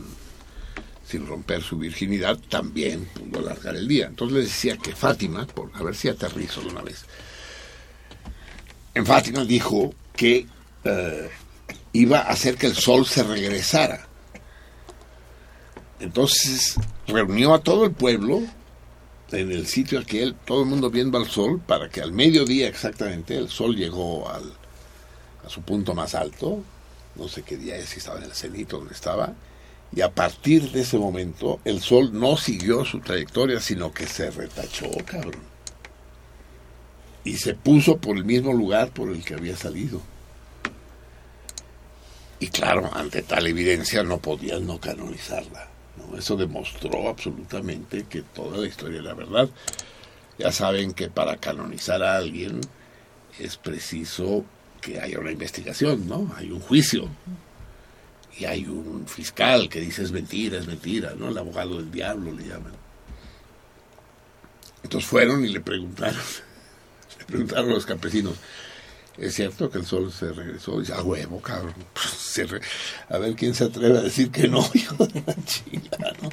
sin 1.10 1.26
romper 1.26 1.62
su 1.62 1.76
virginidad, 1.76 2.38
también 2.48 3.06
pudo 3.06 3.40
alargar 3.40 3.74
el 3.74 3.88
día. 3.88 4.06
Entonces 4.06 4.36
le 4.36 4.44
decía 4.44 4.76
que 4.76 4.94
Fátima, 4.94 5.46
por, 5.46 5.70
a 5.74 5.82
ver 5.82 5.96
si 5.96 6.08
aterrizo 6.08 6.60
de 6.60 6.68
una 6.68 6.82
vez, 6.82 7.04
en 8.94 9.04
Fátima 9.04 9.44
dijo 9.44 9.92
que 10.14 10.46
eh, 10.84 11.30
iba 11.92 12.20
a 12.20 12.30
hacer 12.30 12.56
que 12.56 12.66
el 12.66 12.74
sol 12.74 13.06
se 13.06 13.24
regresara. 13.24 14.06
Entonces 15.98 16.76
reunió 17.06 17.54
a 17.54 17.62
todo 17.62 17.84
el 17.84 17.92
pueblo 17.92 18.42
en 19.32 19.52
el 19.52 19.66
sitio 19.66 19.98
aquel, 19.98 20.34
todo 20.34 20.62
el 20.62 20.68
mundo 20.68 20.90
viendo 20.90 21.18
al 21.18 21.28
sol, 21.28 21.60
para 21.64 21.88
que 21.88 22.00
al 22.00 22.12
mediodía 22.12 22.68
exactamente 22.68 23.36
el 23.36 23.48
sol 23.48 23.76
llegó 23.76 24.28
al, 24.28 24.52
a 25.44 25.48
su 25.48 25.62
punto 25.62 25.94
más 25.94 26.14
alto, 26.14 26.62
no 27.16 27.28
sé 27.28 27.42
qué 27.42 27.56
día 27.56 27.76
es, 27.76 27.90
si 27.90 27.98
estaba 27.98 28.18
en 28.18 28.24
el 28.24 28.32
cenito 28.32 28.78
donde 28.78 28.94
estaba, 28.94 29.34
y 29.92 30.02
a 30.02 30.10
partir 30.10 30.70
de 30.70 30.82
ese 30.82 30.98
momento 30.98 31.60
el 31.64 31.80
sol 31.80 32.10
no 32.12 32.36
siguió 32.36 32.84
su 32.84 33.00
trayectoria, 33.00 33.60
sino 33.60 33.92
que 33.92 34.06
se 34.06 34.30
retachó, 34.30 34.90
cabrón. 35.04 35.42
Y 37.24 37.36
se 37.36 37.54
puso 37.54 37.98
por 37.98 38.16
el 38.16 38.24
mismo 38.24 38.52
lugar 38.52 38.90
por 38.90 39.10
el 39.10 39.24
que 39.24 39.34
había 39.34 39.56
salido. 39.56 40.00
Y 42.38 42.46
claro, 42.48 42.90
ante 42.94 43.22
tal 43.22 43.46
evidencia 43.46 44.02
no 44.02 44.18
podían 44.18 44.66
no 44.66 44.80
canonizarla. 44.80 45.68
¿no? 45.98 46.16
Eso 46.16 46.36
demostró 46.36 47.08
absolutamente 47.08 48.04
que 48.08 48.22
toda 48.22 48.56
la 48.58 48.66
historia 48.66 49.00
era 49.00 49.12
verdad. 49.12 49.50
Ya 50.38 50.50
saben 50.50 50.94
que 50.94 51.10
para 51.10 51.36
canonizar 51.36 52.02
a 52.02 52.16
alguien 52.16 52.62
es 53.38 53.58
preciso 53.58 54.44
que 54.80 55.00
haya 55.00 55.18
una 55.18 55.32
investigación, 55.32 56.08
¿no? 56.08 56.32
Hay 56.36 56.50
un 56.50 56.60
juicio. 56.60 57.08
Y 58.38 58.44
hay 58.44 58.64
un 58.66 59.06
fiscal 59.06 59.68
que 59.68 59.80
dice 59.80 60.02
es 60.02 60.12
mentira, 60.12 60.58
es 60.58 60.66
mentira, 60.66 61.14
¿no? 61.18 61.28
El 61.28 61.38
abogado 61.38 61.76
del 61.76 61.90
diablo 61.90 62.32
le 62.32 62.46
llaman. 62.46 62.72
Entonces 64.82 65.08
fueron 65.08 65.44
y 65.44 65.48
le 65.48 65.60
preguntaron, 65.60 66.20
le 67.18 67.24
preguntaron 67.26 67.70
a 67.70 67.74
los 67.74 67.86
campesinos, 67.86 68.34
¿es 69.18 69.34
cierto 69.34 69.70
que 69.70 69.78
el 69.78 69.86
sol 69.86 70.12
se 70.12 70.32
regresó? 70.32 70.76
Y 70.76 70.80
dice, 70.80 70.94
a 70.94 71.02
huevo, 71.02 71.40
cabrón. 71.40 71.74
Pues, 72.32 72.62
A 73.08 73.18
ver 73.18 73.34
quién 73.34 73.56
se 73.56 73.64
atreve 73.64 73.98
a 73.98 74.02
decir 74.02 74.30
que 74.30 74.46
no, 74.46 74.64
hijo 74.74 75.04
de 75.04 75.22
la 75.26 75.34
chingada, 75.44 76.12
¿no? 76.22 76.30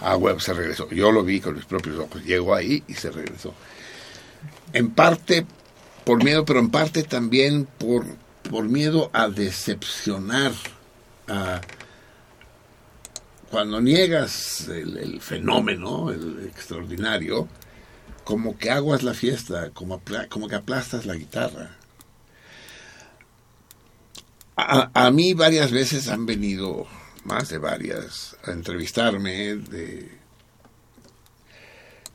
A 0.00 0.16
huevo, 0.16 0.40
se 0.40 0.54
regresó. 0.54 0.88
Yo 0.90 1.12
lo 1.12 1.22
vi 1.22 1.38
con 1.38 1.54
mis 1.54 1.66
propios 1.66 1.98
ojos. 1.98 2.24
Llegó 2.24 2.54
ahí 2.54 2.82
y 2.88 2.94
se 2.94 3.10
regresó. 3.10 3.52
En 4.72 4.90
parte 4.90 5.46
por 6.04 6.22
miedo, 6.22 6.44
pero 6.44 6.60
en 6.60 6.70
parte 6.70 7.02
también 7.02 7.66
por, 7.78 8.04
por 8.50 8.64
miedo 8.64 9.10
a 9.12 9.28
decepcionar 9.28 10.52
cuando 13.50 13.80
niegas 13.80 14.68
el, 14.68 15.20
fenómeno, 15.20 16.10
el 16.10 16.46
extraordinario, 16.46 17.48
como 18.24 18.56
que 18.58 18.70
aguas 18.70 19.02
la 19.02 19.14
fiesta, 19.14 19.70
como, 19.70 20.02
que 20.02 20.54
aplastas 20.54 21.06
la 21.06 21.14
guitarra. 21.14 21.76
A, 24.56 24.90
a 24.94 25.10
mí 25.10 25.34
varias 25.34 25.72
veces 25.72 26.08
han 26.08 26.26
venido, 26.26 26.86
más 27.24 27.48
de 27.48 27.58
varias, 27.58 28.36
a 28.44 28.52
entrevistarme 28.52 29.56
de, 29.56 30.24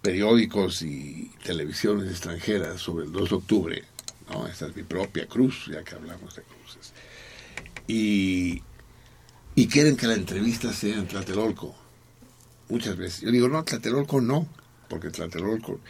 periódicos 0.02 0.82
y 0.82 1.32
televisiones 1.44 2.10
extranjeras 2.10 2.82
sobre 2.82 3.06
el 3.06 3.12
2 3.12 3.30
de 3.30 3.36
octubre, 3.36 3.84
¿no? 4.30 4.48
Esta 4.48 4.68
es 4.68 4.76
mi 4.76 4.84
propia 4.84 5.28
cruz, 5.28 5.70
ya 5.72 5.84
que 5.84 5.96
hablamos 5.96 6.36
de 6.36 6.44
cruces. 6.44 6.94
Y, 7.88 8.62
y 9.60 9.68
quieren 9.68 9.98
que 9.98 10.08
la 10.08 10.14
entrevista 10.14 10.72
sea 10.72 10.96
en 10.96 11.06
Tlatelolco. 11.06 11.76
Muchas 12.70 12.96
veces. 12.96 13.20
Yo 13.20 13.30
digo, 13.30 13.50
no, 13.50 13.66
Tlatelolco 13.66 14.22
no, 14.22 14.48
porque 14.88 15.10
Tlatelolco... 15.10 15.82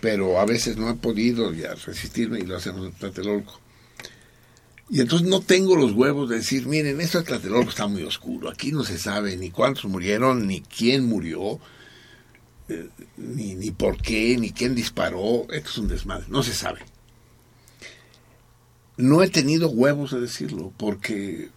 Pero 0.00 0.40
a 0.40 0.46
veces 0.46 0.76
no 0.76 0.88
he 0.90 0.94
podido 0.94 1.52
ya 1.52 1.74
resistirme 1.74 2.40
y 2.40 2.46
lo 2.46 2.56
hacemos 2.56 2.86
en 2.86 2.92
Tlatelolco. 2.92 3.60
Y 4.88 5.00
entonces 5.00 5.28
no 5.28 5.40
tengo 5.40 5.76
los 5.76 5.92
huevos 5.92 6.28
de 6.30 6.38
decir, 6.38 6.66
miren, 6.66 7.00
esto 7.00 7.18
de 7.18 7.24
Tlatelolco 7.26 7.70
está 7.70 7.86
muy 7.86 8.02
oscuro. 8.02 8.50
Aquí 8.50 8.72
no 8.72 8.82
se 8.82 8.98
sabe 8.98 9.36
ni 9.36 9.50
cuántos 9.50 9.84
murieron, 9.84 10.48
ni 10.48 10.62
quién 10.62 11.04
murió, 11.04 11.60
eh, 12.68 12.88
ni, 13.18 13.54
ni 13.54 13.70
por 13.70 13.98
qué, 13.98 14.36
ni 14.36 14.50
quién 14.50 14.74
disparó. 14.74 15.46
Es 15.52 15.78
un 15.78 15.86
desmadre. 15.86 16.24
No 16.28 16.42
se 16.42 16.54
sabe. 16.54 16.80
No 18.96 19.22
he 19.22 19.28
tenido 19.28 19.70
huevos 19.70 20.10
de 20.10 20.20
decirlo, 20.22 20.72
porque, 20.76 21.50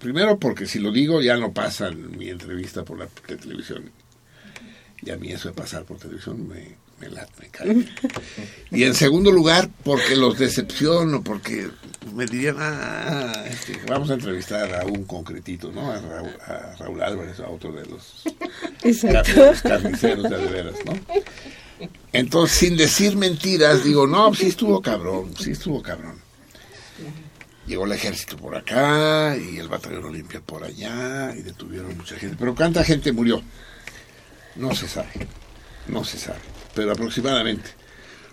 primero 0.00 0.38
porque 0.38 0.66
si 0.66 0.80
lo 0.80 0.90
digo 0.90 1.22
ya 1.22 1.36
no 1.36 1.52
pasa 1.52 1.90
mi 1.90 2.28
entrevista 2.28 2.84
por 2.84 2.98
la 2.98 3.08
de 3.28 3.36
televisión. 3.36 3.90
Y 5.02 5.10
a 5.10 5.16
mí 5.16 5.30
eso 5.30 5.48
de 5.48 5.54
pasar 5.54 5.84
por 5.84 5.98
televisión 5.98 6.48
me, 6.48 6.76
me, 7.00 7.08
me 7.08 7.48
cae. 7.50 7.86
Y 8.70 8.84
en 8.84 8.94
segundo 8.94 9.30
lugar, 9.30 9.70
porque 9.84 10.16
los 10.16 10.38
decepciono, 10.38 11.22
porque 11.22 11.68
me 12.14 12.26
dirían, 12.26 12.56
ah, 12.58 13.44
este, 13.48 13.80
vamos 13.88 14.10
a 14.10 14.14
entrevistar 14.14 14.74
a 14.74 14.84
un 14.84 15.04
concretito, 15.04 15.72
¿no? 15.72 15.90
A 15.90 16.00
Raúl, 16.00 16.30
a 16.46 16.76
Raúl 16.78 17.02
Álvarez, 17.02 17.40
a 17.40 17.48
otro 17.48 17.72
de 17.72 17.86
los, 17.86 18.22
carniceros 19.62 20.30
de 20.30 20.36
veras, 20.36 20.74
¿no? 20.84 20.92
Entonces, 22.12 22.58
sin 22.58 22.76
decir 22.76 23.16
mentiras, 23.16 23.82
digo, 23.84 24.06
no, 24.06 24.34
sí 24.34 24.46
estuvo 24.48 24.82
cabrón, 24.82 25.34
sí 25.38 25.52
estuvo 25.52 25.82
cabrón. 25.82 26.19
Llegó 27.66 27.84
el 27.84 27.92
ejército 27.92 28.36
por 28.36 28.56
acá 28.56 29.36
y 29.36 29.58
el 29.58 29.68
batallón 29.68 30.06
Olimpia 30.06 30.40
por 30.40 30.64
allá 30.64 31.34
y 31.36 31.42
detuvieron 31.42 31.96
mucha 31.96 32.16
gente. 32.16 32.36
Pero 32.38 32.54
¿cuánta 32.54 32.82
gente 32.82 33.12
murió? 33.12 33.42
No 34.56 34.74
se 34.74 34.88
sabe, 34.88 35.28
no 35.86 36.04
se 36.04 36.18
sabe, 36.18 36.40
pero 36.74 36.92
aproximadamente. 36.92 37.70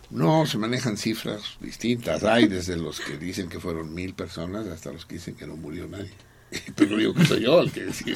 No, 0.10 0.46
se 0.46 0.58
manejan 0.58 0.98
cifras 0.98 1.58
distintas. 1.60 2.24
Hay 2.24 2.48
desde 2.48 2.78
los 2.78 3.02
que 3.02 3.18
dicen 3.18 3.50
que 3.50 3.60
fueron 3.60 3.94
mil 3.94 4.14
personas 4.14 4.66
hasta 4.68 4.92
los 4.92 5.06
que 5.06 5.16
dicen 5.16 5.36
que 5.36 5.46
no 5.46 5.58
murió 5.58 5.86
nadie. 5.88 6.12
Pero 6.76 6.96
digo 6.96 7.14
que 7.14 7.26
soy 7.26 7.42
yo 7.42 7.60
el 7.60 7.72
que 7.72 7.88
eso. 7.88 8.04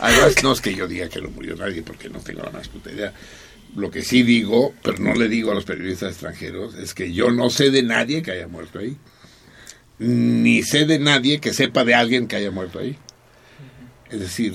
Además, 0.00 0.42
no 0.42 0.52
es 0.52 0.60
que 0.62 0.74
yo 0.74 0.88
diga 0.88 1.08
que 1.10 1.20
no 1.20 1.28
murió 1.30 1.56
nadie, 1.56 1.82
porque 1.82 2.08
no 2.08 2.20
tengo 2.20 2.42
la 2.42 2.50
más 2.50 2.68
puta 2.68 2.90
idea. 2.90 3.12
Lo 3.76 3.90
que 3.90 4.02
sí 4.02 4.22
digo, 4.22 4.74
pero 4.82 4.98
no 4.98 5.14
le 5.14 5.28
digo 5.28 5.52
a 5.52 5.54
los 5.54 5.64
periodistas 5.64 6.12
extranjeros, 6.12 6.74
es 6.74 6.94
que 6.94 7.12
yo 7.12 7.30
no 7.30 7.50
sé 7.50 7.70
de 7.70 7.82
nadie 7.82 8.22
que 8.22 8.32
haya 8.32 8.48
muerto 8.48 8.78
ahí. 8.78 8.96
Ni 9.98 10.62
sé 10.62 10.86
de 10.86 10.98
nadie 10.98 11.40
que 11.40 11.52
sepa 11.52 11.84
de 11.84 11.94
alguien 11.94 12.26
que 12.26 12.36
haya 12.36 12.50
muerto 12.50 12.78
ahí. 12.78 12.96
Es 14.10 14.20
decir, 14.20 14.54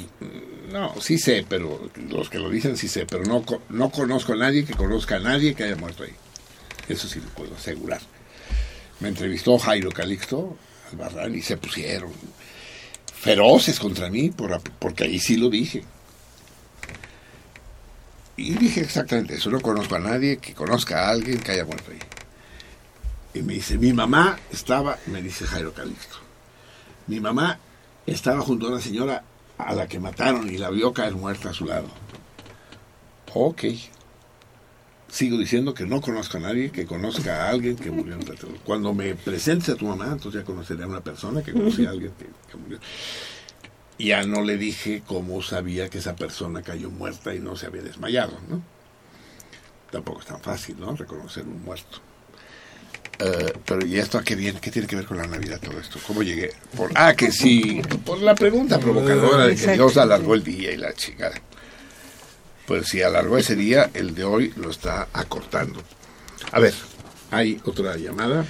no, 0.71 0.99
sí 0.99 1.17
sé, 1.17 1.45
pero 1.47 1.89
los 2.09 2.29
que 2.29 2.39
lo 2.39 2.49
dicen 2.49 2.75
sí 2.75 2.87
sé, 2.87 3.05
pero 3.05 3.23
no, 3.23 3.45
no 3.69 3.91
conozco 3.91 4.33
a 4.33 4.37
nadie 4.37 4.65
que 4.65 4.73
conozca 4.73 5.17
a 5.17 5.19
nadie 5.19 5.53
que 5.53 5.63
haya 5.63 5.75
muerto 5.75 6.03
ahí. 6.03 6.13
Eso 6.89 7.07
sí 7.07 7.19
lo 7.19 7.27
puedo 7.29 7.55
asegurar. 7.55 8.01
Me 8.99 9.09
entrevistó 9.09 9.57
Jairo 9.59 9.91
Calixto 9.91 10.57
Albarrán 10.91 11.35
y 11.35 11.41
se 11.41 11.57
pusieron 11.57 12.11
feroces 13.23 13.79
contra 13.79 14.09
mí 14.09 14.31
por, 14.31 14.61
porque 14.79 15.05
ahí 15.05 15.19
sí 15.19 15.37
lo 15.37 15.49
dije. 15.49 15.83
Y 18.43 18.55
dije 18.55 18.81
exactamente 18.81 19.35
eso, 19.35 19.49
no 19.49 19.61
conozco 19.61 19.95
a 19.95 19.99
nadie 19.99 20.35
que 20.35 20.53
conozca 20.53 21.07
a 21.07 21.11
alguien 21.11 21.39
que 21.39 21.53
haya 21.53 21.63
muerto 21.63 21.91
ahí. 21.91 21.99
Y 23.33 23.41
me 23.41 23.53
dice, 23.53 23.77
mi 23.77 23.93
mamá 23.93 24.37
estaba, 24.51 24.97
me 25.07 25.21
dice 25.21 25.45
Jairo 25.45 25.73
Calixto, 25.73 26.17
mi 27.07 27.21
mamá 27.21 27.57
estaba 28.05 28.41
junto 28.41 28.67
a 28.67 28.71
una 28.71 28.81
señora 28.81 29.23
a 29.57 29.73
la 29.73 29.87
que 29.87 29.97
mataron 29.97 30.49
y 30.49 30.57
la 30.57 30.69
vio 30.71 30.91
caer 30.91 31.13
muerta 31.13 31.51
a 31.51 31.53
su 31.53 31.65
lado. 31.65 31.87
Ok. 33.33 33.63
Sigo 35.07 35.37
diciendo 35.37 35.73
que 35.73 35.85
no 35.85 36.01
conozco 36.01 36.35
a 36.35 36.41
nadie 36.41 36.69
que 36.69 36.85
conozca 36.85 37.45
a 37.45 37.49
alguien 37.49 37.77
que 37.77 37.91
murió 37.91 38.15
en. 38.15 38.25
Cuando 38.65 38.93
me 38.93 39.15
presentes 39.15 39.69
a 39.69 39.75
tu 39.75 39.85
mamá, 39.85 40.09
entonces 40.11 40.41
ya 40.41 40.45
conoceré 40.45 40.83
a 40.83 40.87
una 40.87 41.01
persona 41.01 41.41
que 41.41 41.53
conocía 41.53 41.87
a 41.87 41.91
alguien 41.91 42.11
que, 42.19 42.25
que 42.51 42.57
murió. 42.57 42.79
Ya 44.03 44.23
no 44.23 44.41
le 44.41 44.57
dije 44.57 45.01
cómo 45.07 45.41
sabía 45.41 45.89
que 45.89 45.99
esa 45.99 46.13
persona 46.13 46.61
cayó 46.61 46.89
muerta 46.89 47.33
y 47.33 47.39
no 47.39 47.55
se 47.55 47.67
había 47.67 47.81
desmayado, 47.81 48.37
¿no? 48.49 48.61
Tampoco 49.91 50.19
es 50.19 50.25
tan 50.25 50.41
fácil, 50.41 50.77
¿no? 50.77 50.93
Reconocer 50.93 51.45
un 51.45 51.63
muerto. 51.63 51.99
Eh, 53.19 53.53
pero 53.65 53.85
¿y 53.85 53.97
esto 53.97 54.17
a 54.17 54.23
qué 54.23 54.35
viene? 54.35 54.59
¿Qué 54.59 54.71
tiene 54.71 54.89
que 54.89 54.97
ver 54.97 55.05
con 55.05 55.15
la 55.15 55.25
Navidad 55.25 55.61
todo 55.61 55.79
esto? 55.79 55.99
¿Cómo 56.05 56.21
llegué? 56.21 56.51
Por, 56.75 56.91
ah, 56.95 57.13
que 57.13 57.31
sí, 57.31 57.81
por 58.03 58.19
la 58.19 58.35
pregunta 58.35 58.77
provocadora 58.77 59.45
de 59.45 59.55
que. 59.55 59.71
Dios 59.71 59.95
alargó 59.95 60.33
el 60.33 60.43
día 60.43 60.71
y 60.73 60.77
la 60.77 60.93
chingada. 60.93 61.39
Pues 62.67 62.89
si 62.89 63.01
alargó 63.01 63.37
ese 63.37 63.55
día, 63.55 63.89
el 63.93 64.15
de 64.15 64.25
hoy 64.25 64.51
lo 64.57 64.69
está 64.69 65.07
acortando. 65.13 65.81
A 66.51 66.59
ver, 66.59 66.73
hay 67.31 67.61
otra 67.63 67.95
llamada. 67.95 68.45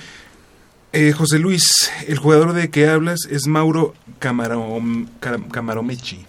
Eh, 0.93 1.11
José 1.11 1.39
Luis, 1.39 1.89
el 2.07 2.19
jugador 2.19 2.53
de 2.53 2.69
que 2.69 2.87
hablas 2.87 3.21
es 3.29 3.47
Mauro 3.47 3.95
Camarom, 4.19 5.07
Camaromechi. 5.19 6.23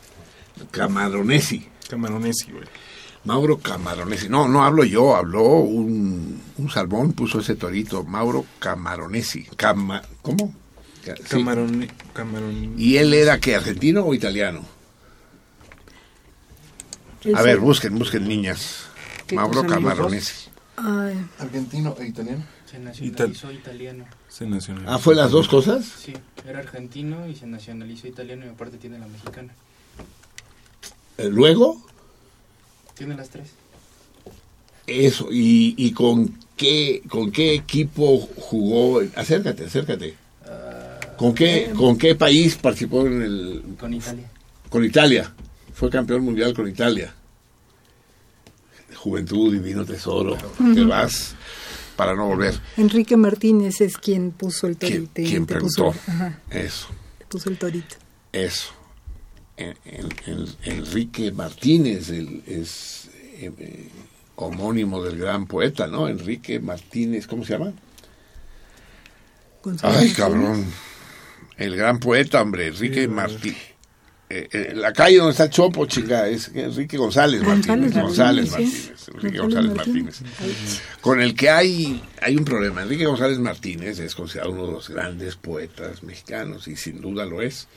Camaronesi. 0.70 1.68
Camaronesi, 1.88 2.50
güey. 2.50 2.64
Mauro 3.24 3.58
Camaronesi. 3.58 4.28
No, 4.30 4.48
no 4.48 4.64
hablo 4.64 4.84
yo, 4.84 5.16
habló 5.16 5.42
un, 5.58 6.40
un 6.56 6.70
salmón, 6.70 7.12
puso 7.12 7.40
ese 7.40 7.56
torito. 7.56 8.04
Mauro 8.04 8.46
Camaronesi. 8.58 9.44
Cama, 9.56 10.02
¿Cómo? 10.22 10.54
Sí. 11.04 11.12
Camarone- 12.14 12.72
¿Y 12.78 12.96
él 12.96 13.12
era 13.12 13.38
qué, 13.38 13.56
argentino 13.56 14.02
o 14.06 14.14
italiano? 14.14 14.64
A 17.34 17.42
ver, 17.42 17.58
busquen, 17.58 17.98
busquen 17.98 18.26
niñas. 18.26 18.86
¿Qué 19.26 19.34
Mauro? 19.36 19.66
Camaronesi. 19.66 20.48
Argentino 21.38 21.94
e 22.00 22.06
italiano. 22.06 22.44
Se 22.64 22.78
nacionalizó 22.78 23.52
italiano. 23.52 24.06
Se 24.36 24.46
nacionalizó. 24.46 24.90
Ah, 24.92 24.98
¿fue 24.98 25.14
las 25.14 25.30
dos 25.30 25.46
cosas? 25.46 25.84
Sí, 25.84 26.12
era 26.44 26.58
argentino 26.58 27.28
y 27.28 27.36
se 27.36 27.46
nacionalizó 27.46 28.08
italiano 28.08 28.44
y 28.46 28.48
aparte 28.48 28.78
tiene 28.78 28.98
la 28.98 29.06
mexicana. 29.06 29.54
Eh, 31.18 31.28
Luego, 31.30 31.80
Tiene 32.96 33.14
las 33.16 33.28
tres. 33.30 33.50
eso. 34.88 35.28
¿Y, 35.30 35.74
y 35.78 35.92
con, 35.92 36.36
qué, 36.56 37.02
con 37.08 37.30
qué 37.30 37.54
equipo 37.54 38.18
jugó? 38.18 39.02
Acércate, 39.14 39.66
acércate. 39.66 40.16
¿Con 41.16 41.32
qué, 41.32 41.70
¿Con 41.76 41.96
qué 41.96 42.16
país 42.16 42.56
participó 42.56 43.06
en 43.06 43.22
el, 43.22 43.62
Con 43.78 43.94
Italia. 43.94 44.28
Con 44.68 44.84
Italia. 44.84 45.32
Fue 45.72 45.88
campeón 45.88 46.22
mundial 46.24 46.52
con 46.54 46.66
Italia. 46.66 47.14
Juventud, 48.96 49.52
divino 49.52 49.84
tesoro. 49.84 50.36
Te 50.74 50.82
vas 50.82 51.36
para 51.96 52.14
no 52.14 52.26
volver. 52.26 52.58
Enrique 52.76 53.16
Martínez 53.16 53.80
es 53.80 53.96
quien 53.98 54.30
puso 54.32 54.66
el 54.66 54.76
¿Quién, 54.76 55.06
torito. 55.08 55.12
te 55.46 55.54
puso- 55.60 55.90
preguntó? 55.90 55.94
ajá, 56.08 56.40
Eso, 56.50 56.88
te 57.18 57.26
puso 57.26 57.48
el 57.50 57.58
torito. 57.58 57.96
eso. 58.32 58.72
En- 59.56 59.76
en- 59.84 60.08
en- 60.26 60.48
Enrique 60.64 61.30
Martínez 61.30 62.08
el- 62.10 62.42
es 62.46 63.08
eh, 63.38 63.52
eh, 63.58 63.88
homónimo 64.36 65.00
del 65.02 65.16
gran 65.18 65.46
poeta, 65.46 65.86
¿no? 65.86 66.08
Enrique 66.08 66.58
Martínez, 66.58 67.26
¿cómo 67.28 67.44
se 67.44 67.52
llama? 67.52 67.72
Gonzalo 69.62 69.92
Ay, 69.92 70.08
Martínez. 70.08 70.16
cabrón. 70.16 70.64
El 71.56 71.76
gran 71.76 72.00
poeta, 72.00 72.42
hombre, 72.42 72.66
Enrique 72.66 73.06
Martínez. 73.06 73.56
La 74.28 74.92
calle 74.92 75.18
donde 75.18 75.32
está 75.32 75.50
Chopo, 75.50 75.86
chinga, 75.86 76.28
es 76.28 76.48
Enrique 76.54 76.96
González 76.96 77.42
Martínez. 77.42 77.94
González 77.94 78.50
Martínez. 78.50 78.92
Enrique 79.14 79.38
González 79.38 79.74
Martínez. 79.74 80.22
Con 81.00 81.20
el 81.20 81.34
que 81.34 81.50
hay, 81.50 82.02
hay 82.20 82.36
un 82.36 82.44
problema. 82.44 82.82
Enrique 82.82 83.06
González 83.06 83.38
Martínez 83.38 83.98
es 83.98 84.14
considerado 84.14 84.52
uno 84.52 84.66
de 84.66 84.72
los 84.72 84.88
grandes 84.88 85.36
poetas 85.36 86.02
mexicanos 86.02 86.66
y 86.68 86.76
sin 86.76 87.00
duda 87.00 87.24
lo 87.26 87.42
es. 87.42 87.68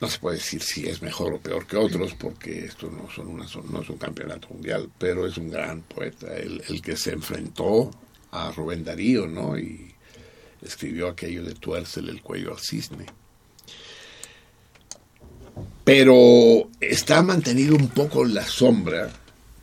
No 0.00 0.08
se 0.08 0.18
puede 0.18 0.36
decir 0.36 0.62
si 0.62 0.86
es 0.86 1.00
mejor 1.00 1.32
o 1.32 1.40
peor 1.40 1.66
que 1.66 1.76
otros 1.76 2.14
porque 2.14 2.66
esto 2.66 2.90
no, 2.90 3.08
son 3.10 3.28
una, 3.28 3.46
no 3.70 3.80
es 3.80 3.88
un 3.88 3.96
campeonato 3.96 4.48
mundial, 4.48 4.90
pero 4.98 5.26
es 5.26 5.38
un 5.38 5.50
gran 5.50 5.80
poeta, 5.82 6.36
el, 6.36 6.62
el 6.68 6.82
que 6.82 6.96
se 6.96 7.12
enfrentó 7.12 7.90
a 8.32 8.50
Rubén 8.50 8.84
Darío, 8.84 9.26
¿no? 9.26 9.58
Y 9.58 9.94
escribió 10.60 11.08
aquello 11.08 11.44
de 11.44 11.54
tuércele 11.54 12.10
el 12.10 12.20
cuello 12.20 12.52
al 12.52 12.60
cisne. 12.60 13.06
Pero 15.84 16.68
está 16.80 17.22
mantenido 17.22 17.76
un 17.76 17.88
poco 17.88 18.24
en 18.24 18.34
la 18.34 18.44
sombra 18.44 19.10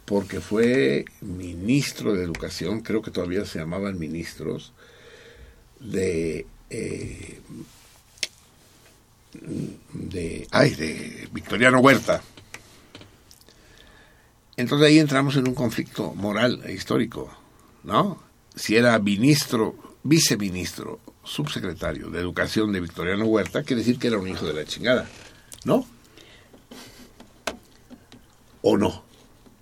porque 0.05 0.41
fue 0.41 1.05
ministro 1.22 2.13
de 2.13 2.23
Educación, 2.23 2.81
creo 2.81 3.01
que 3.01 3.11
todavía 3.11 3.45
se 3.45 3.59
llamaban 3.59 3.97
ministros, 3.97 4.73
de, 5.80 6.45
eh, 6.69 7.39
de, 9.93 10.47
ay, 10.51 10.69
de 10.72 11.27
Victoriano 11.31 11.80
Huerta. 11.80 12.22
Entonces 14.55 14.88
ahí 14.88 14.99
entramos 14.99 15.35
en 15.35 15.47
un 15.47 15.55
conflicto 15.55 16.13
moral 16.13 16.61
e 16.65 16.73
histórico, 16.73 17.35
¿no? 17.83 18.22
Si 18.55 18.75
era 18.75 18.97
ministro, 18.99 19.97
viceministro, 20.03 20.99
subsecretario 21.23 22.09
de 22.09 22.19
Educación 22.19 22.72
de 22.72 22.81
Victoriano 22.81 23.25
Huerta, 23.25 23.63
quiere 23.63 23.81
decir 23.81 23.97
que 23.97 24.07
era 24.07 24.19
un 24.19 24.27
hijo 24.27 24.45
de 24.45 24.53
la 24.53 24.65
chingada, 24.65 25.09
¿no? 25.66 25.85
¿O 28.61 28.77
no? 28.77 29.03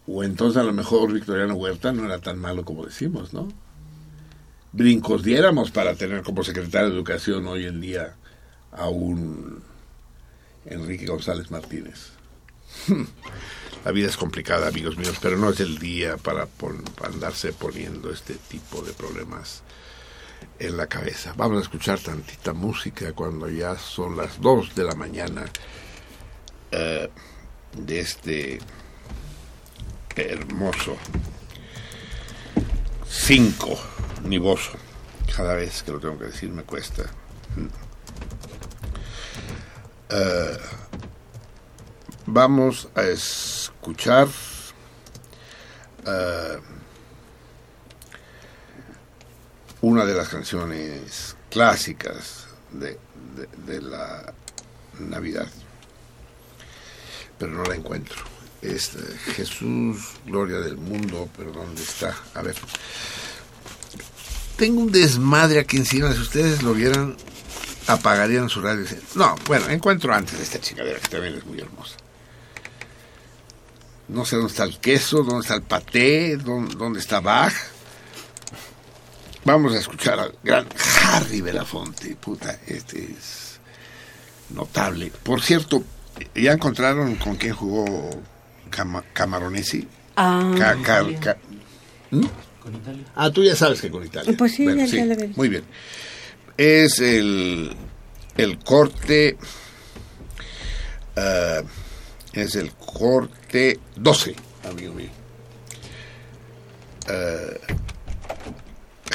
O 0.08 0.24
entonces 0.24 0.62
a 0.62 0.64
lo 0.64 0.74
mejor 0.74 1.12
Victoriano 1.14 1.56
Huerta 1.56 1.92
no 1.92 2.06
era 2.06 2.20
tan 2.20 2.40
malo 2.40 2.66
como 2.66 2.86
decimos, 2.86 3.34
¿no? 3.34 3.52
Brincos 4.74 5.24
diéramos 5.24 5.72
para 5.72 5.96
tener 5.96 6.24
como 6.24 6.44
secretario 6.44 6.90
de 6.90 6.96
Educación 6.96 7.46
hoy 7.48 7.66
en 7.66 7.82
día 7.82 8.16
a 8.72 8.90
un 8.90 9.62
Enrique 10.66 11.06
González 11.06 11.52
Martínez. 11.52 12.12
La 13.86 13.92
vida 13.92 14.08
es 14.08 14.18
complicada, 14.18 14.68
amigos 14.68 14.98
míos, 14.98 15.18
pero 15.22 15.38
no 15.38 15.50
es 15.50 15.60
el 15.60 15.80
día 15.80 16.18
para, 16.18 16.46
para 16.46 16.76
andarse 17.12 17.52
poniendo 17.52 18.12
este 18.12 18.36
tipo 18.36 18.82
de 18.84 18.94
problemas 18.94 19.64
en 20.60 20.78
la 20.78 20.88
cabeza. 20.88 21.34
Vamos 21.36 21.58
a 21.58 21.62
escuchar 21.62 22.00
tantita 22.00 22.54
música 22.54 23.14
cuando 23.14 23.50
ya 23.50 23.78
son 23.78 24.16
las 24.16 24.40
2 24.40 24.76
de 24.76 24.84
la 24.84 24.94
mañana 24.94 25.46
eh, 26.72 27.10
de 27.78 28.00
este 28.00 28.60
hermoso 30.16 30.98
5 33.10 33.80
nivoso. 34.26 34.72
Cada 35.36 35.54
vez 35.56 35.84
que 35.84 35.92
lo 35.92 36.00
tengo 36.00 36.18
que 36.20 36.26
decir 36.26 36.50
me 36.52 36.64
cuesta. 36.64 37.04
Eh, 40.10 40.58
vamos 42.26 42.90
a 42.96 43.04
escuchar 43.04 44.28
eh, 46.06 46.60
una 49.82 50.06
de 50.06 50.14
las 50.14 50.28
canciones 50.30 51.36
clásicas 51.50 52.48
de- 52.72 53.00
de 53.66 53.82
la 53.82 54.34
Navidad, 55.00 55.48
pero 57.42 57.54
no 57.54 57.64
la 57.64 57.74
encuentro. 57.74 58.18
Es 58.62 58.94
eh, 58.94 59.18
Jesús, 59.36 59.98
Gloria 60.28 60.58
del 60.60 60.78
Mundo, 60.78 61.28
pero 61.36 61.52
¿dónde 61.52 61.82
está? 61.82 62.16
A 62.36 62.44
ver. 62.44 62.56
Tengo 64.58 64.82
un 64.82 64.92
desmadre 64.92 65.60
aquí 65.60 65.78
encima, 65.78 66.14
si 66.14 66.20
ustedes 66.20 66.62
lo 66.62 66.76
vieran, 66.76 67.18
apagarían 67.88 68.48
su 68.48 68.62
radio. 68.62 68.86
No, 69.16 69.36
bueno, 69.48 69.68
encuentro 69.70 70.14
antes 70.14 70.38
de 70.38 70.44
esta 70.44 70.62
chingadera, 70.62 71.00
que 71.00 71.08
también 71.08 71.34
es 71.34 71.44
muy 71.44 71.60
hermosa. 71.60 71.96
No 74.08 74.24
sé 74.24 74.36
dónde 74.36 74.52
está 74.52 74.64
el 74.66 74.78
queso, 74.78 75.24
dónde 75.24 75.42
está 75.42 75.56
el 75.56 75.64
paté, 75.64 76.38
dónde, 76.38 76.76
dónde 76.76 77.00
está 77.00 77.22
Bach. 77.22 77.54
Vamos 79.46 79.74
a 79.74 79.80
escuchar 79.80 80.20
al 80.20 80.36
gran 80.44 80.68
Harry 81.06 81.42
Belafonte. 81.42 82.16
Puta, 82.18 82.60
este 82.68 83.04
es 83.04 83.60
notable. 84.52 85.12
Por 85.24 85.42
cierto, 85.42 85.84
¿ya 86.36 86.54
encontraron 86.54 87.16
con 87.16 87.36
quién 87.36 87.54
jugó 87.54 88.10
Cama- 88.70 89.04
Camaronesi? 89.14 89.88
Ah, 90.16 90.54
Ca- 90.58 90.78
ca- 90.82 91.20
ca- 91.20 91.38
¿Mm? 92.12 92.26
Con 92.62 92.76
Italia. 92.76 93.04
Ah, 93.16 93.32
tú 93.32 93.44
ya 93.44 93.56
sabes 93.56 93.82
que 93.82 93.90
con 93.90 94.06
Italia. 94.06 94.36
Pues 94.38 94.54
sí, 94.54 94.66
ya- 94.66 94.86
ya 94.86 95.06
lo 95.06 95.16
vi. 95.16 95.28
Muy 95.36 95.50
bien. 95.50 95.64
Es 96.58 97.00
el, 97.00 97.76
el 98.38 98.60
corte. 98.60 99.38
ah, 101.18 101.62
es 102.34 102.56
el 102.56 102.72
corte 102.76 103.80
12, 103.96 104.36
amigo 104.70 104.94
mío. 104.94 105.10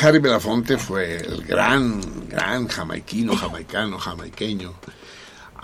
Harry 0.00 0.18
Belafonte 0.18 0.76
fue 0.76 1.16
el 1.16 1.42
gran, 1.44 2.28
gran 2.28 2.68
jamaiquino, 2.68 3.34
jamaicano, 3.36 3.98
jamaiqueño, 3.98 4.74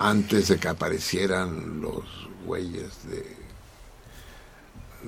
antes 0.03 0.49
de 0.49 0.59
que 0.59 0.69
aparecieran 0.69 1.81
los 1.81 2.05
güeyes 2.45 3.05
de 3.07 3.37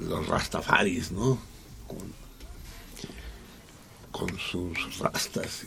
los 0.08 0.26
rastafaris, 0.28 1.10
¿no? 1.12 1.38
Con, 4.12 4.38
sus 4.38 4.98
rastas. 5.00 5.62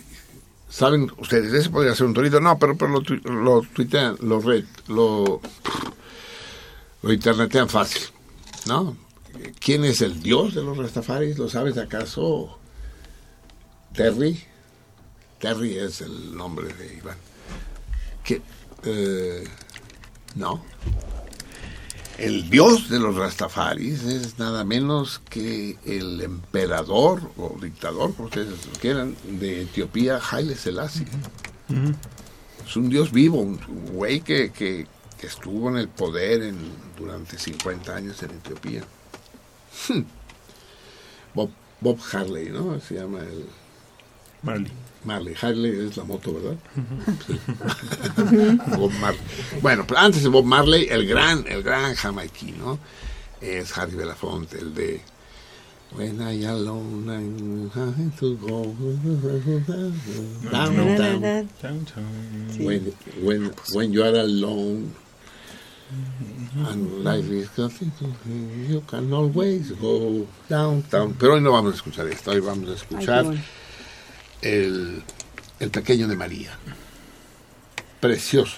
¿Saben 0.70 1.12
ustedes? 1.18 1.54
Ese 1.54 1.70
podría 1.70 1.94
ser 1.96 2.06
un 2.08 2.14
torito. 2.14 2.40
No, 2.40 2.58
pero, 2.58 2.78
pero 2.78 2.92
lo, 2.92 3.02
tu- 3.02 3.16
lo 3.16 3.62
tuitean, 3.74 4.16
lo, 4.22 4.40
red, 4.40 4.64
lo, 4.88 5.42
lo 7.02 7.14
internetean 7.14 7.68
fácil, 7.68 8.04
¿no? 8.68 8.96
¿Quién 9.60 9.84
es 9.84 10.02
el 10.02 10.22
dios 10.24 10.56
de 10.56 10.64
los 10.64 10.78
rastafaris? 10.78 11.38
¿Lo 11.38 11.50
sabes 11.50 11.78
acaso? 11.78 12.58
Terry. 13.94 14.42
Terry 15.40 15.78
es 15.78 16.02
el 16.02 16.36
nombre 16.36 16.74
de 16.74 16.96
Iván. 16.96 17.18
¿Qué? 18.24 18.42
Eh, 18.84 19.44
no. 20.36 20.64
El 22.18 22.50
dios 22.50 22.90
de 22.90 23.00
los 23.00 23.16
rastafaris 23.16 24.04
es 24.04 24.40
nada 24.40 24.64
menos 24.64 25.22
que 25.30 25.78
el 25.86 26.20
emperador 26.22 27.30
o 27.38 27.56
dictador, 27.62 28.16
como 28.16 28.28
ustedes 28.28 28.66
lo 28.66 28.74
quieran, 28.80 29.16
de 29.24 29.62
Etiopía, 29.64 30.20
Haile 30.32 30.56
Selassie. 30.56 31.06
Es 32.66 32.76
un 32.76 32.90
dios 32.90 33.12
vivo, 33.12 33.40
un 33.40 33.60
un 33.68 33.86
güey 33.94 34.22
que, 34.22 34.52
que- 34.52 34.88
que 35.20 35.28
estuvo 35.28 35.70
en 35.70 35.78
el 35.78 35.88
poder 35.90 36.44
en, 36.44 36.58
durante 36.98 37.38
50 37.40 37.96
años 37.96 38.22
en 38.22 38.32
Etiopía. 38.32 38.84
Bob, 41.34 41.50
Bob 41.82 42.00
Harley, 42.12 42.50
¿no? 42.50 42.80
Se 42.80 42.96
llama 42.96 43.20
el... 43.20 43.46
Marley. 44.44 44.72
Marley. 45.08 45.34
Harley 45.42 45.88
es 45.88 45.98
la 45.98 46.04
moto, 46.04 46.34
¿verdad? 46.34 46.58
Sí. 47.26 47.40
Bob 48.78 48.92
Marley. 49.00 49.22
Bueno, 49.62 49.86
pero 49.88 50.00
antes 50.00 50.22
de 50.22 50.30
Bob 50.30 50.46
Marley, 50.46 50.88
el 50.90 51.08
gran, 51.08 51.46
el 51.48 51.64
gran 51.64 51.96
jamaiquino 51.96 52.78
es 53.42 53.76
Harry 53.78 53.96
Belafonte, 53.96 54.60
el 54.60 54.74
de 54.74 55.02
When 55.96 56.22
I 56.22 56.44
alone 56.44 57.10
I'm 57.10 57.70
having 57.70 58.12
to 58.20 58.36
go 58.36 58.76
downtown. 60.52 62.04
When, 62.60 62.94
when, 63.24 63.54
when 63.74 63.94
you 63.94 64.04
are 64.04 64.16
alone 64.16 64.94
and 65.90 67.04
life 67.06 67.30
is 67.30 67.58
nothing 67.58 67.92
to 68.00 68.14
you 68.68 68.82
can 68.82 69.14
always 69.14 69.72
go 69.72 70.28
downtown. 70.50 71.16
Pero 71.18 71.36
hoy 71.36 71.42
no 71.42 71.54
vamos 71.54 71.74
a 71.74 71.78
escuchar 71.78 72.08
esto, 72.08 72.32
hoy 72.32 72.42
vamos 72.42 72.70
a 72.70 72.74
escuchar. 72.74 73.26
El, 74.42 75.04
el 75.60 75.72
pequeño 75.72 76.08
de 76.08 76.16
María. 76.16 76.58
Precioso. 78.00 78.58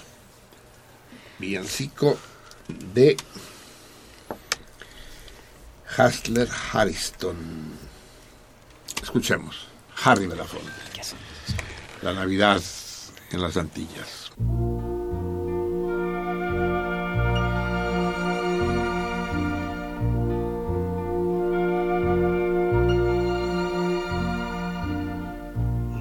Villancico 1.39 2.17
de 2.93 3.15
Hustler 5.97 6.47
Harriston. 6.71 7.37
Escuchemos. 9.01 9.67
Harry 10.03 10.27
Belafonte. 10.27 10.67
La 12.01 12.13
Navidad 12.13 12.61
en 13.31 13.41
las 13.41 13.57
Antillas. 13.57 14.31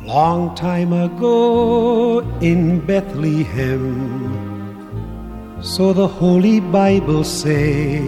Long 0.08 0.54
time 0.54 0.94
ago 0.94 2.20
in 2.40 2.80
Bethlehem, 2.80 3.92
so 5.60 5.92
the 5.92 6.08
Holy 6.08 6.60
Bible 6.60 7.24
say, 7.24 8.00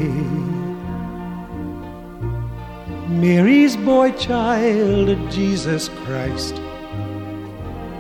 Mary's 3.07 3.77
boy 3.77 4.13
child, 4.13 5.31
Jesus 5.31 5.91
Christ, 6.07 6.55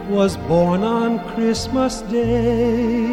was 0.08 0.38
born 0.48 0.82
on 0.82 1.18
Christmas 1.34 2.00
Day. 2.00 3.04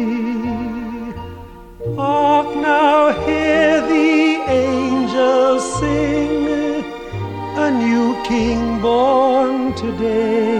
Hark 1.96 2.56
now, 2.56 3.12
hear 3.26 3.82
the 3.82 4.40
angels 4.48 5.80
sing 5.80 6.37
a 7.60 7.70
new 7.72 8.14
king 8.24 8.80
born 8.80 9.74
today, 9.74 10.58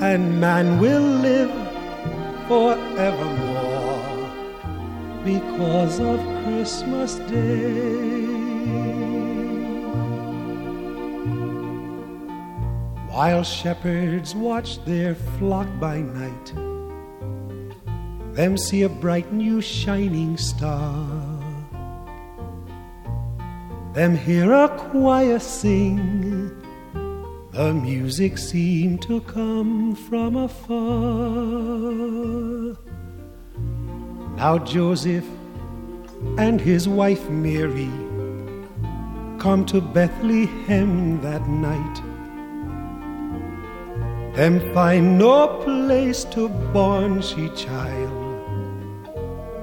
and 0.00 0.40
man 0.40 0.80
will 0.80 1.08
live 1.28 1.52
forevermore 2.48 4.06
because 5.24 6.00
of 6.00 6.18
Christmas 6.42 7.14
Day. 7.30 8.26
While 13.14 13.44
shepherds 13.44 14.34
watch 14.34 14.84
their 14.84 15.14
flock 15.38 15.68
by 15.78 16.00
night, 16.00 16.46
them 18.34 18.58
see 18.58 18.82
a 18.82 18.88
bright 18.88 19.32
new 19.32 19.60
shining 19.60 20.36
star 20.36 21.25
them 23.96 24.14
hear 24.14 24.52
a 24.52 24.68
choir 24.68 25.38
sing. 25.38 26.50
The 27.52 27.72
music 27.72 28.36
seemed 28.36 29.00
to 29.04 29.22
come 29.22 29.94
from 29.94 30.36
afar. 30.36 30.76
Now 34.36 34.58
Joseph 34.58 35.24
and 36.36 36.60
his 36.60 36.86
wife 36.86 37.30
Mary 37.30 37.90
come 39.38 39.64
to 39.64 39.80
Bethlehem 39.80 41.22
that 41.22 41.48
night. 41.48 41.96
Them 44.36 44.60
find 44.74 45.18
no 45.18 45.62
place 45.64 46.24
to 46.36 46.50
born 46.50 47.22
she 47.22 47.48
child. 47.56 48.12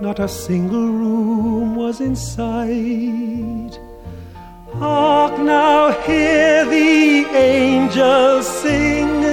Not 0.01 0.19
a 0.19 0.27
single 0.27 0.87
room 0.89 1.75
was 1.75 2.01
in 2.01 2.15
sight. 2.15 3.77
Hark 4.79 5.37
now, 5.39 5.91
hear 6.01 6.65
the 6.65 7.25
angels 7.35 8.47
sing, 8.47 9.23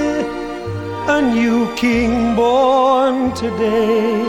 a 1.09 1.21
new 1.33 1.73
king 1.75 2.35
born 2.35 3.33
today. 3.33 4.21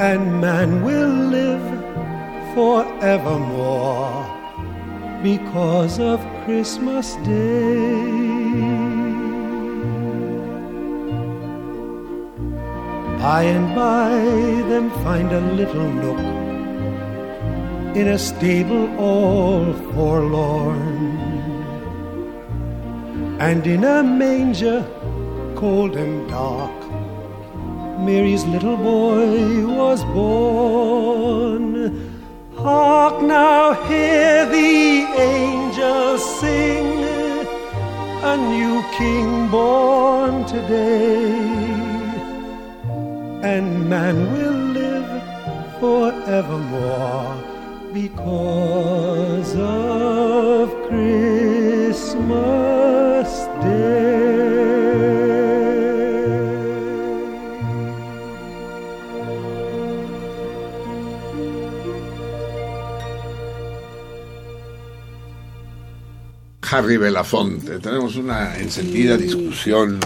And 0.00 0.40
man 0.40 0.82
will 0.82 1.08
live 1.08 1.66
forevermore 2.54 4.26
because 5.22 6.00
of 6.00 6.18
Christmas 6.44 7.14
Day. 7.16 8.40
By 13.20 13.42
and 13.42 13.72
by, 13.74 14.10
them 14.68 14.90
find 15.04 15.30
a 15.30 15.40
little 15.40 15.88
nook 15.92 16.39
in 17.94 18.06
a 18.08 18.18
stable 18.18 18.88
all 18.98 19.72
forlorn, 19.92 20.78
and 23.40 23.66
in 23.66 23.82
a 23.84 24.02
manger 24.02 24.86
cold 25.56 25.96
and 25.96 26.28
dark, 26.28 26.78
Mary's 28.00 28.44
little 28.44 28.76
boy 28.76 29.66
was 29.66 30.04
born. 30.04 31.74
Hark 32.56 33.22
now, 33.22 33.72
hear 33.88 34.46
the 34.46 35.06
angels 35.18 36.22
sing, 36.40 37.04
a 38.22 38.36
new 38.36 38.84
king 38.98 39.48
born 39.48 40.44
today. 40.44 41.50
And 43.42 43.88
man 43.88 44.32
will 44.32 44.60
live 44.78 45.22
forevermore 45.80 47.49
because 47.92 49.56
of 49.56 50.70
Christmas 50.88 52.28
Day. 53.62 54.10
Harry 66.62 66.96
Belafonte. 66.96 67.80
Tenemos 67.80 68.14
una 68.14 68.56
encendida 68.56 69.16
discusión 69.16 69.98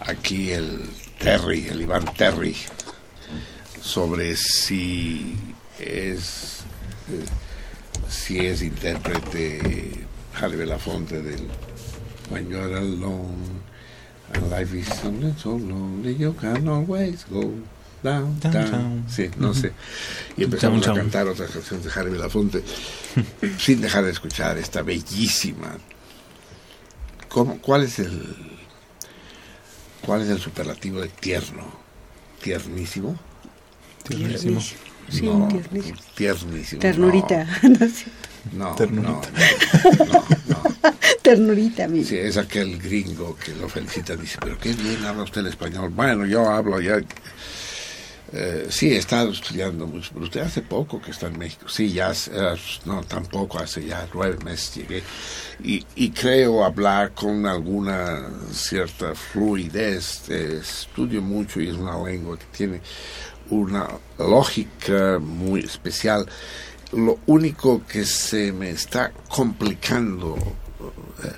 aquí 0.00 0.50
el 0.50 0.80
Terry, 1.18 1.68
el 1.68 1.82
Iván 1.82 2.06
Terry, 2.16 2.56
sobre 3.82 4.34
si 4.34 5.36
es 5.78 6.57
eh, 7.10 7.24
si 8.08 8.38
es 8.38 8.62
intérprete 8.62 10.06
Harry 10.40 10.56
Belafonte 10.56 11.22
del 11.22 11.46
When 12.30 12.48
You're 12.48 12.76
Alone 12.76 13.62
and 14.34 14.50
Life 14.50 14.76
is 14.76 14.88
so, 14.88 15.12
so 15.36 15.58
lonely 15.58 16.16
You 16.16 16.34
Can 16.34 16.68
Always 16.68 17.24
Go 17.28 17.52
Down, 18.02 18.38
down. 18.38 18.52
Downtown. 18.52 19.04
Sí, 19.08 19.28
no 19.38 19.52
sé. 19.52 19.72
Y 20.36 20.44
empezamos 20.44 20.86
a 20.86 20.94
cantar 20.94 21.26
otras 21.26 21.50
canciones 21.50 21.84
de 21.84 22.00
Harry 22.00 22.10
Belafonte 22.10 22.62
sin 23.58 23.80
dejar 23.80 24.04
de 24.04 24.12
escuchar 24.12 24.56
esta 24.56 24.82
bellísima. 24.82 25.76
¿Cómo, 27.28 27.58
¿Cuál 27.60 27.82
es 27.84 27.98
el 27.98 28.36
cuál 30.06 30.22
es 30.22 30.28
el 30.28 30.38
superlativo 30.38 31.00
de 31.00 31.08
tierno? 31.08 31.64
¿Tiernísimo? 32.40 33.18
Tiernísimo. 34.04 34.60
Sí, 35.08 35.22
No, 35.26 35.48
tiernísimo. 35.48 35.98
tiernísimo. 36.14 36.80
Ternurita. 36.82 37.46
No, 38.52 38.68
no, 38.70 38.74
Ternurita. 38.74 39.30
no, 40.06 40.06
no, 40.06 40.24
no. 40.46 40.62
Ternurita, 41.22 41.88
mi. 41.88 42.04
Sí, 42.04 42.16
es 42.16 42.36
aquel 42.36 42.78
gringo 42.80 43.36
que 43.36 43.54
lo 43.54 43.68
felicita, 43.68 44.16
dice, 44.16 44.38
pero 44.40 44.58
qué 44.58 44.72
bien 44.72 45.04
habla 45.04 45.22
usted 45.24 45.40
el 45.42 45.48
español. 45.48 45.90
Bueno, 45.90 46.24
yo 46.26 46.48
hablo 46.48 46.80
ya. 46.80 46.98
eh, 48.32 48.66
sí, 48.68 48.90
he 48.92 48.98
estado 48.98 49.30
estudiando 49.32 49.86
mucho, 49.86 50.10
pero 50.12 50.26
usted 50.26 50.40
hace 50.40 50.60
poco 50.62 51.00
que 51.00 51.10
está 51.12 51.28
en 51.28 51.38
México. 51.38 51.66
Sí, 51.68 51.92
ya, 51.92 52.08
hace- 52.08 52.30
eh, 52.34 52.54
no, 52.84 53.02
tampoco, 53.02 53.58
hace 53.58 53.84
ya 53.86 54.06
nueve 54.12 54.36
meses 54.44 54.74
llegué. 54.76 55.02
Y, 55.64 55.84
y 55.96 56.10
creo 56.10 56.64
hablar 56.64 57.12
con 57.14 57.46
alguna 57.46 58.28
cierta 58.52 59.14
fluidez. 59.14 60.28
eh, 60.28 60.58
estudio 60.60 61.22
mucho 61.22 61.60
y 61.60 61.68
es 61.68 61.74
una 61.74 62.02
lengua 62.04 62.38
que 62.38 62.44
tiene 62.56 62.80
una 63.50 63.88
lógica 64.18 65.18
muy 65.18 65.60
especial. 65.60 66.26
Lo 66.92 67.18
único 67.26 67.84
que 67.86 68.04
se 68.04 68.52
me 68.52 68.70
está 68.70 69.12
complicando 69.28 70.36
eh, 71.24 71.32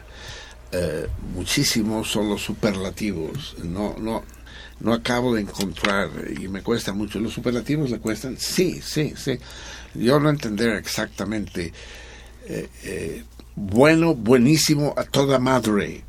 eh, 0.72 1.06
muchísimo 1.34 2.05
son 2.05 2.28
los 2.28 2.42
superlativos. 2.42 3.56
No, 3.64 3.97
no, 3.98 4.22
no 4.80 4.92
acabo 4.92 5.34
de 5.34 5.42
encontrar 5.42 6.10
y 6.40 6.48
me 6.48 6.62
cuesta 6.62 6.92
mucho. 6.92 7.18
¿Los 7.18 7.32
superlativos 7.32 7.90
le 7.90 7.98
cuestan? 7.98 8.36
Sí, 8.39 8.80
sí, 8.82 9.14
sí. 9.16 9.39
Yo 9.94 10.20
no 10.20 10.30
entender 10.30 10.76
exactamente. 10.76 11.72
eh, 12.48 13.24
bueno, 13.56 14.14
buenísimo 14.14 14.94
a 14.97 15.05
toda 15.05 15.39
madre. 15.39 16.05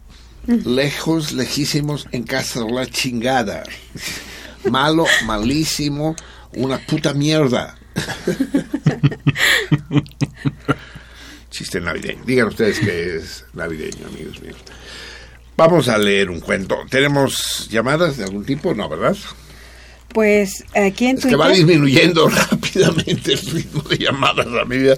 Lejos, 0.47 1.33
lejísimos, 1.33 2.07
en 2.11 2.23
casa 2.23 2.63
de 2.63 2.71
la 2.71 2.85
chingada. 2.87 3.63
Malo, 4.69 5.05
malísimo, 5.25 6.15
una 6.53 6.77
puta 6.79 7.13
mierda. 7.13 7.77
Chiste 11.49 11.81
navideño. 11.81 12.23
Digan 12.25 12.47
ustedes 12.47 12.79
que 12.79 13.15
es 13.17 13.45
navideño, 13.53 14.07
amigos 14.07 14.41
míos. 14.41 14.57
Vamos 15.57 15.87
a 15.89 15.97
leer 15.97 16.29
un 16.29 16.39
cuento. 16.39 16.77
¿Tenemos 16.89 17.67
llamadas 17.69 18.17
de 18.17 18.23
algún 18.23 18.45
tipo? 18.45 18.73
No, 18.73 18.87
¿verdad? 18.87 19.15
Pues 20.13 20.63
aquí 20.75 21.07
en 21.07 21.17
Es 21.17 21.25
que 21.25 21.35
va 21.35 21.47
Twitter. 21.47 21.65
disminuyendo 21.67 22.27
rápidamente 22.51 23.33
el 23.33 23.39
ritmo 23.39 23.81
de 23.83 23.97
llamadas 23.97 24.47
a 24.47 24.65
medida 24.65 24.95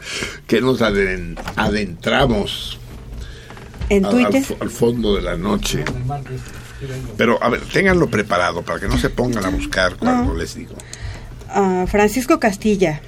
que 0.48 0.62
nos 0.62 0.82
aden- 0.82 1.38
adentramos 1.56 2.80
En 3.90 4.04
Twitter. 4.04 4.44
al, 4.50 4.58
al 4.62 4.70
fondo 4.70 5.16
de 5.16 5.22
la 5.22 5.38
noche. 5.38 5.84
Pero, 7.18 7.42
a 7.44 7.50
ver, 7.50 7.62
ténganlo 7.62 8.10
preparado 8.10 8.62
para 8.64 8.80
que 8.80 8.88
no 8.88 8.98
se 8.98 9.10
pongan 9.10 9.46
a 9.46 9.50
buscar 9.50 9.96
cuando 9.98 10.34
No. 10.34 10.38
les 10.40 10.56
digo. 10.56 10.76
Ah, 11.50 11.86
Francisco 11.88 12.40
Castilla 12.40 13.02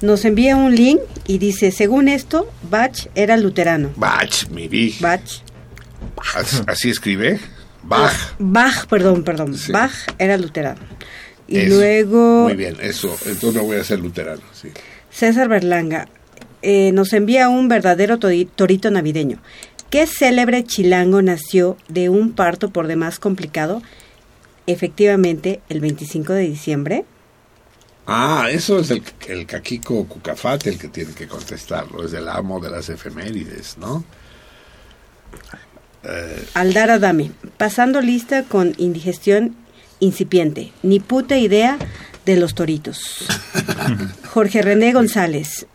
nos 0.00 0.24
envía 0.24 0.56
un 0.56 0.74
link 0.74 1.00
y 1.26 1.38
dice, 1.38 1.70
según 1.72 2.08
esto, 2.08 2.50
Bach 2.70 3.06
era 3.14 3.36
luterano. 3.36 3.92
Bach, 3.96 4.48
mi 4.50 4.68
vi. 4.68 4.94
Bach. 5.00 5.20
As- 6.34 6.62
Así 6.66 6.90
escribe. 6.90 7.38
Bach. 7.82 8.12
Bach, 8.38 8.86
perdón, 8.88 9.22
perdón. 9.22 9.56
Bach 9.70 9.92
era 10.18 10.36
luterano. 10.36 10.80
Y 11.48 11.58
Eso. 11.58 11.76
luego 11.76 12.44
Muy 12.44 12.56
bien, 12.56 12.76
eso. 12.80 13.16
Entonces 13.26 13.54
no 13.54 13.62
voy 13.62 13.76
a 13.76 13.84
ser 13.84 14.00
luterano. 14.00 14.42
Sí. 14.52 14.68
César 15.10 15.48
Berlanga 15.48 16.08
eh, 16.62 16.90
nos 16.92 17.12
envía 17.12 17.48
un 17.48 17.68
verdadero 17.68 18.18
tori- 18.18 18.48
torito 18.54 18.90
navideño. 18.90 19.38
¿Qué 19.90 20.06
célebre 20.06 20.64
chilango 20.64 21.22
nació 21.22 21.76
de 21.88 22.08
un 22.08 22.32
parto 22.32 22.70
por 22.70 22.86
demás 22.86 23.18
complicado? 23.18 23.82
Efectivamente, 24.66 25.60
el 25.68 25.80
25 25.80 26.32
de 26.32 26.42
diciembre. 26.42 27.04
Ah, 28.06 28.48
eso 28.50 28.80
es 28.80 28.90
el, 28.90 29.02
el 29.28 29.46
Caquico 29.46 30.06
Cucafate 30.06 30.70
el 30.70 30.78
que 30.78 30.88
tiene 30.88 31.12
que 31.12 31.26
contestarlo. 31.26 32.04
Es 32.04 32.12
el 32.12 32.28
amo 32.28 32.60
de 32.60 32.70
las 32.70 32.88
efemérides, 32.88 33.78
¿no? 33.78 34.04
Eh, 36.04 36.46
Aldar 36.54 36.90
Adame, 36.90 37.32
pasando 37.56 38.00
lista 38.00 38.44
con 38.44 38.74
indigestión 38.78 39.56
incipiente. 39.98 40.72
Ni 40.82 41.00
puta 41.00 41.36
idea 41.36 41.78
de 42.24 42.36
los 42.36 42.54
toritos. 42.54 43.26
Jorge 44.32 44.62
René 44.62 44.92
González. 44.92 45.66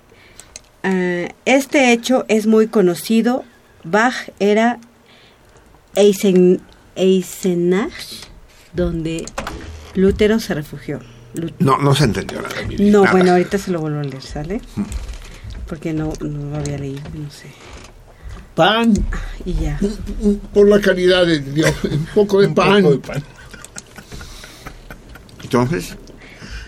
ah, 0.84 1.28
este 1.46 1.92
hecho 1.92 2.26
es 2.28 2.46
muy 2.46 2.68
conocido. 2.68 3.44
Bach 3.84 4.14
era 4.40 4.80
Eisen, 5.96 6.62
Eisenach, 6.96 7.94
donde 8.74 9.26
Lutero 9.96 10.40
se 10.40 10.54
refugió. 10.54 11.00
No, 11.60 11.78
no 11.78 11.96
se 11.96 12.04
entendió 12.06 12.42
nada. 12.42 12.56
Miri, 12.68 12.90
No, 12.90 13.02
nada. 13.02 13.12
bueno, 13.14 13.32
ahorita 13.32 13.58
se 13.58 13.72
lo 13.72 13.80
vuelvo 13.80 14.00
a 14.00 14.04
leer, 14.04 14.22
¿sale? 14.22 14.62
Porque 15.68 15.94
no, 15.94 16.12
no 16.22 16.50
lo 16.52 16.58
había 16.58 16.78
leído, 16.78 17.02
no 17.14 17.30
sé. 17.32 17.48
Pan, 18.56 18.94
Y 19.46 19.54
ya. 19.54 19.80
por 20.54 20.68
la 20.68 20.82
caridad 20.82 21.26
de 21.26 21.40
Dios, 21.40 21.74
un 21.86 22.06
poco 22.14 22.42
de 22.42 22.50
pan. 22.50 22.84
Entonces, 25.44 25.96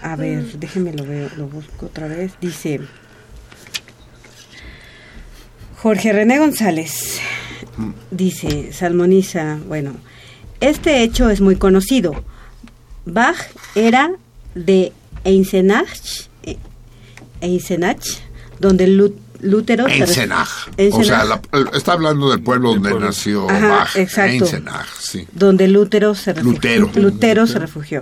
A 0.01 0.16
ver, 0.16 0.43
déjenme 0.59 0.93
lo 0.93 1.06
veo, 1.06 1.30
lo 1.38 1.48
busco 1.48 1.85
otra 1.88 2.08
vez. 2.08 2.33
Dice 2.42 2.80
Jorge 5.83 6.13
René 6.13 6.39
González. 6.39 7.19
Dice, 8.09 8.71
salmoniza, 8.71 9.59
bueno, 9.67 9.95
este 10.61 11.03
hecho 11.03 11.29
es 11.29 11.41
muy 11.41 11.57
conocido. 11.57 12.23
Bach 13.05 13.35
era 13.75 14.11
de 14.55 14.93
Eisenach, 15.25 15.89
eh, 16.43 16.57
Eisenach, 17.41 18.05
donde 18.59 18.87
Lu- 18.87 19.19
Lútero 19.41 19.89
se 19.89 19.95
ref- 20.05 20.69
Eisenach. 20.77 20.93
O 20.93 21.03
sea, 21.03 21.25
la- 21.25 21.41
está 21.73 21.91
hablando 21.93 22.29
del 22.31 22.41
pueblo 22.41 22.75
donde 22.75 22.97
nació 22.97 23.49
Ajá, 23.49 23.67
Bach. 23.67 23.95
exacto. 23.97 24.45
Eisenach, 24.45 24.87
sí. 25.01 25.27
donde 25.33 25.67
Lútero 25.67 26.15
se 26.15 26.31
refugió. 26.31 26.53
Lutero. 26.79 26.91
Lutero 26.95 27.45
se 27.45 27.59
refugió. 27.59 28.01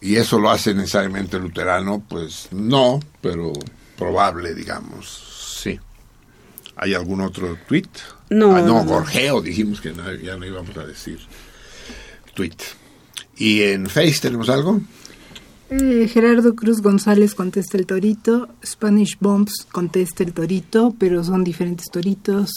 ¿Y 0.00 0.16
eso 0.16 0.38
lo 0.40 0.50
hace 0.50 0.74
necesariamente 0.74 1.38
luterano? 1.38 2.02
Pues 2.08 2.48
no, 2.50 2.98
pero 3.20 3.52
probable, 3.96 4.52
digamos, 4.54 5.58
sí. 5.62 5.78
¿Hay 6.76 6.94
algún 6.94 7.20
otro 7.20 7.56
tweet? 7.68 7.88
No, 8.30 8.56
Ah, 8.56 8.62
no. 8.62 8.84
Gorgeo, 8.84 9.40
dijimos 9.42 9.80
que 9.80 9.92
no- 9.92 10.12
ya 10.14 10.36
no 10.36 10.44
íbamos 10.46 10.76
a 10.76 10.84
decir 10.86 11.18
tweet. 12.34 12.56
¿Y 13.36 13.62
en 13.62 13.86
Face 13.86 14.18
tenemos 14.20 14.48
algo? 14.48 14.80
Eh, 15.70 16.08
Gerardo 16.12 16.54
Cruz 16.54 16.82
González 16.82 17.34
contesta 17.34 17.78
el 17.78 17.86
torito, 17.86 18.48
Spanish 18.64 19.16
Bombs 19.18 19.66
contesta 19.72 20.22
el 20.22 20.32
torito, 20.32 20.94
pero 20.98 21.24
son 21.24 21.42
diferentes 21.42 21.86
toritos, 21.90 22.50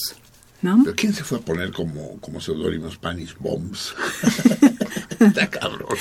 ¿no? 0.61 0.81
¿Pero 0.83 0.95
quién 0.95 1.13
se 1.13 1.23
fue 1.23 1.37
a 1.37 1.41
poner 1.41 1.71
como, 1.71 2.17
como 2.19 2.41
seudónimo 2.41 2.91
Spanish 2.91 3.35
Bombs? 3.39 3.95
Está 5.19 5.49
cabrón. 5.49 5.95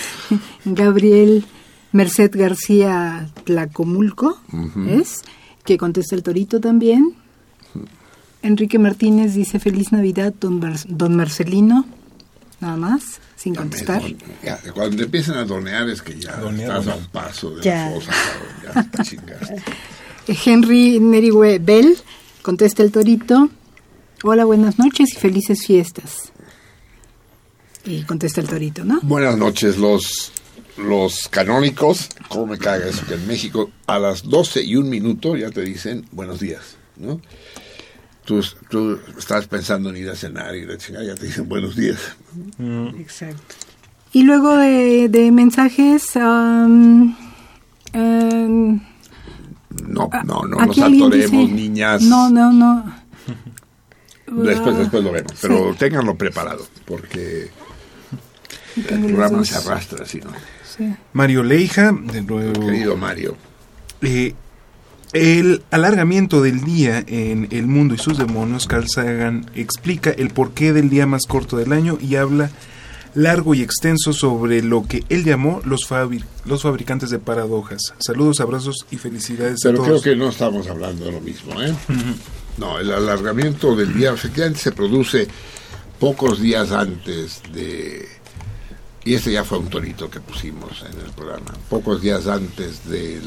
Gabriel 0.65 1.45
Merced 1.93 2.31
García 2.35 3.31
Tlacomulco. 3.45 4.41
¿es? 4.89 5.23
Que 5.65 5.79
contesta 5.79 6.15
el 6.17 6.23
torito 6.23 6.61
también. 6.61 7.15
Enrique 8.47 8.79
Martínez 8.79 9.35
dice 9.35 9.59
feliz 9.59 9.93
Navidad, 9.93 10.33
don, 10.41 10.61
Mar- 10.61 10.79
don 10.89 11.17
Marcelino, 11.17 11.87
nada 12.61 12.77
más, 12.77 13.03
sin 13.37 13.55
contestar. 13.55 14.03
Ya, 14.43 14.59
cuando 14.75 15.03
empiezan 15.03 15.37
a 15.39 15.45
donear 15.45 15.89
es 15.91 16.01
que 16.03 16.19
ya 16.19 16.37
Donear, 16.37 16.79
estás 16.79 16.95
a 16.95 16.97
un 16.99 17.07
paso 17.07 17.51
de 17.57 17.63
Ya. 17.63 17.93
te 18.93 19.03
chingaste. 19.03 19.63
Henry 20.45 20.99
Nerihue 21.01 21.59
Bell 21.59 21.97
contesta 22.43 22.83
el 22.83 22.91
torito. 22.93 23.49
Hola, 24.25 24.45
buenas 24.45 24.79
noches 24.79 25.13
y 25.13 25.17
felices 25.17 25.67
fiestas. 25.67 26.33
Y 27.85 28.03
contesta 28.03 28.41
el 28.41 28.49
torito, 28.49 28.85
¿no? 28.85 28.99
Buenas 29.03 29.37
noches, 29.37 29.77
los, 29.77 30.33
los 30.77 31.29
canónicos. 31.29 32.09
¿Cómo 32.29 32.47
me 32.47 32.59
caga 32.59 32.87
eso? 32.89 33.05
Que 33.07 33.15
en 33.15 33.27
México 33.29 33.71
a 33.87 33.99
las 33.99 34.25
12 34.25 34.63
y 34.65 34.75
un 34.77 34.89
minuto 34.89 35.37
ya 35.37 35.51
te 35.51 35.61
dicen 35.63 36.05
buenos 36.11 36.41
días, 36.41 36.77
¿no? 36.97 37.21
Tú, 38.27 38.45
tú 38.69 38.99
estás 39.17 39.47
pensando 39.47 39.91
en 39.91 39.97
ir 39.99 40.11
a 40.11 40.17
cenar 40.17 40.55
y 40.57 40.67
la 40.67 40.77
chingada 40.77 41.05
ya 41.07 41.15
te 41.15 41.27
dicen 41.27 41.49
buenos 41.49 41.77
días. 41.77 41.99
Exacto. 42.99 43.55
Y 44.13 44.25
luego 44.25 44.57
de, 44.57 45.09
de 45.09 45.31
mensajes, 45.31 46.17
am, 46.17 47.17
em, 47.93 48.81
No, 49.87 50.11
no, 50.25 50.43
no 50.43 50.67
nos 50.67 50.79
atoremos, 50.79 51.13
dice- 51.13 51.31
niñas. 51.53 52.03
No, 52.03 52.29
no, 52.31 52.53
no. 52.53 52.85
Después, 54.27 54.75
Ah, 54.75 54.79
después 54.81 55.05
lo 55.05 55.13
vemos. 55.13 55.33
Pero 55.41 55.73
sí. 55.73 55.79
ténganlo 55.79 56.17
preparado, 56.17 56.67
porque 56.85 57.49
el 58.77 59.05
programa 59.05 59.45
se 59.45 59.57
arrastra 59.57 60.03
así, 60.05 60.19
¿no? 60.21 60.31
Sí. 60.77 60.93
Mario 61.13 61.43
Leija, 61.45 61.93
de 61.93 62.23
nuevo. 62.23 62.67
Querido 62.67 62.97
Mario. 62.97 63.37
Eh, 64.03 64.35
el 65.17 65.63
alargamiento 65.71 66.43
del 66.43 66.63
día 66.65 67.05
en 67.07 67.49
El 67.51 67.67
Mundo 67.67 67.95
y 67.95 67.99
sus 67.99 68.19
demonios, 68.19 68.67
Carl 68.67 68.87
Sagan 68.89 69.51
explica 69.55 70.11
el 70.11 70.31
porqué 70.31 70.73
del 70.73 70.89
día 70.91 71.07
más 71.07 71.23
corto 71.27 71.57
del 71.57 71.73
año 71.73 71.99
y 72.01 72.17
habla 72.17 72.51
largo 73.15 73.55
y 73.55 73.63
extenso 73.63 74.13
sobre 74.13 74.63
lo 74.63 74.87
que 74.87 75.03
él 75.09 75.25
llamó 75.25 75.63
los, 75.65 75.89
fabri- 75.89 76.25
los 76.45 76.63
fabricantes 76.63 77.09
de 77.11 77.19
paradojas. 77.19 77.95
Saludos, 77.99 78.41
abrazos 78.41 78.85
y 78.91 78.97
felicidades 78.99 79.61
Pero 79.63 79.79
a 79.81 79.83
creo 79.85 79.93
todos. 79.95 80.03
que 80.05 80.17
no 80.17 80.29
estamos 80.29 80.67
hablando 80.69 81.07
de 81.07 81.13
lo 81.13 81.21
mismo, 81.23 81.61
¿eh? 81.63 81.75
No, 82.59 82.79
el 82.79 82.93
alargamiento 82.93 83.75
del 83.75 83.95
día 83.95 84.13
efectivamente 84.13 84.59
se 84.61 84.73
produce 84.73 85.29
pocos 85.99 86.41
días 86.41 86.73
antes 86.73 87.41
de... 87.55 88.07
Y 89.05 89.15
este 89.15 89.33
ya 89.33 89.45
fue 89.45 89.59
un 89.59 89.69
torito 89.69 90.11
que 90.11 90.21
pusimos 90.21 90.83
en 90.83 91.01
el 91.01 91.11
programa. 91.13 91.55
Pocos 91.71 92.03
días 92.03 92.27
antes 92.27 92.87
del, 92.89 93.23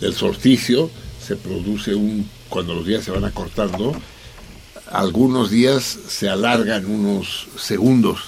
del 0.00 0.14
solsticio 0.14 0.90
se 1.24 1.36
produce 1.36 1.94
un... 1.94 2.28
Cuando 2.48 2.74
los 2.74 2.86
días 2.86 3.04
se 3.04 3.12
van 3.12 3.24
acortando, 3.24 3.94
algunos 4.90 5.50
días 5.50 5.84
se 5.84 6.28
alargan 6.28 6.86
unos 6.86 7.46
segundos. 7.56 8.20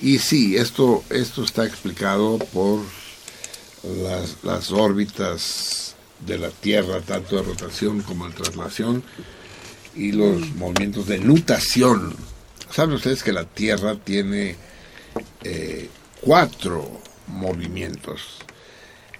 Y 0.00 0.18
sí, 0.18 0.56
esto, 0.56 1.04
esto 1.10 1.44
está 1.44 1.66
explicado 1.66 2.38
por 2.38 2.80
las, 3.82 4.36
las 4.42 4.70
órbitas 4.72 5.94
de 6.20 6.38
la 6.38 6.50
Tierra, 6.50 7.00
tanto 7.00 7.36
de 7.36 7.42
rotación 7.42 8.02
como 8.02 8.28
de 8.28 8.34
traslación, 8.34 9.02
y 9.94 10.12
los 10.12 10.54
movimientos 10.54 11.06
de 11.06 11.18
nutación. 11.18 12.14
¿Saben 12.70 12.94
ustedes 12.94 13.22
que 13.22 13.32
la 13.32 13.44
Tierra 13.44 13.96
tiene 13.96 14.56
eh, 15.44 15.88
cuatro 16.20 17.00
movimientos? 17.26 18.38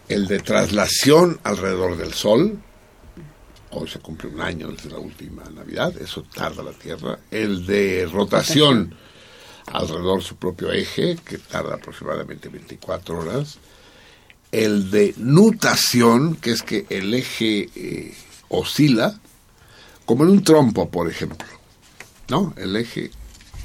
El 0.08 0.26
de 0.26 0.38
traslación 0.38 1.40
alrededor 1.42 1.96
del 1.96 2.12
Sol, 2.12 2.58
hoy 3.70 3.88
se 3.88 3.98
cumple 3.98 4.30
un 4.30 4.40
año 4.40 4.68
desde 4.70 4.90
la 4.90 4.98
última 4.98 5.42
Navidad, 5.50 5.96
eso 6.00 6.22
tarda 6.22 6.62
la 6.62 6.72
Tierra. 6.72 7.18
El 7.30 7.66
de 7.66 8.08
rotación 8.10 8.94
alrededor 9.66 10.20
de 10.20 10.24
su 10.24 10.36
propio 10.36 10.72
eje, 10.72 11.16
que 11.24 11.38
tarda 11.38 11.74
aproximadamente 11.74 12.48
24 12.48 13.18
horas 13.18 13.58
el 14.52 14.90
de 14.90 15.14
nutación, 15.18 16.36
que 16.36 16.52
es 16.52 16.62
que 16.62 16.86
el 16.88 17.12
eje 17.14 17.68
eh, 17.74 18.14
oscila, 18.48 19.18
como 20.04 20.24
en 20.24 20.30
un 20.30 20.44
trompo, 20.44 20.88
por 20.88 21.10
ejemplo. 21.10 21.46
¿No? 22.28 22.54
El 22.56 22.76
eje, 22.76 23.10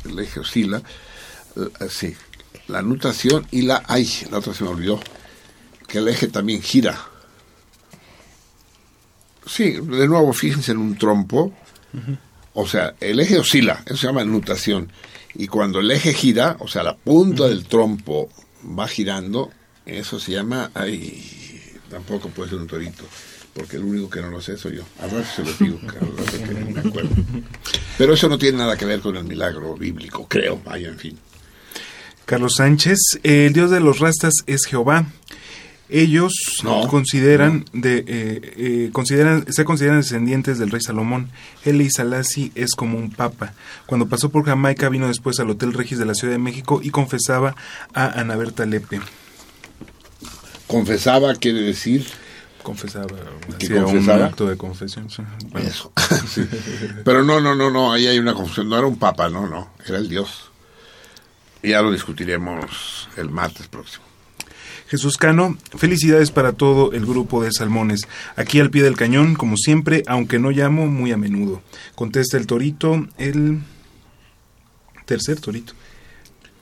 el 0.05 0.19
eje 0.19 0.39
oscila. 0.39 0.81
eh, 1.55 1.87
sí. 1.89 2.15
La 2.67 2.81
nutación 2.81 3.47
y 3.51 3.63
la. 3.63 3.83
Ay, 3.87 4.07
la 4.29 4.37
otra 4.39 4.53
se 4.53 4.63
me 4.63 4.69
olvidó. 4.69 4.99
Que 5.91 5.97
el 5.97 6.07
eje 6.07 6.27
también 6.27 6.61
gira. 6.61 6.97
Sí, 9.45 9.71
de 9.71 10.07
nuevo, 10.07 10.31
fíjense 10.31 10.71
en 10.71 10.77
un 10.77 10.97
trompo. 10.97 11.53
O 12.53 12.65
sea, 12.65 12.95
el 13.01 13.19
eje 13.19 13.37
oscila, 13.37 13.83
eso 13.85 13.97
se 13.97 14.07
llama 14.07 14.23
nutación. 14.23 14.89
Y 15.35 15.47
cuando 15.47 15.79
el 15.79 15.91
eje 15.91 16.13
gira, 16.13 16.55
o 16.59 16.67
sea, 16.69 16.83
la 16.83 16.95
punta 16.95 17.47
del 17.49 17.65
trompo 17.65 18.29
va 18.77 18.87
girando, 18.87 19.51
eso 19.85 20.17
se 20.17 20.31
llama, 20.31 20.71
ay, 20.73 21.61
tampoco 21.89 22.29
puede 22.29 22.51
ser 22.51 22.59
un 22.59 22.67
torito, 22.67 23.03
porque 23.53 23.75
el 23.75 23.83
único 23.83 24.09
que 24.09 24.21
no 24.21 24.29
lo 24.29 24.41
sé 24.41 24.57
soy 24.57 24.77
yo. 24.77 24.83
A 24.99 25.07
rato 25.07 25.25
se 25.35 25.43
lo 25.43 25.51
digo, 25.53 25.79
que 26.47 26.53
no 26.53 26.71
me 26.71 26.79
acuerdo. 26.79 27.09
Pero 27.97 28.13
eso 28.13 28.29
no 28.29 28.37
tiene 28.37 28.59
nada 28.59 28.77
que 28.77 28.85
ver 28.85 29.01
con 29.01 29.17
el 29.17 29.25
milagro 29.25 29.75
bíblico, 29.75 30.25
creo, 30.29 30.61
vaya, 30.63 30.87
en 30.87 30.99
fin. 30.99 31.19
Carlos 32.25 32.55
Sánchez, 32.55 32.97
el 33.23 33.51
dios 33.51 33.71
de 33.71 33.81
los 33.81 33.99
rastas 33.99 34.35
es 34.45 34.65
Jehová. 34.65 35.05
Ellos 35.91 36.33
No, 36.63 36.87
consideran 36.87 37.65
de 37.73 37.97
eh, 38.07 38.53
eh, 38.57 38.89
consideran 38.93 39.45
se 39.51 39.65
consideran 39.65 39.99
descendientes 39.99 40.57
del 40.57 40.71
rey 40.71 40.81
Salomón. 40.81 41.29
Eli 41.65 41.89
Salasi 41.89 42.51
es 42.55 42.71
como 42.75 42.97
un 42.97 43.11
papa. 43.11 43.53
Cuando 43.85 44.07
pasó 44.07 44.29
por 44.29 44.45
Jamaica 44.45 44.89
vino 44.89 45.07
después 45.07 45.39
al 45.39 45.49
Hotel 45.49 45.73
Regis 45.73 45.99
de 45.99 46.05
la 46.05 46.15
Ciudad 46.15 46.33
de 46.33 46.39
México 46.39 46.79
y 46.81 46.89
confesaba 46.91 47.55
a 47.93 48.19
Ana 48.19 48.35
Berta 48.37 48.65
Lepe. 48.65 49.01
Confesaba 50.67 51.35
quiere 51.35 51.61
decir 51.61 52.05
Confesaba, 52.63 53.07
¿Que 53.57 53.79
hacía 53.79 53.85
un 53.85 54.09
acto 54.09 54.47
de 54.47 54.55
confesión. 54.55 55.09
sí. 55.09 55.23
Bueno. 55.47 55.67
eso. 55.67 55.91
Sí. 56.27 56.47
Pero 57.03 57.23
no, 57.23 57.39
no, 57.41 57.55
no, 57.55 57.71
no, 57.71 57.91
ahí 57.91 58.07
hay 58.07 58.19
una 58.19 58.33
confusión. 58.33 58.69
No 58.69 58.77
era 58.77 58.87
un 58.87 58.97
papa, 58.97 59.29
no, 59.29 59.47
no, 59.47 59.71
era 59.85 59.97
el 59.97 60.07
Dios. 60.07 60.51
Y 61.63 61.69
ya 61.69 61.81
lo 61.81 61.91
discutiremos 61.91 63.09
el 63.17 63.29
martes 63.29 63.67
próximo. 63.67 64.10
Jesús 64.91 65.15
Cano, 65.17 65.57
felicidades 65.77 66.31
para 66.31 66.51
todo 66.51 66.91
el 66.91 67.05
grupo 67.05 67.41
de 67.41 67.49
Salmones. 67.51 68.01
Aquí 68.35 68.59
al 68.59 68.69
pie 68.69 68.83
del 68.83 68.97
cañón, 68.97 69.35
como 69.35 69.55
siempre, 69.55 70.03
aunque 70.05 70.37
no 70.37 70.51
llamo 70.51 70.85
muy 70.87 71.13
a 71.13 71.17
menudo. 71.17 71.61
Contesta 71.95 72.37
el 72.37 72.45
torito, 72.45 73.07
el 73.17 73.59
tercer 75.05 75.39
torito. 75.39 75.73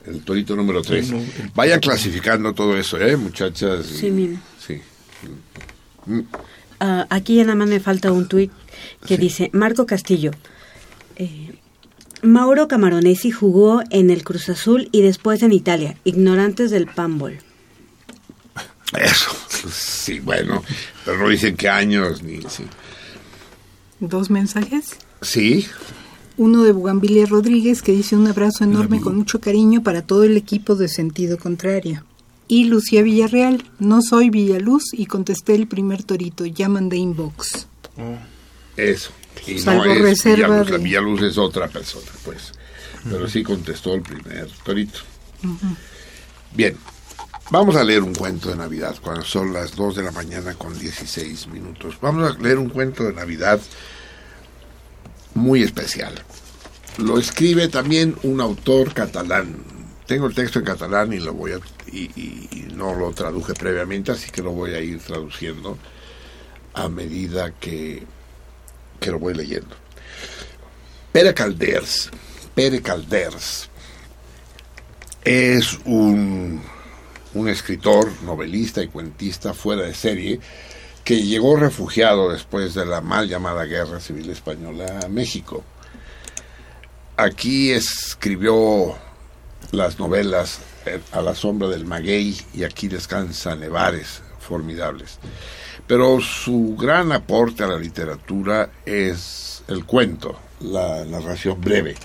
el 0.06 0.20
torito 0.22 0.54
número 0.56 0.80
3. 0.80 1.06
Sí, 1.06 1.12
no, 1.12 1.18
el- 1.18 1.50
Vayan 1.56 1.80
clasificando 1.80 2.54
todo 2.54 2.76
eso, 2.76 2.98
¿eh, 3.00 3.16
muchachas? 3.16 3.84
Sí, 3.86 4.10
mira. 4.10 4.40
Sí. 4.64 4.80
Ah, 6.78 7.06
aquí 7.10 7.34
ya 7.36 7.42
nada 7.44 7.56
más 7.56 7.68
me 7.68 7.80
falta 7.80 8.10
un 8.12 8.26
tuit 8.28 8.50
que 9.06 9.18
dice, 9.18 9.50
Marco 9.52 9.86
Castillo, 9.86 10.30
eh, 11.16 11.52
Mauro 12.22 12.68
Camaronesi 12.68 13.30
jugó 13.30 13.82
en 13.90 14.08
el 14.10 14.22
Cruz 14.24 14.48
Azul 14.48 14.88
y 14.92 15.02
después 15.02 15.42
en 15.42 15.52
Italia, 15.52 15.96
ignorantes 16.04 16.70
del 16.70 16.86
panball. 16.86 17.38
Eso, 18.98 19.30
sí, 19.72 20.18
bueno, 20.20 20.62
pero 21.04 21.18
no 21.18 21.28
dicen 21.28 21.56
qué 21.56 21.68
años 21.68 22.22
ni... 22.22 22.40
Sí, 22.42 22.64
Dos 24.00 24.30
mensajes. 24.30 24.96
sí 25.20 25.66
Uno 26.36 26.62
de 26.64 26.72
Bugambilia 26.72 27.26
Rodríguez 27.26 27.82
que 27.82 27.92
dice 27.92 28.16
un 28.16 28.26
abrazo 28.26 28.64
enorme 28.64 29.00
con 29.00 29.16
mucho 29.16 29.40
cariño 29.40 29.82
para 29.82 30.02
todo 30.02 30.24
el 30.24 30.36
equipo 30.36 30.74
de 30.74 30.88
sentido 30.88 31.38
contrario. 31.38 32.04
Y 32.48 32.64
Lucía 32.64 33.02
Villarreal, 33.02 33.62
no 33.78 34.02
soy 34.02 34.28
Villaluz 34.30 34.92
y 34.92 35.06
contesté 35.06 35.54
el 35.54 35.68
primer 35.68 36.02
torito, 36.02 36.44
ya 36.46 36.68
mandé 36.68 36.96
inbox. 36.96 37.66
eso. 38.76 39.12
Y 39.46 39.58
Salvo 39.60 39.84
no 39.84 39.92
es 39.92 40.00
reserva 40.00 40.46
Villaluz, 40.48 40.70
la 40.70 40.78
de- 40.78 40.82
Villaluz 40.84 41.22
es 41.22 41.38
otra 41.38 41.68
persona, 41.68 42.10
pues. 42.24 42.52
Pero 43.08 43.28
sí 43.28 43.42
contestó 43.44 43.94
el 43.94 44.02
primer 44.02 44.48
torito. 44.64 44.98
Bien, 46.54 46.74
vamos 47.50 47.76
a 47.76 47.84
leer 47.84 48.02
un 48.02 48.14
cuento 48.14 48.48
de 48.50 48.56
Navidad 48.56 48.96
cuando 49.02 49.22
son 49.22 49.52
las 49.52 49.74
2 49.76 49.96
de 49.96 50.02
la 50.02 50.12
mañana 50.12 50.54
con 50.54 50.78
16 50.78 51.48
minutos. 51.48 51.96
Vamos 52.00 52.34
a 52.34 52.38
leer 52.38 52.58
un 52.58 52.70
cuento 52.70 53.04
de 53.04 53.12
Navidad 53.12 53.60
muy 55.34 55.62
especial. 55.62 56.14
Lo 56.98 57.18
escribe 57.18 57.68
también 57.68 58.16
un 58.22 58.40
autor 58.40 58.92
catalán. 58.92 59.56
Tengo 60.06 60.26
el 60.26 60.34
texto 60.34 60.58
en 60.58 60.64
catalán 60.64 61.12
y 61.12 61.20
lo 61.20 61.32
voy 61.32 61.52
a 61.52 61.60
y, 61.92 62.68
no 62.74 62.94
lo 62.94 63.12
traduje 63.12 63.52
previamente, 63.54 64.12
así 64.12 64.30
que 64.30 64.42
lo 64.42 64.52
voy 64.52 64.74
a 64.74 64.80
ir 64.80 64.98
traduciendo 65.00 65.76
a 66.74 66.88
medida 66.88 67.52
que, 67.52 68.04
que 68.98 69.10
lo 69.10 69.18
voy 69.18 69.34
leyendo. 69.34 69.76
Pere 71.12 71.34
Calders, 71.34 72.10
Pere 72.54 72.80
Calders 72.80 73.68
es 75.24 75.78
un, 75.84 76.62
un 77.34 77.48
escritor, 77.48 78.10
novelista 78.22 78.82
y 78.82 78.88
cuentista 78.88 79.54
fuera 79.54 79.82
de 79.82 79.94
serie 79.94 80.40
que 81.04 81.22
llegó 81.22 81.56
refugiado 81.56 82.30
después 82.30 82.74
de 82.74 82.86
la 82.86 83.00
mal 83.00 83.28
llamada 83.28 83.64
Guerra 83.64 84.00
Civil 84.00 84.30
Española 84.30 85.00
a 85.04 85.08
México. 85.08 85.64
Aquí 87.16 87.70
escribió 87.70 88.96
las 89.72 89.98
novelas 89.98 90.60
eh, 90.86 91.00
A 91.12 91.20
la 91.20 91.34
sombra 91.34 91.68
del 91.68 91.84
maguey 91.84 92.40
y 92.54 92.64
Aquí 92.64 92.88
descansa 92.88 93.54
Nevares, 93.54 94.22
formidables. 94.38 95.18
Pero 95.86 96.20
su 96.20 96.76
gran 96.78 97.12
aporte 97.12 97.64
a 97.64 97.68
la 97.68 97.78
literatura 97.78 98.70
es 98.86 99.62
el 99.68 99.84
cuento, 99.84 100.38
la 100.60 101.04
narración 101.04 101.60
breve. 101.60 101.96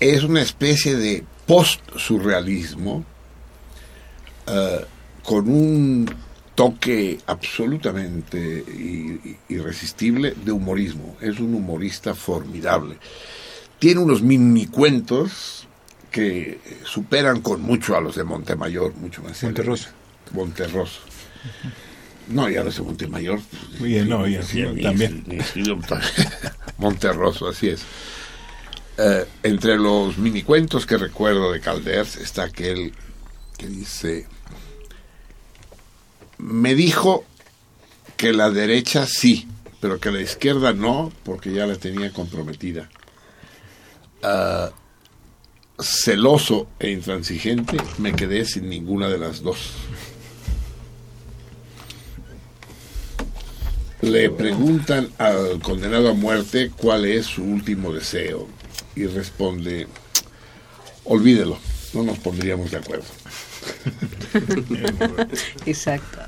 Es 0.00 0.24
una 0.24 0.42
especie 0.42 0.96
de 0.96 1.24
post-surrealismo 1.46 3.04
eh, 4.46 4.84
con 5.24 5.48
un 5.48 6.14
toque 6.54 7.18
absolutamente 7.26 8.64
irresistible 9.48 10.34
de 10.44 10.52
humorismo. 10.52 11.16
Es 11.20 11.40
un 11.40 11.54
humorista 11.54 12.14
formidable. 12.14 12.98
Tiene 13.78 14.00
unos 14.00 14.22
mini 14.22 14.66
cuentos 14.66 15.66
que 16.10 16.60
superan 16.84 17.40
con 17.40 17.62
mucho 17.62 17.96
a 17.96 18.00
los 18.00 18.16
de 18.16 18.24
Montemayor, 18.24 18.94
mucho 18.96 19.22
más. 19.22 19.42
Monterroso. 19.42 19.88
Monterroso. 20.32 21.00
No, 22.28 22.48
ya 22.48 22.62
los 22.62 22.76
de 22.76 22.82
Montemayor. 22.82 23.40
Muy 23.80 23.90
bien, 23.90 24.08
no, 24.08 24.26
ya, 24.28 24.42
Sí, 24.42 24.62
no, 24.62 24.80
también. 24.80 25.24
Monterroso, 26.78 27.48
así 27.48 27.70
es. 27.70 27.82
Eh, 28.98 29.26
entre 29.42 29.76
los 29.76 30.18
mini 30.18 30.42
cuentos 30.42 30.84
que 30.84 30.98
recuerdo 30.98 31.50
de 31.50 31.60
Calders 31.60 32.16
está 32.16 32.44
aquel 32.44 32.92
dice, 33.68 34.26
me 36.38 36.74
dijo 36.74 37.24
que 38.16 38.32
la 38.32 38.50
derecha 38.50 39.06
sí, 39.06 39.48
pero 39.80 39.98
que 39.98 40.10
la 40.10 40.20
izquierda 40.20 40.72
no, 40.72 41.12
porque 41.24 41.52
ya 41.52 41.66
la 41.66 41.76
tenía 41.76 42.12
comprometida. 42.12 42.88
Ah, 44.22 44.70
celoso 45.80 46.68
e 46.78 46.90
intransigente, 46.90 47.76
me 47.98 48.12
quedé 48.12 48.44
sin 48.44 48.68
ninguna 48.68 49.08
de 49.08 49.18
las 49.18 49.42
dos. 49.42 49.58
Le 54.00 54.30
preguntan 54.30 55.10
al 55.18 55.60
condenado 55.60 56.10
a 56.10 56.14
muerte 56.14 56.70
cuál 56.76 57.04
es 57.04 57.26
su 57.26 57.44
último 57.44 57.92
deseo 57.92 58.48
y 58.96 59.06
responde, 59.06 59.86
olvídelo, 61.04 61.58
no 61.94 62.02
nos 62.02 62.18
pondríamos 62.18 62.70
de 62.70 62.78
acuerdo. 62.78 63.04
Exacto. 65.66 66.20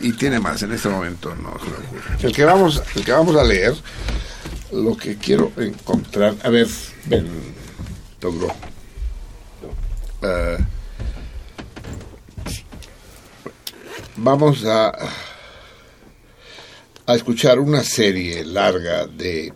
Y 0.00 0.12
tiene 0.12 0.40
más, 0.40 0.62
en 0.62 0.72
este 0.72 0.88
momento 0.88 1.34
no 1.34 1.58
se 1.58 1.70
me 1.70 1.76
ocurre. 1.76 2.16
El 2.22 2.32
que 2.34 2.44
vamos, 2.44 2.82
el 2.94 3.04
que 3.04 3.12
vamos 3.12 3.36
a 3.36 3.44
leer, 3.44 3.74
lo 4.72 4.96
que 4.96 5.16
quiero 5.16 5.52
encontrar, 5.56 6.34
a 6.42 6.48
ver, 6.48 6.66
ven, 7.06 7.28
Togro. 8.18 8.54
Eh, 10.22 10.58
vamos 14.16 14.64
a, 14.64 14.92
a 17.06 17.14
escuchar 17.14 17.58
una 17.58 17.82
serie 17.82 18.44
larga 18.44 19.06
de 19.06 19.52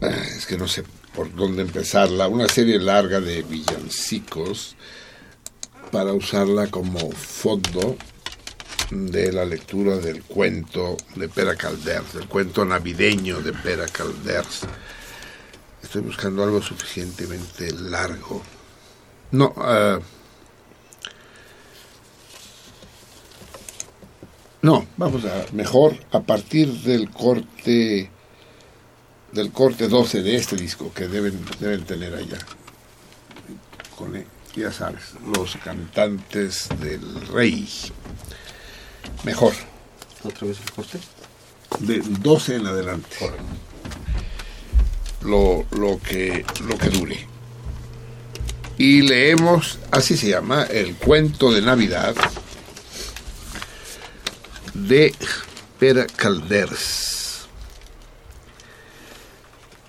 Ah, 0.00 0.14
es 0.36 0.46
que 0.46 0.56
no 0.56 0.68
sé 0.68 0.84
por 1.18 1.34
dónde 1.34 1.62
empezarla, 1.62 2.28
una 2.28 2.46
serie 2.46 2.78
larga 2.78 3.20
de 3.20 3.42
villancicos 3.42 4.76
para 5.90 6.12
usarla 6.12 6.68
como 6.68 7.10
fondo 7.10 7.96
de 8.92 9.32
la 9.32 9.44
lectura 9.44 9.96
del 9.96 10.22
cuento 10.22 10.96
de 11.16 11.28
Pera 11.28 11.56
Calders, 11.56 12.12
del 12.12 12.28
cuento 12.28 12.64
navideño 12.64 13.40
de 13.40 13.52
Pera 13.52 13.86
Calders. 13.86 14.60
Estoy 15.82 16.02
buscando 16.02 16.44
algo 16.44 16.62
suficientemente 16.62 17.72
largo. 17.72 18.40
No, 19.32 19.52
ah, 19.56 19.98
no, 24.62 24.86
vamos 24.96 25.24
a 25.24 25.46
mejor 25.52 25.96
a 26.12 26.20
partir 26.20 26.68
del 26.82 27.10
corte 27.10 28.08
del 29.32 29.52
corte 29.52 29.88
12 29.88 30.22
de 30.22 30.36
este 30.36 30.56
disco 30.56 30.92
que 30.92 31.08
deben, 31.08 31.44
deben 31.60 31.84
tener 31.84 32.14
allá. 32.14 32.38
Con, 33.96 34.16
eh, 34.16 34.26
ya 34.54 34.72
sabes, 34.72 35.14
los 35.34 35.56
cantantes 35.56 36.68
del 36.80 37.26
rey. 37.28 37.68
Mejor. 39.24 39.52
¿Otra 40.24 40.48
vez 40.48 40.58
el 40.60 40.72
corte? 40.72 40.98
De 41.80 42.00
12 42.00 42.56
en 42.56 42.66
adelante. 42.66 43.16
Lo, 45.22 45.66
lo, 45.72 46.00
que, 46.00 46.44
lo 46.66 46.78
que 46.78 46.88
dure. 46.88 47.26
Y 48.78 49.02
leemos, 49.02 49.78
así 49.90 50.16
se 50.16 50.28
llama, 50.28 50.62
el 50.62 50.94
cuento 50.94 51.52
de 51.52 51.62
Navidad 51.62 52.14
de 54.72 55.14
Pera 55.78 56.06
Calders. 56.06 57.17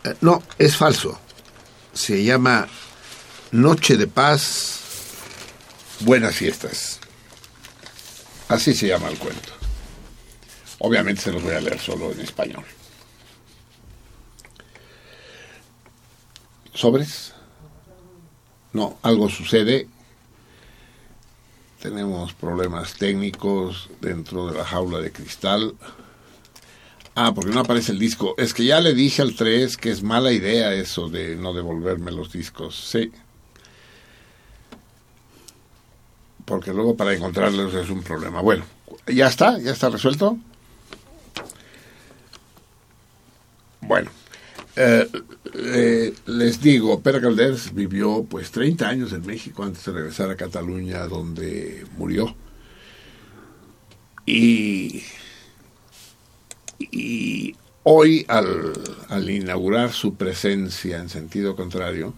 Eh, 0.04 0.16
No, 0.22 0.44
es 0.58 0.76
falso. 0.78 1.20
Se 1.94 2.24
llama 2.24 2.68
Noche 3.52 3.98
de 3.98 4.08
Paz, 4.08 4.80
Buenas 6.02 6.36
Fiestas. 6.36 7.00
Así 8.48 8.74
se 8.74 8.88
llama 8.88 9.10
el 9.10 9.18
cuento. 9.18 9.54
Obviamente 10.80 11.22
se 11.22 11.32
los 11.32 11.44
voy 11.44 11.54
a 11.54 11.62
leer 11.62 11.80
solo 11.80 12.12
en 12.12 12.22
español. 12.22 12.64
¿Sobres? 16.74 17.34
No, 18.72 18.98
algo 19.02 19.30
sucede. 19.30 19.88
Tenemos 21.82 22.34
problemas 22.34 22.94
técnicos 22.94 23.90
dentro 24.00 24.48
de 24.48 24.58
la 24.58 24.66
jaula 24.66 25.00
de 25.00 25.12
cristal. 25.12 25.76
Ah, 27.16 27.34
porque 27.34 27.52
no 27.52 27.62
aparece 27.62 27.92
el 27.92 28.00
disco. 28.00 28.36
Es 28.38 28.54
que 28.54 28.66
ya 28.66 28.80
le 28.80 28.94
dije 28.94 29.22
al 29.22 29.36
3 29.36 29.78
que 29.78 29.92
es 29.92 30.04
mala 30.04 30.32
idea 30.32 30.74
eso 30.74 31.10
de 31.10 31.36
no 31.36 31.54
devolverme 31.54 32.12
los 32.12 32.32
discos. 32.32 32.76
Sí. 32.76 33.12
Porque 36.46 36.74
luego 36.74 36.96
para 36.96 37.14
encontrarlos 37.14 37.74
es 37.74 37.90
un 37.90 38.02
problema. 38.02 38.42
Bueno, 38.42 38.64
¿ya 39.08 39.28
está? 39.28 39.60
¿Ya 39.60 39.72
está 39.72 39.90
resuelto? 39.90 40.38
Bueno, 43.82 44.12
eh, 44.76 45.10
eh, 45.56 46.14
les 46.28 46.62
digo, 46.62 47.02
Pere 47.02 47.20
Calders 47.20 47.74
vivió 47.74 48.24
pues 48.24 48.52
30 48.52 48.88
años 48.88 49.14
en 49.14 49.26
México 49.26 49.64
antes 49.64 49.84
de 49.84 49.92
regresar 49.92 50.30
a 50.30 50.38
Cataluña, 50.38 51.06
donde 51.08 51.86
murió. 51.98 52.36
Y, 54.26 55.04
y 56.80 57.56
hoy, 57.84 58.26
al, 58.28 59.30
inaugurar 59.30 59.92
su 59.92 60.16
presencia 60.16 60.98
en 60.98 61.10
sentido 61.10 61.56
contrario, 61.56 62.14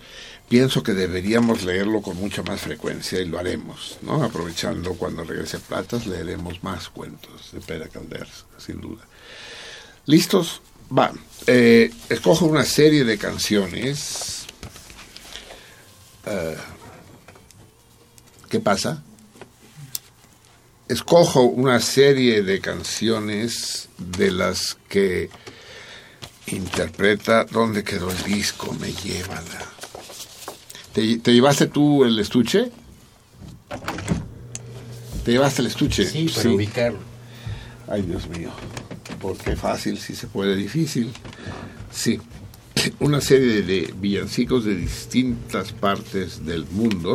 pienso 0.50 0.84
que 0.84 0.94
deberíamos 0.94 1.64
leerlo 1.64 2.02
con 2.02 2.18
mucha 2.18 2.44
más 2.44 2.62
frecuencia 2.62 3.20
y 3.20 3.26
lo 3.26 3.40
haremos, 3.40 3.98
¿no? 4.02 4.24
Aprovechando 4.24 4.94
cuando 4.96 5.24
regrese 5.24 5.60
Platas, 5.60 6.08
leeremos 6.08 6.64
más 6.64 6.90
cuentos 6.90 7.52
de 7.54 7.62
Pere 7.62 7.90
Calders, 7.90 8.46
sin 8.58 8.82
duda. 8.82 9.06
¿Listos? 10.06 10.62
Va. 10.96 11.14
Eh, 11.48 11.92
escojo 12.10 12.46
una 12.46 12.66
serie 12.66 13.06
de 13.06 13.18
canciones. 13.18 14.46
Eh, 16.26 16.58
¿Qué 18.50 18.60
pasa? 18.60 19.02
Escojo 20.92 21.44
una 21.44 21.80
serie 21.80 22.44
de 22.44 22.60
canciones 22.60 23.88
de 23.98 24.30
las 24.30 24.78
que 24.90 25.30
interpreta 26.48 27.46
¿Dónde 27.46 27.86
quedó 27.86 28.12
el 28.12 28.24
disco? 28.24 28.74
Me 28.74 28.92
lleva 28.92 29.36
la... 29.36 29.66
¿Te, 30.92 31.20
te 31.20 31.34
llevaste 31.34 31.68
tú 31.68 32.04
el 32.04 32.20
estuche? 32.20 32.74
¿Te 35.24 35.32
llevaste 35.32 35.62
el 35.62 35.68
estuche? 35.68 36.06
Sí, 36.06 36.30
para 36.36 36.50
ubicarlo. 36.50 37.00
Ay, 37.88 38.02
Dios 38.02 38.28
mío. 38.28 38.50
¿Por 39.22 39.38
qué 39.38 39.56
fácil 39.56 39.98
si 39.98 40.14
se 40.14 40.28
puede 40.28 40.58
difícil? 40.58 41.14
Sí. 41.90 42.20
Una 43.00 43.22
serie 43.22 43.62
de 43.62 43.94
villancicos 43.96 44.66
de 44.66 44.76
distintas 44.76 45.72
partes 45.72 46.46
del 46.46 46.66
mundo, 46.66 47.14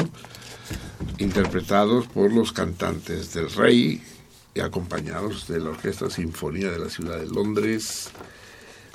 interpretados 1.18 2.06
por 2.06 2.32
los 2.32 2.52
cantantes 2.52 3.32
del 3.34 3.50
Rey 3.50 4.02
y 4.54 4.60
acompañados 4.60 5.48
de 5.48 5.60
la 5.60 5.70
Orquesta 5.70 6.10
Sinfonía 6.10 6.70
de 6.70 6.78
la 6.78 6.88
Ciudad 6.88 7.18
de 7.18 7.26
Londres, 7.26 8.10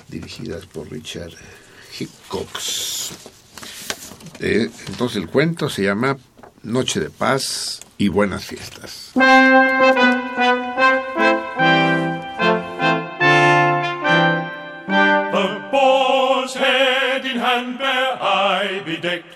dirigidas 0.08 0.66
por 0.66 0.92
Richard 0.92 1.34
Hickox. 2.00 3.12
Eh, 4.40 4.70
entonces 4.88 5.18
el 5.18 5.30
cuento 5.30 5.70
se 5.70 5.84
llama 5.84 6.18
Noche 6.64 7.00
de 7.00 7.10
Paz 7.10 7.80
y 7.98 8.08
Buenas 8.08 8.46
Fiestas. 8.46 9.12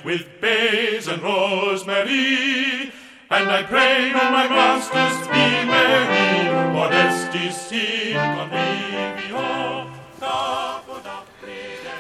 With 0.04 0.42
bays 0.42 1.08
and 1.08 1.22
rosemary. 1.22 2.92
And 3.30 3.50
I 3.50 3.64
pray 3.64 4.12
my 4.14 4.48
masters 4.48 5.28
be 5.28 5.66
merry, 5.66 6.74
modestis 6.74 7.72
in 7.72 8.18
convivio. 8.36 9.86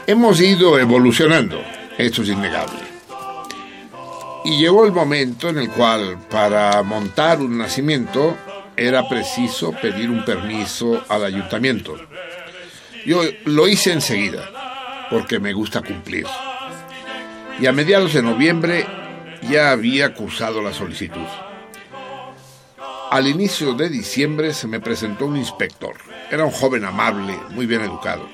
Hemos 0.07 0.39
ido 0.39 0.77
evolucionando, 0.77 1.59
esto 1.97 2.21
es 2.21 2.29
innegable. 2.29 2.79
Y 4.45 4.59
llegó 4.59 4.85
el 4.85 4.91
momento 4.91 5.49
en 5.49 5.57
el 5.57 5.69
cual 5.71 6.19
para 6.29 6.83
montar 6.83 7.39
un 7.39 7.57
nacimiento 7.57 8.37
era 8.77 9.09
preciso 9.09 9.71
pedir 9.71 10.11
un 10.11 10.23
permiso 10.23 11.03
al 11.09 11.25
ayuntamiento. 11.25 11.95
Yo 13.03 13.23
lo 13.45 13.67
hice 13.67 13.93
enseguida, 13.93 15.07
porque 15.09 15.39
me 15.39 15.53
gusta 15.53 15.81
cumplir. 15.81 16.27
Y 17.59 17.67
a 17.67 17.71
mediados 17.71 18.13
de 18.13 18.21
noviembre 18.21 18.85
ya 19.49 19.71
había 19.71 20.13
cursado 20.13 20.61
la 20.61 20.73
solicitud. 20.73 21.27
Al 23.11 23.27
inicio 23.27 23.73
de 23.73 23.89
diciembre 23.89 24.53
se 24.53 24.67
me 24.67 24.79
presentó 24.79 25.25
un 25.25 25.37
inspector. 25.37 25.95
Era 26.29 26.43
un 26.43 26.51
joven 26.51 26.83
amable, 26.83 27.37
muy 27.51 27.65
bien 27.65 27.81
educado. 27.81 28.27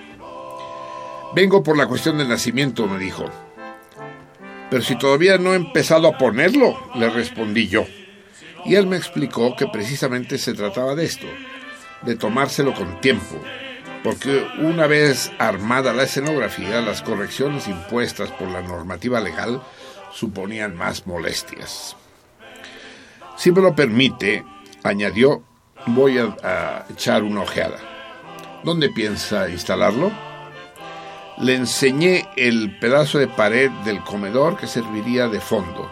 Vengo 1.35 1.61
por 1.61 1.77
la 1.77 1.87
cuestión 1.87 2.17
del 2.17 2.29
nacimiento, 2.29 2.87
me 2.87 2.97
dijo. 2.97 3.25
Pero 4.69 4.81
si 4.81 4.97
todavía 4.97 5.37
no 5.37 5.53
he 5.53 5.57
empezado 5.57 6.07
a 6.07 6.17
ponerlo, 6.17 6.79
le 6.95 7.09
respondí 7.09 7.67
yo. 7.67 7.85
Y 8.65 8.75
él 8.75 8.87
me 8.87 8.95
explicó 8.95 9.55
que 9.55 9.67
precisamente 9.67 10.37
se 10.37 10.53
trataba 10.53 10.95
de 10.95 11.05
esto, 11.05 11.27
de 12.03 12.15
tomárselo 12.15 12.73
con 12.73 13.01
tiempo, 13.01 13.35
porque 14.03 14.47
una 14.59 14.87
vez 14.87 15.31
armada 15.37 15.93
la 15.93 16.03
escenografía, 16.03 16.81
las 16.81 17.01
correcciones 17.01 17.67
impuestas 17.67 18.29
por 18.31 18.49
la 18.49 18.61
normativa 18.61 19.19
legal 19.19 19.61
suponían 20.13 20.75
más 20.75 21.05
molestias. 21.05 21.95
Si 23.37 23.51
me 23.51 23.61
lo 23.61 23.75
permite, 23.75 24.43
añadió, 24.83 25.43
voy 25.87 26.17
a, 26.17 26.35
a 26.43 26.85
echar 26.91 27.23
una 27.23 27.41
ojeada. 27.41 27.77
¿Dónde 28.63 28.89
piensa 28.89 29.49
instalarlo? 29.49 30.11
Le 31.39 31.55
enseñé 31.55 32.27
el 32.35 32.77
pedazo 32.79 33.17
de 33.17 33.27
pared 33.27 33.71
del 33.85 34.03
comedor 34.03 34.57
que 34.57 34.67
serviría 34.67 35.27
de 35.27 35.41
fondo. 35.41 35.91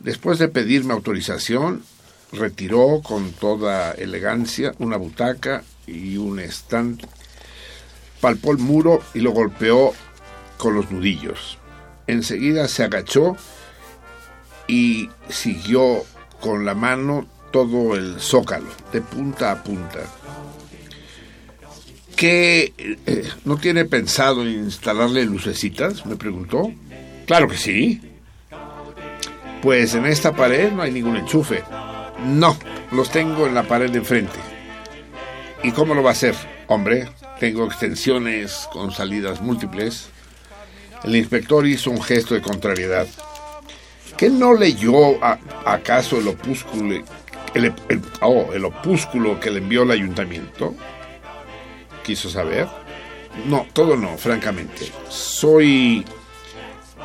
Después 0.00 0.38
de 0.38 0.48
pedirme 0.48 0.92
autorización, 0.92 1.84
retiró 2.32 3.00
con 3.02 3.32
toda 3.32 3.92
elegancia 3.92 4.74
una 4.78 4.96
butaca 4.96 5.62
y 5.86 6.16
un 6.16 6.40
estante, 6.40 7.06
palpó 8.20 8.52
el 8.52 8.58
muro 8.58 9.00
y 9.14 9.20
lo 9.20 9.32
golpeó 9.32 9.92
con 10.56 10.74
los 10.74 10.90
nudillos. 10.90 11.58
Enseguida 12.06 12.68
se 12.68 12.84
agachó 12.84 13.36
y 14.68 15.10
siguió 15.28 16.04
con 16.40 16.64
la 16.64 16.74
mano 16.74 17.26
todo 17.50 17.94
el 17.96 18.20
zócalo, 18.20 18.68
de 18.92 19.00
punta 19.00 19.52
a 19.52 19.62
punta. 19.62 20.00
¿Qué 22.14 22.72
eh, 22.78 23.28
no 23.44 23.58
tiene 23.58 23.84
pensado 23.84 24.42
en 24.42 24.48
instalarle 24.64 25.24
lucecitas? 25.24 26.06
Me 26.06 26.16
preguntó. 26.16 26.72
Claro 27.26 27.48
que 27.48 27.58
sí. 27.58 28.00
Pues 29.60 29.94
en 29.94 30.06
esta 30.06 30.34
pared 30.34 30.72
no 30.72 30.82
hay 30.82 30.92
ningún 30.92 31.16
enchufe. 31.16 31.62
No, 32.24 32.56
los 32.92 33.10
tengo 33.10 33.46
en 33.46 33.54
la 33.54 33.64
pared 33.64 33.90
de 33.90 33.98
enfrente. 33.98 34.38
¿Y 35.62 35.72
cómo 35.72 35.94
lo 35.94 36.02
va 36.02 36.10
a 36.10 36.12
hacer? 36.12 36.34
Hombre, 36.68 37.08
tengo 37.38 37.64
extensiones 37.64 38.68
con 38.72 38.92
salidas 38.92 39.40
múltiples. 39.40 40.08
El 41.04 41.16
inspector 41.16 41.66
hizo 41.66 41.90
un 41.90 42.02
gesto 42.02 42.34
de 42.34 42.42
contrariedad. 42.42 43.06
¿Qué 44.16 44.30
no 44.30 44.54
leyó 44.54 45.22
acaso 45.66 46.18
el 46.18 46.28
opúsculo, 46.28 47.04
oh, 48.22 48.52
el 48.54 48.64
opúsculo 48.64 49.38
que 49.38 49.50
le 49.50 49.58
envió 49.58 49.82
el 49.82 49.90
ayuntamiento? 49.90 50.74
Quiso 52.02 52.30
saber. 52.30 52.66
No, 53.46 53.66
todo 53.74 53.96
no, 53.96 54.16
francamente. 54.16 54.90
Soy 55.08 56.04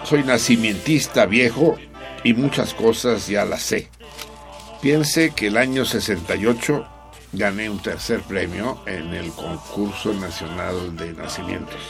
soy 0.04 0.24
nacimientista 0.24 1.26
viejo 1.26 1.78
y 2.24 2.34
muchas 2.34 2.74
cosas 2.74 3.28
ya 3.28 3.46
las 3.46 3.62
sé. 3.62 3.90
Piense 4.82 5.32
que 5.32 5.48
el 5.48 5.58
año 5.58 5.86
68 5.86 6.88
gané 7.34 7.70
un 7.70 7.82
tercer 7.82 8.22
premio 8.22 8.82
en 8.86 9.14
el 9.14 9.32
concurso 9.32 10.14
nacional 10.14 10.96
de 10.98 11.14
nacimientos. 11.14 11.82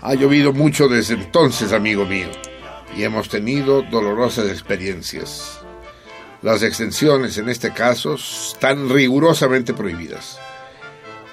Ha 0.00 0.14
llovido 0.14 0.52
mucho 0.52 0.88
desde 0.88 1.14
entonces, 1.14 1.72
amigo 1.72 2.04
mío, 2.04 2.28
y 2.96 3.02
hemos 3.02 3.28
tenido 3.28 3.82
dolorosas 3.82 4.48
experiencias. 4.48 5.60
Las 6.42 6.62
extensiones 6.62 7.38
en 7.38 7.48
este 7.48 7.72
caso 7.72 8.14
están 8.14 8.88
rigurosamente 8.88 9.74
prohibidas. 9.74 10.38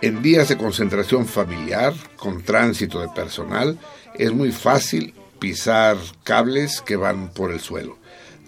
En 0.01 0.21
días 0.21 0.49
de 0.49 0.57
concentración 0.57 1.25
familiar, 1.25 1.93
con 2.17 2.41
tránsito 2.41 2.99
de 2.99 3.09
personal, 3.09 3.77
es 4.15 4.31
muy 4.33 4.51
fácil 4.51 5.13
pisar 5.39 5.97
cables 6.23 6.81
que 6.81 6.95
van 6.95 7.29
por 7.29 7.51
el 7.51 7.59
suelo. 7.59 7.97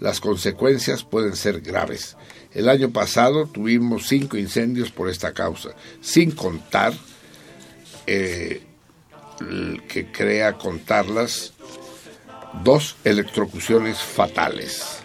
Las 0.00 0.20
consecuencias 0.20 1.04
pueden 1.04 1.36
ser 1.36 1.60
graves. 1.60 2.16
El 2.56 2.70
año 2.70 2.90
pasado 2.90 3.46
tuvimos 3.46 4.06
cinco 4.08 4.38
incendios 4.38 4.90
por 4.90 5.10
esta 5.10 5.34
causa, 5.34 5.72
sin 6.00 6.30
contar 6.30 6.94
eh, 8.06 8.62
que 9.86 10.10
crea 10.10 10.54
contarlas 10.54 11.52
dos 12.64 12.96
electrocuciones 13.04 13.98
fatales. 13.98 15.02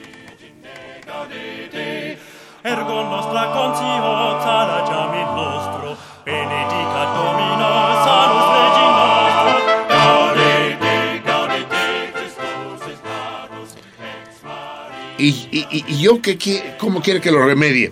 ¿Y, 15.23 16.01
yo 16.01 16.19
qué, 16.21 16.75
cómo 16.79 17.01
quiere 17.01 17.21
que 17.21 17.31
lo 17.31 17.45
remedie? 17.45 17.91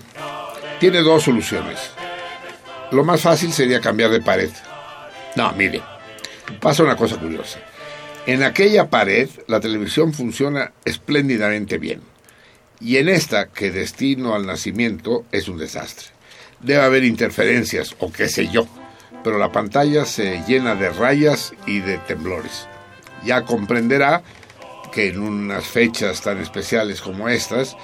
Tiene 0.79 0.99
dos 0.99 1.23
soluciones. 1.23 1.77
Lo 2.91 3.03
más 3.03 3.21
fácil 3.21 3.53
sería 3.53 3.79
cambiar 3.79 4.09
de 4.09 4.21
pared. 4.21 4.49
No, 5.35 5.51
mire, 5.53 5.81
pasa 6.59 6.83
una 6.83 6.95
cosa 6.95 7.17
curiosa. 7.17 7.59
En 8.25 8.41
aquella 8.41 8.89
pared 8.89 9.29
la 9.47 9.59
televisión 9.59 10.11
funciona 10.13 10.71
espléndidamente 10.85 11.77
bien. 11.77 12.01
Y 12.79 12.97
en 12.97 13.09
esta, 13.09 13.49
que 13.49 13.69
destino 13.69 14.33
al 14.33 14.47
nacimiento, 14.47 15.25
es 15.31 15.47
un 15.49 15.59
desastre. 15.59 16.07
Debe 16.61 16.81
haber 16.81 17.03
interferencias 17.03 17.95
o 17.99 18.11
qué 18.11 18.27
sé 18.27 18.47
yo, 18.47 18.67
pero 19.23 19.37
la 19.37 19.51
pantalla 19.51 20.05
se 20.05 20.43
llena 20.47 20.73
de 20.73 20.89
rayas 20.89 21.53
y 21.67 21.79
de 21.79 21.99
temblores. 21.99 22.67
Ya 23.23 23.43
comprenderá 23.43 24.23
en 25.07 25.19
unas 25.19 25.65
fechas 25.65 26.21
tan 26.21 26.39
especiales 26.39 27.01
como 27.01 27.29
estas 27.29 27.75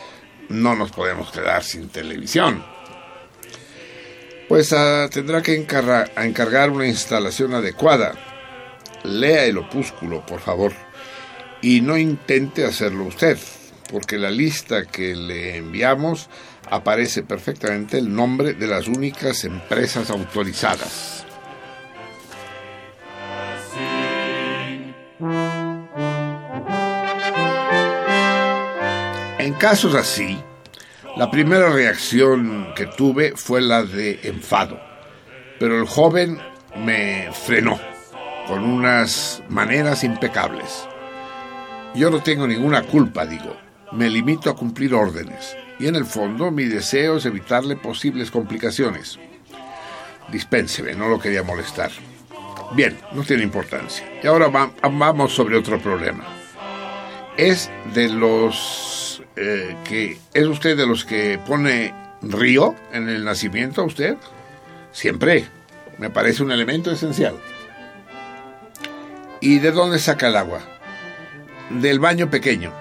no 0.49 0.75
nos 0.75 0.91
podemos 0.91 1.31
quedar 1.31 1.63
sin 1.63 1.89
televisión. 1.89 2.63
Pues 4.47 4.73
ah, 4.73 5.09
tendrá 5.11 5.41
que 5.41 5.55
encargar, 5.55 6.11
encargar 6.17 6.69
una 6.69 6.87
instalación 6.87 7.53
adecuada. 7.53 8.13
Lea 9.03 9.45
el 9.45 9.57
opúsculo, 9.57 10.25
por 10.25 10.39
favor, 10.39 10.73
y 11.61 11.81
no 11.81 11.97
intente 11.97 12.65
hacerlo 12.65 13.05
usted, 13.05 13.37
porque 13.91 14.17
la 14.17 14.29
lista 14.29 14.85
que 14.85 15.15
le 15.15 15.57
enviamos 15.57 16.29
aparece 16.69 17.23
perfectamente 17.23 17.97
el 17.97 18.13
nombre 18.13 18.53
de 18.53 18.67
las 18.67 18.87
únicas 18.87 19.43
empresas 19.45 20.09
autorizadas. 20.09 21.25
En 29.45 29.53
casos 29.53 29.93
así, 29.93 30.39
la 31.17 31.29
primera 31.29 31.69
reacción 31.69 32.73
que 32.75 32.87
tuve 32.87 33.33
fue 33.35 33.61
la 33.61 33.83
de 33.83 34.19
enfado, 34.23 34.79
pero 35.59 35.79
el 35.79 35.85
joven 35.85 36.39
me 36.75 37.29
frenó 37.31 37.79
con 38.47 38.63
unas 38.63 39.43
maneras 39.47 40.03
impecables. 40.03 40.87
Yo 41.93 42.09
no 42.09 42.23
tengo 42.23 42.47
ninguna 42.47 42.81
culpa, 42.81 43.27
digo, 43.27 43.55
me 43.91 44.09
limito 44.09 44.49
a 44.49 44.55
cumplir 44.55 44.95
órdenes 44.95 45.55
y 45.79 45.85
en 45.85 45.95
el 45.95 46.05
fondo 46.05 46.49
mi 46.49 46.63
deseo 46.65 47.17
es 47.17 47.25
evitarle 47.27 47.75
posibles 47.75 48.31
complicaciones. 48.31 49.19
Dispénseme, 50.31 50.95
no 50.95 51.07
lo 51.07 51.19
quería 51.19 51.43
molestar. 51.43 51.91
Bien, 52.73 52.97
no 53.11 53.21
tiene 53.21 53.43
importancia. 53.43 54.09
Y 54.23 54.25
ahora 54.25 54.47
va- 54.47 54.71
vamos 54.91 55.33
sobre 55.35 55.55
otro 55.55 55.79
problema. 55.79 56.25
Es 57.37 57.69
de 57.93 58.09
los 58.09 59.21
eh, 59.35 59.75
que 59.83 60.17
es 60.33 60.45
usted 60.45 60.77
de 60.77 60.87
los 60.87 61.03
que 61.03 61.39
pone 61.45 61.93
río 62.21 62.75
en 62.93 63.09
el 63.09 63.25
nacimiento 63.25 63.81
a 63.81 63.85
usted. 63.85 64.15
Siempre. 64.91 65.45
Me 65.97 66.09
parece 66.09 66.43
un 66.43 66.51
elemento 66.51 66.91
esencial. 66.91 67.35
¿Y 69.39 69.59
de 69.59 69.71
dónde 69.71 69.99
saca 69.99 70.27
el 70.27 70.35
agua? 70.35 70.59
Del 71.69 71.99
baño 71.99 72.29
pequeño. 72.29 72.73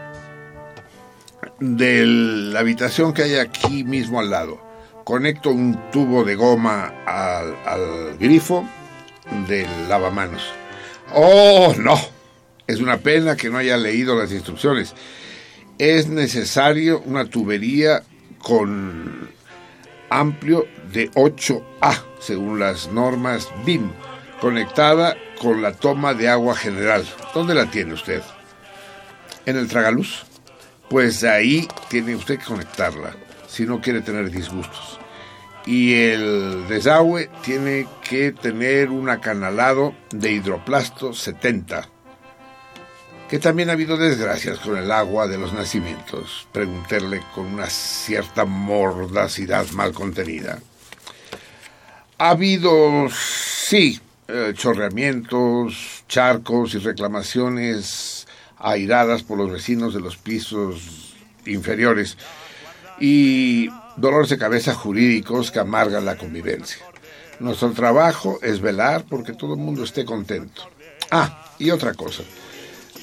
De 1.61 2.05
la 2.05 2.61
habitación 2.61 3.13
que 3.13 3.23
hay 3.23 3.37
aquí 3.37 3.85
mismo 3.85 4.21
al 4.21 4.31
lado. 4.31 4.61
Conecto 5.05 5.51
un 5.51 5.91
tubo 5.91 6.25
de 6.25 6.35
goma 6.35 6.93
al, 7.07 7.55
al 7.67 8.19
grifo 8.19 8.65
del 9.47 9.69
lavamanos. 9.89 10.43
¡Oh, 11.13 11.75
no! 11.79 12.14
Es 12.67 12.81
una 12.81 12.99
pena 12.99 13.37
que 13.37 13.51
no 13.51 13.59
haya 13.59 13.77
leído 13.77 14.17
las 14.17 14.33
instrucciones. 14.33 14.95
Es 15.79 16.09
necesario 16.09 17.01
una 17.01 17.27
tubería 17.27 18.03
con 18.39 19.29
amplio 20.09 20.67
de 20.93 21.11
8A, 21.11 22.03
según 22.21 22.61
las 22.61 22.91
normas 22.91 23.49
BIM, 23.67 23.91
conectada 24.41 25.17
con 25.41 25.61
la 25.61 25.73
toma 25.73 26.15
de 26.15 26.29
agua 26.29 26.57
general. 26.57 27.05
¿Dónde 27.35 27.55
la 27.55 27.71
tiene 27.71 27.95
usted? 27.95 28.23
¿En 29.45 29.57
el 29.57 29.69
tragaluz? 29.69 30.25
Pues 30.89 31.25
ahí 31.25 31.69
tiene 31.89 32.15
usted 32.15 32.39
que 32.39 32.45
conectarla, 32.45 33.17
si 33.47 33.67
no 33.67 33.81
quiere 33.81 34.01
tener 34.01 34.31
disgustos. 34.31 34.99
Y 35.67 35.95
el 35.95 36.67
desagüe 36.69 37.31
tiene 37.43 37.87
que 38.09 38.33
tener 38.33 38.91
un 38.91 39.09
acanalado 39.09 39.95
de 40.13 40.33
hidroplasto 40.33 41.13
70. 41.13 41.94
Que 43.35 43.41
también 43.41 43.69
ha 43.69 43.73
habido 43.73 43.97
desgracias 43.97 44.61
con 44.61 44.77
el 44.77 44.93
agua 44.93 45.27
de 45.27 45.37
los 45.37 45.53
nacimientos, 45.53 46.47
preguntéle 46.53 47.21
con 47.35 47.47
una 47.47 47.67
cierta 47.67 48.45
mordacidad 48.45 49.69
mal 49.71 49.93
contenida. 49.93 50.61
Ha 52.17 52.31
habido, 52.31 53.09
sí, 53.11 54.01
eh, 54.29 54.53
chorreamientos, 54.55 56.05
charcos 56.07 56.75
y 56.75 56.79
reclamaciones 56.79 58.29
airadas 58.57 59.25
por 59.25 59.39
los 59.39 59.51
vecinos 59.51 59.95
de 59.95 60.01
los 60.01 60.17
pisos 60.17 61.17
inferiores 61.45 62.17
y 63.01 63.69
dolores 63.97 64.29
de 64.29 64.39
cabeza 64.39 64.77
jurídicos 64.77 65.51
que 65.51 65.59
amargan 65.59 66.05
la 66.05 66.17
convivencia. 66.17 66.87
Nuestro 67.41 67.73
trabajo 67.73 68.39
es 68.43 68.61
velar 68.61 69.07
porque 69.11 69.33
todo 69.33 69.55
el 69.55 69.61
mundo 69.61 69.83
esté 69.83 70.05
contento. 70.05 70.71
Ah, 71.11 71.51
y 71.59 71.73
otra 71.73 71.95
cosa. 71.95 72.23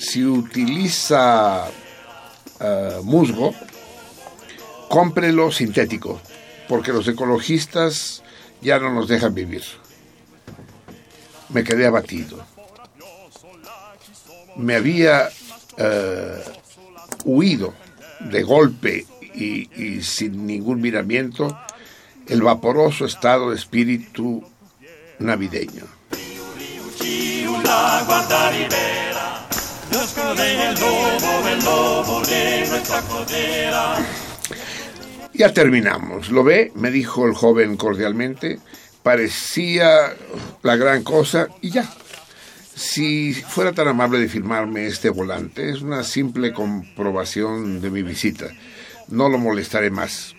Si 0.02 0.26
utiliza 0.26 1.70
eh, 2.60 3.00
musgo, 3.04 3.54
cómprelo 4.90 5.52
sintético, 5.52 6.20
porque 6.68 6.92
los 6.92 7.08
ecologistas 7.08 8.24
ya 8.62 8.80
no 8.80 8.92
nos 8.92 9.08
dejan 9.08 9.36
vivir. 9.36 9.64
Me 11.50 11.64
quedé 11.64 11.86
abatido. 11.86 12.44
Me 14.58 14.76
había 14.76 15.30
eh, 15.78 16.44
huido 17.24 17.76
de 18.22 18.42
golpe 18.42 19.06
y, 19.36 19.70
y 19.82 20.02
sin 20.02 20.48
ningún 20.48 20.82
miramiento 20.82 21.56
el 22.28 22.42
vaporoso 22.42 23.06
estado 23.06 23.52
de 23.52 23.56
espíritu 23.56 24.44
navideño. 25.20 25.86
Lobo, 30.80 31.42
lobo. 31.66 32.22
Ya 35.34 35.54
terminamos. 35.54 36.30
¿Lo 36.30 36.44
ve? 36.44 36.72
me 36.76 36.92
dijo 36.92 37.26
el 37.26 37.34
joven 37.34 37.78
cordialmente. 37.78 38.60
Parecía 39.04 40.16
la 40.62 40.76
gran 40.76 41.04
cosa 41.04 41.48
y 41.62 41.72
ya. 41.72 41.90
Si 42.76 43.34
fuera 43.34 43.74
tan 43.74 43.88
amable 43.88 44.20
de 44.20 44.30
firmarme 44.30 44.88
este 44.88 45.10
volante, 45.10 45.70
es 45.70 45.82
una 45.82 46.04
simple 46.04 46.54
comprobación 46.54 47.82
de 47.82 47.90
mi 47.90 48.02
visita. 48.02 48.48
No 49.08 49.30
lo 49.30 49.38
molestaré 49.38 49.92
más. 49.92 50.36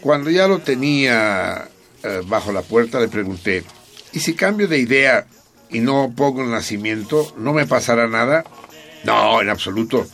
Cuando 0.00 0.30
ya 0.30 0.46
lo 0.46 0.58
tenía 0.58 1.68
eh, 2.02 2.22
bajo 2.26 2.52
la 2.52 2.62
puerta, 2.62 3.00
le 3.00 3.08
pregunté, 3.08 3.64
¿y 4.12 4.20
si 4.20 4.34
cambio 4.34 4.68
de 4.68 4.78
idea 4.78 5.26
y 5.70 5.80
no 5.80 6.12
pongo 6.16 6.42
el 6.42 6.50
nacimiento, 6.50 7.32
no 7.36 7.52
me 7.52 7.66
pasará 7.66 8.08
nada? 8.08 8.44
No, 9.04 9.40
en 9.40 9.48
absoluto. 9.48 10.06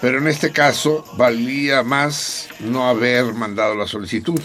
Pero 0.00 0.18
en 0.18 0.28
este 0.28 0.52
caso 0.52 1.04
valía 1.16 1.82
más 1.82 2.48
no 2.60 2.88
haber 2.88 3.32
mandado 3.34 3.74
la 3.74 3.86
solicitud, 3.86 4.40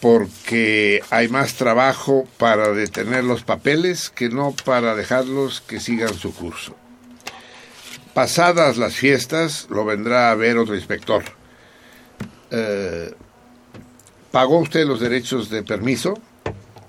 porque 0.00 1.02
hay 1.10 1.28
más 1.28 1.54
trabajo 1.54 2.28
para 2.38 2.72
detener 2.72 3.24
los 3.24 3.42
papeles 3.42 4.10
que 4.10 4.28
no 4.28 4.54
para 4.64 4.94
dejarlos 4.94 5.60
que 5.60 5.80
sigan 5.80 6.14
su 6.14 6.34
curso. 6.34 6.76
Pasadas 8.14 8.76
las 8.76 8.94
fiestas, 8.94 9.66
lo 9.68 9.84
vendrá 9.84 10.30
a 10.30 10.34
ver 10.34 10.58
otro 10.58 10.74
inspector. 10.74 11.24
Eh, 12.50 13.14
¿Pagó 14.30 14.58
usted 14.58 14.86
los 14.86 15.00
derechos 15.00 15.50
de 15.50 15.62
permiso? 15.62 16.18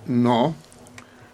No. 0.06 0.56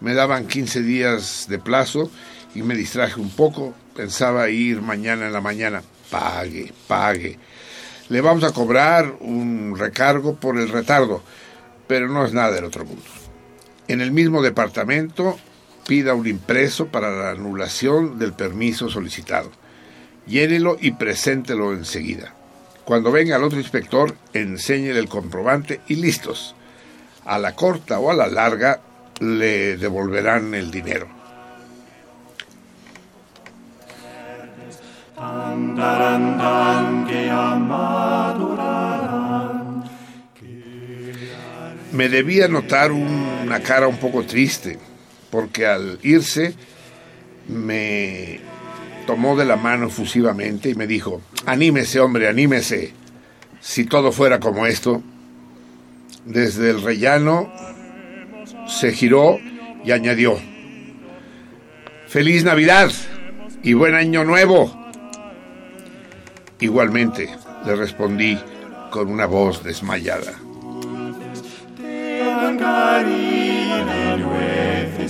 Me 0.00 0.14
daban 0.14 0.46
15 0.46 0.82
días 0.82 1.46
de 1.48 1.58
plazo 1.58 2.10
y 2.54 2.62
me 2.62 2.74
distraje 2.74 3.20
un 3.20 3.30
poco. 3.30 3.74
Pensaba 3.96 4.48
ir 4.48 4.82
mañana 4.82 5.26
en 5.26 5.32
la 5.32 5.40
mañana. 5.40 5.82
Pague, 6.10 6.72
pague. 6.86 7.38
Le 8.08 8.20
vamos 8.20 8.44
a 8.44 8.52
cobrar 8.52 9.14
un 9.20 9.76
recargo 9.78 10.34
por 10.36 10.58
el 10.58 10.68
retardo, 10.68 11.22
pero 11.86 12.08
no 12.08 12.24
es 12.24 12.32
nada 12.34 12.52
del 12.52 12.64
otro 12.64 12.84
mundo. 12.84 13.02
En 13.88 14.00
el 14.00 14.12
mismo 14.12 14.42
departamento 14.42 15.38
pida 15.86 16.14
un 16.14 16.26
impreso 16.26 16.86
para 16.86 17.10
la 17.10 17.30
anulación 17.30 18.18
del 18.18 18.32
permiso 18.32 18.88
solicitado. 18.88 19.50
Llénelo 20.26 20.76
y 20.80 20.92
preséntelo 20.92 21.72
enseguida. 21.72 22.34
Cuando 22.84 23.10
venga 23.10 23.36
el 23.36 23.44
otro 23.44 23.58
inspector, 23.58 24.14
enséñele 24.32 24.98
el 24.98 25.08
comprobante 25.08 25.80
y 25.88 25.96
listos. 25.96 26.54
A 27.24 27.38
la 27.38 27.54
corta 27.54 27.98
o 27.98 28.10
a 28.10 28.14
la 28.14 28.26
larga 28.26 28.80
le 29.20 29.76
devolverán 29.76 30.54
el 30.54 30.70
dinero. 30.70 31.08
Me 41.92 42.08
debía 42.08 42.48
notar 42.48 42.92
una 42.92 43.60
cara 43.60 43.86
un 43.86 43.96
poco 43.98 44.24
triste. 44.24 44.78
porque 45.30 45.66
al 45.66 45.98
irse 46.04 46.54
me 47.48 48.38
tomó 49.04 49.36
de 49.36 49.44
la 49.44 49.56
mano 49.56 49.88
efusivamente 49.88 50.70
y 50.70 50.76
me 50.76 50.86
dijo, 50.86 51.20
anímese 51.44 51.98
hombre, 51.98 52.28
anímese, 52.28 52.92
si 53.60 53.84
todo 53.84 54.12
fuera 54.12 54.38
como 54.38 54.64
esto. 54.64 55.02
Desde 56.24 56.70
el 56.70 56.82
rellano 56.82 57.52
se 58.66 58.92
giró 58.92 59.38
y 59.84 59.92
añadió, 59.92 60.38
Feliz 62.06 62.44
Navidad 62.44 62.90
y 63.62 63.72
buen 63.72 63.94
año 63.94 64.24
nuevo. 64.24 64.72
Igualmente 66.60 67.28
le 67.66 67.76
respondí 67.76 68.38
con 68.90 69.08
una 69.10 69.26
voz 69.26 69.64
desmayada. 69.64 70.34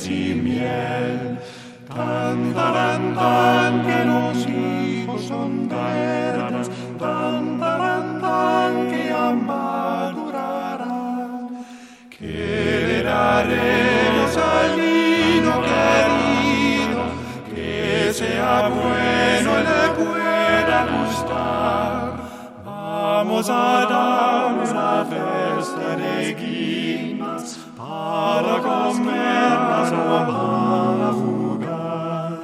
Y 0.07 0.35
miel, 0.35 1.39
tan, 1.89 2.53
tan, 2.53 3.15
tan, 3.15 3.87
que 3.87 4.05
los 4.05 4.47
hijos 4.49 5.23
son 5.23 5.67
verdes, 5.67 6.69
tan, 6.99 7.59
tan, 7.59 8.21
tan, 8.21 8.91
que 8.91 9.07
ya 9.07 9.31
madurarán. 9.31 10.45
Que 12.11 12.84
le 13.05 13.11
daremos 13.11 14.37
al 14.37 14.79
niño 14.79 15.55
querido, 15.71 17.03
que 17.55 18.13
sea 18.15 18.69
bueno 18.69 19.51
le 19.69 19.83
pueda 19.99 20.79
gustar. 20.95 22.15
Vamos 22.65 23.51
a 23.51 23.87
dar 23.93 24.53
una 24.55 25.05
fiesta 25.11 25.97
de 25.97 26.35
guinas 26.35 27.59
para 27.77 28.59
comerlas 28.63 29.93
o 29.93 30.09
para 30.31 31.09
jugar. 31.21 32.39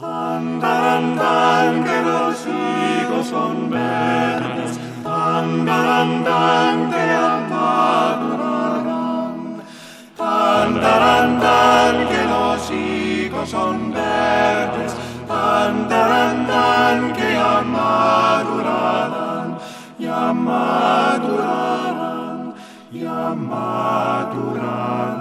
Tan, 0.00 0.60
tan, 0.60 1.16
tan, 1.16 1.84
que 1.84 2.02
los 2.02 2.46
higos 2.46 3.26
son 3.28 3.70
verdes, 3.70 4.78
tan, 5.04 5.64
tan, 5.64 6.24
tan, 6.24 6.90
que 6.90 7.06
madurarán. 7.50 8.53
Tan, 10.54 10.72
tan, 10.80 11.96
que 12.06 12.22
los 12.32 12.70
higos 12.70 13.50
son 13.50 13.92
verdes, 13.92 14.94
tan, 15.26 15.88
tan, 15.88 17.12
que 17.12 17.32
ya 17.32 17.60
madurarán, 17.76 19.58
ya 19.98 20.32
madurarán, 20.32 21.74
ya 22.92 23.34
madurarán, 23.50 25.13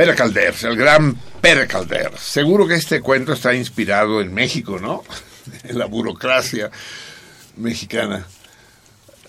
Pere 0.00 0.14
Calders, 0.14 0.64
el 0.64 0.76
gran 0.76 1.14
Pere 1.42 1.66
Calders. 1.66 2.18
Seguro 2.20 2.66
que 2.66 2.72
este 2.72 3.02
cuento 3.02 3.34
está 3.34 3.52
inspirado 3.52 4.22
en 4.22 4.32
México, 4.32 4.78
¿no? 4.80 5.04
En 5.64 5.78
la 5.78 5.84
burocracia 5.84 6.70
mexicana. 7.58 8.26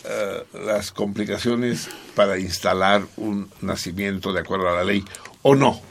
Eh, 0.06 0.44
las 0.66 0.94
complicaciones 0.94 1.90
para 2.16 2.40
instalar 2.40 3.02
un 3.18 3.52
nacimiento 3.60 4.32
de 4.32 4.40
acuerdo 4.40 4.70
a 4.70 4.76
la 4.76 4.86
ley, 4.86 5.04
o 5.42 5.56
no. 5.56 5.82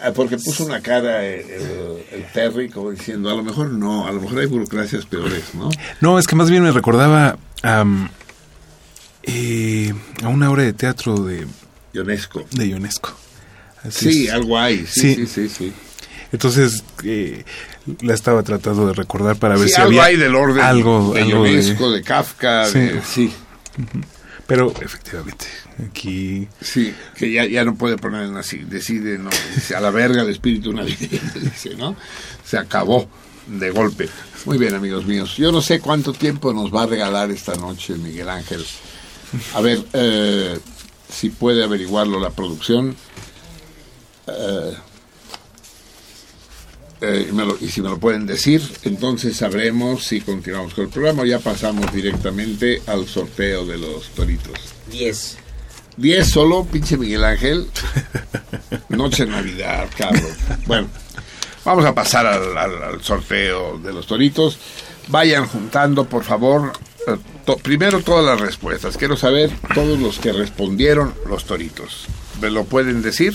Eh, 0.00 0.12
porque 0.14 0.38
puso 0.38 0.66
una 0.66 0.80
cara 0.80 1.26
eh, 1.26 2.04
el, 2.12 2.20
el 2.20 2.24
Perry 2.32 2.68
como 2.68 2.92
diciendo, 2.92 3.28
a 3.28 3.34
lo 3.34 3.42
mejor 3.42 3.70
no, 3.70 4.06
a 4.06 4.12
lo 4.12 4.20
mejor 4.20 4.38
hay 4.38 4.46
burocracias 4.46 5.04
peores, 5.04 5.52
¿no? 5.54 5.68
No, 6.00 6.16
es 6.20 6.28
que 6.28 6.36
más 6.36 6.48
bien 6.48 6.62
me 6.62 6.70
recordaba 6.70 7.38
eh, 9.24 9.92
a 10.22 10.28
una 10.28 10.48
obra 10.48 10.62
de 10.62 10.74
teatro 10.74 11.24
de 11.24 11.44
Ionesco. 11.92 12.44
De 12.52 12.68
Ionesco. 12.68 13.16
Así 13.84 14.12
Sí, 14.12 14.26
es. 14.26 14.32
algo 14.32 14.58
hay, 14.58 14.86
sí, 14.86 15.14
sí, 15.14 15.26
sí, 15.26 15.48
sí. 15.48 15.72
Entonces, 16.32 16.84
eh, 17.04 17.44
la 18.02 18.14
estaba 18.14 18.42
tratando 18.42 18.86
de 18.86 18.92
recordar 18.94 19.36
para 19.36 19.56
ver 19.56 19.68
Sí, 19.68 19.74
si 19.74 19.80
algo 19.80 19.88
había 19.90 20.04
hay 20.04 20.16
del 20.16 20.34
orden 20.34 20.62
algo, 20.62 21.12
de 21.14 21.22
algo 21.22 21.46
Ionesco, 21.46 21.90
de 21.90 22.02
Kafka, 22.02 22.66
Sí. 22.66 22.78
de- 22.78 23.02
sí. 23.02 23.32
Pero 24.46 24.72
efectivamente, 24.80 25.46
aquí 25.88 26.48
Sí, 26.60 26.92
que 27.16 27.32
ya, 27.32 27.46
ya 27.46 27.64
no 27.64 27.76
puede 27.76 27.96
poner 27.96 28.24
en 28.24 28.36
así, 28.36 28.58
decide, 28.58 29.16
no, 29.18 29.30
dice, 29.54 29.76
a 29.76 29.80
la 29.80 29.90
verga 29.90 30.22
el 30.22 30.30
espíritu 30.30 30.72
navideño, 30.72 31.20
dice, 31.40 31.74
¿no? 31.76 31.96
Se 32.44 32.58
acabó 32.58 33.08
de 33.46 33.70
golpe. 33.70 34.08
Muy 34.44 34.58
bien, 34.58 34.74
amigos 34.74 35.06
míos. 35.06 35.36
Yo 35.36 35.52
no 35.52 35.60
sé 35.62 35.80
cuánto 35.80 36.12
tiempo 36.12 36.52
nos 36.52 36.72
va 36.74 36.82
a 36.82 36.86
regalar 36.86 37.30
esta 37.30 37.54
noche 37.56 37.94
Miguel 37.94 38.28
Ángel. 38.28 38.64
A 39.54 39.60
ver, 39.60 39.84
eh, 39.92 40.58
si 41.12 41.30
puede 41.30 41.62
averiguarlo 41.64 42.18
la 42.20 42.30
producción. 42.30 42.96
Eh, 44.26 44.74
eh, 47.02 47.26
y 47.30 47.32
me 47.32 47.44
lo- 47.46 47.56
y 47.60 47.68
si 47.68 47.80
me 47.80 47.88
lo 47.88 47.98
pueden 47.98 48.26
decir, 48.26 48.60
entonces 48.82 49.36
sabremos 49.36 50.04
si 50.04 50.20
continuamos 50.20 50.74
con 50.74 50.84
el 50.84 50.90
programa 50.90 51.22
o 51.22 51.24
ya 51.24 51.38
pasamos 51.38 51.90
directamente 51.92 52.82
al 52.86 53.06
sorteo 53.08 53.64
de 53.64 53.78
los 53.78 54.08
toritos. 54.10 54.52
10. 54.90 55.38
10 55.96 56.28
solo, 56.28 56.64
pinche 56.64 56.96
Miguel 56.98 57.24
Ángel. 57.24 57.66
Noche 58.90 59.24
de 59.24 59.32
Navidad, 59.32 59.88
cabrón. 59.96 60.28
Bueno, 60.66 60.88
vamos 61.64 61.84
a 61.86 61.94
pasar 61.94 62.26
al, 62.26 62.56
al- 62.56 62.82
al 62.82 63.02
sorteo 63.02 63.78
de 63.78 63.92
los 63.92 64.06
toritos. 64.06 64.58
Vayan 65.08 65.46
juntando, 65.46 66.04
por 66.04 66.22
favor, 66.22 66.72
eh, 67.08 67.16
to- 67.46 67.56
primero 67.56 68.02
todas 68.02 68.24
las 68.26 68.40
respuestas. 68.40 68.96
Quiero 68.98 69.16
saber 69.16 69.50
todos 69.74 69.98
los 69.98 70.18
que 70.18 70.32
respondieron 70.32 71.14
los 71.26 71.44
toritos. 71.46 72.04
¿Me 72.42 72.50
lo 72.50 72.64
pueden 72.64 73.00
decir? 73.02 73.34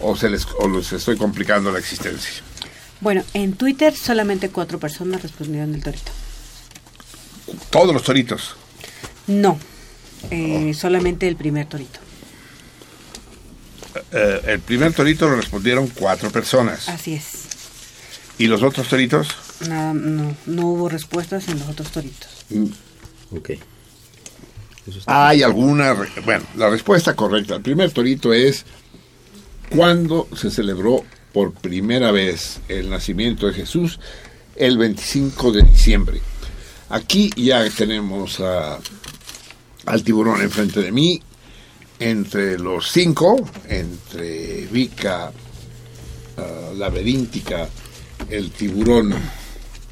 ¿O, 0.00 0.16
se 0.16 0.28
les, 0.28 0.46
o 0.58 0.68
les 0.68 0.92
estoy 0.92 1.16
complicando 1.16 1.72
la 1.72 1.78
existencia? 1.78 2.42
Bueno, 3.00 3.22
en 3.34 3.54
Twitter 3.54 3.94
solamente 3.96 4.50
cuatro 4.50 4.78
personas 4.78 5.22
respondieron 5.22 5.72
del 5.72 5.82
torito. 5.82 6.12
Todos 7.70 7.92
los 7.94 8.02
toritos. 8.02 8.56
No, 9.26 9.58
eh, 10.30 10.72
solamente 10.74 11.28
el 11.28 11.36
primer 11.36 11.66
torito. 11.66 12.00
Eh, 14.12 14.40
el 14.46 14.60
primer 14.60 14.92
torito 14.92 15.28
lo 15.28 15.36
respondieron 15.36 15.88
cuatro 15.88 16.30
personas. 16.30 16.88
Así 16.88 17.14
es. 17.14 17.24
¿Y 18.38 18.46
los 18.48 18.62
otros 18.62 18.88
toritos? 18.88 19.28
Nada, 19.68 19.94
no, 19.94 20.36
no 20.46 20.66
hubo 20.66 20.88
respuestas 20.88 21.48
en 21.48 21.58
los 21.58 21.68
otros 21.68 21.90
toritos. 21.90 22.28
Ok. 23.30 23.50
Hay 25.06 25.42
alguna... 25.42 25.94
re- 25.94 26.08
Bueno, 26.24 26.44
la 26.56 26.68
respuesta 26.68 27.16
correcta 27.16 27.54
al 27.54 27.62
primer 27.62 27.90
torito 27.92 28.32
es 28.32 28.64
¿cuándo 29.70 30.28
se 30.36 30.50
celebró 30.50 31.04
por 31.32 31.52
primera 31.52 32.10
vez 32.12 32.60
el 32.68 32.90
nacimiento 32.90 33.46
de 33.46 33.54
Jesús? 33.54 33.98
El 34.54 34.78
25 34.78 35.52
de 35.52 35.62
diciembre. 35.62 36.20
Aquí 36.88 37.30
ya 37.36 37.68
tenemos 37.70 38.40
a- 38.40 38.78
al 39.86 40.02
tiburón 40.02 40.40
enfrente 40.42 40.80
de 40.80 40.92
mí. 40.92 41.20
Entre 41.98 42.58
los 42.58 42.90
cinco, 42.92 43.36
entre 43.68 44.66
Vika, 44.66 45.32
ah, 46.36 46.70
Laberíntica, 46.76 47.68
el 48.30 48.50
tiburón 48.50 49.14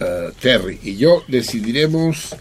ah, 0.00 0.28
Terry 0.40 0.80
y 0.82 0.96
yo, 0.96 1.22
decidiremos 1.28 2.34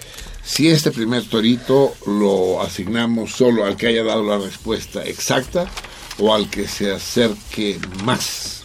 si 0.43 0.67
este 0.69 0.91
primer 0.91 1.23
torito 1.29 1.93
lo 2.05 2.61
asignamos 2.61 3.31
solo 3.31 3.63
al 3.65 3.77
que 3.77 3.87
haya 3.87 4.03
dado 4.03 4.23
la 4.23 4.37
respuesta 4.37 5.03
exacta 5.05 5.65
o 6.19 6.33
al 6.33 6.49
que 6.49 6.67
se 6.67 6.91
acerque 6.91 7.79
más. 8.03 8.61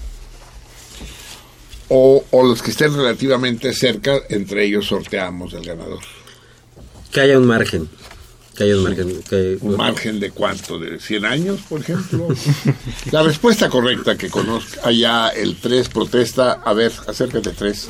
O, 1.89 2.23
o 2.31 2.43
los 2.47 2.61
que 2.63 2.71
estén 2.71 2.95
relativamente 2.95 3.73
cerca, 3.73 4.19
entre 4.29 4.65
ellos 4.67 4.87
sorteamos 4.87 5.55
el 5.55 5.65
ganador. 5.65 6.01
Que 7.11 7.21
haya 7.23 7.39
un 7.39 7.47
margen. 7.47 7.89
Que 8.55 8.65
haya 8.65 8.77
un 8.77 8.83
margen. 8.85 9.23
Que, 9.23 9.57
¿Un 9.63 9.77
margen 9.77 10.21
de 10.21 10.31
cuánto? 10.31 10.79
¿De 10.79 11.01
100 11.01 11.25
años, 11.25 11.61
por 11.69 11.81
ejemplo? 11.81 12.29
La 13.13 13.23
respuesta 13.23 13.71
correcta 13.71 14.19
que 14.19 14.29
conozca 14.29 14.81
allá 14.87 15.29
el 15.31 15.57
3 15.57 15.89
protesta. 15.89 16.53
A 16.65 16.75
ver, 16.75 16.93
acércate 17.07 17.51
3. 17.51 17.89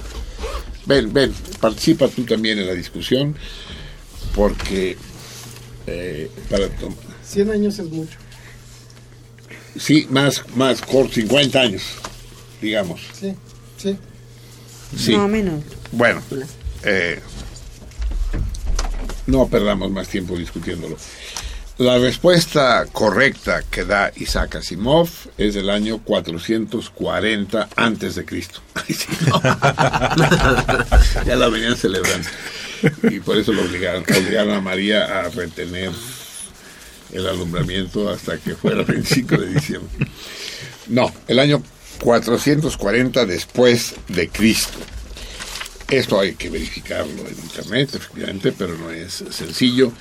Ven, 0.86 1.12
ven, 1.12 1.34
participa 1.60 2.06
tú 2.08 2.22
también 2.24 2.58
en 2.60 2.66
la 2.68 2.74
discusión, 2.74 3.34
porque 4.34 4.96
eh, 5.86 6.30
para 6.48 6.68
tom- 6.68 6.94
100 7.24 7.50
años 7.50 7.78
es 7.80 7.90
mucho. 7.90 8.16
Sí, 9.78 10.06
más, 10.10 10.44
más 10.54 10.82
corto, 10.82 11.14
50 11.14 11.60
años, 11.60 11.82
digamos. 12.60 13.00
Sí, 13.18 13.34
sí. 13.76 13.96
Sí. 14.96 15.16
No, 15.16 15.28
menos. 15.28 15.62
Bueno, 15.92 16.22
eh, 16.82 17.20
no 19.26 19.48
perdamos 19.48 19.90
más 19.90 20.08
tiempo 20.08 20.36
discutiéndolo. 20.36 20.96
La 21.78 21.98
respuesta 21.98 22.86
correcta 22.90 23.62
que 23.70 23.84
da 23.84 24.10
Isaac 24.16 24.56
Asimov 24.56 25.08
es 25.36 25.54
del 25.54 25.70
año 25.70 25.98
440 25.98 27.68
antes 27.76 28.16
de 28.16 28.24
Cristo. 28.24 28.60
Ya 31.24 31.36
la 31.36 31.48
venían 31.48 31.76
celebrando. 31.76 32.28
Y 33.02 33.20
por 33.20 33.36
eso 33.36 33.52
lo 33.52 33.62
obligaron, 33.62 34.02
obligaron 34.02 34.54
a 34.54 34.60
María 34.60 35.20
a 35.20 35.28
retener 35.28 35.92
el 37.12 37.26
alumbramiento 37.26 38.08
hasta 38.08 38.38
que 38.38 38.54
fuera 38.54 38.80
el 38.80 38.86
25 38.86 39.36
de 39.36 39.46
diciembre. 39.54 40.06
No, 40.88 41.12
el 41.26 41.38
año 41.38 41.62
440 42.00 43.26
después 43.26 43.94
de 44.08 44.28
Cristo. 44.28 44.78
Esto 45.90 46.20
hay 46.20 46.34
que 46.34 46.50
verificarlo 46.50 47.26
en 47.26 47.34
internet, 47.42 47.94
efectivamente, 47.94 48.52
pero 48.52 48.76
no 48.76 48.90
es 48.90 49.24
sencillo. 49.30 49.92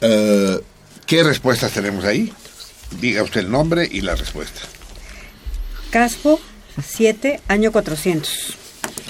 Eh, 0.00 0.60
¿Qué 1.06 1.22
respuestas 1.22 1.72
tenemos 1.72 2.04
ahí? 2.04 2.32
Diga 3.00 3.22
usted 3.22 3.40
el 3.40 3.50
nombre 3.50 3.88
y 3.90 4.00
la 4.00 4.16
respuesta. 4.16 4.60
Caspo 5.90 6.40
7, 6.84 7.40
año 7.48 7.70
400. 7.70 8.56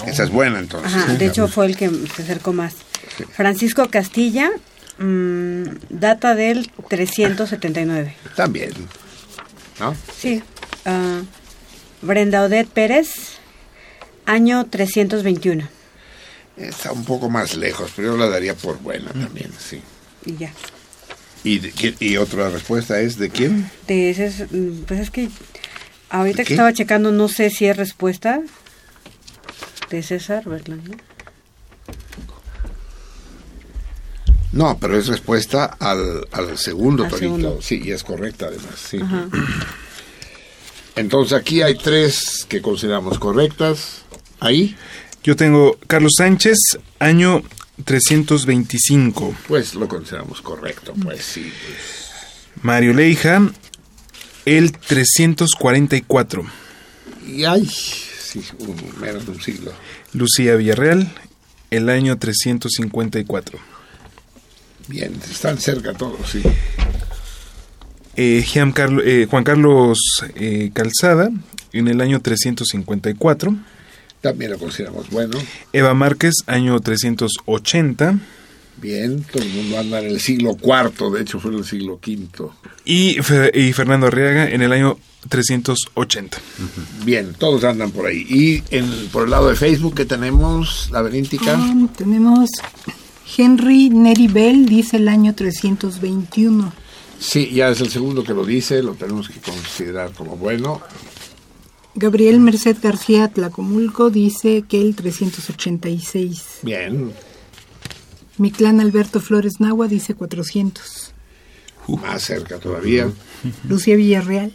Esa 0.06 0.24
es 0.24 0.30
buena 0.30 0.58
entonces. 0.58 0.92
Ajá, 0.92 1.14
de 1.14 1.26
hecho 1.26 1.48
fue 1.48 1.66
el 1.66 1.76
que 1.76 1.88
se 1.88 2.22
acercó 2.22 2.52
más. 2.52 2.74
Francisco 3.34 3.88
Castilla, 3.90 4.50
mm, 5.02 5.64
data 5.90 6.34
del 6.34 6.70
379. 6.88 8.14
También. 8.36 8.72
¿No? 9.80 9.96
Sí. 10.16 10.42
ah, 10.84 11.22
Brenda 12.02 12.42
Odette 12.42 12.68
Pérez, 12.68 13.38
año 14.26 14.66
321. 14.66 15.68
Está 16.56 16.92
un 16.92 17.04
poco 17.04 17.30
más 17.30 17.56
lejos, 17.56 17.92
pero 17.96 18.12
yo 18.12 18.16
la 18.16 18.28
daría 18.28 18.54
por 18.54 18.78
buena 18.80 19.10
también, 19.12 19.50
sí. 19.58 19.80
Y 20.26 20.36
ya. 20.36 20.52
¿Y, 21.44 21.58
de 21.58 21.94
y 21.98 22.16
otra 22.18 22.50
respuesta 22.50 23.00
es 23.00 23.18
de 23.18 23.30
quién? 23.30 23.70
De 23.88 24.10
ese 24.10 24.26
es, 24.26 24.52
mm, 24.52 24.82
pues 24.86 25.00
es 25.00 25.10
que 25.10 25.28
ahorita 26.10 26.38
¿De 26.38 26.44
que 26.44 26.54
estaba 26.54 26.72
checando 26.72 27.10
no 27.10 27.28
sé 27.28 27.50
si 27.50 27.66
es 27.66 27.76
respuesta 27.76 28.40
de 29.90 30.02
César 30.02 30.44
Berlán. 30.48 30.82
¿No? 34.52 34.78
Pero 34.78 34.96
es 34.98 35.06
respuesta 35.08 35.64
al, 35.64 36.26
al 36.32 36.56
segundo 36.58 37.04
Al 37.04 37.10
torito. 37.10 37.26
segundo. 37.26 37.58
Sí, 37.62 37.80
y 37.84 37.90
es 37.90 38.04
correcta 38.04 38.46
además, 38.46 38.74
sí. 38.76 38.98
Ajá. 39.02 39.28
Entonces 40.96 41.32
aquí 41.38 41.62
hay 41.62 41.76
tres 41.76 42.44
que 42.48 42.60
consideramos 42.60 43.18
correctas. 43.18 44.02
Ahí, 44.40 44.76
Yo 45.24 45.36
tengo 45.36 45.78
Carlos 45.86 46.12
Sánchez, 46.18 46.58
año 46.98 47.42
325. 47.84 49.34
pues 49.48 49.74
lo 49.74 49.88
consideramos 49.88 50.42
correcto, 50.42 50.92
pues 51.02 51.24
sí. 51.24 51.50
pues. 51.66 52.62
Mario 52.62 52.92
Leija, 52.92 53.40
el 54.44 54.72
344. 54.72 56.44
Y 57.26 57.44
hay, 57.44 57.66
sí, 57.66 58.42
un- 58.58 59.00
menos 59.00 59.24
de 59.24 59.30
un 59.32 59.40
siglo. 59.40 59.72
Lucía 60.12 60.56
Villarreal, 60.56 61.10
el 61.70 61.88
año 61.88 62.18
354. 62.18 63.58
Bien, 64.88 65.12
están 65.30 65.58
cerca 65.58 65.92
todos, 65.92 66.30
sí. 66.30 66.42
Eh, 68.14 68.44
eh, 68.44 69.26
Juan 69.30 69.44
Carlos 69.44 69.98
eh, 70.34 70.70
Calzada, 70.74 71.30
en 71.72 71.88
el 71.88 72.00
año 72.00 72.20
354. 72.20 73.56
También 74.20 74.50
lo 74.50 74.58
consideramos 74.58 75.10
bueno. 75.10 75.38
Eva 75.72 75.94
Márquez, 75.94 76.34
año 76.46 76.78
380. 76.78 78.18
Bien, 78.80 79.24
todo 79.24 79.42
el 79.42 79.48
mundo 79.50 79.78
anda 79.78 80.00
en 80.00 80.06
el 80.06 80.20
siglo 80.20 80.54
cuarto, 80.56 81.10
de 81.10 81.22
hecho 81.22 81.38
fue 81.38 81.52
en 81.52 81.58
el 81.58 81.64
siglo 81.64 82.00
quinto. 82.00 82.54
Y, 82.84 83.18
y 83.54 83.72
Fernando 83.72 84.06
Arriaga, 84.06 84.48
en 84.48 84.62
el 84.62 84.72
año 84.72 84.98
380. 85.28 86.38
Bien, 87.04 87.34
todos 87.38 87.64
andan 87.64 87.90
por 87.90 88.06
ahí. 88.06 88.26
Y 88.28 88.62
en, 88.74 89.08
por 89.08 89.24
el 89.24 89.30
lado 89.30 89.48
de 89.48 89.56
Facebook, 89.56 89.94
que 89.94 90.04
tenemos? 90.04 90.88
La 90.90 91.02
Beníntica. 91.02 91.54
Ah, 91.56 91.88
tenemos 91.96 92.50
Henry 93.36 93.88
Neri 93.90 94.28
Bell, 94.28 94.66
dice 94.66 94.96
el 94.98 95.08
año 95.08 95.34
321. 95.34 96.72
Sí, 97.18 97.50
ya 97.52 97.68
es 97.70 97.80
el 97.80 97.88
segundo 97.90 98.24
que 98.24 98.34
lo 98.34 98.44
dice, 98.44 98.82
lo 98.82 98.94
tenemos 98.94 99.28
que 99.28 99.40
considerar 99.40 100.12
como 100.12 100.36
bueno. 100.36 100.80
Gabriel 101.94 102.40
Merced 102.40 102.76
García 102.82 103.28
Tlacomulco 103.28 104.10
dice 104.10 104.64
que 104.68 104.80
el 104.80 104.94
386. 104.96 106.42
Bien, 106.62 107.12
Mi 108.38 108.50
clan 108.50 108.80
Alberto 108.80 109.20
Flores 109.20 109.60
Nahua 109.60 109.88
dice 109.88 110.14
400. 110.14 111.12
más 112.02 112.22
cerca 112.22 112.58
todavía. 112.58 113.10
Lucía 113.68 113.96
Villarreal. 113.96 114.52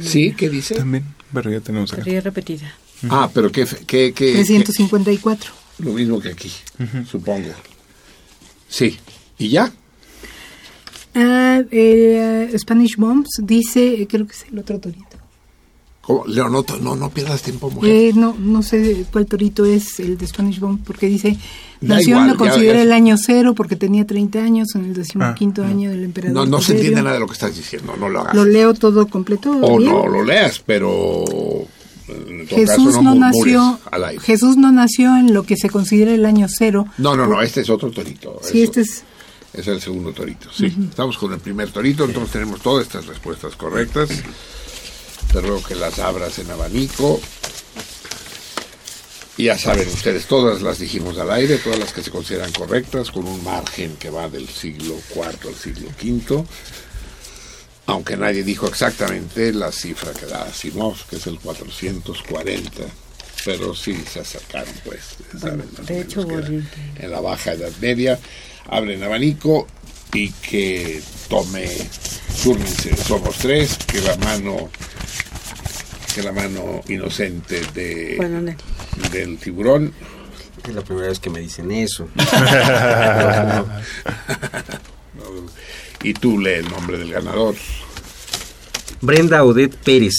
Sí, 0.00 0.34
¿qué 0.36 0.50
dice? 0.50 0.74
También, 0.74 1.04
pero 1.32 1.50
ya 1.50 1.60
tenemos 1.60 1.92
acá. 1.92 2.02
Sería 2.04 2.20
repetida. 2.20 2.74
Ah, 3.08 3.30
pero 3.32 3.50
¿qué, 3.52 3.64
qué, 3.86 4.12
qué- 4.12 4.32
354. 4.32 5.52
qué- 5.78 5.84
Lo 5.84 5.92
mismo 5.92 6.20
que 6.20 6.30
aquí, 6.30 6.50
supongo. 7.10 7.48
Sí, 8.76 8.96
¿y 9.38 9.50
ya? 9.50 9.72
Ah, 11.14 11.60
eh, 11.70 12.52
Spanish 12.58 12.96
Bombs 12.96 13.28
dice, 13.40 14.02
eh, 14.02 14.06
creo 14.08 14.26
que 14.26 14.32
es 14.32 14.46
el 14.50 14.58
otro 14.58 14.80
torito. 14.80 15.16
¿Cómo? 16.00 16.26
Leonoto, 16.26 16.76
no, 16.78 16.96
no 16.96 17.08
pierdas 17.10 17.40
tiempo, 17.42 17.70
mujer. 17.70 17.88
Eh, 17.90 18.12
no, 18.16 18.34
no 18.36 18.62
sé 18.64 19.06
cuál 19.12 19.26
torito 19.26 19.64
es 19.64 20.00
el 20.00 20.18
de 20.18 20.26
Spanish 20.26 20.58
Bomb, 20.58 20.80
porque 20.84 21.06
dice, 21.06 21.38
Da 21.80 21.94
nació 21.94 22.16
igual, 22.16 22.30
lo 22.30 22.36
considera 22.36 22.74
ya- 22.78 22.82
el 22.82 22.92
año 22.92 23.14
cero 23.16 23.54
porque 23.54 23.76
tenía 23.76 24.04
30 24.04 24.40
años 24.42 24.74
en 24.74 24.86
el 24.86 24.94
decimoquinto 24.94 25.62
Ah. 25.62 25.68
año 25.68 25.90
del 25.90 26.02
emperador. 26.02 26.34
No, 26.34 26.44
no 26.44 26.60
se 26.60 26.72
entiende 26.74 27.00
nada 27.00 27.14
de 27.14 27.20
lo 27.20 27.26
que 27.28 27.34
estás 27.34 27.56
diciendo, 27.56 27.94
no 27.98 28.08
lo 28.08 28.20
hagas. 28.22 28.34
Lo 28.34 28.44
leo 28.44 28.74
todo 28.74 29.06
completo. 29.06 29.56
o 29.62 29.78
bien? 29.78 29.92
no 29.92 30.08
lo 30.08 30.24
leas, 30.24 30.60
pero 30.66 31.24
Jesús 32.06 32.66
caso 32.66 33.02
no, 33.02 33.02
no, 33.02 33.14
nació, 33.14 33.60
murmures 33.62 33.86
al 33.90 34.04
aire. 34.04 34.20
Jesús 34.22 34.56
no 34.56 34.72
nació 34.72 35.16
en 35.16 35.32
lo 35.32 35.42
que 35.44 35.56
se 35.56 35.70
considera 35.70 36.12
el 36.12 36.26
año 36.26 36.46
cero. 36.48 36.86
No, 36.98 37.16
no, 37.16 37.26
no, 37.26 37.40
este 37.42 37.62
es 37.62 37.70
otro 37.70 37.90
torito. 37.90 38.40
Sí, 38.42 38.62
Eso- 38.62 38.64
este 38.64 38.80
es 38.82 39.04
Es 39.54 39.68
el 39.68 39.80
segundo 39.80 40.12
torito, 40.12 40.48
sí. 40.52 40.66
Estamos 40.66 41.16
con 41.16 41.32
el 41.32 41.38
primer 41.38 41.70
torito, 41.70 42.04
entonces 42.04 42.32
tenemos 42.32 42.60
todas 42.60 42.86
estas 42.86 43.06
respuestas 43.06 43.54
correctas. 43.56 44.08
Te 45.32 45.40
ruego 45.40 45.62
que 45.62 45.74
las 45.76 45.98
abras 46.00 46.38
en 46.40 46.50
abanico. 46.50 47.20
Y 49.36 49.44
ya 49.44 49.58
saben 49.58 49.88
ustedes, 49.88 50.26
todas 50.26 50.62
las 50.62 50.78
dijimos 50.78 51.18
al 51.18 51.30
aire, 51.32 51.58
todas 51.58 51.78
las 51.78 51.92
que 51.92 52.02
se 52.02 52.10
consideran 52.12 52.52
correctas, 52.52 53.10
con 53.10 53.26
un 53.26 53.42
margen 53.42 53.96
que 53.96 54.08
va 54.10 54.28
del 54.28 54.48
siglo 54.48 54.94
IV 55.14 55.48
al 55.48 55.54
siglo 55.54 55.88
V. 56.02 56.44
Aunque 57.94 58.16
nadie 58.16 58.42
dijo 58.42 58.66
exactamente 58.66 59.52
la 59.52 59.70
cifra 59.70 60.12
que 60.12 60.26
da 60.26 60.42
Asimov, 60.42 60.96
que 61.08 61.14
es 61.14 61.28
el 61.28 61.38
440. 61.38 62.82
Pero 63.44 63.72
sí 63.72 63.96
se 64.12 64.18
acercaron, 64.18 64.74
pues. 64.84 65.14
saben 65.40 65.68
más 65.70 65.78
o 65.78 65.82
De 65.84 66.00
hecho, 66.00 66.22
en 66.22 67.10
la 67.10 67.20
baja 67.20 67.52
edad 67.52 67.70
media, 67.80 68.18
abren 68.68 69.00
abanico 69.00 69.68
y 70.12 70.32
que 70.32 71.00
tome, 71.28 71.68
túrnense, 72.42 72.96
somos 72.96 73.36
tres, 73.36 73.78
que 73.86 74.00
la 74.00 74.16
mano, 74.16 74.68
que 76.16 76.22
la 76.24 76.32
mano 76.32 76.80
inocente 76.88 77.60
de, 77.74 78.14
Bueno, 78.16 78.56
del 79.12 79.38
tiburón. 79.38 79.94
Es 80.66 80.74
la 80.74 80.82
primera 80.82 81.10
vez 81.10 81.20
que 81.20 81.30
me 81.30 81.38
dicen 81.38 81.70
eso. 81.70 82.08
y 86.02 86.12
tú 86.14 86.40
lee 86.40 86.54
el 86.54 86.68
nombre 86.68 86.98
del 86.98 87.12
ganador. 87.12 87.54
Brenda 89.04 89.44
Odette 89.44 89.76
Pérez. 89.76 90.14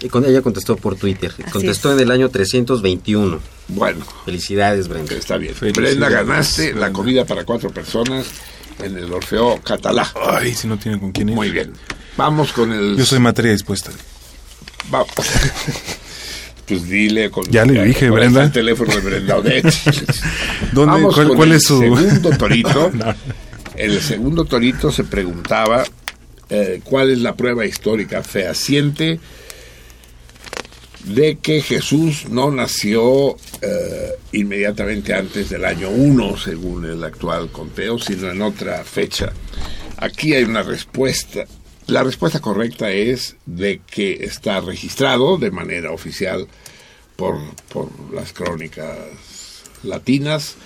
Y 0.00 0.08
con 0.08 0.24
ella 0.24 0.42
contestó 0.42 0.76
por 0.76 0.96
Twitter. 0.96 1.32
Así 1.32 1.42
contestó 1.50 1.90
es. 1.90 1.96
en 1.96 2.02
el 2.04 2.10
año 2.10 2.28
321. 2.28 3.40
Bueno. 3.68 4.04
Felicidades, 4.24 4.88
Brenda. 4.88 5.14
Está 5.14 5.36
bien. 5.36 5.54
Brenda, 5.74 6.08
ganaste 6.08 6.74
la 6.74 6.92
comida 6.92 7.24
para 7.24 7.44
cuatro 7.44 7.70
personas 7.70 8.26
en 8.82 8.96
el 8.96 9.12
Orfeo 9.12 9.60
Catalá. 9.62 10.12
Ay, 10.30 10.54
si 10.54 10.66
no 10.66 10.78
tienen 10.78 10.98
con 11.00 11.12
quién 11.12 11.28
ir. 11.30 11.34
Muy 11.34 11.50
bien. 11.50 11.72
Vamos 12.16 12.52
con 12.52 12.72
el... 12.72 12.96
Yo 12.96 13.04
soy 13.06 13.18
materia 13.20 13.52
dispuesta. 13.52 13.90
Vamos. 14.90 15.08
Pues 16.64 16.88
dile 16.88 17.28
con 17.30 17.44
Ya 17.50 17.64
le 17.66 17.84
dije, 17.84 18.06
es 18.06 18.12
Brenda. 18.12 18.44
el 18.44 18.52
teléfono 18.52 18.94
de 18.94 19.00
Brenda 19.00 19.36
Odette. 19.36 19.66
¿Dónde? 20.72 20.92
Vamos 20.92 21.14
¿Cuál- 21.14 21.28
con 21.28 21.36
cuál 21.36 21.50
el 21.50 21.56
es 21.56 21.64
su- 21.64 21.80
segundo 21.80 22.30
torito. 22.38 22.90
No. 22.94 23.14
El 23.74 24.00
segundo 24.00 24.44
torito 24.44 24.92
se 24.92 25.04
preguntaba 25.04 25.82
eh, 26.54 26.82
cuál 26.84 27.08
es 27.08 27.18
la 27.20 27.34
prueba 27.34 27.64
histórica 27.64 28.22
fehaciente 28.22 29.18
de 31.06 31.38
que 31.38 31.62
Jesús 31.62 32.26
no 32.28 32.50
nació 32.50 33.38
eh, 33.62 34.10
inmediatamente 34.32 35.14
antes 35.14 35.48
del 35.48 35.64
año 35.64 35.88
1, 35.88 36.36
según 36.36 36.84
el 36.84 37.02
actual 37.04 37.50
conteo, 37.50 37.98
sino 37.98 38.30
en 38.30 38.42
otra 38.42 38.84
fecha. 38.84 39.32
Aquí 39.96 40.34
hay 40.34 40.44
una 40.44 40.62
respuesta. 40.62 41.46
La 41.86 42.02
respuesta 42.02 42.40
correcta 42.40 42.90
es 42.90 43.36
de 43.46 43.80
que 43.90 44.22
está 44.22 44.60
registrado 44.60 45.38
de 45.38 45.50
manera 45.50 45.90
oficial 45.90 46.46
por, 47.16 47.38
por 47.72 47.88
las 48.12 48.34
crónicas 48.34 48.98
latinas 49.84 50.56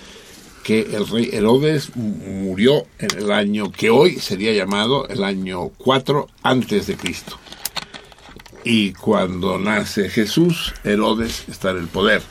que 0.67 0.81
el 0.81 1.07
rey 1.07 1.29
Herodes 1.31 1.95
murió 1.95 2.85
en 2.99 3.17
el 3.17 3.31
año 3.31 3.71
que 3.71 3.89
hoy 3.89 4.19
sería 4.19 4.51
llamado 4.51 5.07
el 5.07 5.23
año 5.23 5.69
4 5.77 6.27
antes 6.43 6.87
de 6.87 6.97
Cristo. 6.97 7.39
Y 8.65 8.91
cuando 8.91 9.57
nace 9.57 10.09
Jesús, 10.09 10.73
Herodes 10.83 11.45
está 11.47 11.69
en 11.69 11.77
el 11.77 11.87
poder. 11.87 12.21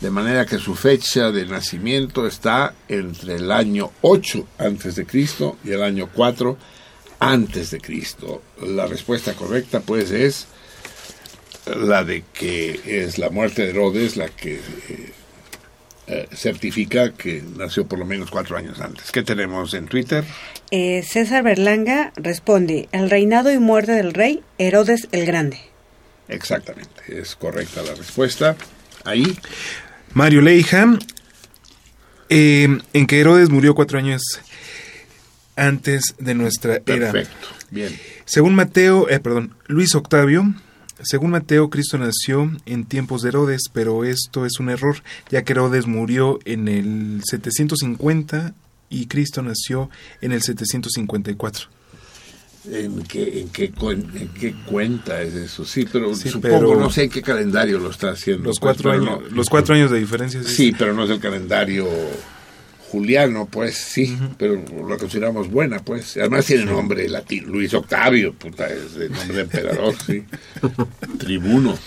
De 0.00 0.08
manera 0.08 0.46
que 0.46 0.58
su 0.58 0.76
fecha 0.76 1.32
de 1.32 1.46
nacimiento 1.46 2.28
está 2.28 2.74
entre 2.86 3.34
el 3.34 3.50
año 3.50 3.90
8 4.02 4.46
antes 4.58 4.94
de 4.94 5.04
Cristo 5.04 5.56
y 5.64 5.72
el 5.72 5.82
año 5.82 6.08
4 6.14 6.56
antes 7.18 7.72
de 7.72 7.80
Cristo. 7.80 8.40
La 8.64 8.86
respuesta 8.86 9.34
correcta 9.34 9.80
pues 9.80 10.12
es 10.12 10.46
la 11.66 12.04
de 12.04 12.22
que 12.32 12.80
es 12.84 13.18
la 13.18 13.30
muerte 13.30 13.62
de 13.62 13.70
Herodes 13.70 14.16
la 14.16 14.28
que 14.28 14.60
eh, 14.88 15.12
eh, 16.12 16.26
certifica 16.34 17.12
que 17.12 17.40
nació 17.56 17.86
por 17.86 17.96
lo 18.00 18.04
menos 18.04 18.32
cuatro 18.32 18.56
años 18.56 18.80
antes. 18.80 19.12
¿Qué 19.12 19.22
tenemos 19.22 19.74
en 19.74 19.86
Twitter? 19.86 20.24
Eh, 20.72 21.04
César 21.06 21.44
Berlanga 21.44 22.12
responde, 22.16 22.88
el 22.90 23.10
reinado 23.10 23.52
y 23.52 23.60
muerte 23.60 23.92
del 23.92 24.12
rey 24.12 24.42
Herodes 24.58 25.06
el 25.12 25.24
Grande. 25.24 25.60
Exactamente, 26.26 26.90
es 27.06 27.36
correcta 27.36 27.82
la 27.82 27.94
respuesta. 27.94 28.56
Ahí. 29.04 29.38
Mario 30.12 30.40
Leija, 30.40 30.98
eh, 32.28 32.66
en 32.92 33.06
que 33.06 33.20
Herodes 33.20 33.48
murió 33.48 33.76
cuatro 33.76 33.96
años 33.96 34.40
antes 35.54 36.16
de 36.18 36.34
nuestra 36.34 36.80
era. 36.86 37.12
Perfecto, 37.12 37.46
bien. 37.70 37.96
Según 38.24 38.56
Mateo, 38.56 39.08
eh, 39.08 39.20
perdón, 39.20 39.54
Luis 39.68 39.94
Octavio, 39.94 40.54
según 41.02 41.30
Mateo, 41.30 41.70
Cristo 41.70 41.98
nació 41.98 42.50
en 42.66 42.84
tiempos 42.84 43.22
de 43.22 43.28
Herodes, 43.30 43.62
pero 43.72 44.04
esto 44.04 44.46
es 44.46 44.58
un 44.60 44.68
error, 44.70 45.02
ya 45.30 45.42
que 45.42 45.52
Herodes 45.52 45.86
murió 45.86 46.38
en 46.44 46.68
el 46.68 47.22
750 47.24 48.54
y 48.88 49.06
Cristo 49.06 49.42
nació 49.42 49.88
en 50.20 50.32
el 50.32 50.42
754. 50.42 51.66
¿En 52.70 53.02
qué, 53.04 53.40
en 53.40 53.48
qué, 53.48 53.72
en 53.82 54.28
qué 54.38 54.54
cuenta 54.66 55.22
es 55.22 55.32
eso? 55.34 55.64
Sí, 55.64 55.86
pero 55.90 56.14
Sí, 56.14 56.28
supongo, 56.28 56.58
pero- 56.58 56.76
no 56.80 56.90
sé 56.90 57.04
en 57.04 57.10
qué 57.10 57.22
calendario 57.22 57.78
lo 57.78 57.90
está 57.90 58.10
haciendo. 58.10 58.44
Los 58.50 58.58
pues, 58.60 58.76
cuatro, 58.76 58.92
años, 58.92 59.04
no- 59.22 59.34
los 59.34 59.48
cuatro 59.48 59.74
años 59.74 59.90
de 59.90 59.98
diferencia. 59.98 60.42
Sí, 60.42 60.74
pero 60.78 60.92
no 60.92 61.04
es 61.04 61.10
el 61.10 61.20
calendario 61.20 61.88
juliano, 62.90 63.46
pues 63.50 63.76
sí, 63.76 64.18
pero 64.38 64.62
lo 64.86 64.98
consideramos 64.98 65.48
buena, 65.50 65.78
pues. 65.84 66.16
Además 66.16 66.46
tiene 66.46 66.64
nombre 66.64 67.08
latín, 67.08 67.44
Luis 67.46 67.72
Octavio, 67.74 68.32
puta, 68.34 68.68
es 68.68 68.94
de 68.94 69.08
nombre 69.08 69.36
de 69.36 69.42
emperador, 69.42 69.94
sí. 70.06 70.24
Tribuno. 71.18 71.78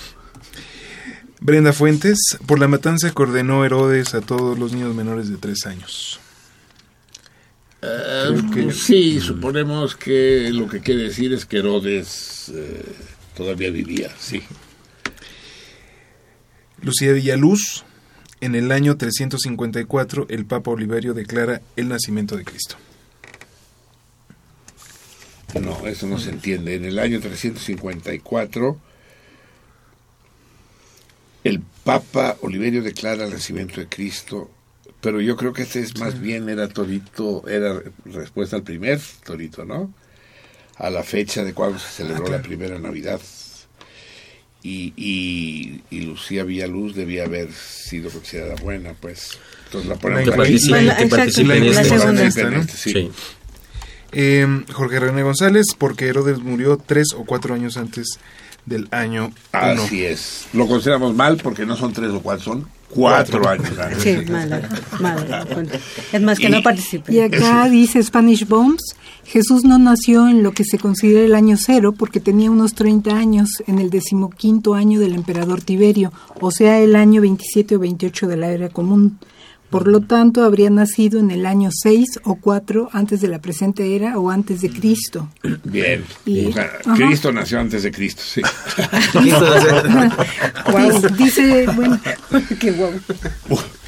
Brenda 1.42 1.74
Fuentes, 1.74 2.20
por 2.46 2.58
la 2.60 2.68
matanza 2.70 3.12
que 3.14 3.22
ordenó 3.22 3.66
Herodes 3.66 4.14
a 4.16 4.22
todos 4.22 4.58
los 4.58 4.72
niños 4.74 4.96
menores 4.96 5.30
de 5.30 5.36
tres 5.38 5.66
años. 5.66 6.20
Creo 7.82 8.50
que- 8.52 8.72
Sí, 8.72 9.20
suponemos 9.20 9.98
que 9.98 10.50
lo 10.54 10.70
que 10.70 10.80
quiere 10.80 11.04
decir 11.04 11.34
es 11.34 11.46
que 11.46 11.58
Herodes 11.58 12.50
eh, 12.56 12.82
todavía 13.36 13.72
vivía, 13.72 14.10
sí. 14.18 14.42
Lucía 16.82 17.12
Villaluz, 17.12 17.84
en 18.44 18.56
el 18.56 18.74
año 18.74 18.98
354, 18.98 20.26
el 20.30 20.46
Papa 20.46 20.72
Oliverio 20.72 21.14
declara 21.14 21.62
el 21.78 21.88
nacimiento 21.88 22.36
de 22.36 22.44
Cristo. 22.44 22.76
No, 25.62 25.88
eso 25.88 26.08
no 26.08 26.20
se 26.20 26.32
entiende. 26.32 26.76
En 26.76 26.84
el 26.84 27.00
año 27.00 27.22
354, 27.22 28.78
el 31.46 31.62
Papa 31.86 32.36
Oliverio 32.42 32.84
declara 32.84 33.24
el 33.24 33.32
nacimiento 33.32 33.80
de 33.80 33.88
Cristo, 33.88 34.52
pero 35.00 35.22
yo 35.22 35.38
creo 35.38 35.54
que 35.54 35.62
este 35.62 35.80
es 35.80 35.98
más 35.98 36.20
bien 36.20 36.50
era 36.50 36.68
Torito, 36.68 37.48
era 37.48 37.82
respuesta 38.04 38.58
al 38.58 38.64
primer 38.64 39.00
Torito, 39.24 39.64
¿no? 39.64 39.94
A 40.76 40.90
la 40.90 41.04
fecha 41.04 41.46
de 41.46 41.54
cuando 41.54 41.80
se 41.80 42.04
celebró 42.04 42.28
la 42.28 42.42
primera 42.42 42.78
Navidad. 42.78 43.22
Y, 44.64 44.94
y, 44.96 45.82
y 45.92 46.02
Lucía 46.02 46.44
Villaluz 46.46 46.96
debía 46.96 47.26
haber 47.26 47.52
sido 47.52 48.10
considerada 48.10 48.56
buena, 48.62 48.94
pues. 48.94 49.38
Entonces 49.66 49.90
la 49.90 49.96
ponemos 49.98 50.24
Que 50.24 50.30
aquí. 50.30 50.38
participe- 50.54 50.70
Bueno, 50.70 50.96
que 50.96 51.04
en 51.04 51.10
la 51.10 51.24
este. 51.26 51.32
segunda. 51.34 52.22
Participe 52.24 52.42
en 52.48 52.54
¿no? 52.54 52.60
este, 52.62 52.78
sí. 52.78 52.92
Sí. 52.94 53.12
Eh, 54.14 54.48
Jorge 54.72 55.00
René 55.00 55.24
González, 55.24 55.66
porque 55.78 56.08
Herodes 56.08 56.40
murió 56.40 56.78
tres 56.78 57.08
o 57.18 57.26
cuatro 57.26 57.56
años 57.56 57.78
antes 57.78 58.20
del 58.66 58.88
año 58.92 59.26
uno. 59.26 59.34
Así 59.84 60.06
es. 60.06 60.46
Lo 60.54 60.68
consideramos 60.68 61.14
mal 61.16 61.38
porque 61.38 61.66
no 61.66 61.76
son 61.76 61.92
tres 61.94 62.12
o 62.12 62.22
cuatro, 62.22 62.46
son 62.46 62.68
cuatro, 62.94 63.42
Cuatro. 63.42 63.82
años. 63.84 63.98
Sí, 64.02 64.18
mala, 64.30 64.70
mala. 65.00 65.48
Es 66.12 66.22
más 66.22 66.40
que 66.40 66.48
Y- 66.48 66.52
no 66.52 66.62
participe. 66.64 67.14
Y 67.14 67.20
acá 67.20 67.68
dice 67.70 68.02
Spanish 68.04 68.48
Bombs, 68.48 68.96
Jesús 69.26 69.64
no 69.64 69.78
nació 69.80 70.28
en 70.28 70.44
lo 70.44 70.52
que 70.52 70.64
se 70.66 70.78
considera 70.78 71.26
el 71.26 71.36
año 71.36 71.56
cero 71.58 71.94
porque 71.98 72.20
tenía 72.20 72.52
unos 72.52 72.74
30 72.74 73.16
años 73.16 73.50
en 73.68 73.80
el 73.80 73.90
decimoquinto 73.90 74.74
año 74.74 75.00
del 75.00 75.14
emperador 75.16 75.62
Tiberio, 75.62 76.12
o 76.42 76.52
sea, 76.52 76.80
el 76.80 76.96
año 76.96 77.22
27 77.22 77.76
o 77.78 77.80
28 77.80 78.28
de 78.28 78.38
la 78.38 78.50
era 78.52 78.70
común. 78.70 79.18
Por 79.74 79.88
lo 79.88 80.02
tanto, 80.02 80.44
habría 80.44 80.70
nacido 80.70 81.20
en 81.20 81.32
el 81.32 81.48
año 81.48 81.72
6 81.74 82.20
o 82.26 82.36
4 82.36 82.90
antes 82.94 83.22
de 83.22 83.28
la 83.28 83.40
presente 83.40 83.96
era 83.96 84.20
o 84.20 84.30
antes 84.30 84.62
de 84.62 84.70
Cristo. 84.70 85.30
Bien. 85.64 86.06
Y- 86.28 86.46
O 86.46 86.54
sea, 86.54 86.72
ajá. 86.86 86.94
Cristo 86.94 87.32
nació 87.32 87.60
antes 87.60 87.82
de 87.82 87.92
Cristo, 87.92 88.22
sí. 88.24 88.42
Dice, 89.24 91.10
dice, 91.18 91.66
bueno, 91.76 92.00
Qué 92.60 92.72
guau. 92.72 92.92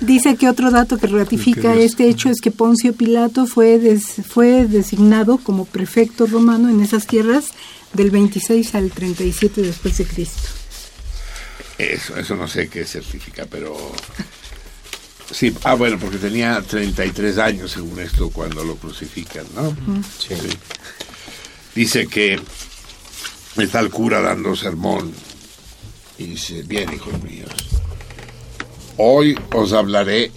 Dice 0.01 0.35
que 0.37 0.49
otro 0.49 0.71
dato 0.71 0.97
que 0.97 1.05
ratifica 1.05 1.75
este 1.75 2.07
hecho 2.09 2.29
es 2.31 2.41
que 2.41 2.49
Poncio 2.49 2.93
Pilato 2.93 3.45
fue, 3.45 3.77
des- 3.77 4.21
fue 4.27 4.65
designado 4.65 5.37
como 5.37 5.65
prefecto 5.65 6.25
romano 6.25 6.67
en 6.69 6.81
esas 6.81 7.05
tierras 7.05 7.49
del 7.93 8.09
26 8.09 8.73
al 8.73 8.89
37 8.89 9.61
después 9.61 9.97
de 9.99 10.05
Cristo. 10.05 10.49
Eso, 11.77 12.17
eso 12.17 12.35
no 12.35 12.47
sé 12.47 12.69
qué 12.69 12.85
certifica, 12.85 13.45
pero... 13.51 13.75
Sí, 15.31 15.55
ah, 15.63 15.73
bueno, 15.73 15.97
porque 15.99 16.17
tenía 16.17 16.61
33 16.61 17.37
años 17.39 17.71
según 17.71 17.99
esto 17.99 18.29
cuando 18.29 18.63
lo 18.63 18.75
crucifican, 18.75 19.45
¿no? 19.55 19.75
Sí. 20.19 20.35
Dice 21.73 22.07
que 22.07 22.39
está 23.57 23.79
el 23.79 23.89
cura 23.89 24.21
dando 24.21 24.55
sermón 24.55 25.11
y 26.17 26.25
dice, 26.27 26.63
bien, 26.63 26.93
hijos 26.93 27.21
míos, 27.23 27.51
hoy 28.97 29.37
os 29.53 29.73
hablaré, 29.73 30.31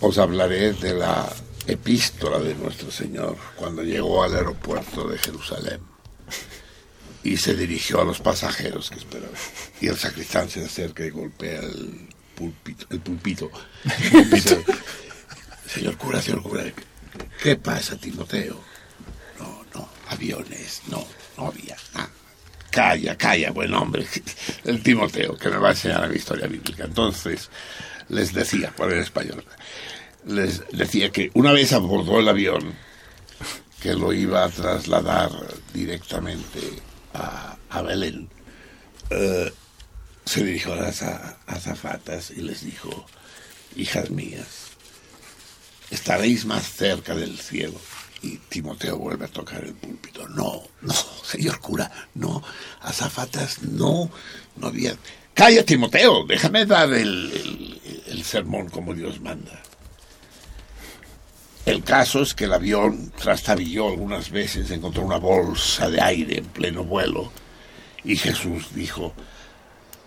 os 0.00 0.18
hablaré 0.18 0.72
de 0.74 0.94
la 0.94 1.32
epístola 1.66 2.38
de 2.38 2.54
nuestro 2.54 2.90
Señor 2.90 3.36
cuando 3.56 3.82
llegó 3.82 4.24
al 4.24 4.34
aeropuerto 4.34 5.08
de 5.08 5.18
Jerusalén 5.18 5.80
y 7.24 7.36
se 7.36 7.54
dirigió 7.54 8.00
a 8.00 8.04
los 8.04 8.20
pasajeros 8.20 8.90
que 8.90 8.98
esperaban. 8.98 9.36
Y 9.80 9.86
el 9.86 9.96
sacristán 9.96 10.48
se 10.50 10.64
acerca 10.64 11.04
y 11.04 11.10
golpea 11.10 11.60
el 11.60 12.08
El 12.90 13.00
pulpito. 13.00 13.50
Señor 15.66 15.96
cura, 15.96 16.20
señor 16.20 16.42
cura, 16.42 16.64
¿qué 17.42 17.56
pasa, 17.56 17.96
Timoteo? 17.96 18.60
No, 19.38 19.64
no, 19.74 19.88
aviones, 20.08 20.82
no, 20.88 21.06
no 21.38 21.46
había. 21.46 21.76
Calla, 22.70 23.16
calla, 23.16 23.50
buen 23.52 23.72
hombre. 23.72 24.06
El 24.64 24.82
Timoteo, 24.82 25.36
que 25.36 25.48
me 25.48 25.56
va 25.56 25.68
a 25.68 25.72
enseñar 25.72 26.08
la 26.08 26.14
historia 26.14 26.46
bíblica. 26.46 26.84
Entonces, 26.84 27.48
les 28.08 28.34
decía, 28.34 28.70
por 28.76 28.92
el 28.92 29.00
español, 29.00 29.44
les 30.26 30.62
decía 30.72 31.10
que 31.10 31.30
una 31.34 31.52
vez 31.52 31.72
abordó 31.72 32.20
el 32.20 32.28
avión, 32.28 32.74
que 33.80 33.94
lo 33.94 34.12
iba 34.12 34.44
a 34.44 34.50
trasladar 34.50 35.30
directamente 35.72 36.60
a, 37.14 37.56
a 37.70 37.82
Belén, 37.82 38.28
eh, 39.10 39.52
se 40.24 40.44
dirigió 40.44 40.72
a 40.74 40.76
las 40.76 41.02
azafatas 41.46 42.30
y 42.30 42.42
les 42.42 42.64
dijo, 42.64 43.06
hijas 43.76 44.10
mías, 44.10 44.46
estaréis 45.90 46.44
más 46.44 46.64
cerca 46.72 47.14
del 47.14 47.38
cielo. 47.38 47.78
Y 48.22 48.36
Timoteo 48.36 48.98
vuelve 48.98 49.24
a 49.24 49.28
tocar 49.28 49.64
el 49.64 49.74
púlpito. 49.74 50.28
No, 50.28 50.62
no, 50.80 50.94
señor 51.24 51.58
cura, 51.60 51.90
no, 52.14 52.42
azafatas, 52.80 53.62
no, 53.62 54.10
no 54.56 54.66
había... 54.68 54.96
Calla, 55.34 55.64
Timoteo, 55.64 56.24
déjame 56.26 56.66
dar 56.66 56.92
el, 56.92 57.32
el- 57.32 57.80
el 58.06 58.22
sermón 58.24 58.68
como 58.68 58.94
Dios 58.94 59.18
manda. 59.20 59.62
El 61.64 61.82
caso 61.84 62.22
es 62.22 62.34
que 62.34 62.44
el 62.44 62.52
avión 62.52 63.12
trastabilló 63.18 63.88
algunas 63.88 64.30
veces, 64.30 64.70
encontró 64.70 65.02
una 65.04 65.16
bolsa 65.18 65.88
de 65.88 66.00
aire 66.00 66.38
en 66.38 66.44
pleno 66.46 66.84
vuelo 66.84 67.32
y 68.04 68.16
Jesús 68.16 68.74
dijo, 68.74 69.14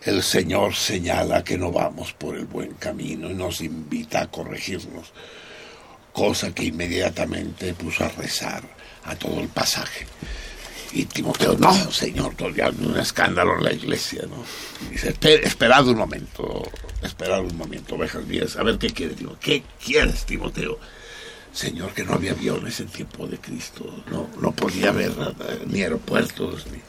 el 0.06 0.24
Señor 0.24 0.76
señala 0.76 1.44
que 1.44 1.58
no 1.58 1.72
vamos 1.72 2.14
por 2.14 2.36
el 2.38 2.46
buen 2.46 2.74
camino 2.76 3.30
y 3.30 3.34
nos 3.34 3.62
invita 3.62 4.22
a 4.22 4.28
corregirnos, 4.32 5.12
cosa 6.14 6.54
que 6.54 6.66
inmediatamente 6.66 7.74
puso 7.74 8.06
a 8.06 8.10
rezar 8.10 8.64
a 9.04 9.16
todo 9.16 9.40
el 9.42 9.48
pasaje. 9.50 10.06
Y 10.94 11.06
Timoteo, 11.06 11.58
no, 11.58 11.74
Señor, 11.92 12.36
todavía 12.36 12.68
hay 12.68 12.76
un 12.86 12.98
escándalo 12.98 13.58
en 13.58 13.64
la 13.66 13.74
iglesia, 13.74 14.22
¿no? 14.30 14.44
Dice, 14.90 15.14
"Espe- 15.14 15.42
esperad 15.44 15.86
un 15.88 15.98
momento, 15.98 16.64
es- 17.02 17.08
esperar 17.10 17.42
un 17.42 17.58
momento, 17.58 17.96
ovejas 17.96 18.24
mías. 18.26 18.56
A 18.56 18.64
ver 18.64 18.78
qué 18.78 18.90
quieres, 18.92 19.18
digo. 19.18 19.36
¿Qué 19.42 19.64
quieres, 19.84 20.26
Timoteo? 20.26 20.80
Señor, 21.52 21.94
que 21.94 22.04
no 22.06 22.14
había 22.14 22.32
aviones 22.32 22.80
en 22.80 22.88
tiempo 22.88 23.28
de 23.28 23.38
Cristo. 23.40 24.04
No, 24.10 24.30
no 24.42 24.52
podía 24.54 24.90
haber 24.90 25.12
eh, 25.12 25.64
ni 25.68 25.82
aeropuertos. 25.82 26.66
Ni... 26.68 26.80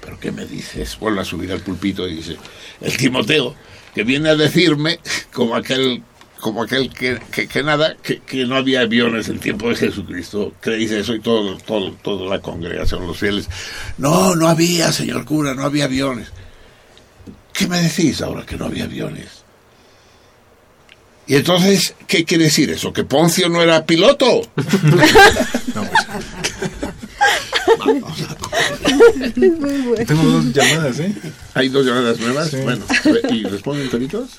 ¿Pero 0.00 0.18
qué 0.18 0.32
me 0.32 0.46
dices? 0.46 0.98
Vuelve 0.98 1.20
a 1.20 1.24
subir 1.24 1.52
al 1.52 1.60
pulpito 1.60 2.08
y 2.08 2.16
dice, 2.16 2.36
el 2.80 2.96
Timoteo, 2.96 3.54
que 3.94 4.04
viene 4.04 4.30
a 4.30 4.36
decirme, 4.36 4.98
como 5.32 5.54
aquel 5.54 6.02
como 6.40 6.62
aquel 6.62 6.90
que, 6.90 7.20
que, 7.30 7.46
que 7.46 7.62
nada, 7.62 7.96
que, 8.02 8.20
que, 8.20 8.46
no 8.46 8.56
había 8.56 8.80
aviones 8.80 9.28
en 9.28 9.38
tiempo 9.38 9.68
de 9.68 9.76
Jesucristo, 9.76 10.54
que 10.60 10.70
dice 10.70 11.00
eso 11.00 11.14
y 11.14 11.20
todo, 11.20 11.58
todo, 11.58 11.92
toda 12.02 12.28
la 12.28 12.40
congregación, 12.40 13.06
los 13.06 13.18
fieles. 13.18 13.46
No, 13.98 14.34
no 14.34 14.48
había, 14.48 14.90
señor 14.90 15.26
cura, 15.26 15.54
no 15.54 15.64
había 15.64 15.84
aviones. 15.84 16.28
¿Qué 17.52 17.68
me 17.68 17.80
decís 17.82 18.22
ahora 18.22 18.46
que 18.46 18.56
no 18.56 18.64
había 18.64 18.84
aviones? 18.84 19.28
Y 21.26 21.36
entonces, 21.36 21.94
¿qué 22.08 22.24
quiere 22.24 22.44
decir 22.44 22.70
eso? 22.70 22.92
¿Que 22.92 23.04
Poncio 23.04 23.48
no 23.48 23.62
era 23.62 23.84
piloto? 23.84 24.40
Tengo 30.06 30.22
dos 30.22 30.52
llamadas, 30.52 30.98
¿eh? 31.00 31.14
¿Hay 31.54 31.68
dos 31.68 31.86
llamadas 31.86 32.18
nuevas? 32.20 32.50
Sí. 32.50 32.58
Bueno, 32.58 32.84
¿y 33.30 33.44
responden 33.44 33.90
toritos? 33.90 34.30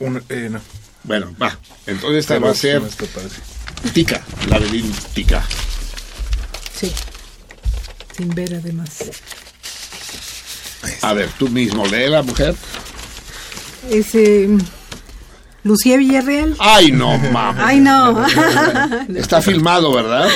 Una, 0.00 0.22
eh, 0.28 0.48
no. 0.50 0.60
Bueno, 1.04 1.34
va. 1.40 1.58
Entonces 1.86 2.20
esta 2.20 2.38
va 2.38 2.50
a 2.50 2.54
ser. 2.54 2.82
Tica, 3.92 4.22
la 4.48 4.58
Belín 4.58 4.92
Tica. 5.14 5.44
Sí. 6.74 6.92
Sin 8.16 8.30
ver 8.30 8.54
además. 8.54 9.04
A 11.02 11.12
ver, 11.12 11.28
tú 11.38 11.48
mismo 11.48 11.86
lee 11.86 12.08
la 12.08 12.22
mujer. 12.22 12.54
Es 13.90 14.14
eh, 14.14 14.48
Lucía 15.62 15.96
Villarreal. 15.96 16.56
Ay, 16.58 16.92
no, 16.92 17.18
mames. 17.18 17.64
Ay, 17.64 17.80
no. 17.80 18.24
Está 19.16 19.42
filmado, 19.42 19.92
¿verdad? 19.92 20.28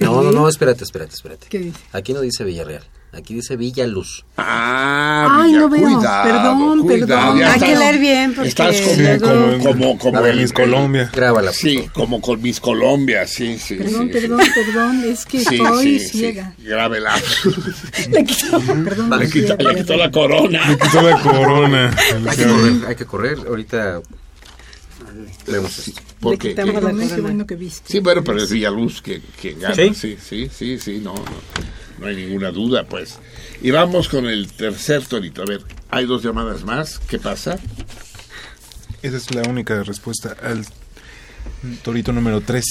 No, 0.00 0.22
no, 0.22 0.32
no, 0.32 0.48
espérate, 0.48 0.84
espérate, 0.84 1.14
espérate. 1.14 1.46
¿Qué 1.48 1.58
dice? 1.58 1.78
Aquí 1.92 2.12
no 2.12 2.20
dice 2.20 2.44
Villarreal, 2.44 2.82
aquí 3.12 3.34
dice 3.34 3.56
Villaluz. 3.56 4.24
Ah, 4.36 5.28
Ay, 5.42 5.48
Villa, 5.52 5.60
no 5.60 5.68
veo. 5.70 5.82
cuidado, 5.82 6.24
Perdón, 6.24 6.80
cuidado, 6.82 7.32
perdón. 7.34 7.42
Hay 7.44 7.60
que 7.60 7.76
leer 7.76 7.98
bien 7.98 8.34
porque 8.34 8.48
Estás 8.48 8.80
como, 8.82 8.96
luego- 9.02 9.26
como, 9.26 9.58
como, 9.64 9.98
como 9.98 10.22
de 10.22 10.30
el- 10.30 10.40
Miss 10.40 10.52
Colombia. 10.52 11.10
Grábala. 11.14 11.52
Sí, 11.52 11.88
como 11.94 12.20
con 12.20 12.42
Miss 12.42 12.60
Colombia, 12.60 13.26
sí, 13.26 13.58
sí. 13.58 13.76
Perdón, 13.76 14.06
sí, 14.12 14.20
perdón, 14.20 14.40
perdón. 14.54 15.04
Es 15.04 15.24
que 15.24 15.40
Sí, 15.40 15.54
estoy 15.56 15.98
sí, 15.98 16.08
sí, 16.08 16.18
ciega. 16.18 16.54
Grábela. 16.58 17.14
Le 18.10 18.24
quitó, 18.24 18.60
perdón. 18.60 19.18
Le 19.18 19.30
quitó, 19.30 19.56
le 19.56 19.74
quitó 19.76 19.96
la 19.96 20.10
corona. 20.10 20.76
Quitó 20.82 21.02
la 21.02 21.20
corona. 21.22 21.96
Hay 22.28 22.36
que 22.36 22.44
correr, 22.46 22.86
hay 22.88 22.94
que 22.96 23.06
correr. 23.06 23.38
Ahorita 23.48 24.00
vemos 25.46 25.78
esto. 25.78 26.02
Porque. 26.20 26.54
Qué 26.54 27.20
bueno 27.20 27.46
que 27.46 27.56
viste. 27.56 27.92
sí, 27.92 28.00
bueno, 28.00 28.22
pero 28.24 28.42
es 28.42 28.50
Villaluz 28.50 29.02
que, 29.02 29.20
que 29.40 29.54
gana. 29.54 29.74
¿Sí? 29.74 29.94
Sí, 29.94 30.16
sí, 30.20 30.48
sí, 30.52 30.78
sí, 30.78 31.00
no, 31.02 31.14
no, 31.14 31.24
no 31.98 32.06
hay 32.06 32.16
ninguna 32.16 32.50
duda, 32.50 32.84
pues. 32.84 33.18
Y 33.62 33.70
vamos 33.70 34.08
con 34.08 34.26
el 34.26 34.52
tercer 34.52 35.04
torito. 35.06 35.42
A 35.42 35.46
ver, 35.46 35.62
hay 35.90 36.06
dos 36.06 36.22
llamadas 36.22 36.64
más. 36.64 36.98
¿Qué 36.98 37.18
pasa? 37.18 37.58
Esa 39.02 39.16
es 39.16 39.34
la 39.34 39.42
única 39.42 39.82
respuesta 39.82 40.36
al 40.42 40.64
torito 41.82 42.12
número 42.12 42.40
3. 42.40 42.64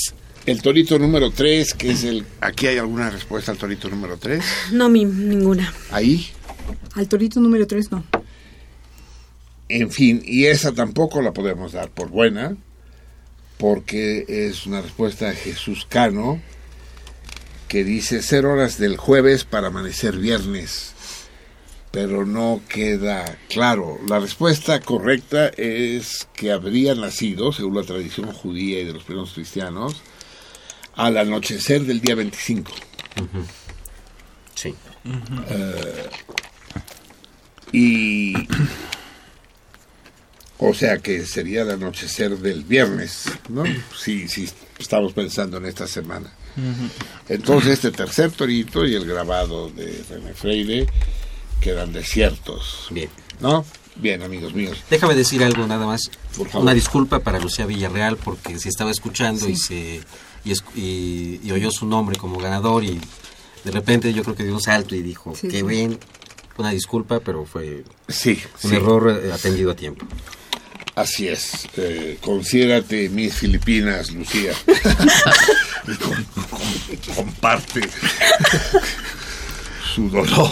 El 0.45 0.61
torito 0.61 0.99
número 0.99 1.31
3, 1.31 1.73
que 1.73 1.91
es 1.91 2.03
el... 2.03 2.23
¿Aquí 2.39 2.67
hay 2.67 2.77
alguna 2.77 3.09
respuesta 3.09 3.51
al 3.51 3.57
torito 3.57 3.89
número 3.89 4.17
3? 4.17 4.43
No, 4.73 4.89
mi, 4.89 5.05
ninguna. 5.05 5.73
Ahí. 5.91 6.27
Al 6.93 7.07
torito 7.07 7.39
número 7.39 7.65
3 7.65 7.91
no. 7.91 8.03
En 9.69 9.89
fin, 9.89 10.21
y 10.23 10.45
esa 10.45 10.73
tampoco 10.73 11.21
la 11.23 11.33
podemos 11.33 11.71
dar 11.71 11.89
por 11.89 12.09
buena, 12.09 12.55
porque 13.57 14.25
es 14.27 14.65
una 14.65 14.81
respuesta 14.81 15.29
de 15.29 15.35
Jesús 15.35 15.85
Cano, 15.87 16.41
que 17.67 17.83
dice 17.83 18.21
ser 18.21 18.45
horas 18.45 18.77
del 18.77 18.97
jueves 18.97 19.43
para 19.43 19.67
amanecer 19.67 20.17
viernes, 20.17 20.93
pero 21.91 22.25
no 22.25 22.61
queda 22.67 23.37
claro. 23.49 23.99
La 24.07 24.19
respuesta 24.19 24.79
correcta 24.81 25.47
es 25.47 26.27
que 26.33 26.51
habría 26.51 26.95
nacido, 26.95 27.51
según 27.53 27.75
la 27.75 27.83
tradición 27.83 28.31
judía 28.31 28.81
y 28.81 28.85
de 28.85 28.93
los 28.93 29.03
primeros 29.03 29.33
cristianos, 29.33 30.01
al 30.95 31.17
anochecer 31.17 31.83
del 31.83 32.01
día 32.01 32.15
25. 32.15 32.71
Sí. 34.55 34.73
Eh, 35.49 36.09
y 37.71 38.33
o 40.59 40.73
sea 40.73 40.97
que 40.99 41.25
sería 41.25 41.61
el 41.63 41.71
anochecer 41.71 42.37
del 42.37 42.63
viernes, 42.63 43.23
¿no? 43.49 43.63
Sí, 43.97 44.27
sí, 44.27 44.49
estamos 44.79 45.13
pensando 45.13 45.57
en 45.57 45.65
esta 45.65 45.87
semana. 45.87 46.31
Entonces 47.27 47.71
este 47.73 47.91
tercer 47.91 48.31
torito 48.31 48.85
y 48.85 48.95
el 48.95 49.05
grabado 49.05 49.69
de 49.69 50.03
René 50.09 50.33
Freire 50.33 50.87
quedan 51.59 51.91
desiertos, 51.91 52.87
Bien. 52.91 53.09
¿no? 53.41 53.65
Bien, 53.97 54.21
amigos 54.23 54.53
míos. 54.53 54.77
Déjame 54.89 55.15
decir 55.15 55.43
algo 55.43 55.65
nada 55.67 55.85
más. 55.85 56.01
Por 56.37 56.47
favor. 56.47 56.63
Una 56.63 56.73
disculpa 56.73 57.19
para 57.19 57.39
Lucía 57.39 57.65
Villarreal 57.65 58.17
porque 58.17 58.59
si 58.59 58.67
estaba 58.69 58.91
escuchando 58.91 59.47
y 59.49 59.55
se 59.57 60.01
y, 60.43 60.51
es- 60.51 60.63
y- 60.75 61.39
y 61.43 61.51
oyó 61.51 61.71
su 61.71 61.85
nombre 61.87 62.17
como 62.17 62.37
ganador 62.37 62.83
y 62.83 62.99
de 63.63 63.71
repente 63.71 64.13
yo 64.13 64.23
creo 64.23 64.35
que 64.35 64.43
dio 64.43 64.53
un 64.53 64.61
salto 64.61 64.95
y 64.95 65.01
dijo 65.01 65.33
Sí, 65.35 65.47
que 65.47 65.57
sí. 65.59 65.63
bien. 65.63 65.97
Una 66.57 66.69
disculpa, 66.71 67.19
pero 67.19 67.45
fue 67.45 67.83
Sí, 68.07 68.39
un 68.63 68.69
sí, 68.69 68.75
error 68.77 69.21
eh, 69.25 69.31
atendido 69.33 69.71
a 69.71 69.75
tiempo. 69.75 70.05
Así 70.95 71.27
es. 71.27 71.67
Eh, 71.77 72.17
considérate 72.21 73.09
mis 73.09 73.35
Filipinas, 73.35 74.11
Lucía. 74.11 74.53
Comparte 77.15 77.81
su 79.93 80.09
dolor. 80.09 80.51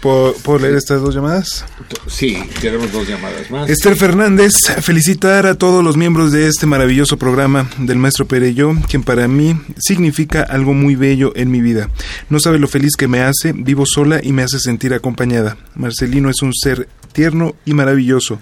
¿Puedo, 0.00 0.32
puedo 0.44 0.60
leer 0.60 0.76
estas 0.76 1.00
dos 1.00 1.12
llamadas? 1.12 1.64
Sí, 2.06 2.38
tenemos 2.60 2.92
dos 2.92 3.08
llamadas 3.08 3.50
más. 3.50 3.68
Esther 3.68 3.96
Fernández, 3.96 4.52
felicitar 4.80 5.44
a 5.46 5.56
todos 5.56 5.82
los 5.82 5.96
miembros 5.96 6.30
de 6.30 6.46
este 6.46 6.66
maravilloso 6.66 7.16
programa 7.16 7.68
del 7.78 7.98
maestro 7.98 8.28
Pereyó, 8.28 8.74
quien 8.88 9.02
para 9.02 9.26
mí 9.26 9.60
significa 9.76 10.42
algo 10.42 10.72
muy 10.72 10.94
bello 10.94 11.32
en 11.34 11.50
mi 11.50 11.60
vida. 11.60 11.90
No 12.28 12.38
sabe 12.38 12.60
lo 12.60 12.68
feliz 12.68 12.94
que 12.96 13.08
me 13.08 13.22
hace, 13.22 13.52
vivo 13.52 13.86
sola 13.86 14.20
y 14.22 14.30
me 14.30 14.42
hace 14.42 14.60
sentir 14.60 14.94
acompañada. 14.94 15.56
Marcelino 15.74 16.30
es 16.30 16.42
un 16.42 16.54
ser 16.54 16.88
tierno 17.12 17.56
y 17.64 17.74
maravilloso. 17.74 18.38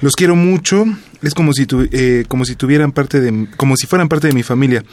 Los 0.00 0.14
quiero 0.14 0.36
mucho, 0.36 0.84
es 1.22 1.34
como 1.34 1.52
si, 1.52 1.66
tu- 1.66 1.88
eh, 1.90 2.24
como 2.28 2.44
si 2.44 2.54
tuvieran 2.54 2.92
parte 2.92 3.20
de, 3.20 3.48
como 3.56 3.76
si 3.76 3.86
fueran 3.86 4.08
parte 4.08 4.28
de 4.28 4.32
mi 4.34 4.42
familia. 4.42 4.84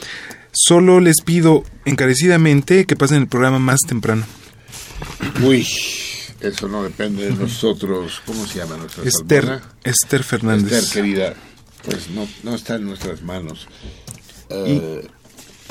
Solo 0.52 1.00
les 1.00 1.16
pido 1.24 1.62
encarecidamente 1.84 2.86
que 2.86 2.96
pasen 2.96 3.18
el 3.22 3.28
programa 3.28 3.58
más 3.58 3.80
temprano. 3.86 4.24
Uy, 5.42 5.66
eso 6.40 6.66
no 6.68 6.82
depende 6.82 7.26
de 7.26 7.32
nosotros. 7.34 8.22
¿Cómo 8.26 8.46
se 8.46 8.58
llama 8.58 8.76
nuestra 8.78 9.04
Esther? 9.04 9.60
Esther 9.84 10.24
Fernández. 10.24 10.72
Esther, 10.72 11.02
querida. 11.02 11.34
Pues 11.84 12.08
no, 12.10 12.26
no 12.42 12.54
está 12.54 12.76
en 12.76 12.84
nuestras 12.86 13.22
manos. 13.22 13.68
Eh, 14.48 15.06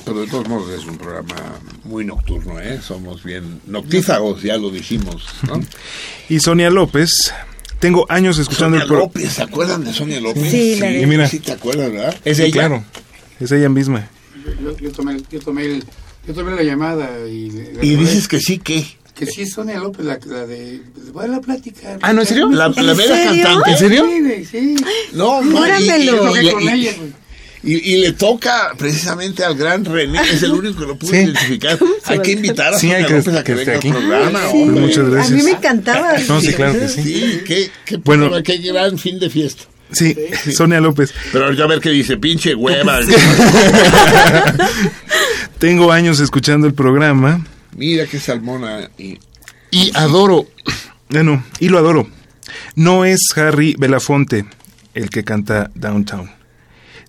pero 0.06 0.22
de 0.22 0.28
todos 0.28 0.48
modos 0.48 0.70
es 0.80 0.86
un 0.86 0.98
programa 0.98 1.36
muy 1.84 2.06
nocturno, 2.06 2.60
¿eh? 2.60 2.80
Somos 2.82 3.24
bien 3.24 3.60
noctífagos, 3.66 4.44
ya 4.44 4.58
lo 4.58 4.70
dijimos, 4.70 5.26
¿no? 5.48 5.62
Y 6.30 6.40
Sonia 6.40 6.70
López, 6.70 7.10
tengo 7.86 8.06
años 8.10 8.38
escuchando 8.40 8.78
Sonia 8.78 8.82
el 8.84 8.88
programa. 8.88 9.12
López, 9.14 9.34
¿se 9.34 9.42
acuerdan 9.44 9.84
de 9.84 9.94
Sonia 9.94 10.20
López? 10.20 10.50
Sí, 10.52 10.76
la 10.78 10.88
de- 10.88 11.02
Y 11.02 11.06
mira. 11.06 11.28
sí 11.28 11.40
te 11.40 11.52
acuerdas, 11.52 11.92
¿verdad? 11.92 12.16
Es 12.26 12.38
Sí, 12.38 12.44
ella. 12.44 12.52
claro, 12.54 12.84
es 13.40 13.52
ella 13.52 13.70
misma. 13.70 14.10
Yo, 14.62 14.78
yo 14.78 14.92
tomé, 14.92 15.18
yo, 15.32 15.40
tomé 15.40 15.66
el- 15.66 15.84
yo 16.28 16.34
tomé 16.34 16.56
la 16.56 16.64
llamada 16.64 17.10
y... 17.28 17.52
Y 17.82 17.96
dices 17.96 18.28
que 18.28 18.40
sí, 18.40 18.58
¿qué? 18.60 18.86
Que 19.14 19.26
sí, 19.28 19.46
Sonia 19.46 19.80
López, 19.80 20.06
la, 20.06 20.20
la 20.26 20.46
de... 20.46 20.82
Voy 21.14 21.24
a 21.26 21.28
la 21.28 21.40
plática. 21.42 21.98
Ah, 22.02 22.12
¿no, 22.12 22.22
en 22.22 22.28
serio? 22.28 22.50
La, 22.50 22.68
la 22.70 22.92
¿En 22.92 22.98
vera 22.98 23.16
serio? 23.16 23.44
cantante. 23.44 23.72
¿En 23.72 23.78
serio? 23.78 24.06
Sí, 24.10 24.22
güey, 24.22 24.46
sí. 24.46 24.76
No, 25.14 25.42
no, 25.42 25.66
y- 25.80 25.84
y- 25.84 26.86
y- 26.86 27.14
y- 27.66 27.96
y- 27.96 28.02
le 28.02 28.14
toca 28.14 28.74
precisamente 28.78 29.44
al 29.44 29.56
gran 29.56 29.84
René, 29.84 30.22
es 30.22 30.44
el 30.44 30.52
único 30.52 30.80
que 30.80 30.86
lo 30.86 30.96
pudo 30.98 31.12
Sí. 31.12 31.18
identificar. 31.18 31.78
Hay 32.06 32.20
que 32.20 32.32
invitar 32.32 32.74
a 32.74 32.80
Sí, 32.80 32.88
Sonia 32.90 33.08
que- 33.08 33.14
López 33.14 33.36
a 33.36 33.44
que, 33.44 33.54
venga 33.56 33.76
aquí. 33.76 33.90
al 33.90 33.96
programa. 33.98 34.40
Sí. 34.52 34.62
hombre. 34.64 34.82
Muchas 34.82 35.10
gracias. 35.10 35.32
A 35.32 35.36
mí 35.36 35.44
me 35.44 35.52
encantaba. 35.58 36.14
No, 36.28 36.42
sí, 36.42 36.54
claro 36.54 36.80
que 36.80 36.88
sí. 36.90 37.04
Sí, 37.04 37.42
qué, 37.46 37.70
qué, 37.86 37.98
Bueno. 37.98 38.30
bueno, 38.30 38.44
qué 38.44 38.58
gran 38.60 38.98
fin 38.98 39.20
de 39.20 39.30
fiesta. 39.30 39.64
Sí, 39.92 40.16
Sonia 40.52 40.82
López. 40.82 41.14
Pero 41.32 41.54
ya 41.54 41.66
a 41.66 41.68
ver 41.68 41.80
qué 41.80 41.90
dice, 41.92 42.18
pinche 42.18 42.56
hueva. 42.56 43.00
Tengo 45.60 45.92
años 45.92 46.20
escuchando 46.20 46.68
el 46.68 46.74
programa 46.74 47.46
Mira 47.78 48.06
qué 48.06 48.20
salmona. 48.20 48.90
Y, 48.98 49.20
y 49.72 49.92
adoro, 49.96 50.48
bueno, 51.10 51.44
y 51.60 51.70
lo 51.70 51.78
adoro. 51.78 52.08
No 52.76 53.04
es 53.06 53.20
Harry 53.36 53.76
Belafonte 53.78 54.46
el 54.94 55.10
que 55.10 55.24
canta 55.26 55.72
Downtown, 55.76 56.32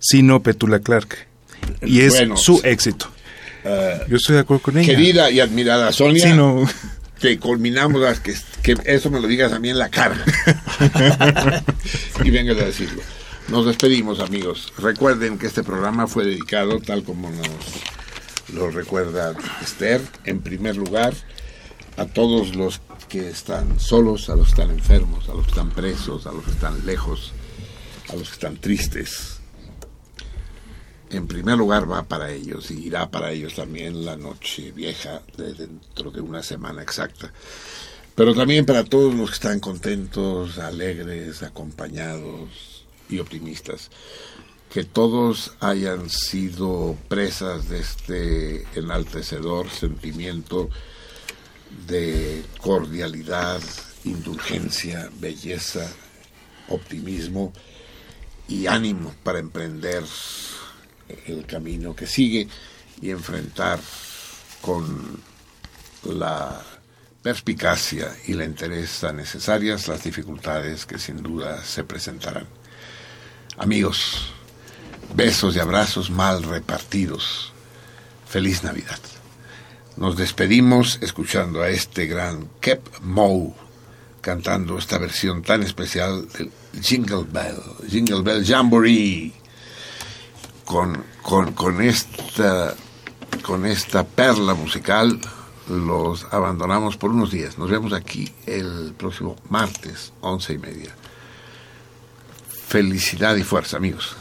sino 0.01 0.43
Petula 0.43 0.81
Clark. 0.81 1.27
Y 1.83 2.01
es 2.03 2.15
Bueno, 2.15 2.37
su 2.37 2.61
éxito. 2.65 3.09
eh, 3.65 4.03
Yo 4.09 4.17
estoy 4.17 4.35
de 4.37 4.41
acuerdo 4.43 4.63
con 4.63 4.79
ella. 4.79 4.87
querida 4.87 5.31
y 5.31 5.41
admirada 5.41 5.93
Sonia, 5.93 6.23
Sí, 6.31 6.33
no. 6.35 6.65
que 7.21 7.39
culminamos 7.39 8.01
las 8.01 8.21
que, 8.21 8.35
que 8.63 8.77
eso 8.85 9.11
me 9.11 9.21
lo 9.21 9.27
digas 9.27 9.53
a 9.53 9.59
mí 9.59 9.71
en 9.71 9.79
la 9.79 9.89
cara. 9.89 10.17
y 12.25 12.31
venga 12.31 12.53
a 12.53 12.57
decirlo. 12.67 13.03
Nos 13.49 13.67
despedimos, 13.67 14.21
amigos. 14.21 14.73
Recuerden 14.79 15.39
que 15.39 15.47
este 15.47 15.63
programa 15.63 16.07
fue 16.07 16.25
dedicado, 16.25 16.81
tal 16.81 17.05
como 17.05 17.31
nos 17.31 17.49
lo 18.53 18.71
recuerda 18.71 19.35
Esther, 19.63 20.01
en 20.25 20.41
primer 20.41 20.77
lugar, 20.77 21.15
a 21.97 22.07
todos 22.07 22.55
los 22.57 22.81
que 23.09 23.29
están 23.29 23.79
solos, 23.81 24.29
a 24.31 24.37
los 24.37 24.47
que 24.53 24.61
están 24.63 24.71
enfermos, 24.77 25.29
a 25.29 25.33
los 25.35 25.45
que 25.45 25.51
están 25.51 25.71
presos, 25.71 26.27
a 26.27 26.33
los 26.33 26.45
que 26.45 26.51
están 26.53 26.85
lejos, 26.87 27.33
a 28.11 28.17
los 28.17 28.29
que 28.29 28.35
están 28.35 28.57
tristes. 28.57 29.36
En 31.11 31.29
primer 31.29 31.57
lugar 31.57 31.91
va 31.91 32.03
para 32.03 32.33
ellos 32.33 32.71
y 32.71 32.87
irá 32.87 33.11
para 33.11 33.31
ellos 33.31 33.55
también 33.55 34.05
la 34.05 34.17
noche 34.17 34.73
vieja 34.73 35.23
de 35.37 35.55
dentro 35.55 36.11
de 36.11 36.21
una 36.21 36.43
semana 36.43 36.83
exacta. 36.83 37.33
Pero 38.17 38.35
también 38.35 38.67
para 38.67 38.83
todos 38.83 39.15
los 39.15 39.31
que 39.31 39.35
están 39.35 39.61
contentos, 39.61 40.59
alegres, 40.59 41.43
acompañados 41.43 42.85
y 43.09 43.21
optimistas. 43.21 43.91
Que 44.73 44.85
todos 44.85 45.53
hayan 45.61 46.11
sido 46.11 46.97
presas 47.09 47.69
de 47.69 47.79
este 47.79 48.67
enaltecedor 48.75 49.71
sentimiento 49.71 50.71
de 51.87 52.43
cordialidad, 52.61 53.61
indulgencia, 54.05 55.09
belleza, 55.21 55.89
optimismo 56.69 57.53
y 58.49 58.67
ánimo 58.67 59.15
para 59.23 59.39
emprender 59.39 60.05
el 61.27 61.47
camino 61.47 61.95
que 61.95 62.07
sigue 62.07 62.49
y 63.01 63.11
enfrentar 63.11 63.79
con 64.61 65.21
la 66.05 66.63
perspicacia 67.23 68.17
y 68.27 68.35
la 68.35 68.45
entereza 68.45 69.13
necesarias 69.13 69.89
las 69.89 70.05
dificultades 70.05 70.87
que 70.87 70.99
sin 70.99 71.23
duda 71.23 71.63
se 71.65 71.85
presentarán. 71.85 72.47
Amigos, 73.59 74.33
besos 75.15 75.57
y 75.57 75.59
abrazos 75.59 76.11
mal 76.11 76.43
repartidos. 76.43 77.53
Feliz 78.29 78.63
Navidad. 78.65 78.99
Nos 79.97 80.17
despedimos 80.17 80.99
escuchando 81.01 81.63
a 81.63 81.69
este 81.69 82.07
gran 82.07 82.49
Kep 82.61 83.01
Moe 83.01 83.55
cantando 84.21 84.77
esta 84.77 84.99
versión 84.99 85.43
tan 85.43 85.63
especial 85.63 86.27
del 86.33 86.51
Jingle 86.83 87.25
Bell, 87.31 87.63
Jingle 87.89 88.23
Bell 88.23 88.45
Jamboree. 88.45 89.33
Con, 90.67 91.03
con, 91.23 91.53
con, 91.55 91.81
esta, 91.81 92.75
con 93.43 93.65
esta 93.65 94.05
perla 94.05 94.53
musical 94.53 95.19
los 95.69 96.27
abandonamos 96.33 96.97
por 96.97 97.11
unos 97.11 97.31
días. 97.31 97.57
Nos 97.57 97.71
vemos 97.71 97.93
aquí 97.93 98.31
el 98.47 98.93
próximo 98.99 99.37
martes, 99.49 100.13
once 100.21 100.53
y 100.53 100.59
media. 100.59 100.95
Felicidad 102.49 103.37
y 103.37 103.43
fuerza, 103.43 103.79
amigos. 103.79 104.17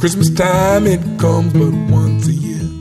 Christmas 0.00 0.34
time, 0.34 0.86
it 0.86 1.00
comes 1.18 1.52
but 1.54 1.72
once 1.90 2.28
a 2.28 2.32
year. 2.32 2.73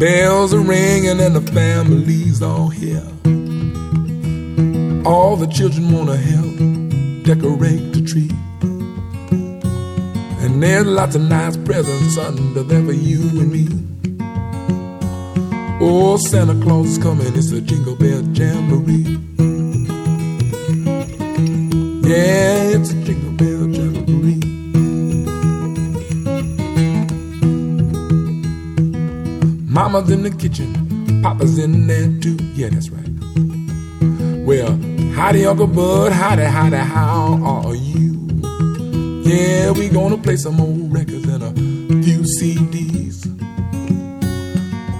Bells 0.00 0.54
are 0.54 0.60
ringing 0.60 1.20
and 1.20 1.36
the 1.36 1.42
family's 1.52 2.40
all 2.40 2.70
here. 2.70 3.04
All 5.04 5.36
the 5.36 5.46
children 5.46 5.92
wanna 5.92 6.16
help 6.16 6.56
decorate 7.22 7.92
the 7.92 8.00
tree. 8.00 8.30
And 10.42 10.62
there's 10.62 10.86
lots 10.86 11.16
of 11.16 11.22
nice 11.28 11.58
presents 11.58 12.16
under 12.16 12.62
there 12.62 12.82
for 12.82 12.94
you 12.94 13.20
and 13.40 13.52
me. 13.52 13.68
Oh, 15.82 16.16
Santa 16.16 16.54
Claus 16.64 16.92
is 16.92 16.98
coming, 16.98 17.26
it's 17.36 17.52
a 17.52 17.60
jingle 17.60 17.94
bell 17.94 18.22
jamboree. 18.22 19.18
Yeah, 22.08 22.72
it's 22.74 22.92
a 22.92 23.04
jingle 23.04 23.32
bell 23.32 23.68
jamboree. 23.68 23.89
Mama's 29.80 30.10
in 30.10 30.22
the 30.24 30.30
kitchen, 30.30 31.22
Papa's 31.22 31.58
in 31.58 31.86
there 31.86 32.12
too. 32.20 32.36
Yeah, 32.52 32.68
that's 32.68 32.90
right. 32.90 33.08
Well, 34.44 34.78
howdy, 35.14 35.46
Uncle 35.46 35.68
Bud, 35.68 36.12
howdy, 36.12 36.44
howdy, 36.44 36.76
how 36.76 37.40
are 37.42 37.74
you? 37.74 38.12
Yeah, 39.24 39.70
we 39.70 39.88
gonna 39.88 40.18
play 40.18 40.36
some 40.36 40.60
old 40.60 40.92
records 40.92 41.26
and 41.26 41.42
a 41.42 41.52
few 42.04 42.20
CDs. 42.36 43.24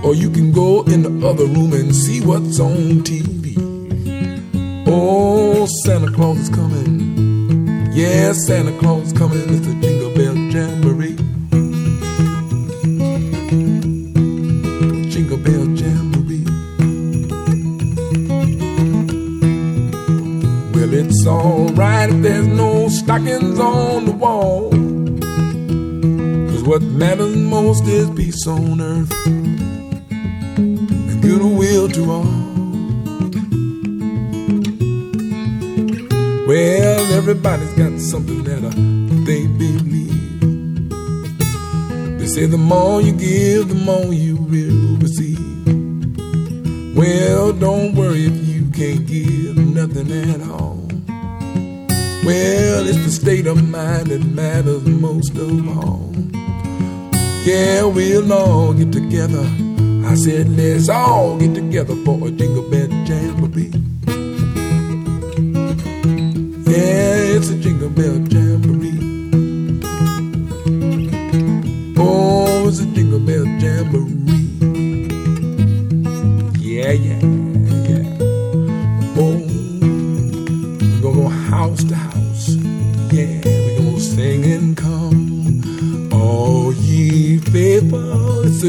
Or 0.02 0.14
you 0.14 0.30
can 0.30 0.50
go 0.50 0.82
in 0.84 1.02
the 1.02 1.28
other 1.28 1.44
room 1.44 1.74
and 1.74 1.94
see 1.94 2.22
what's 2.22 2.58
on 2.58 3.02
TV. 3.04 3.56
Oh, 4.86 5.66
Santa 5.84 6.10
Claus 6.10 6.38
is 6.38 6.48
coming. 6.48 7.92
Yeah, 7.92 8.32
Santa 8.32 8.72
Claus 8.78 9.08
is 9.08 9.12
coming. 9.12 9.42
It's 9.42 9.66
a 9.66 9.74
jingle 9.74 10.14
bell 10.14 10.34
jamboree. 10.34 10.99
Stockings 23.10 23.58
on 23.58 24.04
the 24.04 24.12
wall. 24.12 24.70
Cause 26.48 26.62
what 26.62 26.80
matters 26.80 27.36
most 27.36 27.82
is 27.88 28.08
peace 28.10 28.46
on 28.46 28.80
earth 28.80 29.26
and 29.26 31.20
goodwill 31.20 31.88
to 31.88 32.02
all. 32.08 32.22
Well, 36.46 37.12
everybody's 37.12 37.72
got 37.74 37.98
something 37.98 38.44
that 38.44 38.62
uh, 38.62 38.70
they 39.26 39.48
believe. 39.58 40.50
They 42.20 42.28
say 42.28 42.46
the 42.46 42.58
more 42.58 43.02
you 43.02 43.10
give, 43.10 43.70
the 43.70 43.74
more 43.74 44.14
you 44.14 44.36
will 44.36 44.98
receive. 44.98 45.66
Well, 46.96 47.52
don't 47.54 47.96
worry 47.96 48.26
if 48.26 48.36
you 48.46 48.70
can't 48.70 49.04
give 49.04 49.56
nothing 49.56 50.12
at 50.12 50.48
all. 50.48 50.79
Well, 52.30 52.86
it's 52.86 53.04
the 53.04 53.10
state 53.10 53.48
of 53.48 53.68
mind 53.68 54.06
that 54.06 54.24
matters 54.24 54.86
most 54.86 55.36
of 55.36 55.66
all. 55.76 56.14
Yeah, 57.44 57.82
we'll 57.86 58.32
all 58.32 58.72
get 58.72 58.92
together. 58.92 59.44
I 60.06 60.14
said, 60.14 60.48
let's 60.50 60.88
all 60.88 61.36
get 61.38 61.56
together 61.56 61.96
for 62.04 62.28
a 62.28 62.30
jingle 62.30 62.70
bell 62.70 62.86
jam 63.04 63.34
jamboree. 63.34 63.72
Yeah, 66.70 67.36
it's 67.36 67.50
a 67.50 67.56
jingle 67.58 67.90
bell 67.90 68.18
jam 68.28 68.62
jamboree. 68.62 69.00
Oh, 71.98 72.68
it's 72.68 72.78
a 72.78 72.86
jingle 72.94 73.18
bell 73.18 73.44
jam 73.58 73.90
jamboree. 73.92 74.09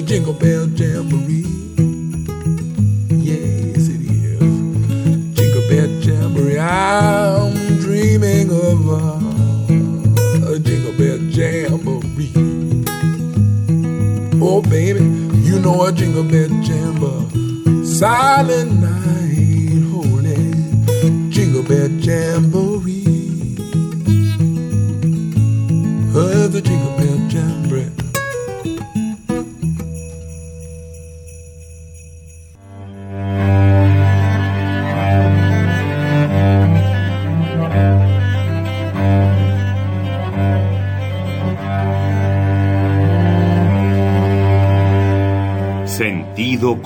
Faithful, 0.01 0.11
it's 0.11 0.11
a 0.11 0.15
jingle 0.15 0.33
bell 0.33 0.60